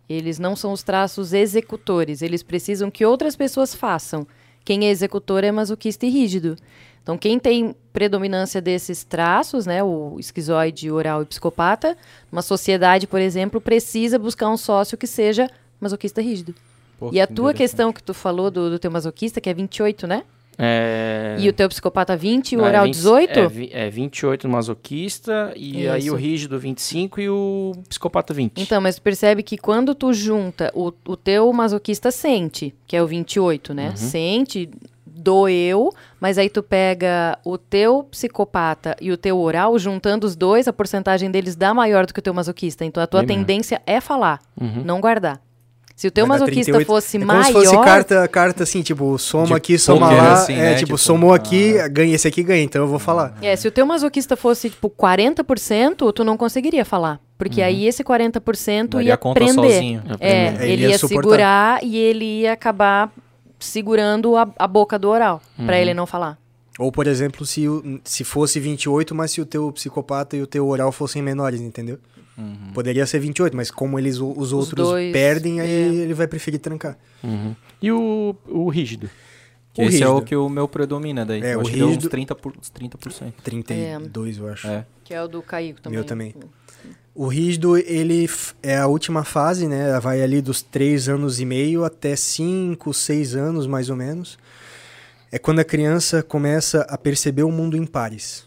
Eles 0.08 0.38
não 0.38 0.54
são 0.54 0.72
os 0.72 0.82
traços 0.82 1.32
executores. 1.32 2.22
Eles 2.22 2.42
precisam 2.42 2.90
que 2.90 3.04
outras 3.04 3.34
pessoas 3.34 3.74
façam. 3.74 4.26
Quem 4.64 4.86
é 4.86 4.90
executor 4.90 5.44
é 5.44 5.52
masoquista 5.52 6.06
e 6.06 6.10
rígido. 6.10 6.56
Então, 7.02 7.16
quem 7.16 7.38
tem 7.38 7.74
predominância 7.92 8.60
desses 8.60 9.04
traços, 9.04 9.64
né, 9.64 9.82
o 9.82 10.16
esquizoide, 10.18 10.90
oral 10.90 11.22
e 11.22 11.26
psicopata, 11.26 11.96
uma 12.32 12.42
sociedade, 12.42 13.06
por 13.06 13.20
exemplo, 13.20 13.60
precisa 13.60 14.18
buscar 14.18 14.48
um 14.48 14.56
sócio 14.56 14.98
que 14.98 15.06
seja 15.06 15.48
masoquista 15.80 16.20
rígido. 16.20 16.52
Pô, 16.98 17.10
e 17.12 17.20
a 17.20 17.26
tua 17.26 17.54
questão 17.54 17.92
que 17.92 18.02
tu 18.02 18.12
falou 18.12 18.50
do, 18.50 18.70
do 18.70 18.78
teu 18.78 18.90
masoquista, 18.90 19.40
que 19.40 19.48
é 19.48 19.54
28, 19.54 20.06
né? 20.06 20.24
É... 20.58 21.36
E 21.38 21.48
o 21.48 21.52
teu 21.52 21.68
psicopata 21.68 22.16
20 22.16 22.52
e 22.52 22.56
o 22.56 22.60
Não, 22.60 22.66
é 22.66 22.68
oral 22.70 22.84
20 22.84 22.94
18? 22.94 23.38
É, 23.72 23.86
é 23.86 23.90
28 23.90 24.46
no 24.48 24.52
masoquista, 24.54 25.52
e 25.54 25.88
aí 25.88 26.06
Isso. 26.06 26.14
o 26.14 26.16
rígido 26.16 26.58
25 26.58 27.20
e 27.20 27.28
o 27.28 27.72
psicopata 27.88 28.32
20. 28.32 28.60
Então, 28.62 28.80
mas 28.80 28.96
tu 28.96 29.02
percebe 29.02 29.42
que 29.42 29.58
quando 29.58 29.94
tu 29.94 30.12
junta, 30.12 30.70
o, 30.74 30.92
o 31.06 31.16
teu 31.16 31.52
masoquista 31.52 32.10
sente, 32.10 32.74
que 32.86 32.96
é 32.96 33.02
o 33.02 33.06
28, 33.06 33.74
né? 33.74 33.90
Uhum. 33.90 33.96
Sente, 33.96 34.70
doeu, 35.04 35.92
mas 36.20 36.38
aí 36.38 36.48
tu 36.48 36.62
pega 36.62 37.38
o 37.44 37.58
teu 37.58 38.04
psicopata 38.04 38.96
e 39.00 39.10
o 39.10 39.16
teu 39.16 39.38
oral, 39.38 39.78
juntando 39.78 40.26
os 40.26 40.36
dois, 40.36 40.68
a 40.68 40.72
porcentagem 40.72 41.30
deles 41.30 41.56
dá 41.56 41.74
maior 41.74 42.06
do 42.06 42.14
que 42.14 42.20
o 42.20 42.22
teu 42.22 42.34
masoquista. 42.34 42.84
Então, 42.84 43.02
a 43.02 43.06
tua 43.06 43.22
maior. 43.22 43.26
tendência 43.28 43.82
é 43.86 44.00
falar, 44.00 44.40
Uhum. 44.60 44.82
não 44.84 45.00
guardar. 45.00 45.40
Se 45.96 46.06
o 46.08 46.10
teu 46.10 46.26
Vai 46.26 46.38
masoquista 46.38 46.72
38. 46.72 46.86
fosse 46.86 47.16
é 47.16 47.20
como 47.20 47.32
maior... 47.32 47.44
se 47.46 47.52
fosse 47.52 47.74
carta, 47.78 48.28
carta 48.28 48.62
assim, 48.64 48.82
tipo, 48.82 49.16
soma 49.16 49.46
De 49.46 49.54
aqui, 49.54 49.78
soma 49.78 50.12
lá. 50.12 50.34
assim, 50.34 50.52
é, 50.52 50.56
né? 50.56 50.74
tipo, 50.74 50.86
Tipo, 50.86 50.98
somou 50.98 51.32
aqui, 51.32 51.78
ah. 51.78 51.88
ganha 51.88 52.14
esse 52.14 52.28
aqui, 52.28 52.42
ganha, 52.42 52.62
então 52.62 52.82
eu 52.82 52.88
vou 52.88 52.98
falar. 52.98 53.34
É, 53.40 53.56
se 53.56 53.66
o 53.66 53.70
teu 53.70 53.86
masoquista 53.86 54.36
fosse, 54.36 54.68
tipo, 54.68 54.90
40%, 54.90 56.12
tu 56.12 56.22
não 56.22 56.36
conseguiria 56.36 56.84
falar. 56.84 57.18
Porque 57.38 57.62
aí 57.62 57.86
esse 57.86 58.04
40% 58.04 58.88
Daria 58.90 59.08
ia 59.08 59.16
conta 59.16 59.40
prender. 59.40 59.54
sozinho. 59.54 60.02
É. 60.20 60.48
Aí 60.58 60.70
ele 60.70 60.82
ia 60.82 60.88
ia 60.90 60.98
segurar 60.98 61.82
e 61.82 61.96
ele 61.96 62.40
ia 62.42 62.52
acabar 62.52 63.10
segurando 63.58 64.36
a, 64.36 64.46
a 64.58 64.66
boca 64.66 64.98
do 64.98 65.08
oral, 65.08 65.40
pra 65.64 65.80
ele 65.80 65.94
não 65.94 66.06
falar. 66.06 66.38
Ou, 66.78 66.92
por 66.92 67.06
exemplo, 67.06 67.46
se, 67.46 67.64
se 68.04 68.22
fosse 68.22 68.60
28, 68.60 69.14
mas 69.14 69.30
se 69.30 69.40
o 69.40 69.46
teu 69.46 69.72
psicopata 69.72 70.36
e 70.36 70.42
o 70.42 70.46
teu 70.46 70.68
oral 70.68 70.92
fossem 70.92 71.22
menores, 71.22 71.60
entendeu? 71.60 71.98
Poderia 72.74 73.06
ser 73.06 73.18
28, 73.18 73.56
mas 73.56 73.70
como 73.70 73.98
eles 73.98 74.18
os 74.18 74.52
outros 74.52 74.88
dois, 74.88 75.12
perdem, 75.12 75.60
aí 75.60 75.70
é. 75.70 76.02
ele 76.02 76.12
vai 76.14 76.26
preferir 76.26 76.60
trancar. 76.60 76.98
Uhum. 77.24 77.54
E 77.80 77.90
o, 77.90 78.36
o 78.48 78.68
rígido? 78.68 79.08
Que 79.72 79.82
O 79.82 79.84
esse 79.84 80.02
é 80.02 80.08
o 80.08 80.14
rígido. 80.14 80.26
que 80.28 80.36
o 80.36 80.48
meu 80.48 80.66
predomina 80.68 81.24
daí. 81.24 81.42
É, 81.42 81.54
Eu 81.54 81.58
o 81.58 81.60
acho 81.62 81.70
que 81.70 81.76
deu 81.76 81.86
uns 81.86 81.94
rígido- 81.96 82.10
30%. 82.10 82.34
Por, 82.36 82.52
uns 82.58 82.70
30%. 82.70 83.32
32, 83.42 84.38
eu 84.38 84.48
acho. 84.48 84.66
É. 84.68 84.86
Que 85.04 85.14
é 85.14 85.22
o 85.22 85.28
do 85.28 85.40
Caico 85.42 85.80
também. 85.80 85.98
Meu 85.98 86.04
também. 86.04 86.34
O 87.14 87.26
rígido, 87.28 87.78
ele 87.78 88.28
é 88.62 88.76
a 88.76 88.86
última 88.86 89.24
fase, 89.24 89.66
né? 89.66 89.98
Vai 90.00 90.20
ali 90.20 90.42
dos 90.42 90.60
3 90.60 91.08
anos 91.08 91.40
e 91.40 91.46
meio 91.46 91.84
até 91.84 92.14
5, 92.14 92.92
6 92.92 93.34
anos, 93.34 93.66
mais 93.66 93.88
ou 93.88 93.96
menos. 93.96 94.38
É 95.32 95.38
quando 95.38 95.58
a 95.60 95.64
criança 95.64 96.22
começa 96.22 96.82
a 96.82 96.98
perceber 96.98 97.42
o 97.42 97.50
mundo 97.50 97.76
em 97.76 97.86
pares. 97.86 98.46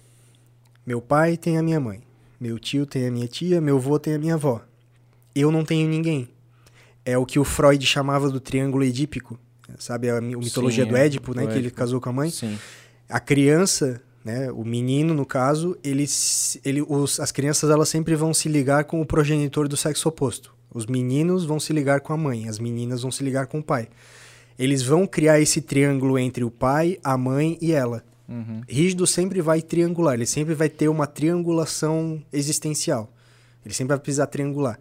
Meu 0.85 1.01
pai 1.01 1.35
tem 1.37 1.57
a 1.57 1.63
minha 1.63 1.79
mãe. 1.79 2.01
Meu 2.39 2.57
tio 2.57 2.85
tem 2.85 3.07
a 3.07 3.11
minha 3.11 3.27
tia, 3.27 3.59
meu 3.59 3.77
avô 3.77 3.99
tem 3.99 4.13
a 4.13 4.19
minha 4.19 4.35
avó. 4.35 4.61
Eu 5.35 5.51
não 5.51 5.63
tenho 5.65 5.87
ninguém. 5.89 6.29
É 7.05 7.17
o 7.17 7.25
que 7.25 7.39
o 7.39 7.43
Freud 7.43 7.85
chamava 7.85 8.29
do 8.29 8.39
triângulo 8.39 8.83
edípico. 8.83 9.39
Sabe 9.77 10.09
a 10.09 10.19
mi- 10.19 10.35
mitologia 10.35 10.83
Sim, 10.83 10.89
do 10.89 10.97
é, 10.97 11.05
Édipo, 11.05 11.35
né? 11.35 11.43
do 11.45 11.49
Que 11.51 11.57
ele 11.57 11.69
casou 11.69 12.01
com 12.01 12.09
a 12.09 12.13
mãe 12.13 12.31
Sim. 12.31 12.57
a 13.07 13.19
criança, 13.19 14.01
né, 14.25 14.51
o 14.51 14.63
menino 14.65 15.13
no 15.13 15.25
caso, 15.25 15.77
ele, 15.83 16.05
ele 16.65 16.81
os, 16.81 17.19
as 17.19 17.31
crianças 17.31 17.69
elas 17.69 17.87
sempre 17.87 18.15
vão 18.15 18.33
se 18.33 18.49
ligar 18.49 18.85
com 18.85 18.99
o 18.99 19.05
progenitor 19.05 19.67
do 19.67 19.77
sexo 19.77 20.09
oposto. 20.09 20.53
Os 20.73 20.85
meninos 20.87 21.45
vão 21.45 21.59
se 21.59 21.71
ligar 21.71 22.01
com 22.01 22.13
a 22.13 22.17
mãe, 22.17 22.47
as 22.49 22.57
meninas 22.59 23.01
vão 23.03 23.11
se 23.11 23.23
ligar 23.23 23.45
com 23.47 23.59
o 23.59 23.63
pai. 23.63 23.87
Eles 24.57 24.81
vão 24.83 25.05
criar 25.07 25.39
esse 25.39 25.61
triângulo 25.61 26.17
entre 26.17 26.43
o 26.43 26.51
pai, 26.51 26.97
a 27.03 27.17
mãe 27.17 27.57
e 27.61 27.71
ela. 27.71 28.03
Uhum. 28.29 28.61
Rígido 28.69 29.07
sempre 29.07 29.41
vai 29.41 29.61
triangular, 29.61 30.13
ele 30.13 30.25
sempre 30.25 30.53
vai 30.53 30.69
ter 30.69 30.87
uma 30.87 31.07
triangulação 31.07 32.21
existencial. 32.31 33.11
Ele 33.65 33.73
sempre 33.73 33.89
vai 33.95 33.99
precisar 33.99 34.27
triangular. 34.27 34.79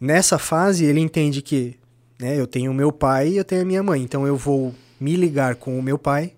Nessa 0.00 0.38
fase, 0.38 0.84
ele 0.84 1.00
entende 1.00 1.40
que 1.40 1.76
né, 2.18 2.38
eu 2.38 2.46
tenho 2.46 2.70
o 2.70 2.74
meu 2.74 2.92
pai 2.92 3.28
e 3.28 3.36
eu 3.36 3.44
tenho 3.44 3.62
a 3.62 3.64
minha 3.64 3.82
mãe. 3.82 4.02
Então 4.02 4.26
eu 4.26 4.36
vou 4.36 4.74
me 5.00 5.16
ligar 5.16 5.54
com 5.54 5.78
o 5.78 5.82
meu 5.82 5.98
pai 5.98 6.32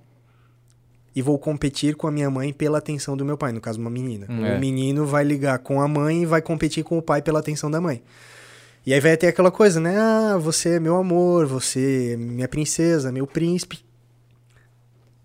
e 1.14 1.22
vou 1.22 1.38
competir 1.38 1.96
com 1.96 2.06
a 2.06 2.10
minha 2.10 2.30
mãe 2.30 2.52
pela 2.52 2.76
atenção 2.76 3.16
do 3.16 3.24
meu 3.24 3.38
pai, 3.38 3.50
no 3.50 3.60
caso, 3.60 3.80
uma 3.80 3.88
menina. 3.88 4.26
É. 4.28 4.56
O 4.56 4.60
menino 4.60 5.06
vai 5.06 5.24
ligar 5.24 5.58
com 5.60 5.80
a 5.80 5.88
mãe 5.88 6.22
e 6.22 6.26
vai 6.26 6.42
competir 6.42 6.84
com 6.84 6.98
o 6.98 7.02
pai 7.02 7.22
pela 7.22 7.40
atenção 7.40 7.70
da 7.70 7.80
mãe. 7.80 8.02
E 8.84 8.92
aí 8.92 9.00
vai 9.00 9.16
ter 9.16 9.28
aquela 9.28 9.50
coisa, 9.50 9.80
né? 9.80 9.96
Ah, 9.98 10.36
você 10.38 10.76
é 10.76 10.80
meu 10.80 10.96
amor, 10.96 11.46
você 11.46 12.12
é 12.12 12.16
minha 12.16 12.46
princesa, 12.46 13.10
meu 13.10 13.26
príncipe. 13.26 13.85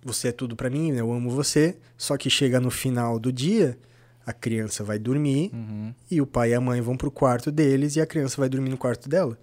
Você 0.04 0.30
é 0.30 0.32
tudo 0.32 0.56
pra 0.56 0.70
mim, 0.70 0.92
né? 0.92 1.02
eu 1.02 1.12
amo 1.12 1.30
você. 1.30 1.78
Só 1.98 2.18
que 2.18 2.30
chega 2.30 2.60
no 2.60 2.72
final 2.72 3.20
do 3.20 3.32
dia, 3.32 3.78
a 4.26 4.34
criança 4.34 4.84
vai 4.84 4.98
dormir 4.98 5.52
Uhum. 5.54 5.94
e 6.10 6.20
o 6.22 6.26
pai 6.28 6.52
e 6.52 6.54
a 6.54 6.62
mãe 6.62 6.82
vão 6.82 6.98
pro 6.98 7.12
quarto 7.12 7.52
deles 7.52 7.96
e 7.96 8.02
a 8.02 8.06
criança 8.06 8.38
vai 8.40 8.50
dormir 8.50 8.70
no 8.70 8.78
quarto 8.78 9.08
dela. 9.08 9.38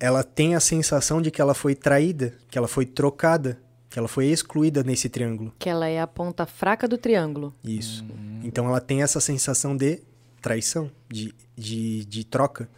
Ela 0.00 0.24
tem 0.24 0.54
a 0.54 0.60
sensação 0.60 1.22
de 1.22 1.30
que 1.30 1.40
ela 1.40 1.54
foi 1.54 1.74
traída, 1.74 2.34
que 2.50 2.58
ela 2.58 2.66
foi 2.66 2.84
trocada, 2.84 3.60
que 3.88 3.98
ela 3.98 4.08
foi 4.08 4.26
excluída 4.26 4.82
nesse 4.82 5.08
triângulo. 5.08 5.52
Que 5.58 5.68
ela 5.68 5.86
é 5.86 6.00
a 6.00 6.06
ponta 6.06 6.44
fraca 6.46 6.88
do 6.88 6.98
triângulo. 6.98 7.54
Isso. 7.62 8.04
Então 8.42 8.66
ela 8.66 8.80
tem 8.80 9.02
essa 9.02 9.20
sensação 9.20 9.76
de 9.76 10.00
traição, 10.42 10.90
de, 11.08 11.32
de, 11.56 12.04
de 12.04 12.24
troca. 12.24 12.68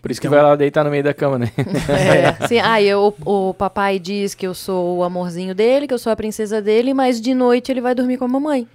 Por 0.00 0.10
isso 0.10 0.20
que 0.20 0.26
Então- 0.28 0.38
vai 0.38 0.48
lá 0.48 0.56
deitar 0.56 0.84
no 0.84 0.90
meio 0.90 1.02
da 1.04 1.12
cama, 1.12 1.38
né? 1.38 1.50
É. 2.40 2.46
Sim, 2.48 2.60
ah, 2.60 2.80
eu, 2.80 3.14
o 3.26 3.52
papai 3.52 3.98
diz 3.98 4.34
que 4.34 4.46
eu 4.46 4.54
sou 4.54 4.98
o 4.98 5.02
amorzinho 5.02 5.54
dele, 5.54 5.86
que 5.88 5.92
eu 5.92 5.98
sou 5.98 6.12
a 6.12 6.16
princesa 6.16 6.62
dele, 6.62 6.94
mas 6.94 7.20
de 7.20 7.34
noite 7.34 7.70
ele 7.72 7.80
vai 7.80 7.94
dormir 7.94 8.16
com 8.16 8.24
a 8.24 8.28
mamãe. 8.28 8.66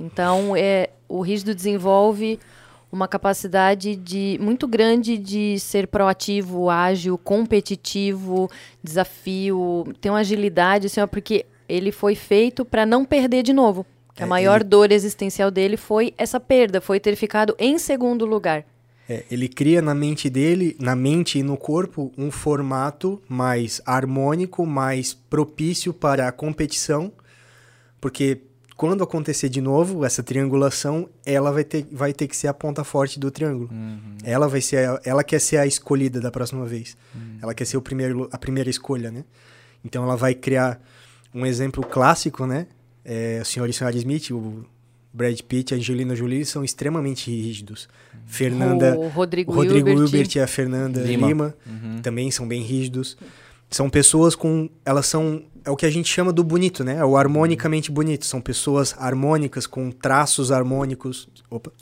Então, 0.00 0.54
é, 0.56 0.90
o 1.08 1.20
rígido 1.20 1.54
desenvolve 1.54 2.38
uma 2.92 3.08
capacidade 3.08 3.96
de 3.96 4.38
muito 4.40 4.68
grande 4.68 5.18
de 5.18 5.58
ser 5.58 5.88
proativo, 5.88 6.70
ágil, 6.70 7.18
competitivo, 7.18 8.48
desafio, 8.82 9.84
tem 10.00 10.12
uma 10.12 10.18
agilidade, 10.20 10.86
assim, 10.86 11.00
ó, 11.00 11.06
porque 11.06 11.44
ele 11.68 11.90
foi 11.90 12.14
feito 12.14 12.64
para 12.64 12.86
não 12.86 13.04
perder 13.04 13.42
de 13.42 13.52
novo. 13.52 13.84
Que 14.14 14.22
a 14.22 14.26
É, 14.26 14.28
maior 14.28 14.60
ele- 14.60 14.64
dor 14.68 14.92
existencial 14.92 15.50
dele 15.50 15.76
foi 15.76 16.14
essa 16.16 16.38
perda, 16.38 16.80
foi 16.80 17.00
ter 17.00 17.16
ficado 17.16 17.54
em 17.58 17.78
segundo 17.78 18.24
lugar. 18.24 18.64
É, 19.08 19.24
ele 19.30 19.48
cria 19.48 19.82
na 19.82 19.94
mente 19.94 20.30
dele, 20.30 20.76
na 20.80 20.94
mente 20.96 21.38
e 21.38 21.42
no 21.42 21.56
corpo, 21.58 22.10
um 22.16 22.30
formato 22.30 23.20
mais 23.28 23.80
harmônico, 23.84 24.64
mais 24.64 25.12
propício 25.12 25.92
para 25.92 26.26
a 26.28 26.32
competição, 26.32 27.12
porque 28.00 28.40
quando 28.76 29.04
acontecer 29.04 29.48
de 29.48 29.60
novo 29.60 30.04
essa 30.04 30.22
triangulação, 30.22 31.08
ela 31.24 31.52
vai 31.52 31.64
ter, 31.64 31.86
vai 31.92 32.12
ter 32.12 32.26
que 32.26 32.36
ser 32.36 32.48
a 32.48 32.54
ponta 32.54 32.82
forte 32.82 33.20
do 33.20 33.30
triângulo. 33.30 33.68
Ela 34.24 34.48
vai 34.48 34.60
ser, 34.60 34.88
a- 34.88 35.00
ela 35.04 35.22
quer 35.22 35.40
ser 35.40 35.58
a 35.58 35.66
escolhida 35.66 36.20
da 36.20 36.30
próxima 36.30 36.64
vez. 36.64 36.96
Ela 37.42 37.54
quer 37.54 37.64
ser 37.66 37.76
o 37.76 37.82
primeiro, 37.82 38.28
a 38.32 38.38
primeira 38.38 38.70
escolha, 38.70 39.10
né? 39.10 39.24
Então 39.84 40.02
ela 40.02 40.16
vai 40.16 40.34
criar 40.34 40.80
um 41.34 41.44
exemplo 41.44 41.84
clássico, 41.84 42.46
né? 42.46 42.66
É, 43.04 43.40
o 43.42 43.44
senhor 43.44 43.66
e 43.66 43.70
a 43.70 43.72
senhora 43.72 43.96
Smith, 43.96 44.30
o 44.30 44.64
Brad 45.12 45.38
Pitt 45.42 45.72
e 45.72 45.74
a 45.74 45.78
Angelina 45.78 46.16
Jolie 46.16 46.44
são 46.44 46.64
extremamente 46.64 47.30
rígidos. 47.30 47.88
Fernanda, 48.26 48.98
o 48.98 49.08
Rodrigo, 49.08 49.52
o 49.52 49.54
Rodrigo 49.54 49.88
Hilbert, 49.88 50.04
Hilbert 50.06 50.28
e 50.36 50.40
a 50.40 50.46
Fernanda 50.46 51.00
Lima. 51.02 51.26
Lima, 51.26 51.54
também 52.02 52.30
são 52.30 52.48
bem 52.48 52.62
rígidos. 52.62 53.16
São 53.70 53.88
pessoas 53.88 54.34
com. 54.34 54.68
Elas 54.84 55.06
são. 55.06 55.42
É 55.64 55.70
o 55.70 55.76
que 55.76 55.86
a 55.86 55.90
gente 55.90 56.08
chama 56.08 56.32
do 56.32 56.44
bonito, 56.44 56.84
né? 56.84 56.96
É 56.96 57.04
o 57.04 57.16
harmonicamente 57.16 57.90
bonito. 57.90 58.26
São 58.26 58.40
pessoas 58.40 58.94
harmônicas, 58.98 59.66
com 59.66 59.90
traços 59.90 60.52
harmônicos. 60.52 61.28
Opa. 61.50 61.72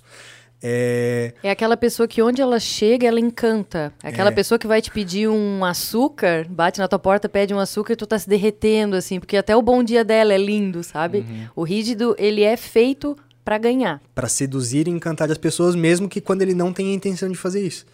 É, 0.63 1.33
É 1.43 1.51
aquela 1.51 1.77
pessoa 1.77 2.07
que 2.07 2.23
onde 2.23 2.41
ela 2.41 2.61
chega, 2.61 3.07
ela 3.07 3.19
encanta. 3.19 3.93
É 4.03 4.09
Aquela 4.09 4.31
É. 4.31 4.33
pessoa 4.33 4.59
que 4.59 4.67
vai 4.67 4.81
te 4.81 4.91
pedir 4.91 5.29
um 5.29 5.65
açúcar, 5.65 6.47
bate 6.49 6.79
na 6.79 6.87
tua 6.87 6.99
porta, 6.99 7.29
pede 7.29 7.53
um 7.53 7.59
açúcar 7.59 7.95
e 7.95 7.97
tu 7.97 8.07
tá 8.07 8.19
se 8.19 8.29
derretendo, 8.29 8.95
assim, 8.95 9.19
porque 9.19 9.37
até 9.37 9.57
o 9.57 9.63
bom 9.63 9.83
dia 9.83 10.05
dela 10.05 10.33
é 10.33 10.39
lindo, 10.39 10.83
sabe? 10.85 11.25
O 11.57 11.65
rígido, 11.65 12.15
ele 12.19 12.43
é 12.43 12.57
feito 12.57 13.17
pra 13.45 13.59
ganhar. 13.59 14.01
para 14.15 14.29
seduzir 14.29 14.87
e 14.87 14.91
encantar 14.91 15.29
as 15.31 15.39
pessoas, 15.39 15.75
mesmo 15.75 16.09
que 16.09 16.21
quando 16.21 16.43
ele 16.43 16.55
não 16.55 16.73
tenha 16.73 16.91
a 16.93 16.95
intenção 16.95 17.29
de 17.29 17.37
fazer 17.37 17.61
isso. 17.67 17.85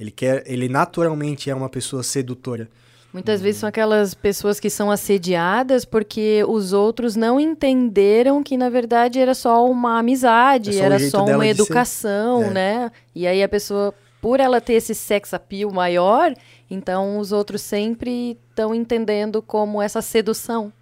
Ele 0.00 0.10
quer. 0.10 0.42
Ele 0.46 0.68
naturalmente 0.68 1.50
é 1.50 1.54
uma 1.54 1.68
pessoa 1.68 2.02
sedutora. 2.02 2.68
Muitas 3.14 3.40
vezes 3.40 3.60
são 3.60 3.68
aquelas 3.68 4.12
pessoas 4.12 4.58
que 4.58 4.68
são 4.68 4.90
assediadas 4.90 5.84
porque 5.84 6.44
os 6.48 6.72
outros 6.72 7.14
não 7.14 7.38
entenderam 7.38 8.42
que, 8.42 8.56
na 8.56 8.68
verdade, 8.68 9.20
era 9.20 9.34
só 9.36 9.64
uma 9.70 10.00
amizade, 10.00 10.70
É 10.70 10.72
só 10.72 10.84
era 10.84 10.98
só 10.98 11.24
uma 11.24 11.32
de 11.38 11.44
ser. 11.44 11.48
educação, 11.50 12.42
É. 12.42 12.50
né? 12.50 12.90
E 13.14 13.24
aí 13.26 13.40
a 13.40 13.48
pessoa, 13.48 13.94
por 14.20 14.40
ela 14.40 14.60
ter 14.60 14.72
esse 14.74 14.96
sex 14.96 15.32
appeal 15.32 15.70
maior, 15.70 16.34
então 16.68 17.18
os 17.20 17.30
outros 17.30 17.62
sempre 17.62 18.36
estão 18.50 18.74
entendendo 18.74 19.40
como 19.40 19.80
essa 19.80 20.02
sedução. 20.02 20.72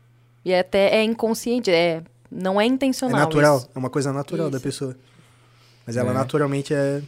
E 0.43 0.55
até 0.55 0.89
é 0.97 1.05
inconsciente, 1.05 1.71
é, 1.71 2.03
não 2.31 2.59
é 2.59 2.65
É 2.65 2.67
intencional. 2.67 3.21
natural. 3.21 3.59
isso. 3.59 3.69
É 3.75 3.79
uma 3.79 3.91
coisa 3.91 4.11
natural 4.11 4.49
da 4.49 4.57
Isso. 4.57 4.65
pessoa. 4.65 4.97
Mas 5.87 5.99
ela 5.99 6.13
É. 6.13 6.15
naturalmente 6.15 6.73
é, 6.73 7.03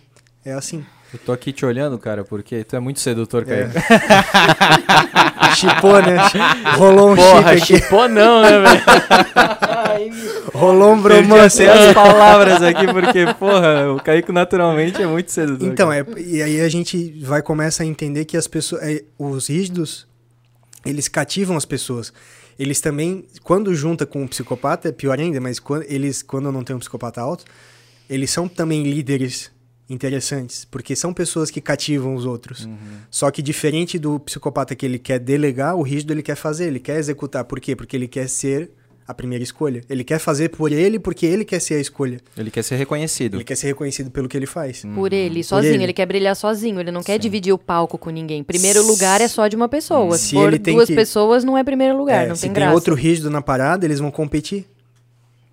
é 0.45 0.53
assim. 0.53 0.85
Eu 1.15 1.19
tô 1.25 1.33
aqui 1.33 1.53
te 1.53 1.65
olhando, 1.65 1.97
cara, 1.97 2.25
porque 2.25 2.65
tu 2.65 2.75
é 2.75 2.81
muito 2.81 2.99
sedutor, 3.01 3.45
É. 3.49 3.69
cara. 3.69 3.73
Chipou, 5.55 6.03
né? 6.03 6.17
Rolou 6.77 7.13
um 7.13 7.17
Porra, 7.17 7.57
chip 7.57 7.63
aqui. 7.77 7.83
chipou 7.85 8.09
não, 8.09 8.43
né, 8.43 8.59
velho? 8.61 8.83
Rolou 10.53 10.95
um 10.95 11.01
bromance. 11.01 11.65
as 11.65 11.95
palavras 11.95 12.61
aqui, 12.63 12.85
porque, 12.93 13.25
porra, 13.39 13.93
o 13.93 14.01
Kaique 14.03 14.33
naturalmente 14.33 15.01
é 15.01 15.07
muito 15.07 15.31
sedutor. 15.31 15.67
Então, 15.69 15.89
cara. 15.91 16.05
é, 16.17 16.21
e 16.21 16.43
aí 16.43 16.61
a 16.61 16.69
gente 16.69 17.21
vai 17.23 17.41
começar 17.41 17.85
a 17.85 17.87
entender 17.87 18.25
que 18.25 18.37
as 18.37 18.49
pessoas, 18.49 18.83
é, 18.83 19.05
os 19.17 19.49
rígidos, 19.49 20.09
eles 20.85 21.07
cativam 21.07 21.57
as 21.57 21.65
pessoas. 21.65 22.13
Eles 22.59 22.81
também, 22.81 23.25
quando 23.45 23.73
junta 23.77 24.05
com 24.05 24.23
um 24.23 24.27
psicopata, 24.27 24.89
é 24.89 24.93
pior 24.93 25.21
ainda, 25.21 25.41
mas 25.41 25.61
quando, 25.61 25.85
eles, 25.89 26.21
quando 26.23 26.51
não 26.51 26.65
tem 26.65 26.75
um 26.75 26.81
psicopata 26.81 27.21
alto, 27.21 27.45
eles 28.11 28.29
são 28.31 28.49
também 28.49 28.83
líderes 28.83 29.53
interessantes, 29.89 30.65
porque 30.65 30.97
são 30.97 31.13
pessoas 31.13 31.51
que 31.51 31.61
cativam 31.61 32.15
os 32.15 32.25
outros. 32.25 32.69
Só 33.11 33.31
que 33.31 33.43
diferente 33.43 33.99
do 33.99 34.19
psicopata 34.19 34.75
que 34.75 34.85
ele 34.87 34.99
quer 34.99 35.19
delegar, 35.19 35.77
o 35.77 35.83
rígido 35.83 36.13
ele 36.13 36.23
quer 36.23 36.37
fazer, 36.37 36.67
ele 36.67 36.81
quer 36.81 36.99
executar. 36.99 37.45
Por 37.45 37.61
quê? 37.61 37.77
Porque 37.77 37.95
ele 37.97 38.09
quer 38.09 38.29
ser 38.29 38.71
a 39.07 39.13
primeira 39.13 39.45
escolha. 39.45 39.83
Ele 39.91 40.03
quer 40.03 40.19
fazer 40.19 40.49
por 40.49 40.73
ele 40.73 40.99
porque 40.99 41.27
ele 41.27 41.45
quer 41.45 41.61
ser 41.61 41.75
a 41.75 41.81
escolha. 41.81 42.19
Ele 42.35 42.51
quer 42.51 42.63
ser 42.65 42.77
reconhecido. 42.77 43.37
Ele 43.37 43.45
quer 43.45 43.55
ser 43.55 43.67
reconhecido 43.67 44.11
pelo 44.11 44.27
que 44.27 44.35
ele 44.35 44.47
faz. 44.47 44.83
Por 44.95 45.13
ele, 45.13 45.45
sozinho. 45.45 45.75
ele. 45.75 45.83
ele. 45.85 45.93
quer 45.93 46.07
brilhar 46.07 46.35
sozinho. 46.35 46.81
Ele 46.81 46.91
não 46.91 47.03
quer 47.03 47.19
dividir 47.19 47.53
o 47.53 47.59
palco 47.59 47.99
com 47.99 48.09
ninguém. 48.09 48.43
Primeiro 48.43 48.83
lugar 48.87 49.21
é 49.21 49.29
só 49.29 49.47
de 49.47 49.55
uma 49.57 49.69
pessoa. 49.69 50.17
Se 50.17 50.29
Se 50.29 50.59
tem 50.61 50.75
duas 50.75 50.89
que- 50.89 50.95
pessoas, 50.95 51.45
não 51.45 51.59
é 51.59 51.63
primeiro 51.63 51.99
lugar. 51.99 52.25
É, 52.25 52.29
não 52.29 52.35
se 52.35 52.41
tem 52.43 52.51
tem 52.53 52.63
graça. 52.63 52.75
outro 52.75 52.95
rígido 52.95 53.29
na 53.29 53.43
parada, 53.43 53.85
eles 53.85 53.99
vão 54.01 54.11
competir. 54.11 54.65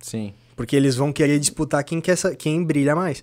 Sim. 0.00 0.32
Porque 0.56 0.74
eles 0.74 0.96
vão 0.96 1.12
querer 1.12 1.38
disputar 1.38 1.84
quem, 1.84 2.00
quer, 2.00 2.16
sa- 2.16 2.34
quem 2.34 2.64
brilha 2.64 2.96
mais. 2.96 3.22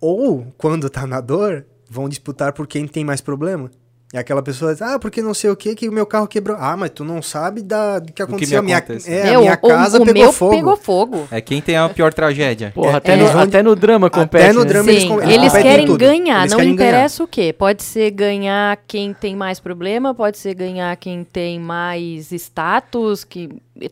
Ou, 0.00 0.46
quando 0.58 0.88
tá 0.90 1.06
na 1.06 1.20
dor, 1.20 1.64
vão 1.90 2.08
disputar 2.08 2.52
por 2.52 2.66
quem 2.66 2.86
tem 2.86 3.04
mais 3.04 3.20
problema. 3.20 3.70
E 4.14 4.16
aquela 4.18 4.40
pessoa 4.40 4.72
diz, 4.72 4.80
ah, 4.82 5.00
porque 5.00 5.20
não 5.20 5.34
sei 5.34 5.50
o 5.50 5.56
que, 5.56 5.74
que 5.74 5.88
o 5.88 5.92
meu 5.92 6.06
carro 6.06 6.28
quebrou. 6.28 6.56
Ah, 6.60 6.76
mas 6.76 6.90
tu 6.90 7.04
não 7.04 7.20
sabe 7.20 7.60
da, 7.60 7.98
do 7.98 8.12
que 8.12 8.22
aconteceu. 8.22 8.60
a 8.60 8.62
minha, 8.62 8.76
é, 9.04 9.22
a 9.22 9.24
Meu, 9.32 9.40
minha 9.40 9.58
o- 9.60 9.68
casa 9.68 10.00
o, 10.00 10.04
pegou 10.06 10.22
meu 10.22 10.32
fogo. 10.32 10.54
pegou 10.54 10.76
fogo. 10.76 11.28
É 11.28 11.40
quem 11.40 11.60
tem 11.60 11.76
a 11.76 11.88
pior 11.88 12.14
tragédia. 12.14 12.70
Porra, 12.72 12.92
É, 12.92 12.94
até, 12.94 13.12
eles 13.14 13.26
no, 13.26 13.32
vão- 13.32 13.42
até 13.42 13.62
no 13.64 13.74
drama 13.74 14.08
compete, 14.08 14.44
Até 14.44 14.52
no 14.52 14.60
né? 14.62 14.66
drama 14.66 14.90
eles 14.92 15.02
Sim, 15.02 15.08
com- 15.08 15.20
eles 15.20 15.36
competem 15.38 15.58
em 15.60 15.62
querem 15.64 15.86
tudo. 15.86 15.98
ganhar, 15.98 16.38
Eles 16.40 16.52
não 16.52 16.58
querem 16.58 16.76
ganhar. 16.76 16.88
interessa 16.90 17.24
o 17.24 17.28
quê. 17.28 17.52
Pode 17.52 17.82
ser 17.82 18.10
ganhar 18.12 18.78
quem 18.86 19.12
tem 19.12 19.34
mais 19.34 19.58
problema, 19.58 20.14
pode 20.14 20.38
ser 20.38 20.54
ganhar 20.54 20.96
quem 20.96 21.24
tem 21.24 21.58
mais 21.58 22.30
status, 22.30 23.24
que 23.24 23.48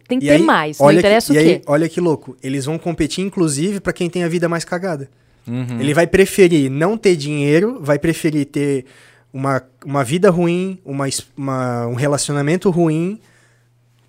tem 0.06 0.20
que 0.20 0.26
E 0.26 0.28
ter 0.28 0.34
aí, 0.36 0.42
mais. 0.42 0.78
Não 0.78 0.86
olha 0.86 1.00
interessa 1.00 1.32
que, 1.32 1.38
o 1.38 1.42
e 1.42 1.44
quê. 1.44 1.50
aí, 1.56 1.62
olha 1.66 1.88
que 1.88 2.00
louco. 2.00 2.36
Eles 2.40 2.64
vão 2.66 2.78
competir, 2.78 3.24
inclusive, 3.24 3.80
pra 3.80 3.92
quem 3.92 4.08
tem 4.08 4.22
a 4.22 4.28
vida 4.28 4.48
mais 4.48 4.64
cagada. 4.64 5.08
Uhum. 5.46 5.80
Ele 5.80 5.92
vai 5.94 6.06
preferir 6.06 6.70
não 6.70 6.96
ter 6.96 7.16
dinheiro, 7.16 7.78
vai 7.80 7.98
preferir 7.98 8.46
ter 8.46 8.84
uma, 9.32 9.62
uma 9.84 10.02
vida 10.04 10.30
ruim, 10.30 10.78
uma, 10.84 11.06
uma- 11.36 11.86
um 11.88 11.94
relacionamento 11.94 12.70
ruim, 12.70 13.20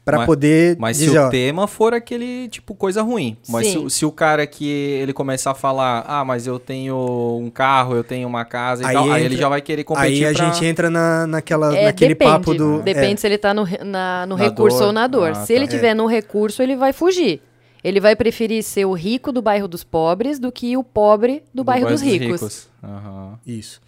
pra 0.06 0.18
Mas- 0.18 0.26
poder 0.28 0.78
Mas 0.80 0.98
se 0.98 1.06
dizer, 1.06 1.18
o 1.20 1.26
ó, 1.26 1.30
tema 1.30 1.68
for 1.68 1.92
aquele, 1.92 2.48
tipo, 2.48 2.76
coisa 2.76 3.02
ruim. 3.02 3.36
Mas 3.50 3.66
se, 3.68 3.90
se 3.90 4.06
o 4.06 4.12
cara 4.12 4.46
que 4.46 4.64
ele 4.70 5.12
começar 5.14 5.50
a 5.50 5.56
falar, 5.56 6.06
ah, 6.08 6.24
mas 6.24 6.46
eu 6.46 6.60
tenho 6.60 7.40
um 7.42 7.50
carro, 7.50 7.96
eu 7.96 8.04
tenho 8.04 8.28
uma 8.28 8.46
casa 8.46 8.84
e 8.84 8.86
Aí 8.86 8.94
tal, 8.94 9.06
aí 9.12 9.22
ele 9.24 9.26
entra- 9.34 9.38
já 9.40 9.50
vai 9.50 9.62
querer 9.62 9.84
competir 9.84 10.26
Aí 10.26 10.26
a 10.26 10.34
pra- 10.38 10.46
gente 10.46 10.64
entra 10.64 10.92
na, 10.92 11.26
naquela, 11.26 11.76
É, 11.76 11.86
naquele 11.86 12.10
depende. 12.14 12.32
papo 12.32 12.54
do. 12.54 12.84
Depende 12.84 13.14
é, 13.14 13.18
se 13.18 13.26
ele 13.26 13.40
tá 13.40 13.52
no, 13.52 13.66
na- 13.84 14.28
no 14.28 14.38
Na 14.38 14.44
recurso 14.44 14.78
dor. 14.78 14.86
ou 14.88 14.94
na 14.94 15.08
dor. 15.08 15.32
Ah, 15.32 15.34
se 15.34 15.48
tá. 15.48 15.54
ele 15.54 15.68
tiver 15.68 15.96
no 15.96 16.06
recurso, 16.06 16.62
ele 16.62 16.76
vai 16.76 16.94
fugir. 16.94 17.42
Ele 17.86 18.00
vai 18.00 18.16
preferir 18.16 18.64
ser 18.64 18.86
o 18.86 18.94
rico 18.94 19.32
do 19.32 19.44
bairro 19.44 19.68
dos 19.68 19.84
pobres 19.84 20.40
do 20.40 20.52
que 20.52 20.76
o 20.76 20.84
pobre 20.84 21.44
do, 21.54 21.64
bairro, 21.64 21.88
dos 21.88 22.02
ricos. 22.02 22.68
Aham. 22.84 23.38
Isso. 23.46 23.80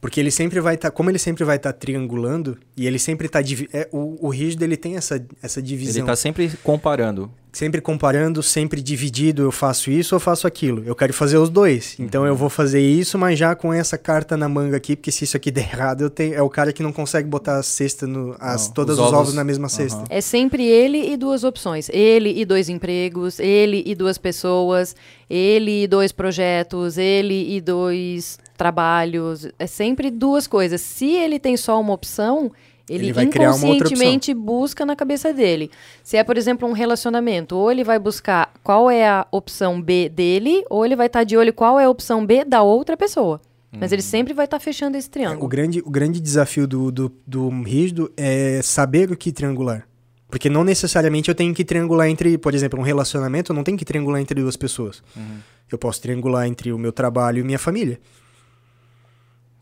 Porque 0.00 0.20
ele 0.20 0.30
sempre 0.30 0.60
vai 0.60 0.76
estar, 0.76 0.90
como 0.90 1.10
ele 1.10 1.18
sempre 1.18 1.44
vai 1.44 1.56
estar 1.56 1.72
triangulando 1.72 2.56
e 2.76 2.86
ele 2.86 2.98
sempre 2.98 3.26
está 3.26 3.40
é, 3.72 3.88
o, 3.92 4.26
o 4.26 4.28
rígido 4.28 4.62
ele 4.62 4.76
tem 4.76 4.96
essa, 4.96 5.24
essa 5.42 5.60
divisão. 5.60 5.94
Ele 5.94 6.00
está 6.00 6.16
sempre 6.16 6.50
comparando. 6.62 7.30
Sempre 7.50 7.80
comparando, 7.80 8.40
sempre 8.42 8.80
dividido, 8.80 9.42
eu 9.42 9.50
faço 9.50 9.90
isso 9.90 10.14
ou 10.14 10.20
faço 10.20 10.46
aquilo. 10.46 10.84
Eu 10.86 10.94
quero 10.94 11.12
fazer 11.12 11.38
os 11.38 11.48
dois. 11.48 11.96
Então 11.98 12.24
eu 12.24 12.36
vou 12.36 12.48
fazer 12.48 12.80
isso, 12.80 13.18
mas 13.18 13.36
já 13.38 13.54
com 13.56 13.72
essa 13.72 13.98
carta 13.98 14.36
na 14.36 14.48
manga 14.48 14.76
aqui, 14.76 14.94
porque 14.94 15.10
se 15.10 15.24
isso 15.24 15.36
aqui 15.36 15.50
der 15.50 15.68
errado, 15.72 16.02
eu 16.02 16.10
tenho, 16.10 16.34
é 16.34 16.42
o 16.42 16.48
cara 16.48 16.72
que 16.72 16.82
não 16.82 16.92
consegue 16.92 17.26
botar 17.26 17.56
a 17.56 17.62
cesta 17.62 18.06
no, 18.06 18.36
as, 18.38 18.68
Não, 18.68 18.74
todas 18.74 18.98
os 18.98 19.04
ovos, 19.04 19.18
ovos 19.18 19.34
na 19.34 19.42
mesma 19.42 19.68
cesta. 19.68 20.04
É 20.08 20.20
sempre 20.20 20.64
ele 20.64 21.10
e 21.10 21.16
duas 21.16 21.42
opções. 21.42 21.88
Ele 21.88 22.38
e 22.38 22.44
dois 22.44 22.68
empregos, 22.68 23.40
ele 23.40 23.82
e 23.84 23.94
duas 23.94 24.18
pessoas, 24.18 24.94
ele 25.28 25.82
e 25.82 25.88
dois 25.88 26.12
projetos, 26.12 26.98
ele 26.98 27.56
e 27.56 27.60
dois 27.60 28.38
trabalhos. 28.58 29.48
É 29.58 29.66
sempre 29.66 30.10
duas 30.10 30.46
coisas. 30.46 30.82
Se 30.82 31.10
ele 31.12 31.38
tem 31.38 31.56
só 31.56 31.80
uma 31.80 31.94
opção, 31.94 32.52
ele, 32.88 33.08
ele 33.08 33.22
inconscientemente 33.22 34.34
busca 34.34 34.84
na 34.84 34.94
cabeça 34.94 35.32
dele. 35.32 35.70
Se 36.02 36.16
é, 36.16 36.24
por 36.24 36.36
exemplo, 36.36 36.68
um 36.68 36.72
relacionamento, 36.72 37.56
ou 37.56 37.70
ele 37.70 37.84
vai 37.84 37.98
buscar 37.98 38.52
qual 38.62 38.90
é 38.90 39.08
a 39.08 39.26
opção 39.30 39.80
B 39.80 40.08
dele, 40.08 40.64
ou 40.68 40.84
ele 40.84 40.96
vai 40.96 41.06
estar 41.06 41.20
tá 41.20 41.24
de 41.24 41.36
olho 41.36 41.52
qual 41.54 41.78
é 41.80 41.84
a 41.84 41.90
opção 41.90 42.26
B 42.26 42.44
da 42.44 42.62
outra 42.62 42.96
pessoa. 42.96 43.40
Mas 43.70 43.92
ele 43.92 44.00
uhum. 44.00 44.08
sempre 44.08 44.32
vai 44.32 44.46
estar 44.46 44.58
tá 44.58 44.64
fechando 44.64 44.96
esse 44.96 45.10
triângulo. 45.10 45.42
É, 45.42 45.44
o, 45.44 45.48
grande, 45.48 45.82
o 45.84 45.90
grande 45.90 46.20
desafio 46.20 46.66
do, 46.66 46.90
do, 46.90 47.12
do 47.26 47.48
rígido 47.62 48.10
é 48.16 48.60
saber 48.62 49.12
o 49.12 49.16
que 49.16 49.30
triangular. 49.30 49.86
Porque 50.30 50.48
não 50.48 50.64
necessariamente 50.64 51.28
eu 51.28 51.34
tenho 51.34 51.54
que 51.54 51.64
triangular 51.64 52.08
entre, 52.08 52.36
por 52.38 52.54
exemplo, 52.54 52.78
um 52.78 52.82
relacionamento, 52.82 53.52
eu 53.52 53.56
não 53.56 53.64
tenho 53.64 53.76
que 53.76 53.84
triangular 53.84 54.20
entre 54.20 54.40
duas 54.40 54.56
pessoas. 54.56 55.02
Uhum. 55.14 55.38
Eu 55.70 55.78
posso 55.78 56.00
triangular 56.00 56.46
entre 56.46 56.72
o 56.72 56.78
meu 56.78 56.92
trabalho 56.92 57.40
e 57.40 57.44
minha 57.44 57.58
família. 57.58 58.00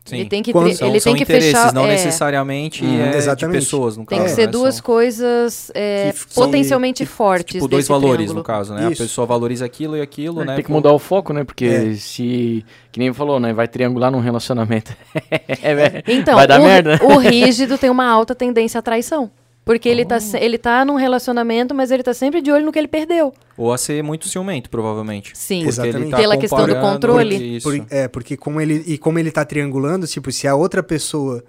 Sim. 0.07 0.15
Ele 0.15 0.29
tem 0.29 0.41
que, 0.41 0.53
Quando, 0.53 0.73
são, 0.73 0.87
ele 0.87 1.01
tem 1.01 1.15
que 1.15 1.25
fechar. 1.25 1.73
Não 1.73 1.85
é, 1.85 1.89
necessariamente 1.89 2.85
hum, 2.85 3.01
é 3.01 3.17
exatamente. 3.17 3.59
de 3.59 3.65
pessoas, 3.65 3.97
no 3.97 4.05
Tem 4.05 4.17
caso. 4.19 4.29
que 4.29 4.35
ser 4.35 4.45
né? 4.45 4.51
duas 4.51 4.75
são, 4.75 4.83
coisas 4.83 5.69
é, 5.75 6.13
potencialmente 6.33 7.03
de, 7.03 7.09
fortes. 7.09 7.55
Tipo, 7.55 7.67
dois 7.67 7.87
valores, 7.87 8.15
triângulo. 8.15 8.39
no 8.39 8.43
caso, 8.43 8.73
né? 8.73 8.89
Isso. 8.91 9.03
A 9.03 9.05
pessoa 9.05 9.27
valoriza 9.27 9.65
aquilo 9.65 9.97
e 9.97 10.01
aquilo, 10.01 10.41
é, 10.41 10.45
né? 10.45 10.55
Tem 10.55 10.63
que 10.63 10.71
mudar 10.71 10.93
o 10.93 10.99
foco, 10.99 11.33
né? 11.33 11.43
Porque 11.43 11.65
é. 11.65 11.93
se. 11.95 12.65
Que 12.91 12.99
nem 12.99 13.11
falou, 13.11 13.39
né? 13.39 13.51
Vai 13.51 13.67
triangular 13.67 14.09
num 14.09 14.21
relacionamento. 14.21 14.95
É, 15.59 16.03
então, 16.07 16.35
vai 16.35 16.47
dar 16.47 16.59
o, 16.59 16.63
merda. 16.63 16.99
o 17.03 17.17
rígido 17.17 17.77
tem 17.77 17.89
uma 17.89 18.05
alta 18.05 18.33
tendência 18.33 18.79
à 18.79 18.81
traição. 18.81 19.29
Porque 19.67 19.89
ele, 19.89 20.05
tá, 20.05 20.17
oh. 20.17 20.37
ele 20.37 20.57
tá 20.57 20.85
num 20.85 20.95
relacionamento, 20.95 21.75
mas 21.75 21.91
ele 21.91 22.01
tá 22.01 22.13
sempre 22.13 22.41
de 22.41 22.49
olho 22.49 22.65
no 22.65 22.71
que 22.71 22.79
ele 22.79 22.87
perdeu. 22.87 23.33
Ou 23.57 23.73
a 23.73 23.77
ser 23.77 24.01
muito 24.01 24.25
ciumento, 24.29 24.69
provavelmente. 24.69 25.33
Sim, 25.35 25.67
exatamente. 25.67 26.11
Tá 26.11 26.17
Pela 26.17 26.37
questão 26.37 26.65
do 26.65 26.79
controle. 26.79 27.59
Por, 27.61 27.85
é, 27.89 28.07
porque 28.07 28.37
como 28.37 28.61
ele, 28.61 28.81
e 28.87 28.97
como 28.97 29.19
ele 29.19 29.29
tá 29.29 29.43
triangulando, 29.43 30.07
tipo, 30.07 30.31
se 30.31 30.47
a 30.47 30.55
outra 30.55 30.81
pessoa 30.81 31.43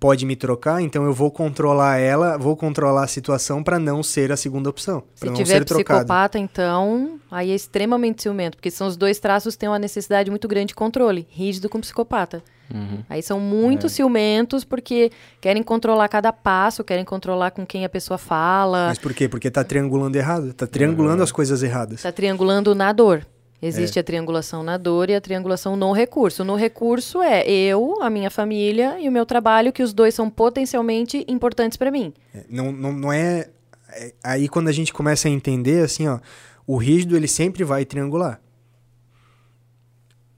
pode 0.00 0.26
me 0.26 0.34
trocar, 0.34 0.82
então 0.82 1.04
eu 1.04 1.12
vou 1.12 1.30
controlar 1.30 1.98
ela, 1.98 2.36
vou 2.36 2.56
controlar 2.56 3.04
a 3.04 3.06
situação 3.06 3.62
para 3.62 3.78
não 3.78 4.02
ser 4.02 4.32
a 4.32 4.36
segunda 4.36 4.68
opção. 4.68 5.04
Se 5.14 5.26
não 5.26 5.34
tiver 5.34 5.58
ser 5.58 5.64
psicopata, 5.64 6.38
então, 6.38 7.20
aí 7.30 7.52
é 7.52 7.54
extremamente 7.54 8.22
ciumento, 8.22 8.56
porque 8.56 8.70
são 8.70 8.88
os 8.88 8.96
dois 8.96 9.20
traços 9.20 9.54
que 9.54 9.60
têm 9.60 9.68
uma 9.68 9.78
necessidade 9.78 10.28
muito 10.28 10.48
grande 10.48 10.68
de 10.68 10.74
controle, 10.74 11.26
rígido 11.30 11.68
com 11.68 11.80
psicopata. 11.80 12.42
Uhum. 12.72 13.02
Aí 13.08 13.22
são 13.22 13.38
muito 13.38 13.86
é. 13.86 13.88
ciumentos 13.88 14.64
porque 14.64 15.10
querem 15.40 15.62
controlar 15.62 16.08
cada 16.08 16.32
passo, 16.32 16.82
querem 16.82 17.04
controlar 17.04 17.52
com 17.52 17.64
quem 17.64 17.84
a 17.84 17.88
pessoa 17.88 18.18
fala. 18.18 18.88
Mas 18.88 18.98
por 18.98 19.14
quê? 19.14 19.28
Porque 19.28 19.50
tá 19.50 19.62
triangulando 19.62 20.16
errado. 20.16 20.52
Tá 20.52 20.66
triangulando 20.66 21.18
uhum. 21.18 21.24
as 21.24 21.32
coisas 21.32 21.62
erradas. 21.62 22.02
Tá 22.02 22.12
triangulando 22.12 22.74
na 22.74 22.92
dor. 22.92 23.26
Existe 23.60 23.98
é. 23.98 24.00
a 24.00 24.04
triangulação 24.04 24.62
na 24.62 24.76
dor 24.76 25.08
e 25.08 25.14
a 25.14 25.20
triangulação 25.20 25.76
no 25.76 25.92
recurso. 25.92 26.44
No 26.44 26.54
recurso 26.56 27.22
é 27.22 27.48
eu, 27.48 28.02
a 28.02 28.10
minha 28.10 28.30
família 28.30 29.00
e 29.00 29.08
o 29.08 29.12
meu 29.12 29.24
trabalho, 29.24 29.72
que 29.72 29.82
os 29.82 29.94
dois 29.94 30.14
são 30.14 30.28
potencialmente 30.28 31.24
importantes 31.26 31.76
para 31.76 31.90
mim. 31.90 32.12
É, 32.34 32.44
não, 32.50 32.70
não, 32.70 32.92
não 32.92 33.12
é, 33.12 33.48
é. 33.92 34.12
Aí 34.22 34.48
quando 34.48 34.68
a 34.68 34.72
gente 34.72 34.92
começa 34.92 35.28
a 35.28 35.30
entender, 35.30 35.82
assim, 35.82 36.06
ó, 36.06 36.18
o 36.66 36.76
rígido 36.76 37.16
ele 37.16 37.28
sempre 37.28 37.64
vai 37.64 37.84
triangular. 37.84 38.40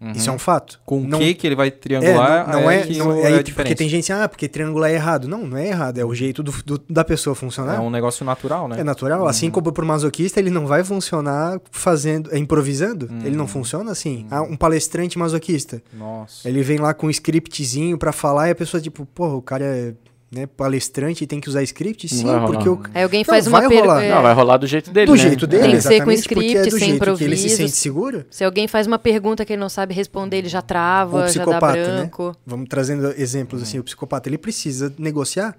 Uhum. 0.01 0.13
Isso 0.13 0.31
é 0.31 0.33
um 0.33 0.39
fato. 0.39 0.81
Com 0.87 1.03
o 1.03 1.19
que 1.19 1.35
que 1.35 1.47
ele 1.47 1.57
vai 1.57 1.71
triangular? 1.73 2.49
É, 2.49 2.53
não, 2.53 2.61
não 2.63 2.71
é, 2.71 2.81
é, 2.83 2.95
não, 2.95 3.13
é, 3.13 3.33
é 3.33 3.43
porque 3.43 3.75
tem 3.75 3.89
gente 3.89 4.11
assim, 4.11 4.23
ah, 4.23 4.29
porque 4.29 4.49
triangular 4.49 4.91
é 4.91 4.95
errado. 4.95 5.27
Não, 5.27 5.45
não 5.45 5.57
é 5.57 5.67
errado, 5.67 5.99
é 5.99 6.05
o 6.05 6.15
jeito 6.15 6.43
do, 6.43 6.53
do, 6.65 6.81
da 6.89 7.05
pessoa 7.05 7.35
funcionar. 7.35 7.77
É 7.77 7.81
um 7.81 7.91
negócio 7.91 8.25
natural, 8.25 8.69
né? 8.69 8.81
É 8.81 8.85
natural, 8.85 9.23
uhum. 9.23 9.27
assim 9.27 9.51
como 9.51 9.73
pro 9.73 9.85
masoquista, 9.85 10.39
ele 10.39 10.51
não 10.51 10.67
vai 10.67 10.85
funcionar 10.85 11.61
fazendo, 11.73 12.33
é, 12.33 12.39
improvisando. 12.39 13.09
Uhum. 13.11 13.27
Ele 13.27 13.37
não 13.37 13.49
funciona 13.49 13.91
assim. 13.91 14.27
Ah, 14.31 14.43
um 14.43 14.57
palestrante 14.57 15.19
masoquista. 15.19 15.83
Nossa. 15.93 16.49
Ele 16.49 16.63
vem 16.63 16.79
lá 16.79 16.95
com 16.95 17.09
um 17.09 17.11
scriptzinho 17.11 17.99
para 17.99 18.13
falar 18.13 18.49
e 18.49 18.51
a 18.53 18.55
pessoa 18.55 18.81
tipo, 18.81 19.05
porra, 19.07 19.35
o 19.35 19.43
cara 19.43 19.65
é 19.65 19.95
né, 20.31 20.47
palestrante 20.47 21.27
tem 21.27 21.41
que 21.41 21.49
usar 21.49 21.63
script? 21.63 22.09
Sim, 22.09 22.27
porque 22.47 22.69
o... 22.69 22.81
Aí 22.93 23.03
alguém 23.03 23.25
faz 23.25 23.47
não, 23.47 23.53
uma 23.53 23.69
pergunta. 23.69 24.03
É... 24.03 24.11
Não, 24.11 24.23
vai 24.23 24.35
rolar 24.35 24.59
do 24.59 24.67
jeito 24.67 24.91
dele. 24.91 25.07
Do 25.07 25.17
né? 25.17 25.23
jeito 25.23 25.47
dele, 25.47 25.63
Tem 25.63 25.77
que 25.77 25.81
ser 25.83 26.05
com 26.05 26.13
script, 26.13 26.57
é 26.57 26.71
sem 26.71 26.91
improviso. 26.91 27.25
ele 27.25 27.37
se 27.37 27.49
sente 27.49 27.73
seguro. 27.73 28.27
Se 28.31 28.45
alguém 28.45 28.69
faz 28.69 28.87
uma 28.87 28.99
pergunta 28.99 29.45
que 29.45 29.55
ele 29.55 29.61
não 29.61 29.71
sabe 29.71 29.95
responder, 29.95 30.39
ele 30.39 30.49
já 30.49 30.61
trava, 30.61 31.25
o 31.25 31.29
já 31.29 31.45
dá 31.45 31.61
né? 31.61 31.73
branco. 31.73 32.29
Né? 32.29 32.35
Vamos 32.47 32.69
trazendo 32.69 33.13
exemplos 33.17 33.63
assim, 33.63 33.79
o 33.79 33.85
psicopata, 33.85 34.29
ele 34.29 34.39
precisa 34.39 34.93
negociar. 34.99 35.57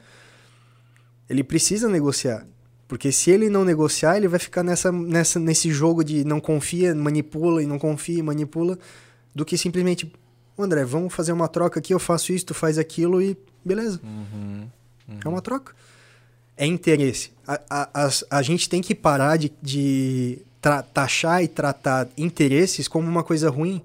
Ele 1.29 1.43
precisa 1.43 1.89
negociar. 1.89 2.45
Porque 2.87 3.11
se 3.11 3.29
ele 3.29 3.49
não 3.49 3.63
negociar, 3.63 4.17
ele 4.17 4.27
vai 4.27 4.39
ficar 4.39 4.63
nessa, 4.63 4.91
nessa, 4.91 5.39
nesse 5.39 5.71
jogo 5.71 6.03
de 6.03 6.23
não 6.23 6.39
confia, 6.39 6.95
manipula 6.95 7.61
e 7.61 7.67
não 7.67 7.77
confia, 7.77 8.23
manipula, 8.23 8.79
do 9.33 9.45
que 9.45 9.55
simplesmente, 9.55 10.11
André, 10.63 10.83
vamos 10.83 11.13
fazer 11.13 11.31
uma 11.31 11.47
troca 11.47 11.79
aqui, 11.79 11.93
eu 11.93 11.99
faço 11.99 12.33
isso, 12.33 12.47
tu 12.47 12.53
faz 12.53 12.77
aquilo 12.77 13.21
e 13.21 13.37
beleza. 13.63 13.99
Uhum. 14.03 14.67
Uhum. 15.07 15.19
É 15.23 15.27
uma 15.27 15.41
troca. 15.41 15.73
É 16.55 16.65
interesse. 16.65 17.31
A, 17.47 17.61
a, 17.69 18.05
a, 18.05 18.09
a 18.31 18.41
gente 18.41 18.67
tem 18.67 18.81
que 18.81 18.93
parar 18.93 19.37
de, 19.37 19.51
de 19.61 20.39
taxar 20.93 21.43
e 21.43 21.47
tratar 21.47 22.07
interesses 22.17 22.87
como 22.87 23.07
uma 23.07 23.23
coisa 23.23 23.49
ruim. 23.49 23.81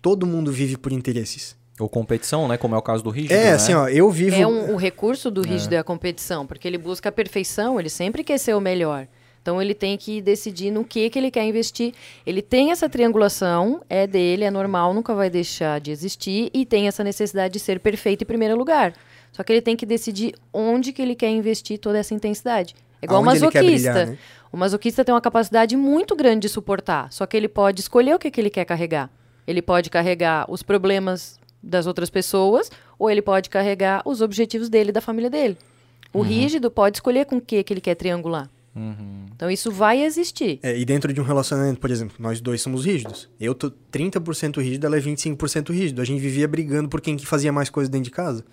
Todo 0.00 0.26
mundo 0.26 0.50
vive 0.50 0.76
por 0.76 0.92
interesses. 0.92 1.56
Ou 1.78 1.88
competição, 1.88 2.48
né? 2.48 2.56
Como 2.56 2.74
é 2.74 2.78
o 2.78 2.82
caso 2.82 3.02
do 3.02 3.10
rígido. 3.10 3.32
É, 3.32 3.44
né? 3.44 3.52
assim, 3.52 3.72
ó, 3.72 3.88
eu 3.88 4.10
vivo. 4.10 4.36
É 4.36 4.46
um, 4.46 4.74
o 4.74 4.76
recurso 4.76 5.30
do 5.30 5.42
rígido 5.42 5.72
é. 5.72 5.76
é 5.76 5.78
a 5.78 5.84
competição, 5.84 6.46
porque 6.46 6.66
ele 6.68 6.76
busca 6.76 7.08
a 7.08 7.12
perfeição, 7.12 7.78
ele 7.78 7.88
sempre 7.88 8.22
quer 8.22 8.38
ser 8.38 8.54
o 8.54 8.60
melhor. 8.60 9.06
Então 9.42 9.60
ele 9.60 9.74
tem 9.74 9.98
que 9.98 10.22
decidir 10.22 10.70
no 10.70 10.84
que, 10.84 11.10
que 11.10 11.18
ele 11.18 11.30
quer 11.30 11.44
investir. 11.44 11.92
Ele 12.24 12.40
tem 12.40 12.70
essa 12.70 12.88
triangulação, 12.88 13.82
é 13.90 14.06
dele, 14.06 14.44
é 14.44 14.50
normal, 14.50 14.94
nunca 14.94 15.14
vai 15.14 15.28
deixar 15.28 15.80
de 15.80 15.90
existir 15.90 16.48
e 16.54 16.64
tem 16.64 16.86
essa 16.86 17.02
necessidade 17.02 17.52
de 17.52 17.58
ser 17.58 17.80
perfeito 17.80 18.22
em 18.22 18.26
primeiro 18.26 18.56
lugar. 18.56 18.94
Só 19.32 19.42
que 19.42 19.52
ele 19.52 19.60
tem 19.60 19.76
que 19.76 19.84
decidir 19.84 20.34
onde 20.52 20.92
que 20.92 21.02
ele 21.02 21.16
quer 21.16 21.30
investir 21.30 21.78
toda 21.78 21.98
essa 21.98 22.14
intensidade. 22.14 22.76
É 23.00 23.06
igual 23.06 23.20
o 23.20 23.24
masoquista. 23.24 23.60
Brilhar, 23.62 24.06
né? 24.06 24.18
O 24.52 24.56
masoquista 24.56 25.04
tem 25.04 25.12
uma 25.12 25.20
capacidade 25.20 25.76
muito 25.76 26.14
grande 26.14 26.42
de 26.42 26.48
suportar, 26.48 27.10
só 27.12 27.26
que 27.26 27.36
ele 27.36 27.48
pode 27.48 27.80
escolher 27.80 28.14
o 28.14 28.18
que, 28.18 28.30
que 28.30 28.40
ele 28.40 28.50
quer 28.50 28.64
carregar. 28.64 29.10
Ele 29.46 29.60
pode 29.60 29.90
carregar 29.90 30.48
os 30.48 30.62
problemas 30.62 31.40
das 31.60 31.86
outras 31.86 32.10
pessoas 32.10 32.70
ou 32.98 33.10
ele 33.10 33.22
pode 33.22 33.50
carregar 33.50 34.02
os 34.04 34.20
objetivos 34.20 34.68
dele 34.68 34.90
e 34.90 34.92
da 34.92 35.00
família 35.00 35.30
dele. 35.30 35.56
O 36.12 36.18
uhum. 36.18 36.24
rígido 36.24 36.70
pode 36.70 36.98
escolher 36.98 37.24
com 37.24 37.36
o 37.38 37.40
que, 37.40 37.64
que 37.64 37.72
ele 37.72 37.80
quer 37.80 37.94
triangular. 37.94 38.48
Uhum. 38.74 39.26
Então 39.34 39.50
isso 39.50 39.70
vai 39.70 40.02
existir. 40.02 40.58
É, 40.62 40.76
e 40.76 40.84
dentro 40.84 41.12
de 41.12 41.20
um 41.20 41.24
relacionamento, 41.24 41.78
por 41.78 41.90
exemplo, 41.90 42.16
nós 42.18 42.40
dois 42.40 42.62
somos 42.62 42.84
rígidos. 42.84 43.28
Eu 43.38 43.54
tô 43.54 43.70
30% 43.92 44.62
rígido, 44.62 44.86
ela 44.86 44.96
é 44.96 45.00
25% 45.00 45.70
rígido. 45.72 46.00
A 46.00 46.04
gente 46.04 46.20
vivia 46.20 46.48
brigando 46.48 46.88
por 46.88 47.00
quem 47.00 47.16
que 47.16 47.26
fazia 47.26 47.52
mais 47.52 47.68
coisa 47.68 47.90
dentro 47.90 48.04
de 48.04 48.10
casa. 48.10 48.44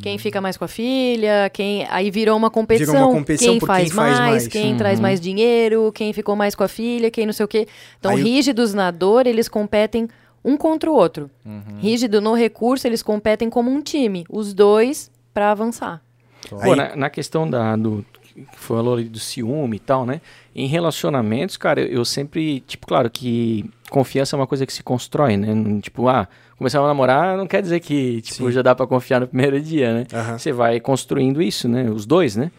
Quem 0.00 0.18
fica 0.18 0.40
mais 0.40 0.56
com 0.56 0.64
a 0.64 0.68
filha, 0.68 1.50
quem 1.50 1.86
aí 1.88 2.10
virou 2.10 2.36
uma 2.36 2.50
competição, 2.50 2.94
virou 2.94 3.08
uma 3.08 3.18
competição 3.18 3.58
quem, 3.58 3.66
faz, 3.66 3.88
quem 3.88 3.96
mais, 3.96 4.18
faz 4.18 4.30
mais, 4.30 4.48
quem 4.48 4.72
uhum. 4.72 4.76
traz 4.76 5.00
mais 5.00 5.20
dinheiro, 5.20 5.90
quem 5.92 6.12
ficou 6.12 6.36
mais 6.36 6.54
com 6.54 6.62
a 6.62 6.68
filha, 6.68 7.10
quem 7.10 7.24
não 7.24 7.32
sei 7.32 7.44
o 7.44 7.48
quê. 7.48 7.66
Então, 7.98 8.10
aí 8.10 8.22
rígidos 8.22 8.70
eu... 8.70 8.76
na 8.76 8.90
dor, 8.90 9.26
eles 9.26 9.48
competem 9.48 10.06
um 10.44 10.56
contra 10.56 10.90
o 10.90 10.94
outro. 10.94 11.30
Uhum. 11.44 11.78
Rígido 11.78 12.20
no 12.20 12.34
recurso, 12.34 12.86
eles 12.86 13.02
competem 13.02 13.48
como 13.48 13.70
um 13.70 13.80
time, 13.80 14.26
os 14.28 14.52
dois 14.52 15.10
para 15.32 15.50
avançar. 15.50 16.02
Pô, 16.48 16.74
na, 16.74 16.96
na, 16.96 17.10
questão 17.10 17.48
da, 17.48 17.76
do 17.76 18.04
que 18.34 18.46
falou 18.56 18.94
ali 18.94 19.04
do 19.04 19.18
ciúme 19.18 19.76
e 19.76 19.80
tal, 19.80 20.06
né? 20.06 20.20
Em 20.54 20.66
relacionamentos, 20.66 21.56
cara, 21.56 21.80
eu, 21.80 21.88
eu, 21.88 22.04
sempre, 22.04 22.60
tipo, 22.60 22.86
claro 22.86 23.10
que 23.10 23.68
confiança 23.90 24.34
é 24.34 24.38
uma 24.38 24.46
coisa 24.46 24.66
que 24.66 24.72
se 24.72 24.82
constrói, 24.82 25.36
né? 25.36 25.48
Tipo, 25.80 26.08
ah, 26.08 26.28
começar 26.56 26.80
a 26.80 26.86
namorar 26.86 27.36
não 27.36 27.46
quer 27.46 27.62
dizer 27.62 27.80
que, 27.80 28.20
tipo, 28.22 28.46
Sim. 28.46 28.52
já 28.52 28.62
dá 28.62 28.74
para 28.74 28.86
confiar 28.86 29.20
no 29.20 29.26
primeiro 29.26 29.60
dia, 29.60 29.92
né? 29.94 30.06
Uhum. 30.12 30.38
Você 30.38 30.52
vai 30.52 30.80
construindo 30.80 31.40
isso, 31.40 31.68
né? 31.68 31.90
Os 31.90 32.06
dois, 32.06 32.36
né? 32.36 32.50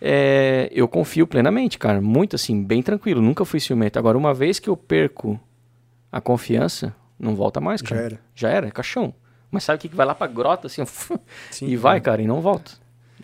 É, 0.00 0.68
eu 0.72 0.86
confio 0.86 1.26
plenamente, 1.26 1.78
cara. 1.78 2.00
Muito 2.00 2.36
assim, 2.36 2.62
bem 2.62 2.82
tranquilo. 2.82 3.22
Nunca 3.22 3.44
fui 3.44 3.60
ciumento. 3.60 3.98
Agora, 3.98 4.18
uma 4.18 4.34
vez 4.34 4.58
que 4.58 4.68
eu 4.68 4.76
perco 4.76 5.40
a 6.12 6.20
confiança, 6.20 6.94
não 7.18 7.34
volta 7.34 7.60
mais, 7.60 7.80
cara. 7.80 8.00
Já 8.00 8.04
era. 8.04 8.20
Já 8.34 8.48
era, 8.50 8.66
é 8.66 8.70
caixão. 8.70 9.14
Mas 9.50 9.64
sabe 9.64 9.76
o 9.76 9.80
que, 9.80 9.88
que 9.88 9.96
vai 9.96 10.04
lá 10.04 10.14
pra 10.14 10.26
grota, 10.26 10.66
assim, 10.66 10.82
Sim, 11.50 11.68
e 11.68 11.76
vai, 11.76 12.00
cara, 12.00 12.20
e 12.20 12.26
não 12.26 12.40
volta. 12.40 12.72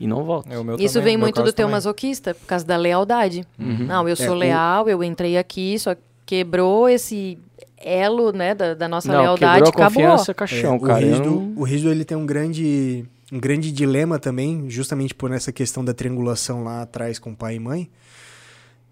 E 0.01 0.07
não 0.07 0.25
volta. 0.25 0.49
É, 0.49 0.57
Isso 0.83 0.95
também, 0.95 1.05
vem 1.13 1.17
muito 1.19 1.43
do 1.43 1.53
teu 1.53 1.67
também. 1.67 1.73
masoquista, 1.73 2.35
por 2.35 2.47
causa 2.47 2.65
da 2.65 2.77
lealdade. 2.79 3.45
Uhum. 3.59 3.85
Não, 3.87 4.09
eu 4.09 4.17
sou 4.17 4.35
é, 4.35 4.39
leal, 4.39 4.87
o... 4.87 4.89
eu 4.89 5.05
entrei 5.05 5.37
aqui, 5.37 5.79
só 5.79 5.95
quebrou 6.25 6.89
esse 6.89 7.39
elo, 7.77 8.33
né, 8.33 8.55
da, 8.55 8.73
da 8.75 8.89
nossa 8.89 9.13
Não, 9.13 9.21
lealdade, 9.21 9.65
quebrou 9.65 9.83
a 9.85 9.87
acabou. 9.87 10.03
confiança, 10.03 10.33
caixão, 10.35 10.75
É, 10.75 10.77
o, 10.77 10.81
cara. 10.81 11.03
Eu 11.03 11.09
rígido, 11.11 11.31
não- 11.31 11.53
o 11.57 11.63
rígido 11.65 11.91
ele 11.91 12.05
tem 12.05 12.17
um 12.17 12.25
grande, 12.25 13.05
um 13.31 13.39
grande 13.39 13.71
dilema 13.71 14.19
também, 14.19 14.71
justamente 14.71 15.15
por 15.15 15.31
essa 15.33 15.53
questão 15.53 15.85
da 15.85 15.93
triangulação 15.93 16.65
lá 16.65 16.81
atrás 16.83 17.19
com 17.19 17.35
pai 17.35 17.57
e 17.57 17.61
mãe. 17.61 17.91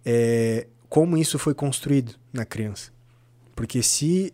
É, 0.05 0.67
como 0.89 1.17
isso 1.17 1.39
foi 1.39 1.55
construído 1.55 2.15
na 2.33 2.45
criança. 2.45 2.91
Porque 3.55 3.83
se, 3.83 4.33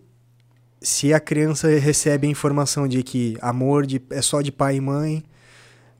se 0.80 1.12
a 1.12 1.20
criança 1.20 1.68
recebe 1.68 2.26
a 2.26 2.30
informação 2.30 2.86
de 2.86 3.02
que 3.02 3.36
amor 3.40 3.86
de, 3.86 4.00
é 4.10 4.22
só 4.22 4.40
de 4.40 4.52
pai 4.52 4.76
e 4.76 4.80
mãe, 4.80 5.22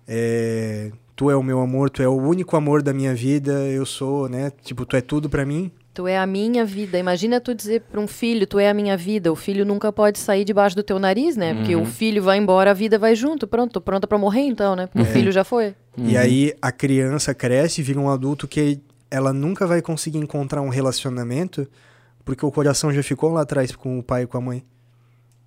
é, 0.07 0.91
tu 1.17 1.31
é 1.31 1.37
o 1.37 1.43
meu 1.43 1.61
amor, 1.61 1.91
tu 1.91 2.03
é 2.03 2.09
o 2.09 2.17
único 2.17 2.57
amor 2.57 2.83
da 2.83 2.93
minha 2.93 3.15
vida, 3.15 3.53
eu 3.53 3.87
sou, 3.87 4.29
né? 4.29 4.53
Tipo, 4.63 4.85
tu 4.85 4.97
é 4.97 5.01
tudo 5.01 5.29
pra 5.29 5.45
mim. 5.45 5.71
Tu 5.93 6.09
é 6.09 6.19
a 6.19 6.27
minha 6.27 6.65
vida. 6.65 6.99
Imagina 6.99 7.41
tu 7.41 7.55
dizer 7.55 7.83
para 7.83 8.01
um 8.01 8.09
filho, 8.09 8.47
tu 8.47 8.59
é 8.59 8.69
a 8.69 8.75
minha 8.75 8.97
vida. 8.97 9.31
O 9.31 9.37
filho 9.37 9.65
nunca 9.65 9.93
pode 9.93 10.19
sair 10.19 10.45
debaixo 10.45 10.75
do 10.75 10.83
teu 10.83 10.99
nariz, 10.99 11.37
né? 11.37 11.55
Porque 11.55 11.77
o 11.77 11.85
filho 11.85 12.21
vai 12.21 12.37
embora, 12.37 12.73
a 12.73 12.75
vida 12.75 12.99
vai 12.99 13.15
junto. 13.15 13.47
Pronto, 13.47 13.75
tô 13.75 13.81
pronta 13.81 14.07
para 14.07 14.19
morrer 14.19 14.43
então, 14.43 14.75
né? 14.75 14.89
Porque 14.89 15.03
o 15.03 15.13
filho 15.13 15.31
já 15.31 15.45
foi. 15.45 15.75
E 15.97 16.17
aí 16.17 16.53
a 16.61 16.73
criança 16.73 17.33
cresce 17.33 17.81
e 17.81 17.85
vira 17.85 18.01
um 18.01 18.11
adulto 18.11 18.49
que 18.49 18.81
ela 19.09 19.33
nunca 19.33 19.69
vai 19.69 19.81
conseguir 19.81 20.19
encontrar 20.19 20.61
um 20.63 20.69
relacionamento 20.69 21.69
porque 22.25 22.45
o 22.45 22.51
coração 22.51 22.93
já 22.93 23.03
ficou 23.03 23.31
lá 23.31 23.43
atrás 23.43 23.75
com 23.77 23.99
o 23.99 24.03
pai 24.03 24.23
e 24.23 24.27
com 24.27 24.39
a 24.39 24.41
mãe. 24.41 24.65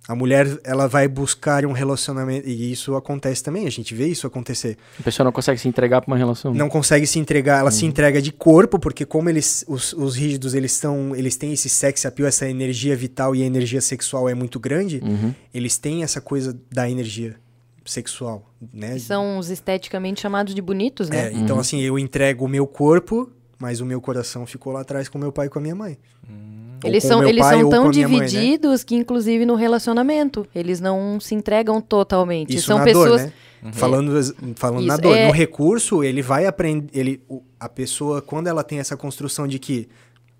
A 0.08 0.14
mulher, 0.14 0.58
ela 0.64 0.86
vai 0.88 1.06
buscar 1.06 1.66
um 1.66 1.72
relacionamento 1.72 2.48
e 2.48 2.72
isso 2.72 2.96
acontece 2.96 3.42
também, 3.44 3.66
a 3.66 3.70
gente 3.70 3.94
vê 3.94 4.06
isso 4.06 4.26
acontecer. 4.26 4.78
A 4.98 5.02
pessoa 5.02 5.22
não 5.24 5.32
consegue 5.32 5.60
se 5.60 5.68
entregar 5.68 6.00
pra 6.00 6.10
uma 6.10 6.16
relação. 6.16 6.54
Não 6.54 6.70
consegue 6.70 7.06
se 7.06 7.18
entregar, 7.18 7.58
ela 7.60 7.70
se 7.70 7.84
entrega 7.84 8.22
de 8.22 8.32
corpo, 8.32 8.78
porque 8.78 9.04
como 9.04 9.28
eles 9.28 9.66
os, 9.68 9.92
os 9.92 10.16
rígidos, 10.16 10.54
eles 10.54 10.72
estão, 10.72 11.14
eles 11.14 11.36
têm 11.36 11.52
esse 11.52 11.68
sex 11.68 12.06
appeal, 12.06 12.26
essa 12.26 12.48
energia 12.48 12.96
vital 12.96 13.36
e 13.36 13.42
a 13.42 13.46
energia 13.46 13.82
sexual 13.82 14.30
é 14.30 14.34
muito 14.34 14.58
grande, 14.58 14.98
Uhum. 15.04 15.34
eles 15.52 15.76
têm 15.76 16.02
essa 16.02 16.22
coisa 16.22 16.58
da 16.72 16.88
energia 16.88 17.36
sexual, 17.84 18.50
né? 18.72 18.98
São 18.98 19.36
os 19.38 19.50
esteticamente 19.50 20.20
chamados 20.22 20.54
de 20.54 20.62
bonitos, 20.62 21.10
né? 21.10 21.28
É, 21.28 21.32
então 21.32 21.58
assim, 21.58 21.80
eu 21.80 21.98
entrego 21.98 22.44
o 22.46 22.48
meu 22.48 22.66
corpo, 22.66 23.30
mas 23.58 23.80
o 23.80 23.84
meu 23.86 24.00
coração 24.00 24.46
ficou 24.46 24.72
lá 24.72 24.80
atrás 24.80 25.08
com 25.08 25.18
meu 25.18 25.32
pai 25.32 25.46
e 25.46 25.50
com 25.50 25.58
a 25.58 25.62
minha 25.62 25.74
mãe. 25.74 25.98
Ou 26.26 26.57
Eles 26.84 27.02
são, 27.04 27.22
eles 27.26 27.42
pai 27.42 27.60
são 27.60 27.70
tão 27.70 27.88
minha 27.88 28.08
mãe, 28.08 28.20
né? 28.20 28.26
divididos 28.26 28.84
que, 28.84 28.94
inclusive, 28.94 29.44
no 29.46 29.54
relacionamento, 29.54 30.46
eles 30.54 30.80
não 30.80 31.18
se 31.20 31.34
entregam 31.34 31.80
totalmente. 31.80 32.54
Isso 32.54 32.66
são 32.66 32.78
na 32.78 32.84
pessoas. 32.84 33.22
dor, 33.22 33.32
né? 33.62 33.72
Falando, 33.72 34.54
falando 34.54 34.86
na 34.86 34.94
Isso, 34.94 35.02
dor. 35.02 35.16
é- 35.16 35.26
No 35.26 35.32
recurso, 35.32 36.04
ele 36.04 36.22
vai 36.22 36.46
aprender. 36.46 36.88
Ele, 36.96 37.20
a 37.58 37.68
pessoa, 37.68 38.22
quando 38.22 38.46
ela 38.46 38.62
tem 38.62 38.78
essa 38.78 38.96
construção 38.96 39.48
de 39.48 39.58
que, 39.58 39.88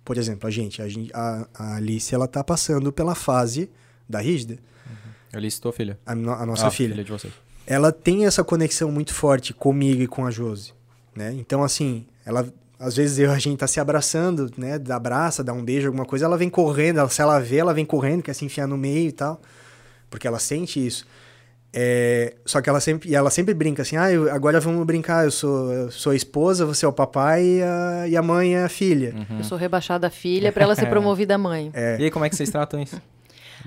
por 0.05 0.17
exemplo, 0.17 0.47
a 0.47 0.51
gente, 0.51 0.81
a, 0.81 0.89
gente- 0.89 1.11
a, 1.13 1.49
a 1.53 1.77
Alice, 1.77 2.15
ela 2.15 2.29
tá 2.29 2.45
passando 2.45 2.93
pela 2.93 3.15
fase 3.17 3.69
da 4.09 4.21
rígida, 4.21 4.59
Alice, 5.33 5.61
tua 5.61 5.73
filha. 5.73 5.99
a, 6.07 6.15
no- 6.15 6.33
a 6.33 6.47
nossa 6.47 6.69
Ah, 6.69 6.71
filha. 6.71 7.03
de 7.03 7.11
vocês. 7.11 7.33
ela 7.67 7.91
tem 7.93 8.25
essa 8.25 8.45
conexão 8.45 8.91
muito 8.93 9.13
forte 9.13 9.53
comigo 9.53 10.01
e 10.03 10.07
com 10.07 10.25
a 10.25 10.31
Josi, 10.31 10.73
né? 11.15 11.35
Então, 11.39 11.63
assim, 11.65 12.07
ela... 12.25 12.47
Às 12.79 12.97
vezes 12.97 13.19
eu, 13.19 13.31
a 13.33 13.39
gente 13.39 13.59
tá 13.59 13.67
se 13.67 13.81
abraçando, 13.81 14.51
né? 14.57 14.79
Dá 14.79 14.97
abraça, 14.97 15.43
dá 15.43 15.53
um 15.53 15.65
beijo, 15.65 15.89
alguma 15.89 16.05
coisa. 16.05 16.25
Ela 16.27 16.37
vem 16.39 16.49
correndo, 16.49 16.99
ela- 17.01 17.09
se 17.09 17.21
ela 17.21 17.39
vê, 17.41 17.57
ela 17.57 17.75
vem 17.75 17.85
correndo, 17.85 18.23
quer 18.23 18.35
se 18.35 18.45
enfiar 18.45 18.67
no 18.69 18.77
meio 18.79 19.09
e 19.09 19.13
tal. 19.13 19.41
Porque 20.09 20.27
ela 20.29 20.39
sente 20.39 20.85
isso. 20.87 21.05
É, 21.73 22.35
só 22.47 22.63
que 22.63 22.69
ela 22.71 22.81
sempre, 22.81 23.11
e 23.11 23.15
ela 23.15 23.29
sempre 23.31 23.53
brinca 23.53 23.83
assim, 23.83 23.97
ah, 23.97 24.11
eu- 24.11 24.33
agora 24.33 24.59
vamos 24.59 24.87
brincar, 24.87 25.25
eu 25.27 25.31
sou, 25.31 25.71
eu 25.73 25.91
sou 25.91 26.13
a 26.13 26.17
esposa, 26.17 26.65
você 26.65 26.87
é 26.87 26.89
o 26.89 26.93
papai 26.93 27.45
e 27.45 27.63
a, 27.63 28.09
e 28.09 28.17
a 28.17 28.23
mãe 28.23 28.55
é 28.55 28.65
a 28.65 28.69
filha. 28.71 29.15
Eu 29.39 29.45
sou 29.45 29.59
rebaixada 29.59 30.07
a 30.07 30.11
filha 30.11 30.51
para 30.53 30.65
ela 30.65 30.75
ser 30.75 30.87
promovida 30.91 31.35
a 31.35 31.39
mãe. 31.39 31.71
E 32.01 32.05
aí, 32.05 32.11
como 32.11 32.25
é 32.25 32.31
que 32.31 32.37
vocês 32.37 32.49
tratam 32.49 32.81
isso? 32.81 33.01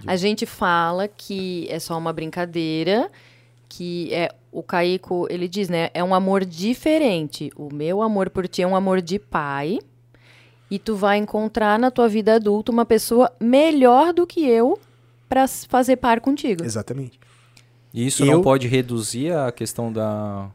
A 0.07 0.15
gente 0.15 0.45
fala 0.47 1.07
que 1.07 1.67
é 1.69 1.77
só 1.79 1.95
uma 1.97 2.11
brincadeira, 2.11 3.07
que 3.69 4.11
é 4.13 4.31
o 4.51 4.61
Caico, 4.61 5.27
ele 5.29 5.47
diz, 5.47 5.69
né, 5.69 5.89
é 5.93 6.03
um 6.03 6.13
amor 6.13 6.43
diferente. 6.43 7.51
O 7.55 7.73
meu 7.73 8.01
amor 8.01 8.29
por 8.29 8.47
ti 8.47 8.61
é 8.61 8.67
um 8.67 8.75
amor 8.75 9.01
de 9.01 9.17
pai. 9.17 9.79
E 10.69 10.79
tu 10.79 10.95
vai 10.95 11.17
encontrar 11.17 11.77
na 11.77 11.91
tua 11.91 12.07
vida 12.07 12.35
adulta 12.35 12.71
uma 12.71 12.85
pessoa 12.85 13.31
melhor 13.39 14.13
do 14.13 14.25
que 14.25 14.45
eu 14.47 14.79
para 15.27 15.47
fazer 15.47 15.97
par 15.97 16.21
contigo. 16.21 16.63
Exatamente. 16.63 17.19
E 17.93 18.05
isso 18.07 18.23
Eu- 18.23 18.33
não 18.33 18.41
pode 18.41 18.67
reduzir 18.67 19.33
a 19.33 19.51
questão 19.51 19.91
da. 19.91 20.49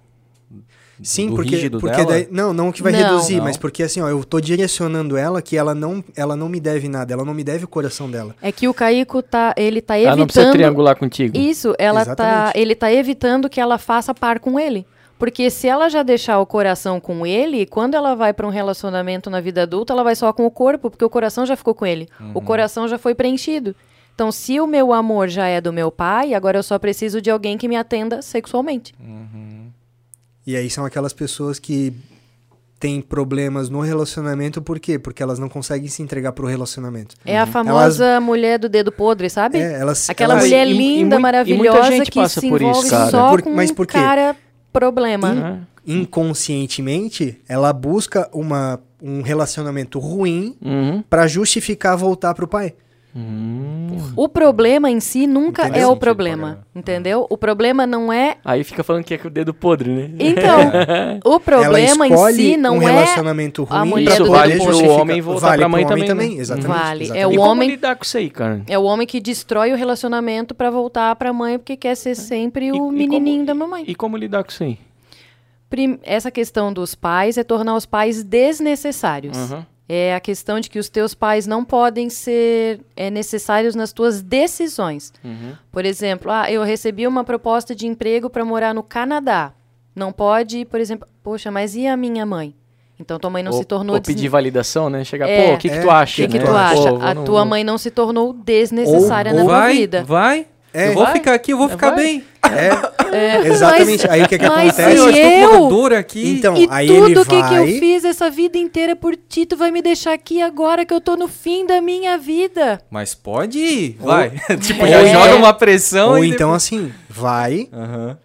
Sim, 1.03 1.29
do 1.29 1.37
porque, 1.37 1.51
rígido 1.51 1.79
porque 1.79 1.97
dela? 1.97 2.09
daí, 2.11 2.29
não, 2.31 2.53
não 2.53 2.73
que 2.73 2.83
vai 2.83 2.93
Não. 2.93 2.99
reduzir, 2.99 3.37
Não. 3.37 3.45
mas 3.45 3.57
porque 3.57 3.83
assim, 3.83 4.01
ó, 4.01 4.09
eu 4.09 4.25
tô 4.25 4.41
direcionando 4.41 5.17
ela 5.17 5.43
que 5.43 5.57
ela 5.57 5.75
não, 5.75 6.03
ela 6.17 6.37
não 6.37 6.49
me 6.49 6.59
deve 6.59 6.89
nada, 6.89 7.13
ela 7.13 7.25
não 7.25 7.35
me 7.35 7.45
deve 7.45 7.65
o 7.65 7.69
coração 7.69 8.11
dela. 8.11 8.35
É 8.41 8.51
que 8.51 8.67
o 8.67 8.75
Caico 8.75 9.23
tá, 9.23 9.55
ele 9.57 9.81
tá 9.81 9.99
Ela 9.99 10.17
não 10.17 10.25
precisa 10.27 10.47
evitando 10.47 10.59
triangular 10.59 10.97
contigo. 10.97 11.37
Isso, 11.37 11.75
ela 11.79 12.05
tá, 12.15 12.53
ele 12.55 12.75
tá 12.75 12.93
evitando 12.93 13.49
que 13.49 13.61
ela 13.61 13.79
faça 13.79 14.15
par 14.15 14.41
com 14.41 14.59
ele. 14.59 14.87
Porque 15.19 15.49
se 15.49 15.67
ela 15.67 15.89
já 15.89 16.03
deixar 16.03 16.39
o 16.41 16.47
coração 16.47 17.01
com 17.01 17.27
ele, 17.27 17.65
quando 17.65 17.95
ela 17.95 18.15
vai 18.15 18.35
para 18.35 18.47
um 18.47 18.51
relacionamento 18.51 19.31
na 19.31 19.41
vida 19.41 19.63
adulta, 19.63 19.93
ela 19.93 20.03
vai 20.03 20.15
só 20.15 20.31
com 20.33 20.45
o 20.45 20.51
corpo, 20.51 20.91
porque 20.91 21.05
o 21.05 21.09
coração 21.09 21.47
já 21.47 21.57
ficou 21.57 21.75
com 21.75 21.87
ele. 21.87 22.07
O 22.35 22.41
coração 22.43 22.87
já 22.87 22.99
foi 22.99 23.15
preenchido. 23.15 23.75
Então, 24.15 24.33
se 24.33 24.59
o 24.61 24.67
meu 24.67 24.93
amor 24.95 25.29
já 25.29 25.47
é 25.47 25.61
do 25.61 25.73
meu 25.73 25.91
pai, 25.91 26.33
agora 26.35 26.59
eu 26.59 26.63
só 26.63 26.79
preciso 26.79 27.21
de 27.21 27.31
alguém 27.31 27.59
que 27.59 27.69
me 27.69 27.77
atenda 27.77 28.23
sexualmente. 28.23 28.95
E 30.47 30.57
aí 30.57 30.71
são 30.71 30.85
aquelas 30.85 31.13
pessoas 31.13 31.59
que 31.59 31.93
têm 32.79 33.01
problemas 33.01 33.69
no 33.71 33.81
relacionamento, 33.81 34.61
por 34.63 34.79
quê? 34.79 34.99
Porque 34.99 35.23
elas 35.23 35.39
não 35.39 35.49
conseguem 35.49 35.89
se 35.89 36.03
entregar 36.03 36.33
pro 36.33 36.47
relacionamento. 36.47 37.17
É 37.25 37.39
a 37.39 37.47
famosa 37.47 38.21
mulher 38.21 38.59
do 38.59 38.69
dedo 38.69 38.93
podre, 38.93 39.31
sabe? 39.31 39.59
É, 39.59 39.81
elas, 39.81 40.09
Aquela 40.11 40.35
elas- 40.35 40.45
mulher 40.45 40.67
e- 40.69 40.73
linda, 40.73 41.17
e 41.17 41.19
maravilhosa, 41.19 42.05
que 42.05 42.21
passa 42.21 42.41
se 42.41 42.49
por 42.49 42.61
isso, 42.61 42.71
envolve 42.71 42.91
cara. 42.91 43.11
só 43.11 43.31
Por- 43.31 43.43
com 43.43 43.51
mas 43.55 43.71
um 43.71 43.75
por 43.75 43.87
quê? 43.87 43.95
cara 43.95 44.37
problema. 44.73 45.65
Ah, 45.65 45.67
inconscientemente, 45.87 47.41
ela 47.49 47.73
busca 47.73 48.29
uma, 48.33 48.79
um 49.03 49.23
relacionamento 49.23 49.99
ruim 49.99 50.57
uhum. 50.63 51.03
pra 51.09 51.27
justificar 51.27 51.97
voltar 51.97 52.35
pro 52.35 52.47
pai. 52.47 52.75
O 54.15 54.29
problema 54.29 54.91
em 54.91 55.01
si 55.01 55.27
nunca 55.27 55.67
é 55.69 55.87
o 55.87 55.97
problema, 55.97 56.59
entendeu? 56.75 57.27
O 57.31 57.37
problema 57.39 57.87
não 57.87 58.13
é. 58.13 58.37
Aí 58.45 58.63
fica 58.63 58.85
falando 58.85 59.05
que 59.05 59.15
é 59.15 59.19
com 59.19 59.29
o 59.29 59.31
dedo 59.31 59.55
podre, 59.55 59.91
né? 59.91 60.11
Então, 60.19 60.59
o 61.25 61.41
problema 61.41 62.07
em 62.07 62.33
si 62.35 62.57
não 62.59 62.77
um 62.79 62.83
é. 62.83 62.93
relacionamento 62.93 63.67
a 63.71 63.81
ruim 63.81 63.89
mulher 63.89 64.17
pra 64.17 64.25
do 64.25 64.31
poder 64.31 64.49
dedo 64.49 64.59
podre. 64.59 64.65
justificar. 64.73 64.95
Pro 64.95 65.03
homem 65.03 65.21
voltar 65.23 65.47
vale 65.47 65.59
pra 65.61 65.69
mãe 65.69 65.87
também, 65.87 66.07
também. 66.07 66.35
né? 66.37 66.41
Exatamente. 66.41 66.69
Vale. 66.69 67.01
É 67.01 67.05
exatamente. 67.05 67.35
E 67.35 67.37
o 67.37 67.41
como 67.41 67.51
homem- 67.53 67.71
lidar 67.71 67.97
com 67.97 68.05
isso 68.05 68.19
aí, 68.19 68.31
cara? 68.31 68.63
É 68.69 68.79
o 68.79 68.83
homem 68.85 69.07
que 69.07 69.21
destrói 69.21 69.73
o 69.73 69.77
relacionamento 69.77 70.55
pra 70.55 70.71
voltar 70.71 71.15
pra 71.17 71.33
mãe 71.33 71.59
porque 71.59 71.77
quer 71.77 71.95
ser 71.95 72.15
sempre 72.15 72.67
E- 72.67 72.73
o 72.73 72.89
e 72.93 72.97
menininho 72.97 73.37
como- 73.37 73.47
da 73.47 73.55
mamãe. 73.55 73.85
E 73.87 73.95
como 73.95 74.17
lidar 74.17 74.45
com 74.45 74.51
isso 74.51 74.63
aí? 74.63 74.79
Prim- 75.71 75.99
Essa 76.03 76.31
questão 76.31 76.73
dos 76.73 76.95
pais 76.95 77.37
é 77.39 77.43
tornar 77.45 77.75
os 77.75 77.87
pais 77.87 78.23
desnecessários. 78.23 79.37
Uhum. 79.37 79.65
É 79.89 80.15
a 80.17 80.21
questão 80.21 80.59
de 80.59 80.69
que 80.69 80.79
os 80.81 80.89
teus 80.89 81.15
pais 81.15 81.47
não 81.47 81.65
podem 81.65 82.11
ser 82.11 82.81
é, 82.97 83.09
necessários 83.09 83.75
nas 83.77 83.93
tuas 83.93 84.21
decisões. 84.21 85.13
Uhum. 85.25 85.53
Por 85.71 85.85
exemplo, 85.85 86.31
ah, 86.33 86.51
eu 86.51 86.63
recebi 86.65 87.07
uma 87.07 87.23
proposta 87.23 87.75
de 87.75 87.87
emprego 87.87 88.29
para 88.29 88.45
morar 88.45 88.75
no 88.75 88.83
Canadá. 88.83 89.53
Não 89.95 90.11
pode, 90.13 90.65
por 90.65 90.81
exemplo, 90.81 91.07
poxa, 91.23 91.51
mas 91.51 91.77
e 91.77 91.87
a 91.87 91.97
minha 91.97 92.27
mãe? 92.27 92.55
Então 92.99 93.19
tua 93.19 93.31
mãe 93.31 93.43
não 93.43 93.53
ou, 93.53 93.59
se 93.59 93.65
tornou 93.65 93.95
ou 93.95 94.01
desne- 94.01 94.15
pedir 94.15 94.29
validação, 94.29 94.89
né? 94.91 95.05
Chegar, 95.05 95.29
É. 95.29 95.49
pô, 95.51 95.55
o 95.55 95.59
que, 95.59 95.69
que 95.69 95.75
É, 95.77 95.81
tu 95.83 95.91
acha? 95.91 96.23
O 96.23 96.27
que, 96.27 96.33
que 96.33 96.39
né? 96.39 96.45
tu 96.45 96.51
Pô, 96.51 96.57
acha? 96.57 96.91
vou 96.93 97.03
a 97.03 97.15
tua 97.15 97.25
vou- 97.41 97.45
mãe 97.47 97.63
não 97.63 97.79
se 97.79 97.91
tornou 97.91 98.33
desnecessária 98.33 99.31
Ou- 99.33 99.37
na 99.37 99.43
ou 99.45 99.49
tua 99.49 99.59
vai, 99.61 99.73
vida. 99.77 100.03
vai. 100.03 100.47
É, 100.77 100.89
eu 100.89 100.95
vou 100.95 101.05
vai. 101.05 101.13
ficar 101.15 101.35
aqui, 101.35 101.53
eu 101.53 101.59
vou 101.59 101.69
ficar 101.69 101.91
Vai. 101.95 102.05
bem. 102.05 102.25
É, 103.13 103.47
exatamente. 103.49 104.09
aí 104.09 104.23
o 104.23 104.29
que, 104.29 104.39
que 104.39 104.47
mas 104.49 104.79
acontece? 104.79 104.99
eu 104.99 105.11
estou 105.11 105.31
eu- 105.31 105.49
com 105.61 105.69
dor 105.69 105.93
aqui. 105.93 106.29
Então, 106.37 106.57
e 106.57 106.67
aí 106.71 106.87
tudo 106.89 107.07
ele 107.07 107.15
que, 107.21 107.25
que 107.25 107.35
eu 107.35 107.41
vai- 107.41 107.79
fiz 107.79 108.05
essa 108.05 108.31
vida 108.31 108.59
inteira 108.59 108.95
por 108.95 109.17
ti, 109.17 109.47
tu 109.47 109.57
vai 109.57 109.71
me 109.71 109.81
deixar 109.81 110.13
aqui 110.13 110.41
agora 110.43 110.85
que 110.85 110.93
eu 110.93 111.01
tô 111.01 111.17
no 111.17 111.29
fim 111.29 111.67
da 111.67 111.81
minha 111.81 112.19
vida. 112.19 112.81
Mas 112.91 113.15
pode 113.15 113.59
ir, 113.59 113.97
vai. 114.01 114.31
tipo, 114.61 114.85
É. 114.85 114.91
já 114.91 115.07
joga 115.07 115.37
uma 115.37 115.53
pressão 115.55 116.11
Ou 116.11 116.25
e 116.25 116.29
então 116.31 116.53
assim, 116.53 116.93
vai, 117.09 117.69
depois- 117.73 118.17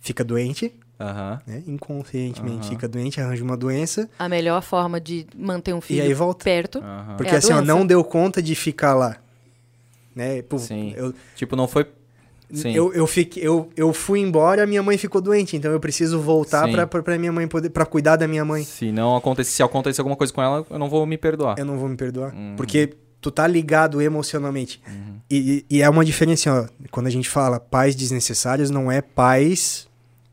fica 0.00 0.22
doente, 0.24 0.72
aham. 1.00 1.40
né? 1.46 1.62
Inconscientemente 1.66 2.68
fica 2.68 2.86
doente, 2.88 3.20
arranja 3.20 3.42
uma 3.44 3.56
doença. 3.56 4.08
A 4.18 4.28
melhor 4.28 4.62
forma 4.62 5.00
de 5.00 5.26
manter 5.36 5.72
um 5.74 5.80
filho 5.80 6.02
aí 6.02 6.12
volta. 6.14 6.44
perto. 6.44 6.82
Porque 7.16 7.32
É 7.34 7.36
assim, 7.38 7.52
ó, 7.52 7.60
não 7.62 7.86
deu 7.86 8.02
conta 8.04 8.42
de 8.42 8.54
ficar 8.54 8.94
lá. 8.94 9.16
Né? 10.14 10.42
Pô, 10.42 10.58
Sim. 10.58 10.92
Eu, 10.96 11.12
Tipo, 11.34 11.56
não 11.56 11.66
foi... 11.68 11.86
Sim. 12.52 12.72
eu, 12.72 12.92
eu, 12.92 13.06
fiquei, 13.06 13.42
eu, 13.42 13.68
eu 13.76 13.92
fui 13.92 14.20
embora, 14.20 14.64
minha 14.66 14.82
mãe 14.82 14.96
ficou 14.96 15.20
doente, 15.20 15.56
então 15.56 15.72
eu 15.72 15.80
preciso 15.80 16.20
voltar 16.20 16.68
pra 16.88 17.18
minha 17.18 17.32
mãe 17.32 17.48
poder, 17.48 17.70
pra 17.70 17.84
cuidar 17.86 18.14
da 18.16 18.28
minha 18.28 18.44
mãe. 18.44 18.62
Se 18.62 18.92
não 18.92 19.16
acontecer, 19.16 19.50
se 19.50 19.62
acontecer 19.62 20.00
alguma 20.02 20.14
coisa 20.14 20.32
com 20.32 20.40
ela, 20.42 20.64
eu 20.70 20.78
não 20.78 20.88
vou 20.88 21.04
me 21.04 21.16
perdoar. 21.18 21.58
Eu 21.58 21.64
não 21.64 21.78
vou 21.78 21.88
me 21.88 21.96
perdoar. 21.96 22.32
Uhum. 22.34 22.54
Porque 22.56 22.94
tu 23.20 23.30
tá 23.30 23.46
ligado 23.46 24.00
emocionalmente. 24.00 24.80
E, 25.28 25.64
e- 25.70 25.76
e 25.78 25.82
é 25.82 25.88
uma 25.88 26.04
diferença, 26.04 26.52
ó. 26.70 26.84
Quando 26.92 27.06
a 27.06 27.10
gente 27.10 27.28
fala 27.28 27.58
pais 27.58 27.96
desnecessários, 27.96 28.70
não 28.70 28.92
é 28.92 29.00
pais. 29.02 29.88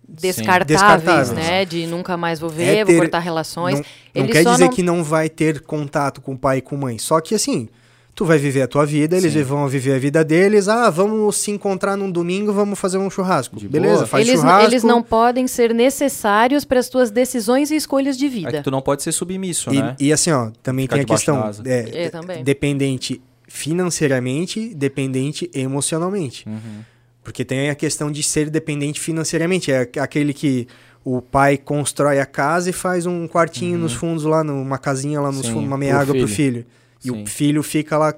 Descartáveis, 0.07 0.67
Descartáveis. 0.67 1.31
né? 1.31 1.65
De 1.65 1.87
nunca 1.87 2.17
mais 2.17 2.39
vou 2.39 2.49
ver, 2.49 2.63
É 2.79 2.85
vou 2.85 2.93
ter- 2.93 2.99
cortar 2.99 3.19
relações. 3.19 3.79
Não, 4.13 4.21
não 4.23 4.27
quer 4.27 4.43
só 4.43 4.51
dizer 4.51 4.65
não- 4.65 4.71
que 4.71 4.83
não 4.83 5.03
vai 5.03 5.29
ter 5.29 5.61
contato 5.61 6.19
com 6.21 6.33
o 6.33 6.37
pai 6.37 6.57
e 6.57 6.61
com 6.61 6.75
mãe. 6.75 6.97
Só 6.99 7.21
que 7.21 7.33
assim, 7.33 7.69
Tu 8.13 8.25
vai 8.25 8.37
viver 8.37 8.61
a 8.61 8.67
tua 8.67 8.85
vida, 8.85 9.15
eles 9.17 9.31
Sim. 9.33 9.41
vão 9.43 9.67
viver 9.69 9.93
a 9.95 9.97
vida 9.99 10.23
deles. 10.23 10.67
Ah, 10.67 10.89
vamos 10.89 11.37
se 11.37 11.49
encontrar 11.49 11.95
num 11.95 12.11
domingo, 12.11 12.51
vamos 12.51 12.77
fazer 12.77 12.97
um 12.97 13.09
churrasco. 13.09 13.55
De 13.55 13.67
Beleza, 13.69 13.95
boa. 13.95 14.07
faz 14.07 14.27
eles, 14.27 14.39
churrasco. 14.41 14.69
eles 14.69 14.83
não 14.83 15.01
podem 15.01 15.47
ser 15.47 15.73
necessários 15.73 16.65
para 16.65 16.79
as 16.79 16.89
tuas 16.89 17.09
decisões 17.09 17.71
e 17.71 17.75
escolhas 17.77 18.17
de 18.17 18.25
É 18.25 18.29
vida. 18.29 18.51
que 18.51 18.63
tu 18.63 18.69
não 18.69 18.81
pode 18.81 19.01
ser 19.01 19.11
submisso, 19.13 19.73
E, 19.73 19.81
né? 19.81 19.95
e 19.99 20.11
assim, 20.11 20.29
ó, 20.31 20.51
também 20.61 20.85
Ficar 20.85 20.95
tem 20.97 21.03
a 21.03 21.07
questão 21.07 21.51
é, 21.65 22.05
É, 22.05 22.09
também. 22.09 22.43
dependente 22.43 23.21
financeiramente, 23.47 24.73
dependente 24.75 25.49
emocionalmente. 25.53 26.47
Uhum. 26.47 26.81
Porque 27.23 27.45
tem 27.45 27.69
a 27.69 27.75
questão 27.75 28.11
de 28.11 28.21
ser 28.23 28.49
dependente 28.49 28.99
financeiramente. 28.99 29.71
É 29.71 29.87
aquele 29.99 30.33
que 30.33 30.67
o 31.03 31.21
pai 31.21 31.57
constrói 31.57 32.19
a 32.19 32.25
casa 32.25 32.69
e 32.69 32.73
faz 32.73 33.05
um 33.05 33.27
quartinho 33.27 33.77
nos 33.77 33.93
fundos 33.93 34.23
lá, 34.23 34.43
numa 34.43 34.77
casinha 34.77 35.19
lá 35.21 35.27
nos 35.29 35.37
Uhum. 35.37 35.43
Sim, 35.43 35.49
fundos, 35.53 35.67
uma 35.67 35.77
meia 35.77 35.97
água 35.97 36.13
pro 36.15 36.27
filho. 36.27 36.65
Filho. 37.01 37.15
E 37.15 37.17
Sim. 37.17 37.23
o 37.23 37.25
filho 37.27 37.63
fica 37.63 37.97
lá 37.97 38.13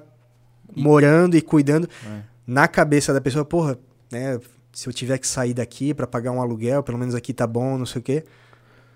morando 0.74 1.36
e 1.36 1.42
cuidando. 1.42 1.88
É. 2.06 2.20
Na 2.46 2.68
cabeça 2.68 3.12
da 3.12 3.20
pessoa, 3.20 3.44
porra, 3.44 3.78
né? 4.10 4.38
Se 4.72 4.88
eu 4.88 4.92
tiver 4.92 5.18
que 5.18 5.26
sair 5.26 5.54
daqui 5.54 5.94
pra 5.94 6.06
pagar 6.06 6.32
um 6.32 6.40
aluguel, 6.42 6.82
pelo 6.82 6.98
menos 6.98 7.14
aqui 7.14 7.32
tá 7.32 7.46
bom, 7.46 7.78
não 7.78 7.86
sei 7.86 8.00
o 8.00 8.02
quê. 8.02 8.24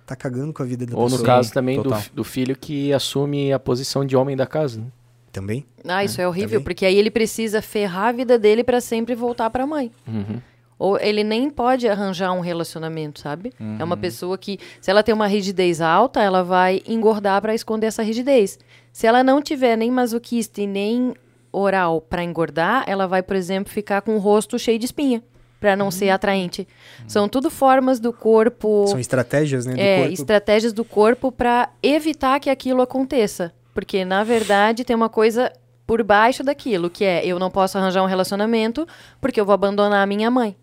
Tá 0.04 0.16
cagando 0.16 0.52
com 0.52 0.62
a 0.62 0.66
vida 0.66 0.84
da 0.86 0.96
Ou 0.96 1.04
no 1.04 1.10
pessoa. 1.10 1.26
caso 1.26 1.52
também 1.52 1.80
do, 1.80 1.90
do 2.14 2.24
filho 2.24 2.56
que 2.56 2.92
assume 2.92 3.52
a 3.52 3.58
posição 3.58 4.04
de 4.04 4.16
homem 4.16 4.36
da 4.36 4.46
casa. 4.46 4.80
né? 4.80 4.86
Também. 5.30 5.64
Ah, 5.86 6.02
isso 6.02 6.20
é 6.20 6.26
horrível, 6.26 6.48
Também. 6.58 6.64
porque 6.64 6.84
aí 6.86 6.96
ele 6.96 7.10
precisa 7.10 7.62
ferrar 7.62 8.08
a 8.08 8.12
vida 8.12 8.38
dele 8.38 8.64
para 8.64 8.80
sempre 8.80 9.14
voltar 9.14 9.50
para 9.50 9.64
a 9.64 9.66
mãe. 9.66 9.92
Uhum. 10.06 10.40
Ou 10.78 10.98
ele 10.98 11.22
nem 11.22 11.50
pode 11.50 11.86
arranjar 11.86 12.32
um 12.32 12.40
relacionamento, 12.40 13.20
sabe? 13.20 13.52
É 13.58 13.62
Uhum. 13.62 13.84
uma 13.84 13.96
pessoa 13.96 14.38
que, 14.38 14.58
se 14.80 14.90
ela 14.90 15.02
tem 15.02 15.14
uma 15.14 15.26
rigidez 15.26 15.80
alta, 15.80 16.22
ela 16.22 16.42
vai 16.42 16.82
engordar 16.88 17.40
para 17.42 17.54
esconder 17.54 17.88
essa 17.88 18.02
rigidez. 18.02 18.58
Se 18.98 19.06
ela 19.06 19.22
não 19.22 19.40
tiver 19.40 19.76
nem 19.76 19.92
masoquista 19.92 20.60
e 20.60 20.66
nem 20.66 21.14
oral 21.52 22.00
para 22.00 22.24
engordar, 22.24 22.82
ela 22.84 23.06
vai, 23.06 23.22
por 23.22 23.36
exemplo, 23.36 23.72
ficar 23.72 24.02
com 24.02 24.16
o 24.16 24.18
rosto 24.18 24.58
cheio 24.58 24.76
de 24.76 24.86
espinha, 24.86 25.22
para 25.60 25.76
não 25.76 25.84
Uhum. 25.84 25.90
ser 25.92 26.10
atraente. 26.10 26.66
São 27.06 27.28
tudo 27.28 27.48
formas 27.48 28.00
do 28.00 28.12
corpo 28.12 28.88
São 28.88 28.98
estratégias, 28.98 29.66
né? 29.66 29.74
Do 29.74 29.80
é, 29.80 29.98
corpo. 29.98 30.14
estratégias 30.14 30.72
do 30.72 30.84
corpo 30.84 31.30
para 31.30 31.70
evitar 31.80 32.40
que 32.40 32.50
aquilo 32.50 32.82
aconteça. 32.82 33.54
Porque, 33.72 34.04
na 34.04 34.24
verdade, 34.24 34.82
tem 34.82 34.96
uma 34.96 35.08
coisa 35.08 35.52
por 35.86 36.02
baixo 36.02 36.42
daquilo, 36.42 36.90
que 36.90 37.04
é 37.04 37.24
eu 37.24 37.38
não 37.38 37.52
posso 37.52 37.78
arranjar 37.78 38.02
um 38.02 38.06
relacionamento 38.06 38.84
porque 39.20 39.40
eu 39.40 39.46
vou 39.46 39.54
abandonar 39.54 40.02
a 40.02 40.06
minha 40.06 40.28
mãe. 40.28 40.56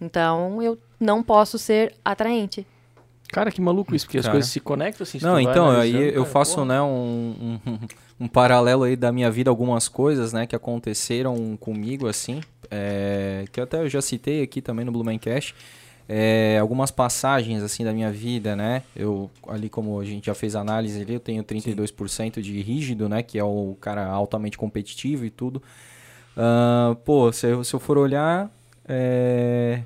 Então, 0.00 0.60
eu 0.60 0.76
não 0.98 1.22
posso 1.22 1.60
ser 1.60 1.94
atraente. 2.04 2.66
Cara, 3.32 3.50
que 3.50 3.62
maluco 3.62 3.94
isso, 3.94 4.04
porque 4.04 4.18
as 4.18 4.26
Cara. 4.26 4.34
coisas 4.34 4.50
se 4.50 4.60
conectam 4.60 5.04
assim. 5.04 5.18
se 5.18 5.24
Não, 5.24 5.40
então, 5.40 5.70
aí 5.70 6.14
eu 6.14 6.26
faço, 6.26 6.56
pô. 6.56 6.64
né, 6.66 6.80
um, 6.82 7.58
um, 7.66 7.78
um 8.20 8.28
paralelo 8.28 8.84
aí 8.84 8.94
da 8.94 9.10
minha 9.10 9.30
vida, 9.30 9.48
algumas 9.48 9.88
coisas, 9.88 10.34
né, 10.34 10.46
que 10.46 10.54
aconteceram 10.54 11.56
comigo, 11.56 12.06
assim, 12.06 12.42
é, 12.70 13.46
que 13.50 13.58
até 13.58 13.78
eu 13.78 13.88
já 13.88 14.02
citei 14.02 14.42
aqui 14.42 14.60
também 14.60 14.84
no 14.84 14.92
Blumencast, 14.92 15.54
é, 16.06 16.58
algumas 16.60 16.90
passagens, 16.90 17.62
assim, 17.62 17.84
da 17.84 17.92
minha 17.94 18.12
vida, 18.12 18.54
né, 18.54 18.82
eu, 18.94 19.30
ali 19.48 19.70
como 19.70 19.98
a 19.98 20.04
gente 20.04 20.26
já 20.26 20.34
fez 20.34 20.54
análise 20.54 21.00
ali, 21.00 21.14
eu 21.14 21.20
tenho 21.20 21.42
32% 21.42 22.42
de 22.42 22.60
rígido, 22.60 23.08
né, 23.08 23.22
que 23.22 23.38
é 23.38 23.44
o 23.44 23.74
cara 23.80 24.06
altamente 24.06 24.58
competitivo 24.58 25.24
e 25.24 25.30
tudo. 25.30 25.62
Ah, 26.36 26.96
pô, 27.02 27.32
se 27.32 27.46
eu, 27.46 27.64
se 27.64 27.72
eu 27.72 27.80
for 27.80 27.96
olhar, 27.96 28.50
é, 28.86 29.80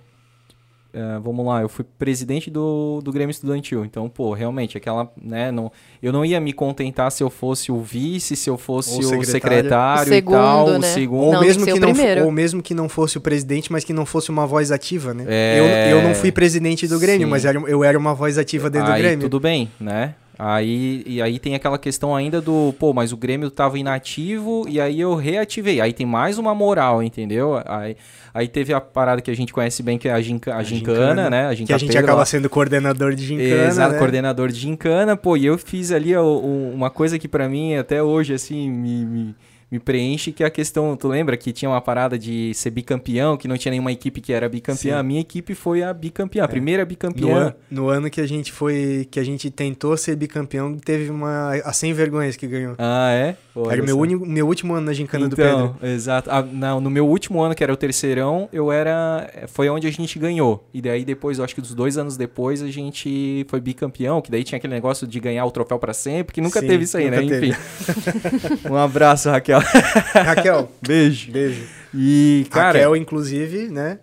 é, 0.98 1.18
vamos 1.18 1.44
lá, 1.44 1.60
eu 1.60 1.68
fui 1.68 1.84
presidente 1.98 2.50
do, 2.50 3.00
do 3.04 3.12
Grêmio 3.12 3.30
Estudantil. 3.30 3.84
Então, 3.84 4.08
pô, 4.08 4.32
realmente, 4.32 4.78
aquela, 4.78 5.12
né, 5.20 5.52
não, 5.52 5.70
eu 6.02 6.10
não 6.12 6.24
ia 6.24 6.40
me 6.40 6.52
contentar 6.54 7.12
se 7.12 7.22
eu 7.22 7.28
fosse 7.28 7.70
o 7.70 7.80
vice, 7.82 8.34
se 8.34 8.48
eu 8.48 8.56
fosse 8.56 8.92
Ou 8.94 9.00
o 9.00 9.02
secretário. 9.02 9.30
secretário, 9.32 10.12
O 10.12 10.16
e 10.16 10.22
tal, 10.22 10.66
segundo, 10.66 10.76
o 10.76 10.78
né? 10.80 10.88
segundo. 10.88 11.20
Ou, 11.26 11.32
Não, 11.34 11.40
mesmo 11.42 11.64
que 11.66 11.72
o 11.72 11.80
não, 11.80 11.92
primeiro. 11.92 12.24
ou 12.24 12.30
mesmo 12.32 12.62
que 12.62 12.72
não 12.74 12.88
fosse 12.88 13.18
o 13.18 13.20
presidente, 13.20 13.70
mas 13.70 13.84
que 13.84 13.92
não 13.92 14.06
fosse 14.06 14.30
uma 14.30 14.46
voz 14.46 14.72
ativa, 14.72 15.12
né? 15.12 15.24
É, 15.28 15.90
Eu, 15.92 15.98
eu 15.98 16.02
não 16.02 16.14
fui 16.14 16.32
presidente 16.32 16.86
do 16.88 16.98
Grêmio, 16.98 17.26
sim. 17.26 17.30
mas 17.30 17.44
era- 17.44 17.58
eu 17.60 17.84
era 17.84 17.98
uma 17.98 18.14
voz 18.14 18.38
ativa 18.38 18.70
dentro 18.70 18.90
aí 18.90 19.02
do 19.02 19.06
Grêmio. 19.06 19.20
tudo 19.28 19.38
bem, 19.38 19.70
né? 19.78 20.14
Aí, 20.38 21.02
e 21.06 21.22
aí 21.22 21.38
tem 21.38 21.54
aquela 21.54 21.78
questão 21.78 22.14
ainda 22.14 22.40
do, 22.40 22.74
pô, 22.78 22.92
mas 22.92 23.10
o 23.10 23.16
Grêmio 23.16 23.50
tava 23.50 23.78
inativo 23.78 24.66
e 24.68 24.78
aí 24.78 25.00
eu 25.00 25.14
reativei. 25.14 25.80
Aí 25.80 25.92
tem 25.94 26.04
mais 26.04 26.36
uma 26.36 26.54
moral, 26.54 27.02
entendeu? 27.02 27.60
Aí, 27.64 27.96
aí 28.34 28.46
teve 28.46 28.74
a 28.74 28.80
parada 28.80 29.22
que 29.22 29.30
a 29.30 29.36
gente 29.36 29.52
conhece 29.52 29.82
bem, 29.82 29.96
que 29.96 30.08
é 30.08 30.12
a, 30.12 30.20
ginca, 30.20 30.54
a, 30.54 30.62
gincana, 30.62 31.30
né? 31.30 31.54
que 31.54 31.72
a 31.72 31.78
gente 31.78 31.96
acaba 31.96 32.18
lá. 32.18 32.26
sendo 32.26 32.50
coordenador 32.50 33.14
de 33.14 33.24
gincana, 33.24 33.66
Exato, 33.66 33.92
né? 33.94 33.98
coordenador 33.98 34.48
de 34.48 34.60
gincana, 34.60 35.16
pô, 35.16 35.36
e 35.38 35.46
eu 35.46 35.56
fiz 35.56 35.90
ali 35.90 36.14
ó, 36.14 36.22
uma 36.38 36.90
coisa 36.90 37.18
que 37.18 37.28
pra 37.28 37.48
mim 37.48 37.74
até 37.74 38.02
hoje, 38.02 38.34
assim, 38.34 38.70
me, 38.70 39.06
me, 39.06 39.34
me 39.76 39.80
preenche, 39.80 40.32
que 40.32 40.42
é 40.42 40.46
a 40.46 40.50
questão, 40.50 40.96
tu 40.96 41.06
lembra 41.08 41.36
que 41.36 41.52
tinha 41.52 41.68
uma 41.70 41.80
parada 41.80 42.18
de 42.18 42.52
ser 42.54 42.70
bicampeão, 42.70 43.36
que 43.36 43.46
não 43.46 43.56
tinha 43.58 43.70
nenhuma 43.70 43.92
equipe 43.92 44.20
que 44.20 44.32
era 44.32 44.48
bicampeã, 44.48 44.92
Sim. 44.94 44.98
a 44.98 45.02
minha 45.02 45.20
equipe 45.20 45.54
foi 45.54 45.82
a 45.82 45.92
bicampeã, 45.92 46.44
a 46.44 46.48
primeira 46.48 46.82
No, 46.82 46.88
bicampeã. 46.88 47.48
an- 47.48 47.54
no 47.70 47.88
ano 47.88 48.08
que 48.10 48.20
a 48.20 48.26
gente 48.26 48.50
foi, 48.52 49.06
que 49.10 49.20
a 49.20 49.24
gente 49.24 49.50
tentou 49.50 49.96
ser 49.96 50.16
bicampeão, 50.16 50.74
teve 50.76 51.10
uma 51.10 51.54
a 51.64 51.72
100 51.72 51.92
vergonhas 51.92 52.36
que 52.36 52.46
ganhou. 52.46 52.74
Ah, 52.78 53.10
é? 53.12 53.36
Olha 53.54 53.72
era 53.72 53.82
o 53.82 53.84
meu, 53.86 53.98
único, 53.98 54.26
meu 54.26 54.46
último 54.46 54.74
ano 54.74 54.86
na 54.86 54.92
gincana 54.92 55.28
do 55.28 55.32
então, 55.34 55.74
Pedro. 55.80 55.94
exato. 55.94 56.30
Ah, 56.30 56.42
não, 56.42 56.80
no 56.80 56.90
meu 56.90 57.06
último 57.06 57.40
ano, 57.42 57.54
que 57.54 57.62
era 57.62 57.72
o 57.72 57.76
terceirão, 57.76 58.48
eu 58.52 58.70
era. 58.70 59.30
Foi 59.48 59.68
onde 59.68 59.86
a 59.86 59.90
gente 59.90 60.18
ganhou. 60.18 60.68
E 60.74 60.82
daí 60.82 61.04
depois, 61.04 61.38
eu 61.38 61.44
acho 61.44 61.54
que 61.54 61.60
dos 61.60 61.74
dois 61.74 61.96
anos 61.96 62.16
depois, 62.16 62.62
a 62.62 62.68
gente 62.68 63.46
foi 63.48 63.60
bicampeão, 63.60 64.20
que 64.20 64.30
daí 64.30 64.44
tinha 64.44 64.58
aquele 64.58 64.74
negócio 64.74 65.06
de 65.06 65.18
ganhar 65.20 65.44
o 65.46 65.50
troféu 65.50 65.78
pra 65.78 65.94
sempre, 65.94 66.34
que 66.34 66.40
nunca 66.40 66.60
Sim, 66.60 66.66
teve 66.66 66.84
isso 66.84 66.96
aí, 66.98 67.10
né? 67.10 67.22
teve. 67.22 67.48
Enfim. 67.48 67.58
um 68.70 68.76
abraço, 68.76 69.30
Raquel. 69.30 69.60
Raquel, 70.14 70.70
Beijo. 70.86 71.30
beijo. 71.32 71.62
E, 71.94 72.46
cara. 72.50 72.78
Raquel, 72.78 72.96
inclusive, 72.96 73.68
né? 73.68 73.98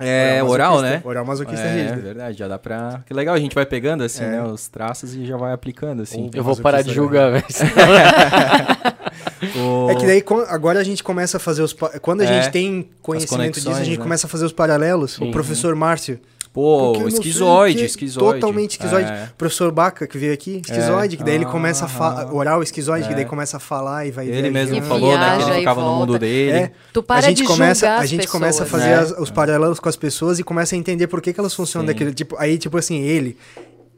é 0.00 0.42
oral, 0.42 0.80
né? 0.82 1.00
Oral 1.04 1.24
masoquista 1.24 1.64
É, 1.64 1.82
rígido. 1.82 2.02
verdade, 2.02 2.36
já 2.38 2.48
dá 2.48 2.58
pra. 2.58 3.02
Que 3.06 3.14
legal, 3.14 3.34
a 3.34 3.38
gente 3.38 3.54
vai 3.54 3.64
pegando 3.66 4.02
assim, 4.02 4.24
É. 4.24 4.28
né? 4.30 4.42
Os 4.42 4.66
traços 4.66 5.14
e 5.14 5.24
já 5.26 5.36
vai 5.36 5.52
aplicando 5.52 6.02
assim. 6.02 6.28
Eu 6.34 6.42
vou 6.42 6.56
parar 6.56 6.82
de 6.82 6.88
masoquista 6.88 7.02
julgar, 7.02 7.30
velho. 7.30 7.44
O- 9.56 9.90
É 9.90 9.94
que 9.96 10.06
daí 10.06 10.24
agora 10.48 10.78
a 10.78 10.84
gente 10.84 11.02
começa 11.02 11.36
a 11.36 11.40
fazer 11.40 11.62
os. 11.62 11.72
Quando 12.00 12.20
a 12.20 12.24
É, 12.24 12.28
gente 12.42 12.52
tem 12.52 12.88
conhecimento 13.02 13.54
disso, 13.56 13.70
a 13.70 13.82
gente 13.84 13.98
né? 13.98 14.02
começa 14.02 14.26
a 14.26 14.30
fazer 14.30 14.44
os 14.44 14.52
paralelos. 14.52 15.14
Sim. 15.14 15.28
O 15.28 15.32
professor 15.32 15.74
Márcio. 15.74 16.18
Pô, 16.52 16.92
Porque 16.92 17.08
esquizoide, 17.14 17.78
que- 17.78 17.84
esquizoide. 17.86 18.40
Totalmente 18.40 18.72
esquizoide. 18.72 19.10
É. 19.10 19.28
O 19.32 19.36
professor 19.36 19.72
Baca, 19.72 20.06
que 20.06 20.18
veio 20.18 20.34
aqui, 20.34 20.60
esquizoide, 20.62 21.16
que 21.16 21.24
daí 21.24 21.36
ele 21.36 21.46
começa 21.46 21.86
a 21.86 21.88
falar. 21.88 22.24
Aham. 22.24 22.34
Oral 22.34 22.62
esquizoide, 22.62 23.06
que 23.06 23.12
É. 23.12 23.16
daí 23.16 23.24
começa 23.24 23.56
a 23.56 23.60
falar 23.60 24.06
e 24.06 24.10
vai 24.10 24.28
Ele 24.28 24.50
mesmo 24.50 24.82
falou, 24.82 25.16
né? 25.16 25.38
Que 25.38 25.44
ele 25.44 25.58
ficava 25.60 25.80
no 25.80 25.92
mundo 25.94 26.08
volta. 26.08 26.18
dele. 26.18 26.50
É, 26.58 26.72
Tu 26.92 27.02
para 27.02 27.20
a 27.20 27.22
gente 27.22 27.38
de 27.40 27.44
começa, 27.48 27.96
a 27.96 28.04
gente 28.04 28.28
começa 28.28 28.64
a 28.64 28.66
pessoas, 28.66 28.82
fazer 28.82 28.94
né? 28.94 29.00
as- 29.02 29.18
os 29.18 29.30
paralelos 29.30 29.80
com 29.80 29.88
as 29.88 29.96
pessoas 29.96 30.38
e 30.38 30.44
começa 30.44 30.74
a 30.74 30.78
entender 30.78 31.06
por 31.06 31.22
que, 31.22 31.32
que 31.32 31.40
elas 31.40 31.54
funcionam 31.54 31.86
Sim. 31.88 31.92
daquele 31.94 32.12
tipo. 32.12 32.36
Aí, 32.38 32.58
tipo 32.58 32.76
assim, 32.76 33.00
ele, 33.00 33.34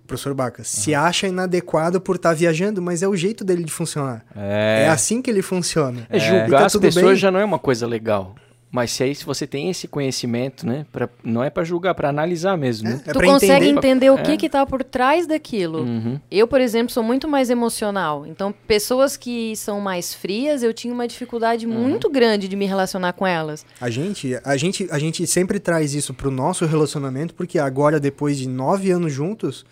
professor 0.06 0.32
Baca, 0.32 0.62
se 0.62 0.94
acha 0.94 1.26
inadequado 1.26 2.00
por 2.00 2.14
estar 2.14 2.34
viajando, 2.34 2.80
mas 2.80 3.02
é 3.02 3.08
o 3.08 3.16
jeito 3.16 3.42
dele 3.44 3.64
de 3.64 3.72
funcionar. 3.72 4.24
É, 4.36 4.84
É. 4.84 4.88
assim 4.90 5.20
que 5.20 5.28
ele 5.28 5.42
funciona. 5.42 6.06
É, 6.08 6.20
julgar 6.20 6.60
tá 6.60 6.66
as 6.66 6.76
pessoas 6.76 7.04
bem. 7.04 7.16
já 7.16 7.32
não 7.32 7.40
é 7.40 7.44
uma 7.44 7.58
coisa 7.58 7.84
legal. 7.84 8.36
Mas 8.74 8.90
se 8.90 9.04
aí 9.04 9.14
se 9.14 9.24
você 9.24 9.46
tem 9.46 9.70
esse 9.70 9.86
conhecimento, 9.86 10.66
né? 10.66 10.84
Pra, 10.90 11.08
não 11.22 11.44
é 11.44 11.48
pra 11.48 11.62
julgar, 11.62 11.94
pra 11.94 12.08
analisar 12.08 12.58
mesmo, 12.58 12.88
né? 12.88 13.00
É 13.06 13.12
tu 13.12 13.20
pra 13.20 13.28
consegue 13.28 13.66
entender. 13.66 13.78
entender 13.78 14.10
o 14.10 14.18
É. 14.18 14.22
que 14.22 14.36
que 14.36 14.48
tá 14.48 14.66
por 14.66 14.82
trás 14.82 15.28
daquilo. 15.28 15.84
Uhum. 15.84 16.18
Eu, 16.28 16.48
por 16.48 16.60
exemplo, 16.60 16.92
sou 16.92 17.04
muito 17.04 17.28
mais 17.28 17.50
emocional. 17.50 18.26
Então, 18.26 18.52
pessoas 18.66 19.16
que 19.16 19.54
são 19.54 19.80
mais 19.80 20.12
frias, 20.12 20.64
eu 20.64 20.74
tinha 20.74 20.92
uma 20.92 21.06
dificuldade 21.06 21.68
muito 21.68 22.10
grande 22.10 22.48
de 22.48 22.56
me 22.56 22.66
relacionar 22.66 23.12
com 23.12 23.24
elas. 23.24 23.64
A 23.80 23.88
gente, 23.88 24.36
a 24.44 24.56
gente, 24.56 24.88
a 24.90 24.98
gente 24.98 25.24
sempre 25.24 25.60
traz 25.60 25.94
isso 25.94 26.12
pro 26.12 26.28
nosso 26.32 26.66
relacionamento, 26.66 27.32
porque 27.32 27.60
agora, 27.60 28.00
depois 28.00 28.36
de 28.36 28.48
nove 28.48 28.90
anos 28.90 29.12
juntos, 29.12 29.64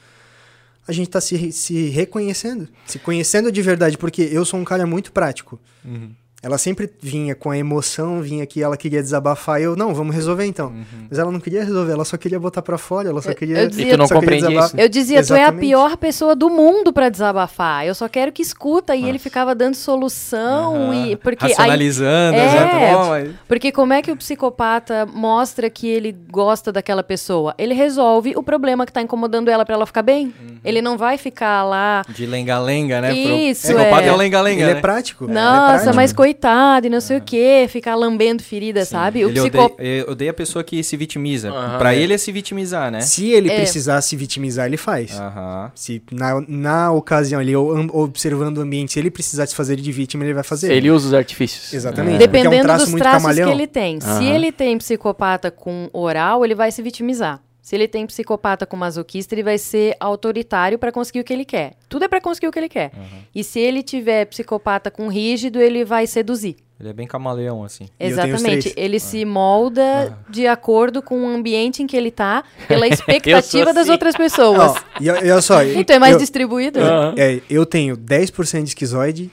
a 0.86 0.92
gente 0.92 1.10
tá 1.10 1.20
se, 1.20 1.50
se 1.50 1.88
reconhecendo, 1.88 2.68
se 2.86 3.00
conhecendo 3.00 3.50
de 3.50 3.62
verdade, 3.62 3.98
porque 3.98 4.22
eu 4.22 4.44
sou 4.44 4.60
um 4.60 4.64
cara 4.64 4.86
muito 4.86 5.10
prático. 5.10 5.58
Uhum. 5.84 6.10
Ela 6.43 6.59
sempre 6.59 6.90
vinha 7.01 7.35
com 7.36 7.51
a 7.52 7.56
emoção, 7.56 8.20
vinha 8.20 8.43
aqui, 8.43 8.60
ela 8.62 8.77
queria 8.77 9.01
desabafar, 9.01 9.60
e 9.60 9.64
eu, 9.64 9.77
não, 9.77 9.94
vamos 9.94 10.12
resolver 10.14 10.44
então. 10.44 10.69
Uhum. 10.69 11.06
Mas 11.09 11.19
ela 11.19 11.31
não 11.31 11.39
queria 11.39 11.62
resolver, 11.64 11.93
ela 11.93 12.05
só 12.05 12.16
queria 12.16 12.40
botar 12.40 12.62
pra 12.62 12.77
fora, 12.77 13.09
ela 13.09 13.23
só 13.23 13.31
Eu- 13.31 13.35
queria. 13.36 13.59
eu 13.60 13.69
dizia- 13.69 13.86
E 13.86 13.90
tu 13.90 13.97
não 13.97 14.05
isso? 14.06 14.77
Eu 14.77 14.89
dizia, 14.89 15.23
tu 15.24 15.35
é 15.35 15.39
a 15.39 15.43
Exatamente. 15.43 15.60
pior 15.69 15.97
pessoa 15.97 16.35
do 16.35 16.51
mundo 16.51 16.93
pra 16.93 17.09
desabafar. 17.09 17.86
Eu 17.86 17.94
só 17.94 18.09
quero 18.09 18.32
que 18.32 18.43
escuta. 18.43 18.97
E 18.97 19.09
ele 19.09 19.19
ficava 19.19 19.55
dando 19.55 19.74
solução. 19.77 20.74
Aham. 20.74 21.06
e 21.06 21.16
porque 21.16 21.44
aí- 21.44 21.51
Racionalizando, 21.52 22.36
É, 22.36 22.47
exato. 22.47 22.77
Bom, 23.02 23.09
mas- 23.10 23.31
Porque 23.48 23.70
como 23.73 23.93
é 23.93 24.02
que 24.02 24.10
o 24.10 24.16
psicopata 24.16 25.06
mostra 25.06 25.70
que 25.70 25.86
ele 25.89 26.12
gosta 26.31 26.73
daquela 26.73 27.02
pessoa? 27.02 27.55
Ele 27.59 27.74
resolve 27.74 28.35
o 28.36 28.43
problema 28.43 28.85
que 28.85 28.93
tá 28.93 29.01
incomodando 29.01 29.48
ela 29.48 29.64
pra 29.64 29.74
ela 29.74 29.86
ficar 29.86 30.02
bem. 30.02 30.27
Uhum. 30.27 30.56
Ele 30.64 30.82
não 30.82 30.97
vai 30.98 31.19
ficar 31.19 31.62
lá. 31.64 32.02
De 32.09 32.27
lenga-lenga, 32.27 33.01
né? 33.01 33.09
Pro- 33.10 33.16
Isso, 33.36 33.62
Psicopata 33.62 34.02
é. 34.02 34.09
é 34.09 34.16
lenga-lenga, 34.16 34.62
Ele 34.62 34.73
né? 34.73 34.78
é 34.78 34.81
prático. 34.81 35.24
ele 35.24 35.32
é 35.32 35.35
Nossa, 35.35 35.66
prático. 35.74 35.97
mas 35.97 36.12
coitado 36.32 36.86
e 36.86 36.90
não 36.90 37.00
sei 37.00 37.18
o 37.18 37.20
quê, 37.20 37.66
ficar 37.68 37.94
lambendo 37.94 38.42
ferida, 38.42 38.84
sabe? 38.84 39.24
O 39.24 39.28
Ele 39.28 39.40
psico... 39.40 39.59
odeia, 39.59 40.10
odeia 40.10 40.30
a 40.30 40.34
pessoa 40.34 40.64
que 40.64 40.82
se 40.82 40.96
vitimiza. 40.96 41.50
Aham, 41.50 41.78
pra 41.78 41.94
é. 41.94 41.98
ele 41.98 42.14
é 42.14 42.18
se 42.18 42.32
vitimizar, 42.32 42.90
né? 42.90 43.00
Se 43.00 43.30
ele 43.30 43.50
É. 43.50 43.56
precisar 43.56 44.00
se 44.00 44.16
vitimizar, 44.16 44.66
ele 44.66 44.76
faz. 44.76 45.18
Aham. 45.18 45.70
Se 45.74 46.02
na, 46.10 46.42
na 46.48 46.92
ocasião 46.92 47.40
ali, 47.40 47.54
observando 47.54 48.59
o 48.59 48.60
ambiente, 48.62 48.92
se 48.92 48.98
ele 48.98 49.10
precisar 49.10 49.46
se 49.46 49.54
fazer 49.54 49.76
de 49.76 49.92
vítima, 49.92 50.24
ele 50.24 50.34
vai 50.34 50.42
fazer. 50.44 50.72
Ele 50.72 50.90
usa 50.90 51.09
os 51.09 51.14
artifícios. 51.14 51.72
Exatamente. 51.72 52.12
é 52.14 52.16
um 52.16 52.18
Dependendo 52.18 52.62
traço 52.62 52.84
dos 52.84 52.90
muito 52.90 53.02
traços 53.02 53.22
camaleão. 53.22 53.48
que 53.48 53.54
ele 53.56 53.66
tem. 53.66 54.00
Se 54.00 54.24
ele 54.24 54.50
tem 54.50 54.78
psicopata 54.78 55.50
com 55.50 55.88
oral, 55.92 56.44
ele 56.44 56.54
vai 56.54 56.70
se 56.72 56.80
vitimizar. 56.82 57.40
Se 57.62 57.76
ele 57.76 57.86
tem 57.86 58.05
psicopata 58.06 58.66
com 58.66 58.76
masoquista, 58.76 59.36
ele 59.36 59.44
vai 59.44 59.56
ser 59.56 59.94
autoritário 60.01 60.80
para 60.80 60.90
conseguir 60.90 61.20
o 61.20 61.24
que 61.24 61.32
ele 61.32 61.44
quer. 61.44 61.74
Tudo 61.89 62.05
é 62.05 62.09
para 62.09 62.20
conseguir 62.20 62.48
o 62.48 62.51
que 62.51 62.59
ele 62.59 62.68
quer. 62.68 62.90
E 63.32 63.44
se 63.44 63.60
ele 63.60 63.84
tiver 63.84 64.24
psicopata 64.26 64.90
com 64.90 65.06
rígido, 65.06 65.60
ele 65.60 65.84
vai 65.84 66.09
seduzir. 66.09 66.56
Ele 66.80 66.89
é 66.89 66.93
bem 66.93 67.06
camaleão, 67.06 67.62
assim. 67.62 67.86
Eu 68.01 68.09
Exatamente. 68.09 68.74
Ele 68.76 68.98
se 68.98 69.24
molda 69.24 70.18
de 70.28 70.48
acordo 70.48 71.01
com 71.01 71.24
o 71.24 71.28
ambiente 71.28 71.80
em 71.80 71.86
que 71.86 71.97
ele 71.97 72.10
tá, 72.10 72.43
pela 72.66 72.89
expectativa 72.89 73.66
das 73.66 73.84
assim. 73.84 73.93
outras 73.93 74.16
pessoas. 74.16 74.74
E, 75.01 75.09
olha 75.09 75.40
só. 75.40 75.62
então 75.62 75.94
é 75.94 75.98
mais 76.01 76.14
eu, 76.14 76.18
distribuído? 76.18 76.80
Aham. 76.80 77.14
é, 77.16 77.40
eu 77.48 77.64
tenho 77.64 77.97
10% 77.97 78.62
de 78.64 78.68
esquizoide, 78.70 79.30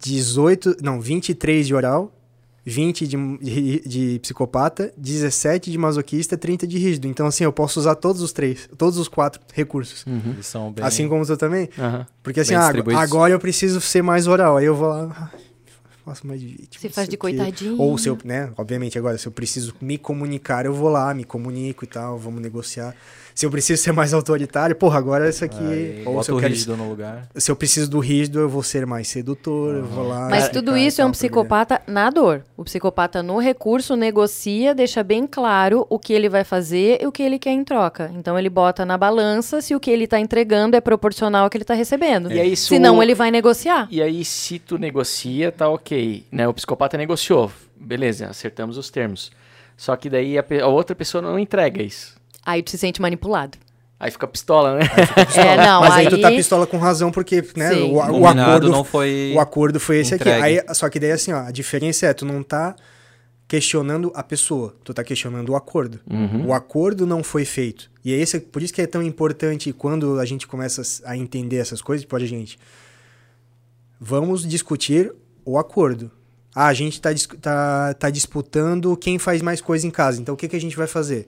18, 0.00 0.76
não, 0.80 1.00
23 1.00 1.66
de 1.66 1.74
oral, 1.74 2.12
20 2.68 3.06
de, 3.06 3.38
de, 3.38 3.80
de 3.88 4.18
psicopata, 4.18 4.92
17 4.96 5.70
de 5.70 5.78
masoquista, 5.78 6.36
30 6.36 6.66
de 6.66 6.78
rígido. 6.78 7.08
Então, 7.08 7.26
assim, 7.26 7.44
eu 7.44 7.52
posso 7.52 7.80
usar 7.80 7.94
todos 7.94 8.20
os 8.20 8.30
três, 8.30 8.68
todos 8.76 8.98
os 8.98 9.08
quatro 9.08 9.40
recursos. 9.54 10.04
Uhum. 10.06 10.32
Eles 10.34 10.46
são 10.46 10.70
bem... 10.70 10.84
Assim 10.84 11.08
como 11.08 11.24
tu 11.24 11.36
também. 11.36 11.70
Aham. 11.78 12.06
Porque 12.22 12.40
assim, 12.40 12.54
ah, 12.54 12.70
agora 12.96 13.32
eu 13.32 13.40
preciso 13.40 13.80
ser 13.80 14.02
mais 14.02 14.26
oral. 14.26 14.58
Aí 14.58 14.66
eu 14.66 14.74
vou 14.74 14.88
lá, 14.88 15.16
ah, 15.18 15.38
faço 16.04 16.26
mais 16.26 16.40
de 16.40 16.46
vítima. 16.46 16.80
Não 16.84 16.90
faz 16.90 17.08
de 17.08 17.16
coitadinho. 17.16 17.78
Ou 17.78 17.96
se 17.96 18.08
eu, 18.08 18.18
né, 18.22 18.50
obviamente 18.56 18.98
agora, 18.98 19.16
se 19.16 19.26
eu 19.26 19.32
preciso 19.32 19.74
me 19.80 19.96
comunicar, 19.96 20.66
eu 20.66 20.74
vou 20.74 20.90
lá, 20.90 21.14
me 21.14 21.24
comunico 21.24 21.84
e 21.84 21.88
tal, 21.88 22.18
vamos 22.18 22.42
negociar. 22.42 22.94
Se 23.38 23.46
eu 23.46 23.52
preciso 23.52 23.80
ser 23.80 23.92
mais 23.92 24.12
autoritário, 24.12 24.74
porra, 24.74 24.98
agora 24.98 25.28
isso 25.28 25.44
aqui. 25.44 25.62
Aí, 25.62 26.02
ou 26.04 26.20
se 26.24 26.30
eu 26.32 26.36
o 26.36 26.40
quero 26.40 26.52
rígido 26.52 26.76
no 26.76 26.88
lugar. 26.88 27.28
se 27.36 27.48
eu 27.48 27.54
preciso 27.54 27.88
do 27.88 28.00
rígido, 28.00 28.40
eu 28.40 28.48
vou 28.48 28.64
ser 28.64 28.84
mais 28.84 29.06
sedutor, 29.06 29.76
eu 29.76 29.84
vou 29.84 30.08
lá. 30.08 30.28
Mas 30.28 30.48
tudo 30.48 30.76
isso 30.76 31.00
é 31.00 31.04
um 31.04 31.06
mulher. 31.06 31.12
psicopata 31.18 31.80
na 31.86 32.10
dor. 32.10 32.42
O 32.56 32.64
psicopata 32.64 33.22
no 33.22 33.38
recurso 33.38 33.94
negocia, 33.94 34.74
deixa 34.74 35.04
bem 35.04 35.24
claro 35.24 35.86
o 35.88 36.00
que 36.00 36.12
ele 36.12 36.28
vai 36.28 36.42
fazer 36.42 36.98
e 37.00 37.06
o 37.06 37.12
que 37.12 37.22
ele 37.22 37.38
quer 37.38 37.52
em 37.52 37.62
troca. 37.62 38.10
Então 38.16 38.36
ele 38.36 38.50
bota 38.50 38.84
na 38.84 38.98
balança 38.98 39.60
se 39.60 39.72
o 39.72 39.78
que 39.78 39.88
ele 39.92 40.02
está 40.02 40.18
entregando 40.18 40.74
é 40.76 40.80
proporcional 40.80 41.44
ao 41.44 41.48
que 41.50 41.56
ele 41.56 41.62
está 41.62 41.74
recebendo. 41.74 42.32
E 42.32 42.40
aí, 42.40 42.56
se 42.56 42.66
Senão 42.66 42.98
o- 42.98 43.02
ele 43.04 43.14
vai 43.14 43.30
negociar. 43.30 43.86
E 43.88 44.02
aí, 44.02 44.24
se 44.24 44.58
tu 44.58 44.76
negocia, 44.78 45.52
tá 45.52 45.68
ok. 45.68 46.24
Né? 46.32 46.48
O 46.48 46.52
psicopata 46.52 46.98
negociou. 46.98 47.52
Beleza, 47.76 48.26
acertamos 48.26 48.76
os 48.76 48.90
termos. 48.90 49.30
Só 49.76 49.94
que 49.94 50.10
daí 50.10 50.36
a, 50.36 50.42
pe- 50.42 50.60
a 50.60 50.66
outra 50.66 50.96
pessoa 50.96 51.22
não 51.22 51.38
entrega 51.38 51.80
isso. 51.80 52.17
Aí 52.48 52.62
tu 52.62 52.70
se 52.70 52.78
sente 52.78 52.98
manipulado. 53.02 53.58
Aí 54.00 54.10
fica 54.10 54.26
pistola, 54.26 54.78
né? 54.78 54.86
É, 55.36 55.56
não, 55.58 55.82
Mas 55.82 55.92
aí... 55.92 56.06
aí... 56.06 56.10
tu 56.10 56.18
tá 56.18 56.30
pistola 56.30 56.66
com 56.66 56.78
razão, 56.78 57.10
porque, 57.10 57.44
né, 57.54 57.74
Sim. 57.74 57.92
o, 57.92 57.96
o 57.96 58.26
acordo 58.26 58.70
não 58.70 58.82
foi 58.82 59.34
O 59.36 59.40
acordo 59.40 59.78
foi 59.78 59.98
esse 59.98 60.14
entregue. 60.14 60.40
aqui. 60.40 60.60
Aí, 60.60 60.74
só 60.74 60.88
que 60.88 60.98
daí, 60.98 61.10
assim, 61.10 61.30
ó, 61.30 61.40
a 61.40 61.50
diferença 61.50 62.06
é, 62.06 62.14
tu 62.14 62.24
não 62.24 62.42
tá 62.42 62.74
questionando 63.46 64.10
a 64.14 64.22
pessoa, 64.22 64.74
tu 64.82 64.94
tá 64.94 65.04
questionando 65.04 65.50
o 65.50 65.56
acordo. 65.56 66.00
O 66.46 66.54
acordo 66.54 67.06
não 67.06 67.22
foi 67.22 67.44
feito. 67.44 67.90
E 68.02 68.14
é 68.14 68.16
esse, 68.16 68.40
por 68.40 68.62
isso 68.62 68.72
que 68.72 68.80
é 68.80 68.86
tão 68.86 69.02
importante 69.02 69.70
quando 69.74 70.18
a 70.18 70.24
gente 70.24 70.46
começa 70.46 70.82
a 71.04 71.14
entender 71.14 71.56
essas 71.56 71.82
coisas, 71.82 72.06
pode 72.06 72.24
a 72.24 72.28
gente. 72.28 72.58
Vamos 74.00 74.46
discutir 74.46 75.12
o 75.44 75.58
acordo. 75.58 76.10
Ah, 76.54 76.68
a 76.68 76.74
gente 76.74 76.98
tá, 76.98 77.10
tá, 77.40 77.94
tá 77.94 78.10
disputando 78.10 78.96
quem 78.96 79.18
faz 79.18 79.42
mais 79.42 79.60
coisa 79.60 79.86
em 79.86 79.90
casa. 79.90 80.18
Então 80.20 80.34
o 80.34 80.38
que, 80.38 80.48
que 80.48 80.56
a 80.56 80.60
gente 80.60 80.76
vai 80.76 80.86
fazer? 80.86 81.26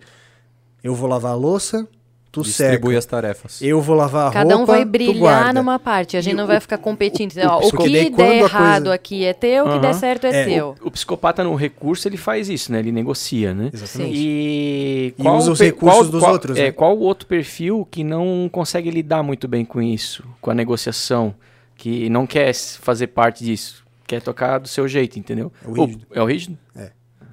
Eu 0.82 0.94
vou 0.94 1.08
lavar 1.08 1.32
a 1.32 1.34
louça, 1.34 1.86
tu 2.32 2.42
seca. 2.44 2.70
Distribui 2.70 2.96
as 2.96 3.04
tarefas. 3.04 3.60
Eu 3.60 3.80
vou 3.82 3.94
lavar 3.96 4.28
a 4.28 4.30
Cada 4.32 4.54
roupa, 4.54 4.72
um 4.72 4.84
vai 4.86 5.12
guarda. 5.18 5.52
numa 5.52 5.78
parte. 5.78 6.16
A 6.16 6.20
gente 6.20 6.32
E 6.32 6.36
não 6.36 6.44
o- 6.44 6.46
vai 6.46 6.60
ficar 6.60 6.78
competindo. 6.78 7.32
o- 7.36 7.68
O, 7.68 7.70
daí 7.78 8.04
que 8.10 8.16
der 8.16 8.30
a 8.30 8.34
errado 8.36 8.82
coisa- 8.84 8.94
aqui 8.94 9.24
é 9.24 9.32
teu, 9.32 9.66
o 9.66 9.72
que 9.72 9.78
der 9.80 9.94
certo 9.94 10.24
é, 10.26 10.42
É, 10.42 10.44
teu. 10.44 10.74
O 10.82 10.90
psicopata 10.90 11.44
no 11.44 11.54
recurso, 11.54 12.08
ele 12.08 12.16
faz 12.16 12.48
isso, 12.48 12.72
né? 12.72 12.78
Ele 12.78 12.92
negocia, 12.92 13.52
né? 13.52 13.70
Exatamente. 13.72 14.16
E, 14.16 15.14
E 15.18 15.28
usa 15.28 15.52
os 15.52 15.60
recursos 15.60 16.08
dos 16.08 16.22
outros, 16.22 16.56
É, 16.56 16.64
né? 16.66 16.72
qual 16.72 16.96
o 16.96 17.00
outro 17.00 17.26
perfil 17.26 17.86
que 17.90 18.02
não 18.04 18.48
consegue 18.50 18.90
lidar 18.90 19.22
muito 19.22 19.46
bem 19.48 19.64
com 19.64 19.82
isso, 19.82 20.24
com 20.40 20.50
a 20.50 20.54
negociação, 20.54 21.34
que 21.76 22.08
não 22.10 22.26
quer 22.26 22.54
fazer 22.54 23.08
parte 23.08 23.44
disso, 23.44 23.84
quer 24.06 24.20
tocar 24.22 24.58
do 24.58 24.68
seu 24.68 24.86
jeito, 24.88 25.18
entendeu? 25.18 25.52
É 25.64 25.68
o 25.68 25.72
rígido. 25.84 26.06
é 26.12 26.22
o 26.22 26.24
rígido? 26.26 26.58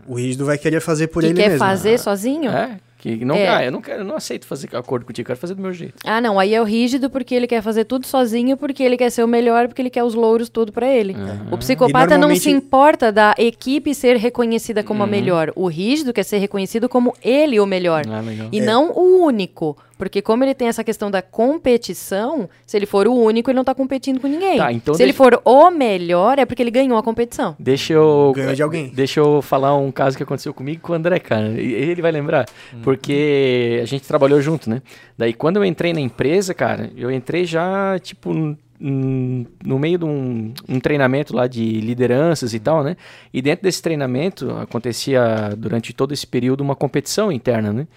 O 0.09 0.15
rígido 0.15 0.45
vai 0.45 0.57
querer 0.57 0.79
fazer 0.79 1.07
por 1.07 1.21
que 1.21 1.27
ele 1.27 1.35
quer 1.41 1.49
mesmo. 1.49 1.59
fazer 1.59 1.99
sozinho? 1.99 2.49
É, 2.49 2.79
que 3.15 3.23
não, 3.23 3.35
É. 3.35 3.47
ah, 3.47 3.63
eu 3.65 3.71
não 3.71 3.79
quero, 3.81 4.01
eu 4.01 4.05
não 4.05 4.15
aceito 4.15 4.45
fazer 4.47 4.75
acordo 4.75 5.05
contigo, 5.05 5.23
eu 5.23 5.27
quero 5.27 5.39
fazer 5.39 5.53
do 5.53 5.61
meu 5.61 5.71
jeito. 5.73 5.93
Ah, 6.03 6.19
não. 6.19 6.39
Aí 6.39 6.53
é 6.53 6.59
o 6.61 6.63
rígido 6.63 7.09
porque 7.09 7.35
ele 7.35 7.45
quer 7.47 7.61
fazer 7.61 7.85
tudo 7.85 8.07
sozinho, 8.07 8.57
porque 8.57 8.81
ele 8.81 8.97
quer 8.97 9.09
ser 9.11 9.23
o 9.23 9.27
melhor, 9.27 9.67
porque 9.67 9.81
ele 9.81 9.89
quer 9.89 10.03
os 10.03 10.15
louros 10.15 10.49
tudo 10.49 10.71
pra 10.71 10.87
ele. 10.87 11.15
O 11.51 11.57
psicopata 11.57 12.05
E 12.05 12.17
não 12.17 12.21
normalmente- 12.27 12.41
se 12.43 12.49
importa 12.49 13.11
da 13.11 13.35
equipe 13.37 13.93
ser 13.93 14.17
reconhecida 14.17 14.83
como 14.83 14.99
Uhum. 15.01 15.05
a 15.05 15.07
melhor. 15.07 15.53
O 15.55 15.67
rígido 15.67 16.11
quer 16.11 16.23
ser 16.23 16.39
reconhecido 16.39 16.89
como 16.89 17.13
ele 17.23 17.59
o 17.59 17.65
melhor. 17.65 18.03
Ah, 18.09 18.19
legal. 18.21 18.49
E 18.51 18.59
não 18.59 18.91
o 18.91 19.23
único. 19.23 19.77
Porque 19.97 20.21
como 20.21 20.43
ele 20.43 20.53
tem 20.53 20.67
essa 20.67 20.83
questão 20.83 21.09
da 21.09 21.21
competição, 21.21 22.49
se 22.65 22.77
ele 22.77 22.85
for 22.85 23.07
o 23.07 23.13
único, 23.13 23.49
ele 23.49 23.55
não 23.57 23.63
tá 23.63 23.73
competindo 23.73 24.19
com 24.19 24.27
ninguém. 24.27 24.57
Tá, 24.57 24.71
então 24.71 24.93
se 24.93 25.01
ele 25.01 25.11
deixa- 25.11 25.17
for 25.23 25.41
o 25.43 25.69
melhor, 25.71 26.39
é 26.39 26.45
porque 26.45 26.61
ele 26.61 26.71
ganhou 26.71 26.97
a 26.97 27.03
competição. 27.03 27.55
Deixa 27.59 27.93
eu. 27.93 28.31
Ganhou 28.35 28.53
de 28.53 28.63
alguém. 28.63 28.89
Deixa 28.93 29.19
eu 29.19 29.41
falar 29.41 29.75
um 29.75 29.91
caso 29.91 30.15
que 30.15 30.23
aconteceu 30.23 30.53
comigo 30.53 30.81
com 30.81 30.93
o 30.93 30.95
André, 30.95 31.19
cara. 31.19 31.49
E 31.59 31.73
Ele 31.73 32.01
vai 32.01 32.11
lembrar. 32.11 32.45
Uhum. 32.73 32.81
Porque 32.81 33.79
a 33.81 33.85
gente 33.85 34.07
trabalhou 34.07 34.41
junto, 34.41 34.69
né? 34.69 34.81
Daí 35.17 35.33
quando 35.33 35.57
eu 35.57 35.65
entrei 35.65 35.93
na 35.93 35.99
empresa, 35.99 36.53
cara, 36.53 36.91
eu 36.95 37.11
entrei 37.11 37.45
já, 37.45 37.97
tipo, 37.99 38.55
no 38.79 39.79
meio 39.79 39.97
de 39.97 40.05
um, 40.05 40.53
um 40.69 40.79
treinamento 40.79 41.35
lá 41.35 41.47
de 41.47 41.63
lideranças 41.81 42.53
e 42.53 42.59
tal, 42.59 42.83
né? 42.83 42.95
E 43.33 43.41
dentro 43.41 43.63
desse 43.63 43.81
treinamento 43.81 44.51
acontecia 44.51 45.53
durante 45.57 45.93
todo 45.93 46.13
esse 46.13 46.27
período 46.27 46.61
uma 46.61 46.75
competição 46.75 47.31
interna, 47.31 47.73
né? 47.73 47.87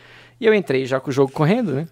E 0.40 0.46
eu 0.46 0.54
entrei 0.54 0.86
já 0.86 0.98
com 0.98 1.10
o 1.10 1.12
jogo 1.12 1.30
correndo, 1.32 1.72
né? 1.72 1.86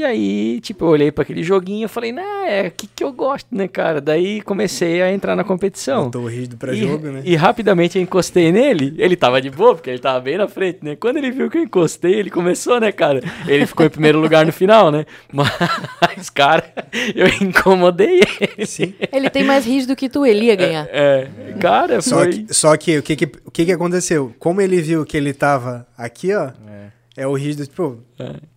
E 0.00 0.04
aí, 0.04 0.60
tipo, 0.62 0.86
eu 0.86 0.88
olhei 0.88 1.12
para 1.12 1.22
aquele 1.22 1.42
joguinho 1.42 1.84
e 1.84 1.88
falei, 1.88 2.10
nah, 2.10 2.48
é 2.48 2.68
o 2.68 2.70
que, 2.70 2.86
que 2.86 3.04
eu 3.04 3.12
gosto, 3.12 3.48
né, 3.50 3.68
cara? 3.68 4.00
Daí 4.00 4.40
comecei 4.40 5.02
a 5.02 5.12
entrar 5.12 5.36
na 5.36 5.44
competição. 5.44 6.04
Botou 6.04 6.22
o 6.22 6.26
rígido 6.26 6.56
pra 6.56 6.72
e, 6.72 6.78
jogo, 6.78 7.08
né? 7.08 7.20
E 7.22 7.36
rapidamente 7.36 7.98
eu 7.98 8.02
encostei 8.02 8.50
nele. 8.50 8.94
Ele 8.96 9.14
tava 9.14 9.42
de 9.42 9.50
boa, 9.50 9.74
porque 9.74 9.90
ele 9.90 9.98
tava 9.98 10.18
bem 10.20 10.38
na 10.38 10.48
frente, 10.48 10.78
né? 10.82 10.96
Quando 10.96 11.18
ele 11.18 11.30
viu 11.30 11.50
que 11.50 11.58
eu 11.58 11.62
encostei, 11.62 12.14
ele 12.14 12.30
começou, 12.30 12.80
né, 12.80 12.90
cara? 12.90 13.20
Ele 13.46 13.66
ficou 13.66 13.84
em 13.84 13.90
primeiro 13.90 14.18
lugar 14.18 14.46
no 14.46 14.52
final, 14.52 14.90
né? 14.90 15.04
Mas, 15.30 16.30
cara, 16.30 16.72
eu 17.14 17.26
incomodei 17.46 18.22
ele. 18.40 18.64
Sim. 18.64 18.94
Ele 19.12 19.28
tem 19.28 19.44
mais 19.44 19.66
rígido 19.66 19.94
que 19.94 20.08
tu, 20.08 20.24
ele 20.24 20.46
ia 20.46 20.56
ganhar. 20.56 20.88
É, 20.90 21.28
cara, 21.60 22.00
Só 22.00 22.20
foi. 22.20 22.30
que, 22.30 22.54
só 22.54 22.74
que 22.74 22.96
o 22.96 23.02
que 23.02 23.16
que, 23.16 23.24
o 23.44 23.50
que 23.50 23.66
que 23.66 23.72
aconteceu? 23.72 24.34
Como 24.38 24.62
ele 24.62 24.80
viu 24.80 25.04
que 25.04 25.18
ele 25.18 25.34
tava 25.34 25.86
aqui, 25.98 26.32
ó, 26.32 26.46
é, 26.46 26.99
o 27.26 27.34
rígido, 27.34 27.66
tipo, 27.66 27.98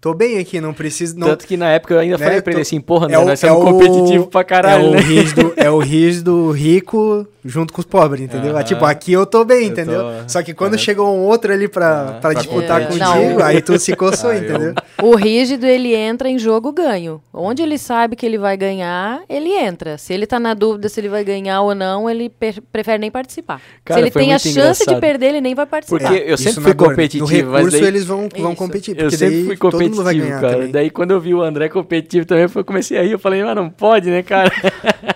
tô 0.01 0.13
bem 0.13 0.37
aqui, 0.39 0.59
não 0.61 0.73
preciso... 0.73 1.17
Não, 1.17 1.27
Tanto 1.27 1.45
que 1.47 1.55
na 1.57 1.69
época 1.69 1.93
eu 1.93 1.99
ainda 1.99 2.17
né, 2.17 2.23
falei 2.25 2.41
pra 2.41 2.51
ele 2.53 2.59
tô- 2.59 2.61
assim, 2.61 2.79
porra, 2.81 3.07
é 3.11 3.17
o- 3.17 3.25
nós 3.25 3.43
é 3.43 3.47
somos 3.47 3.63
o- 3.63 3.65
competitivos 3.71 4.27
pra 4.27 4.43
caralho, 4.43 4.85
é 4.85 4.87
o 4.89 4.91
né? 4.91 4.99
rígido, 4.99 5.53
é 5.57 5.69
o 5.69 5.77
rígido 5.79 6.51
rico 6.51 7.27
junto 7.45 7.73
com 7.73 7.81
os 7.81 7.85
pobres, 7.85 8.21
entendeu? 8.23 8.51
É 8.51 8.53
Aham. 8.59 8.63
tipo, 8.63 8.85
aqui 8.85 9.11
eu 9.11 9.25
tô 9.25 9.43
bem, 9.43 9.63
Eu 9.65 9.67
entendeu? 9.71 10.01
tô- 10.01 10.29
Só 10.29 10.41
que 10.41 10.53
quando 10.53 10.77
chegou 10.77 11.13
um 11.13 11.19
outro 11.25 11.51
ali 11.51 11.67
pra, 11.67 12.15
Ah, 12.17 12.19
pra 12.21 12.33
disputar 12.33 12.87
contigo, 12.87 12.99
Não. 13.39 13.43
aí 13.45 13.61
tu 13.61 13.77
se 13.77 13.93
coçou, 13.95 14.29
Ah, 14.29 14.35
eu- 14.37 14.43
entendeu? 14.43 14.73
O 15.01 15.15
rígido, 15.15 15.65
ele 15.65 15.93
entra 15.93 16.29
em 16.29 16.39
jogo 16.39 16.71
ganho. 16.71 17.21
Onde 17.33 17.61
ele 17.61 17.77
sabe 17.77 18.15
que 18.15 18.25
ele 18.25 18.37
vai 18.37 18.55
ganhar, 18.55 19.21
ele 19.27 19.49
entra. 19.51 19.97
Se 19.97 20.13
ele 20.13 20.25
tá 20.25 20.39
na 20.39 20.53
dúvida 20.53 20.87
se 20.87 20.99
ele 21.01 21.09
vai 21.09 21.23
ganhar 21.25 21.61
ou 21.61 21.75
não, 21.75 22.09
ele 22.09 22.31
prefere 22.71 22.97
nem 22.99 23.11
participar. 23.11 23.61
Cara, 23.83 23.99
se 23.99 24.03
ele 24.05 24.11
tem 24.11 24.33
a 24.33 24.39
chance 24.39 24.53
de 24.53 24.59
engraçado. 24.59 24.99
perder, 25.01 25.25
ele 25.27 25.41
nem 25.41 25.53
vai 25.53 25.65
participar. 25.65 25.99
Porque 26.09 26.23
eu 26.25 26.35
Isso 26.35 26.43
sempre 26.43 26.63
fui 26.63 26.73
dor. 26.73 26.89
competitivo, 26.89 27.25
No 27.47 27.51
mas 27.51 27.57
recurso 27.65 27.77
daí- 27.79 27.87
eles 27.87 28.05
vão, 28.05 28.29
vão 28.37 28.55
competir, 28.55 28.91
Eu 28.97 29.03
porque 29.03 29.17
sempre 29.17 29.43
daí 29.47 29.52
fui 29.57 29.71
competitivo, 29.71 30.03
ganhar 30.03 30.41
cara. 30.41 30.53
também. 30.53 30.71
Daí 30.71 30.89
quando 30.89 31.11
eu 31.11 31.19
vi 31.19 31.33
o 31.33 31.41
André 31.41 31.69
competitivo 31.69 32.25
também, 32.25 32.47
eu 32.55 32.65
comecei 32.65 32.97
a 32.97 33.03
rir. 33.03 33.11
Eu 33.11 33.19
falei, 33.19 33.43
mas 33.43 33.55
não 33.55 33.69
pode, 33.69 34.09
né, 34.09 34.21
cara? 34.23 34.51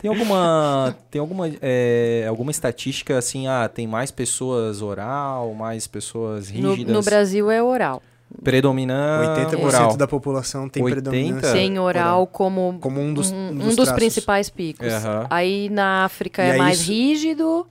Tem 0.00 0.08
alguma, 0.10 0.96
tem 1.10 1.20
alguma, 1.20 1.50
é, 1.60 2.24
alguma 2.26 2.50
estatística 2.50 3.18
assim, 3.18 3.46
ah, 3.48 3.68
tem 3.68 3.86
mais 3.86 4.10
pessoas 4.10 4.80
oral, 4.80 5.52
mais 5.52 5.86
pessoas 5.86 6.50
No, 6.50 6.70
rígidas? 6.70 6.94
no 6.94 7.02
Brasil 7.02 7.50
é 7.50 7.62
oral. 7.62 8.02
Predominante 8.42 9.40
80% 9.56 9.62
oral. 9.62 9.96
da 9.98 10.08
população 10.08 10.70
tem 10.70 10.82
80? 10.82 11.02
predominância. 11.10 11.52
Tem 11.52 11.78
oral 11.78 12.26
como 12.26 12.78
Como 12.80 12.98
um 12.98 13.12
dos, 13.12 13.30
um, 13.30 13.48
um 13.50 13.54
dos, 13.58 13.76
dos 13.76 13.92
principais 13.92 14.48
picos. 14.48 14.88
Aham. 14.90 15.26
Aí 15.28 15.68
na 15.68 16.04
África 16.04 16.42
E 16.44 16.50
é 16.50 16.56
mais 16.56 16.80
isso- 16.80 16.90
rígido. 16.90 17.66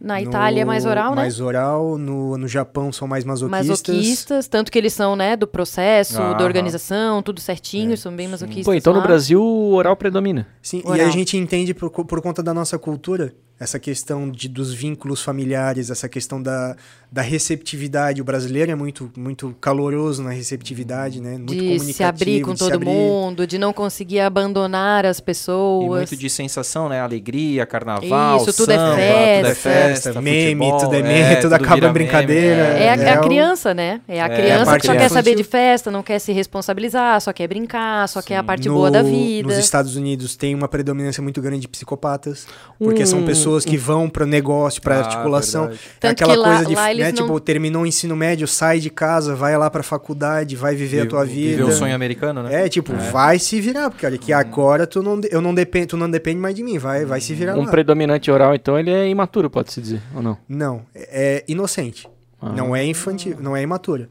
Na 0.00 0.14
No- 0.14 0.20
Itália 0.20 0.62
é 0.62 0.64
mais 0.64 0.86
oral, 0.86 1.10
né? 1.10 1.22
Mais 1.22 1.40
oral, 1.40 1.98
no, 1.98 2.38
no 2.38 2.46
Japão 2.46 2.92
são 2.92 3.08
mais 3.08 3.24
masoquistas. 3.24 3.68
Masoquistas, 3.96 4.46
tanto 4.46 4.70
que 4.70 4.78
eles 4.78 4.92
são, 4.92 5.16
né, 5.16 5.36
do 5.36 5.46
processo, 5.46 6.20
Aham. 6.22 6.36
da 6.36 6.44
organização, 6.44 7.20
tudo 7.22 7.40
certinho, 7.40 7.96
são 7.96 8.14
bem 8.14 8.28
masoquistas. 8.28 8.64
Pô, 8.64 8.74
então 8.74 8.92
no 8.92 9.00
lá. 9.00 9.06
Brasil 9.06 9.42
o 9.42 9.72
oral 9.74 9.96
predomina. 9.96 10.46
Sim, 10.62 10.82
e 10.84 10.88
Oral. 10.88 11.06
a 11.06 11.10
gente 11.10 11.36
entende 11.36 11.74
por, 11.74 11.90
por 11.90 12.22
conta 12.22 12.42
da 12.44 12.54
nossa 12.54 12.78
cultura 12.78 13.34
essa 13.60 13.78
questão 13.78 14.30
de, 14.30 14.48
dos 14.48 14.72
vínculos 14.72 15.20
familiares, 15.20 15.90
essa 15.90 16.08
questão 16.08 16.40
da, 16.40 16.76
da 17.10 17.22
receptividade. 17.22 18.20
O 18.20 18.24
brasileiro 18.24 18.70
é 18.70 18.74
muito, 18.74 19.10
muito 19.16 19.54
caloroso 19.60 20.22
na 20.22 20.30
receptividade, 20.30 21.20
né? 21.20 21.38
Muito 21.38 21.54
de 21.54 21.92
se 21.92 22.04
abrir 22.04 22.42
com 22.42 22.54
todo 22.54 22.80
mundo, 22.80 23.46
de 23.46 23.58
não 23.58 23.72
conseguir 23.72 24.20
abandonar 24.20 25.04
as 25.04 25.18
pessoas. 25.18 25.84
E 25.84 25.88
muito 25.88 26.16
de 26.16 26.30
sensação, 26.30 26.88
né? 26.88 27.00
Alegria, 27.00 27.66
carnaval, 27.66 28.36
Isso, 28.36 28.52
tudo 28.52 28.70
é 28.70 28.76
samba, 28.76 29.00
é 29.00 29.06
festa. 29.06 29.38
Tudo 29.38 29.50
é 29.50 29.54
festa, 29.54 30.22
meme, 30.22 30.64
futebol, 30.64 30.80
tudo 30.80 30.94
é 30.94 31.02
meme, 31.02 31.20
é, 31.20 31.36
tudo, 31.36 31.42
tudo 31.42 31.54
acaba 31.54 31.92
brincadeira. 31.92 32.62
É, 32.78 32.82
é, 32.84 32.90
a, 32.90 32.96
é, 32.96 33.10
a, 33.10 33.18
criança, 33.18 33.74
né? 33.74 34.00
É 34.06 34.20
a 34.22 34.26
é, 34.26 34.36
criança 34.36 34.72
a 34.72 34.78
que 34.78 34.86
só 34.86 34.92
quer 34.92 35.08
saber 35.08 35.34
de 35.34 35.44
festa, 35.44 35.90
não 35.90 36.02
quer 36.04 36.20
se 36.20 36.32
responsabilizar, 36.32 37.20
só 37.20 37.32
quer 37.32 37.48
brincar, 37.48 38.08
só 38.08 38.20
Sim. 38.20 38.28
quer 38.28 38.36
a 38.36 38.44
parte 38.44 38.68
no, 38.68 38.74
boa 38.74 38.88
da 38.88 39.02
vida. 39.02 39.48
Nos 39.48 39.58
Estados 39.58 39.96
Unidos 39.96 40.36
tem 40.36 40.54
uma 40.54 40.68
predominância 40.68 41.20
muito 41.20 41.42
grande 41.42 41.62
de 41.62 41.68
psicopatas, 41.68 42.46
porque 42.78 43.02
hum, 43.02 43.06
são 43.06 43.24
pessoas 43.24 43.47
que 43.64 43.76
hum. 43.76 43.80
vão 43.80 44.08
para 44.08 44.26
negócio, 44.26 44.80
para 44.80 44.96
ah, 44.96 45.04
articulação. 45.04 45.70
É 46.00 46.08
aquela 46.08 46.34
coisa 46.36 46.66
de, 46.66 46.74
né, 46.74 47.12
não... 47.12 47.12
tipo, 47.12 47.40
terminou 47.40 47.82
o 47.82 47.86
ensino 47.86 48.16
médio, 48.16 48.46
sai 48.46 48.78
de 48.80 48.90
casa, 48.90 49.34
vai 49.34 49.56
lá 49.56 49.70
para 49.70 49.82
faculdade, 49.82 50.56
vai 50.56 50.74
viver 50.74 51.02
a 51.02 51.06
tua 51.06 51.24
vida. 51.24 51.56
Viver 51.56 51.64
o 51.64 51.72
sonho 51.72 51.94
americano, 51.94 52.42
né? 52.42 52.64
É, 52.64 52.68
tipo, 52.68 52.92
é. 52.92 53.10
vai 53.10 53.38
se 53.38 53.60
virar, 53.60 53.90
porque 53.90 54.04
olha 54.04 54.18
que 54.18 54.34
hum. 54.34 54.38
agora 54.38 54.86
tu 54.86 55.02
não, 55.02 55.20
eu 55.30 55.40
não 55.40 55.54
dependo, 55.54 55.88
tu 55.88 55.96
não 55.96 56.10
depende 56.10 56.40
mais 56.40 56.54
de 56.54 56.62
mim, 56.62 56.78
vai, 56.78 57.04
vai 57.04 57.20
se 57.20 57.34
virar 57.34 57.56
Um 57.56 57.64
lá. 57.64 57.70
predominante 57.70 58.30
oral, 58.30 58.54
então, 58.54 58.78
ele 58.78 58.90
é 58.90 59.08
imaturo, 59.08 59.48
pode-se 59.48 59.80
dizer, 59.80 60.02
ou 60.14 60.22
não? 60.22 60.36
Não, 60.48 60.82
é 60.94 61.44
inocente. 61.48 62.08
Ah. 62.40 62.52
Não 62.52 62.74
é 62.74 62.84
infantil, 62.84 63.36
não 63.40 63.56
é 63.56 63.62
imatura. 63.62 64.08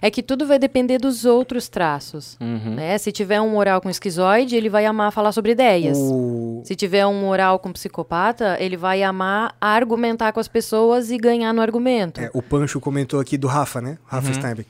É 0.00 0.10
que 0.10 0.22
tudo 0.22 0.46
vai 0.46 0.58
depender 0.58 0.98
dos 0.98 1.24
outros 1.24 1.68
traços. 1.68 2.36
Uhum. 2.40 2.74
Né? 2.74 2.96
Se 2.98 3.12
tiver 3.12 3.40
um 3.40 3.56
oral 3.56 3.80
com 3.80 3.90
esquizoide, 3.90 4.56
ele 4.56 4.68
vai 4.68 4.86
amar 4.86 5.12
falar 5.12 5.32
sobre 5.32 5.52
ideias. 5.52 5.98
Uh. 5.98 6.62
Se 6.64 6.74
tiver 6.74 7.06
um 7.06 7.28
oral 7.28 7.58
com 7.58 7.72
psicopata, 7.72 8.56
ele 8.60 8.76
vai 8.76 9.02
amar 9.02 9.54
argumentar 9.60 10.32
com 10.32 10.40
as 10.40 10.48
pessoas 10.48 11.10
e 11.10 11.18
ganhar 11.18 11.52
no 11.52 11.60
argumento. 11.60 12.20
É, 12.20 12.30
o 12.32 12.42
Pancho 12.42 12.80
comentou 12.80 13.20
aqui 13.20 13.36
do 13.36 13.46
Rafa, 13.46 13.80
né? 13.80 13.98
Rafa 14.04 14.28
uhum. 14.28 14.34
Steinbeck. 14.34 14.68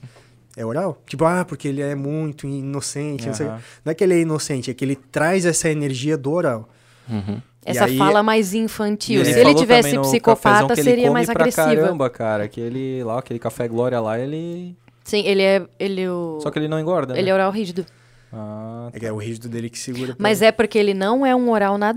É 0.56 0.64
oral? 0.64 1.02
Tipo, 1.06 1.26
ah, 1.26 1.44
porque 1.44 1.68
ele 1.68 1.82
é 1.82 1.94
muito 1.94 2.46
inocente. 2.46 3.28
Uhum. 3.28 3.34
Não, 3.38 3.60
não, 3.84 3.92
é 3.92 3.94
que 3.94 4.02
ele 4.02 4.14
é 4.14 4.20
inocente, 4.20 4.70
é 4.70 4.74
que 4.74 4.84
ele 4.84 4.96
traz 4.96 5.44
essa 5.44 5.68
energia 5.68 6.16
do 6.16 6.32
oral. 6.32 6.68
Uhum. 7.08 7.40
Essa 7.66 7.84
aí, 7.84 7.98
fala 7.98 8.22
mais 8.22 8.54
infantil. 8.54 9.24
Se 9.24 9.38
ele 9.38 9.54
tivesse 9.54 9.98
psicopata, 9.98 10.76
seria 10.76 11.10
mais 11.10 11.28
agressiva. 11.28 11.66
Caramba, 11.66 12.08
cara, 12.08 12.44
aquele 12.44 13.02
lá, 13.02 13.18
aquele 13.18 13.40
café 13.40 13.66
Glória 13.66 14.00
lá, 14.00 14.18
ele 14.18 14.76
Sim, 15.06 15.22
ele 15.24 15.42
é. 15.42 15.64
Ele, 15.78 16.08
o... 16.08 16.40
Só 16.42 16.50
que 16.50 16.58
ele 16.58 16.66
não 16.66 16.80
engorda. 16.80 17.14
Ele 17.14 17.22
né? 17.22 17.30
é 17.30 17.34
oral 17.34 17.52
rígido. 17.52 17.86
Ah, 18.32 18.88
tá. 18.92 18.98
É, 19.00 19.08
é 19.08 19.12
o 19.12 19.16
rígido 19.16 19.48
dele 19.48 19.70
que 19.70 19.78
segura. 19.78 20.16
Mas 20.18 20.42
é 20.42 20.50
porque 20.50 20.76
ele 20.76 20.92
não 20.92 21.24
é 21.24 21.34
um 21.34 21.48
oral 21.48 21.78
na 21.78 21.92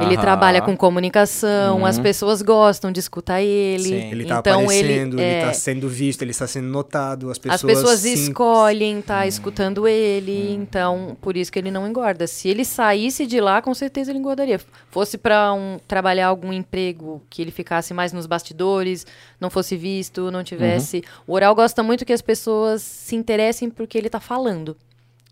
Ele 0.00 0.16
trabalha 0.16 0.62
com 0.62 0.74
comunicação, 0.74 1.78
uhum. 1.78 1.86
as 1.86 1.98
pessoas 1.98 2.40
gostam 2.40 2.90
de 2.90 2.98
escutar 2.98 3.42
ele. 3.42 3.82
Sim. 3.82 4.10
Ele 4.10 4.22
está 4.22 4.38
então, 4.38 4.62
aparecendo, 4.62 5.20
ele, 5.20 5.36
está 5.36 5.50
é... 5.50 5.52
sendo 5.52 5.86
visto, 5.86 6.22
ele 6.22 6.30
está 6.30 6.46
sendo 6.46 6.68
notado, 6.68 7.30
as 7.30 7.36
pessoas... 7.36 7.62
As 7.62 7.62
pessoas 7.62 8.00
sim... 8.00 8.14
escolhem 8.14 9.00
estar 9.00 9.18
tá, 9.18 9.26
escutando 9.26 9.86
ele, 9.86 10.56
hum. 10.56 10.62
então 10.62 11.16
por 11.20 11.36
isso 11.36 11.52
que 11.52 11.58
ele 11.58 11.70
não 11.70 11.86
engorda. 11.86 12.26
Se 12.26 12.48
ele 12.48 12.64
saísse 12.64 13.26
de 13.26 13.38
lá, 13.38 13.60
com 13.60 13.74
certeza 13.74 14.10
ele 14.10 14.18
engordaria. 14.18 14.58
Fosse 14.90 15.18
para 15.18 15.52
um, 15.52 15.78
trabalhar 15.86 16.28
algum 16.28 16.54
emprego 16.54 17.22
que 17.28 17.42
ele 17.42 17.50
ficasse 17.50 17.92
mais 17.92 18.14
nos 18.14 18.24
bastidores, 18.24 19.06
não 19.38 19.50
fosse 19.50 19.76
visto, 19.76 20.30
não 20.30 20.42
tivesse... 20.42 20.98
Uhum. 20.98 21.02
O 21.26 21.34
oral 21.34 21.54
gosta 21.54 21.82
muito 21.82 22.06
que 22.06 22.14
as 22.14 22.22
pessoas 22.22 22.80
se 22.80 23.14
interessem 23.14 23.68
porque 23.68 23.98
ele 23.98 24.08
está 24.08 24.20
falando. 24.20 24.74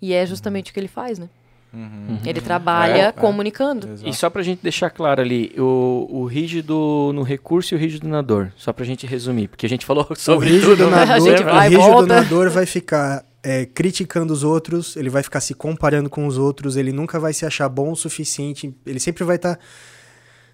E 0.02 0.12
é 0.12 0.26
justamente 0.26 0.70
o 0.70 0.74
que 0.74 0.80
ele 0.80 0.88
faz, 0.88 1.18
né? 1.18 1.30
Uhum. 1.72 2.18
Ele 2.24 2.40
trabalha 2.40 2.96
é, 2.96 3.06
é. 3.06 3.12
comunicando. 3.12 3.88
É, 4.04 4.08
e 4.08 4.12
só 4.12 4.28
pra 4.28 4.42
gente 4.42 4.60
deixar 4.62 4.90
claro 4.90 5.20
ali, 5.20 5.52
o, 5.56 6.08
o 6.10 6.24
rígido 6.24 7.12
no 7.14 7.22
recurso 7.22 7.74
e 7.74 7.76
o 7.76 7.78
rígido 7.78 8.08
na 8.08 8.20
dor. 8.20 8.52
Só 8.56 8.72
pra 8.72 8.84
gente 8.84 9.06
resumir, 9.06 9.48
porque 9.48 9.66
a 9.66 9.68
gente 9.68 9.86
falou 9.86 10.06
sobre 10.16 10.48
o 10.48 10.52
rígido 10.52 10.76
tudo. 10.76 10.90
Na 10.90 11.04
dor, 11.04 11.28
o 11.28 11.60
rígido 11.60 12.06
na 12.06 12.20
dor 12.22 12.50
vai 12.50 12.66
ficar 12.66 13.24
é, 13.42 13.64
criticando 13.66 14.32
os 14.32 14.42
outros, 14.42 14.96
ele 14.96 15.08
vai 15.08 15.22
ficar 15.22 15.40
se 15.40 15.54
comparando 15.54 16.10
com 16.10 16.26
os 16.26 16.36
outros, 16.36 16.76
ele 16.76 16.92
nunca 16.92 17.18
vai 17.18 17.32
se 17.32 17.46
achar 17.46 17.68
bom 17.68 17.92
o 17.92 17.96
suficiente, 17.96 18.74
ele 18.84 19.00
sempre 19.00 19.24
vai 19.24 19.36
estar 19.36 19.56
tá 19.56 19.62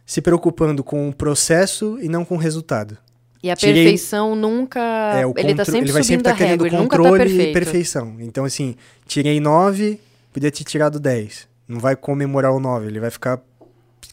se 0.05 0.21
preocupando 0.21 0.85
com 0.85 1.09
o 1.09 1.15
processo 1.15 1.99
e 2.01 2.09
não 2.09 2.25
com 2.25 2.37
o 2.37 2.39
resultado. 2.39 2.97
E 3.43 3.51
a 3.51 3.57
Tirei, 3.57 3.85
perfeição 3.85 4.35
nunca. 4.35 4.81
É, 4.81 5.41
ele 5.41 5.55
tá 5.55 5.65
sempre 5.65 5.81
ele 5.81 5.93
vai 5.93 6.03
sempre 6.03 6.21
estar 6.21 6.33
tá 6.33 6.37
querendo 6.37 6.65
régua, 6.65 6.79
tá 6.79 6.85
controle 6.85 7.37
tá 7.37 7.43
e 7.45 7.53
perfeição. 7.53 8.17
Então, 8.19 8.45
assim, 8.45 8.75
tirei 9.07 9.39
nove, 9.41 10.01
podia 10.37 10.51
ter 10.51 10.65
tirado 10.65 11.01
10. 11.01 11.49
Não 11.67 11.81
vai 11.81 11.97
comemorar 11.97 12.53
o 12.53 12.61
9, 12.61 12.87
ele 12.87 13.01
vai 13.01 13.11
ficar 13.11 13.41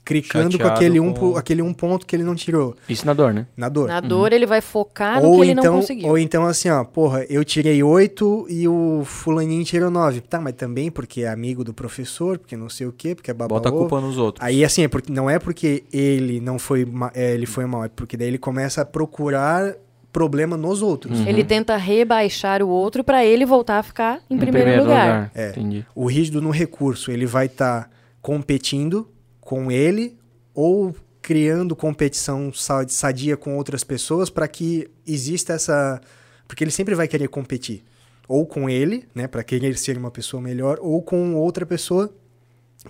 clicando 0.06 0.54
Chateado 0.54 0.70
com 0.70 0.76
aquele, 0.76 1.00
um, 1.00 1.14
com... 1.14 1.36
aquele 1.36 1.62
um 1.62 1.74
ponto 1.74 2.06
que 2.06 2.16
ele 2.16 2.24
não 2.24 2.34
tirou. 2.34 2.76
Isso 2.88 3.06
na 3.06 3.14
dor, 3.14 3.34
né? 3.34 3.46
Na 3.58 3.68
dor. 3.68 3.90
Na 3.90 4.00
dor 4.00 4.30
uhum. 4.30 4.36
ele 4.36 4.46
vai 4.46 4.62
focar 4.62 5.22
no 5.22 5.28
ou 5.28 5.36
que 5.36 5.42
ele 5.42 5.52
então, 5.52 5.74
não 5.74 5.82
conseguiu. 5.82 6.08
Ou 6.08 6.18
então 6.18 6.46
assim, 6.46 6.70
ó, 6.70 6.82
porra, 6.86 7.26
eu 7.26 7.44
tirei 7.44 7.84
8 7.84 8.48
e 8.50 8.68
o 8.70 9.04
fulaninho 9.04 9.66
tirou 9.66 9.92
9. 9.92 10.22
Tá, 10.22 10.40
mas 10.40 10.54
também 10.54 10.90
porque 10.90 11.24
é 11.24 11.28
amigo 11.28 11.62
do 11.62 11.74
professor, 11.74 12.38
porque 12.38 12.56
não 12.56 12.70
sei 12.70 12.88
o 12.88 12.94
quê, 12.94 13.14
porque 13.14 13.30
é 13.30 13.34
babá 13.34 13.56
Bota 13.56 13.68
a 13.68 13.72
culpa 13.72 14.00
nos 14.00 14.18
outros. 14.18 14.46
Aí 14.46 14.64
assim, 14.64 14.84
é 14.84 14.88
porque, 14.88 15.12
não 15.12 15.30
é 15.30 15.38
porque 15.40 15.84
ele 15.92 16.40
não 16.40 16.58
foi, 16.58 16.88
é, 17.14 17.34
ele 17.34 17.46
foi 17.46 17.66
mal, 17.66 17.84
é 17.84 17.90
porque 17.90 18.16
daí 18.16 18.30
ele 18.30 18.38
começa 18.38 18.82
a 18.82 18.86
procurar 18.86 19.76
problema 20.14 20.56
nos 20.56 20.82
outros. 20.82 21.20
Uhum. 21.20 21.28
Ele 21.28 21.44
tenta 21.44 21.76
rebaixar 21.76 22.62
o 22.62 22.70
outro 22.70 23.04
para 23.04 23.26
ele 23.26 23.46
voltar 23.46 23.80
a 23.80 23.84
ficar 23.84 24.22
em, 24.30 24.36
em 24.36 24.38
primeiro, 24.38 24.70
primeiro, 24.70 24.84
lugar. 24.84 25.06
lugar. 25.06 25.32
É. 25.34 25.50
Entendi. 25.50 25.86
O 25.94 26.06
rígido 26.06 26.42
no 26.42 26.52
recurso, 26.52 27.12
ele 27.12 27.26
vai 27.26 27.48
estar 27.48 27.86
tá 27.86 27.90
competindo 28.22 29.10
com 29.42 29.72
ele 29.72 30.16
ou 30.54 30.96
criando 31.22 31.76
competição 31.76 32.52
sadia 32.88 33.36
com 33.36 33.58
outras 33.58 33.84
pessoas 33.84 34.30
para 34.30 34.48
que 34.48 34.90
exista 35.06 35.54
essa 35.54 36.00
porque 36.48 36.64
ele 36.64 36.72
sempre 36.72 36.94
vai 36.94 37.08
querer 37.08 37.30
competir 37.30 37.84
ou 38.28 38.46
com 38.46 38.70
ele, 38.70 39.06
né, 39.16 39.28
para 39.28 39.44
querer 39.44 39.78
ser 39.78 39.98
uma 39.98 40.12
pessoa 40.12 40.42
melhor 40.42 40.78
ou 40.82 41.02
com 41.02 41.36
outra 41.36 41.66
pessoa. 41.66 42.14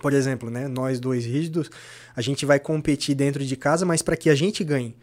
Por 0.00 0.12
exemplo, 0.12 0.50
né, 0.50 0.68
nós 0.68 1.00
dois 1.00 1.24
rígidos, 1.24 1.70
a 2.14 2.20
gente 2.20 2.44
vai 2.44 2.58
competir 2.58 3.14
dentro 3.14 3.44
de 3.44 3.56
casa, 3.56 3.86
mas 3.86 4.02
para 4.02 4.16
que 4.16 4.28
a 4.28 4.34
gente 4.34 4.62
ganhe 4.62 4.94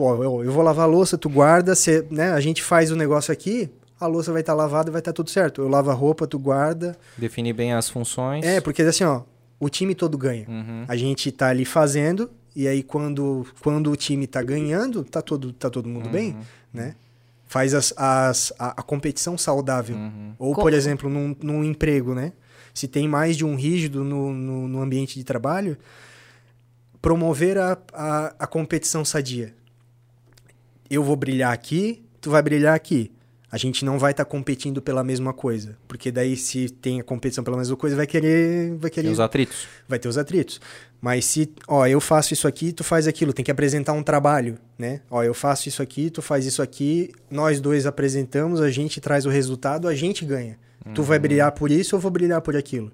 pô, 0.00 0.24
eu, 0.24 0.44
eu 0.44 0.50
vou 0.50 0.62
lavar 0.62 0.86
a 0.86 0.90
louça, 0.90 1.18
tu 1.18 1.28
guarda, 1.28 1.74
cê, 1.74 2.06
né, 2.10 2.32
a 2.32 2.40
gente 2.40 2.62
faz 2.62 2.90
o 2.90 2.96
negócio 2.96 3.30
aqui, 3.30 3.68
a 4.00 4.06
louça 4.06 4.32
vai 4.32 4.40
estar 4.40 4.54
tá 4.54 4.56
lavada 4.56 4.88
e 4.88 4.92
vai 4.92 5.00
estar 5.00 5.12
tá 5.12 5.14
tudo 5.14 5.28
certo. 5.28 5.60
Eu 5.60 5.68
lavo 5.68 5.90
a 5.90 5.92
roupa, 5.92 6.26
tu 6.26 6.38
guarda. 6.38 6.96
Define 7.18 7.52
bem 7.52 7.74
as 7.74 7.90
funções. 7.90 8.42
É, 8.42 8.62
porque 8.62 8.80
assim, 8.80 9.04
ó, 9.04 9.24
o 9.58 9.68
time 9.68 9.94
todo 9.94 10.16
ganha. 10.16 10.46
Uhum. 10.48 10.86
A 10.88 10.96
gente 10.96 11.30
tá 11.30 11.48
ali 11.48 11.66
fazendo, 11.66 12.30
e 12.56 12.66
aí 12.66 12.82
quando, 12.82 13.46
quando 13.60 13.90
o 13.90 13.96
time 13.96 14.26
tá 14.26 14.42
ganhando, 14.42 15.04
tá 15.04 15.20
todo, 15.20 15.52
tá 15.52 15.68
todo 15.68 15.86
mundo 15.86 16.06
uhum. 16.06 16.12
bem, 16.12 16.36
né? 16.72 16.94
Faz 17.46 17.74
as, 17.74 17.92
as, 17.94 18.54
a, 18.58 18.80
a 18.80 18.82
competição 18.82 19.36
saudável. 19.36 19.96
Uhum. 19.96 20.32
Ou, 20.38 20.54
por 20.54 20.72
exemplo, 20.72 21.10
num, 21.10 21.36
num 21.42 21.62
emprego, 21.62 22.14
né? 22.14 22.32
Se 22.72 22.88
tem 22.88 23.06
mais 23.06 23.36
de 23.36 23.44
um 23.44 23.54
rígido 23.54 24.02
no, 24.02 24.32
no, 24.32 24.66
no 24.66 24.80
ambiente 24.80 25.18
de 25.18 25.24
trabalho, 25.24 25.76
promover 27.02 27.58
a, 27.58 27.76
a, 27.92 28.34
a 28.38 28.46
competição 28.46 29.04
sadia 29.04 29.59
eu 30.90 31.04
vou 31.04 31.14
brilhar 31.14 31.52
aqui, 31.52 32.02
tu 32.20 32.30
vai 32.30 32.42
brilhar 32.42 32.74
aqui. 32.74 33.12
A 33.52 33.56
gente 33.56 33.84
não 33.84 33.98
vai 33.98 34.12
estar 34.12 34.24
tá 34.24 34.30
competindo 34.30 34.80
pela 34.80 35.02
mesma 35.02 35.32
coisa, 35.32 35.76
porque 35.88 36.12
daí 36.12 36.36
se 36.36 36.68
tem 36.68 37.00
a 37.00 37.02
competição 37.02 37.42
pela 37.42 37.56
mesma 37.56 37.76
coisa, 37.76 37.96
vai 37.96 38.06
querer, 38.06 38.76
vai 38.76 38.90
querer 38.90 39.06
tem 39.06 39.12
os 39.12 39.18
atritos. 39.18 39.66
Vai 39.88 39.98
ter 39.98 40.08
os 40.08 40.16
atritos. 40.16 40.60
Mas 41.00 41.24
se, 41.24 41.52
ó, 41.66 41.84
eu 41.86 42.00
faço 42.00 42.32
isso 42.32 42.46
aqui, 42.46 42.72
tu 42.72 42.84
faz 42.84 43.08
aquilo, 43.08 43.32
tem 43.32 43.44
que 43.44 43.50
apresentar 43.50 43.92
um 43.92 44.04
trabalho, 44.04 44.56
né? 44.78 45.00
Ó, 45.10 45.22
eu 45.24 45.34
faço 45.34 45.68
isso 45.68 45.82
aqui, 45.82 46.10
tu 46.10 46.22
faz 46.22 46.46
isso 46.46 46.62
aqui, 46.62 47.10
nós 47.28 47.60
dois 47.60 47.86
apresentamos, 47.86 48.60
a 48.60 48.70
gente 48.70 49.00
traz 49.00 49.26
o 49.26 49.30
resultado, 49.30 49.88
a 49.88 49.94
gente 49.94 50.24
ganha. 50.24 50.56
Uhum. 50.86 50.94
Tu 50.94 51.02
vai 51.02 51.18
uhum. 51.18 51.22
brilhar 51.22 51.50
por 51.52 51.72
isso, 51.72 51.96
eu 51.96 51.98
vou 51.98 52.10
brilhar 52.10 52.40
por 52.40 52.56
aquilo. 52.56 52.92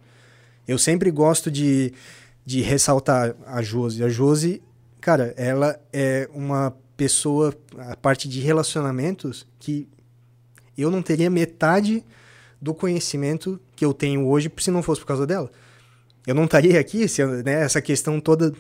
Eu 0.67 0.79
sempre 0.79 1.11
gosto 1.11 1.51
de, 1.51 1.93
de 2.47 2.63
ressaltar 2.63 3.35
a 3.47 3.61
Josi. 3.61 4.03
A 4.03 4.09
Josi, 4.09 4.63
cara, 5.01 5.35
ela 5.37 5.79
é 5.93 6.29
uma 6.33 6.75
pessoa, 6.97 7.55
a 7.79 7.97
parte 7.97 8.29
de 8.29 8.41
relacionamentos, 8.41 9.47
que 9.59 9.89
eu 10.77 10.91
não 10.91 11.03
teria 11.03 11.31
metade 11.31 12.05
do 12.61 12.75
conhecimento 12.75 13.61
que 13.75 13.85
eu 13.85 13.93
tenho 13.93 14.27
hoje 14.27 14.51
se 14.59 14.71
não 14.71 14.83
fosse 14.83 15.01
por 15.01 15.07
causa 15.07 15.27
dela. 15.27 15.51
Eu 16.27 16.35
não 16.35 16.45
estaria 16.45 16.81
aqui, 16.81 17.07
se, 17.07 17.25
né, 17.25 17.63
essa 17.63 17.81
questão 17.81 18.19
toda 18.21 18.53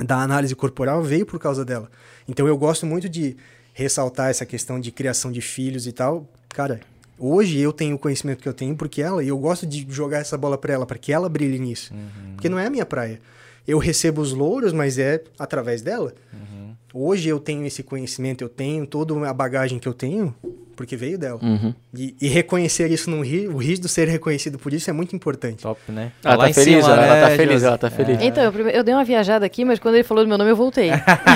da 0.00 0.22
análise 0.22 0.54
corporal 0.54 1.02
veio 1.02 1.26
por 1.26 1.38
causa 1.38 1.64
dela. 1.64 1.90
Então 2.26 2.46
eu 2.46 2.56
gosto 2.56 2.86
muito 2.86 3.08
de 3.08 3.36
ressaltar 3.72 4.30
essa 4.30 4.44
questão 4.44 4.80
de 4.80 4.90
criação 4.90 5.30
de 5.30 5.40
filhos 5.40 5.86
e 5.86 5.92
tal. 5.92 6.28
Cara, 6.48 6.80
hoje 7.18 7.58
eu 7.58 7.72
tenho 7.72 7.96
o 7.96 7.98
conhecimento 7.98 8.42
que 8.42 8.48
eu 8.48 8.54
tenho 8.54 8.76
porque 8.76 9.00
ela, 9.00 9.22
e 9.22 9.28
eu 9.28 9.38
gosto 9.38 9.66
de 9.66 9.86
jogar 9.88 10.18
essa 10.18 10.36
bola 10.36 10.58
para 10.58 10.72
ela, 10.72 10.86
para 10.86 10.98
que 10.98 11.12
ela 11.12 11.28
brilhe 11.28 11.58
nisso. 11.58 11.92
Uhum. 11.94 12.34
Porque 12.34 12.48
não 12.48 12.58
é 12.58 12.66
a 12.66 12.70
minha 12.70 12.86
praia. 12.86 13.20
Eu 13.66 13.78
recebo 13.78 14.20
os 14.20 14.32
louros, 14.32 14.72
mas 14.72 14.98
é 14.98 15.22
através 15.38 15.82
dela. 15.82 16.14
Uhum. 16.32 16.47
Hoje 16.92 17.28
eu 17.28 17.38
tenho 17.38 17.66
esse 17.66 17.82
conhecimento, 17.82 18.42
eu 18.42 18.48
tenho 18.48 18.86
toda 18.86 19.28
a 19.28 19.34
bagagem 19.34 19.78
que 19.78 19.86
eu 19.88 19.94
tenho 19.94 20.34
porque 20.78 20.96
veio 20.96 21.18
dela. 21.18 21.40
Uhum. 21.42 21.74
E, 21.92 22.14
e 22.22 22.28
reconhecer 22.28 22.88
isso 22.88 23.10
num 23.10 23.20
rígido, 23.20 23.52
o 23.52 23.58
rígido 23.58 23.88
ser 23.88 24.06
reconhecido 24.06 24.60
por 24.60 24.72
isso 24.72 24.88
é 24.88 24.92
muito 24.92 25.16
importante. 25.16 25.64
Top, 25.64 25.80
né? 25.88 26.12
Ela 26.22 26.36
Lá 26.36 26.46
tá 26.46 26.54
feliz, 26.54 26.84
cima, 26.84 26.94
ela, 26.94 27.04
ela 27.04 27.14
né, 27.16 27.20
tá 27.22 27.36
feliz, 27.36 27.62
ela 27.64 27.78
tá 27.78 27.90
feliz. 27.90 28.18
Então, 28.22 28.44
eu, 28.44 28.68
eu 28.68 28.84
dei 28.84 28.94
uma 28.94 29.02
viajada 29.02 29.44
aqui, 29.44 29.64
mas 29.64 29.80
quando 29.80 29.96
ele 29.96 30.04
falou 30.04 30.22
do 30.22 30.28
meu 30.28 30.38
nome, 30.38 30.52
eu 30.52 30.56
voltei. 30.56 30.90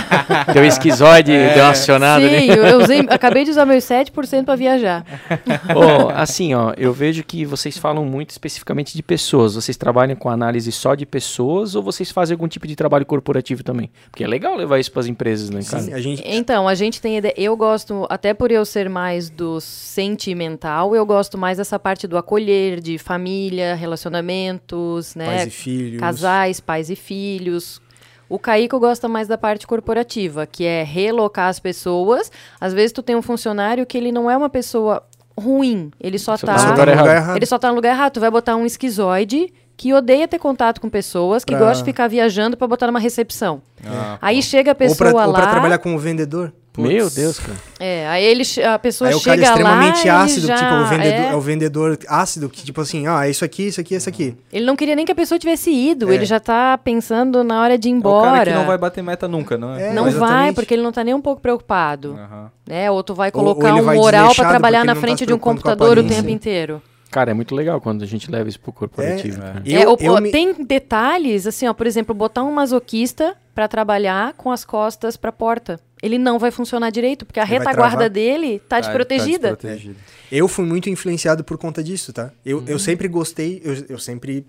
Deu 0.55 0.65
esquizoide, 0.65 1.33
deu 1.33 1.65
uma 1.65 1.71
acionada 1.71 2.25
ali. 2.25 2.43
Sim, 2.43 2.51
eu, 2.51 2.65
eu 2.65 2.79
usei, 2.79 3.01
acabei 3.09 3.45
de 3.45 3.51
usar 3.51 3.67
meus 3.67 3.83
7% 3.83 4.45
para 4.45 4.55
viajar. 4.55 5.05
Ó, 5.75 6.11
assim, 6.15 6.55
ó, 6.55 6.73
eu 6.77 6.93
vejo 6.93 7.25
que 7.25 7.45
vocês 7.45 7.77
falam 7.77 8.05
muito 8.05 8.31
especificamente 8.31 8.95
de 8.95 9.03
pessoas. 9.03 9.55
Vocês 9.57 9.77
trabalham 9.77 10.15
com 10.15 10.29
análise 10.29 10.71
só 10.71 10.95
de 10.95 11.05
pessoas 11.05 11.75
ou 11.75 11.83
vocês 11.83 12.11
fazem 12.11 12.35
algum 12.35 12.47
tipo 12.47 12.67
de 12.67 12.77
trabalho 12.77 13.05
corporativo 13.05 13.65
também? 13.65 13.91
Porque 14.11 14.23
é 14.23 14.27
legal 14.27 14.57
levar 14.57 14.79
isso 14.79 14.93
para 14.93 15.01
as 15.01 15.07
empresas, 15.07 15.51
né, 15.51 15.61
cara? 15.69 15.83
Sim, 15.83 15.93
a 15.93 16.01
gente, 16.01 16.23
Então, 16.25 16.69
a 16.69 16.75
gente 16.75 17.01
tem 17.01 17.19
ideia. 17.19 17.35
Eu 17.37 17.57
gosto, 17.57 18.07
até 18.09 18.33
por 18.33 18.53
eu 18.53 18.65
ser 18.65 18.89
mais 18.89 19.32
do 19.37 19.61
sentimental, 19.61 20.95
eu 20.95 21.05
gosto 21.07 21.37
mais 21.39 21.59
dessa 21.59 21.79
parte 21.79 22.07
do 22.07 22.17
acolher, 22.19 22.81
de 22.81 22.99
família, 22.99 23.75
relacionamentos, 23.75 25.15
né? 25.15 25.27
pais 25.27 25.47
e 25.47 25.51
filhos. 25.51 26.01
Casais, 26.01 26.61
pais 26.61 26.91
e 26.91 26.97
filhos. 26.97 27.81
O 28.29 28.39
Caíco 28.39 28.79
gosta 28.81 29.09
mais 29.09 29.29
da 29.29 29.37
parte 29.37 29.67
corporativa, 29.67 30.47
que 30.47 30.65
é 30.65 30.83
relocar 30.83 31.49
as 31.49 31.61
pessoas. 31.61 32.31
Às 32.61 32.73
vezes 32.73 32.93
tu 32.93 33.03
tem 33.03 33.15
um 33.15 33.21
funcionário 33.23 33.85
que 33.85 33.97
ele 33.99 34.11
não 34.11 34.31
é 34.31 34.37
uma 34.37 34.49
pessoa 34.49 35.03
ruim, 35.39 35.91
ele 36.01 36.19
só 36.19 36.37
Só 36.37 36.47
tá 36.47 36.53
no 36.57 36.71
lugar 36.71 36.87
tá 36.87 37.01
lugar 37.03 37.17
errado. 37.17 37.37
ele 37.37 37.47
só 37.47 37.59
tá 37.59 37.69
no 37.69 37.75
lugar 37.75 37.91
errado. 37.91 38.13
Tu 38.13 38.21
vai 38.21 38.31
botar 38.31 38.57
um 38.57 38.65
esquizoide 38.67 39.53
que 39.77 39.93
odeia 39.93 40.29
ter 40.29 40.39
contato 40.39 40.81
com 40.81 40.89
pessoas, 40.89 41.45
que 41.45 41.53
Pra- 41.55 41.67
gosta 41.67 41.79
de 41.83 41.91
ficar 41.91 42.09
viajando 42.09 42.57
pra 42.57 42.67
botar 42.67 42.87
numa 42.87 43.01
recepção. 43.01 43.61
Ah, 43.85 44.19
Aí 44.23 44.43
chega 44.43 44.71
a 44.71 44.73
Ou 44.73 44.77
pessoa 44.77 45.11
pra, 45.11 45.27
ou 45.27 45.33
lá. 45.33 45.41
pra 45.43 45.51
trabalhar 45.51 45.79
como 45.79 45.99
vendedor. 45.99 46.53
Putz. 46.73 46.89
Meu 46.89 47.11
Deus, 47.11 47.39
cara. 47.39 47.59
É, 47.79 48.09
aí 48.09 48.25
ele, 48.25 48.43
a 48.65 48.79
pessoa 48.79 49.11
Aí 49.11 49.15
o 49.15 49.21
cara 49.21 49.37
chega 49.37 49.47
é 49.47 49.49
extremamente 49.51 49.97
lá. 50.09 50.15
ele 50.15 50.25
ácido, 50.25 50.47
já- 50.47 50.57
tipo, 50.57 50.73
o 50.73 50.87
vendedor, 50.87 51.21
é. 51.21 51.27
é. 51.29 51.35
o 51.37 51.41
vendedor 51.43 51.99
ácido, 52.09 52.49
que 52.49 52.65
tipo 52.65 52.81
assim, 52.81 53.07
ah, 53.07 53.27
é 53.27 53.31
isso 53.31 53.45
aqui, 53.45 53.65
isso 53.67 53.79
aqui, 53.79 53.95
isso 53.95 54.09
aqui. 54.09 54.35
Ele 54.51 54.65
não 54.65 54.75
queria 54.75 54.97
nem 54.97 55.05
que 55.05 55.13
a 55.13 55.15
pessoa 55.15 55.39
tivesse 55.39 55.71
ido. 55.71 56.11
É. 56.11 56.15
Ele 56.15 56.25
já 56.25 56.41
tá 56.41 56.79
pensando 56.79 57.45
na 57.45 57.61
hora 57.61 57.77
de 57.77 57.89
ir 57.89 57.91
É 57.91 57.95
o 57.95 57.99
embora. 57.99 58.31
cara 58.31 58.51
que 58.53 58.57
não 58.57 58.67
vai 58.67 58.79
bater 58.79 59.03
meta 59.05 59.29
nunca, 59.29 59.59
não 59.59 59.75
é? 59.75 59.89
É, 59.89 59.93
Não 59.93 60.11
vai, 60.13 60.53
porque 60.55 60.73
ele 60.73 60.83
não 60.83 60.93
tá 60.93 61.05
nem 61.05 61.13
um 61.13 61.21
pouco 61.21 61.43
preocupado. 61.43 62.15
Aham. 62.19 62.51
Né? 62.67 62.91
Ou 62.91 63.03
tu 63.03 63.15
vai 63.15 63.31
Ou- 63.35 63.39
ou 63.45 63.55
colocar 63.55 63.69
ele 63.71 63.81
um 63.83 63.85
vai 63.85 63.97
moral 63.97 64.11
pra 64.11 64.29
desleixado 64.29 64.49
trabalhar 64.49 64.85
na 64.85 64.95
tá 64.95 65.01
frente 65.03 65.19
se 65.19 65.27
de 65.27 65.35
um 65.35 65.39
computador 65.39 65.99
o 65.99 66.05
tempo 66.05 66.31
inteiro. 66.31 66.81
Cara, 67.11 67.33
é 67.33 67.35
muito 67.35 67.55
legal 67.55 67.79
quando 67.83 68.03
a 68.03 68.07
gente 68.07 68.31
leva 68.31 68.49
isso 68.49 68.59
pro 68.59 68.73
corporativo. 68.73 69.37
É, 69.39 69.41
cara. 69.43 69.63
Eu, 69.67 69.79
É, 69.83 69.87
o- 69.89 69.97
eu 70.01 70.15
o- 70.15 70.21
me- 70.23 70.31
Tem 70.31 70.55
detalhes, 70.65 71.47
assim, 71.47 71.69
ó, 71.69 71.75
por 71.75 71.87
exemplo, 71.87 72.15
botar 72.15 72.43
um 72.43 72.51
masoquista 72.51 73.37
pra 73.55 73.69
trabalhar 73.69 74.33
com 74.35 74.51
as 74.51 74.65
costas 74.65 75.17
pra 75.17 75.31
porta. 75.33 75.79
Ele 76.03 76.19
não 76.19 76.39
vai 76.39 76.51
funcionar 76.51 76.91
direito, 76.91 77.25
porque 77.25 77.39
a 77.39 77.45
Ele 77.45 77.59
retaguarda 77.59 78.09
dele 78.11 78.59
tá, 78.69 78.81
desprotegida. 78.81 79.53
desprotegido. 79.53 79.97
Eu 80.31 80.49
fui 80.49 80.65
muito 80.65 80.89
influenciado 80.91 81.45
por 81.45 81.57
conta 81.59 81.83
disso, 81.83 82.13
tá? 82.13 82.33
Eu, 82.45 82.59
Uhum. 82.59 82.65
eu 82.67 82.79
sempre 82.79 83.07
gostei, 83.09 83.61
eu, 83.65 83.85
eu 83.91 83.99
sempre 83.99 84.45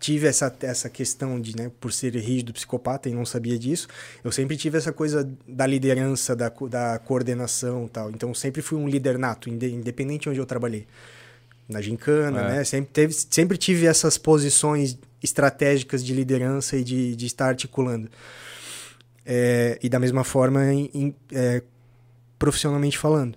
tive 0.00 0.26
essa, 0.28 0.54
essa 0.62 0.88
questão 0.88 1.40
de, 1.40 1.56
né, 1.56 1.72
por 1.80 1.92
ser 1.92 2.14
rígido 2.14 2.52
psicopata 2.52 3.08
e 3.08 3.12
não 3.12 3.24
sabia 3.24 3.58
disso, 3.58 3.88
eu 4.22 4.30
sempre 4.30 4.56
tive 4.56 4.78
essa 4.78 4.92
coisa 4.92 5.28
da 5.46 5.66
liderança, 5.66 6.36
da, 6.36 6.52
da 6.70 6.98
coordenação 7.00 7.86
e 7.86 7.88
tal. 7.88 8.10
Então, 8.10 8.28
eu 8.28 8.34
sempre 8.34 8.62
fui 8.62 8.78
um 8.78 8.86
líder 8.86 9.18
nato, 9.18 9.48
inde- 9.48 9.72
independente 9.72 10.22
de 10.24 10.28
onde 10.30 10.38
eu 10.40 10.46
trabalhei. 10.46 10.86
Na 11.68 11.80
gincana, 11.82 12.40
É. 12.42 12.48
né? 12.56 12.64
Sempre, 12.64 12.90
teve, 12.92 13.12
sempre 13.12 13.56
tive 13.58 13.86
essas 13.86 14.16
posições 14.16 14.96
estratégicas 15.22 16.04
de 16.04 16.14
liderança 16.14 16.76
e 16.76 16.84
de, 16.84 17.14
de 17.16 17.26
estar 17.26 17.46
articulando. 17.48 18.08
É, 19.30 19.78
e 19.82 19.88
da 19.90 19.98
mesma 19.98 20.24
forma, 20.24 20.72
em- 20.72 20.90
em- 20.94 21.14
é, 21.32 21.62
profissionalmente 22.38 22.96
falando. 22.96 23.36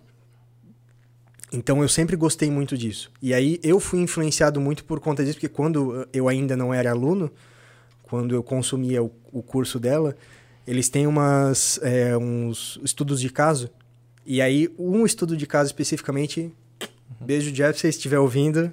Então 1.51 1.81
eu 1.81 1.89
sempre 1.89 2.15
gostei 2.15 2.49
muito 2.49 2.77
disso. 2.77 3.11
E 3.21 3.33
aí 3.33 3.59
eu 3.61 3.77
fui 3.79 3.99
influenciado 3.99 4.61
muito 4.61 4.85
por 4.85 5.01
conta 5.01 5.21
disso, 5.23 5.35
porque 5.35 5.49
quando 5.49 6.07
eu 6.13 6.29
ainda 6.29 6.55
não 6.55 6.73
era 6.73 6.91
aluno, 6.91 7.29
quando 8.03 8.33
eu 8.33 8.41
consumia 8.41 9.03
o, 9.03 9.11
o 9.33 9.43
curso 9.43 9.77
dela, 9.79 10.15
eles 10.65 10.87
têm 10.87 11.05
umas, 11.07 11.77
é, 11.83 12.15
uns 12.17 12.79
estudos 12.83 13.19
de 13.19 13.29
caso. 13.29 13.69
E 14.25 14.41
aí, 14.41 14.73
um 14.79 15.05
estudo 15.05 15.35
de 15.35 15.45
caso 15.45 15.67
especificamente, 15.67 16.53
beijo 17.19 17.51
Jeff, 17.51 17.77
se 17.79 17.87
estiver 17.89 18.19
ouvindo, 18.19 18.71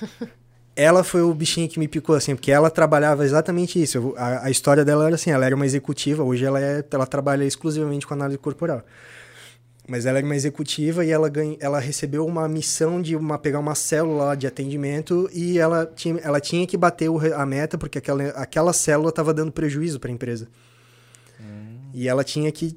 ela 0.76 1.04
foi 1.04 1.22
o 1.22 1.32
bichinho 1.32 1.68
que 1.68 1.78
me 1.78 1.86
picou, 1.86 2.16
assim, 2.16 2.34
porque 2.34 2.50
ela 2.50 2.70
trabalhava 2.70 3.24
exatamente 3.24 3.80
isso. 3.80 4.14
A, 4.16 4.46
a 4.46 4.50
história 4.50 4.84
dela 4.84 5.06
era 5.06 5.14
assim, 5.14 5.30
ela 5.30 5.46
era 5.46 5.54
uma 5.54 5.66
executiva, 5.66 6.22
hoje 6.22 6.44
ela, 6.44 6.60
é, 6.60 6.84
ela 6.90 7.06
trabalha 7.06 7.44
exclusivamente 7.44 8.06
com 8.06 8.14
análise 8.14 8.38
corporal. 8.38 8.82
Mas 9.86 10.06
ela 10.06 10.18
era 10.18 10.26
uma 10.26 10.34
executiva 10.34 11.04
e 11.04 11.10
ela, 11.10 11.28
ganha, 11.28 11.56
ela 11.60 11.78
recebeu 11.78 12.26
uma 12.26 12.48
missão 12.48 13.02
de 13.02 13.14
uma, 13.14 13.38
pegar 13.38 13.58
uma 13.58 13.74
célula 13.74 14.34
de 14.34 14.46
atendimento 14.46 15.28
e 15.32 15.58
ela 15.58 15.84
tinha, 15.94 16.18
ela 16.22 16.40
tinha 16.40 16.66
que 16.66 16.76
bater 16.76 17.10
o 17.10 17.18
a 17.18 17.44
meta 17.44 17.76
porque 17.76 17.98
aquela, 17.98 18.24
aquela 18.30 18.72
célula 18.72 19.10
estava 19.10 19.34
dando 19.34 19.52
prejuízo 19.52 20.00
para 20.00 20.10
a 20.10 20.12
empresa. 20.12 20.48
E 21.92 22.08
ela 22.08 22.24
tinha 22.24 22.50
que 22.50 22.76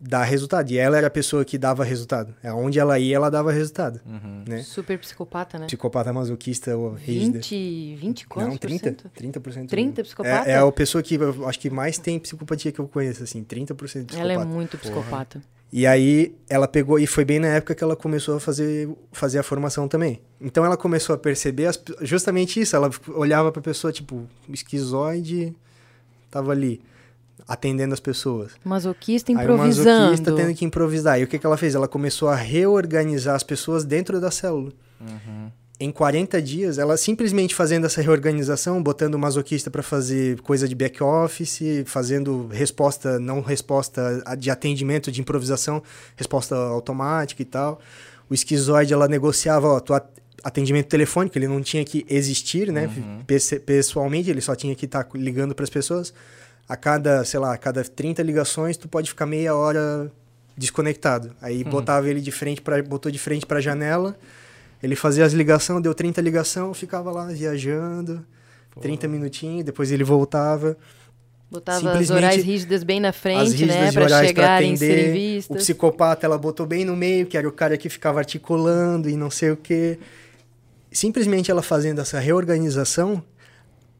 dar 0.00 0.22
resultado. 0.24 0.70
E 0.70 0.76
ela 0.78 0.96
era 0.98 1.06
a 1.06 1.10
pessoa 1.10 1.44
que 1.44 1.56
dava 1.56 1.82
resultado. 1.84 2.34
Onde 2.56 2.78
ela 2.78 2.98
ia, 2.98 3.16
ela 3.16 3.30
dava 3.30 3.50
resultado. 3.52 4.00
Né? 4.46 4.62
Super 4.62 4.98
psicopata, 4.98 5.58
né? 5.58 5.66
Psicopata 5.66 6.12
masoquista 6.12 6.76
ou 6.76 6.92
rígida. 6.94 7.38
20, 7.38 7.96
20 7.96 8.26
quantos 8.26 8.50
Não, 8.50 8.56
por 8.58 8.66
30. 8.68 8.84
cento? 8.84 9.10
30%. 9.16 9.68
30 9.68 10.02
psicopata? 10.02 10.48
É, 10.50 10.52
é 10.54 10.58
a 10.58 10.72
pessoa 10.72 11.02
que 11.02 11.14
eu 11.14 11.48
acho 11.48 11.58
que 11.58 11.70
mais 11.70 11.96
tem 11.98 12.18
psicopatia 12.18 12.70
que 12.72 12.78
eu 12.80 12.88
conheço, 12.88 13.22
assim, 13.22 13.42
30% 13.42 13.66
de 13.66 13.74
psicopata. 13.74 14.18
Ela 14.20 14.32
é 14.32 14.44
muito 14.44 14.76
psicopata. 14.78 15.40
E 15.72 15.88
aí 15.88 16.36
ela 16.48 16.68
pegou, 16.68 17.00
e 17.00 17.06
foi 17.06 17.24
bem 17.24 17.40
na 17.40 17.48
época 17.48 17.74
que 17.74 17.82
ela 17.82 17.96
começou 17.96 18.36
a 18.36 18.40
fazer, 18.40 18.88
fazer 19.10 19.40
a 19.40 19.42
formação 19.42 19.88
também. 19.88 20.20
Então 20.40 20.64
ela 20.64 20.76
começou 20.76 21.14
a 21.16 21.18
perceber 21.18 21.66
as- 21.66 21.82
justamente 22.02 22.60
isso, 22.60 22.76
ela 22.76 22.88
olhava 23.08 23.50
pra 23.50 23.60
pessoa, 23.60 23.92
tipo, 23.92 24.24
esquizoide, 24.48 25.52
tava 26.30 26.52
ali, 26.52 26.80
atendendo 27.46 27.92
as 27.94 28.00
pessoas. 28.00 28.52
Masoquista 28.64 29.30
Aí 29.32 29.36
o 29.36 29.40
improvisando. 29.40 29.88
masoquista 30.00 30.32
tendo 30.34 30.54
que 30.54 30.64
improvisar. 30.64 31.20
E 31.20 31.24
o 31.24 31.26
que, 31.26 31.38
que 31.38 31.46
ela 31.46 31.56
fez? 31.56 31.74
Ela 31.74 31.86
começou 31.88 32.28
a 32.28 32.34
reorganizar 32.34 33.34
as 33.34 33.42
pessoas 33.42 33.84
dentro 33.84 34.20
da 34.20 34.30
célula. 34.30 34.72
Em 35.78 35.90
40 35.90 36.40
dias, 36.40 36.78
ela 36.78 36.96
simplesmente 36.96 37.52
fazendo 37.54 37.84
essa 37.84 38.00
reorganização, 38.00 38.80
botando 38.80 39.16
o 39.16 39.18
masoquista 39.18 39.70
para 39.70 39.82
fazer 39.82 40.40
coisa 40.40 40.68
de 40.68 40.74
back 40.74 41.02
office, 41.02 41.60
fazendo 41.84 42.46
resposta, 42.46 43.18
não 43.18 43.40
resposta 43.40 44.22
de 44.38 44.50
atendimento, 44.50 45.10
de 45.10 45.20
improvisação, 45.20 45.82
resposta 46.16 46.54
automática 46.54 47.42
e 47.42 47.44
tal. 47.44 47.80
O 48.30 48.34
esquizoide, 48.34 48.92
ela 48.94 49.08
negociava, 49.08 49.66
ó, 49.66 49.80
tua 49.80 50.02
atendimento 50.44 50.86
telefônico, 50.88 51.36
ele 51.38 51.48
não 51.48 51.60
tinha 51.60 51.84
que 51.84 52.06
existir, 52.08 52.70
né, 52.70 52.88
pes- 53.26 53.58
pessoalmente, 53.64 54.28
ele 54.30 54.42
só 54.42 54.54
tinha 54.54 54.74
que 54.74 54.84
estar 54.84 55.06
ligando 55.14 55.54
para 55.54 55.64
as 55.64 55.70
pessoas. 55.70 56.12
A 56.68 56.76
cada, 56.76 57.24
sei 57.24 57.38
lá, 57.40 57.52
a 57.52 57.58
cada 57.58 57.84
30 57.84 58.22
ligações, 58.22 58.76
tu 58.76 58.88
pode 58.88 59.10
ficar 59.10 59.26
meia 59.26 59.54
hora 59.54 60.10
desconectado. 60.56 61.34
Aí 61.40 61.62
botava 61.64 62.08
ele 62.08 62.20
de 62.20 62.32
frente 62.32 62.60
para 62.60 62.82
botou 62.82 63.10
de 63.10 63.18
frente 63.18 63.44
para 63.44 63.58
a 63.58 63.60
janela. 63.60 64.16
Ele 64.82 64.96
fazia 64.96 65.24
as 65.24 65.32
ligações, 65.32 65.82
deu 65.82 65.94
30 65.94 66.20
ligação, 66.20 66.74
ficava 66.74 67.10
lá 67.10 67.26
viajando, 67.26 68.24
30 68.80 69.08
minutinhos, 69.08 69.64
depois 69.64 69.90
ele 69.90 70.04
voltava. 70.04 70.76
Botava 71.50 71.78
as 71.78 71.82
Simplesmente 71.82 72.12
orais 72.12 72.44
rígidas 72.44 72.82
bem 72.82 73.00
na 73.00 73.12
frente, 73.12 73.64
né? 73.64 73.92
Pra 73.92 74.04
orais 74.04 74.32
pra 74.32 74.62
em 74.62 74.74
atender. 74.74 74.76
serem 74.76 75.44
O 75.48 75.54
psicopata 75.54 76.26
ela 76.26 76.36
botou 76.36 76.66
bem 76.66 76.84
no 76.84 76.96
meio, 76.96 77.26
que 77.26 77.36
era 77.36 77.48
o 77.48 77.52
cara 77.52 77.76
que 77.76 77.88
ficava 77.88 78.18
articulando 78.18 79.08
e 79.08 79.16
não 79.16 79.30
sei 79.30 79.52
o 79.52 79.56
quê. 79.56 79.98
Simplesmente 80.90 81.50
ela 81.50 81.62
fazendo 81.62 82.00
essa 82.00 82.18
reorganização, 82.18 83.22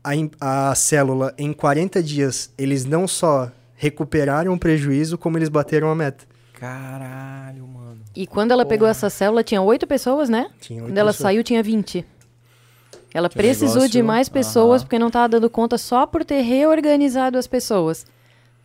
a, 0.05 0.71
a 0.71 0.75
célula, 0.75 1.33
em 1.39 1.53
40 1.53 2.03
dias, 2.03 2.53
eles 2.59 2.85
não 2.85 3.09
só 3.09 3.51
recuperaram 3.75 4.53
o 4.53 4.59
prejuízo, 4.59 5.17
como 5.19 5.39
eles 5.39 5.49
bateram 5.49 5.91
a 5.91 5.95
meta. 5.95 6.25
Caralho, 6.53 7.67
mano. 7.67 8.01
E 8.15 8.27
quando 8.27 8.53
ela 8.53 8.65
pegou 8.65 8.87
essa 8.87 9.11
célula, 9.11 9.43
tinha 9.43 9.61
oito 9.61 9.87
pessoas, 9.87 10.29
né? 10.29 10.49
Tinha 10.61 10.79
oito 10.81 10.89
Quando 10.91 10.99
ela 10.99 11.11
pessoas. 11.11 11.23
saiu, 11.23 11.43
tinha 11.43 11.63
20. 11.63 12.05
Ela 13.13 13.29
Que 13.29 13.37
precisou 13.37 13.69
negócio- 13.77 13.91
de 13.91 14.03
mais 14.03 14.29
pessoas 14.29 14.81
Aham. 14.81 14.87
porque 14.87 14.99
não 14.99 15.07
estava 15.09 15.29
dando 15.29 15.49
conta 15.51 15.79
só 15.79 16.07
por 16.07 16.25
ter 16.25 16.41
reorganizado 16.43 17.39
as 17.39 17.47
pessoas. 17.47 18.05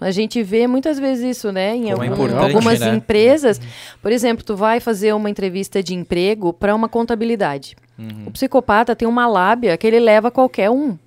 A 0.02 0.12
gente 0.12 0.42
vê 0.42 0.66
muitas 0.66 0.98
vezes 0.98 1.38
isso, 1.38 1.52
né? 1.52 1.76
Em 1.76 1.90
é 1.90 1.92
algum- 1.92 2.06
importante, 2.06 2.42
algumas 2.44 2.80
né? 2.80 2.96
empresas. 2.96 3.60
Por 4.02 4.12
exemplo, 4.12 4.44
tu 4.46 4.56
vai 4.56 4.80
fazer 4.80 5.14
uma 5.14 5.30
entrevista 5.30 5.84
de 5.84 5.94
emprego 5.94 6.54
para 6.54 6.74
uma 6.74 6.88
contabilidade. 6.88 7.76
Uhum. 7.98 8.24
O 8.28 8.32
psicopata 8.32 8.96
tem 8.96 9.08
uma 9.08 9.28
lábia 9.28 9.78
que 9.78 9.86
ele 9.86 10.00
leva 10.00 10.32
qualquer 10.32 10.70
um. 10.70 10.98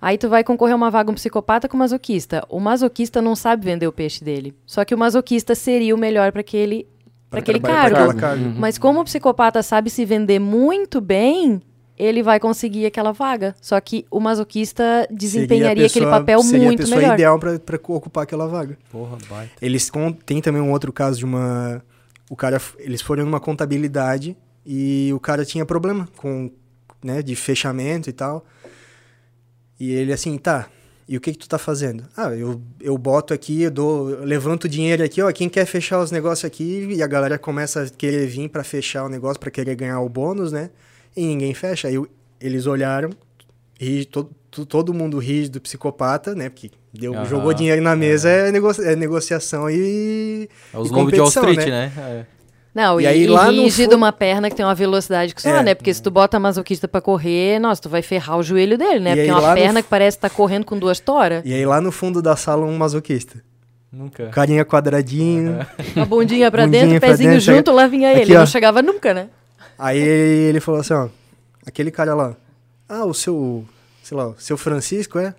Aí 0.00 0.16
tu 0.16 0.28
vai 0.28 0.44
concorrer 0.44 0.72
a 0.74 0.76
uma 0.76 0.90
vaga 0.90 1.10
um 1.10 1.14
psicopata 1.14 1.68
com 1.68 1.76
masoquista. 1.76 2.44
O 2.48 2.60
masoquista 2.60 3.20
não 3.20 3.34
sabe 3.34 3.64
vender 3.64 3.86
o 3.86 3.92
peixe 3.92 4.22
dele. 4.22 4.54
Só 4.64 4.84
que 4.84 4.94
o 4.94 4.98
masoquista 4.98 5.54
seria 5.54 5.94
o 5.94 5.98
melhor 5.98 6.30
para 6.30 6.40
aquele, 6.40 6.86
pra 7.28 7.40
aquele 7.40 7.58
cargo. 7.60 7.96
Mas 8.58 8.78
como 8.78 9.00
o 9.00 9.04
psicopata 9.04 9.62
sabe 9.62 9.90
se 9.90 10.04
vender 10.04 10.38
muito 10.38 11.00
bem, 11.00 11.60
ele 11.98 12.22
vai 12.22 12.38
conseguir 12.38 12.86
aquela 12.86 13.10
vaga. 13.10 13.56
Só 13.60 13.80
que 13.80 14.06
o 14.08 14.20
masoquista 14.20 14.84
Seria 15.02 15.16
desempenharia 15.16 15.86
aquele 15.86 16.04
pessoa- 16.04 16.20
papel 16.20 16.42
seria 16.42 16.66
muito 16.66 16.78
a 16.80 16.82
pessoa 16.84 17.00
melhor. 17.00 17.14
ideal 17.14 17.38
para 17.40 17.76
ocupar 17.88 18.22
aquela 18.22 18.46
vaga. 18.46 18.78
Porra, 18.92 19.18
baita. 19.28 19.52
Eles 19.60 19.90
tem 20.24 20.40
também 20.40 20.62
um 20.62 20.70
outro 20.70 20.92
caso 20.92 21.18
de 21.18 21.24
uma 21.24 21.82
o 22.30 22.36
cara, 22.36 22.60
eles 22.78 23.00
foram 23.00 23.24
numa 23.24 23.40
contabilidade 23.40 24.36
e 24.64 25.10
o 25.14 25.18
cara 25.18 25.44
tinha 25.46 25.64
problema 25.64 26.06
com, 26.18 26.50
né, 27.02 27.22
de 27.22 27.34
fechamento 27.34 28.08
e 28.10 28.12
tal. 28.12 28.44
E 29.78 29.92
ele 29.92 30.12
assim, 30.12 30.36
tá, 30.36 30.68
e 31.08 31.16
o 31.16 31.20
que 31.20 31.32
que 31.32 31.38
tu 31.38 31.48
tá 31.48 31.56
fazendo? 31.56 32.04
Ah, 32.14 32.34
eu, 32.34 32.60
eu 32.80 32.98
boto 32.98 33.32
aqui, 33.32 33.62
eu 33.62 33.70
dou, 33.70 34.10
eu 34.10 34.24
levanto 34.24 34.64
o 34.64 34.68
dinheiro 34.68 35.02
aqui, 35.02 35.22
ó, 35.22 35.32
quem 35.32 35.48
quer 35.48 35.64
fechar 35.64 36.00
os 36.00 36.10
negócios 36.10 36.44
aqui, 36.44 36.86
e 36.90 37.02
a 37.02 37.06
galera 37.06 37.38
começa 37.38 37.84
a 37.84 37.88
querer 37.88 38.26
vir 38.26 38.50
para 38.50 38.62
fechar 38.62 39.04
o 39.04 39.08
negócio, 39.08 39.40
para 39.40 39.50
querer 39.50 39.74
ganhar 39.74 40.00
o 40.00 40.08
bônus, 40.08 40.52
né? 40.52 40.68
E 41.16 41.24
ninguém 41.24 41.54
fecha. 41.54 41.88
Aí 41.88 41.94
eles 42.38 42.66
olharam, 42.66 43.10
e 43.80 44.04
todo, 44.04 44.30
todo 44.68 44.92
mundo 44.92 45.18
rígido, 45.18 45.60
psicopata, 45.62 46.34
né? 46.34 46.50
Porque 46.50 46.70
deu, 46.92 47.14
Aham, 47.14 47.24
jogou 47.24 47.54
dinheiro 47.54 47.80
na 47.80 47.96
mesa, 47.96 48.28
é, 48.28 48.52
nego, 48.52 48.70
é 48.82 48.94
negociação 48.94 49.70
e. 49.70 50.48
É 50.74 50.78
os 50.78 50.90
e 50.90 50.92
lobos 50.92 51.12
de 51.12 51.20
Wall 51.20 51.32
competição, 51.32 51.50
Street, 51.50 51.68
né? 51.70 51.92
É. 51.96 52.37
Não, 52.74 53.00
E 53.00 53.04
e, 53.04 53.06
aí, 53.06 53.26
lá 53.26 53.50
no 53.50 53.62
rígido 53.62 53.84
fundo- 53.92 53.96
uma 53.96 54.12
perna 54.12 54.48
que 54.50 54.54
tem 54.56 54.64
uma 54.64 54.74
velocidade 54.74 55.34
que 55.34 55.42
só, 55.42 55.48
É. 55.48 55.62
né? 55.62 55.74
Porque 55.74 55.92
se 55.92 56.00
tu 56.02 56.10
bota 56.10 56.38
masoquista 56.38 56.86
pra 56.86 57.00
correr, 57.00 57.58
nossa, 57.58 57.82
tu 57.82 57.88
vai 57.88 58.02
ferrar 58.02 58.36
o 58.38 58.42
joelho 58.42 58.76
dele, 58.78 59.00
né? 59.00 59.10
E 59.10 59.14
Porque 59.14 59.20
aí, 59.22 59.28
é 59.28 59.34
uma 59.34 59.48
no 59.48 59.54
perna 59.54 59.80
fu- 59.80 59.84
que 59.84 59.90
parece 59.90 60.16
estar 60.16 60.30
correndo 60.30 60.64
com 60.64 60.78
duas 60.78 61.00
toras. 61.00 61.42
E 61.44 61.52
aí 61.52 61.66
lá 61.66 61.80
no 61.80 61.90
fundo 61.90 62.20
da 62.22 62.36
sala 62.36 62.64
um 62.64 62.76
masoquista. 62.76 63.42
Nunca. 63.90 64.26
Carinha 64.28 64.64
quadradinho. 64.64 65.58
A 65.96 66.04
bundinha 66.04 66.50
pra 66.50 66.64
Bundinha 66.66 66.84
dentro, 66.84 67.00
pra 67.00 67.08
pezinho 67.08 67.30
dentro, 67.30 67.44
junto, 67.56 67.72
lá 67.72 67.86
vinha 67.86 68.12
ele. 68.12 68.22
Aqui. 68.24 68.34
Não 68.34 68.46
chegava 68.46 68.82
nunca, 68.82 69.14
né? 69.14 69.28
Aí 69.78 69.98
ele 69.98 70.60
falou 70.60 70.80
assim, 70.80 70.92
ó, 70.92 71.08
aquele 71.66 71.90
cara 71.90 72.14
lá, 72.14 72.36
ah, 72.88 73.04
o 73.06 73.14
seu, 73.14 73.64
sei 74.02 74.16
lá, 74.16 74.28
o 74.28 74.34
seu 74.38 74.58
Francisco, 74.58 75.18
é? 75.18 75.34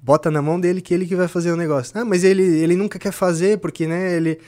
Bota 0.00 0.30
na 0.30 0.40
mão 0.40 0.58
dele 0.58 0.80
que 0.80 0.94
ele 0.94 1.06
que 1.06 1.14
vai 1.14 1.28
fazer 1.28 1.50
o 1.52 1.56
negócio. 1.56 1.92
Ah, 2.00 2.04
mas 2.04 2.24
ele, 2.24 2.42
ele 2.42 2.74
nunca 2.74 2.98
quer 2.98 3.12
fazer, 3.12 3.58
porque, 3.58 3.86
né, 3.86 4.16
ele... 4.16 4.38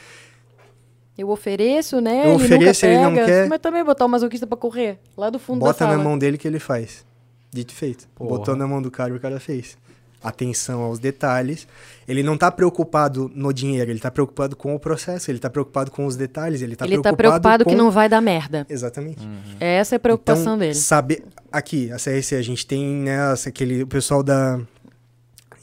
Eu 1.20 1.28
ofereço, 1.28 2.00
né? 2.00 2.24
Eu 2.24 2.34
ele 2.34 2.44
ofereço, 2.44 2.86
nunca 2.86 2.94
ele 2.94 3.04
não 3.04 3.14
pega. 3.14 3.26
quer. 3.26 3.48
Mas 3.48 3.60
também 3.60 3.84
botar 3.84 4.06
o 4.06 4.08
masoquista 4.08 4.46
pra 4.46 4.56
correr, 4.56 4.98
lá 5.16 5.28
do 5.28 5.38
fundo 5.38 5.60
da 5.60 5.66
Bota 5.66 5.80
sala. 5.80 5.96
na 5.96 6.02
mão 6.02 6.16
dele 6.16 6.38
que 6.38 6.48
ele 6.48 6.58
faz. 6.58 7.04
Dito 7.52 7.72
e 7.72 7.76
feito. 7.76 8.08
Porra. 8.14 8.30
Botou 8.30 8.56
na 8.56 8.66
mão 8.66 8.80
do 8.80 8.90
cara 8.90 9.12
e 9.12 9.16
o 9.16 9.20
cara 9.20 9.38
fez. 9.38 9.76
Atenção 10.22 10.80
aos 10.80 10.98
detalhes. 10.98 11.66
Ele 12.08 12.22
não 12.22 12.38
tá 12.38 12.50
preocupado 12.50 13.30
no 13.34 13.52
dinheiro, 13.52 13.90
ele 13.90 14.00
tá 14.00 14.10
preocupado 14.10 14.56
com 14.56 14.74
o 14.74 14.80
processo, 14.80 15.30
ele 15.30 15.38
tá 15.38 15.50
preocupado 15.50 15.90
com 15.90 16.06
os 16.06 16.16
detalhes, 16.16 16.62
ele 16.62 16.74
tá 16.74 16.84
ele 16.84 16.92
preocupado 16.92 17.16
tá 17.16 17.22
preocupado 17.22 17.64
com... 17.64 17.70
que 17.70 17.76
não 17.76 17.90
vai 17.90 18.08
dar 18.08 18.20
merda. 18.20 18.66
Exatamente. 18.68 19.26
Essa 19.58 19.94
é 19.94 19.96
a 19.96 20.00
preocupação 20.00 20.42
então, 20.42 20.58
dele. 20.58 20.74
Saber 20.74 21.24
aqui, 21.52 21.90
a 21.92 21.96
CRC, 21.96 22.34
a 22.34 22.42
gente 22.42 22.66
tem 22.66 22.84
né, 22.84 23.18
aquele 23.46 23.82
o 23.82 23.86
pessoal 23.86 24.22
da 24.22 24.60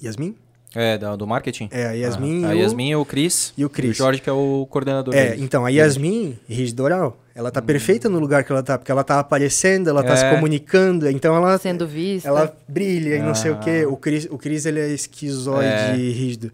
Yasmin? 0.03 0.35
É, 0.79 0.97
do 1.17 1.25
marketing. 1.25 1.69
É, 1.71 1.87
a 1.87 1.91
Yasmin 1.93 2.45
Ah, 2.45 2.49
a 2.49 2.55
e 2.55 2.59
o- 2.59 2.61
Yasmin, 2.61 2.95
o 2.95 3.03
Cris. 3.05 3.53
e 3.57 3.65
o 3.65 3.69
Cris. 3.69 3.91
o 3.91 3.93
Jorge, 3.93 4.21
que 4.21 4.29
é 4.29 4.33
o 4.33 4.67
coordenador 4.69 5.15
É, 5.15 5.29
deles. 5.29 5.41
então, 5.41 5.65
a 5.65 5.69
Yasmin, 5.69 6.37
rígido 6.47 6.83
oral, 6.83 7.17
ela 7.33 7.49
tá 7.49 7.61
perfeita 7.61 8.07
no 8.09 8.19
lugar 8.19 8.43
que 8.43 8.51
ela 8.51 8.61
tá, 8.61 8.77
porque 8.77 8.91
ela 8.91 9.03
tá 9.03 9.19
aparecendo, 9.19 9.89
ela 9.89 10.03
tá 10.03 10.15
se 10.15 10.25
É. 10.25 10.35
comunicando, 10.35 11.09
então 11.09 11.35
ela 11.35 11.57
Sendo 11.57 11.87
vista. 11.87 12.27
ela 12.29 12.55
brilha 12.67 13.15
e 13.15 13.19
não 13.21 13.33
sei 13.33 13.51
o 13.51 13.55
Ah. 13.55 13.57
quê. 13.57 13.85
O 13.85 13.97
Cris, 13.97 14.27
o 14.29 14.37
Cris 14.37 14.65
ele 14.65 14.79
é 14.79 14.87
esquizoide 14.89 15.65
É. 15.67 15.93
rígido. 15.93 16.51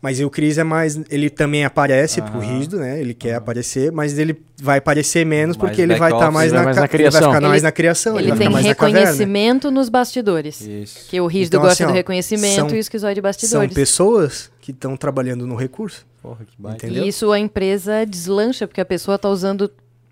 Mas 0.00 0.20
o 0.20 0.30
Cris 0.30 0.58
é 0.58 0.62
mais. 0.64 1.00
Ele 1.10 1.28
também 1.28 1.64
aparece 1.64 2.22
pro 2.22 2.38
Aham. 2.38 2.54
rígido, 2.54 2.78
né? 2.78 3.00
Ele 3.00 3.12
quer 3.12 3.34
aparecer, 3.34 3.90
mas 3.90 4.16
ele 4.16 4.40
vai 4.62 4.78
aparecer 4.78 5.26
menos 5.26 5.56
Mais 5.56 5.68
porque 5.68 5.82
ele 5.82 5.96
vai 5.96 6.08
estar 6.12 6.26
back-office, 6.30 6.34
mais, 6.34 6.52
na, 6.52 6.62
mais 6.62 6.76
na 6.76 6.82
ele 6.84 6.88
vai 6.88 6.98
criação. 6.98 7.20
ficar 7.32 7.40
mais 7.40 7.54
Ele- 7.54 7.62
na 7.62 7.72
criação, 7.72 8.12
ele, 8.14 8.22
Ele 8.22 8.28
vai 8.30 8.38
tem 8.38 8.48
mais 8.48 8.64
na 8.64 8.68
reconhecimento 8.68 9.70
nos 9.72 9.88
bastidores. 9.88 10.60
Isso. 10.60 11.08
Que 11.10 11.20
o 11.20 11.26
rígido 11.26 11.54
Então, 11.56 11.62
gosta 11.62 11.82
assim, 11.82 11.84
do 11.86 11.92
ó, 11.92 11.96
reconhecimento 11.96 12.54
são- 12.54 12.68
e 12.70 12.74
o 12.74 12.78
esquizoide 12.78 13.14
de 13.16 13.20
São 13.20 13.28
bastidores. 13.28 13.74
pessoas 13.74 14.50
que 14.60 14.70
estão 14.70 14.96
trabalhando 14.96 15.46
no 15.48 15.56
recurso. 15.56 16.06
Porra, 16.22 16.44
que 16.44 16.52
baita. 16.56 16.86
Entendeu? 16.86 17.04
E 17.04 17.08
isso 17.08 17.32
a 17.32 17.38
empresa 17.40 18.06
deslancha, 18.06 18.68
porque 18.68 18.80
a 18.80 18.84
pessoa 18.84 19.18
tá 19.18 19.28
usando 19.28 19.68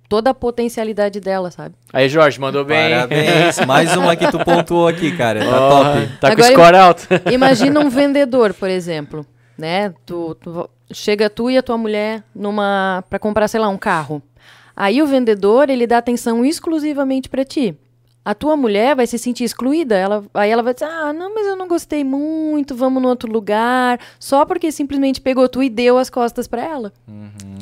toda 0.09 0.31
a 0.31 0.35
potencialidade 0.35 1.21
dela, 1.21 1.53
sabe? 1.53 1.77
Aí, 1.93 2.09
Jorge, 2.09 2.41
mandou 2.41 2.65
bem. 2.65 2.91
Parabéns. 2.91 3.59
Mais 3.67 3.97
uma 3.97 4.17
que 4.17 4.29
tu 4.33 4.39
pontuou 4.45 4.89
aqui, 4.89 5.17
cara. 5.17 5.45
Tá 5.45 5.51
Porra, 5.69 5.93
top. 6.01 6.19
Tá 6.21 6.27
com 6.29 6.33
Agora 6.43 6.53
score 6.53 6.77
alto. 6.77 7.09
Imagina 7.33 7.79
um 7.81 7.89
vendedor, 7.89 8.53
por 8.55 8.69
exemplo, 8.71 9.25
né? 9.59 9.91
Tu, 10.05 10.35
tu- 10.37 10.71
chega 10.93 11.29
tu 11.31 11.51
e 11.51 11.57
a 11.59 11.63
tua 11.63 11.77
mulher 11.79 12.23
numa 12.35 13.05
para 13.09 13.19
comprar, 13.19 13.49
sei 13.49 13.61
lá, 13.61 13.69
um 13.69 13.79
carro. 13.79 14.23
Aí 14.75 15.01
o 15.03 15.07
vendedor, 15.07 15.71
ele 15.71 15.87
dá 15.87 15.99
atenção 15.99 16.45
exclusivamente 16.45 17.29
para 17.29 17.45
ti. 17.45 17.75
A 18.27 18.35
tua 18.35 18.57
mulher 18.57 18.97
vai 18.97 19.07
se 19.07 19.17
sentir 19.19 19.45
excluída, 19.45 19.95
ela, 19.95 20.25
aí 20.35 20.51
ela 20.51 20.61
vai 20.61 20.75
dizer: 20.75 20.87
"Ah, 20.87 21.13
não, 21.13 21.33
mas 21.33 21.47
eu 21.47 21.55
não 21.55 21.69
gostei 21.69 22.03
muito, 22.03 22.75
vamos 22.75 23.01
no 23.01 23.09
outro 23.09 23.31
lugar", 23.31 24.01
só 24.19 24.45
porque 24.45 24.73
simplesmente 24.73 25.21
pegou 25.21 25.49
tu 25.49 25.63
e 25.63 25.71
deu 25.71 25.97
as 25.97 26.11
costas 26.11 26.49
para 26.49 26.65
ela. 26.65 26.93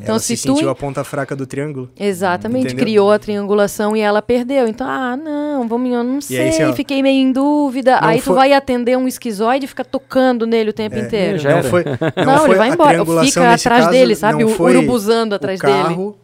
Então 0.01 0.15
ela 0.15 0.19
se 0.19 0.35
se 0.39 0.47
tu 0.47 0.55
sentiu 0.55 0.71
a 0.71 0.75
ponta 0.75 1.05
fraca 1.05 1.37
do 1.37 1.47
triângulo. 1.47 1.91
Exatamente, 2.01 2.69
Entendeu? 2.69 2.83
criou 2.83 3.13
a 3.13 3.19
triangulação 3.19 3.95
e 3.95 4.01
ela 4.01 4.23
perdeu. 4.23 4.67
Então, 4.67 4.87
ah, 4.89 5.15
não, 5.17 5.69
vamos, 5.69 5.91
eu 5.93 6.03
não 6.03 6.21
sei, 6.23 6.39
aí, 6.41 6.49
assim, 6.49 6.65
ó, 6.65 6.73
fiquei 6.73 7.03
meio 7.03 7.21
em 7.21 7.31
dúvida. 7.31 8.01
não 8.01 8.09
Aí 8.09 8.19
tu 8.21 8.25
foi- 8.25 8.35
vai 8.35 8.53
atender 8.55 8.97
um 8.97 9.07
esquizoide 9.07 9.67
e 9.67 9.69
fica 9.69 9.85
tocando 9.85 10.47
nele 10.47 10.71
o 10.71 10.73
tempo 10.73 10.97
É, 10.97 11.01
inteiro. 11.01 11.39
já 11.39 11.57
não 11.57 11.63
foi, 11.65 11.85
não, 11.85 12.25
Não, 12.25 12.39
foi 12.39 12.49
ele 12.51 12.59
vai 12.59 12.69
embora, 12.71 13.05
fica 13.27 13.53
atrás 13.53 13.63
caso, 13.85 13.91
dele, 13.91 14.15
sabe? 14.15 14.45
O 14.45 14.63
urubuzando 14.63 15.35
atrás 15.35 15.61
o 15.61 15.63
dele. 15.63 15.75
carro, 15.75 16.17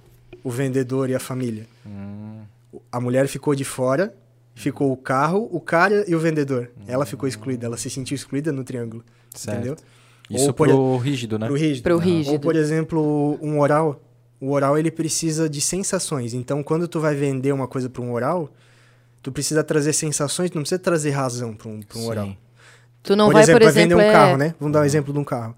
o 0.42 0.48
vendedor 0.50 1.10
e 1.10 1.14
a 1.14 1.20
família. 1.20 1.66
A 2.90 2.98
mulher 3.00 3.26
ficou 3.28 3.54
de 3.54 3.64
fora, 3.64 4.12
ficou 4.60 4.92
o 4.92 4.96
carro, 4.96 5.48
o 5.50 5.60
cara 5.60 6.04
e 6.08 6.14
o 6.14 6.18
vendedor. 6.20 6.70
Ela 6.86 7.06
ficou 7.06 7.28
excluída, 7.28 7.66
ela 7.66 7.76
se 7.76 7.88
sentiu 7.90 8.14
excluída 8.14 8.52
no 8.52 8.62
triângulo. 8.64 9.02
Certo. 9.34 9.56
Entendeu? 9.58 9.76
Isso 10.30 10.46
Ou 10.46 10.52
por- 10.54 10.68
pro 10.68 10.96
rígido, 10.98 11.38
né? 11.38 11.46
Pro 11.46 11.56
rígido. 11.56 11.82
Pro 11.82 11.94
Ou, 11.94 12.00
rígido. 12.00 12.40
por 12.40 12.54
exemplo, 12.56 13.38
um 13.42 13.58
oral. 13.60 14.00
O 14.40 14.52
oral, 14.52 14.78
ele 14.78 14.90
precisa 14.90 15.48
de 15.50 15.60
sensações. 15.60 16.32
Então, 16.32 16.62
quando 16.62 16.86
tu 16.88 17.00
vai 17.00 17.14
vender 17.14 17.52
uma 17.52 17.66
coisa 17.66 17.90
para 17.90 18.00
um 18.02 18.12
oral, 18.12 18.50
tu 19.22 19.30
precisa 19.32 19.62
trazer 19.64 19.92
sensações, 19.92 20.50
tu 20.50 20.54
não 20.54 20.62
precisa 20.62 20.78
trazer 20.78 21.10
razão 21.10 21.52
para 21.54 21.68
um, 21.68 21.80
pra 21.82 21.98
um 21.98 22.02
Sim. 22.02 22.08
oral. 22.08 22.36
Tu 23.02 23.16
não 23.16 23.26
por 23.26 23.32
vai, 23.34 23.42
exemplo, 23.42 23.60
por 23.60 23.64
vai 23.64 23.72
vender 23.72 23.94
exemplo, 23.94 24.04
um 24.06 24.08
é... 24.08 24.12
carro, 24.12 24.36
né? 24.36 24.54
Vamos 24.60 24.72
dar 24.72 24.80
um 24.80 24.84
exemplo 24.84 25.12
de 25.12 25.18
um 25.18 25.24
carro. 25.24 25.54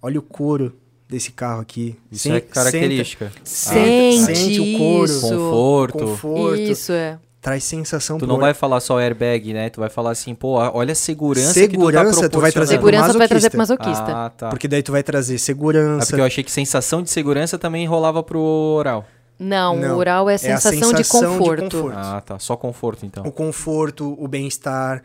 Olha 0.00 0.18
o 0.18 0.22
couro 0.22 0.72
desse 1.08 1.32
carro 1.32 1.60
aqui. 1.60 1.96
Isso 2.10 2.22
Sen- 2.24 2.34
é 2.36 2.40
característica. 2.40 3.32
Sente, 3.44 4.36
Sente 4.36 4.60
o 4.60 4.78
couro. 4.78 5.04
isso. 5.04 5.20
Conforto. 5.28 5.98
Conforto. 5.98 6.56
Isso, 6.60 6.92
é. 6.92 7.18
Traz 7.42 7.64
sensação 7.64 8.18
Tu 8.18 8.26
não 8.26 8.38
vai 8.38 8.54
falar 8.54 8.78
só 8.78 9.00
airbag, 9.00 9.52
né? 9.52 9.68
Tu 9.68 9.80
vai 9.80 9.90
falar 9.90 10.12
assim, 10.12 10.32
pô, 10.32 10.52
olha 10.52 10.92
a 10.92 10.94
segurança, 10.94 11.52
Segurança, 11.52 12.10
que 12.10 12.16
tu, 12.16 12.22
tá 12.22 12.28
tu 12.28 12.40
vai 12.40 12.52
trazer 12.52 12.78
pro. 12.78 12.86
Segurança 12.86 13.12
tu 13.12 13.18
vai 13.18 13.28
trazer 13.28 13.50
pro 13.50 13.58
masoquista. 13.58 14.06
Ah, 14.06 14.30
tá. 14.30 14.48
Porque 14.48 14.68
daí 14.68 14.80
tu 14.80 14.92
vai 14.92 15.02
trazer 15.02 15.34
É 15.34 15.38
segurança. 15.38 16.06
porque 16.06 16.20
eu 16.20 16.24
achei 16.24 16.44
que 16.44 16.52
sensação 16.52 17.02
de 17.02 17.10
segurança 17.10 17.58
também 17.58 17.84
rolava 17.84 18.22
pro 18.22 18.38
oral. 18.40 19.04
Não, 19.40 19.76
Não, 19.76 19.96
o 19.96 19.98
oral 19.98 20.30
é 20.30 20.34
é 20.34 20.36
a 20.36 20.38
sensação, 20.38 20.92
de, 20.92 20.98
sensação 20.98 21.32
de 21.32 21.38
conforto. 21.38 21.62
conforto. 21.64 21.98
Ah, 21.98 22.20
tá. 22.24 22.38
Só 22.38 22.56
conforto, 22.56 23.04
então. 23.04 23.24
o 23.26 23.32
conforto, 23.32 24.16
o 24.16 24.28
bem-estar. 24.28 25.02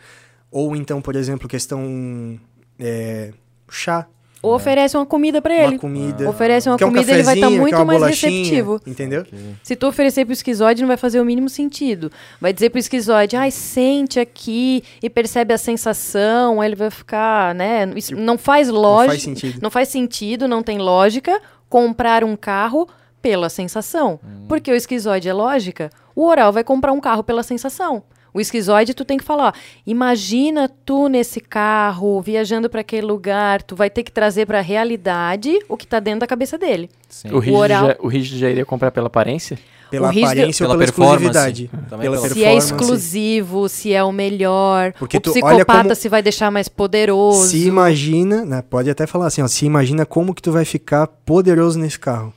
Ou 0.51 0.75
então, 0.75 1.01
por 1.01 1.15
exemplo, 1.15 1.47
questão. 1.47 2.39
É, 2.79 3.31
chá, 3.67 4.05
Ou 4.47 4.55
oferece 4.55 4.97
uma 4.97 5.05
comida 5.05 5.41
pra 5.41 5.53
ele. 5.53 5.75
uma 5.75 5.79
comida. 5.79 6.29
Oferece 6.29 6.69
uma 6.69 6.77
quer 6.77 6.85
um 6.85 6.89
comida, 6.89 7.11
ele 7.11 7.23
vai 7.23 7.35
estar 7.35 7.47
cafezinho, 7.47 7.61
muito 7.61 7.85
mais 7.85 8.03
receptivo. 8.03 8.81
Entendeu? 8.85 9.25
Se 9.63 9.75
tu 9.75 9.87
oferecer 9.87 10.25
pro 10.25 10.33
esquizoide, 10.33 10.81
não 10.81 10.87
vai 10.87 10.97
fazer 10.97 11.19
o 11.19 11.25
mínimo 11.25 11.49
sentido. 11.49 12.11
Vai 12.39 12.53
dizer 12.53 12.69
pro 12.69 12.79
esquizoide, 12.79 13.35
ai, 13.35 13.51
sente 13.51 14.19
aqui 14.19 14.83
e 15.01 15.09
percebe 15.09 15.53
a 15.53 15.57
sensação, 15.57 16.61
aí 16.61 16.69
ele 16.69 16.75
vai 16.75 16.89
ficar, 16.89 17.53
né? 17.55 17.89
Isso 17.95 18.15
não 18.15 18.37
faz 18.37 18.69
lógica. 18.69 19.11
faz 19.13 19.23
sentido. 19.23 19.59
Não 19.61 19.69
faz 19.69 19.89
sentido, 19.89 20.47
não 20.47 20.63
tem 20.63 20.77
lógica 20.77 21.41
comprar 21.69 22.23
um 22.23 22.35
carro 22.35 22.87
pela 23.21 23.49
sensação. 23.49 24.19
Porque 24.47 24.71
o 24.71 24.75
esquizoide 24.75 25.27
é 25.27 25.33
lógica, 25.33 25.89
o 26.15 26.25
oral 26.25 26.51
vai 26.51 26.63
comprar 26.63 26.93
um 26.93 26.99
carro 26.99 27.23
pela 27.23 27.43
sensação. 27.43 28.03
O 28.37 28.39
esquizoide, 28.39 28.93
tu 28.93 29.03
tem 29.03 29.17
que 29.17 29.23
falar, 29.23 29.47
ó, 29.47 29.51
imagina 29.85 30.69
tu 30.85 31.07
nesse 31.09 31.39
carro, 31.39 32.21
viajando 32.21 32.69
para 32.69 32.81
aquele 32.81 33.07
lugar, 33.07 33.63
tu 33.63 33.75
vai 33.75 33.89
ter 33.89 34.03
que 34.03 34.11
trazer 34.11 34.45
para 34.45 34.59
a 34.59 34.61
realidade 34.61 35.57
o 35.67 35.75
que 35.75 35.87
tá 35.87 35.99
dentro 35.99 36.19
da 36.19 36.27
cabeça 36.27 36.55
dele. 36.55 36.87
Sim. 37.09 37.29
O 37.31 37.39
rígido, 37.39 37.57
oral- 37.57 37.87
já, 37.87 37.95
o 37.99 38.07
rígido 38.07 38.37
já 38.37 38.49
iria 38.49 38.63
comprar 38.63 38.91
pela 38.91 39.07
aparência? 39.07 39.57
Pela 39.89 40.09
O 40.09 40.11
rígido- 40.11 40.27
aparência 40.31 40.65
ou 40.67 40.71
Pela 40.73 40.83
exclusividade. 40.83 41.71
Pela 41.89 42.01
pela- 42.01 42.17
Se 42.29 42.43
é 42.43 42.55
exclusivo, 42.55 43.67
se 43.69 43.93
é 43.93 44.03
o 44.03 44.11
melhor. 44.11 44.93
Porque 44.99 45.17
o 45.17 45.21
tu 45.21 45.31
olha 45.31 45.41
psicopata 45.65 45.83
como- 45.83 45.95
se 45.95 46.09
vai 46.09 46.21
deixar 46.21 46.51
mais 46.51 46.67
poderoso. 46.67 47.47
Se 47.47 47.65
imagina, 47.67 48.45
né, 48.45 48.61
pode 48.61 48.89
até 48.89 49.07
falar 49.07 49.27
assim, 49.27 49.41
ó, 49.41 49.47
se 49.47 49.65
imagina 49.65 50.05
como 50.05 50.35
que 50.35 50.41
tu 50.41 50.51
vai 50.51 50.65
ficar 50.65 51.07
poderoso 51.07 51.79
nesse 51.79 51.97
carro. 51.97 52.33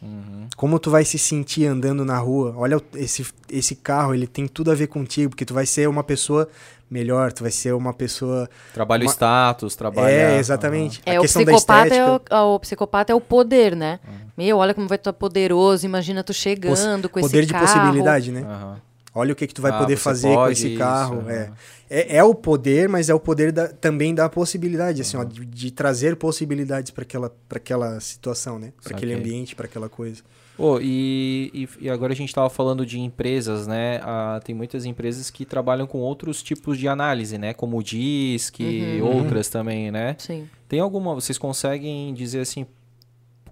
Como 0.60 0.78
tu 0.78 0.90
vai 0.90 1.06
se 1.06 1.16
sentir 1.16 1.64
andando 1.64 2.05
na 2.05 2.18
rua. 2.18 2.52
Olha 2.55 2.78
esse, 2.94 3.26
esse 3.50 3.74
carro, 3.74 4.14
ele 4.14 4.26
tem 4.26 4.47
tudo 4.47 4.70
a 4.70 4.74
ver 4.74 4.89
contigo, 4.89 5.30
porque 5.30 5.47
tu 5.47 5.55
vai 5.55 5.64
ser 5.64 5.89
uma 5.89 6.05
pessoa 6.05 6.47
melhor, 6.90 7.32
tu 7.32 7.42
vai 7.42 7.50
ser 7.50 7.72
uma 7.72 7.94
pessoa... 7.94 8.47
Trabalho 8.74 9.05
Uma- 9.05 9.10
status, 9.10 9.74
trabalho. 9.74 10.08
É, 10.08 10.36
exatamente. 10.36 11.00
É, 11.06 11.16
a 11.16 11.20
o 11.20 11.22
questão 11.22 11.47
da 11.47 11.52
psicopata, 11.55 11.94
é 11.94 11.98
estética. 11.98 12.42
o, 12.42 12.55
o 12.56 12.60
psicopata 12.60 13.10
é 13.10 13.14
o 13.14 13.22
poder, 13.22 13.74
né? 13.74 14.00
Uhum. 14.06 14.14
Meu, 14.36 14.58
olha 14.58 14.74
como 14.74 14.86
vai 14.86 14.97
estar 14.97 15.14
poderoso, 15.14 15.86
imagina 15.86 16.22
tu 16.22 16.34
chegando 16.34 17.08
com 17.08 17.22
Poder 17.22 17.39
esse 17.39 17.47
de 17.47 17.52
carro. 17.55 17.66
possibilidade, 17.66 18.30
né? 18.30 18.42
Aham. 18.42 18.82
Olha 19.14 19.32
o 19.32 19.36
que, 19.36 19.47
que 19.47 19.55
tu 19.55 19.62
vai 19.62 19.72
ah, 19.72 19.78
poder 19.78 19.97
fazer 19.97 20.34
com 20.34 20.50
esse 20.50 20.76
carro. 20.76 21.22
Isso, 21.22 21.30
é. 21.30 21.52
É, 21.89 22.16
é 22.18 22.22
o 22.22 22.34
poder, 22.34 22.86
mas 22.86 23.08
é 23.08 23.14
o 23.14 23.18
poder 23.18 23.50
da, 23.50 23.66
também 23.66 24.14
da 24.14 24.28
possibilidade, 24.28 25.00
assim, 25.00 25.16
ó, 25.16 25.24
de, 25.24 25.42
de, 25.47 25.70
trazer 25.70 26.16
possibilidades 26.16 26.90
para 26.90 27.02
aquela, 27.02 27.34
aquela 27.48 27.98
situação, 27.98 28.58
né? 28.58 28.74
Para 28.84 28.94
aquele 28.94 29.14
ambiente, 29.14 29.56
para 29.56 29.64
aquela 29.64 29.89
coisa. 29.89 30.22
Oh, 30.62 30.78
e, 30.78 31.66
e, 31.80 31.89
agora 31.89 32.12
a 32.12 32.16
gente 32.16 32.28
estava 32.28 32.50
falando 32.50 32.84
de 32.84 33.00
empresas, 33.00 33.66
né? 33.66 33.98
Ah, 34.02 34.39
tem 34.44 34.55
muitas 34.55 34.84
empresas 34.84 35.30
que 35.30 35.47
trabalham 35.47 35.86
com 35.86 35.98
outros 36.00 36.42
tipos 36.42 36.76
de 36.76 36.86
análise, 36.86 37.39
né? 37.39 37.55
Como 37.55 37.78
o 37.78 37.82
DISC 37.82 38.60
e 38.60 39.00
uhum. 39.00 39.16
outras 39.16 39.48
também, 39.48 39.90
né? 39.90 40.16
Sim. 40.18 40.47
Tem 40.68 40.78
alguma... 40.78 41.14
Vocês 41.14 41.39
conseguem 41.39 42.12
dizer 42.12 42.40
assim... 42.40 42.66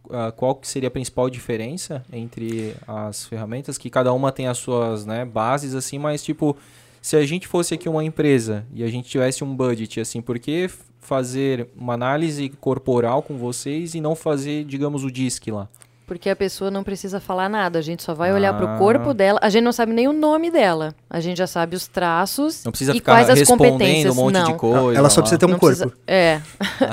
Uh, 0.04 0.32
qual 0.36 0.54
que 0.54 0.66
seria 0.66 0.88
a 0.88 0.90
principal 0.90 1.28
diferença 1.28 2.04
entre 2.12 2.74
as 2.86 3.26
ferramentas? 3.26 3.78
Que 3.78 3.88
cada 3.88 4.12
uma 4.12 4.30
tem 4.30 4.46
as 4.46 4.58
suas 4.58 5.06
né, 5.06 5.24
bases, 5.24 5.74
assim, 5.74 5.98
mas 5.98 6.22
tipo... 6.22 6.54
Se 7.00 7.16
a 7.16 7.24
gente 7.24 7.46
fosse 7.46 7.72
aqui 7.72 7.88
uma 7.88 8.04
empresa 8.04 8.66
e 8.74 8.84
a 8.84 8.88
gente 8.88 9.08
tivesse 9.08 9.42
um 9.42 9.56
budget, 9.56 10.00
assim, 10.00 10.20
por 10.20 10.38
que 10.38 10.68
fazer 11.00 11.68
uma 11.74 11.94
análise 11.94 12.50
corporal 12.60 13.22
com 13.22 13.38
vocês 13.38 13.94
e 13.94 14.00
não 14.00 14.14
fazer, 14.14 14.64
digamos, 14.64 15.04
o 15.04 15.10
DISC 15.10 15.50
lá? 15.50 15.68
Porque 16.08 16.30
a 16.30 16.34
pessoa 16.34 16.70
não 16.70 16.82
precisa 16.82 17.20
falar 17.20 17.50
nada, 17.50 17.78
a 17.78 17.82
gente 17.82 18.02
só 18.02 18.14
vai 18.14 18.32
olhar 18.32 18.48
ah. 18.48 18.54
para 18.54 18.74
o 18.74 18.78
corpo 18.78 19.12
dela. 19.12 19.38
A 19.42 19.50
gente 19.50 19.62
não 19.62 19.72
sabe 19.72 19.92
nem 19.92 20.08
o 20.08 20.12
nome 20.12 20.50
dela. 20.50 20.94
A 21.10 21.20
gente 21.20 21.36
já 21.36 21.46
sabe 21.46 21.76
os 21.76 21.86
traços 21.86 22.64
não 22.64 22.72
precisa 22.72 22.92
e 22.92 22.94
ficar 22.94 23.12
quais 23.12 23.28
as 23.28 23.46
competências. 23.46 24.16
um 24.16 24.22
monte 24.22 24.32
não. 24.32 24.52
de 24.52 24.54
coisa. 24.54 24.98
Ela 24.98 25.10
só 25.10 25.20
precisa 25.20 25.38
ter 25.38 25.44
um 25.44 25.50
não 25.50 25.58
corpo. 25.58 25.76
Precisa, 25.76 25.98
é. 26.06 26.40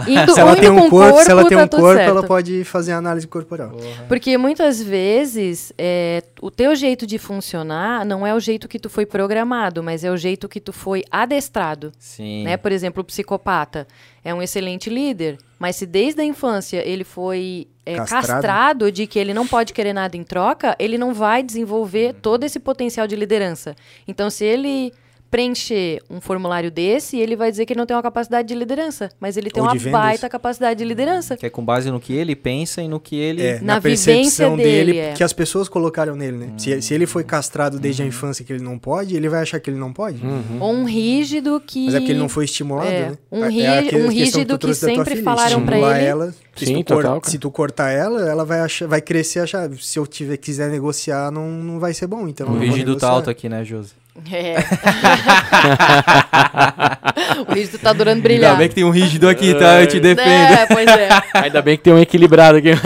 Indo, 0.06 0.34
se 0.36 0.40
ela 0.42 0.54
tem 0.58 0.70
um 0.70 0.90
corpo, 0.90 1.14
corpo, 1.14 1.24
se 1.24 1.32
ela 1.32 1.48
tem 1.48 1.58
um 1.58 1.66
tá 1.66 1.78
corpo, 1.78 2.02
ela 2.02 2.24
pode 2.24 2.66
fazer 2.66 2.92
análise 2.92 3.26
corporal. 3.26 3.72
Porque 4.10 4.38
muitas 4.38 4.84
vezes 4.84 5.72
é, 5.78 6.22
o 6.42 6.52
teu 6.52 6.76
jeito 6.76 7.08
de 7.08 7.18
funcionar 7.18 8.06
não 8.06 8.28
é 8.28 8.36
o 8.36 8.40
jeito 8.42 8.68
que 8.68 8.78
tu 8.78 8.90
foi 8.90 9.06
programado, 9.06 9.82
mas 9.82 10.04
é 10.04 10.12
o 10.12 10.18
jeito 10.18 10.50
que 10.50 10.60
tu 10.60 10.74
foi 10.74 11.06
adestrado. 11.10 11.94
Sim. 11.98 12.44
Né? 12.44 12.58
Por 12.58 12.74
exemplo, 12.74 13.00
o 13.00 13.06
psicopata 13.06 13.88
é 14.26 14.34
um 14.34 14.42
excelente 14.42 14.90
líder, 14.90 15.38
mas 15.58 15.76
se 15.76 15.86
desde 15.86 16.22
a 16.22 16.24
infância 16.24 16.82
ele 16.88 17.04
foi 17.04 17.68
é, 17.86 17.96
castrado. 17.96 18.28
castrado. 18.28 18.92
de 18.92 19.08
que 19.08 19.20
ele 19.20 19.34
não 19.34 19.48
pode 19.48 19.74
querer 19.74 19.94
nada 19.94 20.18
em 20.18 20.24
troca, 20.24 20.76
ele 20.80 20.98
não 20.98 21.14
vai 21.14 21.44
desenvolver 21.44 22.14
todo 22.14 22.44
esse 22.44 22.60
potencial 22.60 23.08
de 23.08 23.16
liderança. 23.16 23.76
Então, 24.08 24.30
se 24.30 24.44
ele 24.44 24.92
preencher 25.36 26.02
um 26.10 26.22
formulário 26.22 26.72
desse, 26.72 27.18
ele 27.18 27.36
vai 27.36 27.52
dizer 27.52 27.66
que 27.66 27.74
ele 27.74 27.80
não 27.80 27.86
tem 27.86 27.94
uma 27.94 28.02
capacidade 28.02 28.48
de 28.48 28.56
liderança, 28.56 29.12
mas 29.20 29.36
ele 29.36 29.52
tem 29.52 29.62
uma 29.62 29.76
baita 29.76 30.30
capacidade 30.30 30.78
de 30.78 30.86
liderança. 30.86 31.36
Que 31.36 31.48
é 31.48 31.50
com 31.50 31.62
base 31.62 31.92
no 31.92 32.00
que 32.00 32.14
ele 32.14 32.38
pensa 32.38 32.82
e 32.82 32.88
no 32.88 33.02
que 33.02 33.18
ele... 33.18 33.42
É, 33.42 33.60
na, 33.60 33.76
na 33.76 33.82
percepção 33.82 34.56
dele, 34.56 34.94
dele 34.94 34.98
é. 34.98 35.14
que 35.14 35.22
as 35.22 35.34
pessoas 35.34 35.68
colocaram 35.68 36.16
nele, 36.16 36.38
né? 36.38 36.46
Hum. 36.54 36.58
Se, 36.58 36.82
se 36.82 36.94
ele 36.94 37.06
foi 37.06 37.26
castrado 37.26 37.78
desde 37.78 38.02
a 38.02 38.06
infância 38.06 38.46
que 38.46 38.54
ele 38.54 38.64
não 38.64 38.80
pode, 38.80 39.14
ele 39.14 39.28
vai 39.28 39.42
achar 39.42 39.60
que 39.60 39.70
ele 39.70 39.78
não 39.78 39.92
pode. 39.92 40.26
Uhum. 40.26 40.62
Ou 40.62 40.72
um 40.72 40.86
rígido 40.86 41.62
que... 41.68 41.84
Mas 41.84 41.96
é 41.96 42.00
porque 42.00 42.14
ele 42.14 42.20
não 42.20 42.30
foi 42.30 42.46
estimulado, 42.46 42.88
é. 42.88 43.10
né? 43.10 43.18
Um, 43.30 43.46
rí 43.50 43.62
é 43.62 43.82
um 43.98 44.08
rígido 44.08 44.58
que, 44.58 44.68
que 44.68 44.74
sempre 44.74 45.22
falaram 45.22 45.66
para 45.66 46.00
ele... 46.00 46.06
Ela, 46.06 46.34
se, 46.56 46.66
Sim, 46.66 46.82
tu 46.82 46.96
total, 46.96 47.22
se 47.26 47.38
tu 47.38 47.52
cortar 47.52 47.92
ela, 47.92 48.22
ela 48.22 48.46
vai, 48.46 48.62
achar, 48.62 48.88
vai 48.88 49.02
crescer 49.02 49.42
achar, 49.42 49.70
se 49.74 50.00
eu 50.00 50.08
tiver, 50.08 50.38
quiser 50.38 50.70
negociar, 50.70 51.30
não, 51.30 51.52
não 51.52 51.78
vai 51.78 51.94
ser 51.94 52.08
bom. 52.08 52.26
Então 52.26 52.48
o 52.48 52.58
rígido 52.58 52.96
tá 52.96 53.10
alto 53.10 53.30
aqui, 53.30 53.50
né, 53.50 53.66
Josi? 53.66 53.92
É. 54.32 54.56
o 57.48 57.54
rígido 57.54 57.80
tá 57.80 57.92
durando 57.92 58.22
brilhar. 58.22 58.52
Ainda 58.52 58.60
bem 58.60 58.70
que 58.70 58.76
tem 58.76 58.86
um 58.86 58.90
rígido 58.90 59.28
aqui, 59.28 59.54
tá? 59.54 59.82
Eu 59.82 59.88
te 59.88 60.00
defendo. 60.00 60.54
É, 60.54 60.66
pois 60.66 60.88
é. 60.88 61.10
Ainda 61.44 61.62
bem 61.62 61.78
que 61.78 61.84
tem 61.84 61.94
um 61.94 62.00
equilibrado 62.00 62.58
aqui. 62.58 62.70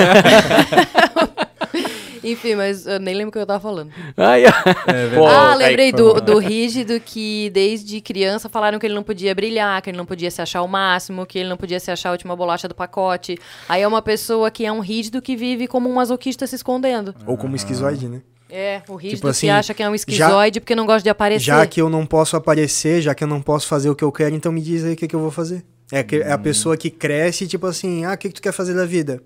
Enfim, 2.22 2.56
mas 2.56 2.85
eu 2.85 2.99
nem 2.99 3.16
lembro 3.16 3.30
o 3.30 3.32
que 3.32 3.40
eu 3.40 3.45
tava 3.45 3.59
falando. 3.59 3.91
Ai, 4.17 4.45
é 4.45 4.49
ah, 4.49 5.56
lembrei 5.56 5.91
do, 5.91 6.19
do 6.19 6.38
rígido 6.38 6.99
que 6.99 7.49
desde 7.51 8.01
criança 8.01 8.49
falaram 8.49 8.77
que 8.77 8.85
ele 8.85 8.93
não 8.93 9.03
podia 9.03 9.33
brilhar, 9.33 9.82
que 9.82 9.90
ele 9.90 9.98
não 9.98 10.06
podia 10.06 10.30
se 10.30 10.41
achar 10.41 10.61
o 10.61 10.67
máximo, 10.67 11.25
que 11.25 11.40
ele 11.40 11.49
não 11.49 11.58
podia 11.58 11.80
se 11.80 11.90
achar 11.90 12.09
a 12.09 12.11
última 12.11 12.35
bolacha 12.35 12.67
do 12.67 12.75
pacote. 12.75 13.40
Aí 13.69 13.82
é 13.82 13.88
uma 13.88 14.01
pessoa 14.01 14.51
que 14.51 14.66
é 14.66 14.72
um 14.72 14.82
rígido 14.82 15.22
que 15.22 15.35
vive 15.35 15.66
como 15.66 15.90
um 15.90 15.93
masoquista 15.93 16.45
se 16.45 16.56
escondendo. 16.56 17.16
Ou 17.25 17.38
como 17.38 17.56
esquizoide, 17.56 18.08
né? 18.08 18.22
É, 18.50 18.82
o 18.88 18.95
rígido 18.95 19.18
tipo 19.18 19.28
assim, 19.28 19.48
que 19.48 19.52
acha 19.52 19.74
que 19.74 19.84
é 19.84 19.90
um 19.90 19.94
esquizoide 19.94 20.56
já, 20.56 20.61
porque 20.61 20.76
não 20.76 20.86
gosta 20.86 21.03
de 21.03 21.10
aparecer. 21.10 21.45
Já 21.45 21.68
que 21.68 21.80
eu 21.80 21.90
não 21.90 22.06
posso 22.06 22.36
aparecer, 22.36 23.02
já 23.02 23.14
que 23.14 23.24
eu 23.24 23.28
não 23.28 23.42
posso 23.42 23.68
fazer 23.68 23.90
o 23.90 23.95
que 23.95 24.03
eu 24.03 24.11
quero, 24.11 24.34
então 24.36 24.52
me 24.52 24.61
diz 24.61 24.84
aí 24.84 24.94
o 24.94 24.95
que, 24.95 25.08
que 25.08 25.16
eu 25.16 25.19
vou 25.19 25.30
fazer. 25.30 25.64
É, 25.92 26.03
que, 26.03 26.18
hum. 26.18 26.24
é 26.24 26.32
a 26.32 26.36
hum. 26.36 26.42
pessoa 26.42 26.76
que 26.76 26.90
cresce, 26.90 27.48
tipo 27.48 27.68
assim, 27.68 28.06
ah, 28.06 28.14
o 28.14 28.18
que, 28.18 28.28
que 28.30 28.36
tu 28.36 28.42
quer 28.42 28.52
fazer 28.52 28.74
da 28.74 28.86
vida? 28.86 29.22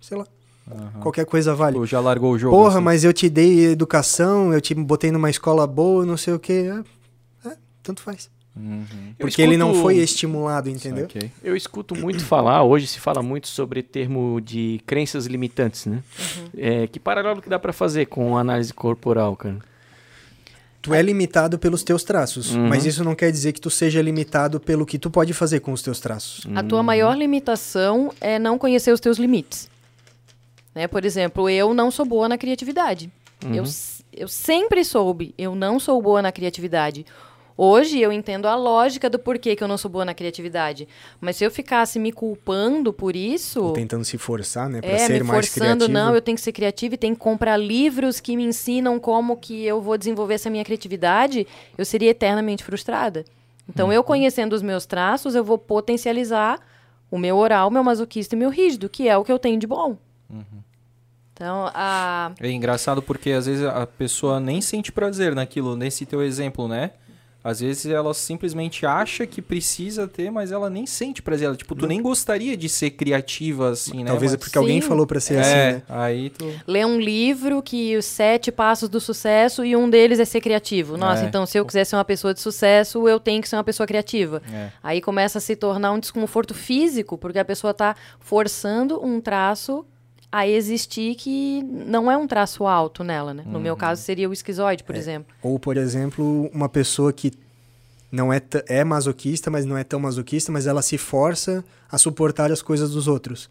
Sei 0.00 0.16
lá. 0.16 0.26
Uhum. 0.70 1.00
Qualquer 1.00 1.26
coisa 1.26 1.54
vale. 1.54 1.76
Ou 1.76 1.84
já 1.84 2.00
largou 2.00 2.32
o 2.32 2.38
jogo. 2.38 2.56
Porra, 2.56 2.76
assim. 2.76 2.84
mas 2.84 3.04
eu 3.04 3.12
te 3.12 3.28
dei 3.28 3.66
educação, 3.66 4.52
eu 4.52 4.60
te 4.60 4.74
botei 4.74 5.10
numa 5.10 5.28
escola 5.28 5.66
boa, 5.66 6.06
não 6.06 6.16
sei 6.16 6.32
o 6.32 6.38
quê. 6.38 6.70
É, 7.44 7.48
é 7.50 7.56
tanto 7.82 8.00
faz. 8.02 8.30
Uhum. 8.56 9.14
Porque 9.18 9.42
escuto... 9.42 9.42
ele 9.42 9.56
não 9.56 9.74
foi 9.74 9.96
estimulado, 9.96 10.68
entendeu? 10.70 11.06
Okay. 11.06 11.30
Eu 11.42 11.56
escuto 11.56 11.94
muito 11.94 12.22
falar, 12.24 12.62
hoje 12.62 12.86
se 12.86 13.00
fala 13.00 13.22
muito 13.22 13.48
sobre 13.48 13.82
termo 13.82 14.40
de 14.40 14.80
crenças 14.86 15.26
limitantes, 15.26 15.86
né? 15.86 16.02
Uhum. 16.18 16.44
É, 16.56 16.86
que 16.86 17.00
paralelo 17.00 17.42
que 17.42 17.48
dá 17.48 17.58
para 17.58 17.72
fazer 17.72 18.06
com 18.06 18.38
análise 18.38 18.72
corporal, 18.72 19.34
cara? 19.36 19.58
Tu 20.80 20.92
é 20.92 21.00
limitado 21.00 21.58
pelos 21.58 21.82
teus 21.82 22.04
traços, 22.04 22.54
uhum. 22.54 22.68
mas 22.68 22.84
isso 22.84 23.02
não 23.02 23.14
quer 23.14 23.32
dizer 23.32 23.52
que 23.52 23.60
tu 23.60 23.70
seja 23.70 24.02
limitado 24.02 24.60
pelo 24.60 24.84
que 24.84 24.98
tu 24.98 25.10
pode 25.10 25.32
fazer 25.32 25.60
com 25.60 25.72
os 25.72 25.80
teus 25.80 25.98
traços. 25.98 26.46
A 26.54 26.62
tua 26.62 26.82
maior 26.82 27.16
limitação 27.16 28.12
é 28.20 28.38
não 28.38 28.58
conhecer 28.58 28.92
os 28.92 29.00
teus 29.00 29.16
limites. 29.16 29.70
Né? 30.74 30.86
Por 30.86 31.04
exemplo, 31.04 31.48
eu 31.48 31.72
não 31.72 31.90
sou 31.90 32.04
boa 32.04 32.28
na 32.28 32.36
criatividade. 32.36 33.10
Eu, 33.42 33.62
uhum. 33.64 33.70
eu 34.12 34.28
sempre 34.28 34.84
soube, 34.84 35.34
eu 35.38 35.54
não 35.54 35.80
sou 35.80 36.00
boa 36.02 36.20
na 36.20 36.30
criatividade. 36.30 37.06
Hoje 37.56 38.00
eu 38.00 38.10
entendo 38.10 38.46
a 38.46 38.56
lógica 38.56 39.08
do 39.08 39.18
porquê 39.18 39.54
que 39.54 39.62
eu 39.62 39.68
não 39.68 39.78
sou 39.78 39.90
boa 39.90 40.04
na 40.04 40.12
criatividade. 40.12 40.88
Mas 41.20 41.36
se 41.36 41.44
eu 41.44 41.50
ficasse 41.50 41.98
me 42.00 42.10
culpando 42.10 42.92
por 42.92 43.14
isso. 43.14 43.62
Ou 43.62 43.72
tentando 43.72 44.04
se 44.04 44.18
forçar, 44.18 44.68
né? 44.68 44.80
Pra 44.80 44.90
é, 44.90 44.98
ser 44.98 45.22
me 45.22 45.28
mais 45.28 45.46
forçando, 45.46 45.84
criativo. 45.84 45.92
não, 45.92 46.14
eu 46.14 46.20
tenho 46.20 46.36
que 46.36 46.42
ser 46.42 46.52
criativo 46.52 46.94
e 46.94 46.98
tenho 46.98 47.14
que 47.14 47.20
comprar 47.20 47.56
livros 47.56 48.18
que 48.18 48.36
me 48.36 48.44
ensinam 48.44 48.98
como 48.98 49.36
que 49.36 49.64
eu 49.64 49.80
vou 49.80 49.96
desenvolver 49.96 50.34
essa 50.34 50.50
minha 50.50 50.64
criatividade, 50.64 51.46
eu 51.78 51.84
seria 51.84 52.10
eternamente 52.10 52.64
frustrada. 52.64 53.24
Então, 53.68 53.86
uhum. 53.86 53.92
eu 53.92 54.02
conhecendo 54.02 54.52
os 54.52 54.62
meus 54.62 54.84
traços, 54.84 55.34
eu 55.34 55.44
vou 55.44 55.56
potencializar 55.56 56.58
o 57.10 57.18
meu 57.18 57.36
oral, 57.36 57.70
meu 57.70 57.84
masoquista 57.84 58.34
e 58.34 58.38
meu 58.38 58.50
rígido, 58.50 58.88
que 58.88 59.08
é 59.08 59.16
o 59.16 59.24
que 59.24 59.30
eu 59.30 59.38
tenho 59.38 59.58
de 59.58 59.66
bom. 59.66 59.96
Uhum. 60.28 60.64
Então, 61.32 61.70
a... 61.74 62.32
É 62.40 62.50
engraçado 62.50 63.00
porque 63.00 63.30
às 63.30 63.46
vezes 63.46 63.64
a 63.64 63.86
pessoa 63.86 64.38
nem 64.38 64.60
sente 64.60 64.92
prazer 64.92 65.34
naquilo, 65.34 65.76
nesse 65.76 66.04
teu 66.04 66.22
exemplo, 66.22 66.68
né? 66.68 66.92
Às 67.44 67.60
vezes 67.60 67.84
ela 67.84 68.14
simplesmente 68.14 68.86
acha 68.86 69.26
que 69.26 69.42
precisa 69.42 70.08
ter, 70.08 70.30
mas 70.30 70.50
ela 70.50 70.70
nem 70.70 70.86
sente 70.86 71.20
prazer. 71.20 71.48
Ela, 71.48 71.56
tipo, 71.56 71.74
tu 71.74 71.86
nem 71.86 72.00
gostaria 72.00 72.56
de 72.56 72.70
ser 72.70 72.92
criativa 72.92 73.68
assim, 73.68 74.02
né? 74.02 74.10
Talvez 74.10 74.32
mas... 74.32 74.34
é 74.34 74.36
porque 74.38 74.52
Sim. 74.54 74.58
alguém 74.60 74.80
falou 74.80 75.06
pra 75.06 75.20
ser 75.20 75.34
é, 75.34 75.40
assim, 75.40 75.54
né? 75.54 75.82
Aí 75.86 76.30
tu... 76.30 76.50
Lê 76.66 76.82
um 76.86 76.98
livro 76.98 77.62
que 77.62 77.98
os 77.98 78.06
sete 78.06 78.50
passos 78.50 78.88
do 78.88 78.98
sucesso 78.98 79.62
e 79.62 79.76
um 79.76 79.90
deles 79.90 80.18
é 80.18 80.24
ser 80.24 80.40
criativo. 80.40 80.96
Nossa, 80.96 81.22
é. 81.22 81.26
então 81.26 81.44
se 81.44 81.58
eu 81.58 81.66
quiser 81.66 81.84
ser 81.84 81.96
uma 81.96 82.04
pessoa 82.04 82.32
de 82.32 82.40
sucesso, 82.40 83.06
eu 83.06 83.20
tenho 83.20 83.42
que 83.42 83.48
ser 83.48 83.56
uma 83.56 83.64
pessoa 83.64 83.86
criativa. 83.86 84.40
É. 84.50 84.70
Aí 84.82 85.02
começa 85.02 85.36
a 85.36 85.40
se 85.40 85.54
tornar 85.54 85.92
um 85.92 85.98
desconforto 85.98 86.54
físico, 86.54 87.18
porque 87.18 87.38
a 87.38 87.44
pessoa 87.44 87.74
tá 87.74 87.94
forçando 88.20 89.04
um 89.04 89.20
traço 89.20 89.84
a 90.34 90.48
existir 90.48 91.14
que 91.14 91.62
não 91.62 92.10
é 92.10 92.16
um 92.16 92.26
traço 92.26 92.66
alto 92.66 93.04
nela, 93.04 93.32
né? 93.32 93.44
No 93.46 93.60
meu 93.60 93.74
uhum. 93.74 93.78
caso 93.78 94.02
seria 94.02 94.28
o 94.28 94.32
esquizoide, 94.32 94.82
por 94.82 94.96
é. 94.96 94.98
exemplo. 94.98 95.32
Ou, 95.40 95.60
por 95.60 95.76
exemplo, 95.76 96.50
uma 96.52 96.68
pessoa 96.68 97.12
que 97.12 97.30
não 98.10 98.32
é, 98.32 98.42
é 98.66 98.82
masoquista, 98.82 99.48
mas 99.48 99.64
não 99.64 99.78
é 99.78 99.84
tão 99.84 100.00
masoquista, 100.00 100.50
mas 100.50 100.66
ela 100.66 100.82
se 100.82 100.98
força 100.98 101.64
a 101.88 101.96
suportar 101.98 102.50
as 102.50 102.60
coisas 102.60 102.90
dos 102.90 103.06
outros. 103.06 103.48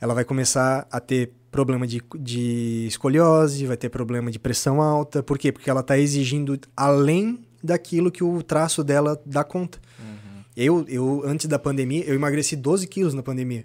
Ela 0.00 0.12
vai 0.12 0.24
começar 0.24 0.84
a 0.90 0.98
ter 0.98 1.32
problema 1.48 1.86
de, 1.86 2.02
de 2.18 2.86
escoliose, 2.88 3.64
vai 3.64 3.76
ter 3.76 3.88
problema 3.88 4.32
de 4.32 4.38
pressão 4.40 4.82
alta. 4.82 5.22
Por 5.22 5.38
quê? 5.38 5.52
Porque 5.52 5.70
ela 5.70 5.80
está 5.80 5.96
exigindo 5.96 6.58
além 6.76 7.38
daquilo 7.62 8.10
que 8.10 8.24
o 8.24 8.42
traço 8.42 8.82
dela 8.82 9.20
dá 9.24 9.44
conta. 9.44 9.78
Uhum. 10.00 10.42
Eu, 10.56 10.84
eu, 10.88 11.22
antes 11.24 11.46
da 11.46 11.58
pandemia, 11.58 12.02
eu 12.04 12.16
emagreci 12.16 12.56
12 12.56 12.88
quilos 12.88 13.14
na 13.14 13.22
pandemia 13.22 13.64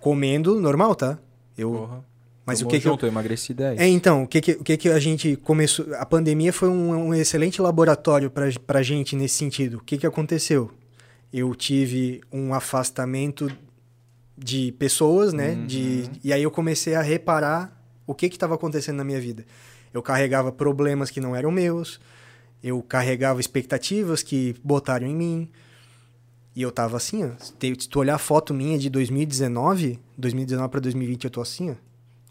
comendo 0.00 0.60
normal, 0.60 0.94
tá? 0.94 1.18
Eu. 1.56 1.72
Porra. 1.72 2.04
Mas 2.46 2.60
Tomou 2.60 2.72
o 2.72 2.74
que 2.74 2.82
junto, 2.82 2.98
que 3.00 3.04
eu... 3.04 3.08
eu 3.08 3.12
emagreci 3.12 3.52
10. 3.52 3.78
É, 3.78 3.86
então, 3.86 4.22
o 4.22 4.26
que 4.26 4.40
que, 4.40 4.52
o 4.52 4.64
que 4.64 4.76
que 4.78 4.88
a 4.88 4.98
gente 4.98 5.36
começou... 5.36 5.94
A 5.96 6.06
pandemia 6.06 6.50
foi 6.50 6.70
um, 6.70 7.08
um 7.08 7.14
excelente 7.14 7.60
laboratório 7.60 8.30
pra, 8.30 8.46
pra 8.66 8.82
gente 8.82 9.14
nesse 9.14 9.34
sentido. 9.34 9.76
O 9.76 9.80
que 9.82 9.98
que 9.98 10.06
aconteceu? 10.06 10.70
Eu 11.30 11.54
tive 11.54 12.22
um 12.32 12.54
afastamento 12.54 13.50
de 14.34 14.72
pessoas, 14.72 15.34
né? 15.34 15.50
Uhum. 15.50 15.66
De, 15.66 16.04
e 16.24 16.32
aí 16.32 16.42
eu 16.42 16.50
comecei 16.50 16.94
a 16.94 17.02
reparar 17.02 17.70
o 18.06 18.14
que 18.14 18.30
que 18.30 18.36
estava 18.36 18.54
acontecendo 18.54 18.96
na 18.96 19.04
minha 19.04 19.20
vida. 19.20 19.44
Eu 19.92 20.02
carregava 20.02 20.50
problemas 20.50 21.10
que 21.10 21.20
não 21.20 21.36
eram 21.36 21.50
meus, 21.50 22.00
eu 22.62 22.82
carregava 22.82 23.40
expectativas 23.40 24.22
que 24.22 24.54
botaram 24.64 25.06
em 25.06 25.14
mim, 25.14 25.48
e 26.58 26.62
eu 26.62 26.72
tava 26.72 26.96
assim, 26.96 27.24
ó. 27.24 27.30
Se 27.38 27.88
tu 27.88 28.00
olhar 28.00 28.16
a 28.16 28.18
foto 28.18 28.52
minha 28.52 28.76
de 28.78 28.90
2019, 28.90 29.98
2019 30.16 30.68
pra 30.70 30.80
2020, 30.80 31.24
eu 31.24 31.30
tô 31.30 31.40
assim, 31.40 31.70
ó. 31.70 31.74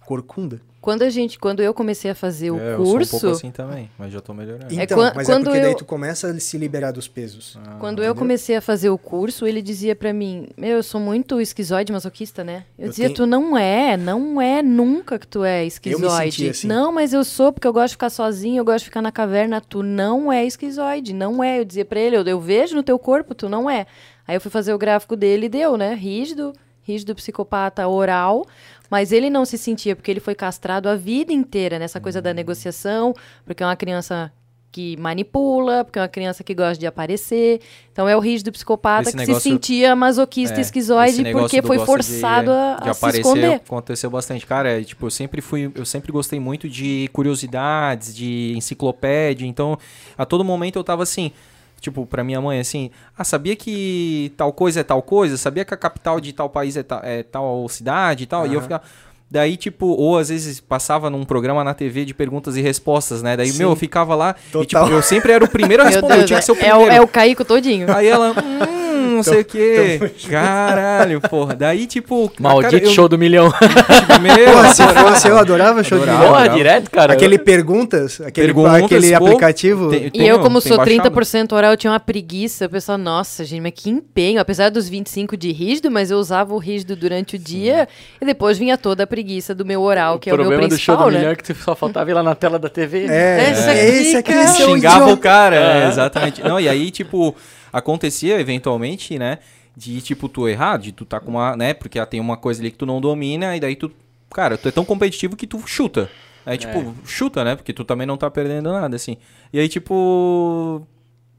corcunda. 0.06 0.62
Quando 0.80 1.02
a 1.02 1.10
gente, 1.10 1.38
quando 1.38 1.62
eu 1.62 1.74
comecei 1.74 2.10
a 2.10 2.16
fazer 2.16 2.50
o 2.50 2.58
É, 2.58 2.76
eu 2.76 2.78
curso, 2.78 3.10
sou 3.10 3.18
um 3.18 3.22
pouco 3.24 3.36
assim 3.36 3.52
também, 3.52 3.92
mas 4.00 4.10
já 4.14 4.22
tô 4.22 4.34
melhorando. 4.34 4.74
É 4.74 4.84
Então, 4.84 4.98
quan- 4.98 5.12
mas 5.14 5.28
quando 5.28 5.42
é 5.42 5.44
porque 5.44 5.60
daí 5.60 5.72
eu- 5.72 5.76
tu 5.78 5.84
começa 5.84 6.30
a 6.32 6.40
se 6.40 6.58
liberar 6.58 6.92
dos 6.92 7.10
pesos. 7.10 7.58
Ah, 7.62 7.76
Quando 7.78 8.02
eu 8.02 8.16
comecei 8.16 8.56
a 8.56 8.62
fazer 8.62 8.90
o 8.90 8.98
curso, 8.98 9.46
ele 9.46 9.62
dizia 9.62 9.94
pra 9.98 10.14
mim: 10.14 10.48
Meu, 10.56 10.78
eu 10.78 10.84
sou 10.84 11.02
muito 11.02 11.42
esquizoide 11.42 11.92
masoquista, 11.92 12.42
né? 12.42 12.64
Eu, 12.80 12.86
Eu 12.86 12.90
dizia: 12.92 13.06
tenho- 13.08 13.16
Tu 13.18 13.26
não 13.26 13.58
é, 13.58 13.98
não 13.98 14.40
é 14.42 14.64
nunca 14.64 15.20
que 15.20 15.28
tu 15.28 15.44
é 15.44 15.66
esquizoide. 15.66 16.52
assim. 16.52 16.68
Não, 16.68 16.90
mas 16.94 17.12
eu 17.12 17.26
sou 17.26 17.52
porque 17.52 17.68
eu 17.68 17.74
gosto 17.74 17.88
de 17.90 17.94
ficar 17.96 18.10
sozinho, 18.10 18.62
eu 18.62 18.66
gosto 18.66 18.80
de 18.80 18.86
ficar 18.86 19.02
na 19.02 19.12
caverna. 19.12 19.60
Tu 19.60 19.84
não 19.84 20.32
é 20.32 20.46
esquizoide, 20.46 21.12
não 21.12 21.44
é. 21.44 21.60
Eu 21.60 21.66
dizia 21.66 21.84
pra 21.84 22.00
ele: 22.00 22.16
Eu, 22.16 22.24
eu 22.24 22.40
vejo 22.40 22.78
no 22.78 22.84
teu 22.84 22.98
corpo, 22.98 23.36
tu 23.36 23.50
não 23.50 23.70
é. 23.70 23.86
Aí 24.28 24.36
eu 24.36 24.42
fui 24.42 24.52
fazer 24.52 24.74
o 24.74 24.78
gráfico 24.78 25.16
dele 25.16 25.46
e 25.46 25.50
deu, 25.50 25.78
né? 25.78 25.94
Rígido, 25.94 26.54
rígido 26.84 27.16
psicopata 27.16 27.88
oral. 27.88 28.46
Mas 28.90 29.12
ele 29.12 29.30
não 29.30 29.44
se 29.46 29.58
sentia, 29.58 29.96
porque 29.96 30.10
ele 30.10 30.20
foi 30.22 30.34
castrado 30.36 30.88
a 30.88 30.96
vida 30.96 31.34
inteira 31.34 31.78
nessa 31.78 32.00
coisa 32.00 32.20
Hum. 32.20 32.24
da 32.24 32.34
negociação, 32.34 33.14
porque 33.46 33.62
é 33.62 33.66
uma 33.66 33.76
criança 33.76 34.32
que 34.72 34.96
manipula, 34.98 35.84
porque 35.84 35.98
é 35.98 36.02
uma 36.04 36.08
criança 36.08 36.44
que 36.44 36.54
gosta 36.54 36.78
de 36.80 36.86
aparecer. 36.86 37.60
Então 37.92 38.08
é 38.08 38.16
o 38.16 38.20
rígido 38.20 38.52
psicopata 38.52 39.04
Esse 39.10 39.12
que 39.12 39.18
negócio- 39.18 39.42
se 39.42 39.50
sentia 39.50 39.96
masoquista 39.96 40.58
É, 40.58 40.62
esquizoide 40.62 41.32
porque 41.32 41.62
foi 41.64 41.80
forçado 41.80 42.52
de, 42.52 42.58
a, 42.58 42.80
de 42.84 42.90
a 42.90 42.94
se 42.94 43.00
aparecer 43.00 43.22
esconder. 43.22 43.54
aconteceu 43.56 44.10
bastante. 44.10 44.46
Cara, 44.46 44.80
é, 44.80 44.84
tipo, 44.84 45.06
eu 45.08 45.12
sempre 45.12 45.42
fui, 45.42 45.72
eu 45.74 45.86
sempre 45.86 46.12
gostei 46.12 46.40
muito 46.40 46.70
de 46.70 47.10
curiosidades, 47.12 48.16
de 48.16 48.54
enciclopédia, 48.56 49.46
então 49.48 49.78
a 50.18 50.26
todo 50.26 50.44
momento 50.46 50.78
eu 50.78 50.84
tava 50.84 51.02
assim, 51.04 51.32
tipo, 51.80 52.06
pra 52.06 52.24
minha 52.24 52.42
mãe 52.42 52.60
assim, 52.60 52.90
ah, 53.18 53.24
sabia 53.24 53.56
que 53.56 54.34
tal 54.38 54.52
coisa 54.54 54.80
é 54.80 54.84
tal 54.84 55.02
coisa? 55.02 55.38
Sabia 55.38 55.64
que 55.66 55.74
a 55.74 55.78
capital 55.78 56.20
de 56.20 56.34
tal 56.34 56.50
país 56.50 56.76
é, 56.78 56.84
ta- 56.84 57.02
é 57.04 57.24
tal 57.24 57.68
cidade 57.70 58.24
e 58.24 58.28
tal? 58.28 58.46
E 58.48 58.54
eu 58.54 58.62
ficava 58.62 58.84
Daí, 59.30 59.58
tipo, 59.58 59.88
ou 59.88 60.18
às 60.18 60.30
vezes 60.30 60.60
passava 60.62 61.10
num 61.10 61.26
programa 61.26 61.62
na 61.64 61.74
TV 61.74 62.06
de 62.06 62.14
perguntas 62.14 62.56
e 62.56 62.62
respostas, 62.62 63.22
né? 63.22 63.36
Daí, 63.36 63.50
Sim. 63.50 63.58
meu, 63.60 63.70
eu 63.72 63.76
ficava 63.76 64.16
lá 64.16 64.36
e, 64.40 64.44
tipo, 64.50 64.64
Total. 64.66 64.90
eu 64.90 65.02
sempre 65.02 65.34
era 65.34 65.44
o 65.44 65.50
primeiro 65.50 65.84
a 65.84 65.88
responder. 65.88 66.14
eu 66.14 66.18
Deus, 66.20 66.28
tinha 66.28 66.40
que 66.40 66.46
ser 66.46 66.52
o 66.54 66.56
é, 66.56 66.60
primeiro. 66.60 66.80
o, 66.92 66.96
é 66.96 67.02
o 67.02 67.08
Caico 67.08 67.44
todinho. 67.44 67.94
Aí 67.94 68.08
ela, 68.08 68.32
hum, 68.32 69.16
não 69.18 69.24
sei 69.24 69.42
o 69.42 69.46
quê. 69.46 70.00
Caralho, 70.30 71.20
porra. 71.22 71.56
Daí, 71.56 71.86
tipo. 71.86 72.32
Maldito 72.40 72.72
cara, 72.72 72.84
eu- 72.86 72.92
show 72.92 73.10
do 73.10 73.18
milhão. 73.18 73.52
Meu, 74.22 74.52
Porra, 74.54 74.74
se 74.74 74.84
fosse 74.88 75.28
eu 75.28 75.38
adorava 75.38 75.84
show 75.84 75.98
de 75.98 76.04
Adorava. 76.06 76.26
milhão. 76.26 76.34
Porra, 76.46 76.50
direto, 76.58 76.90
cara. 76.92 77.14
Aquele 77.14 77.38
perguntas, 77.38 78.22
aquele, 78.22 78.48
Perguntas, 78.48 78.84
aquele 78.84 79.18
pô, 79.18 79.26
aplicativo. 79.26 79.90
tem- 79.90 80.12
E 80.14 80.26
eu, 80.28 80.40
como 80.40 80.62
tem 80.62 80.70
sou 80.70 80.78
baixado. 80.78 81.12
30% 81.12 81.52
oral, 81.54 81.72
eu 81.72 81.78
tinha 81.78 81.92
uma 81.92 82.00
preguiça. 82.00 82.66
Eu 82.66 82.70
pensava, 82.70 82.98
nossa, 82.98 83.44
gente, 83.44 83.62
mas 83.62 83.74
que 83.76 83.90
empenho. 83.90 84.40
Apesar 84.40 84.70
dos 84.70 84.88
25 84.88 85.36
de 85.36 85.52
rígido, 85.52 85.92
mas 85.92 86.12
eu 86.12 86.18
usava 86.18 86.54
o 86.54 86.58
rígido 86.58 86.96
durante 86.96 87.36
o 87.36 87.40
dia. 87.40 87.88
E 88.22 88.26
depois 88.26 88.58
vinha 88.58 88.78
toda 88.78 89.04
a 89.04 89.08
preguiça 89.18 89.56
do 89.56 89.66
meu 89.66 89.82
oral, 89.82 90.20
que 90.20 90.30
é 90.30 90.34
o 90.34 90.38
meu 90.38 90.46
problema 90.46 90.68
do 90.68 90.78
show 90.78 90.96
principal, 90.96 91.06
do 91.06 91.12
milhão 91.12 91.26
né? 91.30 91.34
é 91.34 91.36
que 91.36 91.44
tu 91.44 91.56
só 91.56 91.76
faltava 91.76 92.08
ir 92.12 92.14
lá 92.14 92.22
na 92.22 92.36
tela 92.36 92.60
da 92.60 92.70
TV. 92.70 93.08
É, 93.08 93.50
Essa 93.50 93.72
é, 93.72 93.90
esse 93.90 94.10
aqui, 94.16 94.32
aquele 94.32 94.44
cara. 94.46 94.56
seu 94.56 94.70
xingava 94.70 95.00
o 95.00 95.04
idiota. 95.06 95.22
cara, 95.22 95.56
é, 95.56 95.84
É. 95.86 95.88
exatamente. 95.88 96.44
Não, 96.44 96.60
e 96.60 96.70
aí, 96.70 96.92
tipo, 96.92 97.36
acontecia 97.74 98.40
eventualmente, 98.40 99.18
né? 99.18 99.40
De, 99.76 100.00
tipo, 100.02 100.30
tu 100.30 100.48
errar, 100.48 100.78
de 100.78 100.92
tu 100.92 101.04
tá 101.04 101.20
com 101.20 101.32
uma, 101.32 101.56
né? 101.58 101.74
Porque 101.74 102.04
tem 102.06 102.20
uma 102.20 102.38
coisa 102.38 102.62
ali 102.62 102.70
que 102.70 102.78
tu 102.78 102.86
não 102.86 103.02
domina, 103.02 103.58
e 103.58 103.60
daí 103.60 103.76
tu, 103.76 103.92
cara, 104.32 104.56
tu 104.56 104.68
é 104.68 104.72
tão 104.72 104.86
competitivo 104.86 105.36
que 105.36 105.48
tu 105.48 105.60
chuta. 105.66 106.10
Aí, 106.46 106.58
tipo, 106.60 106.94
chuta, 107.04 107.44
né? 107.44 107.56
Porque 107.56 107.74
tu 107.74 107.84
também 107.84 108.06
não 108.06 108.18
tá 108.18 108.30
perdendo 108.30 108.72
nada, 108.72 108.96
assim. 108.96 109.18
E 109.52 109.60
aí, 109.60 109.68
tipo. 109.68 110.86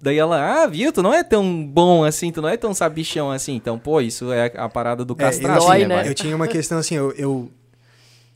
Daí 0.00 0.16
ela, 0.16 0.62
ah, 0.62 0.66
viu, 0.68 0.92
tu 0.92 1.02
não 1.02 1.12
é 1.12 1.24
tão 1.24 1.64
bom 1.66 2.04
assim, 2.04 2.30
tu 2.30 2.40
não 2.40 2.48
é 2.48 2.56
tão 2.56 2.72
sabichão 2.72 3.32
assim. 3.32 3.56
Então, 3.56 3.76
pô, 3.76 4.00
isso 4.00 4.32
é 4.32 4.52
a 4.56 4.68
parada 4.68 5.04
do 5.04 5.12
É, 5.14 5.14
eu, 5.14 5.18
castrado, 5.26 5.58
Dói, 5.64 5.76
tinha, 5.78 5.88
né? 5.88 6.08
eu 6.08 6.14
tinha 6.14 6.36
uma 6.36 6.46
questão 6.46 6.78
assim, 6.78 6.94
eu, 6.94 7.10
eu- 7.18 7.50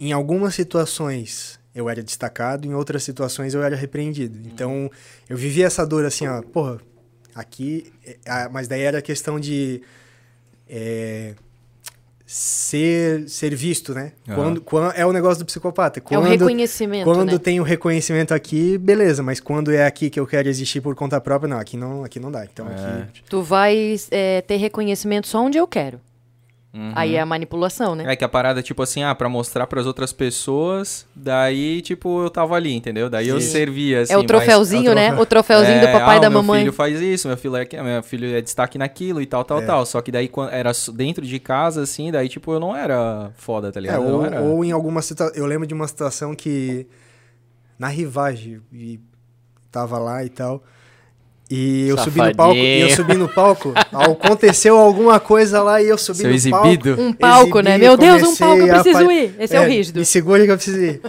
em 0.09 0.13
algumas 0.13 0.55
situações 0.55 1.61
eu 1.75 1.89
era 1.89 2.03
destacado, 2.03 2.67
em 2.67 2.75
outras 2.75 3.03
situações 3.03 3.55
eu 3.55 3.63
era 3.63 3.77
repreendido. 3.77 4.39
Então 4.47 4.91
eu 5.29 5.37
vivia 5.37 5.67
essa 5.67 5.87
dor 5.87 6.05
assim, 6.05 6.27
ó, 6.27 6.43
porra, 6.43 6.81
aqui, 7.35 7.93
é, 8.25 8.49
mas 8.49 8.69
daí 8.69 8.83
era 8.83 9.01
questão 9.01 9.39
de 9.39 9.81
é, 10.69 11.35
ser, 12.27 13.29
ser 13.29 13.55
visto, 13.55 13.95
né? 13.95 14.13
Aham. 14.27 14.35
Quando, 14.35 14.61
quando, 14.61 14.93
é 14.97 15.07
o 15.07 15.13
negócio 15.13 15.39
do 15.39 15.47
psicopata. 15.47 15.99
É 15.99 16.03
o 16.03 16.05
Quando, 16.05 16.27
reconhecimento, 16.27 17.05
quando 17.05 17.33
né? 17.33 17.39
tem 17.39 17.61
o 17.61 17.63
reconhecimento 17.63 18.35
aqui, 18.35 18.77
beleza, 18.79 19.23
mas 19.23 19.39
quando 19.39 19.71
é 19.71 19.87
aqui 19.87 20.11
que 20.11 20.19
eu 20.19 20.27
quero 20.27 20.49
existir 20.49 20.81
por 20.81 20.95
conta 20.95 21.21
própria, 21.21 21.49
não, 21.49 21.59
aqui 21.59 21.77
não, 21.77 22.05
aqui 22.05 22.19
não 22.19 22.31
dá. 22.31 22.45
Então 22.45 22.67
É. 22.69 23.03
aqui 23.03 23.23
Tu 23.29 23.43
vai 23.43 23.97
é, 24.11 24.41
ter 24.43 24.57
reconhecimento 24.57 25.29
só 25.29 25.41
onde 25.41 25.59
eu 25.59 25.67
quero. 25.67 26.01
Uhum. 26.75 26.93
Aí 26.95 27.17
é 27.17 27.21
a 27.21 27.27
manipulação, 27.27 27.95
né? 27.95 28.05
É 28.11 28.17
que 28.17 28.25
a 28.25 28.29
parada 28.31 28.61
é 28.61 28.63
tipo 28.63 28.83
assim, 28.83 29.03
ah, 29.03 29.15
pra 29.15 29.29
mostrar 29.29 29.67
pras 29.67 29.87
outras 29.87 30.11
pessoas, 30.11 31.07
daí, 31.15 31.83
tipo, 31.83 32.23
eu 32.23 32.31
tava 32.31 32.55
ali, 32.55 32.73
entendeu? 32.73 33.11
Daí 33.11 33.29
eu 33.29 33.37
Isso. 33.37 33.53
servia, 33.53 34.01
assim, 34.01 34.15
é 34.15 34.17
o 34.17 34.21
mas- 34.21 34.27
troféuzinho, 34.27 34.89
é 34.89 34.93
o 34.93 34.95
né? 34.95 35.13
O 35.21 35.27
troféuzinho 35.27 35.81
do 35.81 35.87
É, 35.87 35.93
papai 35.93 36.15
ah, 36.15 36.19
e 36.19 36.21
da 36.23 36.31
meu 36.31 36.43
mamãe. 36.43 36.61
filho 36.61 36.73
faz 36.73 36.99
isso, 36.99 37.29
meu 37.29 37.37
filho 37.37 37.57
é, 37.57 37.69
meu 37.83 38.03
filho 38.03 38.35
é 38.35 38.41
destaque 38.41 38.79
naquilo 38.79 39.21
e 39.21 39.27
tal, 39.27 39.45
tal, 39.45 39.61
É. 39.61 39.67
tal. 39.67 39.85
Só 39.85 40.01
que 40.01 40.11
daí 40.11 40.29
quando 40.29 40.51
era 40.51 40.73
dentro 40.95 41.27
de 41.27 41.39
casa, 41.39 41.83
assim, 41.83 42.11
daí, 42.11 42.27
tipo, 42.29 42.51
eu 42.53 42.59
não 42.59 42.75
era 42.75 43.31
foda, 43.37 43.71
tá 43.71 43.79
É, 43.79 43.83
ligado? 43.83 44.03
Eu 44.05 44.09
não 44.09 44.19
ou, 44.21 44.25
era... 44.25 44.41
ou 44.41 44.65
em 44.65 44.73
alguma 44.73 45.03
situação. 45.03 45.37
Eu 45.37 45.45
lembro 45.47 45.67
de 45.67 45.75
uma 45.75 45.87
situação 45.87 46.35
que. 46.35 46.87
Na 47.79 47.89
rivagem, 47.89 48.61
e 48.73 48.99
tava 49.71 49.99
lá 49.99 50.25
e 50.25 50.29
tal. 50.31 50.63
E 51.55 51.87
eu 51.89 51.99
subi 51.99 52.19
no 52.23 52.35
palco. 52.35 52.55
E 52.57 52.81
eu 52.81 52.89
subi 52.91 53.15
no 53.15 53.29
palco. 53.29 53.75
aconteceu 53.93 54.79
alguma 54.79 55.21
coisa 55.21 55.63
lá 55.63 55.83
e 55.83 55.89
eu 55.89 55.99
subi 55.99 56.21
Seu 56.21 56.29
no 56.31 56.35
exibido. 56.35 56.97
palco. 56.97 57.03
Um 57.03 57.13
palco, 57.13 57.61
né? 57.61 57.71
exibi, 57.73 57.85
Meu 57.85 57.97
Deus, 57.99 58.23
um 58.23 58.37
palco, 58.37 58.63
eu 58.63 58.75
a 58.75 58.81
preciso 58.81 59.03
apa- 59.05 59.13
ir. 59.13 59.35
Esse 59.39 59.57
é, 59.57 59.61
o 59.61 59.65
rígido. 59.69 59.99
Me 59.99 60.07
segura 60.07 60.45
que 60.45 60.51
eu 60.51 60.57
preciso 60.57 60.81
ir. 60.81 61.01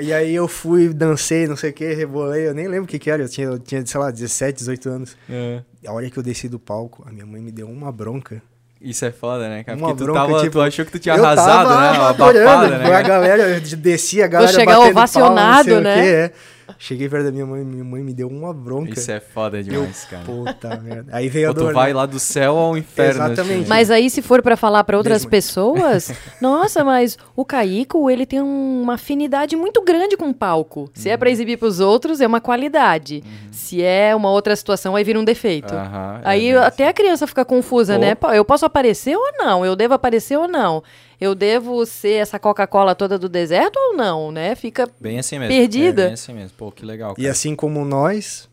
E 0.00 0.10
aí 0.10 0.34
eu 0.34 0.48
fui, 0.48 0.88
dancei, 0.88 1.46
não 1.46 1.56
sei 1.56 1.68
o 1.68 1.72
que, 1.74 1.92
rebolei. 1.92 2.48
Eu 2.48 2.54
nem 2.54 2.66
lembro 2.66 2.84
o 2.84 2.86
que 2.86 2.98
que 2.98 3.10
era. 3.10 3.22
Eu 3.22 3.28
tinha, 3.28 3.46
eu 3.48 3.58
tinha, 3.58 3.84
sei 3.84 4.00
lá, 4.00 4.10
17, 4.10 4.56
18 4.60 4.88
anos. 4.88 5.16
É. 5.28 5.60
A 5.86 5.92
hora 5.92 6.08
que 6.08 6.16
eu 6.18 6.22
desci 6.22 6.48
do 6.48 6.58
palco, 6.58 7.04
a 7.06 7.12
minha 7.12 7.26
mãe 7.26 7.42
me 7.42 7.52
deu 7.52 7.68
uma 7.68 7.92
bronca. 7.92 8.40
Isso 8.80 9.04
é 9.04 9.12
foda, 9.12 9.48
né, 9.48 9.62
cara? 9.62 9.76
Uma 9.78 9.88
Porque 9.88 9.98
tu, 9.98 10.04
bronca, 10.06 10.20
tava, 10.20 10.38
tipo, 10.40 10.52
tu 10.52 10.60
achou 10.62 10.84
que 10.84 10.90
tu 10.92 10.98
tinha 10.98 11.14
arrasado, 11.14 11.68
tava 11.68 11.80
né? 11.92 11.98
Uma 11.98 12.08
adorando, 12.08 12.48
abafada, 12.48 12.78
né? 12.78 12.94
A 12.96 13.02
galera, 13.02 13.42
eu 13.50 13.60
desci, 13.76 14.22
a 14.22 14.26
galera 14.26 14.50
chegar 14.52 14.74
batendo 14.78 14.90
ovacionado, 14.90 15.56
não 15.56 15.64
sei 15.64 15.74
o 15.76 15.80
né? 15.82 15.94
quê, 16.02 16.08
é. 16.08 16.32
Cheguei 16.78 17.08
perto 17.08 17.24
da 17.24 17.32
minha 17.32 17.46
mãe, 17.46 17.64
minha 17.64 17.84
mãe 17.84 18.02
me 18.02 18.12
deu 18.14 18.28
uma 18.28 18.52
bronca. 18.52 18.92
Isso 18.98 19.10
é 19.10 19.20
foda 19.20 19.62
demais, 19.62 20.04
cara. 20.04 20.24
Puta 20.24 20.76
merda. 20.80 21.10
Aí 21.14 21.28
veio 21.28 21.50
a 21.50 21.52
dor. 21.52 21.68
tu 21.68 21.74
vai 21.74 21.88
né? 21.92 21.94
lá 21.96 22.06
do 22.06 22.18
céu 22.18 22.56
ao 22.56 22.76
inferno. 22.76 23.24
Exatamente. 23.24 23.60
assim. 23.60 23.68
Mas 23.68 23.90
aí, 23.90 24.08
se 24.10 24.22
for 24.22 24.42
pra 24.42 24.56
falar 24.56 24.84
pra 24.84 24.96
outras 24.96 25.18
Mesmo. 25.22 25.30
pessoas, 25.30 26.12
nossa, 26.40 26.82
mas 26.84 27.16
o 27.36 27.44
Caico, 27.44 28.10
ele 28.10 28.26
tem 28.26 28.40
um- 28.40 28.82
uma 28.82 28.94
afinidade 28.94 29.54
muito 29.56 29.82
grande 29.82 30.16
com 30.16 30.30
o 30.30 30.34
palco. 30.34 30.90
Se 30.94 31.08
é 31.08 31.16
pra 31.16 31.28
Uhum. 31.28 31.32
exibir 31.32 31.56
pros 31.58 31.80
outros, 31.80 32.20
é 32.20 32.26
uma 32.26 32.40
qualidade. 32.40 33.22
Se 33.50 33.82
é 33.82 34.14
uma 34.14 34.30
outra 34.30 34.54
situação, 34.56 34.96
aí 34.96 35.04
vira 35.04 35.18
um 35.18 35.24
defeito. 35.24 35.72
É 35.74 36.20
aí 36.24 36.40
bem 36.52 36.56
até 36.56 36.88
a 36.88 36.92
criança 36.92 37.26
fica 37.26 37.44
confusa, 37.44 37.94
Pô. 37.94 38.00
né? 38.00 38.16
Eu 38.34 38.44
posso 38.44 38.64
aparecer 38.66 39.16
ou 39.16 39.32
não? 39.38 39.64
Eu 39.64 39.74
devo 39.76 39.94
aparecer 39.94 40.36
ou 40.36 40.48
não? 40.48 40.82
Eu 41.22 41.34
devo 41.34 41.84
ser 41.86 42.14
essa 42.14 42.38
Coca-Cola 42.38 42.94
toda 42.94 43.18
do 43.18 43.28
deserto 43.28 43.76
ou 43.76 43.96
não, 43.96 44.32
né? 44.32 44.54
Fica 44.54 44.88
Bem 45.00 45.18
assim 45.18 45.38
mesmo. 45.38 45.54
Perdida. 45.54 46.02
É, 46.02 46.04
bem 46.06 46.14
assim 46.14 46.32
mesmo. 46.34 46.50
Pô, 46.56 46.72
que 46.72 46.84
legal, 46.84 47.12
E 47.16 47.22
cara. 47.22 47.30
assim 47.32 47.54
como 47.54 47.84
nós, 47.84 48.48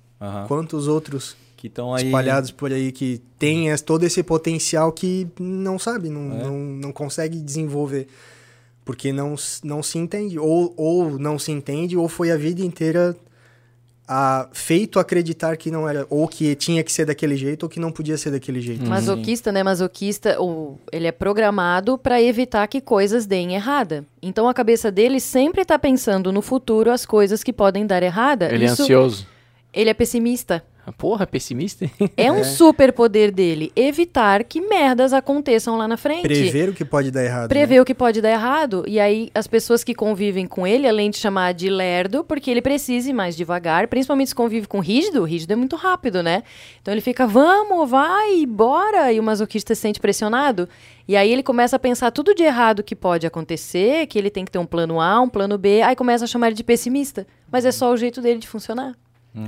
quantos 0.47 0.87
outros 0.87 1.35
Que 1.57 1.67
estão 1.67 1.93
aí... 1.93 2.05
espalhados 2.05 2.51
por 2.51 2.71
aí 2.71 2.91
que 2.91 3.21
têm 3.39 3.69
es- 3.69 3.81
todo 3.81 4.03
esse 4.03 4.21
potencial 4.21 4.91
que 4.91 5.27
não 5.39 5.79
sabe, 5.79 6.09
não, 6.09 6.31
É. 6.39 6.43
não, 6.43 6.57
não 6.57 6.91
consegue 6.91 7.39
desenvolver. 7.39 8.07
Porque 8.85 9.11
não, 9.11 9.35
não 9.63 9.83
se 9.83 9.97
entende. 9.97 10.37
Ou, 10.39 10.73
ou 10.77 11.17
não 11.19 11.37
se 11.37 11.51
entende, 11.51 11.95
ou 11.97 12.07
foi 12.07 12.31
a 12.31 12.37
vida 12.37 12.61
inteira 12.61 13.15
a, 14.11 14.49
feito 14.51 14.97
acreditar 14.97 15.55
que 15.55 15.69
não 15.69 15.87
era. 15.87 16.07
Ou 16.09 16.27
que 16.27 16.55
tinha 16.55 16.83
que 16.83 16.91
ser 16.91 17.05
daquele 17.05 17.37
jeito, 17.37 17.61
ou 17.63 17.69
que 17.69 17.79
não 17.79 17.91
podia 17.91 18.17
ser 18.17 18.31
daquele 18.31 18.59
jeito. 18.59 18.81
Uhum. 18.81 18.89
Masoquista, 18.89 19.51
né? 19.51 19.61
Masoquista, 19.61 20.41
o, 20.41 20.79
ele 20.91 21.05
é 21.05 21.11
programado 21.11 21.95
pra 21.95 22.19
evitar 22.19 22.65
que 22.67 22.81
coisas 22.81 23.27
deem 23.27 23.53
errada. 23.53 24.03
Então 24.19 24.49
a 24.49 24.53
cabeça 24.53 24.91
dele 24.91 25.19
sempre 25.19 25.63
tá 25.63 25.77
pensando 25.77 26.31
no 26.31 26.41
futuro 26.41 26.91
as 26.91 27.05
coisas 27.05 27.43
que 27.43 27.53
podem 27.53 27.85
dar 27.85 28.01
errada. 28.01 28.51
Ele 28.51 28.63
é 28.65 28.67
Isso- 28.67 28.81
ansioso. 28.81 29.27
Ele 29.71 29.91
é 29.91 29.93
pessimista. 29.93 30.63
Porra, 30.97 31.25
pessimista? 31.27 31.89
É 32.15 32.31
um 32.31 32.43
superpoder 32.43 33.31
dele 33.31 33.71
evitar 33.75 34.43
que 34.43 34.61
merdas 34.61 35.13
aconteçam 35.13 35.77
lá 35.77 35.87
na 35.87 35.97
frente. 35.97 36.23
Prever 36.23 36.69
o 36.69 36.73
que 36.73 36.85
pode 36.85 37.11
dar 37.11 37.23
errado. 37.23 37.41
né? 37.43 37.47
Prever 37.47 37.81
o 37.81 37.85
que 37.85 37.93
pode 37.93 38.21
dar 38.21 38.29
errado. 38.31 38.83
E 38.87 38.99
aí, 38.99 39.29
as 39.33 39.47
pessoas 39.47 39.83
que 39.83 39.93
convivem 39.93 40.45
com 40.47 40.65
ele, 40.65 40.87
além 40.87 41.09
de 41.09 41.17
chamar 41.17 41.53
de 41.53 41.69
lerdo, 41.69 42.23
porque 42.23 42.49
ele 42.49 42.61
precisa 42.61 43.09
ir 43.09 43.13
mais 43.13 43.35
devagar, 43.35 43.87
principalmente 43.87 44.29
se 44.29 44.35
convive 44.35 44.67
com 44.67 44.79
rígido, 44.79 45.21
o 45.21 45.25
rígido 45.25 45.51
é 45.53 45.55
muito 45.55 45.75
rápido, 45.75 46.21
né? 46.23 46.43
Então 46.81 46.93
ele 46.93 47.01
fica, 47.01 47.25
vamos, 47.27 47.89
vai, 47.89 48.45
bora. 48.45 49.11
E 49.11 49.19
o 49.19 49.23
masoquista 49.23 49.75
se 49.75 49.81
sente 49.81 49.99
pressionado. 49.99 50.67
E 51.07 51.15
aí 51.15 51.31
ele 51.31 51.41
começa 51.41 51.75
a 51.75 51.79
pensar 51.79 52.11
tudo 52.11 52.35
de 52.35 52.43
errado 52.43 52.83
que 52.83 52.95
pode 52.95 53.25
acontecer, 53.25 54.05
que 54.07 54.17
ele 54.19 54.29
tem 54.29 54.45
que 54.45 54.51
ter 54.51 54.59
um 54.59 54.65
plano 54.65 55.01
A, 55.01 55.19
um 55.19 55.27
plano 55.27 55.57
B, 55.57 55.81
aí 55.81 55.95
começa 55.95 56.25
a 56.25 56.27
chamar 56.27 56.47
ele 56.47 56.55
de 56.55 56.63
pessimista. 56.63 57.25
Mas 57.51 57.65
é 57.65 57.71
só 57.71 57.91
o 57.91 57.97
jeito 57.97 58.21
dele 58.21 58.39
de 58.39 58.47
funcionar. 58.47 58.95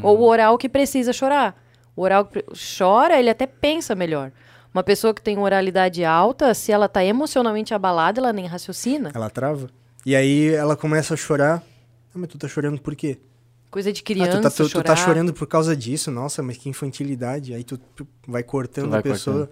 Ou 0.04 0.20
o 0.20 0.24
oral 0.24 0.58
que 0.58 0.70
precisa 0.70 1.12
chorar. 1.14 1.56
O 1.96 2.02
oral 2.04 2.26
que 2.26 2.44
chora, 2.78 3.20
ele 3.20 3.30
até 3.30 3.46
pensa 3.46 3.94
melhor. 3.96 4.32
Uma 4.74 4.84
pessoa 4.84 5.14
que 5.14 5.22
tem 5.22 5.38
oralidade 5.38 6.06
alta, 6.06 6.54
se 6.54 6.72
ela 6.72 6.88
tá 6.88 7.04
emocionalmente 7.04 7.74
abalada, 7.74 8.20
ela 8.22 8.32
nem 8.32 8.46
raciocina. 8.46 9.12
Ela 9.14 9.30
trava? 9.30 9.70
E 10.06 10.16
aí 10.16 10.54
ela 10.54 10.76
começa 10.78 11.14
a 11.14 11.18
chorar. 11.18 11.62
Ah, 12.14 12.18
mas 12.18 12.30
tu 12.30 12.38
tá 12.38 12.48
chorando 12.48 12.80
por 12.80 12.96
quê? 12.96 13.18
Coisa 13.70 13.92
de 13.92 14.02
Ah, 14.02 14.04
criança, 14.06 14.38
tu, 14.38 14.42
tá, 14.44 14.50
tu, 14.50 14.56
tu 14.64 14.70
chorar. 14.70 14.84
tá 14.86 14.96
chorando 14.96 15.34
por 15.34 15.48
causa 15.48 15.76
disso, 15.76 16.10
nossa, 16.12 16.42
mas 16.42 16.58
que 16.58 16.70
infantilidade. 16.70 17.54
Aí 17.54 17.64
tu 17.64 17.78
tu 17.78 18.08
vai 18.28 18.44
cortando 18.44 18.86
Tu 18.86 18.90
vai 18.92 19.00
a 19.00 19.04
pessoa, 19.04 19.50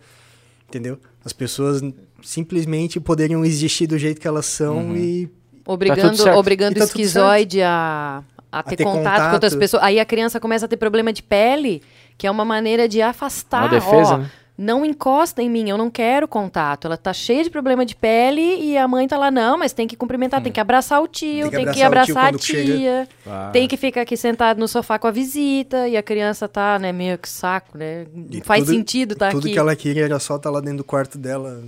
entendeu? 0.68 1.00
As 1.24 1.34
pessoas 1.34 1.82
simplesmente 2.22 3.00
poderiam 3.00 3.44
existir 3.46 3.88
do 3.88 3.98
jeito 3.98 4.20
que 4.22 4.28
elas 4.28 4.46
são 4.46 4.78
Uhum. 4.78 4.96
e 4.96 5.30
Obrigando, 5.66 6.24
Tá 6.24 6.36
obrigando 6.38 6.76
tá 6.78 6.82
o 6.82 6.88
esquizoide 6.88 7.62
a, 7.62 8.24
a 8.52 8.64
ter, 8.64 8.76
ter 8.78 8.84
contato, 8.84 9.04
com 9.04 9.10
contato. 9.10 9.34
outras 9.34 9.56
pessoas. 9.56 9.84
Aí 9.84 10.00
a 10.00 10.06
criança 10.06 10.40
começa 10.40 10.66
a 10.66 10.68
ter 10.68 10.78
problema 10.78 11.12
de 11.14 11.22
pele, 11.24 11.82
que 12.18 12.26
é 12.28 12.32
uma 12.32 12.46
maneira 12.46 12.88
de 12.88 13.02
afastar. 13.02 13.64
Uma 13.64 13.70
defesa, 13.70 14.14
ó, 14.16 14.18
né? 14.18 14.32
Não 14.62 14.84
encosta 14.84 15.42
em 15.42 15.50
mim, 15.50 15.70
eu 15.70 15.78
não 15.78 15.90
quero 15.90 16.28
contato. 16.28 16.86
Ela 16.86 16.98
tá 16.98 17.14
cheia 17.14 17.42
de 17.46 17.50
problema 17.50 17.86
de 17.86 17.96
pele 17.96 18.42
e 18.62 18.78
a 18.78 18.86
mãe 18.90 19.08
tá 19.08 19.18
lá, 19.18 19.32
não, 19.32 19.58
mas 19.58 19.72
tem 19.72 19.88
que 19.88 19.96
cumprimentar, 19.96 20.42
tem 20.44 20.52
que 20.52 20.60
abraçar 20.60 21.02
o 21.02 21.08
tio, 21.08 21.50
Tem 21.50 21.60
que 21.62 21.66
tem 21.66 21.74
que 21.76 21.82
abraçar 21.82 22.28
abraçar 22.28 22.36
a 22.36 22.38
tia, 22.38 23.08
Ah. 23.26 23.50
tem 23.54 23.70
que 23.70 23.78
ficar 23.78 24.02
aqui 24.02 24.18
sentado 24.18 24.60
no 24.60 24.68
sofá 24.68 25.00
com 25.00 25.08
a 25.08 25.12
visita 25.12 25.88
e 25.88 25.96
a 25.96 26.04
criança 26.04 26.46
tá, 26.46 26.78
né, 26.78 26.92
meio 26.92 27.18
que 27.18 27.30
saco, 27.30 27.78
né? 27.78 28.06
E 28.30 28.42
Faz 28.42 28.66
tudo- 28.66 28.74
sentido 28.76 29.16
tá 29.16 29.30
tudo 29.32 29.46
aqui 29.46 29.54
que 29.54 29.60
ela 29.60 29.74
queria 29.78 30.04
era 30.04 30.20
só 30.20 30.36
estar 30.36 30.50
lá 30.50 30.60
dentro 30.60 30.80
do 30.80 30.84
quarto 30.84 31.18
dela, 31.18 31.64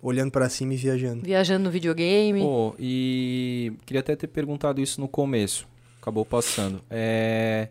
olhando 0.00 0.30
pra 0.30 0.48
cima 0.48 0.74
e 0.74 0.76
viajando. 0.76 1.22
viajando 1.24 1.64
no 1.64 1.70
videogame. 1.72 2.40
Pô, 2.40 2.72
e 2.78 3.72
queria 3.84 3.98
até 3.98 4.14
ter 4.14 4.28
perguntado 4.28 4.80
isso 4.80 5.00
no 5.00 5.08
começo. 5.08 5.66
Acabou 6.08 6.24
passando. 6.24 6.82
É... 6.90 7.68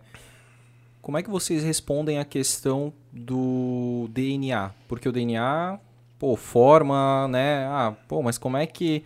Como 1.01 1.17
é 1.17 1.23
que 1.23 1.29
vocês 1.29 1.63
respondem 1.63 2.19
a 2.19 2.25
questão 2.25 2.91
do 3.11 4.07
DNA? 4.11 4.71
Porque 4.87 5.07
o 5.07 5.11
DNA, 5.11 5.79
pô, 6.19 6.35
forma, 6.35 7.27
né? 7.29 7.65
Ah, 7.67 7.93
pô, 8.07 8.21
mas 8.21 8.37
como 8.37 8.57
é 8.57 8.65
que 8.65 9.03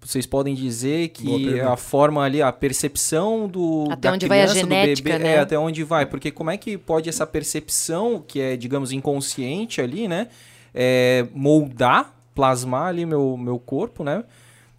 vocês 0.00 0.26
podem 0.26 0.54
dizer 0.54 1.08
que 1.08 1.60
a 1.60 1.76
forma 1.76 2.22
ali, 2.22 2.42
a 2.42 2.52
percepção 2.52 3.48
do 3.48 3.86
Até 3.90 4.08
da 4.08 4.14
onde 4.14 4.26
vai 4.26 4.40
a 4.40 4.44
criança, 4.44 4.66
do 4.66 4.68
genética, 4.68 5.08
bebê, 5.08 5.24
né? 5.24 5.34
É, 5.34 5.38
até 5.38 5.58
onde 5.58 5.84
vai? 5.84 6.04
Porque 6.04 6.30
como 6.30 6.50
é 6.50 6.56
que 6.56 6.76
pode 6.76 7.08
essa 7.08 7.26
percepção, 7.26 8.22
que 8.26 8.40
é, 8.40 8.56
digamos, 8.56 8.90
inconsciente 8.90 9.80
ali, 9.80 10.08
né? 10.08 10.28
é, 10.76 11.26
moldar, 11.32 12.14
plasmar 12.34 12.88
ali 12.88 13.06
meu, 13.06 13.34
meu 13.38 13.58
corpo, 13.58 14.04
né? 14.04 14.22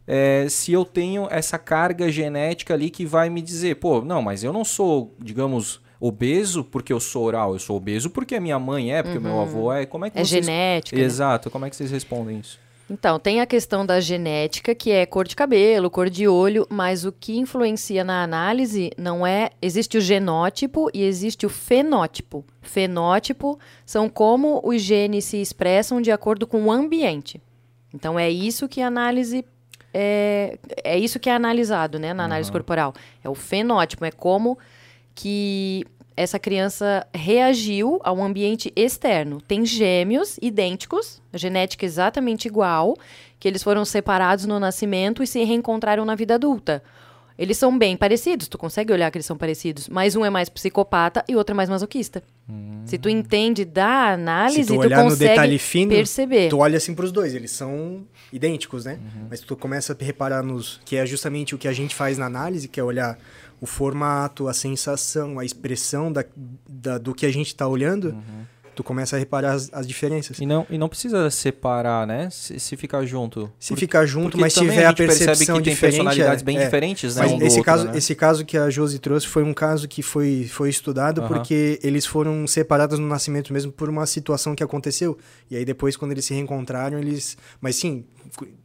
É, 0.08 0.48
se 0.50 0.72
eu 0.72 0.86
tenho 0.86 1.27
essa 1.30 1.60
carga 1.60 2.10
genética 2.10 2.74
ali 2.74 2.90
que 2.90 3.06
vai 3.06 3.30
me 3.30 3.42
dizer, 3.42 3.76
pô, 3.76 4.02
não, 4.02 4.22
mas 4.22 4.44
eu 4.44 4.53
não 4.53 4.64
sou, 4.64 5.14
digamos, 5.19 5.82
obeso 6.00 6.64
porque 6.64 6.94
eu 6.94 7.00
sou 7.00 7.26
oral, 7.26 7.53
eu 7.53 7.60
sou 7.60 7.76
obeso 7.76 8.10
porque 8.10 8.36
a 8.36 8.42
minha 8.42 8.58
mãe 8.58 8.94
é, 8.94 9.03
porque 9.03 9.18
o 9.18 9.22
meu 9.22 9.40
avô 9.40 9.72
é. 9.74 9.86
Como 9.86 10.06
é 10.06 10.10
que 10.10 10.18
Uhum. 10.18 10.22
É 10.22 10.26
vocês... 10.26 10.45
genética. 10.45 10.98
né? 10.98 11.03
Exato, 11.03 11.52
como 11.52 11.66
é 11.66 11.69
que 11.69 11.76
vocês 11.76 11.92
respondem 11.92 12.40
isso? 12.40 12.58
Então, 12.90 13.19
tem 13.19 13.42
a 13.42 13.45
questão 13.45 13.86
da 13.86 14.00
genética, 14.00 14.74
que 14.74 14.92
é 14.92 15.06
cor 15.06 15.27
de 15.27 15.36
cabelo, 15.36 15.90
cor 15.90 16.10
de 16.10 16.26
olho, 16.26 16.66
mas 16.69 17.03
o 17.03 17.11
que 17.11 17.38
influencia 17.38 18.02
na 18.02 18.24
análise 18.24 18.92
não 18.98 19.27
é. 19.27 19.50
Existe 19.61 19.98
o 19.98 20.02
genótipo 20.02 20.90
e 20.94 21.03
existe 21.03 21.45
o 21.45 21.50
fenótipo. 21.50 22.45
Fenótipo 22.61 23.60
são 23.86 24.08
como 24.08 24.61
os 24.64 24.82
genes 24.82 25.26
se 25.26 25.42
expressam 25.42 26.02
de 26.02 26.11
acordo 26.11 26.48
com 26.48 26.64
o 26.64 26.72
ambiente. 26.72 27.42
Então, 27.94 28.18
é 28.18 28.30
isso 28.30 28.69
que 28.69 28.82
a 28.82 28.88
análise. 28.88 29.44
É, 30.00 30.59
é 30.84 31.00
isso 31.00 31.19
que 31.19 31.27
é 31.27 31.34
analisado, 31.34 31.98
né, 31.98 32.14
na 32.14 32.26
análise 32.26 32.51
corporal. 32.51 32.93
É 33.24 33.27
o 33.27 33.34
fenótipo, 33.34 34.06
é 34.06 34.11
como 34.11 34.56
que 35.16 35.84
essa 36.16 36.38
criança 36.38 37.08
reagiu 37.11 38.00
ao 38.03 38.22
ambiente 38.22 38.72
externo. 38.76 39.42
Tem 39.42 39.66
gêmeos 39.66 40.38
idênticos, 40.40 41.19
a 41.34 41.38
genética 41.38 41.84
exatamente 41.84 42.48
igual, 42.48 42.95
que 43.40 43.48
eles 43.48 43.64
foram 43.64 43.84
separados 43.84 44.45
no 44.45 44.59
nascimento 44.59 45.24
e 45.24 45.27
se 45.27 45.43
reencontraram 45.43 46.06
na 46.06 46.14
vida 46.14 46.35
adulta. 46.35 46.84
Eles 47.35 47.58
são 47.58 47.76
bem 47.76 47.98
parecidos, 47.98 48.48
tu 48.48 48.58
consegue 48.58 48.93
olhar 48.93 49.09
que 49.09 49.17
eles 49.17 49.26
são 49.26 49.38
parecidos, 49.38 49.90
mas 49.90 50.16
um 50.16 50.24
é 50.24 50.30
mais 50.30 50.48
psicopata 50.50 51.24
e 51.27 51.35
outro 51.35 51.53
é 51.53 51.56
mais 51.56 51.69
masoquista. 51.69 52.24
Se 52.85 52.98
tu 53.00 53.09
entende 53.09 53.66
da 53.66 54.14
análise, 54.14 54.64
Se 54.64 54.74
tu 54.74 54.80
olhar 54.80 55.03
no 55.03 55.09
consegue 55.09 55.30
detalhe 55.30 55.59
fino, 55.59 55.92
perceber. 55.92 56.50
Tu 56.50 56.58
olha 56.58 56.77
assim 56.77 56.95
pros 56.95 57.11
dois, 57.11 57.35
eles 57.35 57.51
são 57.51 58.06
idênticos, 58.31 58.85
né? 58.85 58.99
Uhum. 59.01 59.27
Mas 59.30 59.39
tu 59.41 59.56
começa 59.56 59.95
a 59.99 60.03
reparar 60.03 60.43
nos. 60.43 60.80
que 60.85 60.95
é 60.95 61.06
justamente 61.06 61.56
o 61.56 61.57
que 61.57 61.67
a 61.67 61.73
gente 61.73 61.95
faz 61.95 62.17
na 62.17 62.25
análise, 62.25 62.67
que 62.67 62.80
é 62.80 62.83
olhar 62.83 63.17
o 63.59 63.65
formato, 63.65 64.47
a 64.47 64.53
sensação, 64.53 65.39
a 65.39 65.45
expressão 65.45 66.11
da, 66.11 66.23
da- 66.67 66.97
do 66.97 67.14
que 67.15 67.25
a 67.25 67.31
gente 67.31 67.56
tá 67.56 67.67
olhando, 67.67 68.09
Uhum. 68.09 68.43
tu 68.75 68.83
começa 68.83 69.15
a 69.15 69.19
reparar 69.19 69.53
as, 69.53 69.69
as 69.73 69.88
diferenças. 69.88 70.38
E 70.39 70.45
não, 70.45 70.64
e 70.69 70.77
não 70.77 70.88
precisa 70.88 71.27
separar, 71.31 72.06
né? 72.06 72.30
Se, 72.30 72.59
se 72.59 72.77
ficar 72.77 73.03
junto. 73.06 73.51
Se 73.59 73.75
ficar 73.75 74.06
junto, 74.06 74.31
Porque 74.33 74.41
mas 74.41 74.53
também 74.53 74.69
tiver 74.75 74.85
a 74.85 74.89
a, 74.91 74.93
percepção 74.93 75.57
que 75.57 75.64
tem 75.64 75.73
diferente. 75.73 75.95
personalidades 75.97 76.43
é- 76.43 76.45
bem 76.45 76.57
é. 76.59 76.65
diferentes, 76.65 77.15
né? 77.15 77.23
Mas 77.23 77.31
um 77.31 77.38
esse, 77.38 77.45
outro, 77.57 77.64
caso, 77.64 77.85
né? 77.88 77.97
esse 77.97 78.14
caso 78.14 78.45
que 78.45 78.56
a 78.56 78.69
Josi 78.69 78.99
trouxe 78.99 79.25
foi 79.25 79.41
um 79.41 79.53
caso 79.56 79.88
que 79.88 80.03
foi, 80.03 80.43
foi 80.47 80.69
estudado 80.69 81.23
porque 81.23 81.80
eles 81.81 82.06
foram 82.06 82.45
separados 82.45 82.99
no 82.99 83.07
nascimento 83.07 83.51
mesmo 83.51 83.72
por 83.72 83.89
uma 83.89 84.06
situação 84.06 84.53
que 84.53 84.61
aconteceu. 84.61 85.17
E 85.49 85.56
aí 85.56 85.65
depois, 85.65 85.97
quando 85.97 86.11
eles 86.11 86.25
se 86.25 86.35
reencontraram, 86.35 86.99
eles. 86.99 87.35
Mas 87.59 87.75
sim, 87.77 88.06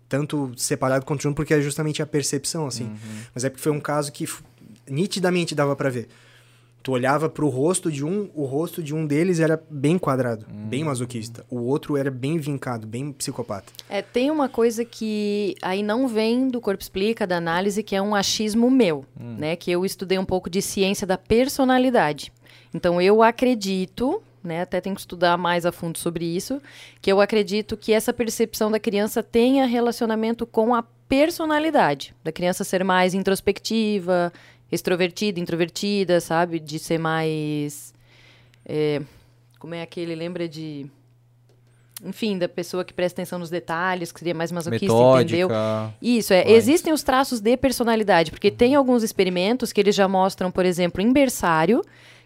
tanto 0.08 0.52
separado 0.56 1.04
quanto 1.04 1.22
junto, 1.22 1.36
porque 1.36 1.54
é 1.54 1.60
justamente 1.60 2.02
a 2.02 2.06
percepção, 2.06 2.66
assim. 2.66 2.84
Uhum. 2.84 2.96
Mas 3.34 3.44
é 3.44 3.50
porque 3.50 3.62
foi 3.62 3.72
um 3.72 3.80
caso 3.80 4.12
que 4.12 4.26
nitidamente 4.88 5.54
dava 5.54 5.74
pra 5.76 5.90
ver. 5.90 6.08
Tu 6.82 6.90
olhava 6.90 7.28
pro 7.28 7.48
rosto 7.48 7.92
de 7.92 8.04
um, 8.04 8.28
o 8.34 8.44
rosto 8.44 8.82
de 8.82 8.92
um 8.92 9.06
deles 9.06 9.38
era 9.38 9.62
bem 9.70 9.96
quadrado, 9.96 10.44
Hum. 10.52 10.66
bem 10.66 10.82
masoquista. 10.82 11.46
O 11.48 11.60
outro 11.60 11.96
era 11.96 12.10
bem 12.10 12.38
vincado, 12.38 12.88
bem 12.88 13.12
psicopata. 13.12 13.72
É, 13.88 14.02
tem 14.02 14.32
uma 14.32 14.48
coisa 14.48 14.84
que 14.84 15.54
aí 15.62 15.80
não 15.80 16.08
vem 16.08 16.48
do 16.48 16.60
Corpo 16.60 16.82
Explica, 16.82 17.24
da 17.24 17.36
análise, 17.36 17.84
que 17.84 17.94
é 17.94 18.02
um 18.02 18.16
achismo 18.16 18.68
meu, 18.68 19.04
né? 19.16 19.54
Que 19.54 19.70
eu 19.70 19.84
estudei 19.84 20.18
um 20.18 20.24
pouco 20.24 20.50
de 20.50 20.60
ciência 20.60 21.06
da 21.06 21.16
personalidade. 21.16 22.32
Então, 22.74 23.00
eu 23.00 23.22
acredito, 23.22 24.20
né? 24.42 24.62
Até 24.62 24.80
tenho 24.80 24.94
que 24.94 25.00
estudar 25.00 25.36
mais 25.36 25.64
a 25.64 25.72
fundo 25.72 25.98
sobre 25.98 26.24
isso, 26.24 26.60
que 27.00 27.10
eu 27.12 27.20
acredito 27.20 27.76
que 27.76 27.92
essa 27.92 28.12
percepção 28.12 28.70
da 28.70 28.80
criança 28.80 29.22
tenha 29.22 29.66
relacionamento 29.66 30.46
com 30.46 30.74
a 30.74 30.82
personalidade. 31.08 32.14
Da 32.24 32.32
criança 32.32 32.64
ser 32.64 32.82
mais 32.84 33.14
introspectiva, 33.14 34.32
extrovertida, 34.70 35.38
introvertida, 35.38 36.20
sabe? 36.20 36.58
De 36.58 36.78
ser 36.78 36.98
mais... 36.98 37.92
é, 38.66 39.02
como 39.58 39.74
é 39.74 39.82
aquele, 39.82 40.14
lembra 40.14 40.48
de... 40.48 40.86
Enfim, 42.04 42.36
da 42.36 42.48
pessoa 42.48 42.84
que 42.84 42.92
presta 42.92 43.20
atenção 43.20 43.38
nos 43.38 43.48
detalhes, 43.48 44.10
que 44.10 44.18
seria 44.18 44.34
mais 44.34 44.50
masoquista, 44.50 44.86
entendeu? 44.86 45.48
Metódica. 45.48 45.94
Isso, 46.02 46.34
é. 46.34 46.42
Vai. 46.42 46.52
Existem 46.54 46.92
os 46.92 47.04
traços 47.04 47.38
de 47.38 47.56
personalidade, 47.56 48.32
porque 48.32 48.50
tem 48.50 48.74
alguns 48.74 49.04
experimentos 49.04 49.72
que 49.72 49.80
eles 49.80 49.94
já 49.94 50.08
mostram, 50.08 50.50
por 50.50 50.66
exemplo, 50.66 51.00
em 51.00 51.12
berçário, 51.12 51.80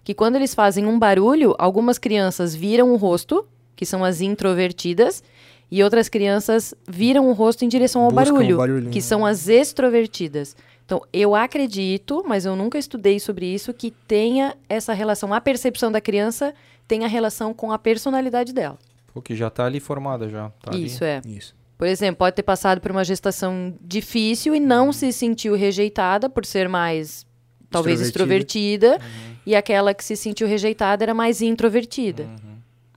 que 0.07 0.15
quando 0.15 0.37
eles 0.37 0.55
fazem 0.55 0.87
um 0.87 0.97
barulho, 0.97 1.57
algumas 1.59 1.99
crianças 1.99 2.55
viram 2.55 2.93
o 2.93 2.97
rosto, 2.97 3.45
que 3.75 3.85
são 3.85 4.05
as 4.05 4.21
introvertidas, 4.21 5.21
e 5.69 5.83
outras 5.83 6.09
crianças 6.09 6.73
viram 6.89 7.29
o 7.29 7.33
rosto 7.33 7.65
em 7.65 7.69
direção 7.69 8.03
ao 8.03 8.13
Buscam 8.13 8.35
o 8.35 8.57
barulho, 8.57 8.91
que 8.91 9.03
são 9.03 9.27
as 9.27 9.49
extrovertidas. 9.49 10.55
Então, 10.85 11.03
eu 11.13 11.35
acredito, 11.35 12.23
mas 12.25 12.45
eu 12.45 12.55
nunca 12.55 12.79
estudei 12.79 13.19
sobre 13.19 13.53
isso, 13.53 13.75
que 13.75 13.91
tenha 13.91 14.55
essa 14.69 14.93
relação, 14.93 15.35
a 15.35 15.41
percepção 15.41 15.91
da 15.91 16.01
criança 16.01 16.55
tenha 16.87 17.09
relação 17.09 17.53
com 17.53 17.73
a 17.73 17.79
personalidade 17.79 18.53
dela. 18.53 18.79
Pô, 19.13 19.21
que 19.21 19.35
já 19.35 19.51
tá 19.51 19.67
ali 19.67 19.81
formada 19.81 20.29
já. 20.29 20.51
Tá 20.63 20.71
ali. 20.71 20.85
Isso 20.85 21.03
é. 21.03 21.21
Isso. 21.27 21.53
Por 21.77 21.89
exemplo, 21.89 22.19
pode 22.19 22.37
ter 22.37 22.45
passado 22.45 22.81
por 22.81 22.93
uma 22.93 23.03
gestação 23.03 23.75
difícil 23.81 24.55
e 24.55 24.61
não 24.61 24.93
se 24.93 25.13
sentiu 25.13 25.57
rejeitada 25.57 26.31
por 26.31 26.47
ser 26.47 26.69
mais, 26.69 27.27
talvez, 27.71 28.01
Extrovertida. 28.01 28.97
extrovertida. 28.97 29.37
E 29.47 29.55
aquela 29.55 29.95
que 29.95 30.05
se 30.05 30.17
sentiu 30.17 30.47
rejeitada 30.49 31.05
era 31.05 31.15
mais 31.15 31.41
introvertida. 31.43 32.27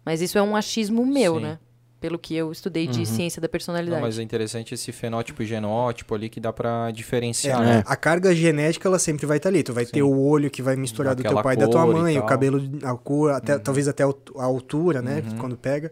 Mas 0.05 0.21
isso 0.21 0.37
é 0.37 0.41
um 0.41 0.55
achismo 0.55 1.05
meu, 1.05 1.35
Sim. 1.35 1.41
né? 1.41 1.59
Pelo 2.01 2.17
que 2.17 2.33
eu 2.33 2.49
estudei 2.49 2.87
de 2.87 3.05
ciência 3.05 3.41
da 3.41 3.47
Não, 3.47 3.51
personalidade. 3.51 4.01
mas 4.01 4.17
é 4.17 4.21
interessante 4.23 4.73
esse 4.73 4.89
fenótipo 4.93 5.43
e 5.43 5.45
genótipo 5.45 6.15
ali 6.15 6.29
que 6.29 6.39
dá 6.39 6.53
pra 6.53 6.87
É, 6.87 6.91
diferenciar, 6.93 7.59
né? 7.61 7.83
A 7.85 7.95
carga 7.97 8.33
genética, 8.33 8.87
ela 8.87 8.97
sempre 8.97 9.25
vai 9.25 9.35
estar 9.35 9.49
ali. 9.49 9.61
Tu 9.63 9.73
vai 9.73 9.85
ter 9.85 10.01
o 10.01 10.17
olho 10.17 10.49
que 10.49 10.61
vai 10.61 10.77
misturar 10.77 11.13
do 11.13 11.21
Daquela 11.21 11.41
teu 11.41 11.43
pai 11.43 11.55
e 11.55 11.59
da 11.59 11.67
tua 11.67 11.85
mãe, 11.85 12.17
o 12.17 12.25
cabelo, 12.25 12.61
a 12.83 12.95
cor, 12.95 13.31
até, 13.31 13.59
talvez 13.59 13.87
até 13.89 14.03
a 14.03 14.43
altura, 14.43 15.01
né? 15.01 15.21
Quando 15.37 15.57
pega. 15.57 15.91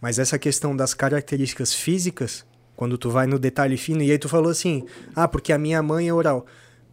Mas 0.00 0.18
essa 0.20 0.38
questão 0.38 0.74
das 0.74 0.94
características 0.94 1.74
físicas, 1.74 2.46
quando 2.76 2.96
tu 2.96 3.10
vai 3.10 3.26
no 3.26 3.38
detalhe 3.38 3.76
fino, 3.76 4.02
e 4.02 4.10
aí 4.12 4.18
tu 4.18 4.28
falou 4.28 4.50
assim, 4.52 4.84
ah, 5.16 5.26
porque 5.26 5.52
a 5.52 5.58
minha 5.58 5.82
mãe 5.82 6.08
é 6.08 6.14
oral. 6.14 6.46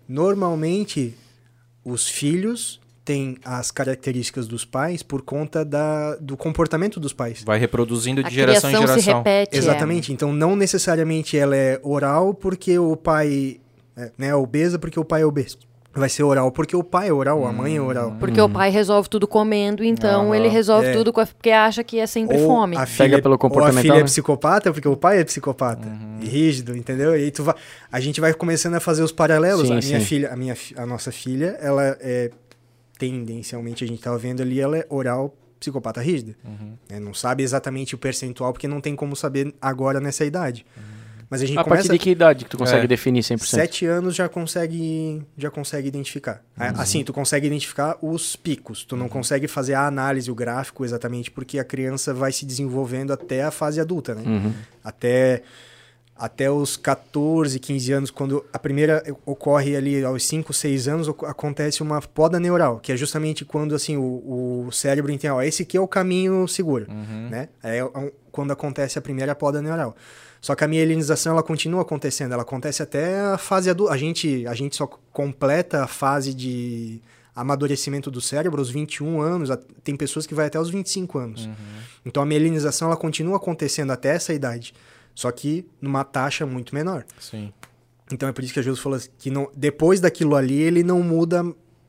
Normalmente, 0.08 1.16
os 1.84 2.08
filhos 2.08 2.80
têm 3.04 3.38
as 3.46 3.72
características 3.72 4.48
dos 4.48 4.66
pais 4.66 5.02
por 5.02 5.22
conta 5.22 5.64
da, 5.64 6.16
do 6.16 6.36
comportamento 6.36 7.00
dos 7.00 7.14
pais. 7.14 7.42
Vai 7.46 7.58
reproduzindo 7.58 8.22
de 8.22 8.28
a 8.28 8.30
geração 8.30 8.70
em 8.70 8.74
criação 8.74 8.96
se 8.98 9.02
geração. 9.02 9.24
repete. 9.24 9.56
é. 9.56 9.58
Exatamente. 9.58 10.12
Então, 10.12 10.34
não 10.34 10.56
necessariamente 10.56 11.38
ela 11.38 11.56
é 11.56 11.80
oral 11.84 12.34
porque 12.34 12.78
o 12.78 12.98
pai 12.98 13.62
é, 13.96 14.12
né, 14.18 14.28
é 14.28 14.36
obesa 14.36 14.78
porque 14.78 15.00
o 15.00 15.06
pai 15.06 15.22
é 15.22 15.26
obeso. 15.26 15.58
Vai 16.00 16.10
ser 16.10 16.24
oral 16.24 16.52
porque 16.52 16.76
o 16.76 16.84
pai 16.84 17.10
é 17.10 17.14
oral, 17.14 17.46
a 17.46 17.52
mãe 17.52 17.76
é 17.78 17.82
oral. 17.82 18.16
Porque 18.20 18.40
o 18.40 18.50
pai 18.50 18.70
resolve 18.70 19.10
tudo 19.10 19.28
comendo, 19.28 19.84
então 19.84 20.34
ele 20.34 20.48
resolve 20.48 20.88
É. 20.88 20.94
tudo 20.94 21.12
com 21.14 21.22
a- 21.22 21.26
porque 21.26 21.52
acha 21.52 21.84
que 21.84 22.00
é 22.00 22.06
sempre 22.08 22.38
Ou 22.38 22.48
fome. 22.48 22.78
a 22.78 22.86
filha, 22.86 23.22
pelo 23.22 23.38
ou 23.40 23.64
a 23.64 23.72
filha 23.74 23.94
é 23.94 23.98
né? 23.98 24.04
psicopata 24.04 24.72
porque 24.72 24.88
o 24.88 24.96
pai 24.98 25.20
é 25.20 25.24
psicopata. 25.24 25.88
Uhum. 25.88 26.20
E 26.22 26.26
rígido, 26.28 26.76
entendeu? 26.76 27.18
E 27.18 27.30
tu 27.32 27.44
vai, 27.44 27.56
a 27.92 28.00
gente 28.00 28.20
vai 28.22 28.34
começando 28.34 28.76
a 28.76 28.80
fazer 28.80 29.04
os 29.04 29.12
paralelos. 29.12 29.68
Sim, 29.68 29.74
a 29.78 29.82
minha 29.82 30.00
sim. 30.00 30.06
filha, 30.06 30.30
a 30.32 30.36
minha 30.36 30.56
a 30.76 30.86
nossa 30.86 31.12
filha, 31.12 31.58
ela 31.62 31.98
é 32.00 32.32
tendencialmente 32.98 33.84
a 33.84 33.88
gente 33.88 34.02
tava 34.02 34.18
vendo 34.18 34.42
ali, 34.42 34.60
ela 34.60 34.78
é 34.78 34.86
oral 34.90 35.34
psicopata 35.60 36.02
rígida. 36.02 36.36
Uhum. 36.46 36.74
né? 36.90 37.00
Não 37.00 37.14
sabe 37.14 37.44
exatamente 37.44 37.96
o 37.96 37.98
percentual 37.98 38.52
porque 38.54 38.68
não 38.68 38.80
tem 38.82 38.96
como 38.96 39.16
saber 39.16 39.54
agora 39.62 40.00
nessa 40.00 40.24
idade. 40.26 40.66
Mas 41.30 41.42
a 41.42 41.46
gente 41.46 41.58
A 41.58 41.64
partir 41.64 41.70
começa 41.84 41.94
de 41.94 42.00
que 42.00 42.10
idade 42.10 42.46
que 42.46 42.50
tu 42.52 42.58
consegue 42.58 42.86
É. 42.86 42.88
definir 42.88 43.22
100%? 43.22 43.50
Sete 43.50 43.86
anos 43.86 44.16
já 44.16 44.30
consegue, 44.30 45.22
já 45.38 45.50
consegue 45.52 45.88
identificar. 45.88 46.42
A- 46.58 46.68
Uhum. 46.72 46.72
Assim, 46.80 47.04
tu 47.04 47.12
consegue 47.12 47.48
identificar 47.48 47.98
os 48.02 48.36
picos. 48.38 48.86
Tu 48.86 48.96
não 48.96 49.10
consegue 49.10 49.46
fazer 49.48 49.74
a 49.74 49.86
análise, 49.86 50.32
o 50.32 50.36
gráfico 50.36 50.86
exatamente, 50.86 51.30
porque 51.30 51.60
a 51.60 51.66
criança 51.66 52.14
vai 52.14 52.32
se 52.32 52.46
desenvolvendo 52.46 53.12
até 53.12 53.44
a 53.44 53.52
fase 53.52 53.82
adulta, 53.82 54.16
né? 54.16 54.24
Uhum. 54.26 54.54
Até, 54.82 55.42
até 56.16 56.50
os 56.50 56.78
14, 56.78 57.60
15 57.60 57.92
anos, 57.92 58.10
quando 58.10 58.46
a 58.54 58.58
primeira 58.58 59.04
ocorre 59.26 59.76
ali 59.76 60.04
aos 60.06 60.24
5, 60.26 60.54
6 60.54 60.88
anos, 60.88 61.10
acontece 61.10 61.84
uma 61.84 62.02
poda 62.02 62.40
neural, 62.40 62.80
que 62.80 62.92
é 62.94 62.96
justamente 62.96 63.44
quando 63.44 63.76
assim 63.76 63.98
o, 63.98 64.66
o 64.68 64.72
cérebro 64.72 65.12
entende, 65.12 65.34
ó, 65.34 65.42
esse 65.42 65.64
aqui 65.64 65.76
é 65.76 65.82
o 65.82 65.88
caminho 65.90 66.48
seguro, 66.48 66.88
né? 67.30 67.50
É 67.62 67.84
um- 67.84 68.12
quando 68.32 68.52
acontece 68.52 68.98
a 68.98 69.02
primeira 69.02 69.36
poda 69.36 69.62
neural. 69.62 69.96
Só 70.42 70.56
que 70.56 70.64
a 70.64 70.68
mielinização 70.68 71.34
ela 71.34 71.44
continua 71.44 71.82
acontecendo, 71.82 72.34
ela 72.34 72.44
acontece 72.44 72.82
até 72.84 73.20
a 73.20 73.38
fase 73.38 73.70
adulta. 73.70 73.94
A 73.94 73.98
gente, 73.98 74.46
a 74.48 74.54
gente 74.54 74.76
só 74.76 74.88
completa 75.12 75.84
a 75.84 75.88
fase 75.88 76.34
de 76.34 77.02
amadurecimento 77.36 78.10
do 78.10 78.20
cérebro 78.20 78.60
aos 78.60 78.70
21 78.70 79.22
anos, 79.22 79.50
tem 79.84 79.96
pessoas 79.96 80.26
que 80.26 80.34
vai 80.34 80.48
até 80.48 80.60
os 80.60 80.72
25 80.72 81.20
anos. 81.20 81.48
Então 82.04 82.24
a 82.24 82.26
mielinização 82.26 82.88
ela 82.88 82.98
continua 82.98 83.38
acontecendo 83.38 83.92
até 83.92 84.10
essa 84.10 84.34
idade, 84.34 84.74
só 85.14 85.32
que 85.32 85.64
numa 85.80 86.04
taxa 86.04 86.46
muito 86.48 86.74
menor. 86.74 87.06
Sim. 87.20 87.54
Então 88.12 88.28
é 88.28 88.32
por 88.32 88.44
isso 88.44 88.54
que 88.54 88.60
a 88.60 88.64
Jesus 88.64 88.82
falou 88.82 89.00
que 89.20 89.30
não, 89.30 89.52
depois 89.56 90.00
daquilo 90.00 90.36
ali 90.36 90.60
ele 90.60 90.82
não 90.82 91.04
muda, 91.04 91.46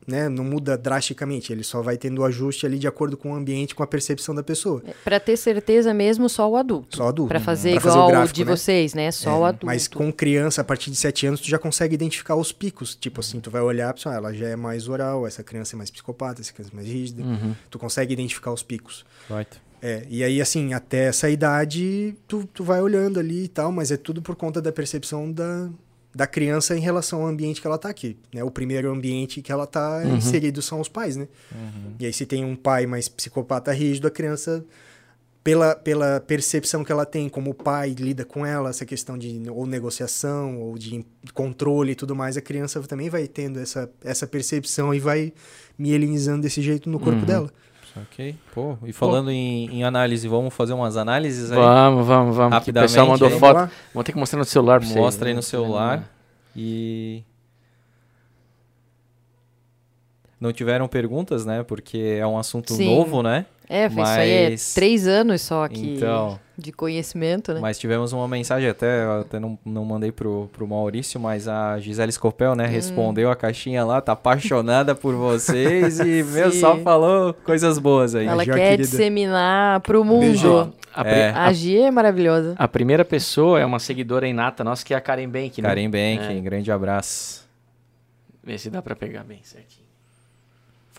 né, 0.09 0.27
não 0.27 0.43
muda 0.43 0.77
drasticamente, 0.77 1.53
ele 1.53 1.63
só 1.63 1.81
vai 1.81 1.97
tendo 1.97 2.19
o 2.19 2.25
ajuste 2.25 2.65
ali 2.65 2.79
de 2.79 2.87
acordo 2.87 3.15
com 3.15 3.31
o 3.31 3.35
ambiente, 3.35 3.75
com 3.75 3.83
a 3.83 3.87
percepção 3.87 4.33
da 4.33 4.43
pessoa. 4.43 4.81
Pra 5.03 5.19
ter 5.19 5.37
certeza 5.37 5.93
mesmo, 5.93 6.27
só 6.27 6.49
o 6.49 6.57
adulto. 6.57 6.97
Só 6.97 7.07
adulto. 7.07 7.29
Pra 7.29 7.39
fazer 7.39 7.71
Pra 7.73 7.81
fazer 7.81 7.93
igual 7.95 8.05
o 8.05 8.09
o 8.09 8.11
gráfico, 8.11 8.35
de 8.35 8.45
né? 8.45 8.55
vocês, 8.55 8.93
né? 8.93 9.11
Só 9.11 9.29
É, 9.29 9.33
o 9.33 9.45
adulto. 9.45 9.65
Mas 9.65 9.87
com 9.87 10.11
criança, 10.11 10.61
a 10.61 10.63
partir 10.63 10.89
de 10.89 10.97
7 10.97 11.27
anos, 11.27 11.39
tu 11.41 11.47
já 11.49 11.59
consegue 11.59 11.93
identificar 11.93 12.35
os 12.35 12.51
picos. 12.51 12.95
Tipo 12.95 13.19
assim, 13.19 13.39
tu 13.39 13.49
vai 13.51 13.61
olhar, 13.61 13.93
pessoal, 13.93 14.15
ela 14.15 14.33
já 14.33 14.47
é 14.47 14.55
mais 14.55 14.87
oral, 14.87 15.27
essa 15.27 15.43
criança 15.43 15.75
é 15.75 15.77
mais 15.77 15.89
psicopata, 15.91 16.41
essa 16.41 16.51
criança 16.51 16.71
é 16.73 16.75
mais 16.75 16.87
rígida. 16.87 17.21
Uhum. 17.23 17.53
Tu 17.69 17.77
consegue 17.79 18.13
identificar 18.13 18.51
os 18.51 18.63
picos. 18.63 19.05
Right. 19.29 19.61
É, 19.81 20.05
e 20.09 20.23
aí, 20.23 20.41
assim, 20.41 20.73
até 20.73 21.05
essa 21.05 21.29
idade, 21.29 22.13
tu, 22.27 22.47
tu 22.53 22.63
vai 22.65 22.81
olhando 22.81 23.19
ali 23.19 23.45
e 23.45 23.47
tal, 23.47 23.71
mas 23.71 23.91
é 23.91 23.97
tudo 23.97 24.21
por 24.21 24.35
conta 24.35 24.61
da 24.61 24.71
percepção 24.73 25.31
da, 25.31 25.69
da 26.13 26.25
criança 26.25 26.75
em 26.75 26.79
relação 26.79 27.21
ao 27.21 27.27
ambiente 27.27 27.61
que 27.61 27.67
ela 27.67 27.77
tá 27.77 27.89
aqui. 27.89 28.17
Né? 28.33 28.43
O 28.43 28.49
primeiro 28.49 28.91
ambiente 28.91 29.41
que 29.41 29.51
ela 29.51 29.67
tá 29.67 30.01
inserido 30.05 30.61
são 30.61 30.79
os 30.79 30.89
pais, 30.89 31.15
né? 31.15 31.27
E 31.99 32.05
aí, 32.05 32.13
se 32.13 32.25
tem 32.25 32.43
um 32.43 32.55
pai 32.55 32.85
mais 32.85 33.07
psicopata 33.07 33.71
rígido, 33.71 34.07
a 34.07 34.11
criança, 34.11 34.65
pela, 35.43 35.75
pela 35.75 36.19
percepção 36.19 36.83
que 36.83 36.91
ela 36.91 37.05
tem, 37.05 37.29
como 37.29 37.51
o 37.51 37.53
pai 37.53 37.95
lida 37.97 38.25
com 38.25 38.45
ela, 38.45 38.69
essa 38.69 38.85
questão 38.85 39.17
de 39.17 39.43
ou 39.49 39.65
negociação, 39.67 40.59
ou 40.59 40.77
de 40.77 41.05
controle 41.33 41.91
e 41.91 41.95
tudo 41.95 42.15
mais, 42.15 42.37
a 42.37 42.41
criança 42.41 42.81
também 42.81 43.09
vai 43.09 43.27
tendo 43.27 43.59
essa, 43.59 43.89
essa 44.03 44.25
percepção 44.25 44.93
e 44.93 44.99
vai 44.99 45.31
mielinizando 45.77 46.41
desse 46.41 46.61
jeito 46.61 46.89
no 46.89 46.99
corpo 46.99 47.25
dela. 47.25 47.51
Ok. 48.03 48.35
Pô, 48.53 48.77
e 48.85 48.91
falando 48.93 49.31
em, 49.31 49.65
em 49.77 49.83
análise, 49.83 50.27
vamos 50.27 50.53
fazer 50.53 50.73
umas 50.73 50.95
análises 50.97 51.51
aí? 51.51 51.57
Vamos, 51.57 52.05
vamos, 52.05 52.35
vamos. 52.35 52.49
que 52.51 52.55
O 52.55 52.59
Rapidamente, 52.59 52.89
pessoal 52.91 53.07
mandou 53.07 53.27
aí. 53.27 53.39
foto. 53.39 53.55
Vamos? 53.55 53.71
Vamos 53.93 54.05
ter 54.05 54.11
que 54.13 54.17
mostrar 54.19 54.39
no 54.39 54.45
celular 54.45 54.79
pra. 54.79 54.89
Mostra 54.89 55.29
aí 55.29 55.33
no 55.33 55.41
celular. 55.43 56.09
E. 56.55 57.23
Não 60.39 60.53
tiveram 60.53 60.87
perguntas, 60.87 61.45
né? 61.45 61.63
Porque 61.63 62.17
é 62.19 62.25
um 62.25 62.37
assunto 62.37 62.73
Sim. 62.73 62.95
novo, 62.95 63.21
né? 63.21 63.45
É, 63.67 63.87
isso 63.87 63.99
aí 64.01 64.29
é 64.31 64.49
Mas- 64.51 64.73
três 64.73 65.05
anos 65.07 65.41
só 65.41 65.65
aqui 65.65 65.95
Então. 65.97 66.39
De 66.59 66.71
conhecimento, 66.71 67.53
né? 67.53 67.59
Mas 67.59 67.79
tivemos 67.79 68.11
uma 68.13 68.27
mensagem, 68.27 68.69
até, 68.69 69.03
eu 69.05 69.21
até 69.21 69.39
não, 69.39 69.57
não 69.65 69.83
mandei 69.85 70.11
pro, 70.11 70.49
pro 70.53 70.67
Maurício, 70.67 71.19
mas 71.19 71.47
a 71.47 71.79
Gisele 71.79 72.11
Scopel, 72.11 72.51
Hum. 72.51 72.55
né, 72.55 72.67
respondeu 72.67 73.31
a 73.31 73.35
caixinha 73.35 73.83
lá, 73.85 74.01
tá 74.01 74.11
apaixonada 74.11 74.93
por 74.93 75.15
vocês 75.15 75.99
e, 75.99 76.21
meu, 76.31 76.51
só 76.51 76.77
falou 76.77 77.33
coisas 77.33 77.79
boas 77.79 78.13
aí. 78.15 78.27
Ela 78.27 78.43
quer 78.45 78.53
querida. 78.53 78.83
disseminar 78.83 79.79
pro 79.81 80.03
mundo. 80.03 80.73
A, 80.93 81.07
É. 81.07 81.29
A 81.31 81.51
Gi 81.53 81.79
é 81.79 81.91
maravilhosa. 81.91 82.55
a 82.57 82.67
primeira 82.67 83.05
pessoa 83.05 83.59
é 83.59 83.65
uma 83.65 83.79
seguidora 83.79 84.27
inata 84.27 84.63
nossa, 84.63 84.83
que 84.83 84.93
é 84.93 84.97
a 84.97 85.01
Karen 85.01 85.29
Bank, 85.29 85.61
né? 85.61 85.69
Karen 85.69 85.89
Bank, 85.89 86.23
É. 86.37 86.39
grande 86.41 86.71
abraço. 86.71 87.47
Vê 88.43 88.57
se 88.57 88.69
dá 88.69 88.81
pra 88.81 88.95
pegar 88.95 89.23
bem 89.23 89.39
certinho. 89.43 89.88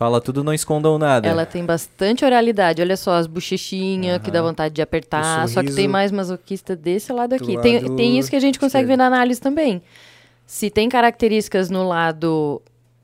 Fala 0.00 0.18
tudo, 0.18 0.42
não 0.42 0.54
escondam 0.54 0.98
nada. 0.98 1.28
Ela 1.28 1.44
tem 1.44 1.62
bastante 1.62 2.24
oralidade. 2.24 2.80
Olha 2.80 2.96
só, 2.96 3.16
as 3.16 3.26
bochechinhas 3.26 4.22
que 4.22 4.30
dá 4.30 4.40
vontade 4.40 4.74
de 4.74 4.80
apertar. 4.80 5.46
Só 5.46 5.62
que 5.62 5.74
tem 5.74 5.86
mais 5.86 6.10
masoquista 6.10 6.74
desse 6.74 7.12
lado 7.12 7.36
do 7.36 7.44
aqui. 7.44 7.60
Tem, 7.60 7.80
lado 7.82 7.96
tem 7.96 8.18
isso 8.18 8.30
que 8.30 8.36
a 8.36 8.40
gente 8.40 8.58
consegue 8.58 8.86
ver 8.86 8.94
esquerdo. 8.94 9.10
na 9.10 9.16
análise 9.18 9.38
também. 9.38 9.82
Se 10.46 10.70
tem 10.70 10.88
características 10.88 11.68
no 11.68 11.86
lado 11.86 12.62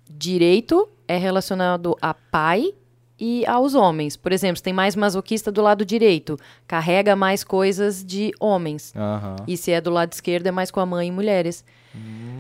direito, 0.09 0.89
é 1.07 1.19
relacionado 1.19 1.95
a 2.01 2.15
pai 2.15 2.73
e 3.21 3.45
aos 3.45 3.75
homens. 3.75 4.17
Por 4.17 4.33
exemplo, 4.33 4.57
se 4.57 4.63
tem 4.63 4.73
mais 4.73 4.97
masoquista 4.97 5.53
do 5.53 5.61
lado 5.61 5.85
direito, 5.85 6.39
carrega 6.67 7.15
mais 7.15 7.45
coisas 7.45 8.03
de 8.03 8.33
homens. 8.41 8.95
Aham. 8.97 9.37
E 9.47 9.59
se 9.59 9.71
é 9.71 9.83
do 9.83 9.91
lado 9.91 10.15
esquerdo, 10.15 10.47
é 10.47 10.51
mais 10.51 10.71
com 10.71 10.81
a 10.81 10.87
mãe 10.87 11.09
e 11.09 11.13
mulheres. 11.13 11.63
Hum. 11.95 12.36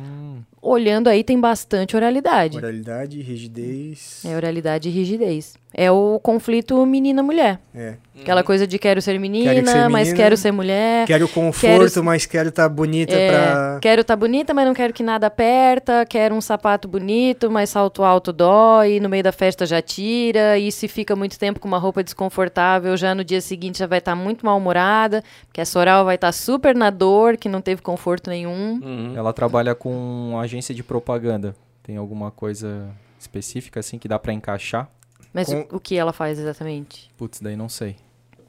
Olhando 0.68 1.06
aí, 1.06 1.22
tem 1.22 1.38
bastante 1.38 1.94
oralidade. 1.94 2.56
Oralidade, 2.56 3.22
rigidez. 3.22 4.24
É 4.24 4.34
oralidade 4.34 4.88
e 4.88 4.92
rigidez. 4.92 5.54
É 5.78 5.90
o 5.92 6.18
conflito 6.22 6.86
menina-mulher. 6.86 7.58
É. 7.74 7.96
Aquela 8.18 8.42
coisa 8.42 8.66
de 8.66 8.78
quero 8.78 9.02
ser 9.02 9.20
menina, 9.20 9.52
Quero 9.52 9.66
ser 9.66 9.88
mas 9.90 10.08
menina, 10.08 10.16
quero 10.16 10.36
ser 10.38 10.50
mulher. 10.50 11.06
Quero 11.06 11.28
conforto, 11.28 11.92
Quero- 11.92 12.02
mas 12.04 12.24
quero 12.24 12.48
estar 12.48 12.66
bonita 12.70 13.14
É, 13.14 13.28
pra. 13.28 13.78
Quero 13.82 14.00
estar 14.00 14.16
bonita, 14.16 14.54
mas 14.54 14.66
não 14.66 14.72
quero 14.72 14.94
que 14.94 15.02
nada 15.02 15.26
aperta. 15.26 16.06
Quero 16.08 16.34
um 16.34 16.40
sapato 16.40 16.88
bonito, 16.88 17.50
mas 17.50 17.68
salto 17.68 18.02
alto 18.02 18.32
dói. 18.32 19.00
No 19.00 19.10
meio 19.10 19.22
da 19.22 19.32
festa 19.32 19.66
já 19.66 19.82
tira. 19.82 20.58
E 20.58 20.72
se 20.72 20.88
fica 20.88 21.14
muito 21.14 21.38
tempo 21.38 21.60
com 21.60 21.68
uma 21.68 21.76
roupa 21.78 22.02
desconfortável, 22.02 22.96
já 22.96 23.14
no 23.14 23.22
dia 23.22 23.42
seguinte 23.42 23.78
já 23.78 23.86
vai 23.86 23.98
estar 23.98 24.16
muito 24.16 24.46
mal-humorada. 24.46 25.22
Porque 25.46 25.60
essa 25.60 25.78
oral 25.78 26.06
vai 26.06 26.14
estar 26.14 26.32
super 26.32 26.74
na 26.74 26.88
dor, 26.88 27.36
que 27.36 27.50
não 27.50 27.60
teve 27.60 27.82
conforto 27.82 28.30
nenhum. 28.30 28.80
Uhum. 28.82 29.12
Ela 29.14 29.34
trabalha 29.34 29.74
com 29.74 30.38
agência 30.40 30.74
de 30.74 30.82
propaganda. 30.82 31.54
Tem 31.82 31.98
alguma 31.98 32.30
coisa 32.30 32.88
específica 33.20 33.80
assim 33.80 33.98
que 33.98 34.08
dá 34.08 34.18
pra 34.18 34.32
encaixar? 34.32 34.88
Mas 35.36 35.48
Com- 35.48 35.66
o, 35.70 35.76
o 35.76 35.80
que 35.80 35.94
ela 35.96 36.14
faz 36.14 36.38
exatamente? 36.38 37.10
Putz, 37.14 37.40
daí 37.40 37.54
não 37.56 37.68
sei. 37.68 37.96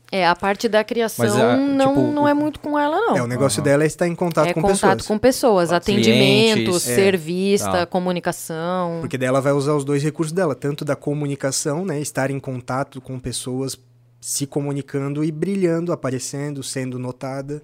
É, 0.10 0.26
a 0.26 0.34
parte 0.34 0.70
da 0.70 0.86
criação 0.86 1.26
Mas, 1.26 1.36
ah, 1.36 1.58
não, 1.58 1.90
tipo, 1.90 2.12
não 2.14 2.26
é 2.26 2.34
muito 2.34 2.62
com 2.62 2.80
ela, 2.80 2.96
não. 2.96 3.18
É, 3.18 3.22
o 3.22 3.28
negócio 3.28 3.62
dela 3.62 3.84
é 3.84 3.88
estar 3.88 4.08
em 4.08 4.16
contato 4.16 4.48
é 4.48 4.54
com 4.54 4.62
contato 4.62 4.80
pessoas. 4.80 5.06
com 5.06 5.18
pessoas, 5.18 5.68
Clientes, 5.68 6.08
atendimento, 6.08 6.78
é, 6.78 6.80
ser 6.80 7.18
vista, 7.18 7.72
tá. 7.72 7.86
comunicação. 7.86 9.00
Porque 9.02 9.18
daí 9.18 9.28
ela 9.28 9.42
vai 9.42 9.52
usar 9.52 9.74
os 9.74 9.84
dois 9.84 10.02
recursos 10.02 10.32
dela, 10.32 10.56
tanto 10.56 10.86
da 10.86 10.96
comunicação, 10.96 11.84
né, 11.84 12.00
estar 12.00 12.32
em 12.32 12.40
contato 12.40 13.02
com 13.02 13.20
pessoas, 13.20 13.78
se 14.22 14.48
comunicando 14.48 15.26
e 15.26 15.32
brilhando, 15.32 15.92
aparecendo, 15.92 16.64
sendo 16.64 16.98
notada. 16.98 17.62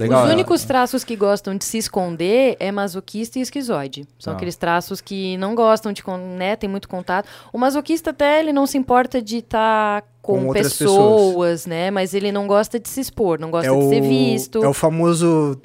Legal. 0.00 0.24
Os 0.26 0.32
únicos 0.32 0.64
traços 0.64 1.04
que 1.04 1.14
gostam 1.16 1.56
de 1.56 1.64
se 1.64 1.78
esconder 1.78 2.56
é 2.58 2.70
masoquista 2.72 3.38
e 3.38 3.42
esquizoide. 3.42 4.06
São 4.18 4.32
Tá. 4.32 4.36
aqueles 4.36 4.56
traços 4.56 5.00
que 5.00 5.36
não 5.38 5.54
gostam 5.54 5.92
de, 5.92 6.02
con- 6.02 6.16
né, 6.36 6.56
tem 6.56 6.68
muito 6.68 6.88
contato. 6.88 7.28
O 7.52 7.58
masoquista 7.58 8.10
até 8.10 8.40
ele 8.40 8.52
não 8.52 8.66
se 8.66 8.76
importa 8.78 9.20
de 9.22 9.38
estar 9.38 10.02
com, 10.22 10.38
Com 10.40 10.46
outras 10.48 10.72
pessoas, 10.74 11.66
né, 11.66 11.90
mas 11.90 12.14
ele 12.14 12.32
não 12.32 12.46
gosta 12.46 12.78
de 12.80 12.88
se 12.88 13.00
expor, 13.00 13.38
não 13.38 13.50
gosta 13.50 13.70
é, 13.70 13.76
de 13.78 13.84
o, 13.84 13.88
ser 13.88 14.00
visto. 14.00 14.64
é 14.64 14.68
o 14.68 14.72
famoso 14.72 15.60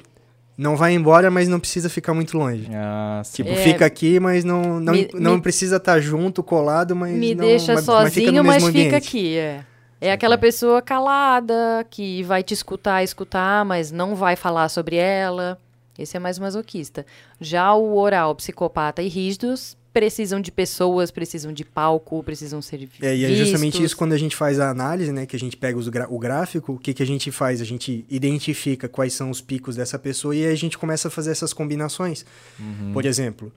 não 0.58 0.76
vai 0.76 0.92
embora, 0.92 1.30
mas 1.30 1.48
não 1.48 1.58
precisa 1.58 1.88
ficar 1.88 2.12
muito 2.12 2.36
longe. 2.36 2.68
Ah, 2.74 3.22
sim. 3.24 3.42
Tipo, 3.42 3.54
É. 3.54 3.62
fica 3.62 3.86
aqui, 3.86 4.20
mas 4.20 4.44
não, 4.44 4.78
não, 4.78 4.92
Me- 4.92 5.08
não 5.14 5.34
me- 5.36 5.40
precisa 5.40 5.76
estar 5.76 5.98
junto, 6.00 6.42
colado, 6.42 6.94
mas 6.94 7.12
Me 7.16 7.34
não, 7.34 7.46
deixa 7.46 7.72
mas, 7.72 7.86
mas 7.86 8.12
fica 8.12 8.26
sozinho, 8.26 8.44
mas 8.44 8.64
fica 8.66 8.96
aqui, 8.98 9.38
é. 9.38 9.64
É 10.00 10.12
aquela 10.12 10.38
pessoa 10.38 10.80
calada, 10.80 11.86
que 11.90 12.22
vai 12.22 12.42
te 12.42 12.54
escutar, 12.54 13.04
escutar, 13.04 13.64
mas 13.64 13.92
não 13.92 14.16
vai 14.16 14.34
falar 14.34 14.68
sobre 14.70 14.96
ela. 14.96 15.58
Esse 15.98 16.16
é 16.16 16.20
mais 16.20 16.38
masoquista. 16.38 17.04
Já 17.38 17.74
o 17.74 17.98
oral, 17.98 18.34
psicopata 18.34 19.02
e 19.02 19.08
rígidos 19.08 19.76
precisam 19.92 20.40
de 20.40 20.52
pessoas, 20.52 21.10
precisam 21.10 21.52
de 21.52 21.64
palco, 21.64 22.22
precisam 22.22 22.62
ser 22.62 22.78
vistos. 22.78 23.02
É, 23.02 23.14
e 23.14 23.24
é 23.24 23.34
justamente 23.34 23.82
isso 23.82 23.96
quando 23.96 24.12
a 24.12 24.18
gente 24.18 24.36
faz 24.36 24.60
a 24.60 24.70
análise, 24.70 25.12
né? 25.12 25.26
Que 25.26 25.36
a 25.36 25.38
gente 25.38 25.56
pega 25.56 25.78
o 25.78 26.18
gráfico, 26.18 26.72
o 26.72 26.78
que, 26.78 26.94
que 26.94 27.02
a 27.02 27.06
gente 27.06 27.30
faz? 27.30 27.60
A 27.60 27.64
gente 27.64 28.04
identifica 28.08 28.88
quais 28.88 29.12
são 29.12 29.30
os 29.30 29.40
picos 29.40 29.76
dessa 29.76 29.98
pessoa 29.98 30.34
e 30.34 30.46
aí 30.46 30.52
a 30.52 30.56
gente 30.56 30.78
começa 30.78 31.08
a 31.08 31.10
fazer 31.10 31.32
essas 31.32 31.52
combinações. 31.52 32.24
Uhum. 32.58 32.92
Por 32.92 33.04
exemplo, 33.04 33.52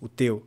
o 0.00 0.08
teu. 0.08 0.42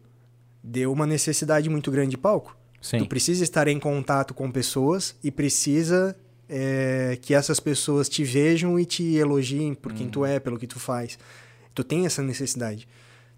deu 0.64 0.92
uma 0.92 1.06
necessidade 1.06 1.70
muito 1.70 1.92
grande 1.92 2.12
de 2.12 2.18
palco. 2.18 2.59
Sim. 2.82 3.00
Tu 3.00 3.08
precisa 3.08 3.44
estar 3.44 3.68
em 3.68 3.80
contato 3.80 4.34
com 4.34 4.50
pessoas 4.52 5.16
e 5.24 5.32
precisa 5.32 6.16
é, 6.48 7.18
que 7.22 7.34
essas 7.34 7.60
pessoas 7.60 8.10
te 8.10 8.24
vejam 8.24 8.80
e 8.80 8.86
te 8.86 9.16
elogiem 9.16 9.74
por 9.74 9.94
quem 9.94 10.10
tu 10.10 10.26
é, 10.26 10.40
pelo 10.40 10.58
que 10.58 10.68
tu 10.68 10.80
faz. 10.80 11.20
Tu 11.76 11.84
tem 11.84 12.06
essa 12.06 12.24
necessidade. 12.24 12.88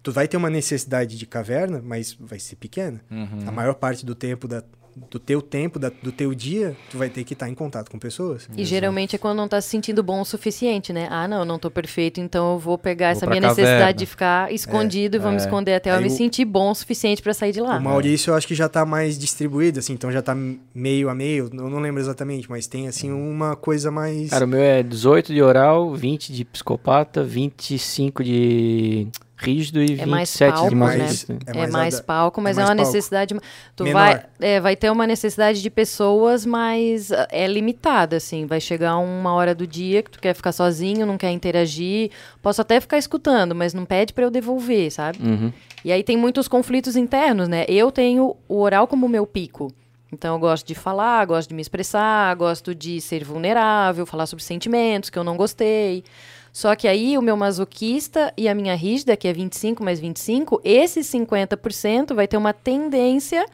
Tu 0.02 0.10
vai 0.10 0.26
ter 0.26 0.36
uma 0.36 0.50
necessidade 0.50 1.16
de 1.16 1.26
caverna, 1.26 1.80
mas 1.84 2.16
vai 2.18 2.38
ser 2.38 2.56
pequena. 2.56 3.00
Uhum. 3.10 3.46
A 3.46 3.52
maior 3.52 3.74
parte 3.74 4.04
do 4.04 4.14
tempo 4.14 4.48
da, 4.48 4.64
do 4.94 5.18
teu 5.18 5.40
tempo, 5.40 5.78
da, 5.78 5.90
do 6.02 6.12
teu 6.12 6.34
dia, 6.34 6.76
tu 6.90 6.98
vai 6.98 7.08
ter 7.08 7.24
que 7.24 7.32
estar 7.32 7.48
em 7.48 7.54
contato 7.54 7.90
com 7.90 7.98
pessoas. 7.98 8.48
E 8.56 8.64
geralmente 8.64 9.16
é 9.16 9.18
quando 9.18 9.36
não 9.38 9.48
tá 9.48 9.60
se 9.60 9.68
sentindo 9.68 10.02
bom 10.02 10.20
o 10.20 10.24
suficiente, 10.24 10.92
né? 10.92 11.08
Ah, 11.10 11.26
não, 11.26 11.44
não 11.44 11.58
tô 11.58 11.70
perfeito, 11.70 12.20
então 12.20 12.52
eu 12.52 12.58
vou 12.58 12.76
pegar 12.76 13.06
Vou 13.08 13.12
essa 13.16 13.26
minha 13.26 13.40
caverna. 13.40 13.62
necessidade 13.62 13.98
de 13.98 14.06
ficar 14.06 14.52
escondido 14.52 15.16
e 15.16 15.18
vou 15.18 15.30
me 15.30 15.36
é. 15.36 15.40
esconder 15.40 15.74
até 15.74 15.90
eu 15.90 15.94
Aí 15.94 16.02
me 16.02 16.08
o- 16.08 16.10
sentir 16.10 16.44
bom 16.44 16.70
o 16.70 16.74
suficiente 16.74 17.22
pra 17.22 17.32
sair 17.32 17.52
de 17.52 17.60
lá. 17.60 17.78
O 17.78 17.82
Maurício 17.82 18.30
eu 18.30 18.34
acho 18.34 18.46
que 18.46 18.54
já 18.54 18.68
tá 18.68 18.84
mais 18.84 19.18
distribuído, 19.18 19.78
assim, 19.78 19.92
então 19.94 20.10
já 20.12 20.20
tá 20.22 20.36
meio 20.74 21.08
a 21.08 21.14
meio, 21.14 21.50
eu 21.52 21.68
não 21.70 21.78
lembro 21.80 22.00
exatamente, 22.00 22.48
mas 22.50 22.66
tem 22.66 22.88
assim 22.88 23.10
uma 23.10 23.56
coisa 23.56 23.90
mais. 23.90 24.30
Cara, 24.30 24.44
o 24.44 24.48
meu 24.48 24.60
é 24.60 24.82
18 24.82 25.32
de 25.32 25.40
oral, 25.42 25.94
20 25.94 26.32
de 26.32 26.44
psicopata, 26.44 27.22
25 27.24 28.22
de 28.24 29.08
rígido 29.42 29.82
e 29.82 30.00
É 30.00 30.06
mais 30.06 30.30
27 30.30 30.52
palco, 30.52 30.68
de 30.68 30.74
né? 30.74 30.80
masoquista. 30.86 31.38
É 31.46 31.66
mais, 31.66 31.94
ada- 31.96 32.04
palco, 32.04 32.40
mas 32.40 32.56
é, 32.56 32.60
mais 32.60 32.70
uma 32.70 32.76
palco. 32.76 32.92
necessidade. 32.92 33.34
Tu 33.76 33.84
Menor. 33.84 33.98
vai, 34.00 34.24
é, 34.40 34.60
vai 34.60 34.76
ter 34.76 34.90
uma 34.90 35.06
necessidade 35.06 35.60
de 35.60 35.70
pessoas, 35.70 36.46
mas 36.46 37.10
ah, 37.12 37.26
é 37.30 37.46
limitada, 37.46 38.16
assim. 38.16 38.46
Vai 38.46 38.60
chegar 38.60 38.96
uma 38.98 39.34
hora 39.34 39.54
do 39.54 39.66
dia 39.66 40.02
que 40.02 40.10
tu 40.10 40.20
quer 40.20 40.34
ficar 40.34 40.52
sozinho, 40.52 41.04
não 41.04 41.18
quer 41.18 41.30
interagir. 41.30 42.10
Posso 42.40 42.60
até 42.60 42.80
ficar 42.80 42.98
escutando, 42.98 43.54
mas 43.54 43.74
não 43.74 43.84
pede 43.84 44.12
pra 44.12 44.24
eu 44.24 44.30
devolver, 44.30 44.90
sabe? 44.90 45.18
Uhum. 45.22 45.52
E 45.84 45.90
aí 45.90 46.02
tem 46.02 46.16
muitos 46.16 46.46
conflitos 46.48 46.94
internos, 46.96 47.48
né? 47.48 47.64
Eu 47.68 47.90
tenho 47.90 48.36
o 48.48 48.60
oral 48.60 48.86
como 48.86 49.08
meu 49.08 49.26
pico. 49.26 49.72
Então 50.12 50.34
eu 50.34 50.38
gosto 50.38 50.66
de 50.66 50.74
falar, 50.74 51.24
gosto 51.24 51.48
de 51.48 51.54
me 51.54 51.62
expressar, 51.62 52.34
gosto 52.36 52.74
de 52.74 53.00
ser 53.00 53.24
vulnerável, 53.24 54.04
falar 54.04 54.26
sobre 54.26 54.44
sentimentos 54.44 55.08
que 55.08 55.18
eu 55.18 55.24
não 55.24 55.38
gostei. 55.38 56.04
Só 56.52 56.76
que 56.76 56.86
aí 56.86 57.16
o 57.16 57.22
meu 57.22 57.36
masoquista 57.36 58.32
e 58.36 58.46
a 58.46 58.54
minha 58.54 58.74
rígida, 58.74 59.16
que 59.16 59.26
é 59.26 59.32
25 59.32 59.82
mais 59.82 59.98
25, 59.98 60.60
esse 60.62 61.00
50% 61.00 62.14
vai 62.14 62.28
ter 62.28 62.36
uma 62.36 62.52
tendência 62.52 63.46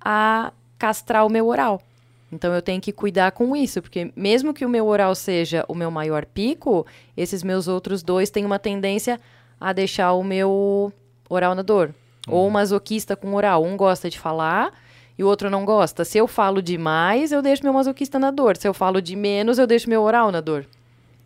a 0.00 0.52
castrar 0.78 1.26
o 1.26 1.28
meu 1.28 1.48
oral. 1.48 1.82
Então 2.30 2.54
eu 2.54 2.62
tenho 2.62 2.80
que 2.80 2.92
cuidar 2.92 3.32
com 3.32 3.56
isso, 3.56 3.82
porque 3.82 4.12
mesmo 4.14 4.54
que 4.54 4.64
o 4.64 4.68
meu 4.68 4.86
oral 4.86 5.14
seja 5.14 5.64
o 5.66 5.74
meu 5.74 5.90
maior 5.90 6.24
pico, 6.24 6.86
esses 7.16 7.42
meus 7.42 7.66
outros 7.66 8.02
dois 8.02 8.30
têm 8.30 8.44
uma 8.44 8.58
tendência 8.58 9.18
a 9.60 9.72
deixar 9.72 10.12
o 10.12 10.22
meu 10.22 10.92
oral 11.28 11.56
na 11.56 11.62
dor. 11.62 11.92
Ou 12.28 12.46
o 12.46 12.50
masoquista 12.50 13.16
com 13.16 13.34
oral. 13.34 13.64
Um 13.64 13.76
gosta 13.76 14.08
de 14.08 14.18
falar 14.18 14.72
e 15.18 15.24
o 15.24 15.26
outro 15.26 15.50
não 15.50 15.64
gosta. 15.64 16.04
Se 16.04 16.18
eu 16.18 16.28
falo 16.28 16.62
demais, 16.62 17.32
eu 17.32 17.42
deixo 17.42 17.64
meu 17.64 17.72
masoquista 17.72 18.18
na 18.18 18.30
dor. 18.30 18.56
Se 18.56 18.68
eu 18.68 18.74
falo 18.74 19.00
de 19.02 19.16
menos, 19.16 19.58
eu 19.58 19.66
deixo 19.66 19.88
meu 19.88 20.02
oral 20.02 20.30
na 20.30 20.40
dor. 20.40 20.66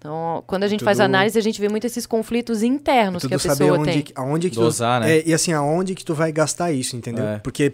Então, 0.05 0.43
quando 0.49 0.65
a 0.65 0.69
gente 0.69 0.83
faz 0.83 0.99
Tudo- 0.99 1.05
análise, 1.05 1.39
a 1.39 1.41
gente 1.43 1.61
vê 1.61 1.69
muito 1.69 1.87
esses 1.87 2.07
conflitos 2.07 2.61
internos 2.65 3.23
que 3.23 3.29
tudo 3.29 3.37
a 3.37 3.39
saber 3.39 3.59
pessoa 3.59 3.77
aonde, 3.79 3.93
tem. 3.93 4.03
que- 4.03 4.13
aonde 4.17 4.51
que 4.51 4.57
Dosar, 4.57 5.01
tu, 5.01 5.05
né? 5.07 5.19
é, 5.19 5.23
e 5.29 5.33
assim, 5.33 5.53
aonde 5.53 5.95
que 5.95 6.05
tu 6.05 6.13
vai 6.13 6.33
gastar 6.33 6.73
isso, 6.73 6.97
entendeu? 6.97 7.25
É. 7.25 7.39
Porque, 7.39 7.73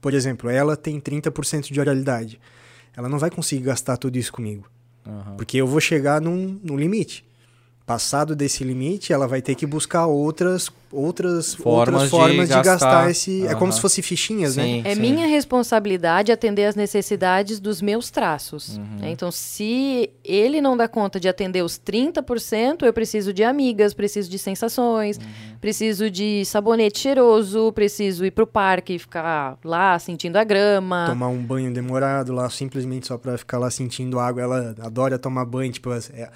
por 0.00 0.12
exemplo, 0.12 0.50
ela 0.50 0.76
tem 0.76 0.98
30% 0.98 1.72
de 1.72 1.78
oralidade. 1.78 2.40
Ela 2.96 3.08
não 3.08 3.20
vai 3.20 3.30
conseguir 3.30 3.62
gastar 3.62 3.96
tudo 3.96 4.16
isso 4.16 4.32
comigo. 4.32 4.68
Aham. 5.06 5.36
Porque 5.36 5.56
eu 5.56 5.68
vou 5.68 5.78
chegar 5.80 6.20
num, 6.20 6.58
num 6.64 6.76
limite. 6.76 7.24
Passado 7.86 8.34
desse 8.34 8.64
limite, 8.64 9.12
ela 9.12 9.28
vai 9.28 9.40
ter 9.40 9.54
que 9.54 9.64
buscar 9.64 10.06
outras 10.06 10.68
outras 10.92 11.54
Formas 11.54 12.02
outras 12.02 12.02
de 12.04 12.08
formas 12.10 12.48
de, 12.48 12.54
gastar, 12.54 12.70
gastar. 12.72 13.10
esse. 13.10 13.42
É 13.44 13.50
Aham. 13.50 13.58
como 13.58 13.72
se 13.72 13.80
fosse 13.80 14.02
fichinhas, 14.02 14.56
né? 14.56 14.64
Sim, 14.64 14.82
É 14.84 14.94
sim. 14.94 15.00
minha 15.00 15.26
responsabilidade 15.26 16.32
atender 16.32 16.64
as 16.64 16.74
necessidades 16.74 17.60
dos 17.60 17.80
meus 17.82 18.10
traços. 18.10 18.76
Uhum. 18.78 18.84
né? 19.00 19.10
Então, 19.10 19.30
se 19.30 20.10
ele 20.24 20.60
não 20.60 20.76
dá 20.76 20.88
conta 20.88 21.20
de 21.20 21.28
atender 21.28 21.62
os 21.62 21.78
30%, 21.78 22.82
eu 22.84 22.92
preciso 22.92 23.32
de 23.32 23.44
amigas, 23.44 23.94
preciso 23.94 24.28
de 24.30 24.38
sensações, 24.38 25.18
Uhum. 25.18 25.24
preciso 25.60 26.10
de 26.10 26.44
sabonete 26.44 26.98
cheiroso, 27.00 27.70
preciso 27.72 28.24
ir 28.24 28.30
pro 28.32 28.46
parque 28.46 28.94
e 28.94 28.98
ficar 28.98 29.58
lá 29.64 29.96
sentindo 29.98 30.36
a 30.38 30.44
grama. 30.44 31.06
Tomar 31.08 31.28
um 31.28 31.42
banho 31.42 31.72
demorado 31.72 32.32
lá, 32.32 32.48
simplesmente 32.50 33.06
só 33.06 33.16
pra 33.18 33.36
ficar 33.38 33.58
lá 33.58 33.70
sentindo 33.70 34.18
água. 34.18 34.42
Ela 34.42 34.74
adora 34.80 35.18
tomar 35.18 35.44
banho, 35.44 35.70
tipo, 35.70 35.92
é- 35.92 36.30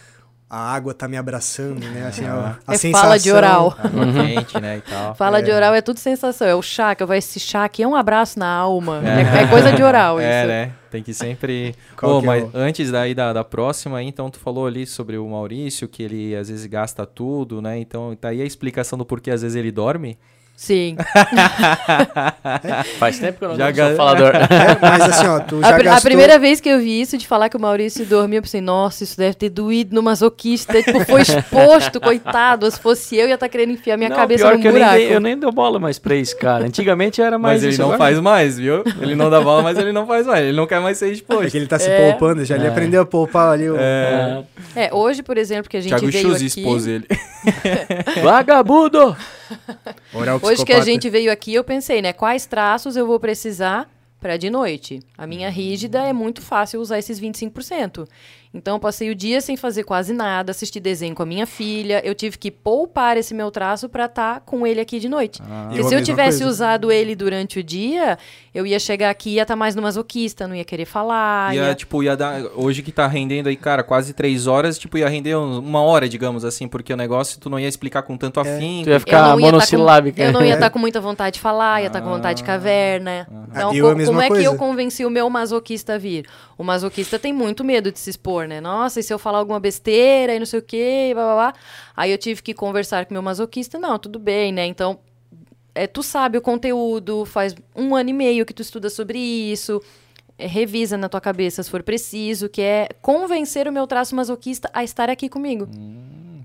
a 0.50 0.72
água 0.74 0.92
tá 0.92 1.06
me 1.06 1.16
abraçando, 1.16 1.78
né? 1.78 2.06
Assim, 2.08 2.24
a, 2.26 2.58
a 2.66 2.74
É 2.74 2.76
sensação. 2.76 3.02
fala 3.06 3.18
de 3.20 3.30
oral. 3.30 3.72
Água 3.78 4.12
quente, 4.12 4.60
né, 4.60 4.78
e 4.78 4.80
tal. 4.80 5.14
Fala 5.14 5.40
de 5.40 5.52
oral 5.52 5.72
é 5.74 5.80
tudo 5.80 6.00
sensação. 6.00 6.44
É 6.48 6.54
o 6.56 6.60
chá, 6.60 6.92
que 6.96 7.02
eu 7.02 7.06
vou 7.06 7.14
esse 7.14 7.38
chá 7.38 7.64
aqui 7.64 7.84
é 7.84 7.86
um 7.86 7.94
abraço 7.94 8.36
na 8.36 8.48
alma. 8.48 9.00
É, 9.06 9.44
é 9.44 9.46
coisa 9.46 9.72
de 9.72 9.80
oral 9.82 10.18
É, 10.20 10.40
isso. 10.40 10.48
né? 10.48 10.72
Tem 10.90 11.02
que 11.04 11.14
sempre. 11.14 11.74
Qual 11.96 12.16
Ô, 12.16 12.20
que 12.20 12.26
é 12.26 12.28
mas 12.28 12.42
o- 12.44 12.50
antes 12.52 12.90
daí 12.90 13.14
da, 13.14 13.32
da 13.32 13.44
próxima, 13.44 14.02
então 14.02 14.28
tu 14.28 14.40
falou 14.40 14.66
ali 14.66 14.84
sobre 14.86 15.16
o 15.16 15.28
Maurício, 15.28 15.86
que 15.86 16.02
ele 16.02 16.34
às 16.34 16.48
vezes 16.48 16.66
gasta 16.66 17.06
tudo, 17.06 17.62
né? 17.62 17.78
Então 17.78 18.16
tá 18.16 18.30
aí 18.30 18.42
a 18.42 18.44
explicação 18.44 18.98
do 18.98 19.06
porquê 19.06 19.30
às 19.30 19.42
vezes 19.42 19.54
ele 19.56 19.70
dorme. 19.70 20.18
Sim. 20.62 20.94
Faz 22.98 23.18
tempo 23.18 23.38
que 23.38 23.44
eu 23.46 23.48
não 23.48 23.56
Já 23.56 23.72
sou 23.74 23.96
falador. 23.96 24.32
É, 24.50 24.76
mas 24.78 25.00
assim, 25.02 25.26
ó, 25.26 25.40
tu 25.40 25.56
A, 25.64 25.68
já 25.70 25.74
a 25.76 25.82
gastou... 25.82 26.10
primeira 26.10 26.38
vez 26.38 26.60
que 26.60 26.68
eu 26.68 26.78
vi 26.78 27.00
isso, 27.00 27.16
de 27.16 27.26
falar 27.26 27.48
que 27.48 27.56
o 27.56 27.60
Maurício 27.60 28.04
dormia, 28.04 28.38
eu 28.38 28.42
pensei, 28.42 28.60
nossa, 28.60 29.02
isso 29.02 29.16
deve 29.16 29.32
ter 29.34 29.48
doído 29.48 29.94
no 29.94 30.02
masoquista. 30.02 30.82
Tipo, 30.82 31.02
foi 31.06 31.22
exposto, 31.22 31.98
coitado. 32.02 32.70
Se 32.70 32.78
fosse 32.78 33.16
eu, 33.16 33.26
ia 33.26 33.34
estar 33.36 33.48
querendo 33.48 33.72
enfiar 33.72 33.96
minha 33.96 34.10
Não, 34.10 34.16
cabeça 34.16 34.44
pior 34.44 34.54
num 34.56 34.60
que 34.60 34.68
eu 34.68 34.72
nem, 34.72 34.82
buraco. 34.82 34.98
dei, 34.98 35.14
eu 35.16 35.20
nem 35.20 35.38
dou 35.38 35.50
bola 35.50 35.78
mais 35.78 35.98
pra 35.98 36.14
isso, 36.14 36.36
cara. 36.36 36.66
Antigamente 36.66 37.22
era 37.22 37.38
mais 37.38 37.54
Mas 37.54 37.62
ele 37.62 37.72
isso, 37.72 37.80
não 37.80 37.88
agora- 37.94 37.98
faz 37.98 38.20
mais, 38.20 38.58
viu? 38.58 38.84
Ele 39.00 39.14
não 39.14 39.30
dá 39.30 39.40
bola, 39.40 39.62
mas 39.62 39.78
ele 39.78 39.92
não 39.92 40.06
faz 40.06 40.26
mais. 40.26 40.44
Ele 40.44 40.56
não 40.58 40.66
quer 40.66 40.80
mais 40.80 40.98
ser 40.98 41.06
É 41.06 41.12
exposto. 41.12 41.50
que 41.50 41.56
ele 41.56 41.66
tá 41.68 41.78
se 41.78 41.88
É. 41.88 42.10
poupando, 42.10 42.44
já 42.44 42.56
ele 42.56 42.66
É. 42.66 42.68
aprendeu 42.68 43.00
a 43.00 43.06
poupar 43.06 43.54
ali. 43.54 43.70
O... 43.70 43.76
É, 43.78 44.42
É, 44.76 44.90
hoje, 44.94 45.22
por 45.22 45.38
exemplo, 45.38 45.70
que 45.70 45.78
a 45.78 45.80
gente 45.80 45.88
Thiago 45.90 46.06
veio 46.10 46.22
Chus 46.22 46.36
aqui... 46.36 46.44
expôs 46.46 46.86
ele. 46.86 47.06
Vagabundo! 48.22 49.16
Hoje 50.42 50.64
que 50.64 50.72
a 50.72 50.80
gente 50.80 51.08
veio 51.08 51.30
aqui, 51.32 51.54
eu 51.54 51.64
pensei, 51.64 52.02
né? 52.02 52.12
Quais 52.12 52.46
traços 52.46 52.96
eu 52.96 53.06
vou 53.06 53.18
precisar 53.18 53.88
para 54.20 54.36
de 54.36 54.50
noite? 54.50 55.00
A 55.16 55.26
minha 55.26 55.48
rígida 55.50 56.02
é 56.04 56.12
muito 56.12 56.42
fácil 56.42 56.80
usar 56.80 56.98
esses 56.98 57.20
25%. 57.20 58.06
Então, 58.52 58.74
eu 58.76 58.80
passei 58.80 59.08
o 59.10 59.14
dia 59.14 59.40
sem 59.40 59.56
fazer 59.56 59.84
quase 59.84 60.12
nada, 60.12 60.50
assisti 60.50 60.80
desenho 60.80 61.14
com 61.14 61.22
a 61.22 61.26
minha 61.26 61.46
filha. 61.46 62.00
Eu 62.04 62.16
tive 62.16 62.36
que 62.36 62.50
poupar 62.50 63.16
esse 63.16 63.32
meu 63.32 63.48
traço 63.48 63.88
para 63.88 64.06
estar 64.06 64.40
com 64.40 64.66
ele 64.66 64.80
aqui 64.80 64.98
de 64.98 65.08
noite. 65.08 65.40
Porque 65.40 65.78
Eu 65.80 65.86
a 65.86 65.88
se 65.88 65.94
eu 65.94 66.02
tivesse 66.02 66.38
coisa. 66.40 66.50
usado 66.50 66.90
ele 66.90 67.14
durante 67.14 67.60
o 67.60 67.62
dia, 67.62 68.18
eu 68.52 68.66
ia 68.66 68.80
chegar 68.80 69.08
aqui 69.10 69.30
e 69.30 69.34
ia 69.34 69.42
estar 69.42 69.54
mais 69.54 69.76
no 69.76 69.82
masoquista, 69.82 70.48
não 70.48 70.54
ia 70.56 70.64
querer 70.64 70.84
falar. 70.84 71.54
Ia, 71.54 71.66
ia- 71.68 71.74
tipo, 71.76 72.02
ia 72.02 72.16
dar. 72.16 72.42
Hoje 72.56 72.82
que 72.82 72.90
tá 72.90 73.06
rendendo 73.06 73.48
aí, 73.48 73.54
cara, 73.54 73.84
quase 73.84 74.12
três 74.12 74.48
horas, 74.48 74.76
tipo, 74.76 74.98
ia 74.98 75.08
render 75.08 75.36
uma 75.36 75.80
hora, 75.82 76.08
digamos 76.08 76.44
assim, 76.44 76.66
porque 76.66 76.92
o 76.92 76.96
negócio 76.96 77.38
tu 77.38 77.48
não 77.48 77.58
ia 77.60 77.68
explicar 77.68 78.02
com 78.02 78.16
tanto 78.16 78.40
afim. 78.40 78.80
Tu 78.82 78.90
ia 78.90 78.96
Eu 78.96 79.00
ficar 79.00 79.28
não 79.28 79.38
ia 79.38 79.46
tá 79.46 79.52
monossilábica. 79.52 80.16
com, 80.22 80.28
eu 80.28 80.32
não 80.32 80.44
ia 80.44 80.54
estar 80.54 80.70
com 80.70 80.78
muita 80.80 81.00
vontade 81.00 81.34
de 81.34 81.40
falar, 81.40 81.82
ia 81.82 81.86
estar 81.86 82.00
com 82.02 82.08
vontade 82.10 82.38
de 82.38 82.44
caverna. 82.44 83.28
Então, 83.52 83.70
Ah, 83.70 83.76
eu 83.76 83.86
a 83.86 83.90
co- 83.92 83.96
mesma 83.96 84.12
como 84.12 84.22
é 84.22 84.40
que 84.40 84.44
eu 84.44 84.56
convenci 84.56 85.04
o 85.04 85.10
meu 85.10 85.30
masoquista 85.30 85.94
a 85.94 85.98
vir? 85.98 86.26
O 86.58 86.64
masoquista 86.64 87.16
tem 87.16 87.32
muito 87.32 87.62
medo 87.62 87.92
de 87.92 87.98
se 88.00 88.10
expor, 88.10 88.39
né? 88.46 88.60
Nossa, 88.60 89.00
e 89.00 89.02
se 89.02 89.12
eu 89.12 89.18
falar 89.18 89.38
alguma 89.38 89.60
besteira 89.60 90.34
e 90.34 90.38
não 90.38 90.46
sei 90.46 90.60
o 90.60 90.62
quê, 90.62 91.10
blá, 91.14 91.24
blá, 91.24 91.34
blá. 91.34 91.54
Aí 91.96 92.10
eu 92.10 92.18
tive 92.18 92.42
que 92.42 92.54
conversar 92.54 93.06
com 93.06 93.14
meu 93.14 93.22
masoquista. 93.22 93.78
Não, 93.78 93.98
tudo 93.98 94.18
bem, 94.18 94.52
né? 94.52 94.66
Então, 94.66 94.98
é, 95.74 95.86
tu 95.86 96.02
sabe 96.02 96.38
o 96.38 96.42
conteúdo, 96.42 97.24
faz 97.24 97.54
um 97.74 97.94
ano 97.94 98.10
e 98.10 98.12
meio 98.12 98.46
que 98.46 98.52
tu 98.54 98.62
estuda 98.62 98.90
sobre 98.90 99.18
isso. 99.18 99.80
é, 100.40 100.46
revisa 100.46 100.96
na 100.96 101.08
tua 101.08 101.20
cabeça 101.20 101.62
se 101.62 101.70
for 101.70 101.82
preciso, 101.82 102.48
que 102.48 102.62
é 102.62 102.88
convencer 103.02 103.68
o 103.68 103.72
meu 103.72 103.86
traço 103.86 104.16
masoquista 104.16 104.70
a 104.72 104.82
estar 104.82 105.10
aqui 105.10 105.28
comigo. 105.28 105.68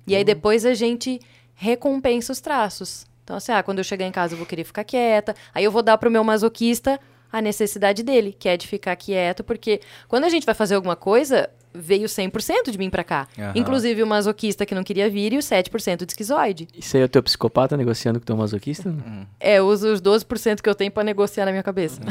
E 0.06 0.16
aí 0.16 0.24
depois 0.24 0.66
a 0.66 0.74
gente 0.74 1.20
recompensa 1.56 2.32
os 2.32 2.42
traços. 2.42 3.06
Então, 3.24 3.38
assim, 3.38 3.52
ah, 3.52 3.64
quando 3.64 3.80
eu 3.80 3.84
chegar 3.84 4.06
em 4.06 4.12
casa 4.12 4.34
eu 4.34 4.38
vou 4.38 4.46
querer 4.46 4.64
ficar 4.64 4.84
quieta. 4.84 5.34
Aí 5.54 5.64
eu 5.64 5.72
vou 5.72 5.82
dar 5.82 5.98
pro 5.98 6.12
meu 6.12 6.24
masoquista 6.24 7.00
a 7.32 7.42
necessidade 7.42 8.04
dele, 8.04 8.36
que 8.38 8.48
é 8.48 8.56
de 8.56 8.68
ficar 8.68 8.96
quieto, 8.96 9.44
porque 9.44 9.82
quando 10.08 10.26
a 10.26 10.30
gente 10.30 10.46
vai 10.46 10.54
fazer 10.54 10.76
alguma 10.76 10.96
coisa, 10.96 11.50
veio 11.76 12.08
100% 12.08 12.72
de 12.72 12.78
mim 12.78 12.90
pra 12.90 13.04
cá. 13.04 13.28
Aham. 13.38 13.52
Inclusive 13.56 14.02
o 14.02 14.08
masoquista 14.08 14.66
que 14.66 14.74
não 14.74 14.84
queria 14.84 15.10
vir 15.10 15.34
e 15.34 15.38
o 15.38 15.42
7% 15.42 16.06
de 16.06 16.12
esquizoide. 16.12 16.68
Isso 16.76 16.95
aí 16.95 17.04
é 17.04 17.06
o 17.06 17.10
teu 17.10 17.22
psicopata 17.22 17.76
negociando 17.76 18.20
com 18.20 18.24
o 18.24 18.26
teu 18.26 18.38
masoquista? 18.38 18.94
É, 19.40 19.56
eu 19.60 19.68
uso 19.68 19.92
os 19.92 20.02
12% 20.02 20.62
que 20.62 20.70
eu 20.70 20.76
tenho 20.76 20.92
pra 20.92 21.04
negociar 21.04 21.45
na 21.45 21.52
minha 21.52 21.64
cabeça. 21.64 22.02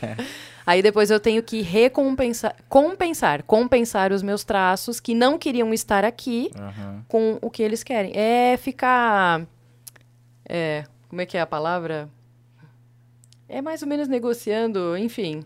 Aí 0.66 0.82
depois 0.82 1.10
eu 1.10 1.18
tenho 1.18 1.42
que 1.42 1.62
recompensar, 1.62 2.54
compensar, 2.68 3.42
compensar 3.42 4.12
os 4.12 4.22
meus 4.22 4.44
traços 4.44 5.00
que 5.00 5.14
não 5.14 5.38
queriam 5.38 5.72
estar 5.72 6.04
aqui 6.04 6.50
com 7.08 7.38
o 7.40 7.50
que 7.50 7.62
eles 7.62 7.82
querem. 7.82 8.12
É 8.14 8.56
ficar. 8.56 9.46
É. 10.48 10.84
Como 11.08 11.20
é 11.20 11.26
que 11.26 11.36
é 11.36 11.40
a 11.40 11.46
palavra? 11.46 12.08
É 13.48 13.60
mais 13.60 13.82
ou 13.82 13.88
menos 13.88 14.06
negociando, 14.06 14.96
enfim. 14.96 15.44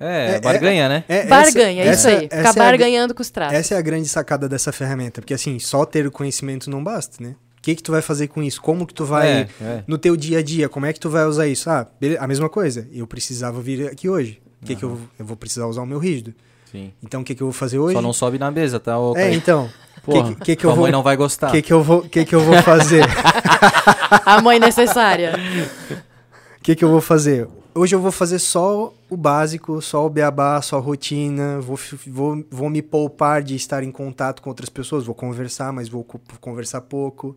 É, 0.00 0.36
É, 0.36 0.40
barganha, 0.40 0.88
né? 0.88 1.04
É, 1.08 1.18
essa- 1.20 1.28
Barganha, 1.28 1.82
é 1.84 1.90
isso 1.92 2.08
essa- 2.08 2.18
aí. 2.20 2.28
essa 2.30 2.48
é 2.48 2.50
a- 2.50 2.64
barganhando 2.64 3.14
com 3.14 3.22
os 3.22 3.30
traços. 3.30 3.54
Essa 3.56 3.74
é 3.74 3.78
a 3.78 3.82
grande 3.82 4.08
sacada 4.08 4.48
dessa 4.48 4.72
ferramenta, 4.72 5.20
porque 5.20 5.32
assim, 5.34 5.58
só 5.58 5.84
ter 5.84 6.06
o 6.06 6.10
conhecimento 6.10 6.68
não 6.70 6.82
basta, 6.82 7.22
né? 7.22 7.34
que 7.62 7.74
que 7.74 7.82
tu 7.82 7.92
vai 7.92 8.02
fazer 8.02 8.28
com 8.28 8.42
isso? 8.42 8.60
Como 8.60 8.86
que 8.86 8.92
tu 8.92 9.06
vai 9.06 9.26
É, 9.26 9.48
é. 9.62 9.82
no 9.86 9.96
teu 9.96 10.14
dia 10.18 10.40
a 10.40 10.42
dia? 10.42 10.68
Como 10.68 10.84
é 10.84 10.92
que 10.92 11.00
tu 11.00 11.08
vai 11.08 11.24
usar 11.24 11.46
isso? 11.46 11.70
Ah, 11.70 11.86
a 12.18 12.26
mesma 12.26 12.46
coisa. 12.50 12.86
Eu 12.92 13.06
precisava 13.06 13.58
vir 13.62 13.88
aqui 13.88 14.06
hoje. 14.06 14.38
O 14.60 14.66
que 14.66 14.76
que 14.76 14.82
eu, 14.82 15.00
eu 15.18 15.24
vou 15.24 15.34
precisar 15.34 15.66
usar 15.66 15.80
o 15.80 15.86
meu 15.86 15.98
rígido? 15.98 16.34
Sim. 16.70 16.92
Então 17.02 17.22
o 17.22 17.24
que 17.24 17.34
que 17.34 17.42
eu 17.42 17.46
vou 17.46 17.54
fazer 17.54 17.78
hoje? 17.78 17.94
Só 17.94 18.02
não 18.02 18.12
sobe 18.12 18.38
na 18.38 18.50
mesa, 18.50 18.78
tá? 18.78 18.98
Ô, 18.98 19.16
É, 19.16 19.32
então. 19.32 19.70
O 19.96 20.00
Porra, 20.12 20.34
que, 20.34 20.40
que, 20.44 20.56
que 20.56 20.66
eu 20.66 20.72
vou 20.74 20.82
mãe 20.82 20.92
não 20.92 21.02
vai 21.02 21.16
gostar. 21.16 21.50
que 21.52 21.62
que 21.62 21.72
eu 21.72 21.82
vou 21.82 22.02
que 22.02 22.26
que 22.26 22.34
eu 22.34 22.40
vou 22.40 22.60
fazer? 22.62 23.02
A 24.26 24.42
mãe 24.42 24.58
necessária. 24.58 25.32
O 26.58 26.60
que, 26.62 26.74
que 26.76 26.84
eu 26.84 26.90
vou 26.90 27.00
fazer? 27.00 27.48
Hoje 27.74 27.94
eu 27.94 28.00
vou 28.00 28.12
fazer 28.12 28.38
só 28.38 28.94
o 29.10 29.16
básico, 29.16 29.82
só 29.82 30.06
o 30.06 30.10
beabá, 30.10 30.62
só 30.62 30.76
a 30.76 30.80
rotina. 30.80 31.60
Vou, 31.60 31.78
vou, 32.06 32.44
vou 32.50 32.70
me 32.70 32.80
poupar 32.80 33.42
de 33.42 33.56
estar 33.56 33.82
em 33.82 33.90
contato 33.90 34.40
com 34.42 34.48
outras 34.48 34.68
pessoas. 34.68 35.04
Vou 35.04 35.14
conversar, 35.14 35.72
mas 35.72 35.88
vou 35.88 36.04
co- 36.04 36.20
conversar 36.40 36.82
pouco. 36.82 37.36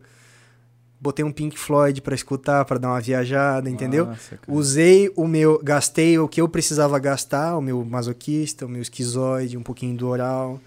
Botei 1.00 1.24
um 1.24 1.32
Pink 1.32 1.58
Floyd 1.58 2.00
pra 2.02 2.14
escutar, 2.14 2.64
pra 2.64 2.78
dar 2.78 2.88
uma 2.88 3.00
viajada, 3.00 3.68
entendeu? 3.68 4.06
Nossa. 4.06 4.38
Usei 4.46 5.12
o 5.16 5.26
meu. 5.26 5.60
Gastei 5.62 6.18
o 6.20 6.28
que 6.28 6.40
eu 6.40 6.48
precisava 6.48 6.98
gastar, 7.00 7.56
o 7.56 7.60
meu 7.60 7.84
masoquista, 7.84 8.64
o 8.64 8.68
meu 8.68 8.82
esquizoide, 8.82 9.56
um 9.56 9.62
pouquinho 9.62 9.96
do 9.96 10.08
oral. 10.08 10.60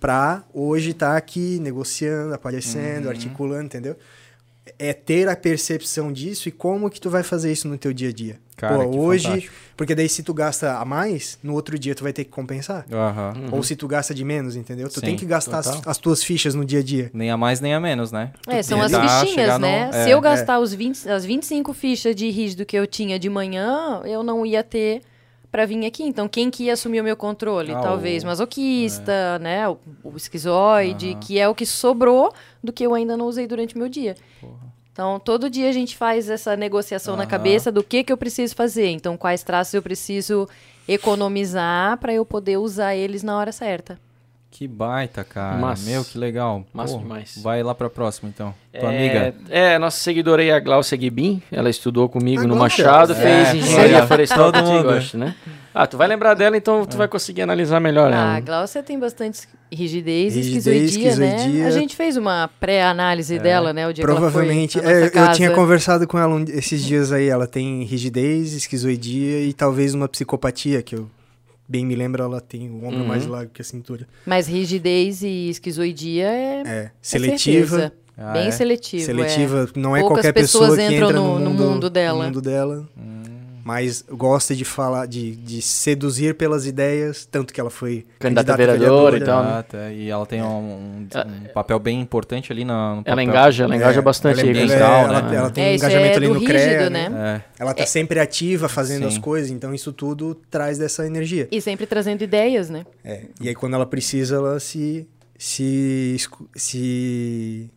Pra 0.00 0.42
hoje 0.52 0.90
estar 0.90 1.16
aqui 1.16 1.58
negociando, 1.60 2.34
aparecendo, 2.34 3.04
Uhum. 3.04 3.10
articulando, 3.10 3.64
entendeu? 3.64 3.96
É 4.78 4.92
ter 4.92 5.28
a 5.28 5.36
percepção 5.36 6.12
disso 6.12 6.48
e 6.48 6.52
como 6.52 6.88
que 6.90 7.00
tu 7.00 7.08
vai 7.10 7.22
fazer 7.22 7.52
isso 7.52 7.68
no 7.68 7.76
teu 7.78 7.92
dia 7.92 8.08
a 8.08 8.12
dia. 8.12 8.38
Cara, 8.56 8.84
Pô, 8.84 8.90
que 8.90 8.98
hoje. 8.98 9.24
fantástico. 9.28 9.54
Porque 9.76 9.94
daí 9.94 10.08
se 10.08 10.24
tu 10.24 10.34
gasta 10.34 10.76
a 10.78 10.84
mais, 10.84 11.38
no 11.44 11.54
outro 11.54 11.78
dia 11.78 11.94
tu 11.94 12.02
vai 12.02 12.12
ter 12.12 12.24
que 12.24 12.30
compensar. 12.30 12.84
Aham. 12.92 13.34
Ou 13.52 13.62
se 13.62 13.76
tu 13.76 13.86
gasta 13.86 14.12
de 14.12 14.24
menos, 14.24 14.56
entendeu? 14.56 14.88
Tu 14.88 14.94
Sim, 14.98 15.06
tem 15.06 15.16
que 15.16 15.24
gastar 15.24 15.58
as, 15.58 15.86
as 15.86 15.98
tuas 15.98 16.24
fichas 16.24 16.54
no 16.56 16.64
dia 16.64 16.80
a 16.80 16.82
dia. 16.82 17.08
Nem 17.14 17.30
a 17.30 17.36
mais, 17.36 17.60
nem 17.60 17.72
a 17.74 17.78
menos, 17.78 18.10
né? 18.10 18.32
É, 18.48 18.60
são 18.62 18.82
as 18.82 18.90
Tentar 18.90 19.20
fichinhas, 19.24 19.52
no- 19.54 19.58
né? 19.60 19.90
é, 19.92 20.04
Se 20.04 20.10
eu 20.10 20.18
é. 20.18 20.20
gastar 20.20 20.58
os 20.58 20.74
20, 20.74 21.08
as 21.08 21.24
25 21.24 21.72
fichas 21.72 22.16
de 22.16 22.28
rígido 22.30 22.66
que 22.66 22.76
eu 22.76 22.86
tinha 22.88 23.16
de 23.20 23.28
manhã, 23.30 24.02
eu 24.04 24.24
não 24.24 24.44
ia 24.44 24.64
ter 24.64 25.02
pra 25.50 25.64
vir 25.66 25.84
aqui. 25.86 26.02
Então, 26.02 26.28
quem 26.28 26.50
que 26.50 26.64
ia 26.64 26.72
assumir 26.74 27.00
o 27.00 27.04
meu 27.04 27.16
controle? 27.16 27.72
Ah, 27.72 27.80
Talvez 27.80 28.22
o- 28.22 28.26
masoquista, 28.26 29.38
né? 29.40 29.68
O, 29.68 29.78
o 30.04 30.16
esquizoide, 30.16 31.16
que 31.20 31.38
é 31.38 31.48
o 31.48 31.54
que 31.54 31.64
sobrou 31.66 32.32
do 32.62 32.72
que 32.72 32.84
eu 32.84 32.94
ainda 32.94 33.16
não 33.16 33.26
usei 33.26 33.46
durante 33.46 33.74
o 33.74 33.78
meu 33.78 33.88
dia. 33.88 34.16
Então, 34.92 35.20
todo 35.20 35.48
dia 35.48 35.68
a 35.68 35.72
gente 35.72 35.96
faz 35.96 36.28
essa 36.28 36.56
negociação 36.56 37.14
na 37.16 37.22
Aham. 37.22 37.30
cabeça 37.30 37.70
do 37.70 37.84
que 37.84 38.02
que 38.02 38.12
eu 38.12 38.16
preciso 38.16 38.54
fazer. 38.56 38.88
Então, 38.90 39.16
quais 39.16 39.42
traços 39.44 39.72
eu 39.74 39.80
preciso 39.82 40.48
economizar 40.88 41.96
pra 41.98 42.12
eu 42.12 42.24
poder 42.24 42.56
usar 42.56 42.94
eles 42.96 43.22
na 43.22 43.36
hora 43.38 43.52
certa. 43.52 43.98
Que 44.50 44.66
baita, 44.66 45.22
cara. 45.22 45.56
Massa. 45.58 45.88
Meu, 45.88 46.02
que 46.04 46.18
legal. 46.18 46.64
Massa 46.72 46.94
Pô, 46.94 47.00
demais. 47.00 47.38
Vai 47.42 47.62
lá 47.62 47.74
pra 47.74 47.88
próxima, 47.90 48.28
então. 48.28 48.52
Tua 48.72 48.92
é, 48.92 48.96
amiga. 48.96 49.34
É, 49.50 49.78
nossa 49.78 49.98
seguidora 50.00 50.40
aí, 50.42 50.50
a 50.50 50.58
Glaucia 50.58 50.96
Guibin. 50.96 51.40
Ela 51.52 51.68
estudou 51.70 52.08
comigo 52.08 52.42
A 52.42 52.46
no 52.46 52.56
Glaucia. 52.56 52.84
Machado, 52.84 53.12
É, 53.12 53.14
fez 53.14 53.54
engenharia 53.62 54.06
florestal 54.06 54.50
contigo, 54.52 54.72
mundo. 54.72 54.90
acho, 54.90 55.18
né? 55.18 55.34
Ah, 55.72 55.86
tu 55.86 55.96
vai 55.96 56.08
lembrar 56.08 56.34
dela, 56.34 56.56
então 56.56 56.84
tu 56.86 56.96
vai 56.96 57.06
conseguir 57.06 57.42
analisar 57.42 57.78
melhor 57.78 58.10
Ah, 58.12 58.16
ela. 58.16 58.36
a 58.36 58.40
Glaucia 58.40 58.82
tem 58.82 58.98
bastante 58.98 59.42
rigidez, 59.70 60.34
e 60.34 60.38
Rigidez, 60.40 60.56
esquizoidia, 60.90 61.16
né? 61.16 61.36
esquizoidia. 61.36 61.66
A 61.66 61.70
gente 61.70 61.94
fez 61.94 62.16
uma 62.16 62.50
pré-análise 62.58 63.38
dela, 63.38 63.72
né? 63.72 63.86
O 63.86 63.92
dia 63.92 64.02
Provavelmente. 64.02 64.80
que 64.80 64.84
ela 64.84 64.88
foi 65.10 65.10
na 65.20 65.26
é, 65.26 65.28
eu 65.30 65.34
tinha 65.34 65.50
conversado 65.52 66.06
com 66.08 66.18
ela 66.18 66.34
um- 66.34 66.44
esses 66.48 66.82
dias 66.82 67.12
aí. 67.12 67.28
Ela 67.28 67.46
tem 67.46 67.84
rigidez, 67.84 68.54
esquizoidia 68.54 69.40
e 69.42 69.52
talvez 69.52 69.94
uma 69.94 70.08
psicopatia, 70.08 70.82
que 70.82 70.96
eu 70.96 71.08
bem 71.68 71.84
me 71.84 71.94
lembro, 71.94 72.22
ela 72.22 72.40
tem 72.40 72.70
o 72.70 72.84
ombro 72.84 73.00
Uhum. 73.00 73.06
mais 73.06 73.26
largo 73.26 73.50
que 73.52 73.60
a 73.60 73.64
cintura. 73.64 74.06
Mas 74.26 74.46
rigidez 74.48 75.22
e 75.22 75.50
esquizoidia 75.50 76.26
é, 76.28 76.62
É. 76.64 76.68
é 76.68 76.90
Seletiva. 77.02 77.66
certeza. 77.68 77.92
Ah, 78.16 78.32
Bem 78.32 78.48
é? 78.48 78.50
seletivo. 78.50 79.04
Seletiva, 79.04 79.68
não 79.76 79.96
é 79.96 80.00
Poucas 80.00 80.16
qualquer 80.16 80.32
pessoas 80.32 80.70
pessoa 80.70 80.88
que 80.88 80.94
entram 80.96 81.08
entra 81.10 81.20
no- 81.20 81.38
no, 81.38 81.44
no 81.44 81.50
mundo, 81.50 81.64
mundo 81.70 81.90
dela. 81.90 82.18
no 82.18 82.24
mundo 82.24 82.42
dela. 82.42 82.88
Mas 83.68 84.02
gosta 84.10 84.54
de 84.56 84.64
falar, 84.64 85.04
de, 85.04 85.36
de 85.36 85.60
seduzir 85.60 86.34
pelas 86.34 86.64
ideias, 86.64 87.26
tanto 87.30 87.52
que 87.52 87.60
ela 87.60 87.68
foi 87.68 88.06
Candidata 88.18 88.54
a 88.54 88.56
candidata 88.56 88.78
vereadora 88.78 89.16
e 89.18 89.20
tal, 89.20 89.44
né? 89.44 89.62
Tá. 89.68 89.90
E 89.90 90.08
ela 90.08 90.24
tem 90.24 90.42
um, 90.42 90.46
um- 90.46 91.08
um 91.12 91.52
papel 91.52 91.78
bem 91.78 92.00
importante 92.00 92.50
ali 92.50 92.64
na, 92.64 92.94
no 92.94 93.02
Ela 93.04 93.04
papel. 93.04 93.22
engaja, 93.24 93.64
ela 93.64 93.76
engaja 93.76 93.98
É, 93.98 94.02
bastante 94.02 94.40
ela, 94.40 94.48
é- 94.48 94.54
com 94.54 94.58
ela, 94.72 94.72
é- 94.72 95.02
ela- 95.04 95.22
né? 95.22 95.36
ela 95.36 95.50
tem 95.50 95.64
É, 95.64 95.70
um 95.72 95.74
engajamento 95.74 96.12
é 96.14 96.16
ali 96.16 96.28
no 96.28 96.32
rígido, 96.38 96.46
CREA, 96.48 96.88
né? 96.90 97.08
né? 97.10 97.42
É. 97.58 97.62
Ela 97.62 97.74
tá 97.74 97.84
sempre 97.84 98.18
ativa 98.18 98.70
fazendo 98.70 99.02
Sim. 99.02 99.08
as 99.08 99.18
coisas, 99.18 99.50
então 99.50 99.74
isso 99.74 99.92
tudo 99.92 100.34
traz 100.50 100.78
dessa 100.78 101.06
energia. 101.06 101.46
E 101.52 101.60
sempre 101.60 101.86
trazendo 101.86 102.22
ideias, 102.24 102.70
né? 102.70 102.86
É, 103.04 103.24
E 103.38 103.48
aí 103.50 103.54
quando 103.54 103.74
ela 103.74 103.84
precisa, 103.84 104.36
ela 104.36 104.58
se 104.58 105.06
se 105.36 106.16
se 106.54 107.70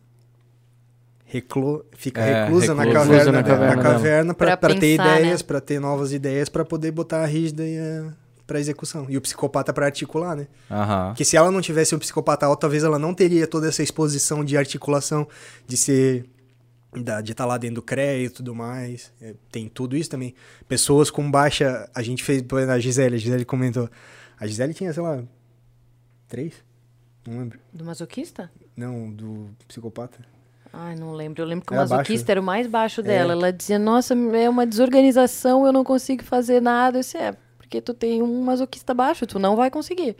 reclo, 1.32 1.84
fica 1.96 2.20
É, 2.20 2.44
reclusa, 2.44 2.74
na 2.74 2.82
reclusa 2.82 3.06
caverna, 3.08 3.32
na 3.32 3.38
na 3.38 3.42
caverna 3.44 3.82
caverna, 3.82 4.34
Pra 4.34 4.56
para 4.56 4.74
ter 4.74 4.80
pensar, 4.80 5.18
ideias, 5.18 5.40
né? 5.40 5.46
pra 5.46 5.60
ter 5.60 5.80
novas 5.80 6.12
ideias, 6.12 6.48
pra 6.48 6.64
poder 6.64 6.90
botar 6.90 7.22
a 7.22 7.26
rígida 7.26 7.66
e 7.66 7.78
a, 7.78 8.12
para 8.46 8.60
execução. 8.60 9.06
E 9.08 9.16
o 9.16 9.20
psicopata 9.20 9.72
pra 9.72 9.86
articular, 9.86 10.36
né? 10.36 10.46
Aham. 10.70 11.08
Porque 11.08 11.24
se 11.24 11.36
ela 11.36 11.50
não 11.50 11.62
tivesse 11.62 11.94
um 11.94 11.98
psicopata 11.98 12.44
alto, 12.44 12.60
talvez 12.60 12.84
ela 12.84 12.98
não 12.98 13.14
teria 13.14 13.46
toda 13.46 13.66
essa 13.68 13.82
exposição 13.82 14.44
de 14.44 14.56
articulação, 14.56 15.26
de 15.66 15.76
ser. 15.76 16.26
da- 16.94 17.22
de 17.22 17.32
estar 17.32 17.46
lá 17.46 17.56
dentro 17.56 17.76
do 17.76 17.82
CREA 17.82 18.24
e 18.24 18.28
tudo 18.28 18.54
mais. 18.54 19.10
É, 19.18 19.32
tem 19.50 19.66
tudo 19.66 19.96
isso 19.96 20.10
também. 20.10 20.34
Pessoas 20.68 21.10
com 21.10 21.30
baixa. 21.30 21.88
A 21.94 22.02
gente 22.02 22.22
fez. 22.22 22.44
A 22.68 22.78
Gisele, 22.78 23.14
a 23.14 23.18
Gisele 23.18 23.46
comentou. 23.46 23.88
A 24.38 24.46
Gisele 24.46 24.74
tinha, 24.74 24.92
sei 24.92 25.02
lá. 25.02 25.22
Três? 26.28 26.52
Não 27.26 27.38
lembro. 27.38 27.58
Do 27.72 27.82
masoquista? 27.86 28.50
Não, 28.76 29.10
do 29.10 29.48
psicopata. 29.66 30.18
Ai, 30.72 30.94
não 30.96 31.12
lembro. 31.12 31.42
Eu 31.42 31.46
lembro 31.46 31.66
que 31.66 31.72
o 31.72 31.74
Era 31.74 31.82
masoquista 31.82 32.24
baixo? 32.24 32.30
era 32.30 32.40
o 32.40 32.44
mais 32.44 32.66
baixo 32.66 33.02
dela. 33.02 33.32
Ela 33.32 33.52
dizia, 33.52 33.78
nossa, 33.78 34.14
é 34.14 34.48
uma 34.48 34.66
desorganização, 34.66 35.66
eu 35.66 35.72
não 35.72 35.84
consigo 35.84 36.22
fazer 36.24 36.60
nada. 36.62 36.98
Eu 36.98 37.00
disse, 37.02 37.18
é, 37.18 37.34
porque 37.58 37.80
tu 37.80 37.92
tem 37.92 38.22
um 38.22 38.42
masoquista 38.42 38.94
baixo, 38.94 39.26
tu 39.26 39.38
não 39.38 39.54
vai 39.56 39.70
conseguir. 39.70 40.16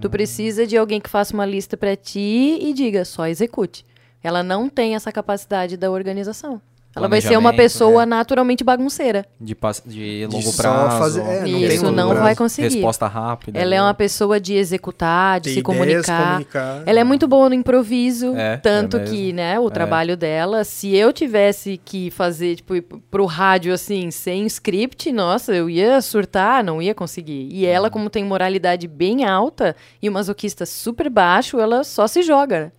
Tu 0.00 0.10
precisa 0.10 0.66
de 0.66 0.76
alguém 0.76 1.00
que 1.00 1.08
faça 1.08 1.32
uma 1.32 1.46
lista 1.46 1.76
pra 1.76 1.96
ti 1.96 2.58
e 2.60 2.72
diga, 2.74 3.04
só 3.04 3.26
execute. 3.26 3.84
Ela 4.22 4.42
não 4.42 4.68
tem 4.68 4.94
essa 4.94 5.10
capacidade 5.12 5.76
da 5.76 5.90
organização. 5.90 6.60
Ela 6.96 7.08
vai 7.08 7.20
ser 7.20 7.36
uma 7.36 7.52
pessoa 7.52 8.02
é. 8.04 8.06
naturalmente 8.06 8.62
bagunceira. 8.62 9.26
De, 9.40 9.56
de 9.86 10.20
De 10.20 10.26
longo 10.26 10.42
só 10.42 10.62
prazo. 10.62 10.98
fazer- 10.98 11.20
é, 11.22 11.40
não 11.40 11.46
Isso 11.58 11.68
tem 11.68 11.78
longo 11.78 11.92
não 11.92 12.06
prazo. 12.08 12.22
vai 12.22 12.36
conseguir. 12.36 12.68
Resposta 12.74 13.06
rápida. 13.06 13.58
Ela 13.58 13.74
é 13.74 13.82
uma 13.82 13.94
pessoa 13.94 14.38
de 14.40 14.54
executar, 14.54 15.40
de 15.40 15.50
Ter 15.50 15.54
se 15.56 15.62
comunicar. 15.62 16.28
comunicar. 16.32 16.82
Ela 16.86 17.00
é 17.00 17.04
muito 17.04 17.26
boa 17.26 17.48
no 17.48 17.54
improviso, 17.54 18.34
É, 18.36 18.56
tanto 18.58 18.96
é 18.98 19.04
que, 19.04 19.32
né, 19.32 19.58
o 19.58 19.70
trabalho 19.70 20.16
dela, 20.16 20.64
se 20.64 20.94
eu 20.94 21.12
tivesse 21.12 21.80
que 21.84 22.10
fazer, 22.10 22.56
tipo, 22.56 22.76
ir 22.76 22.82
pro 23.10 23.24
rádio, 23.26 23.72
assim, 23.72 24.10
sem 24.10 24.46
script, 24.46 25.10
nossa, 25.12 25.52
eu 25.54 25.68
ia 25.68 26.00
surtar, 26.00 26.62
não 26.62 26.80
ia 26.80 26.94
conseguir. 26.94 27.48
E 27.50 27.64
Uhum. 27.64 27.70
ela, 27.70 27.90
como 27.90 28.08
tem 28.10 28.24
moralidade 28.24 28.86
bem 28.86 29.24
alta 29.24 29.74
e 30.00 30.08
o 30.08 30.12
masoquista 30.12 30.64
super 30.64 31.10
baixo, 31.10 31.58
ela 31.58 31.82
só 31.84 32.06
se 32.06 32.22
joga. 32.22 32.72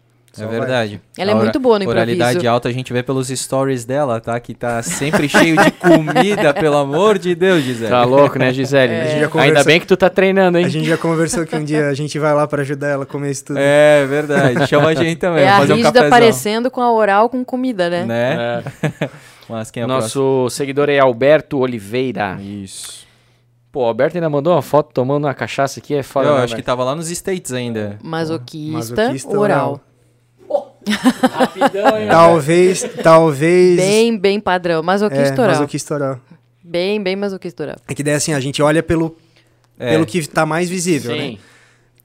É 0.44 0.46
verdade. 0.48 1.02
Ela 1.18 1.32
é 1.32 1.34
muito 1.36 1.60
boa 1.60 1.80
no 1.80 1.88
Oralidade 1.88 2.32
improviso. 2.32 2.52
alta 2.52 2.70
a 2.70 2.72
gente 2.72 2.92
vê 2.92 3.02
pelos 3.04 3.28
stories 3.30 3.86
dela, 3.86 4.20
tá? 4.20 4.40
Que 4.40 4.54
tá 4.54 4.82
sempre 4.84 5.30
cheio 5.30 5.56
de 5.56 5.72
comida, 5.72 6.54
pelo 6.56 6.78
amor 6.78 7.18
de 7.18 7.34
Deus, 7.36 7.64
Gisele. 7.64 7.90
Tá 7.90 8.04
louco, 8.04 8.38
né, 8.38 8.52
Gisele? 8.54 8.94
A 8.94 9.04
gente 9.04 9.10
já 9.10 9.16
Ainda 9.16 9.30
conversa- 9.30 9.64
bem 9.64 9.80
que 9.80 9.88
tu 9.88 9.96
tá 9.98 10.10
treinando, 10.10 10.58
hein? 10.58 10.66
A 10.66 10.70
gente 10.70 10.88
já 10.88 10.98
conversou 10.98 11.46
que 11.46 11.56
um 11.56 11.64
dia 11.64 11.88
a 11.88 11.94
gente 11.94 12.18
vai 12.20 12.34
lá 12.34 12.48
pra 12.48 12.62
ajudar 12.62 12.88
ela 12.90 13.04
a 13.04 13.08
comer 13.08 13.32
isso 13.32 13.46
tudo. 13.46 13.58
É 13.60 14.06
verdade. 14.08 14.68
Chama 14.68 14.90
a 14.90 14.94
gente 14.94 15.18
também. 15.18 15.44
é 15.44 15.50
a 15.50 15.58
fazer 15.60 15.74
um 15.74 15.76
rígida 15.78 15.92
cafezão. 15.94 16.08
aparecendo 16.18 16.72
com 16.72 16.82
a 16.82 16.92
oral 16.92 17.30
com 17.30 17.44
comida, 17.46 17.90
né? 17.90 18.04
Né? 18.06 18.64
É. 19.02 19.10
Mas 19.48 19.70
quem 19.70 19.84
é 19.84 19.86
o 19.86 19.90
próximo? 19.90 20.24
Nosso 20.24 20.56
seguidor 20.56 20.90
é 20.90 20.98
Alberto 21.00 21.60
Oliveira. 21.60 22.38
Isso. 22.42 23.06
Pô, 23.72 23.82
o 23.84 23.86
Alberto 23.86 24.16
ainda 24.18 24.30
mandou 24.30 24.54
uma 24.54 24.62
foto 24.62 24.92
tomando 24.94 25.26
uma 25.26 25.34
cachaça 25.34 25.82
aqui, 25.82 25.94
é 25.94 26.02
foda, 26.02 26.30
Eu 26.30 26.36
né, 26.36 26.38
acho 26.44 26.48
que 26.48 26.54
Alberto? 26.62 26.66
tava 26.66 26.84
lá 26.86 26.96
nos 26.96 27.10
States 27.12 27.52
ainda. 27.52 28.00
Masoquista, 28.02 28.96
Masoquista 28.96 29.38
oral. 29.38 29.82
Rapidão, 30.90 31.98
hein, 31.98 32.08
Talvez, 32.10 32.84
talvez. 33.04 33.78
Bem, 33.78 34.18
bem 34.18 34.40
padrão. 34.40 34.80
é, 34.80 34.82
Masoquista 34.82 35.42
oral. 35.42 35.48
masoquista 35.56 35.94
oral. 35.96 36.20
Bem, 36.64 37.02
bem 37.02 37.16
masoquista 37.16 37.64
oral. 37.64 37.76
É 37.88 37.94
que 37.94 38.04
daí 38.04 38.16
assim, 38.16 38.34
a 38.34 38.40
gente 38.40 38.62
olha 38.62 38.82
pelo, 38.84 39.16
É. 39.80 39.92
pelo 39.92 40.06
que 40.06 40.28
tá 40.28 40.46
mais 40.46 40.70
visível, 40.70 41.16
né? 41.16 41.38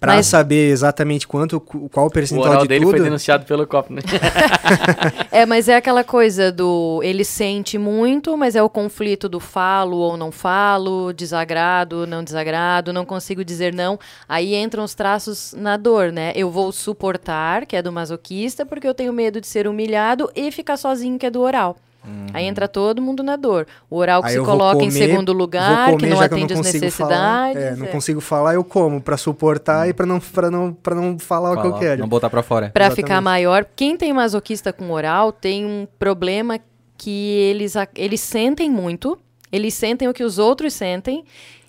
Pra 0.01 0.15
Mas- 0.15 0.27
saber 0.29 0.71
exatamente 0.71 1.29
quanto, 1.29 1.61
qual 1.61 2.07
o 2.07 2.09
O 2.09 2.11
percentual 2.11 2.49
oral 2.49 2.63
de 2.63 2.69
dele 2.69 2.87
tudo. 2.87 2.93
foi 2.97 3.05
denunciado 3.05 3.45
pelo 3.45 3.67
copo, 3.67 3.93
né? 3.93 4.01
É, 5.31 5.45
mas 5.45 5.69
é 5.69 5.77
aquela 5.77 6.03
coisa 6.03 6.51
do 6.51 7.01
ele 7.03 7.23
sente 7.25 7.77
muito, 7.77 8.35
mas 8.37 8.57
é 8.57 8.63
o 8.63 8.71
conflito 8.71 9.29
do 9.29 9.39
falo 9.39 9.99
ou 9.99 10.17
não 10.17 10.33
falo, 10.33 11.13
desagrado, 11.13 12.07
não 12.07 12.25
desagrado, 12.25 12.93
não 12.95 13.05
consigo 13.05 13.45
dizer 13.45 13.75
não. 13.75 13.99
Aí 14.29 14.55
entram 14.55 14.85
os 14.85 14.95
traços 14.95 15.55
na 15.57 15.77
dor, 15.77 16.11
né? 16.11 16.33
Eu 16.35 16.51
vou 16.51 16.73
suportar, 16.73 17.67
que 17.67 17.77
é 17.77 17.83
do 17.83 17.93
masoquista, 17.93 18.65
porque 18.65 18.89
eu 18.89 18.95
tenho 18.95 19.13
medo 19.13 19.39
de 19.41 19.47
ser 19.47 19.67
humilhado 19.69 20.31
e 20.35 20.51
ficar 20.51 20.77
sozinho, 20.79 21.19
que 21.19 21.27
é 21.27 21.31
do 21.31 21.41
oral. 21.43 21.77
Uhum. 22.05 22.27
Aí 22.33 22.47
entra 22.47 22.67
todo 22.67 23.03
mundo 23.03 23.23
na 23.23 23.37
dor. 23.37 23.67
O 23.91 23.97
oral 23.97 24.23
que 24.23 24.29
Aí 24.29 24.35
se 24.35 24.41
coloca 24.43 24.77
em 24.83 24.89
comer- 24.89 24.91
segundo 24.93 25.33
lugar, 25.33 25.87
que 25.87 25.93
comer, 25.93 26.09
não 26.09 26.17
que 26.17 26.23
eu 26.23 26.27
atende 26.27 26.53
as 26.55 26.59
consigo 26.59 26.91
falar. 26.91 27.49
necessidades. 27.49 27.63
É, 27.63 27.77
não 27.77 27.87
é. 27.87 27.89
consigo 27.89 28.21
falar, 28.21 28.55
eu 28.55 28.65
como 28.65 29.01
pra 29.01 29.17
suportar 29.17 29.89
e 29.89 29.93
pra 29.93 30.07
não, 30.07 30.19
pra 30.19 30.51
não, 30.51 30.73
pra 30.73 30.95
não 30.95 31.19
falar 31.19 31.53
o 31.53 31.61
que 31.61 31.67
eu 31.67 31.75
quero. 31.79 32.01
Não 32.01 32.09
botar 32.09 32.31
pra 32.31 32.43
fora. 32.43 32.71
Pra 32.71 32.87
Exatamente. 32.87 33.07
ficar 33.07 33.21
maior, 33.21 33.67
quem 33.77 33.97
tem 33.97 34.13
masoquista 34.13 34.73
com 34.73 34.91
oral 34.91 35.31
tem 35.31 35.65
um 35.67 35.87
problema 35.99 36.59
que 36.97 37.11
eles, 37.11 37.75
eles 37.95 38.21
sentem 38.21 38.71
muito, 38.71 39.19
eles 39.53 39.75
sentem 39.75 40.09
o 40.09 40.15
que 40.15 40.25
os 40.25 40.39
outros 40.39 40.73
sentem, 40.75 41.25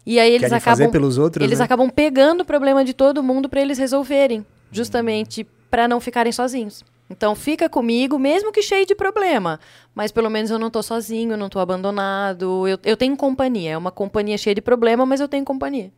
e 0.05 0.19
aí 0.19 0.29
eles 0.29 0.41
Querem 0.41 0.57
acabam 0.57 0.77
fazer 0.77 0.91
pelos 0.91 1.17
outros, 1.17 1.45
eles 1.45 1.59
né? 1.59 1.65
acabam 1.65 1.89
pegando 1.89 2.41
o 2.41 2.45
problema 2.45 2.83
de 2.85 2.93
todo 2.93 3.21
mundo 3.21 3.47
pra 3.49 3.61
eles 3.61 3.77
resolverem, 3.77 4.45
justamente 4.71 5.45
pra 5.69 5.87
não 5.87 5.99
ficarem 5.99 6.31
sozinhos. 6.31 6.83
Então 7.11 7.35
fica 7.35 7.67
comigo, 7.69 8.17
mesmo 8.17 8.51
que 8.51 8.61
cheio 8.61 8.85
de 8.85 8.95
problema, 8.95 9.59
mas 9.93 10.11
pelo 10.11 10.29
menos 10.29 10.49
eu 10.49 10.57
não 10.57 10.69
tô 10.71 10.81
sozinho, 10.81 11.33
eu 11.33 11.37
não 11.37 11.49
tô 11.49 11.59
abandonado, 11.59 12.67
eu, 12.67 12.79
eu 12.83 12.95
tenho 12.97 13.15
companhia, 13.17 13.71
é 13.71 13.77
uma 13.77 13.91
companhia 13.91 14.37
cheia 14.37 14.55
de 14.55 14.61
problema, 14.61 15.05
mas 15.05 15.19
eu 15.19 15.27
tenho 15.27 15.43
companhia. 15.43 15.91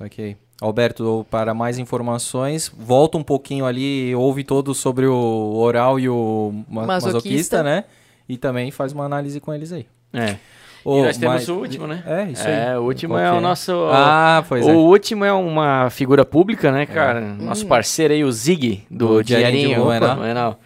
Ok. 0.00 0.36
Alberto, 0.60 1.26
para 1.30 1.52
mais 1.54 1.78
informações, 1.78 2.70
volta 2.76 3.16
um 3.18 3.22
pouquinho 3.22 3.64
ali, 3.64 4.14
ouve 4.14 4.44
todo 4.44 4.74
sobre 4.74 5.06
o 5.06 5.54
oral 5.56 5.98
e 5.98 6.08
o 6.08 6.52
ma- 6.68 6.86
Masoquista. 6.86 7.06
masoquista, 7.06 7.62
né? 7.62 7.84
E 8.28 8.36
também 8.36 8.70
faz 8.70 8.92
uma 8.92 9.04
análise 9.04 9.40
com 9.40 9.52
eles 9.52 9.72
aí. 9.72 9.86
É. 10.12 10.36
Ô, 10.84 10.98
e 10.98 11.02
nós 11.02 11.16
temos 11.18 11.34
mas- 11.36 11.48
o 11.48 11.54
último, 11.56 11.86
né? 11.86 12.02
É, 12.06 12.24
isso 12.30 12.46
aí. 12.46 12.54
É, 12.54 12.78
o 12.78 12.82
último 12.82 13.14
Qual 13.14 13.20
é 13.22 13.32
o 13.32 13.40
nosso. 13.40 13.72
Ah, 13.92 14.44
pois 14.48 14.64
o 14.66 14.70
é. 14.70 14.74
último 14.74 15.24
é 15.24 15.32
uma 15.32 15.90
figura 15.90 16.24
pública, 16.24 16.72
né, 16.72 16.86
cara? 16.86 17.20
Nosso 17.20 17.66
parceiro 17.66 18.14
aí, 18.14 18.24
o 18.24 18.32
Zig, 18.32 18.84
do. 18.90 19.18
Opa, 19.18 19.24
Blumenau. 19.24 20.14
Blumenau. 20.16 20.60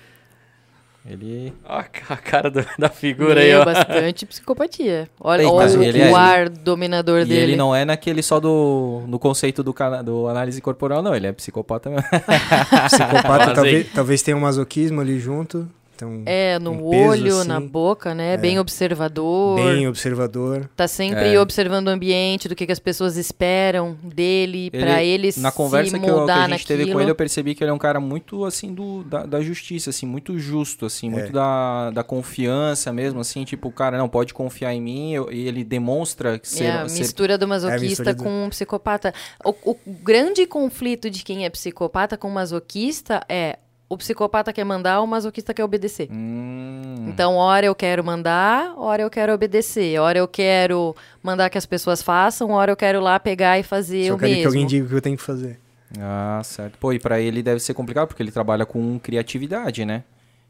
Ele... 1.07 1.53
Ó 1.69 1.81
a 2.09 2.17
cara 2.17 2.51
do- 2.51 2.65
da 2.79 2.89
figura 2.89 3.39
aí, 3.41 3.51
Meu, 3.51 3.61
ó. 3.61 3.65
bastante 3.67 4.25
psicopatia. 4.25 5.07
Olha, 5.21 5.43
Eita, 5.43 5.53
olha 5.53 5.79
o, 5.79 5.83
é- 5.85 6.11
o 6.11 6.17
ar 6.17 6.49
dominador 6.49 7.21
E 7.21 7.25
dele. 7.27 7.41
ele 7.43 7.57
não 7.57 7.77
é 7.77 7.85
naquele 7.85 8.23
só 8.23 8.41
do 8.41 9.03
no 9.07 9.19
conceito 9.19 9.63
do, 9.63 9.75
cana- 9.75 10.03
do 10.03 10.27
análise 10.29 10.63
corporal, 10.63 11.03
não. 11.03 11.15
Ele 11.15 11.27
é 11.27 11.33
psicopata 11.33 11.91
mesmo. 11.91 12.05
Psicopata, 12.89 13.53
talvez, 13.53 13.87
talvez 13.93 14.23
tenha 14.23 14.35
um 14.35 14.41
masoquismo 14.41 15.03
ali 15.03 15.19
junto. 15.21 15.69
Então, 15.97 16.23
É, 16.27 16.59
no 16.59 16.73
um 16.73 16.91
peso, 16.91 17.09
olho, 17.11 17.39
assim. 17.39 17.49
na 17.49 17.61
boca, 17.61 18.15
né? 18.15 18.37
Bem 18.37 18.59
observador. 18.59 19.57
bem 19.57 19.87
observador. 19.87 20.69
Tá 20.77 20.89
sempre 20.89 21.35
É. 21.35 21.41
observando 21.41 21.87
o 21.87 21.91
ambiente, 21.91 22.49
do 22.49 22.55
que, 22.57 22.67
que 22.67 22.73
as 22.73 22.79
pessoas 22.79 23.17
esperam 23.17 23.97
dele, 24.03 24.71
pra 24.71 25.03
ele 25.05 25.29
na 25.37 25.51
se 25.51 25.57
conversa 25.57 25.99
que, 25.99 26.05
eu- 26.09 26.25
que 26.25 26.31
a 26.31 26.49
gente 26.49 26.67
teve 26.67 26.83
com 26.83 26.89
naquilo. 26.89 27.01
ele, 27.03 27.11
eu 27.11 27.15
percebi 27.15 27.55
que 27.55 27.63
ele 27.63 27.71
é 27.71 27.75
um 27.75 27.79
cara 27.79 28.01
muito, 28.01 28.45
assim, 28.45 28.75
do, 28.75 29.05
da, 29.05 29.25
da 29.25 29.41
justiça, 29.41 29.91
assim, 29.91 30.05
muito 30.07 30.39
justo, 30.39 30.87
assim, 30.87 31.09
muito 31.09 31.29
É. 31.29 31.33
da, 31.33 31.91
da 31.91 32.03
confiança 32.03 32.93
mesmo, 32.93 33.21
assim, 33.21 33.45
tipo, 33.45 33.69
o 33.69 33.73
cara, 33.73 33.97
não, 33.97 34.09
pode 34.09 34.35
confiar 34.35 34.75
em 34.75 34.81
mim, 34.81 35.13
eu- 35.15 35.31
e 35.33 35.47
ele 35.47 35.63
demonstra 35.63 36.41
ser... 36.43 36.65
É 36.65 36.71
a 36.73 36.89
ser- 36.89 37.01
mistura 37.01 37.39
do 37.39 37.47
masoquista 37.47 37.85
mistura 37.87 38.15
do- 38.15 38.23
com 38.25 38.45
um 38.47 38.49
psicopata. 38.51 39.15
O, 39.45 39.55
o 39.65 39.77
grande 39.87 40.47
conflito 40.47 41.09
de 41.09 41.23
quem 41.23 41.45
é 41.45 41.51
psicopata 41.51 42.17
com 42.17 42.29
masoquista 42.31 43.23
é 43.29 43.59
o 43.95 43.99
psicopata 43.99 44.53
quer 44.53 44.65
mandar, 44.65 45.01
o 45.01 45.07
masoquista 45.07 45.55
quer 45.55 45.65
obedecer. 45.65 46.09
Hum, 46.11 47.07
Então, 47.09 47.37
hora 47.37 47.67
eu 47.67 47.75
quero 47.75 48.03
mandar, 48.05 48.75
hora 48.77 49.03
eu 49.03 49.11
quero 49.11 49.33
obedecer. 49.33 49.99
Hora 49.99 50.19
eu 50.19 50.29
quero 50.29 50.95
mandar 51.23 51.49
que 51.51 51.57
as 51.59 51.67
pessoas 51.67 52.03
façam, 52.03 52.51
hora 52.51 52.71
eu 52.73 52.77
quero 52.77 53.01
lá 53.01 53.19
pegar 53.21 53.59
e 53.59 53.63
fazer 53.63 54.09
Só 54.09 54.15
o 54.15 54.19
quero 54.19 54.31
que 54.31 54.37
mesmo. 54.37 54.49
alguém 54.49 54.67
diga 54.67 54.87
o 54.87 54.89
que 54.89 54.95
eu 54.95 55.01
tenho 55.03 55.17
que 55.17 55.23
fazer. 55.23 55.59
Ah, 55.99 56.41
certo. 56.45 56.77
Pô, 56.79 56.93
e 56.93 56.99
pra 56.99 57.21
ele 57.21 57.43
deve 57.43 57.61
ser 57.61 57.73
complicado, 57.75 58.09
porque 58.09 58.23
ele 58.23 58.33
trabalha 58.33 58.67
com 58.67 58.99
criatividade, 58.99 59.85
né? 59.85 60.03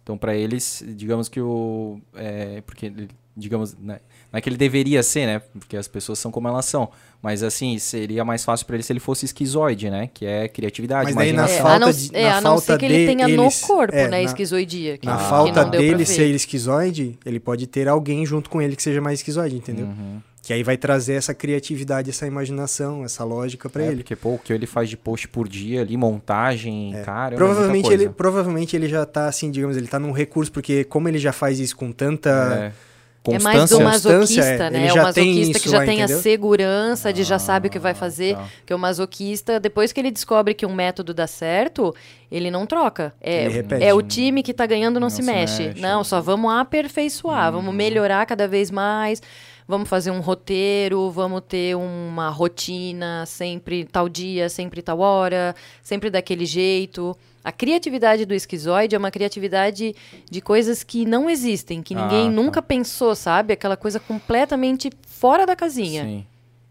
Então, 0.02 0.16
pra 0.18 0.34
eles, 0.34 0.82
digamos 0.96 1.28
que 1.28 1.40
o... 1.40 1.98
É, 2.14 2.62
porque, 2.66 2.86
ele- 2.86 3.08
digamos, 3.36 3.76
né, 3.76 4.00
não 4.34 4.38
é 4.38 4.40
que 4.40 4.48
ele 4.48 4.56
deveria 4.56 5.00
ser, 5.00 5.26
né? 5.26 5.40
Porque 5.56 5.76
as 5.76 5.86
pessoas 5.86 6.18
são 6.18 6.32
como 6.32 6.48
elas 6.48 6.64
são. 6.64 6.88
Mas, 7.22 7.40
assim, 7.44 7.78
seria 7.78 8.24
mais 8.24 8.42
fácil 8.44 8.66
pra 8.66 8.74
ele 8.74 8.82
se 8.82 8.92
ele 8.92 8.98
fosse 8.98 9.24
esquizoide, 9.24 9.88
né? 9.88 10.10
Que 10.12 10.26
é 10.26 10.48
criatividade, 10.48 11.04
Mas 11.04 11.14
daí 11.14 11.32
na 11.32 11.44
imaginação. 11.44 11.68
É, 11.70 11.74
a 11.74 11.78
não, 11.78 11.86
falta 11.86 11.92
de- 11.98 12.16
é, 12.16 12.22
na 12.30 12.36
a 12.36 12.40
não 12.40 12.58
ser 12.58 12.66
falta 12.66 12.78
que 12.80 12.84
ele 12.84 13.06
tenha 13.06 13.26
deles- 13.26 13.60
no 13.62 13.66
corpo, 13.68 13.94
é, 13.94 14.02
né, 14.04 14.10
na- 14.10 14.22
esquizoidia. 14.22 14.98
Que, 14.98 15.06
Na 15.06 15.16
que 15.18 15.22
falta 15.22 15.62
não 15.62 15.70
deu 15.70 15.80
pra 15.80 15.88
dele 15.90 16.04
ser 16.04 16.26
esquizoide, 16.34 17.16
ele 17.24 17.38
pode 17.38 17.68
ter 17.68 17.86
alguém 17.88 18.26
junto 18.26 18.50
com 18.50 18.60
ele 18.60 18.74
que 18.74 18.82
seja 18.82 19.00
mais 19.00 19.20
esquizoide, 19.20 19.54
entendeu? 19.56 19.86
Uhum. 19.86 20.20
Que 20.42 20.52
aí 20.52 20.62
vai 20.64 20.76
trazer 20.76 21.14
essa 21.14 21.32
criatividade, 21.32 22.10
essa 22.10 22.26
imaginação, 22.26 23.04
essa 23.04 23.22
lógica 23.24 23.70
pra 23.70 23.84
É, 23.84 23.86
ele. 23.86 23.96
Porque, 23.98 24.16
pô, 24.16 24.30
o 24.34 24.38
que 24.38 24.52
ele 24.52 24.66
faz 24.66 24.90
de 24.90 24.96
post 24.96 25.28
por 25.28 25.48
dia 25.48 25.80
ali, 25.80 25.96
montagem, 25.96 26.92
cara... 27.04 27.36
Provavelmente 27.36 27.88
é 27.88 27.92
ele, 27.94 28.08
provavelmente 28.10 28.76
ele 28.76 28.88
já 28.88 29.06
tá 29.06 29.26
assim, 29.28 29.50
digamos, 29.50 29.76
ele 29.76 29.86
tá 29.86 29.98
num 29.98 30.12
recurso, 30.12 30.50
porque 30.52 30.84
como 30.84 31.08
ele 31.08 31.18
já 31.18 31.32
faz 31.32 31.58
isso 31.60 31.76
com 31.76 31.90
tanta. 31.92 32.72
É. 32.72 32.93
É 33.26 33.38
mais 33.38 33.70
do 33.70 33.78
Constância. 33.78 33.84
Constância, 34.10 34.42
masoquista, 34.42 34.64
é, 34.66 34.70
né? 34.70 34.82
ele 34.84 34.92
o 34.92 35.02
masoquista 35.02 35.60
que 35.60 35.70
já 35.70 35.78
lá, 35.78 35.84
tem 35.84 36.00
a 36.02 36.04
entendeu? 36.04 36.22
segurança 36.22 37.12
de 37.12 37.22
já 37.22 37.38
sabe 37.38 37.68
o 37.68 37.70
que 37.70 37.78
vai 37.78 37.92
Ah, 37.92 37.94
fazer. 37.94 38.36
tá. 38.36 38.48
Porque 38.58 38.74
o 38.74 38.78
masoquista, 38.78 39.58
depois 39.58 39.92
que 39.92 40.00
ele 40.00 40.10
descobre 40.10 40.52
que 40.52 40.66
um 40.66 40.74
método 40.74 41.14
dá 41.14 41.26
certo, 41.26 41.94
ele 42.30 42.50
não 42.50 42.66
troca. 42.66 43.14
É, 43.20 43.48
repete. 43.48 43.82
é 43.84 43.94
o 43.94 44.02
time 44.02 44.42
que 44.42 44.52
tá 44.52 44.66
ganhando 44.66 44.94
não, 44.94 45.02
Não 45.02 45.10
se, 45.10 45.16
se 45.16 45.22
mexe. 45.22 45.62
mexe. 45.68 45.80
Não, 45.80 46.04
só 46.04 46.20
vamos 46.20 46.52
aperfeiçoar, 46.52 47.50
vamos 47.52 47.74
melhorar 47.74 48.26
cada 48.26 48.46
vez 48.46 48.70
mais. 48.70 49.22
Vamos 49.66 49.88
fazer 49.88 50.10
um 50.10 50.20
roteiro, 50.20 51.10
vamos 51.10 51.40
ter 51.48 51.74
uma 51.74 52.28
rotina, 52.28 53.24
sempre 53.26 53.86
tal 53.86 54.10
dia, 54.10 54.50
sempre 54.50 54.82
tal 54.82 54.98
hora, 55.00 55.54
sempre 55.82 56.10
daquele 56.10 56.44
jeito. 56.44 57.16
A 57.44 57.52
criatividade 57.52 58.24
do 58.24 58.32
esquizoide 58.34 58.94
é 58.94 58.98
uma 58.98 59.10
criatividade 59.10 59.94
de 60.30 60.40
coisas 60.40 60.82
que 60.82 61.04
não 61.04 61.28
existem, 61.28 61.82
que 61.82 61.94
ninguém 61.94 62.22
Ah, 62.22 62.30
tá. 62.30 62.30
nunca 62.30 62.62
pensou, 62.62 63.14
sabe? 63.14 63.52
Aquela 63.52 63.76
coisa 63.76 64.00
completamente 64.00 64.90
fora 65.06 65.44
da 65.44 65.54
casinha. 65.54 66.04
Sim. 66.04 66.26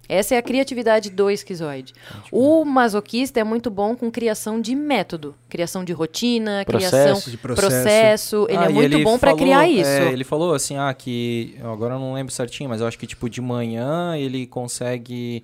Essa 0.10 0.36
é 0.36 0.38
a 0.38 0.42
criatividade 0.42 1.10
do 1.10 1.30
esquizoide. 1.32 1.94
O 2.30 2.66
masoquista 2.66 3.40
é 3.40 3.44
muito 3.44 3.70
bom 3.72 3.96
com 3.96 4.12
criação 4.12 4.60
de 4.60 4.76
método, 4.76 5.34
criação 5.48 5.84
de 5.84 5.94
rotina, 5.94 6.64
Processo, 6.66 6.92
criação 6.92 7.32
de 7.32 7.38
processo. 7.38 7.72
processo. 7.72 8.46
Ele 8.50 8.58
Ah, 8.58 8.66
é 8.66 8.70
muito 8.70 8.94
ele 8.96 9.04
bom 9.04 9.18
para 9.18 9.34
criar 9.34 9.66
isso. 9.68 9.90
é, 9.90 10.12
ele 10.12 10.26
falou 10.26 10.54
assim, 10.54 10.76
ah, 10.78 10.94
que 10.94 11.56
agora 11.64 11.96
eu 11.96 12.00
não 12.00 12.14
lembro 12.16 12.34
certinho, 12.34 12.70
mas 12.70 12.82
eu 12.82 12.88
acho 12.88 13.00
que 13.00 13.08
tipo 13.08 13.30
de 13.30 13.40
manhã 13.40 14.18
ele 14.18 14.46
consegue 14.46 15.44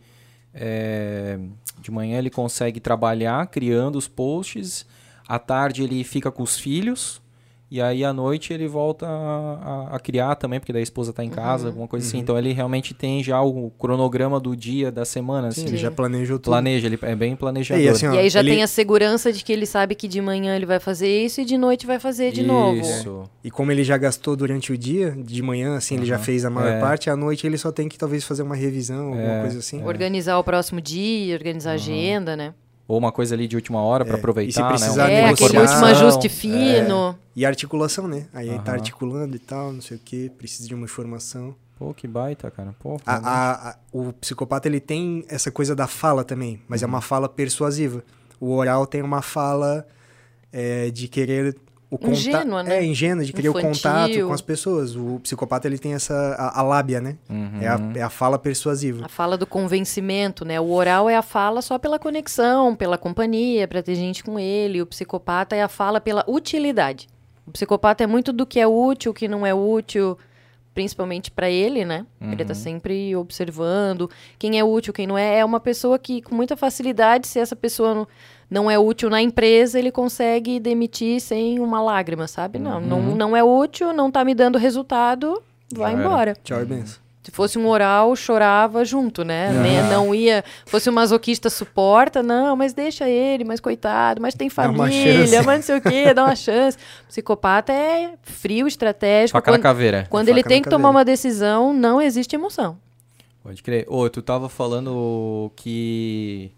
é, 0.54 1.40
de 1.80 1.90
manhã 1.92 2.18
ele 2.18 2.30
consegue 2.30 2.80
trabalhar 2.82 3.48
criando 3.48 3.96
os 3.98 4.08
posts, 4.10 4.86
à 5.30 5.38
tarde 5.40 5.84
ele 5.84 6.04
fica 6.04 6.32
com 6.32 6.42
os 6.44 6.58
filhos 6.58 7.22
e 7.72 7.80
aí 7.80 8.04
à 8.04 8.12
noite 8.12 8.52
ele 8.52 8.68
volta 8.68 9.06
a, 9.08 9.12
a- 9.92 9.96
a 9.96 10.00
criar 10.00 10.34
também, 10.34 10.60
porque 10.60 10.74
daí 10.74 10.80
a 10.80 10.84
esposa 10.84 11.14
tá 11.14 11.24
em 11.24 11.30
casa, 11.30 11.68
alguma 11.68 11.88
coisa 11.88 12.04
assim. 12.08 12.18
Então 12.18 12.36
ele 12.36 12.52
realmente 12.52 12.96
tem 12.96 13.22
já 13.24 13.40
o 13.44 13.70
cronograma 13.78 14.40
do 14.40 14.56
dia, 14.56 14.92
da 14.92 15.06
semana, 15.06 15.52
Sim, 15.52 15.62
assim. 15.62 15.70
ele 15.70 15.78
já 15.78 15.92
planejou 15.92 16.40
tudo. 16.40 16.46
Planeja, 16.54 16.88
ele 16.88 16.98
é 17.04 17.16
bem 17.16 17.36
planejador. 17.36 17.84
E 17.84 17.88
assim, 17.88 18.08
ó, 18.08 18.14
E 18.16 18.18
aí 18.18 18.30
já 18.32 18.40
ele- 18.40 18.50
tem 18.54 18.64
a 18.64 18.68
segurança 18.68 19.32
de 19.32 19.44
que 19.44 19.54
ele 19.54 19.68
sabe 19.68 19.94
que 19.94 20.08
de 20.08 20.20
manhã 20.20 20.56
ele 20.56 20.66
vai 20.66 20.80
fazer 20.80 21.24
isso 21.24 21.42
e 21.42 21.46
de 21.46 21.60
noite 21.60 21.86
vai 21.86 22.00
fazer 22.00 22.32
de 22.32 22.42
novo. 22.42 22.82
Isso. 22.82 23.30
E 23.44 23.52
como 23.52 23.72
ele 23.72 23.84
já 23.84 23.98
gastou 23.98 24.36
durante 24.36 24.74
o 24.74 24.78
dia, 24.78 25.12
de 25.16 25.40
manhã, 25.44 25.76
assim, 25.78 25.94
ele 25.94 26.08
já 26.08 26.18
fez 26.18 26.44
a 26.46 26.50
maior 26.50 26.72
É. 26.74 26.80
parte, 26.80 27.08
à 27.08 27.16
noite 27.16 27.46
ele 27.46 27.60
só 27.60 27.72
tem 27.72 27.88
que 27.88 28.00
talvez 28.00 28.24
fazer 28.24 28.42
uma 28.42 28.56
revisão, 28.56 29.10
alguma 29.10 29.22
É, 29.34 29.42
coisa 29.42 29.60
assim. 29.60 29.84
Organizar 29.84 30.40
o 30.40 30.44
próximo 30.44 30.82
dia, 30.82 31.36
organizar 31.36 31.70
a 31.70 31.74
agenda, 31.76 32.36
né? 32.36 32.56
Ou 32.90 32.98
uma 32.98 33.12
coisa 33.12 33.36
ali 33.36 33.48
de 33.48 33.56
última 33.56 33.80
hora 33.84 34.04
pra 34.04 34.16
É, 34.16 34.18
aproveitar, 34.18 34.50
e 34.50 34.52
se 34.54 34.62
né? 34.62 34.68
precisar 34.68 35.04
Uma 35.08 35.12
É, 35.12 35.26
aquele 35.30 35.58
último 35.60 35.86
ajuste 35.86 36.28
fino. 36.28 37.16
E 37.36 37.46
articulação, 37.46 38.08
né? 38.08 38.26
Aí 38.34 38.50
ele 38.50 38.58
tá 38.60 38.72
articulando 38.74 39.36
e 39.36 39.40
tal, 39.40 39.72
não 39.72 39.80
sei 39.80 39.96
o 39.96 40.00
que, 40.00 40.30
precisa 40.32 40.68
de 40.68 40.74
uma 40.74 40.86
informação. 40.86 41.56
Pô, 41.78 41.94
que 41.94 42.08
baita, 42.08 42.50
cara. 42.50 42.74
Pô, 42.80 43.00
A- 43.06 43.16
a- 43.16 43.70
a- 43.70 43.76
o 43.94 44.12
psicopata 44.14 44.68
ele 44.68 44.80
tem 44.80 45.24
essa 45.30 45.52
coisa 45.52 45.76
da 45.76 45.86
fala 45.86 46.24
também, 46.24 46.60
mas 46.68 46.82
é 46.82 46.86
uma 46.88 47.00
fala 47.00 47.30
persuasiva. 47.30 48.04
O 48.40 48.54
oral 48.56 48.88
tem 48.88 49.04
uma 49.04 49.22
fala 49.22 49.86
é, 50.52 50.90
de 50.90 51.08
querer 51.08 51.56
o 51.92 51.98
contato. 51.98 52.18
Ingênua, 52.18 52.64
né? 52.64 52.78
É, 52.78 52.86
ingênua, 52.86 53.26
de 53.26 53.34
querer 53.34 53.50
o 53.50 53.52
Infantil. 53.52 53.72
contato 53.74 54.28
com 54.28 54.34
as 54.34 54.42
pessoas. 54.42 54.96
O 54.96 55.20
psicopata 55.24 55.68
ele 55.68 55.80
tem 55.80 55.94
essa 55.94 56.14
a, 56.38 56.60
a 56.60 56.62
lábia, 56.62 57.02
né? 57.02 57.18
Uhum. 57.28 57.60
É, 57.60 57.68
a, 57.68 57.80
é 57.96 58.02
a 58.04 58.10
fala 58.10 58.38
persuasiva. 58.38 59.06
A 59.06 59.10
fala 59.10 59.36
do 59.36 59.48
convencimento, 59.48 60.46
né? 60.46 60.60
O 60.60 60.72
oral 60.72 61.10
é 61.10 61.16
a 61.16 61.24
fala 61.24 61.62
só 61.64 61.80
pela 61.80 61.98
conexão, 61.98 62.76
pela 62.76 62.98
companhia, 62.98 63.68
pra 63.68 63.82
ter 63.82 63.96
gente 63.96 64.24
com 64.24 64.40
ele. 64.40 64.82
O 64.82 64.86
psicopata 64.86 65.56
é 65.56 65.64
a 65.64 65.68
fala 65.68 66.00
pela 66.00 66.24
utilidade. 66.28 67.08
O 67.48 67.52
psicopata 67.52 68.04
é 68.04 68.08
muito 68.08 68.32
do 68.32 68.46
que 68.46 68.60
é 68.60 68.68
útil, 68.68 69.12
o 69.12 69.14
que 69.16 69.28
não 69.28 69.44
é 69.44 69.52
útil, 69.52 70.16
principalmente 70.76 71.32
pra 71.32 71.50
ele, 71.50 71.84
né? 71.84 72.06
Ele 72.22 72.46
tá 72.46 72.54
sempre 72.54 73.16
observando 73.16 74.08
quem 74.38 74.60
é 74.60 74.64
útil, 74.64 74.94
quem 74.94 75.08
não 75.08 75.18
é. 75.18 75.40
É 75.40 75.44
uma 75.44 75.60
pessoa 75.60 75.98
que, 75.98 76.22
com 76.22 76.36
muita 76.36 76.56
facilidade, 76.56 77.28
se 77.28 77.40
essa 77.40 77.56
pessoa 77.56 77.96
não, 77.96 78.08
não 78.50 78.70
é 78.70 78.78
útil 78.80 79.10
na 79.10 79.22
empresa, 79.22 79.78
ele 79.78 79.92
consegue 79.92 80.60
demitir 80.60 81.20
sem 81.22 81.60
uma 81.60 81.82
lágrima, 81.82 82.28
sabe? 82.28 82.58
Não, 82.60 82.80
não, 82.82 83.02
não 83.16 83.38
é 83.38 83.44
útil, 83.44 83.94
não 83.94 84.10
tá 84.10 84.24
me 84.26 84.34
dando 84.34 84.58
resultado, 84.58 85.42
vai 85.74 85.92
Já 85.94 85.98
era. 86.00 86.08
embora. 86.08 86.38
Tchau 86.44 86.62
e 86.62 86.66
benção. 86.66 87.00
Se 87.22 87.32
fosse 87.32 87.60
um 87.60 87.68
oral, 87.68 88.16
chorava 88.16 88.84
junto, 88.84 89.24
né? 89.24 89.52
Nem- 89.52 89.84
Não 89.92 90.16
ia. 90.16 90.44
Fosse 90.66 90.90
um 90.90 90.94
masoquista, 90.94 91.48
suporta, 91.50 92.24
não, 92.24 92.56
mas 92.56 92.74
deixa 92.74 93.08
ele, 93.08 93.44
mas 93.44 93.60
coitado, 93.60 94.20
mas 94.20 94.34
tem 94.34 94.50
família, 94.50 95.44
mas 95.44 95.58
não 95.58 95.62
sei 95.64 95.78
o 95.78 95.82
quê, 95.82 96.12
dá 96.14 96.24
uma 96.24 96.36
chance. 96.36 96.78
Psicopata 97.08 97.72
é 97.72 98.14
frio, 98.24 98.68
estratégico. 98.68 99.38
Faca 99.38 99.52
na 99.52 99.58
Quando, 99.58 99.64
caveira. 99.64 100.08
quando 100.10 100.30
ele 100.30 100.40
Faca 100.40 100.50
tem 100.50 100.60
na 100.60 100.64
que 100.64 100.70
tomar 100.70 100.88
caveira. 100.90 100.98
uma 100.98 101.06
decisão, 101.06 101.72
não 101.74 102.02
existe 102.02 102.36
emoção. 102.36 102.78
Pode 103.44 103.62
crer. 103.62 103.86
Ô, 103.88 104.10
tu 104.10 104.22
tava 104.24 104.50
falando 104.50 105.52
que 105.56 106.52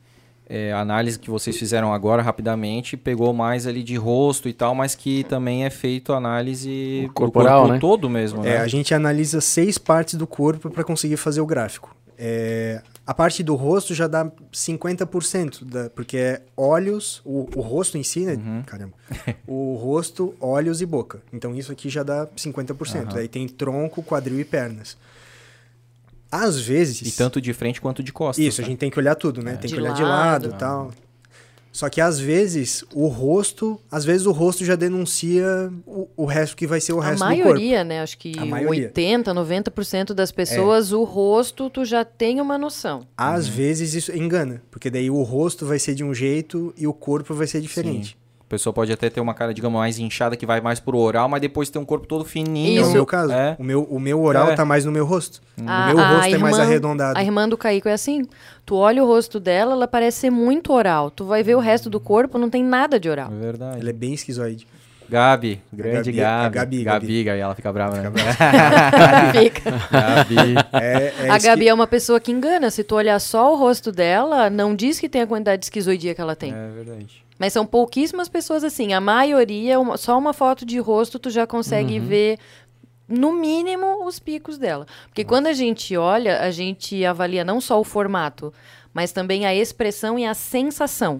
é, 0.53 0.73
a 0.73 0.81
análise 0.81 1.17
que 1.17 1.30
vocês 1.30 1.55
fizeram 1.57 1.93
agora, 1.93 2.21
rapidamente, 2.21 2.97
pegou 2.97 3.31
mais 3.31 3.65
ali 3.65 3.81
de 3.81 3.95
rosto 3.95 4.49
e 4.49 4.53
tal, 4.53 4.75
mas 4.75 4.93
que 4.95 5.23
também 5.23 5.63
é 5.63 5.69
feito 5.69 6.11
análise 6.11 7.05
do 7.07 7.13
corporal, 7.13 7.59
corpo 7.61 7.73
né? 7.73 7.80
todo 7.80 8.09
mesmo, 8.09 8.41
É, 8.45 8.49
né? 8.49 8.57
a 8.57 8.67
gente 8.67 8.93
analisa 8.93 9.39
seis 9.39 9.77
partes 9.77 10.15
do 10.15 10.27
corpo 10.27 10.69
para 10.69 10.83
conseguir 10.83 11.15
fazer 11.15 11.39
o 11.39 11.45
gráfico. 11.45 11.95
É, 12.17 12.81
a 13.07 13.13
parte 13.13 13.41
do 13.41 13.55
rosto 13.55 13.95
já 13.95 14.07
dá 14.07 14.30
50%, 14.53 15.63
da, 15.63 15.89
porque 15.89 16.17
é 16.17 16.41
olhos, 16.55 17.21
o, 17.25 17.47
o 17.55 17.61
rosto 17.61 17.97
em 17.97 18.03
si, 18.03 18.25
né? 18.25 18.33
Uhum. 18.33 18.61
Caramba. 18.63 18.93
o 19.47 19.75
rosto, 19.75 20.35
olhos 20.39 20.81
e 20.81 20.85
boca. 20.85 21.21
Então 21.31 21.55
isso 21.55 21.71
aqui 21.71 21.89
já 21.89 22.03
dá 22.03 22.27
50%. 22.27 23.15
Aí 23.15 23.27
tem 23.27 23.47
tronco, 23.47 24.03
quadril 24.03 24.39
e 24.39 24.45
pernas. 24.45 24.97
Às 26.32 26.60
vezes. 26.61 27.01
E 27.01 27.11
tanto 27.11 27.42
de 27.42 27.51
frente 27.53 27.82
quanto 27.82 28.01
de 28.01 28.14
costas. 28.14 28.43
Isso, 28.45 28.61
a 28.61 28.64
né? 28.64 28.69
gente 28.69 28.80
tem 28.80 28.90
que 28.90 28.98
olhar 28.98 29.16
tudo, 29.16 29.42
né? 29.43 29.58
Tem 29.58 29.68
De 29.68 29.76
que 29.76 29.82
olhar 29.82 29.93
de 29.93 30.01
lado. 30.03 30.48
lado 30.48 30.56
e 30.56 30.58
tal. 30.58 30.92
Só 31.74 31.90
que 31.90 32.01
às 32.01 32.19
vezes 32.19 32.84
o 32.93 33.08
rosto, 33.08 33.80
às 33.90 34.03
vezes 34.03 34.26
o 34.27 34.32
rosto 34.34 34.66
já 34.66 34.76
denuncia 34.76 35.72
o, 35.88 36.06
o 36.18 36.26
resto 36.26 36.53
que 36.58 36.68
vai 36.68 36.82
ser 36.82 36.92
o 36.92 37.00
a 37.00 37.06
resto 37.06 37.19
do 37.24 37.30
corpo. 37.30 37.43
maioria, 37.43 37.84
né? 37.85 38.01
Acho 38.01 38.18
que 38.18 38.38
A 38.38 38.45
maioria. 38.45 38.88
80, 38.88 39.34
90% 39.34 40.14
das 40.14 40.34
pessoas, 40.34 40.92
o 40.92 41.03
rosto, 41.06 41.69
tu 41.69 41.85
já 41.85 42.03
tem 42.03 42.42
uma 42.42 42.58
noção. 42.58 43.08
Às 43.18 43.48
vezes 43.48 43.93
isso 43.93 44.11
engana, 44.14 44.61
porque 44.69 44.90
daí 44.90 45.10
o 45.10 45.22
rosto 45.24 45.66
vai 45.66 45.80
ser 45.80 45.95
de 45.95 46.03
um 46.03 46.14
jeito 46.14 46.74
e 46.77 46.85
o 46.85 46.93
corpo 46.93 47.34
vai 47.34 47.48
ser 47.48 47.61
diferente. 47.61 48.18
A 48.18 48.20
pessoa 48.51 48.73
pode 48.73 48.91
até 48.91 49.09
ter 49.09 49.19
uma 49.21 49.33
cara, 49.33 49.53
digamos, 49.53 49.80
mais 49.80 49.97
inchada 49.97 50.35
que 50.35 50.45
vai 50.45 50.61
mais 50.61 50.80
pro 50.80 50.97
oral, 50.97 51.27
mas 51.30 51.41
depois 51.41 51.69
tem 51.69 51.81
um 51.81 51.85
corpo 51.85 52.05
todo 52.05 52.23
fininho. 52.25 52.80
É 52.80 52.83
o 52.83 52.85
Isso. 52.85 52.93
meu 52.93 53.05
caso. 53.05 53.31
É. 53.33 53.55
O, 53.57 53.63
meu, 53.63 53.83
o 53.83 53.99
meu 53.99 54.21
oral 54.21 54.49
É. 54.51 54.55
tá 54.55 54.63
mais 54.65 54.85
no 54.85 54.91
meu 54.91 55.05
rosto. 55.05 55.41
A- 55.65 55.91
o 55.91 55.95
meu 55.95 55.97
rosto 55.97 56.35
é 56.35 56.38
mais 56.38 56.55
irmã- 56.57 56.61
arredondado. 56.61 57.17
A 57.17 57.23
irmã 57.23 57.47
do 57.49 57.57
Caico 57.57 57.88
é 57.89 57.93
assim. 57.93 58.23
Tu 58.65 58.75
olha 58.75 59.03
o 59.03 59.07
rosto 59.07 59.39
dela, 59.39 59.71
ela 59.73 59.88
parece 59.88 60.19
ser 60.19 60.30
muito 60.30 60.71
oral. 60.73 61.09
Tu 61.09 61.25
vai 61.25 61.41
ver 61.41 61.55
o 61.55 61.59
resto 61.59 61.89
do 61.89 61.99
corpo, 61.99 62.38
não 62.38 62.49
tem 62.49 62.63
nada 62.63 62.99
de 62.99 63.09
oral. 63.09 63.31
É 63.31 63.39
verdade. 63.43 63.80
Ele 63.80 63.89
é 63.89 63.93
bem 63.93 64.13
esquizoide. 64.13 64.67
Gabi, 65.09 65.59
grande 65.73 66.09
Gabi- 66.11 66.17
Gabi. 66.17 66.53
Gabi, 66.53 66.53
Gabi, 66.53 66.83
Gabi. 66.85 67.23
Gabi, 67.25 67.39
ela 67.39 67.53
fica 67.55 67.73
brava, 67.73 67.97
né? 67.97 68.09
Fica. 69.31 69.71
Gabi. 69.91 70.55
É, 70.71 71.13
é 71.25 71.30
a 71.30 71.35
esqui- 71.38 71.47
Gabi 71.49 71.67
é 71.67 71.73
uma 71.73 71.88
pessoa 71.88 72.19
que 72.19 72.31
engana. 72.31 72.69
Se 72.69 72.81
tu 72.83 72.95
olhar 72.95 73.19
só 73.19 73.53
o 73.53 73.57
rosto 73.57 73.91
dela, 73.91 74.49
não 74.49 74.73
diz 74.75 74.99
que 74.99 75.09
tem 75.09 75.21
a 75.21 75.27
quantidade 75.27 75.59
de 75.59 75.65
esquizoidia 75.65 76.15
que 76.15 76.21
ela 76.21 76.35
tem. 76.35 76.53
É 76.53 76.69
verdade. 76.73 77.20
Mas 77.42 77.53
são 77.53 77.66
pouquíssimas 77.66 78.30
pessoas 78.30 78.64
assim. 78.64 78.94
A 78.94 79.02
maioria, 79.02 79.80
uma- 79.80 79.98
só 79.98 80.16
uma 80.16 80.32
foto 80.32 80.64
de 80.64 80.78
rosto, 80.78 81.18
tu 81.18 81.32
já 81.32 81.48
consegue 81.48 81.98
ver, 82.00 82.38
no 83.08 83.34
mínimo, 83.34 84.06
os 84.06 84.20
picos 84.20 84.60
dela. 84.60 84.86
Porque 85.08 85.24
quando 85.26 85.48
a 85.48 85.53
gente 85.53 85.98
olha, 85.98 86.40
a 86.42 86.52
gente 86.52 87.03
avalia 87.03 87.44
não 87.44 87.60
só 87.60 87.82
o 87.82 87.84
formato, 87.84 88.53
mas 88.94 89.11
também 89.11 89.44
a 89.48 89.56
expressão 89.56 90.20
e 90.20 90.24
a 90.26 90.36
sensação. 90.36 91.20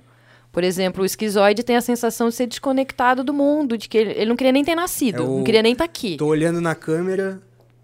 Por 0.52 0.64
exemplo, 0.64 1.02
o 1.02 1.06
esquizoide 1.08 1.64
tem 1.64 1.76
a 1.76 1.82
sensação 1.82 2.30
de 2.30 2.36
ser 2.36 2.46
desconectado 2.46 3.24
do 3.24 3.34
mundo, 3.34 3.76
de 3.76 3.90
que 3.90 3.98
ele, 3.98 4.12
ele 4.12 4.26
não 4.28 4.36
queria 4.36 4.52
nem 4.52 4.64
ter 4.64 4.76
nascido, 4.76 5.24
É 5.24 5.26
o- 5.26 5.38
não 5.38 5.44
queria 5.44 5.64
nem 5.64 5.72
estar 5.74 5.86
aqui. 5.86 6.18
Tô 6.18 6.28
olhando 6.28 6.62
na 6.62 6.76
câmera, 6.76 7.42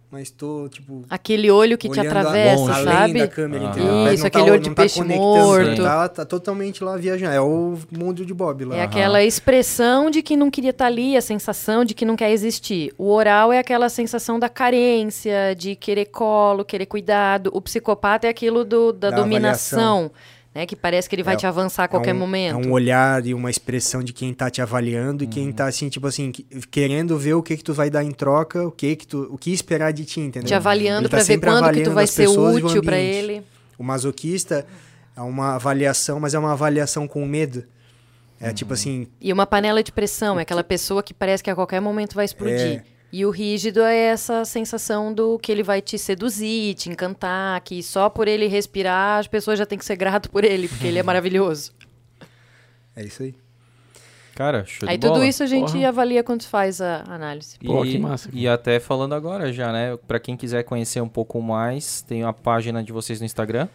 mas 0.09 0.31
tô, 0.31 0.69
tipo... 0.69 1.03
Aquele 1.09 1.51
olho 1.51 1.77
que 1.77 1.89
te 1.89 1.99
a- 1.99 2.03
atravessa, 2.03 2.55
longe. 2.61 2.71
além 2.71 2.93
sabe? 2.93 3.19
da 3.19 3.27
câmera, 3.27 3.71
Ah. 3.75 4.13
Isso, 4.13 4.21
não 4.21 4.27
aquele 4.27 4.51
olho 4.51 4.61
de 4.61 4.69
não 4.69 4.75
peixe 4.75 4.99
conectando, 4.99 5.23
morto. 5.27 5.83
Tá, 5.83 6.07
tá 6.09 6.25
totalmente 6.25 6.83
lá 6.83 6.95
viajando. 6.95 7.33
É 7.33 7.41
o 7.41 7.77
mundo 7.91 8.25
de 8.25 8.33
Bob 8.33 8.63
lá. 8.65 8.77
É 8.77 8.83
aquela 8.83 9.21
expressão 9.23 10.09
de 10.09 10.21
que 10.21 10.37
não 10.37 10.49
queria 10.49 10.69
estar 10.69 10.85
ali, 10.85 11.17
a 11.17 11.21
sensação 11.21 11.83
de 11.83 11.93
que 11.93 12.05
não 12.05 12.15
quer 12.15 12.31
existir. 12.31 12.93
O 12.97 13.11
oral 13.11 13.51
é 13.51 13.59
aquela 13.59 13.89
sensação 13.89 14.39
da 14.39 14.47
carência, 14.49 15.53
de 15.57 15.75
querer 15.75 16.05
colo, 16.05 16.63
querer 16.63 16.85
cuidado. 16.85 17.49
O 17.53 17.61
psicopata 17.61 18.27
é 18.27 18.29
aquilo 18.29 18.63
do, 18.63 18.93
da, 18.93 19.09
Da 19.09 19.17
dominação, 19.17 20.09
né? 20.57 20.65
Que 20.65 20.75
parece 20.75 21.07
que 21.07 21.15
ele 21.15 21.23
vai 21.23 21.35
É- 21.35 21.37
te 21.37 21.45
avançar 21.45 21.83
a 21.83 21.87
qualquer 21.87 22.09
é 22.09 22.13
um, 22.13 22.17
momento. 22.17 22.53
É 22.53 22.67
um 22.67 22.71
olhar 22.71 23.25
e 23.25 23.33
uma 23.33 23.49
expressão 23.49 24.03
de 24.03 24.11
quem 24.11 24.33
tá 24.33 24.49
te 24.49 24.61
avaliando 24.61 25.23
e 25.23 25.25
Uhum. 25.27 25.31
quem 25.31 25.51
tá 25.51 25.67
assim, 25.67 25.87
tipo 25.87 26.07
assim, 26.07 26.31
que- 26.31 26.43
querendo 26.71 27.17
ver 27.17 27.35
o 27.35 27.43
que 27.43 27.55
que 27.55 27.63
tu 27.63 27.73
vai 27.73 27.89
dar 27.89 28.03
em 28.03 28.11
troca, 28.11 28.65
o 28.67 28.71
que 28.71 28.95
que 28.95 29.05
tu, 29.07 29.27
o 29.31 29.37
que 29.37 29.51
esperar 29.53 29.93
de 29.93 30.03
ti, 30.03 30.19
entendeu? 30.19 30.47
Te 30.47 30.53
avaliando 30.55 31.01
Ele 31.03 31.09
tá 31.09 31.17
pra 31.17 31.23
ver 31.23 31.39
quando 31.39 31.71
que 31.73 31.81
tu 31.83 31.91
vai 31.91 32.07
ser 32.07 32.27
útil 32.27 32.81
pra 32.83 32.95
ambiente. 32.95 33.15
ele. 33.17 33.43
O 33.77 33.83
masoquista 33.83 34.65
é 35.15 35.21
uma 35.21 35.55
avaliação, 35.55 36.19
mas 36.19 36.33
é 36.33 36.39
uma 36.39 36.51
avaliação 36.53 37.07
com 37.07 37.23
medo. 37.25 37.63
É 38.41 38.47
Uhum. 38.49 38.53
tipo 38.53 38.73
assim, 38.73 39.07
E 39.21 39.31
uma 39.33 39.45
panela 39.45 39.81
de 39.83 39.91
pressão, 39.91 40.39
é 40.39 40.41
aquela 40.43 40.63
pessoa 40.63 41.01
que 41.03 41.13
parece 41.13 41.43
que 41.43 41.49
a 41.49 41.55
qualquer 41.55 41.79
momento 41.79 42.15
vai 42.15 42.25
explodir. 42.25 42.55
É. 42.59 42.83
E 43.11 43.25
o 43.25 43.29
rígido 43.29 43.81
é 43.81 43.95
essa 43.95 44.43
sensação 44.43 45.13
do 45.13 45.39
que 45.39 45.51
ele 45.51 45.63
vai 45.63 45.81
te 45.81 45.97
seduzir, 45.97 46.73
te 46.75 46.89
encantar, 46.89 47.61
que 47.61 47.81
só 47.81 48.09
por 48.09 48.27
ele 48.27 48.47
respirar 48.47 49.19
as 49.19 49.27
pessoas 49.27 49.57
já 49.57 49.65
têm 49.65 49.77
que 49.77 49.85
ser 49.85 49.95
grato 49.95 50.29
por 50.29 50.43
ele, 50.43 50.67
porque 50.67 50.85
ele 50.87 50.99
é 50.99 51.03
maravilhoso. 51.03 51.71
é 52.95 53.03
isso 53.05 53.23
aí. 53.23 53.33
Cara, 54.35 54.65
show 54.65 54.87
Aí 54.87 54.99
de 54.99 55.07
bola. 55.07 55.19
tudo 55.19 55.25
isso 55.27 55.41
a 55.41 55.47
gente 55.47 55.71
Porra. 55.71 55.87
avalia 55.87 56.23
quando 56.23 56.43
faz 56.43 56.79
a 56.79 57.03
análise. 57.07 57.57
Pô, 57.57 57.83
e, 57.83 57.93
que 57.93 57.97
massa. 57.97 58.29
E 58.31 58.47
até 58.47 58.79
falando 58.79 59.15
agora 59.15 59.51
já, 59.51 59.71
né? 59.71 59.97
Pra 60.07 60.19
quem 60.19 60.37
quiser 60.37 60.61
conhecer 60.63 61.01
um 61.01 61.09
pouco 61.09 61.41
mais, 61.41 62.03
tem 62.03 62.21
a 62.23 62.31
página 62.31 62.83
de 62.83 62.91
vocês 62.91 63.19
no 63.19 63.25
Instagram. 63.25 63.67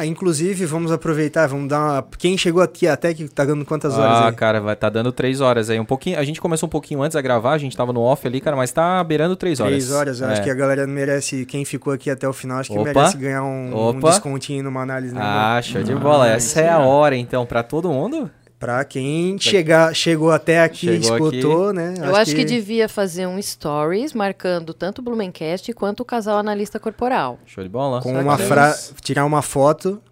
Ah, 0.00 0.06
inclusive, 0.06 0.64
vamos 0.64 0.92
aproveitar, 0.92 1.48
vamos 1.48 1.68
dar 1.68 1.80
uma... 1.80 2.06
Quem 2.16 2.38
chegou 2.38 2.62
aqui 2.62 2.86
até 2.86 3.12
que 3.12 3.26
tá 3.28 3.44
dando 3.44 3.64
quantas 3.64 3.98
horas 3.98 4.18
ah, 4.18 4.28
aí? 4.28 4.32
cara, 4.32 4.60
vai 4.60 4.76
tá 4.76 4.88
dando 4.88 5.10
três 5.10 5.40
horas 5.40 5.68
aí. 5.70 5.80
Um 5.80 5.84
pouquinho, 5.84 6.16
a 6.20 6.22
gente 6.22 6.40
começou 6.40 6.68
um 6.68 6.70
pouquinho 6.70 7.02
antes 7.02 7.16
a 7.16 7.20
gravar, 7.20 7.54
a 7.54 7.58
gente 7.58 7.76
tava 7.76 7.92
no 7.92 8.00
off 8.00 8.24
ali, 8.24 8.40
cara, 8.40 8.56
mas 8.56 8.70
tá 8.70 9.02
beirando 9.02 9.34
três 9.34 9.58
horas. 9.58 9.72
Três 9.72 9.90
horas, 9.90 10.20
eu 10.20 10.28
É. 10.28 10.34
acho 10.34 10.42
que 10.44 10.50
a 10.50 10.54
galera 10.54 10.86
merece, 10.86 11.44
quem 11.44 11.64
ficou 11.64 11.92
aqui 11.92 12.10
até 12.10 12.28
o 12.28 12.32
final, 12.32 12.58
acho 12.58 12.70
que 12.70 12.78
Opa. 12.78 12.84
merece 12.94 13.16
ganhar 13.16 13.42
um, 13.42 13.88
um 13.88 13.98
descontinho 13.98 14.62
numa 14.62 14.82
análise, 14.82 15.12
né? 15.12 15.20
Ah, 15.20 15.60
show 15.60 15.82
de 15.82 15.96
bola. 15.96 16.28
Essa 16.28 16.60
é 16.60 16.68
a 16.68 16.78
hora, 16.78 17.16
então, 17.16 17.44
pra 17.44 17.64
todo 17.64 17.88
mundo. 17.90 18.30
Pra 18.58 18.84
quem 18.84 19.38
chegar, 19.38 19.94
chegou 19.94 20.32
até 20.32 20.60
aqui, 20.62 21.00
Chegou 21.00 21.30
escutou, 21.30 21.72
né? 21.72 21.94
Eu 21.98 22.16
acho 22.16 22.34
que... 22.34 22.44
devia 22.44 22.88
fazer 22.88 23.24
um 23.26 23.40
stories 23.40 24.12
marcando 24.12 24.74
tanto 24.74 24.98
o 24.98 25.02
Blumencast 25.02 25.72
quanto 25.74 26.00
o 26.00 26.04
casal 26.04 26.38
analista 26.38 26.80
corporal. 26.80 27.38
Show 27.46 27.62
de 27.62 27.70
bola. 27.70 28.02
com 28.02 28.12
Só 28.12 28.20
uma 28.20 28.36
que- 28.36 28.42
fra... 28.42 28.74
tirar 29.02 29.24
uma 29.24 29.42
foto, 29.42 30.02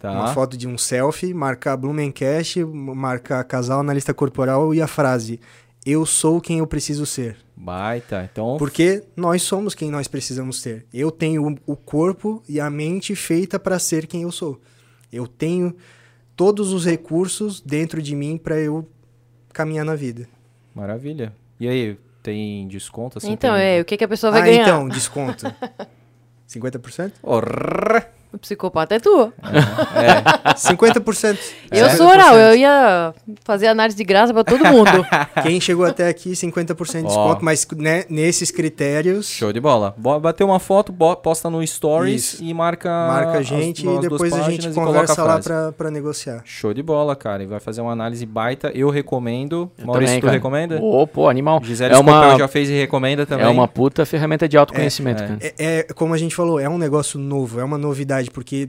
Tá. 0.00 0.10
uma 0.10 0.34
foto 0.34 0.56
de 0.56 0.66
um 0.66 0.76
selfie, 0.76 1.32
marcar 1.32 1.76
Blumencast, 1.76 2.64
marcar 2.64 3.44
casal 3.44 3.78
analista 3.78 4.12
corporal 4.12 4.74
e 4.74 4.82
a 4.82 4.88
frase: 4.88 5.38
Eu 5.86 6.04
sou 6.04 6.40
quem 6.40 6.58
eu 6.58 6.66
preciso 6.66 7.06
ser. 7.06 7.36
Baita. 7.56 8.28
Então, 8.32 8.56
Porque 8.58 9.04
nós 9.16 9.42
somos 9.42 9.76
quem 9.76 9.92
nós 9.92 10.08
precisamos 10.08 10.60
ser. 10.60 10.84
Eu 10.92 11.12
tenho 11.12 11.46
o- 11.66 11.72
o 11.72 11.76
corpo 11.76 12.42
e 12.48 12.58
a 12.58 12.68
mente 12.68 13.14
feita 13.14 13.60
para 13.60 13.78
ser 13.78 14.08
quem 14.08 14.22
eu 14.22 14.32
sou. 14.32 14.60
Eu 15.12 15.28
tenho 15.28 15.72
todos 16.36 16.72
os 16.72 16.84
recursos 16.84 17.60
dentro 17.60 18.02
de 18.02 18.14
mim 18.14 18.38
para 18.38 18.58
eu 18.58 18.88
caminhar 19.52 19.84
na 19.84 19.94
vida. 19.94 20.28
maravilha. 20.74 21.32
E 21.60 21.68
aí, 21.68 21.98
tem 22.22 22.66
desconto? 22.68 23.18
Assim, 23.18 23.32
então, 23.32 23.54
tem... 23.54 23.78
é, 23.78 23.80
o 23.80 23.84
que, 23.84 23.96
que 23.96 24.04
a 24.04 24.08
pessoa 24.08 24.30
vai 24.30 24.40
ah, 24.40 24.44
ganhar? 24.44 24.62
então, 24.62 24.88
desconto. 24.88 25.46
50%? 26.48 27.12
Orrr. 27.22 28.06
O 28.32 28.38
psicopata 28.38 28.94
é 28.94 28.98
tu. 29.00 29.32
É, 29.42 30.54
50%. 30.54 31.38
Eu 31.70 31.86
50%. 31.86 31.96
sou 31.96 32.06
oral, 32.08 32.34
eu 32.38 32.56
ia 32.56 33.14
fazer 33.44 33.66
análise 33.66 33.96
de 33.96 34.04
graça 34.04 34.32
pra 34.32 34.42
todo 34.42 34.64
mundo. 34.64 34.90
Quem 35.42 35.60
chegou 35.60 35.84
até 35.84 36.08
aqui, 36.08 36.30
50% 36.32 36.74
de 36.92 36.98
Ó. 36.98 37.06
desconto, 37.08 37.44
mas 37.44 37.66
né, 37.76 38.04
nesses 38.08 38.50
critérios, 38.50 39.28
show 39.28 39.52
de 39.52 39.60
bola. 39.60 39.94
Bo- 39.98 40.18
Bateu 40.18 40.46
uma 40.46 40.58
foto, 40.58 40.92
posta 41.22 41.50
no 41.50 41.66
Stories 41.66 42.34
Isso. 42.34 42.42
e 42.44 42.54
marca 42.54 42.88
marca 42.90 43.38
a 43.38 43.42
gente 43.42 43.86
as 43.86 43.96
e 43.96 44.00
depois 44.00 44.32
a 44.32 44.42
gente 44.50 44.68
conversa 44.72 45.20
a 45.22 45.24
lá 45.24 45.72
pra 45.72 45.90
negociar. 45.90 46.40
Show 46.44 46.72
de 46.72 46.82
bola, 46.82 47.14
cara. 47.14 47.42
E 47.42 47.46
vai 47.46 47.60
fazer 47.60 47.80
uma 47.80 47.92
análise 47.92 48.24
baita. 48.24 48.70
Eu 48.74 48.88
recomendo. 48.88 49.70
Eu 49.78 49.86
Maurício, 49.86 50.06
também, 50.08 50.20
tu 50.20 50.24
cara. 50.24 50.36
recomenda? 50.36 50.78
Ô, 50.80 51.06
pô, 51.06 51.28
animal. 51.28 51.60
Gisele 51.62 51.94
é 51.94 51.98
uma, 51.98 52.38
já 52.38 52.48
fez 52.48 52.68
e 52.70 52.72
recomenda 52.72 53.26
também. 53.26 53.46
é 53.46 53.48
uma 53.48 53.68
puta 53.68 54.06
ferramenta 54.06 54.48
de 54.48 54.56
autoconhecimento, 54.56 55.22
É, 55.22 55.24
é. 55.24 55.28
cara. 55.28 55.38
É, 55.42 55.54
é, 55.58 55.82
como 55.94 56.14
a 56.14 56.18
gente 56.18 56.34
falou, 56.34 56.58
é 56.58 56.68
um 56.68 56.78
negócio 56.78 57.18
novo, 57.18 57.60
é 57.60 57.64
uma 57.64 57.76
novidade, 57.78 58.21
porque 58.30 58.68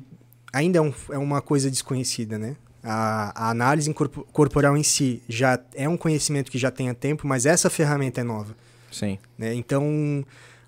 ainda 0.52 0.80
é, 0.80 0.82
um- 0.82 0.94
é 1.12 1.18
uma 1.18 1.42
coisa 1.42 1.70
desconhecida, 1.70 2.38
né? 2.38 2.56
A, 2.84 3.48
a 3.48 3.50
análise 3.50 3.94
corpo- 3.94 4.28
corporal 4.34 4.76
em 4.76 4.84
si 4.84 5.22
já 5.30 5.58
é 5.74 5.88
um 5.88 5.96
conhecimento 5.96 6.52
que 6.52 6.58
já 6.58 6.70
tem 6.70 6.90
há 6.90 6.94
tempo, 6.94 7.26
mas 7.28 7.46
essa 7.46 7.70
ferramenta 7.70 8.22
é 8.22 8.24
nova. 8.24 8.56
Sim. 8.92 9.18
né? 9.38 9.54
Então, 9.56 10.24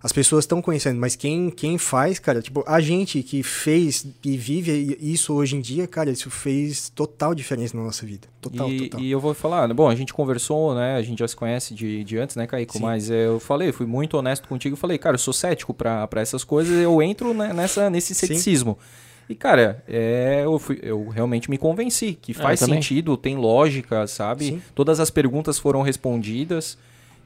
as 0.05 0.11
pessoas 0.11 0.43
estão 0.43 0.61
conhecendo, 0.61 0.99
mas 0.99 1.15
quem, 1.15 1.49
quem 1.49 1.79
faz, 1.79 2.19
cara, 2.19 2.39
tipo, 2.39 2.63
a 2.67 2.79
gente 2.79 3.23
que 3.23 3.41
fez 3.41 4.05
e 4.23 4.37
vive 4.37 4.95
isso 5.01 5.33
hoje 5.33 5.55
em 5.55 5.59
dia, 5.59 5.87
cara, 5.87 6.11
isso 6.11 6.29
fez 6.29 6.89
total 6.89 7.33
diferença 7.33 7.75
na 7.75 7.81
nossa 7.81 8.05
vida. 8.05 8.27
Total, 8.39 8.69
e, 8.69 8.81
total. 8.81 9.01
E 9.01 9.09
eu 9.09 9.19
vou 9.19 9.33
falar, 9.33 9.73
bom, 9.73 9.89
a 9.89 9.95
gente 9.95 10.13
conversou, 10.13 10.75
né? 10.75 10.95
A 10.95 11.01
gente 11.01 11.17
já 11.17 11.27
se 11.27 11.35
conhece 11.35 11.73
de, 11.73 12.03
de 12.03 12.19
antes, 12.19 12.35
né, 12.35 12.45
Kaico? 12.45 12.73
Sim. 12.73 12.83
Mas 12.83 13.09
eu 13.09 13.39
falei, 13.39 13.71
fui 13.71 13.87
muito 13.87 14.15
honesto 14.15 14.47
contigo. 14.47 14.75
Falei, 14.75 14.99
cara, 14.99 15.15
eu 15.15 15.19
sou 15.19 15.33
cético 15.33 15.73
para 15.73 16.07
essas 16.17 16.43
coisas, 16.43 16.79
eu 16.79 17.01
entro 17.01 17.33
né, 17.33 17.51
nessa, 17.51 17.89
nesse 17.89 18.13
ceticismo. 18.13 18.77
Sim. 18.79 18.87
E, 19.27 19.33
cara, 19.33 19.83
é, 19.87 20.43
eu, 20.45 20.59
fui, 20.59 20.79
eu 20.83 21.09
realmente 21.09 21.49
me 21.49 21.57
convenci 21.57 22.13
que 22.13 22.31
é, 22.31 22.35
faz 22.35 22.59
sentido, 22.59 23.17
tem 23.17 23.35
lógica, 23.35 24.05
sabe? 24.05 24.45
Sim. 24.45 24.61
Todas 24.75 24.99
as 24.99 25.09
perguntas 25.09 25.57
foram 25.57 25.81
respondidas. 25.81 26.77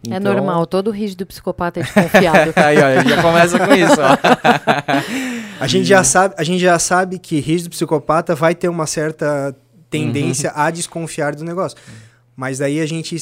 É 0.07 0.15
então... 0.15 0.31
É 0.31 0.35
normal, 0.35 0.65
todo 0.65 0.91
rígido 0.91 1.25
psicopata 1.25 1.79
é 1.79 1.83
desconfiado. 1.83 2.53
Aí, 2.57 2.77
ó, 2.77 3.03
já 3.03 3.21
começa 3.21 3.59
com 3.59 3.73
isso, 3.73 3.99
ó. 3.99 5.59
a, 5.59 5.67
gente 5.67 5.85
já 5.85 6.03
sabe, 6.03 6.35
a 6.37 6.43
gente 6.43 6.59
já 6.59 6.79
sabe 6.79 7.19
que 7.19 7.39
rígido 7.39 7.69
psicopata 7.69 8.33
vai 8.33 8.55
ter 8.55 8.69
uma 8.69 8.87
certa 8.87 9.55
tendência 9.89 10.51
uhum. 10.51 10.61
a 10.61 10.71
desconfiar 10.71 11.35
do 11.35 11.43
negócio. 11.43 11.77
Mas 12.35 12.59
daí 12.59 12.79
a 12.79 12.85
gente 12.85 13.17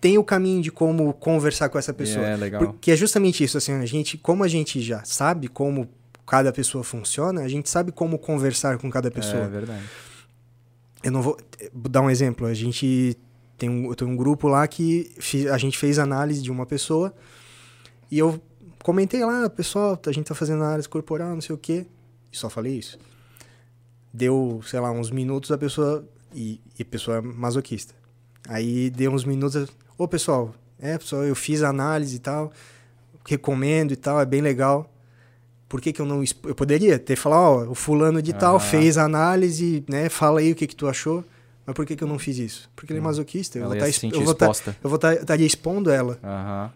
tem 0.00 0.18
o 0.18 0.24
caminho 0.24 0.60
de 0.60 0.72
como 0.72 1.12
conversar 1.12 1.68
com 1.68 1.78
essa 1.78 1.94
pessoa. 1.94 2.26
É, 2.26 2.36
legal. 2.36 2.60
Porque 2.60 2.90
é 2.90 2.96
justamente 2.96 3.44
isso, 3.44 3.56
assim, 3.56 3.72
a 3.74 3.86
gente, 3.86 4.18
como 4.18 4.42
a 4.42 4.48
gente 4.48 4.80
já 4.80 5.04
sabe 5.04 5.46
como 5.46 5.88
cada 6.26 6.52
pessoa 6.52 6.82
funciona, 6.82 7.42
a 7.42 7.48
gente 7.48 7.70
sabe 7.70 7.92
como 7.92 8.18
conversar 8.18 8.78
com 8.78 8.90
cada 8.90 9.10
pessoa. 9.10 9.44
É 9.44 9.48
verdade. 9.48 9.82
Eu 11.04 11.12
não 11.12 11.22
vou 11.22 11.36
dar 11.88 12.00
um 12.00 12.10
exemplo, 12.10 12.46
a 12.46 12.54
gente 12.54 13.16
tem 13.62 13.70
um, 13.70 13.86
eu 13.86 13.94
tenho 13.94 14.10
um 14.10 14.16
grupo 14.16 14.48
lá 14.48 14.66
que 14.66 15.14
a 15.52 15.56
gente 15.56 15.78
fez 15.78 15.96
análise 15.96 16.42
de 16.42 16.50
uma 16.50 16.66
pessoa 16.66 17.14
e 18.10 18.18
eu 18.18 18.42
comentei 18.82 19.24
lá, 19.24 19.48
pessoal, 19.48 19.96
a 20.04 20.10
gente 20.10 20.26
tá 20.26 20.34
fazendo 20.34 20.64
análise 20.64 20.88
corporal, 20.88 21.32
não 21.32 21.40
sei 21.40 21.54
o 21.54 21.58
quê, 21.58 21.86
e 22.32 22.36
só 22.36 22.50
falei 22.50 22.76
isso. 22.76 22.98
Deu, 24.12 24.60
sei 24.66 24.80
lá, 24.80 24.90
uns 24.90 25.12
minutos 25.12 25.52
a 25.52 25.56
pessoa, 25.56 26.04
e, 26.34 26.60
e 26.76 26.82
a 26.82 26.84
pessoa 26.84 27.18
é 27.18 27.20
masoquista. 27.20 27.94
Aí 28.48 28.90
deu 28.90 29.12
uns 29.12 29.24
minutos, 29.24 29.68
ô 29.96 30.08
pessoal, 30.08 30.52
é 30.80 30.98
pessoal, 30.98 31.22
eu 31.22 31.36
fiz 31.36 31.62
análise 31.62 32.16
e 32.16 32.18
tal, 32.18 32.52
recomendo 33.24 33.92
e 33.92 33.96
tal, 33.96 34.20
é 34.20 34.26
bem 34.26 34.40
legal. 34.40 34.92
Por 35.68 35.80
que, 35.80 35.92
que 35.92 36.02
eu 36.02 36.06
não. 36.06 36.24
Eu 36.44 36.54
poderia 36.56 36.98
ter 36.98 37.14
falado, 37.14 37.68
ó, 37.68 37.70
o 37.70 37.74
fulano 37.76 38.20
de 38.20 38.32
tal 38.32 38.58
fez 38.58 38.98
a 38.98 39.04
análise, 39.04 39.84
né? 39.88 40.08
Fala 40.08 40.40
aí 40.40 40.50
o 40.50 40.54
que, 40.56 40.66
que 40.66 40.76
tu 40.76 40.88
achou. 40.88 41.24
Mas 41.64 41.74
por 41.74 41.86
que, 41.86 41.94
que 41.94 42.02
eu 42.02 42.08
não 42.08 42.18
fiz 42.18 42.38
isso? 42.38 42.70
Porque 42.74 42.92
ele 42.92 42.98
é 42.98 43.02
hum. 43.02 43.04
masoquista. 43.04 43.58
Eu 43.58 43.64
ela 43.64 43.76
vou 43.76 43.86
estar 43.86 44.00
tá, 44.00 44.06
eu 44.12 44.24
vou 44.24 44.34
tá, 44.34 44.74
eu 44.82 44.90
vou 44.90 44.96
estar 44.96 45.24
tá, 45.24 45.36
expondo 45.36 45.90
ela. 45.90 46.18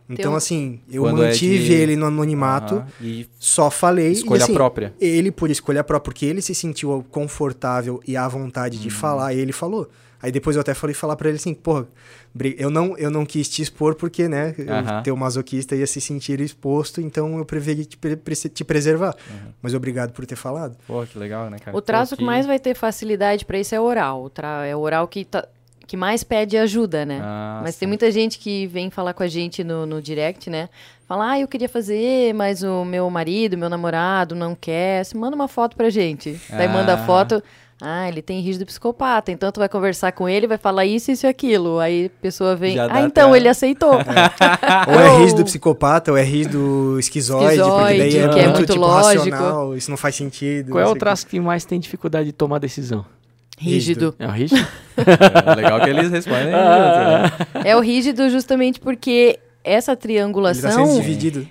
Então, 0.09 0.35
assim, 0.35 0.81
eu 0.91 1.03
Quando 1.03 1.23
é 1.23 1.29
mantive 1.29 1.65
é 1.65 1.67
de... 1.67 1.73
ele 1.73 1.97
no 1.97 2.07
anonimato, 2.07 2.85
e 3.01 3.29
só 3.39 3.71
falei. 3.71 4.13
Escolha 4.13 4.41
e, 4.41 4.43
assim, 4.43 4.55
própria. 4.55 4.95
Ele, 5.01 5.31
por 5.31 5.51
escolha 5.51 5.83
própria, 5.83 6.05
porque 6.05 6.27
ele 6.27 6.41
se 6.41 6.55
sentiu 6.55 7.05
confortável 7.11 8.01
e 8.07 8.17
à 8.17 8.27
vontade 8.29 8.79
de 8.79 8.89
uhum. 8.89 8.95
falar, 8.95 9.35
ele 9.35 9.53
falou. 9.53 9.91
Aí 10.23 10.33
depois 10.33 10.57
eu 10.57 10.61
até 10.61 10.75
falei 10.75 10.95
falar 10.95 11.17
para 11.17 11.29
ele 11.29 11.37
assim, 11.37 11.55
porra, 11.55 11.87
eu 12.59 12.71
não, 12.71 12.97
eu 12.97 13.11
não 13.11 13.25
quis 13.25 13.49
te 13.49 13.63
expor 13.63 13.95
porque, 13.95 14.29
né, 14.29 14.55
uhum. 14.59 15.03
teu 15.03 15.17
masoquista 15.17 15.77
ia 15.77 15.87
se 15.87 16.01
sentir 16.01 16.41
exposto, 16.41 17.01
então 17.01 17.39
eu 17.39 17.45
preferi 17.45 17.85
te, 17.85 17.99
te 18.49 18.65
preservar. 18.65 19.15
Uhum. 19.31 19.53
Mas 19.63 19.75
obrigado 19.75 20.13
por 20.13 20.25
ter 20.27 20.37
falado. 20.37 20.77
Pô, 20.87 21.05
que 21.05 21.19
legal, 21.19 21.51
né, 21.51 21.59
cara? 21.59 21.77
O 21.77 21.81
traço 21.81 22.11
Pô, 22.11 22.17
que... 22.17 22.23
que 22.23 22.27
mais 22.27 22.47
vai 22.47 22.59
ter 22.59 22.75
facilidade 22.75 23.45
para 23.45 23.59
isso 23.59 23.75
é 23.75 23.81
oral. 23.81 24.25
O 24.25 24.31
tra... 24.31 24.67
É 24.67 24.75
o 24.75 24.81
oral 24.81 25.07
que 25.07 25.25
tá 25.25 25.47
que 25.87 25.97
mais 25.97 26.25
pede 26.25 26.57
ajuda, 26.57 27.07
né? 27.07 27.21
Ah, 27.23 27.61
mas 27.63 27.75
sim. 27.75 27.81
tem 27.81 27.89
muita 27.89 28.11
gente 28.11 28.39
que 28.39 28.67
vem 28.67 28.91
falar 28.91 29.15
com 29.15 29.23
a 29.23 29.29
gente 29.29 29.63
no, 29.63 29.87
no 29.87 30.03
direct, 30.03 30.51
né? 30.51 30.69
Fala, 31.07 31.31
ah, 31.31 31.41
eu 31.41 31.47
queria 31.47 31.69
fazer, 31.69 32.35
mas 32.35 32.65
o 32.65 32.85
meu 32.85 33.09
marido, 33.09 33.57
meu 33.57 33.69
namorado 33.69 34.35
não 34.35 34.57
quer. 34.57 35.05
Você 35.05 35.17
manda 35.17 35.37
uma 35.37 35.47
foto 35.47 35.77
pra 35.77 35.89
gente. 35.89 36.41
Ah. 36.51 36.57
Daí 36.57 36.69
manda 36.69 36.95
a 36.95 36.97
ah. 36.97 37.07
foto. 37.07 37.43
Ah, 37.81 38.09
ele 38.09 38.23
tem 38.23 38.41
rígido 38.41 38.65
psicopata, 38.65 39.31
então 39.31 39.53
tu 39.53 39.61
vai 39.61 39.69
conversar 39.69 40.11
com 40.13 40.27
ele, 40.27 40.47
vai 40.47 40.57
falar 40.57 40.87
isso, 40.87 41.11
isso 41.11 41.27
e 41.27 41.29
aquilo. 41.29 41.79
Aí 41.79 42.07
a 42.07 42.23
pessoa 42.23 42.57
vem, 42.57 42.79
ah, 42.79 43.03
então 43.03 43.37
ele 43.37 43.49
aceitou. 43.49 43.97
É. 44.07 44.93
ou 44.93 45.01
é 45.01 45.19
rígido 45.19 45.45
psicopata, 45.45 46.11
ou 46.11 46.17
é 46.17 46.23
rígido 46.23 46.99
esquizoide, 46.99 47.55
esquizoide 47.55 47.79
porque 47.79 47.99
daí 47.99 48.17
é, 48.17 48.29
que 48.29 48.39
é 48.39 48.49
muito 48.49 48.67
tipo, 48.67 48.81
lógico. 48.81 49.31
Racional, 49.31 49.77
isso 49.77 49.91
não 49.91 49.97
faz 49.97 50.15
sentido. 50.15 50.73
Qual 50.73 50.83
é 50.83 50.89
o 50.89 50.95
traço 50.95 51.27
que 51.27 51.39
mais 51.39 51.65
tem 51.65 51.79
dificuldade 51.79 52.27
de 52.27 52.33
tomar 52.33 52.59
decisão? 52.59 53.05
Rígido. 53.59 54.15
É 54.19 54.27
o 54.27 54.31
rígido? 54.31 54.67
é 54.97 55.55
legal 55.55 55.81
que 55.81 55.91
eles 55.91 56.11
respondem. 56.11 56.53
Ah. 56.55 57.33
É 57.65 57.77
o 57.77 57.81
rígido 57.81 58.29
justamente 58.29 58.81
porque 58.81 59.39
essa 59.65 59.97
triangulação... 59.97 60.85
Ele 60.85 60.95
tá 60.95 61.01
dividido 61.01 61.49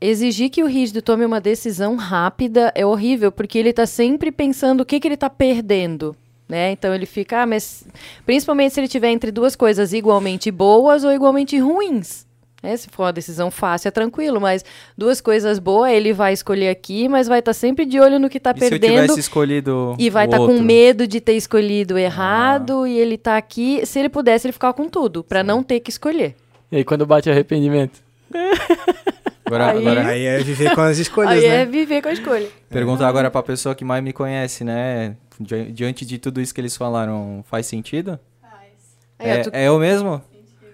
exigir 0.00 0.50
que 0.50 0.62
o 0.62 0.66
rígido 0.66 1.02
tome 1.02 1.24
uma 1.24 1.40
decisão 1.40 1.96
rápida 1.96 2.72
é 2.74 2.86
horrível, 2.86 3.32
porque 3.32 3.58
ele 3.58 3.70
está 3.70 3.86
sempre 3.86 4.30
pensando 4.30 4.82
o 4.82 4.86
que, 4.86 5.00
que 5.00 5.08
ele 5.08 5.14
está 5.14 5.28
perdendo. 5.28 6.14
Né? 6.48 6.72
Então 6.72 6.94
ele 6.94 7.04
fica, 7.04 7.42
ah, 7.42 7.46
mas 7.46 7.84
principalmente 8.24 8.72
se 8.72 8.80
ele 8.80 8.88
tiver 8.88 9.10
entre 9.10 9.30
duas 9.30 9.54
coisas 9.54 9.92
igualmente 9.92 10.50
boas 10.50 11.04
ou 11.04 11.12
igualmente 11.12 11.58
ruins. 11.58 12.26
Né? 12.62 12.76
Se 12.76 12.88
for 12.88 13.04
uma 13.04 13.12
decisão 13.12 13.50
fácil, 13.50 13.88
é 13.88 13.90
tranquilo, 13.90 14.40
mas 14.40 14.64
duas 14.96 15.20
coisas 15.20 15.58
boas, 15.58 15.92
ele 15.92 16.14
vai 16.14 16.32
escolher 16.32 16.70
aqui, 16.70 17.06
mas 17.06 17.28
vai 17.28 17.40
estar 17.40 17.50
tá 17.50 17.54
sempre 17.54 17.84
de 17.84 18.00
olho 18.00 18.18
no 18.18 18.30
que 18.30 18.38
está 18.38 18.54
perdendo. 18.54 18.80
Se 18.80 18.86
eu 18.86 19.02
tivesse 19.02 19.20
escolhido 19.20 19.94
e 19.98 20.08
vai 20.08 20.24
estar 20.24 20.38
tá 20.38 20.46
com 20.46 20.58
medo 20.60 21.06
de 21.06 21.20
ter 21.20 21.34
escolhido 21.34 21.98
errado 21.98 22.84
ah. 22.84 22.88
e 22.88 22.98
ele 22.98 23.16
está 23.16 23.36
aqui. 23.36 23.84
Se 23.84 23.98
ele 23.98 24.08
pudesse, 24.08 24.46
ele 24.46 24.52
ficava 24.52 24.72
com 24.72 24.88
tudo, 24.88 25.22
para 25.22 25.42
não 25.42 25.62
ter 25.62 25.80
que 25.80 25.90
escolher. 25.90 26.34
E 26.72 26.78
aí, 26.78 26.84
quando 26.84 27.06
bate 27.06 27.30
arrependimento? 27.30 28.00
Agora, 29.48 29.70
aí, 29.70 29.78
agora... 29.78 30.06
aí 30.06 30.26
é 30.26 30.38
viver 30.38 30.74
com 30.74 30.82
as 30.82 30.98
escolhas, 30.98 31.32
aí 31.32 31.48
né? 31.48 31.62
é 31.62 31.64
viver 31.64 32.02
com 32.02 32.08
a 32.08 32.12
escolha. 32.12 32.46
Pergunta 32.68 33.02
é. 33.02 33.06
agora 33.06 33.30
pra 33.30 33.42
pessoa 33.42 33.74
que 33.74 33.84
mais 33.84 34.04
me 34.04 34.12
conhece, 34.12 34.62
né? 34.62 35.16
Diante 35.40 36.04
de 36.04 36.18
tudo 36.18 36.40
isso 36.40 36.54
que 36.54 36.60
eles 36.60 36.76
falaram, 36.76 37.42
faz 37.48 37.66
sentido? 37.66 38.20
Faz. 38.42 38.98
É, 39.18 39.38
tu... 39.38 39.50
é 39.52 39.68
eu 39.68 39.78
mesmo? 39.78 40.22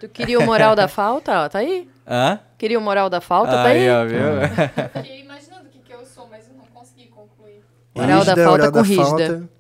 Tu 0.01 0.09
queria 0.09 0.39
o 0.41 0.45
moral 0.45 0.75
da 0.75 0.89
falta? 0.89 1.45
Ó, 1.45 1.49
tá 1.49 1.61
aí. 1.61 1.89
Hã? 2.07 2.41
Queria 2.59 2.79
o 2.79 2.83
moral 2.83 3.09
da 3.09 3.21
falta? 3.21 3.53
Tá 3.53 3.65
aí. 3.67 3.89
Ó, 3.89 4.05
viu? 4.05 4.19
Eu 4.19 4.49
fiquei 5.03 5.21
imaginando 5.21 5.67
o 5.67 5.71
que, 5.71 5.79
que 5.79 5.93
eu 5.93 6.05
sou, 6.05 6.27
mas 6.29 6.49
eu 6.49 6.55
não 6.57 6.65
consegui 6.67 7.07
concluir. 7.07 7.63
Moral 7.95 8.19
rígida, 8.19 8.37
da 8.37 8.45
falta 8.45 8.73
com 8.73 8.81
rígida. 8.81 9.05
Falta. 9.05 9.55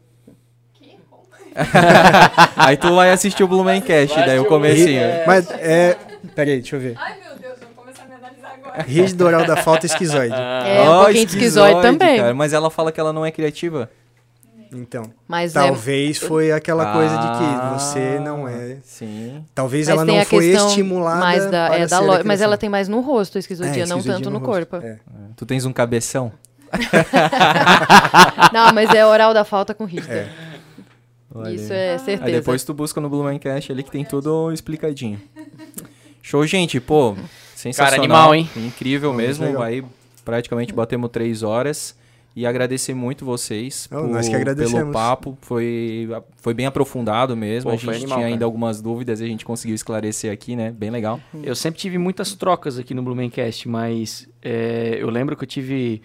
aí 2.57 2.77
tu 2.77 2.93
vai 2.95 3.13
assistir 3.13 3.45
o 3.45 3.49
Blumencast, 3.49 4.17
daí 4.17 4.41
o 4.41 4.45
comecinho. 4.47 5.03
Mas 5.25 5.49
é... 5.53 5.97
Peraí, 6.35 6.57
deixa 6.57 6.77
eu 6.77 6.81
ver. 6.81 6.95
Ai, 6.99 7.19
meu 7.21 7.24
Rígido 8.87 9.25
oral 9.25 9.47
da 9.47 9.57
falta 9.57 9.87
esquizoide. 9.87 10.35
É, 10.35 10.83
um 10.83 11.01
oh, 11.01 11.05
pouquinho 11.05 11.27
de 11.27 11.33
esquizoide 11.33 11.81
também. 11.81 12.19
Cara, 12.19 12.35
mas 12.35 12.53
ela 12.53 12.71
fala 12.71 12.91
que 12.91 12.99
ela 12.99 13.13
não 13.13 13.25
é 13.25 13.31
criativa. 13.31 13.91
Então, 14.73 15.05
mas 15.29 15.55
é 15.55 15.61
talvez 15.61 16.21
é... 16.21 16.27
foi 16.27 16.51
aquela 16.51 16.93
coisa 16.93 17.17
de 17.17 17.27
que 17.39 17.45
ah, 17.45 17.77
você 17.79 18.19
não 18.19 18.49
é. 18.49 18.79
Sim. 18.83 19.45
Talvez 19.55 19.87
mas 19.87 19.95
ela 19.95 20.05
não 20.05 20.25
foi 20.25 20.47
estimulada. 20.47 21.21
Mais 21.21 21.49
da, 21.49 21.77
é 21.77 21.87
da 21.87 22.01
lo... 22.01 22.25
Mas 22.25 22.41
ela 22.41 22.57
tem 22.57 22.69
mais 22.69 22.89
no 22.89 23.01
rosto 23.01 23.39
a 23.39 23.41
esquizodia, 23.41 23.85
é, 23.85 23.87
não 23.87 24.03
tanto 24.03 24.31
no, 24.31 24.41
no 24.41 24.45
corpo. 24.45 24.77
É. 24.77 24.99
Tu 25.37 25.47
tens 25.47 25.65
um 25.65 25.73
cabeção? 25.73 26.33
não, 28.53 28.73
mas 28.73 28.93
é 28.93 29.07
oral 29.07 29.33
da 29.33 29.45
falta 29.45 29.75
com 29.75 29.85
rígido. 29.85 30.11
É. 30.11 30.29
Isso 31.53 31.73
é 31.73 31.99
certeza. 31.99 32.25
Aí 32.25 32.33
depois 32.33 32.65
tu 32.65 32.75
busca 32.75 33.01
no 33.01 33.09
Blumencast 33.09 33.71
ali 33.71 33.83
que 33.83 33.91
tem 33.91 34.05
tudo 34.05 34.53
explicadinho. 34.53 35.21
Show, 36.23 36.45
gente. 36.47 36.81
Pô, 36.81 37.17
Sensacional. 37.65 37.91
Cara, 37.91 38.03
animal, 38.03 38.35
hein? 38.35 38.51
Incrível 38.57 39.13
mesmo. 39.15 39.63
Aí 39.63 39.83
praticamente 40.25 40.73
batemos 40.73 41.11
três 41.11 41.43
horas. 41.43 41.97
E 42.37 42.45
agradecer 42.45 42.95
muito 42.95 43.25
vocês 43.25 43.89
oh, 43.93 43.95
por, 43.95 44.09
nós 44.09 44.29
que 44.29 44.35
agradecemos. 44.35 44.81
pelo 44.81 44.93
papo. 44.93 45.39
Foi, 45.41 46.09
foi 46.37 46.53
bem 46.53 46.67
aprofundado 46.67 47.37
mesmo. 47.37 47.71
Pô, 47.71 47.77
a 47.77 47.79
gente 47.79 47.95
animal, 47.95 48.19
tinha 48.19 48.27
ainda 48.27 48.45
algumas 48.45 48.83
dúvidas 48.83 49.21
e 49.21 49.25
a 49.25 49.27
gente 49.29 49.45
conseguiu 49.45 49.75
esclarecer 49.77 50.33
aqui, 50.33 50.57
né? 50.57 50.73
Bem 50.73 50.91
legal. 50.91 51.21
Eu 51.45 51.55
sempre 51.55 51.79
tive 51.79 51.97
muitas 51.97 52.35
trocas 52.35 52.77
aqui 52.77 52.93
no 52.93 53.05
Blumencast, 53.05 53.69
mas 53.69 54.29
é, 54.43 54.97
eu 54.99 55.11
lembro 55.11 55.37
que 55.37 55.45
eu 55.45 55.47
tive 55.47 56.03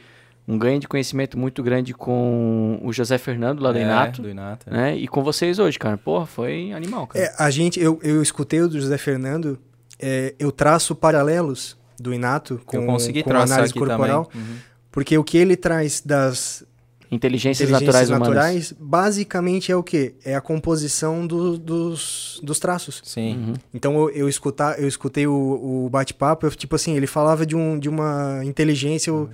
um 0.47 0.55
ganho 0.55 0.79
de 0.79 0.87
conhecimento 0.87 1.35
muito 1.35 1.63
grande 1.63 1.95
com 1.95 2.79
o 2.83 2.93
José 2.93 3.17
Fernando 3.17 3.61
lá 3.61 3.71
do 3.71 3.79
é, 3.79 3.81
Inato. 3.81 4.21
Do 4.21 4.29
Inato 4.29 4.69
é. 4.69 4.71
né? 4.71 4.95
E 4.97 5.07
com 5.07 5.23
vocês 5.23 5.57
hoje, 5.57 5.79
cara. 5.79 5.97
Porra, 5.97 6.27
foi 6.27 6.71
animal, 6.73 7.07
cara. 7.07 7.25
É, 7.25 7.33
a 7.39 7.49
gente, 7.49 7.79
eu, 7.79 7.99
eu 8.03 8.21
escutei 8.21 8.61
o 8.61 8.69
do 8.69 8.79
José 8.79 8.99
Fernando 8.99 9.57
é, 9.99 10.33
eu 10.39 10.51
traço 10.51 10.95
paralelos 10.95 11.77
do 11.99 12.13
Inato 12.13 12.61
com, 12.65 12.85
com 12.85 13.33
a 13.33 13.43
análise 13.43 13.73
corporal, 13.73 14.29
uhum. 14.33 14.55
porque 14.91 15.17
o 15.17 15.23
que 15.23 15.37
ele 15.37 15.55
traz 15.55 16.01
das 16.01 16.63
inteligências, 17.11 17.69
inteligências 17.69 18.09
naturais, 18.09 18.09
naturais 18.09 18.73
basicamente 18.79 19.71
é 19.71 19.75
o 19.75 19.83
que? 19.83 20.13
É 20.23 20.35
a 20.35 20.41
composição 20.41 21.27
do, 21.27 21.57
dos, 21.57 22.39
dos 22.43 22.59
traços. 22.59 23.01
Sim. 23.03 23.35
Uhum. 23.35 23.53
Então 23.73 23.95
eu, 23.95 24.09
eu, 24.11 24.29
escutar, 24.29 24.79
eu 24.79 24.87
escutei 24.87 25.27
o, 25.27 25.85
o 25.85 25.89
bate-papo, 25.89 26.49
tipo 26.51 26.75
assim, 26.75 26.95
ele 26.95 27.07
falava 27.07 27.45
de, 27.45 27.55
um, 27.55 27.77
de 27.77 27.89
uma 27.89 28.41
inteligência. 28.45 29.13
Uhum 29.13 29.29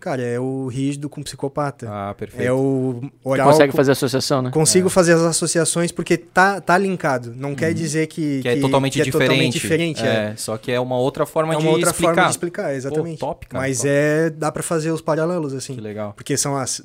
Cara, 0.00 0.22
é 0.22 0.38
o 0.38 0.68
rígido 0.68 1.08
com 1.08 1.22
psicopata. 1.24 1.88
Ah, 1.90 2.14
perfeito. 2.16 2.46
é 2.46 2.52
o 2.52 3.02
oral. 3.24 3.48
consegue 3.50 3.72
com- 3.72 3.76
fazer 3.76 3.92
associação, 3.92 4.40
né? 4.42 4.50
Consigo 4.52 4.88
fazer 4.88 5.14
as 5.14 5.22
associações 5.22 5.90
porque 5.90 6.16
tá, 6.16 6.60
tá 6.60 6.78
linkado. 6.78 7.34
Não 7.36 7.52
quer 7.54 7.74
dizer 7.74 8.06
que, 8.06 8.40
que 8.40 8.48
é 8.48 8.60
totalmente 8.60 9.02
que 9.02 9.08
é 9.08 9.10
totalmente 9.12 9.52
diferente. 9.54 10.04
É, 10.04 10.30
É, 10.30 10.36
só 10.36 10.56
que 10.56 10.70
é 10.70 10.78
uma 10.78 10.96
outra 10.96 11.26
forma 11.26 11.52
É 11.52 11.56
de 11.56 11.62
uma 11.64 11.72
outra 11.72 11.90
explicar. 11.90 12.14
forma 12.14 12.24
de 12.26 12.30
explicar, 12.30 12.74
exatamente. 12.76 13.18
Pô, 13.18 13.26
top, 13.26 13.46
cara, 13.48 13.62
Mas 13.64 13.78
top. 13.78 13.88
é 13.90 14.30
dá 14.30 14.52
pra 14.52 14.62
fazer 14.62 14.92
os 14.92 15.00
paralelos 15.00 15.52
assim. 15.52 15.74
Que 15.74 15.80
legal. 15.80 16.12
Porque 16.14 16.36
são 16.36 16.56
as 16.56 16.80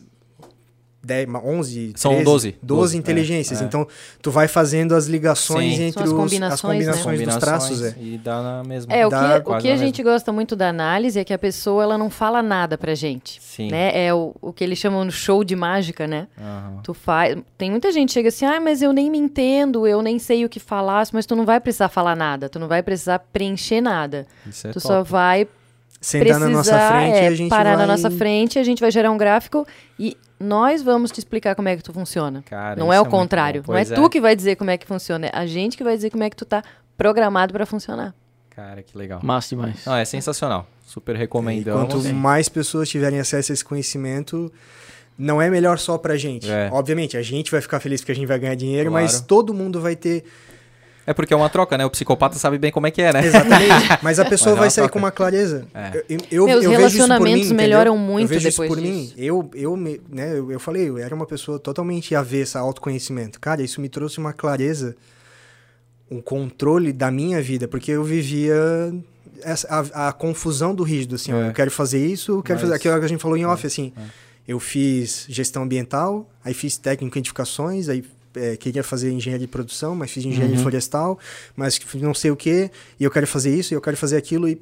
10, 1.03 1.27
11, 1.43 1.93
São 1.97 2.11
13, 2.11 2.25
12, 2.25 2.47
12, 2.49 2.57
12, 2.61 2.97
inteligências. 2.97 3.59
é, 3.59 3.63
é. 3.63 3.67
Então, 3.67 3.85
tu 4.21 4.31
vai 4.31 4.47
fazendo 4.47 4.95
as 4.95 5.05
ligações 5.07 5.75
Sim. 5.75 5.83
entre 5.83 5.93
São 5.93 6.03
as 6.03 6.09
os, 6.09 6.17
combinações, 6.17 6.87
as 6.87 7.01
combinações 7.01 7.19
né? 7.19 7.25
dos 7.25 7.37
traços. 7.37 7.81
É. 7.83 7.95
E 7.99 8.17
dá 8.17 8.41
na 8.41 8.63
mesma. 8.63 8.93
É, 8.93 9.05
o 9.05 9.09
Dá 9.09 9.41
que, 9.41 9.49
o 9.51 9.57
que 9.57 9.69
a 9.69 9.75
gente 9.75 10.01
gosta 10.01 10.31
muito 10.31 10.55
da 10.55 10.69
análise 10.69 11.19
é 11.19 11.23
que 11.25 11.33
a 11.33 11.37
pessoa 11.37 11.83
ela 11.83 11.97
não 11.97 12.09
fala 12.09 12.41
nada 12.41 12.77
pra 12.77 12.95
gente. 12.95 13.41
Sim. 13.41 13.69
Né? 13.69 14.05
É 14.05 14.13
o, 14.13 14.33
o 14.41 14.53
que 14.53 14.63
eles 14.63 14.79
chamam 14.79 15.05
de 15.05 15.11
show 15.11 15.43
de 15.43 15.55
mágica, 15.57 16.07
né? 16.07 16.27
Aham. 16.39 16.79
Tu 16.83 16.93
faz. 16.93 17.37
Tem 17.57 17.69
muita 17.69 17.91
gente 17.91 18.09
que 18.09 18.13
chega 18.13 18.29
assim, 18.29 18.45
ah, 18.45 18.61
mas 18.61 18.81
eu 18.81 18.93
nem 18.93 19.11
me 19.11 19.17
entendo, 19.17 19.85
eu 19.85 20.01
nem 20.01 20.17
sei 20.19 20.45
o 20.45 20.49
que 20.49 20.59
falar, 20.59 21.05
mas 21.11 21.25
tu 21.25 21.35
não 21.35 21.45
vai 21.45 21.59
precisar 21.59 21.89
falar 21.89 22.15
nada, 22.15 22.47
tu 22.47 22.59
não 22.59 22.67
vai 22.69 22.81
precisar 22.81 23.19
preencher 23.19 23.81
nada. 23.81 24.25
Isso 24.47 24.67
é 24.67 24.71
tu 24.71 24.75
top. 24.75 24.87
só 24.87 25.03
vai 25.03 25.47
Sentar 26.03 26.27
precisar 26.27 26.49
na 26.49 26.57
nossa 26.57 26.89
frente 26.89 27.15
é, 27.15 27.23
e 27.23 27.27
a 27.27 27.35
gente 27.35 27.49
parar 27.49 27.77
vai... 27.77 27.87
na 27.87 27.93
nossa 27.93 28.11
frente, 28.11 28.59
a 28.59 28.63
gente 28.63 28.81
vai 28.81 28.91
gerar 28.91 29.09
um 29.09 29.17
gráfico 29.17 29.65
e 29.97 30.17
nós 30.39 30.81
vamos 30.81 31.11
te 31.11 31.19
explicar 31.19 31.55
como 31.55 31.69
é 31.69 31.77
que 31.77 31.81
tu 31.83 31.93
funciona. 31.93 32.43
Cara, 32.45 32.75
não 32.75 32.91
é 32.91 32.99
o 32.99 33.03
muito 33.03 33.11
contrário. 33.11 33.63
Não 33.65 33.75
é 33.75 33.85
Pois 33.85 33.89
tu 33.97 34.09
que 34.09 34.19
vai 34.19 34.35
dizer 34.35 34.57
como 34.57 34.69
é 34.69 34.77
que 34.77 34.85
funciona, 34.85 35.27
é 35.27 35.31
a 35.33 35.45
gente 35.45 35.77
que 35.77 35.83
vai 35.83 35.95
dizer 35.95 36.09
como 36.09 36.23
é 36.23 36.29
que 36.29 36.35
tu 36.35 36.45
tá 36.45 36.61
programado 36.97 37.53
pra 37.53 37.65
funcionar. 37.65 38.13
Cara, 38.49 38.83
que 38.83 38.95
legal. 38.97 39.19
Massa 39.23 39.55
demais. 39.55 39.85
Não, 39.85 39.95
é 39.95 40.05
sensacional. 40.05 40.67
Super 40.85 41.15
E 41.15 41.19
recomendamos. 41.19 41.91
quanto 41.93 42.13
mais 42.13 42.47
pessoas 42.49 42.87
tiverem 42.89 43.19
acesso 43.19 43.51
a 43.51 43.53
esse 43.53 43.65
conhecimento, 43.65 44.51
não 45.17 45.41
é 45.41 45.49
melhor 45.49 45.79
só 45.79 45.97
pra 45.97 46.17
gente. 46.17 46.51
É. 46.51 46.69
Obviamente, 46.71 47.17
a 47.17 47.21
gente 47.21 47.49
vai 47.49 47.61
ficar 47.61 47.79
feliz 47.79 48.01
porque 48.01 48.11
a 48.11 48.15
gente 48.15 48.27
vai 48.27 48.37
ganhar 48.37 48.55
dinheiro, 48.55 48.89
Claro. 48.91 49.03
mas 49.05 49.21
todo 49.21 49.53
mundo 49.53 49.79
vai 49.81 49.95
ter. 49.95 50.23
É 51.05 51.13
porque 51.13 51.33
é 51.33 51.37
uma 51.37 51.49
troca, 51.49 51.77
né? 51.77 51.85
O 51.85 51.89
psicopata 51.89 52.37
sabe 52.37 52.57
bem 52.57 52.71
como 52.71 52.87
é 52.87 52.91
que 52.91 53.01
é, 53.01 53.11
né? 53.11 53.25
Exatamente. 53.25 53.73
Mas 54.01 54.19
a 54.19 54.25
pessoa 54.25 54.51
Mas 54.51 54.57
é 54.57 54.59
vai 54.61 54.69
sair 54.69 54.83
troca. 54.83 54.93
com 54.93 54.99
uma 54.99 55.11
clareza. 55.11 55.67
É. 55.73 56.05
Eu, 56.09 56.17
eu, 56.31 56.45
Meus 56.45 56.63
eu 56.63 56.69
vejo 56.71 56.71
isso 56.71 56.71
por 56.71 56.71
mim, 56.71 56.77
relacionamentos 56.77 57.45
entendeu? 57.47 57.55
melhoram 57.57 57.97
muito 57.97 58.23
eu 58.31 58.39
vejo 58.39 58.49
depois 58.49 58.69
isso 58.69 58.75
por 58.77 58.81
disso. 58.81 58.93
mim. 58.93 59.13
Eu, 59.17 59.49
eu, 59.53 59.75
me- 59.75 59.99
né, 60.09 60.37
eu, 60.37 60.51
eu 60.51 60.59
falei, 60.59 60.87
eu 60.87 60.97
era 60.97 61.13
uma 61.13 61.25
pessoa 61.25 61.59
totalmente 61.59 62.15
avessa 62.15 62.57
a 62.59 62.61
autoconhecimento. 62.61 63.39
Cara, 63.39 63.61
isso 63.61 63.81
me 63.81 63.89
trouxe 63.89 64.17
uma 64.17 64.31
clareza, 64.31 64.95
um 66.09 66.21
controle 66.21 66.93
da 66.93 67.11
minha 67.11 67.41
vida, 67.41 67.67
porque 67.67 67.91
eu 67.91 68.03
vivia 68.03 68.55
essa, 69.41 69.67
a, 69.93 70.07
a 70.09 70.13
confusão 70.13 70.73
do 70.73 70.83
rígido, 70.83 71.15
assim, 71.15 71.33
ó, 71.33 71.37
É. 71.41 71.49
eu 71.49 71.53
quero 71.53 71.71
fazer 71.71 72.05
isso, 72.05 72.31
eu 72.33 72.43
quero 72.43 72.55
Mas- 72.59 72.61
fazer 72.69 72.75
aquilo 72.75 72.97
que 72.99 73.05
a 73.05 73.09
gente 73.09 73.21
falou 73.21 73.35
em 73.37 73.45
off, 73.45 73.65
assim. 73.67 73.91
Eu 74.47 74.59
fiz 74.59 75.25
gestão 75.29 75.63
ambiental, 75.63 76.29
aí 76.43 76.53
fiz 76.53 76.77
técnico 76.77 77.17
em 77.17 77.19
edificações, 77.19 77.87
aí 77.89 78.03
é, 78.35 78.55
queria 78.57 78.83
fazer 78.83 79.11
engenharia 79.11 79.45
de 79.45 79.51
produção, 79.51 79.95
mas 79.95 80.11
fiz 80.11 80.25
engenharia 80.25 80.55
Uhum. 80.55 80.61
florestal, 80.61 81.19
mas 81.55 81.79
não 81.95 82.13
sei 82.13 82.31
o 82.31 82.35
que, 82.35 82.69
e 82.99 83.03
eu 83.03 83.11
quero 83.11 83.27
fazer 83.27 83.55
isso, 83.55 83.73
e 83.73 83.75
eu 83.75 83.81
quero 83.81 83.95
fazer 83.97 84.17
aquilo, 84.17 84.47
e 84.47 84.61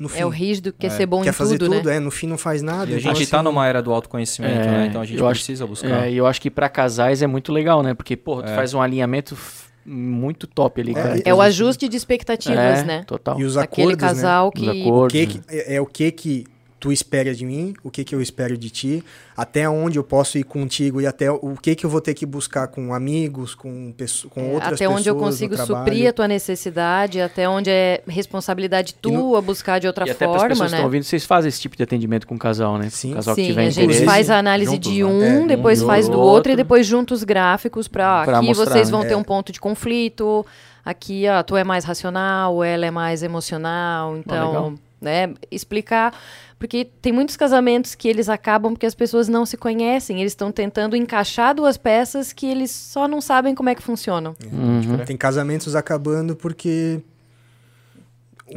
no 0.00 0.08
fim 0.08 0.20
É 0.20 0.26
o 0.26 0.28
rígido 0.30 0.72
que 0.72 0.78
quer 0.80 0.86
É. 0.88 0.90
ser 0.90 1.06
bom 1.06 1.22
quer 1.22 1.30
em 1.30 1.32
fazer 1.32 1.58
tudo, 1.58 1.74
tudo, 1.76 1.88
né? 1.88 1.96
é, 1.96 2.00
no 2.00 2.10
fim 2.10 2.26
não 2.26 2.38
faz 2.38 2.62
nada. 2.62 2.90
E 2.90 2.94
a 2.94 2.98
então, 2.98 3.14
gente 3.14 3.28
tá 3.30 3.36
assim, 3.38 3.44
numa 3.44 3.66
era 3.66 3.82
do 3.82 3.92
autoconhecimento, 3.92 4.54
É, 4.54 4.66
né? 4.70 4.86
Então 4.88 5.00
a 5.00 5.04
gente 5.04 5.22
acho- 5.22 5.30
precisa 5.30 5.66
buscar. 5.66 6.06
É, 6.06 6.10
e 6.12 6.16
eu 6.16 6.26
acho 6.26 6.40
que 6.40 6.50
pra 6.50 6.68
casais 6.68 7.22
é 7.22 7.26
muito 7.26 7.52
legal, 7.52 7.82
né? 7.82 7.92
Porque, 7.94 8.16
porra, 8.16 8.44
tu 8.44 8.50
É. 8.50 8.54
faz 8.56 8.72
um 8.74 8.80
alinhamento 8.80 9.36
muito 9.84 10.46
top 10.46 10.80
ali, 10.80 10.92
É, 10.92 10.94
cara. 10.94 11.18
e- 11.18 11.22
É 11.24 11.34
o 11.34 11.40
ajuste 11.40 11.88
de 11.88 11.96
expectativas, 11.96 12.80
É, 12.80 12.84
né? 12.84 13.04
Total. 13.06 13.38
E 13.38 13.44
os 13.44 13.56
Aquele 13.56 13.92
acordos, 13.92 14.02
né? 14.02 14.08
casal 14.08 14.48
Os 14.54 14.60
que 14.60 14.68
acordos, 14.80 15.04
O 15.04 15.08
que 15.08 15.26
né? 15.26 15.26
que- 15.48 15.54
é, 15.56 15.74
é 15.74 15.80
o 15.80 15.86
que 15.86 16.10
que 16.12 16.44
tu 16.82 16.90
espera 16.90 17.32
de 17.32 17.46
mim, 17.46 17.74
o 17.84 17.92
que 17.92 18.02
que 18.02 18.12
eu 18.12 18.20
espero 18.20 18.58
de 18.58 18.68
ti, 18.68 19.04
até 19.36 19.68
onde 19.68 20.00
eu 20.00 20.02
posso 20.02 20.36
ir 20.36 20.42
contigo 20.42 21.00
e 21.00 21.06
até 21.06 21.30
o 21.30 21.54
que 21.62 21.76
que 21.76 21.86
eu 21.86 21.90
vou 21.90 22.00
ter 22.00 22.12
que 22.12 22.26
buscar 22.26 22.66
com 22.66 22.92
amigos, 22.92 23.54
com, 23.54 23.94
com 24.30 24.40
É, 24.40 24.44
outras 24.54 24.66
até 24.72 24.76
pessoas 24.78 24.98
onde 24.98 25.08
eu 25.08 25.14
consigo 25.14 25.56
suprir 25.56 26.08
a 26.08 26.12
tua 26.12 26.26
necessidade, 26.26 27.20
até 27.20 27.48
onde 27.48 27.70
é 27.70 28.02
responsabilidade 28.08 28.96
E 29.04 29.10
no- 29.12 29.20
tua 29.20 29.40
buscar 29.40 29.78
de 29.78 29.86
outra 29.86 30.04
E 30.08 30.10
até 30.10 30.26
para 30.26 30.26
as 30.26 30.32
forma, 30.40 30.48
pessoas 30.48 30.66
que 30.66 30.72
né? 30.72 30.76
estão 30.78 30.84
ouvindo, 30.86 31.04
vocês 31.04 31.24
fazem 31.24 31.48
esse 31.48 31.60
tipo 31.60 31.76
de 31.76 31.84
atendimento 31.84 32.26
com 32.26 32.34
o 32.34 32.38
casal, 32.38 32.76
né? 32.78 32.90
Sim. 32.90 33.12
O 33.12 33.14
casal 33.14 33.36
que 33.36 33.42
Sim, 33.42 33.46
tiver 33.50 33.60
a 33.66 33.70
gente 33.70 33.84
interesse. 33.84 34.04
faz 34.04 34.28
a 34.28 34.38
análise 34.38 34.72
juntos, 34.72 34.90
de 34.90 35.04
né? 35.04 35.08
um, 35.08 35.44
É, 35.44 35.46
depois 35.46 35.80
um 35.82 35.86
faz 35.86 36.08
do 36.08 36.18
outro, 36.18 36.30
outro. 36.34 36.52
e 36.52 36.56
depois 36.56 36.84
junta 36.84 37.14
os 37.14 37.22
gráficos 37.22 37.86
para 37.86 38.24
Pra 38.24 38.38
aqui 38.38 38.46
mostrar, 38.48 38.66
vocês 38.72 38.88
né? 38.90 38.96
vão 38.96 39.02
ter 39.06 39.12
É. 39.14 39.16
um 39.16 39.22
ponto 39.22 39.52
de 39.52 39.60
conflito, 39.60 40.44
aqui 40.84 41.26
ó, 41.28 41.42
tu 41.44 41.56
é 41.56 41.62
mais 41.62 41.84
racional, 41.84 42.64
ela 42.64 42.86
é 42.86 42.90
mais 42.90 43.22
emocional, 43.22 44.16
então, 44.16 44.48
legal. 44.48 44.72
Né, 45.02 45.34
explicar, 45.50 46.14
porque 46.58 46.88
tem 47.02 47.12
muitos 47.12 47.36
casamentos 47.36 47.94
que 47.94 48.08
eles 48.08 48.28
acabam 48.28 48.72
porque 48.72 48.86
as 48.86 48.94
pessoas 48.94 49.28
não 49.28 49.44
se 49.44 49.56
conhecem, 49.56 50.20
eles 50.20 50.32
estão 50.32 50.52
tentando 50.52 50.94
encaixar 50.94 51.54
duas 51.54 51.76
peças 51.76 52.32
que 52.32 52.46
eles 52.46 52.70
só 52.70 53.08
não 53.08 53.20
sabem 53.20 53.54
como 53.54 53.68
é 53.68 53.74
que 53.74 53.82
funcionam. 53.82 54.36
Uhum. 54.50 55.04
Tem 55.04 55.16
casamentos 55.16 55.74
acabando 55.74 56.36
porque 56.36 57.02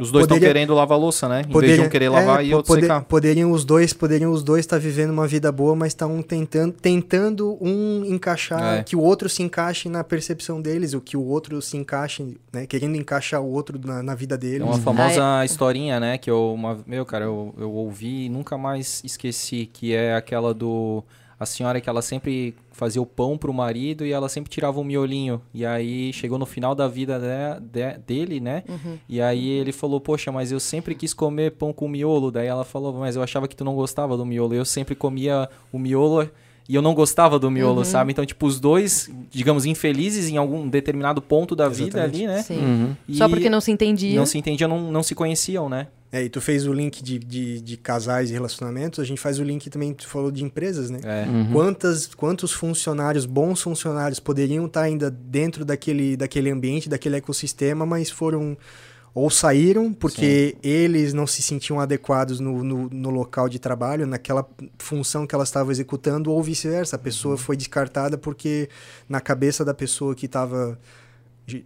Os 0.00 0.10
dois 0.10 0.24
estão 0.24 0.36
Poderia- 0.36 0.48
querendo 0.54 0.74
lavar 0.74 0.96
a 0.96 1.00
louça, 1.00 1.28
né? 1.28 1.34
Em 1.34 1.42
vez 1.42 1.46
de 1.48 1.52
Poderia- 1.52 1.84
um 1.84 1.88
querer 1.88 2.08
lavar 2.08 2.40
é, 2.42 2.46
e 2.46 2.54
outro 2.54 2.68
poder- 2.68 2.82
secar. 2.82 3.02
Poderiam 3.04 3.50
os 3.52 3.64
dois, 3.64 3.92
poderiam 3.92 4.30
os 4.32 4.42
dois 4.42 4.60
estar 4.60 4.78
vivendo 4.78 5.10
uma 5.10 5.26
vida 5.26 5.50
boa, 5.52 5.74
mas 5.76 5.88
estão 5.88 6.22
tentando, 6.22 6.72
tentando 6.72 7.56
um 7.60 8.04
encaixar, 8.04 8.78
É. 8.78 8.82
que 8.82 8.94
o 8.96 9.00
outro 9.00 9.28
se 9.28 9.42
encaixe 9.42 9.88
na 9.88 10.02
percepção 10.04 10.60
deles, 10.60 10.94
o 10.94 11.00
que 11.00 11.16
o 11.16 11.24
outro 11.24 11.60
se 11.62 11.76
encaixe, 11.76 12.36
né, 12.52 12.66
querendo 12.66 12.96
encaixar 12.96 13.40
o 13.42 13.50
outro 13.50 13.78
na, 13.84 14.02
na 14.02 14.14
vida 14.14 14.34
É 14.34 14.38
deles. 14.38 14.62
uma 14.66 14.78
famosa 14.78 15.44
historinha, 15.44 15.98
né? 16.00 16.18
Que 16.18 16.30
eu, 16.30 16.52
uma, 16.54 16.78
meu, 16.86 17.04
cara, 17.04 17.24
eu, 17.24 17.54
eu 17.58 17.70
ouvi 17.72 18.26
e 18.26 18.28
nunca 18.28 18.56
mais 18.58 19.00
esqueci, 19.04 19.68
que 19.72 19.94
é 19.94 20.14
aquela 20.14 20.52
do 20.54 21.02
a 21.38 21.44
senhora 21.44 21.80
que 21.82 21.88
ela 21.88 22.00
sempre 22.00 22.54
fazia 22.76 23.00
o 23.00 23.06
pão 23.06 23.38
pro 23.38 23.52
marido 23.52 24.04
e 24.04 24.12
ela 24.12 24.28
sempre 24.28 24.50
tirava 24.50 24.78
um 24.78 24.84
miolinho. 24.84 25.40
E 25.54 25.64
aí 25.64 26.12
chegou 26.12 26.38
no 26.38 26.44
final 26.46 26.74
da 26.74 26.86
vida 26.86 27.18
de- 27.18 27.60
de- 27.60 27.98
dele, 28.06 28.38
né? 28.40 28.62
E 29.08 29.20
aí 29.20 29.48
ele 29.48 29.72
falou, 29.72 29.98
poxa, 30.00 30.30
mas 30.30 30.52
eu 30.52 30.60
sempre 30.60 30.94
quis 30.94 31.14
comer 31.14 31.52
pão 31.52 31.72
com 31.72 31.88
miolo. 31.88 32.30
Daí 32.30 32.46
ela 32.46 32.64
falou, 32.64 32.92
mas 32.92 33.16
eu 33.16 33.22
achava 33.22 33.48
que 33.48 33.56
tu 33.56 33.64
não 33.64 33.74
gostava 33.74 34.16
do 34.16 34.26
miolo. 34.26 34.54
Eu 34.54 34.64
sempre 34.64 34.94
comia 34.94 35.48
o 35.72 35.78
miolo 35.78 36.28
e 36.68 36.74
eu 36.74 36.82
não 36.82 36.94
gostava 36.94 37.38
do 37.38 37.50
miolo, 37.50 37.84
sabe? 37.84 38.12
Então, 38.12 38.24
tipo, 38.26 38.46
os 38.46 38.58
dois, 38.58 39.10
digamos, 39.30 39.64
infelizes 39.64 40.28
em 40.28 40.36
algum 40.36 40.68
determinado 40.68 41.22
ponto 41.22 41.54
da 41.54 41.68
vida 41.68 41.98
Exatamente. 42.00 42.16
ali, 42.16 42.26
né? 42.26 42.42
Sim. 42.42 42.58
Uhum. 42.58 42.96
Só 43.14 43.26
E 43.26 43.30
porque 43.30 43.48
não 43.48 43.60
se 43.60 43.70
entendia. 43.70 44.18
não 44.18 44.26
se 44.26 44.36
entendiam, 44.36 44.68
não, 44.68 44.90
não 44.90 45.02
se 45.02 45.14
conheciam, 45.14 45.68
né? 45.68 45.88
É, 46.10 46.22
e 46.22 46.28
tu 46.28 46.40
fez 46.40 46.66
o 46.66 46.72
link 46.72 47.02
de, 47.02 47.18
de, 47.18 47.60
de 47.60 47.76
casais 47.76 48.30
e 48.30 48.32
relacionamentos, 48.32 49.00
a 49.00 49.04
gente 49.04 49.20
faz 49.20 49.38
o 49.38 49.42
link 49.44 49.68
também, 49.68 49.92
tu 49.92 50.08
falou 50.08 50.30
de 50.30 50.42
empresas, 50.44 50.88
né? 50.88 51.00
É. 51.04 51.28
Uhum. 51.28 51.52
Quantas, 51.52 52.06
quantos 52.14 52.52
funcionários, 52.52 53.26
bons 53.26 53.60
funcionários, 53.60 54.20
poderiam 54.20 54.66
estar 54.66 54.82
ainda 54.82 55.10
dentro 55.10 55.64
daquele, 55.64 56.16
daquele 56.16 56.50
ambiente, 56.50 56.88
daquele 56.88 57.16
ecossistema, 57.16 57.84
mas 57.84 58.08
foram 58.08 58.56
ou 59.16 59.30
saíram 59.30 59.94
porque 59.94 60.58
eles 60.62 61.14
não 61.14 61.26
se 61.26 61.40
sentiam 61.40 61.80
adequados 61.80 62.38
no, 62.38 62.62
no, 62.62 62.90
no 62.90 63.08
local 63.08 63.48
de 63.48 63.58
trabalho, 63.58 64.06
naquela 64.06 64.46
função 64.78 65.26
que 65.26 65.34
elas 65.34 65.48
estavam 65.48 65.72
executando, 65.72 66.30
ou 66.30 66.42
vice-versa. 66.42 66.96
A 66.96 66.98
pessoa 66.98 67.32
Uhum. 67.32 67.38
foi 67.38 67.56
descartada 67.56 68.18
porque 68.18 68.68
na 69.08 69.18
cabeça 69.18 69.64
da 69.64 69.72
pessoa 69.72 70.14
que 70.14 70.26
estava 70.26 70.78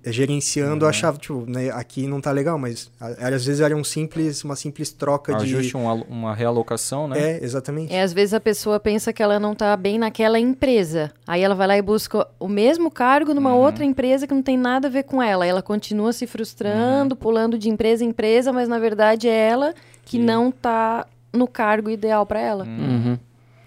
gerenciando 0.05 0.84
Uhum. 0.84 0.91
achava, 0.91 1.17
tipo, 1.18 1.44
né, 1.49 1.70
aqui 1.70 2.07
não 2.07 2.20
tá 2.20 2.31
legal, 2.31 2.59
mas 2.59 2.91
às 3.00 3.44
vezes 3.47 3.60
era 3.60 3.75
um 3.75 3.83
simples, 3.83 4.44
uma 4.44 4.55
simples 4.57 4.92
troca 4.92 5.34
de... 5.36 5.44
Ajuste 5.44 5.76
uma, 5.76 5.94
uma 5.94 6.34
realocação, 6.34 7.09
né? 7.09 7.18
É, 7.39 7.44
exatamente. 7.44 7.92
É, 7.92 8.02
às 8.02 8.12
vezes 8.12 8.34
a 8.34 8.41
pessoa 8.41 8.78
pensa 8.78 9.12
que 9.12 9.23
ela 9.23 9.39
não 9.41 9.55
tá 9.55 9.75
bem 9.76 9.99
naquela 9.99 10.39
empresa. 10.39 11.10
Aí 11.26 11.42
ela 11.42 11.55
vai 11.55 11.67
lá 11.67 11.76
e 11.78 11.83
busca 11.83 12.26
o 12.39 12.49
mesmo 12.49 12.91
cargo 12.91 13.33
numa 13.33 13.55
Uhum. 13.55 13.60
outra 13.60 13.84
empresa 13.84 14.26
que 14.26 14.34
não 14.34 14.42
tem 14.42 14.57
nada 14.59 14.89
a 14.89 14.91
ver 14.91 15.05
com 15.05 15.23
ela. 15.23 15.47
Ela 15.47 15.62
continua 15.62 16.12
se 16.12 16.26
frustrando, 16.26 17.15
Uhum. 17.15 17.20
pulando 17.20 17.59
de 17.59 17.68
empresa 17.70 18.05
em 18.05 18.09
empresa, 18.09 18.52
mas 18.52 18.68
na 18.68 18.78
verdade 18.78 19.28
é 19.28 19.49
ela 19.49 19.73
que, 20.05 20.18
Que- 20.18 20.25
não 20.25 20.50
tá 20.50 21.07
no 21.33 21.47
cargo 21.47 21.89
ideal 21.89 22.26
para 22.26 22.41
ela. 22.41 22.65
Uhum. 22.65 23.18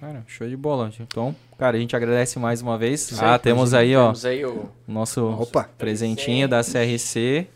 Cara, 0.04 0.24
show 0.28 0.48
de 0.50 0.58
bola. 0.58 0.92
Então, 1.00 1.34
cara, 1.58 1.78
a 1.78 1.80
gente 1.80 1.96
agradece 1.96 2.38
mais 2.38 2.62
uma 2.62 2.78
vez. 2.78 3.10
Isso 3.10 3.24
ah, 3.24 3.40
temos 3.40 3.74
aí, 3.74 3.96
ó, 3.96 4.08
Temos 4.08 4.26
aí 4.26 4.44
o... 4.46 4.66
nosso 4.86 5.24
Opa! 5.26 5.70
presentinho 5.78 6.46
da 6.46 6.62
CRC 6.62 7.48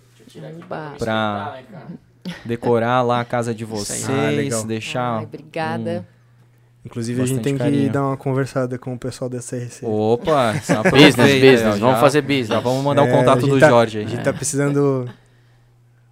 Bah. 0.69 0.93
pra 0.97 1.59
decorar 2.45 3.01
lá 3.01 3.19
a 3.19 3.25
casa 3.25 3.53
de 3.53 3.65
vocês, 3.65 4.07
Ah, 4.09 4.65
deixar 4.65 5.17
Ai, 5.19 5.23
obrigada. 5.25 6.07
Inclusive, 6.85 7.21
a 7.21 7.25
gente 7.25 7.37
Bastante 7.39 7.43
tem 7.43 7.53
que 7.57 7.59
carinho. 7.59 7.91
dar 7.91 8.03
uma 8.03 8.15
conversada 8.15 8.77
com 8.79 8.93
o 8.93 8.97
pessoal 8.97 9.29
da 9.29 9.39
CRC. 9.39 9.85
Opa, 9.85 10.53
só 10.63 10.83
Business, 10.83 11.15
business. 11.15 11.61
ó, 11.65 11.71
Vamos 11.71 11.79
já- 11.95 11.99
fazer 11.99 12.21
business. 12.21 12.47
Já 12.47 12.59
vamos 12.61 12.81
mandar 12.81 13.03
o 13.03 13.07
É, 13.07 13.11
contato 13.11 13.39
a 13.39 13.41
gente 13.41 13.49
do 13.49 13.59
tá- 13.59 13.67
Jorge 13.67 13.97
A 13.97 14.01
aí. 14.03 14.07
gente 14.07 14.23
tá 14.23 14.31
precisando 14.31 15.09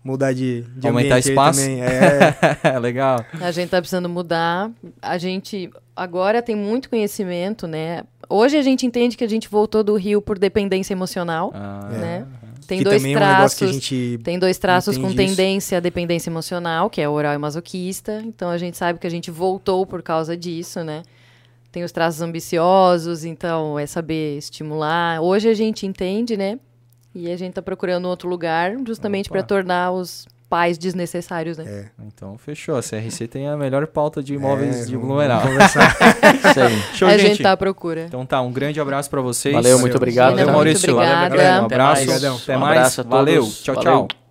mudar 0.03 0.33
de, 0.33 0.63
de 0.75 0.85
Aumentar 0.85 1.19
espaço? 1.19 1.61
também. 1.61 1.81
É, 1.81 2.35
Legal. 2.79 3.23
A 3.39 3.51
gente 3.51 3.69
tá 3.69 3.77
precisando 3.79 4.09
mudar. 4.09 4.69
A 5.01 5.17
gente 5.17 5.71
agora 5.95 6.41
tem 6.41 6.55
muito 6.55 6.89
conhecimento, 6.89 7.67
né? 7.67 8.03
Hoje 8.29 8.57
a 8.57 8.61
gente 8.61 8.85
entende 8.85 9.15
que 9.15 9.23
a 9.23 9.29
gente 9.29 9.47
voltou 9.47 9.83
do 9.83 9.95
Rio 9.95 10.21
por 10.21 10.37
dependência 10.39 10.93
emocional, 10.93 11.51
Ah, 11.53 11.87
né? 11.91 12.27
tem 12.67 12.79
que 12.79 12.83
dois 12.83 12.97
também 12.97 13.13
é 13.13 13.17
um 13.17 13.19
que 13.19 13.23
a 13.23 13.37
traços. 13.37 13.71
gente... 13.73 14.19
Tem 14.23 14.39
dois 14.39 14.57
traços 14.57 14.97
com 14.97 15.03
Entende 15.09 15.23
isso. 15.25 15.35
tendência 15.37 15.77
à 15.77 15.81
dependência 15.81 16.29
emocional, 16.29 16.89
que 16.89 16.99
é 16.99 17.07
oral 17.07 17.33
e 17.33 17.37
masoquista. 17.37 18.21
Então 18.25 18.49
a 18.49 18.57
gente 18.57 18.75
sabe 18.77 18.97
que 18.99 19.05
a 19.05 19.11
gente 19.11 19.29
voltou 19.29 19.85
por 19.85 20.01
causa 20.01 20.35
disso, 20.35 20.83
né? 20.83 21.03
Tem 21.71 21.83
os 21.83 21.91
traços 21.91 22.21
ambiciosos, 22.21 23.23
então 23.25 23.77
é 23.77 23.85
saber 23.85 24.37
estimular. 24.37 25.21
Hoje 25.21 25.47
a 25.49 25.53
gente 25.53 25.85
entende, 25.85 26.35
né? 26.35 26.57
E 27.13 27.29
a 27.31 27.37
gente 27.37 27.53
tá 27.53 27.61
procurando 27.61 28.05
outro 28.07 28.27
lugar, 28.27 28.75
justamente 28.85 29.29
para 29.29 29.43
tornar 29.43 29.91
os 29.91 30.25
pais 30.55 30.77
desnecessários, 30.77 31.57
né? 31.57 31.65
É, 31.67 31.85
Então, 32.07 32.37
fechou. 32.37 32.77
A 32.77 32.81
CRC 32.81 33.27
tem 33.27 33.45
a 33.49 33.57
melhor 33.57 33.85
pauta 33.87 34.23
de 34.23 34.35
imóveis 34.35 34.83
é, 34.83 34.85
de 34.85 34.97
conversar. 34.97 35.97
Isso 36.49 36.59
aí. 36.61 36.81
Show, 36.95 37.07
a 37.09 37.17
gente. 37.17 37.27
gente 37.27 37.43
tá 37.43 37.51
à 37.51 37.57
procura. 37.57 38.05
Então 38.07 38.25
tá, 38.25 38.41
um 38.41 38.53
grande 38.53 38.79
abraço 38.79 39.09
pra 39.09 39.19
vocês. 39.19 39.53
Valeu, 39.53 39.79
muito 39.79 39.97
obrado. 39.97 40.15
Valeu, 40.15 40.47
Maurício. 40.47 40.93
obrigada. 40.93 41.15
Valeu, 41.29 41.37
galera. 41.37 41.61
Um 41.61 41.65
Até 41.65 41.75
abraço. 41.75 42.05
mais. 42.07 42.23
Até 42.23 42.55
Um 42.57 42.59
mais. 42.61 42.77
abraço 42.77 43.01
a 43.01 43.03
todos. 43.03 43.17
Valeu. 43.17 43.43
Tchau, 43.43 43.75
Valeu. 43.75 44.07
tchau. 44.07 44.24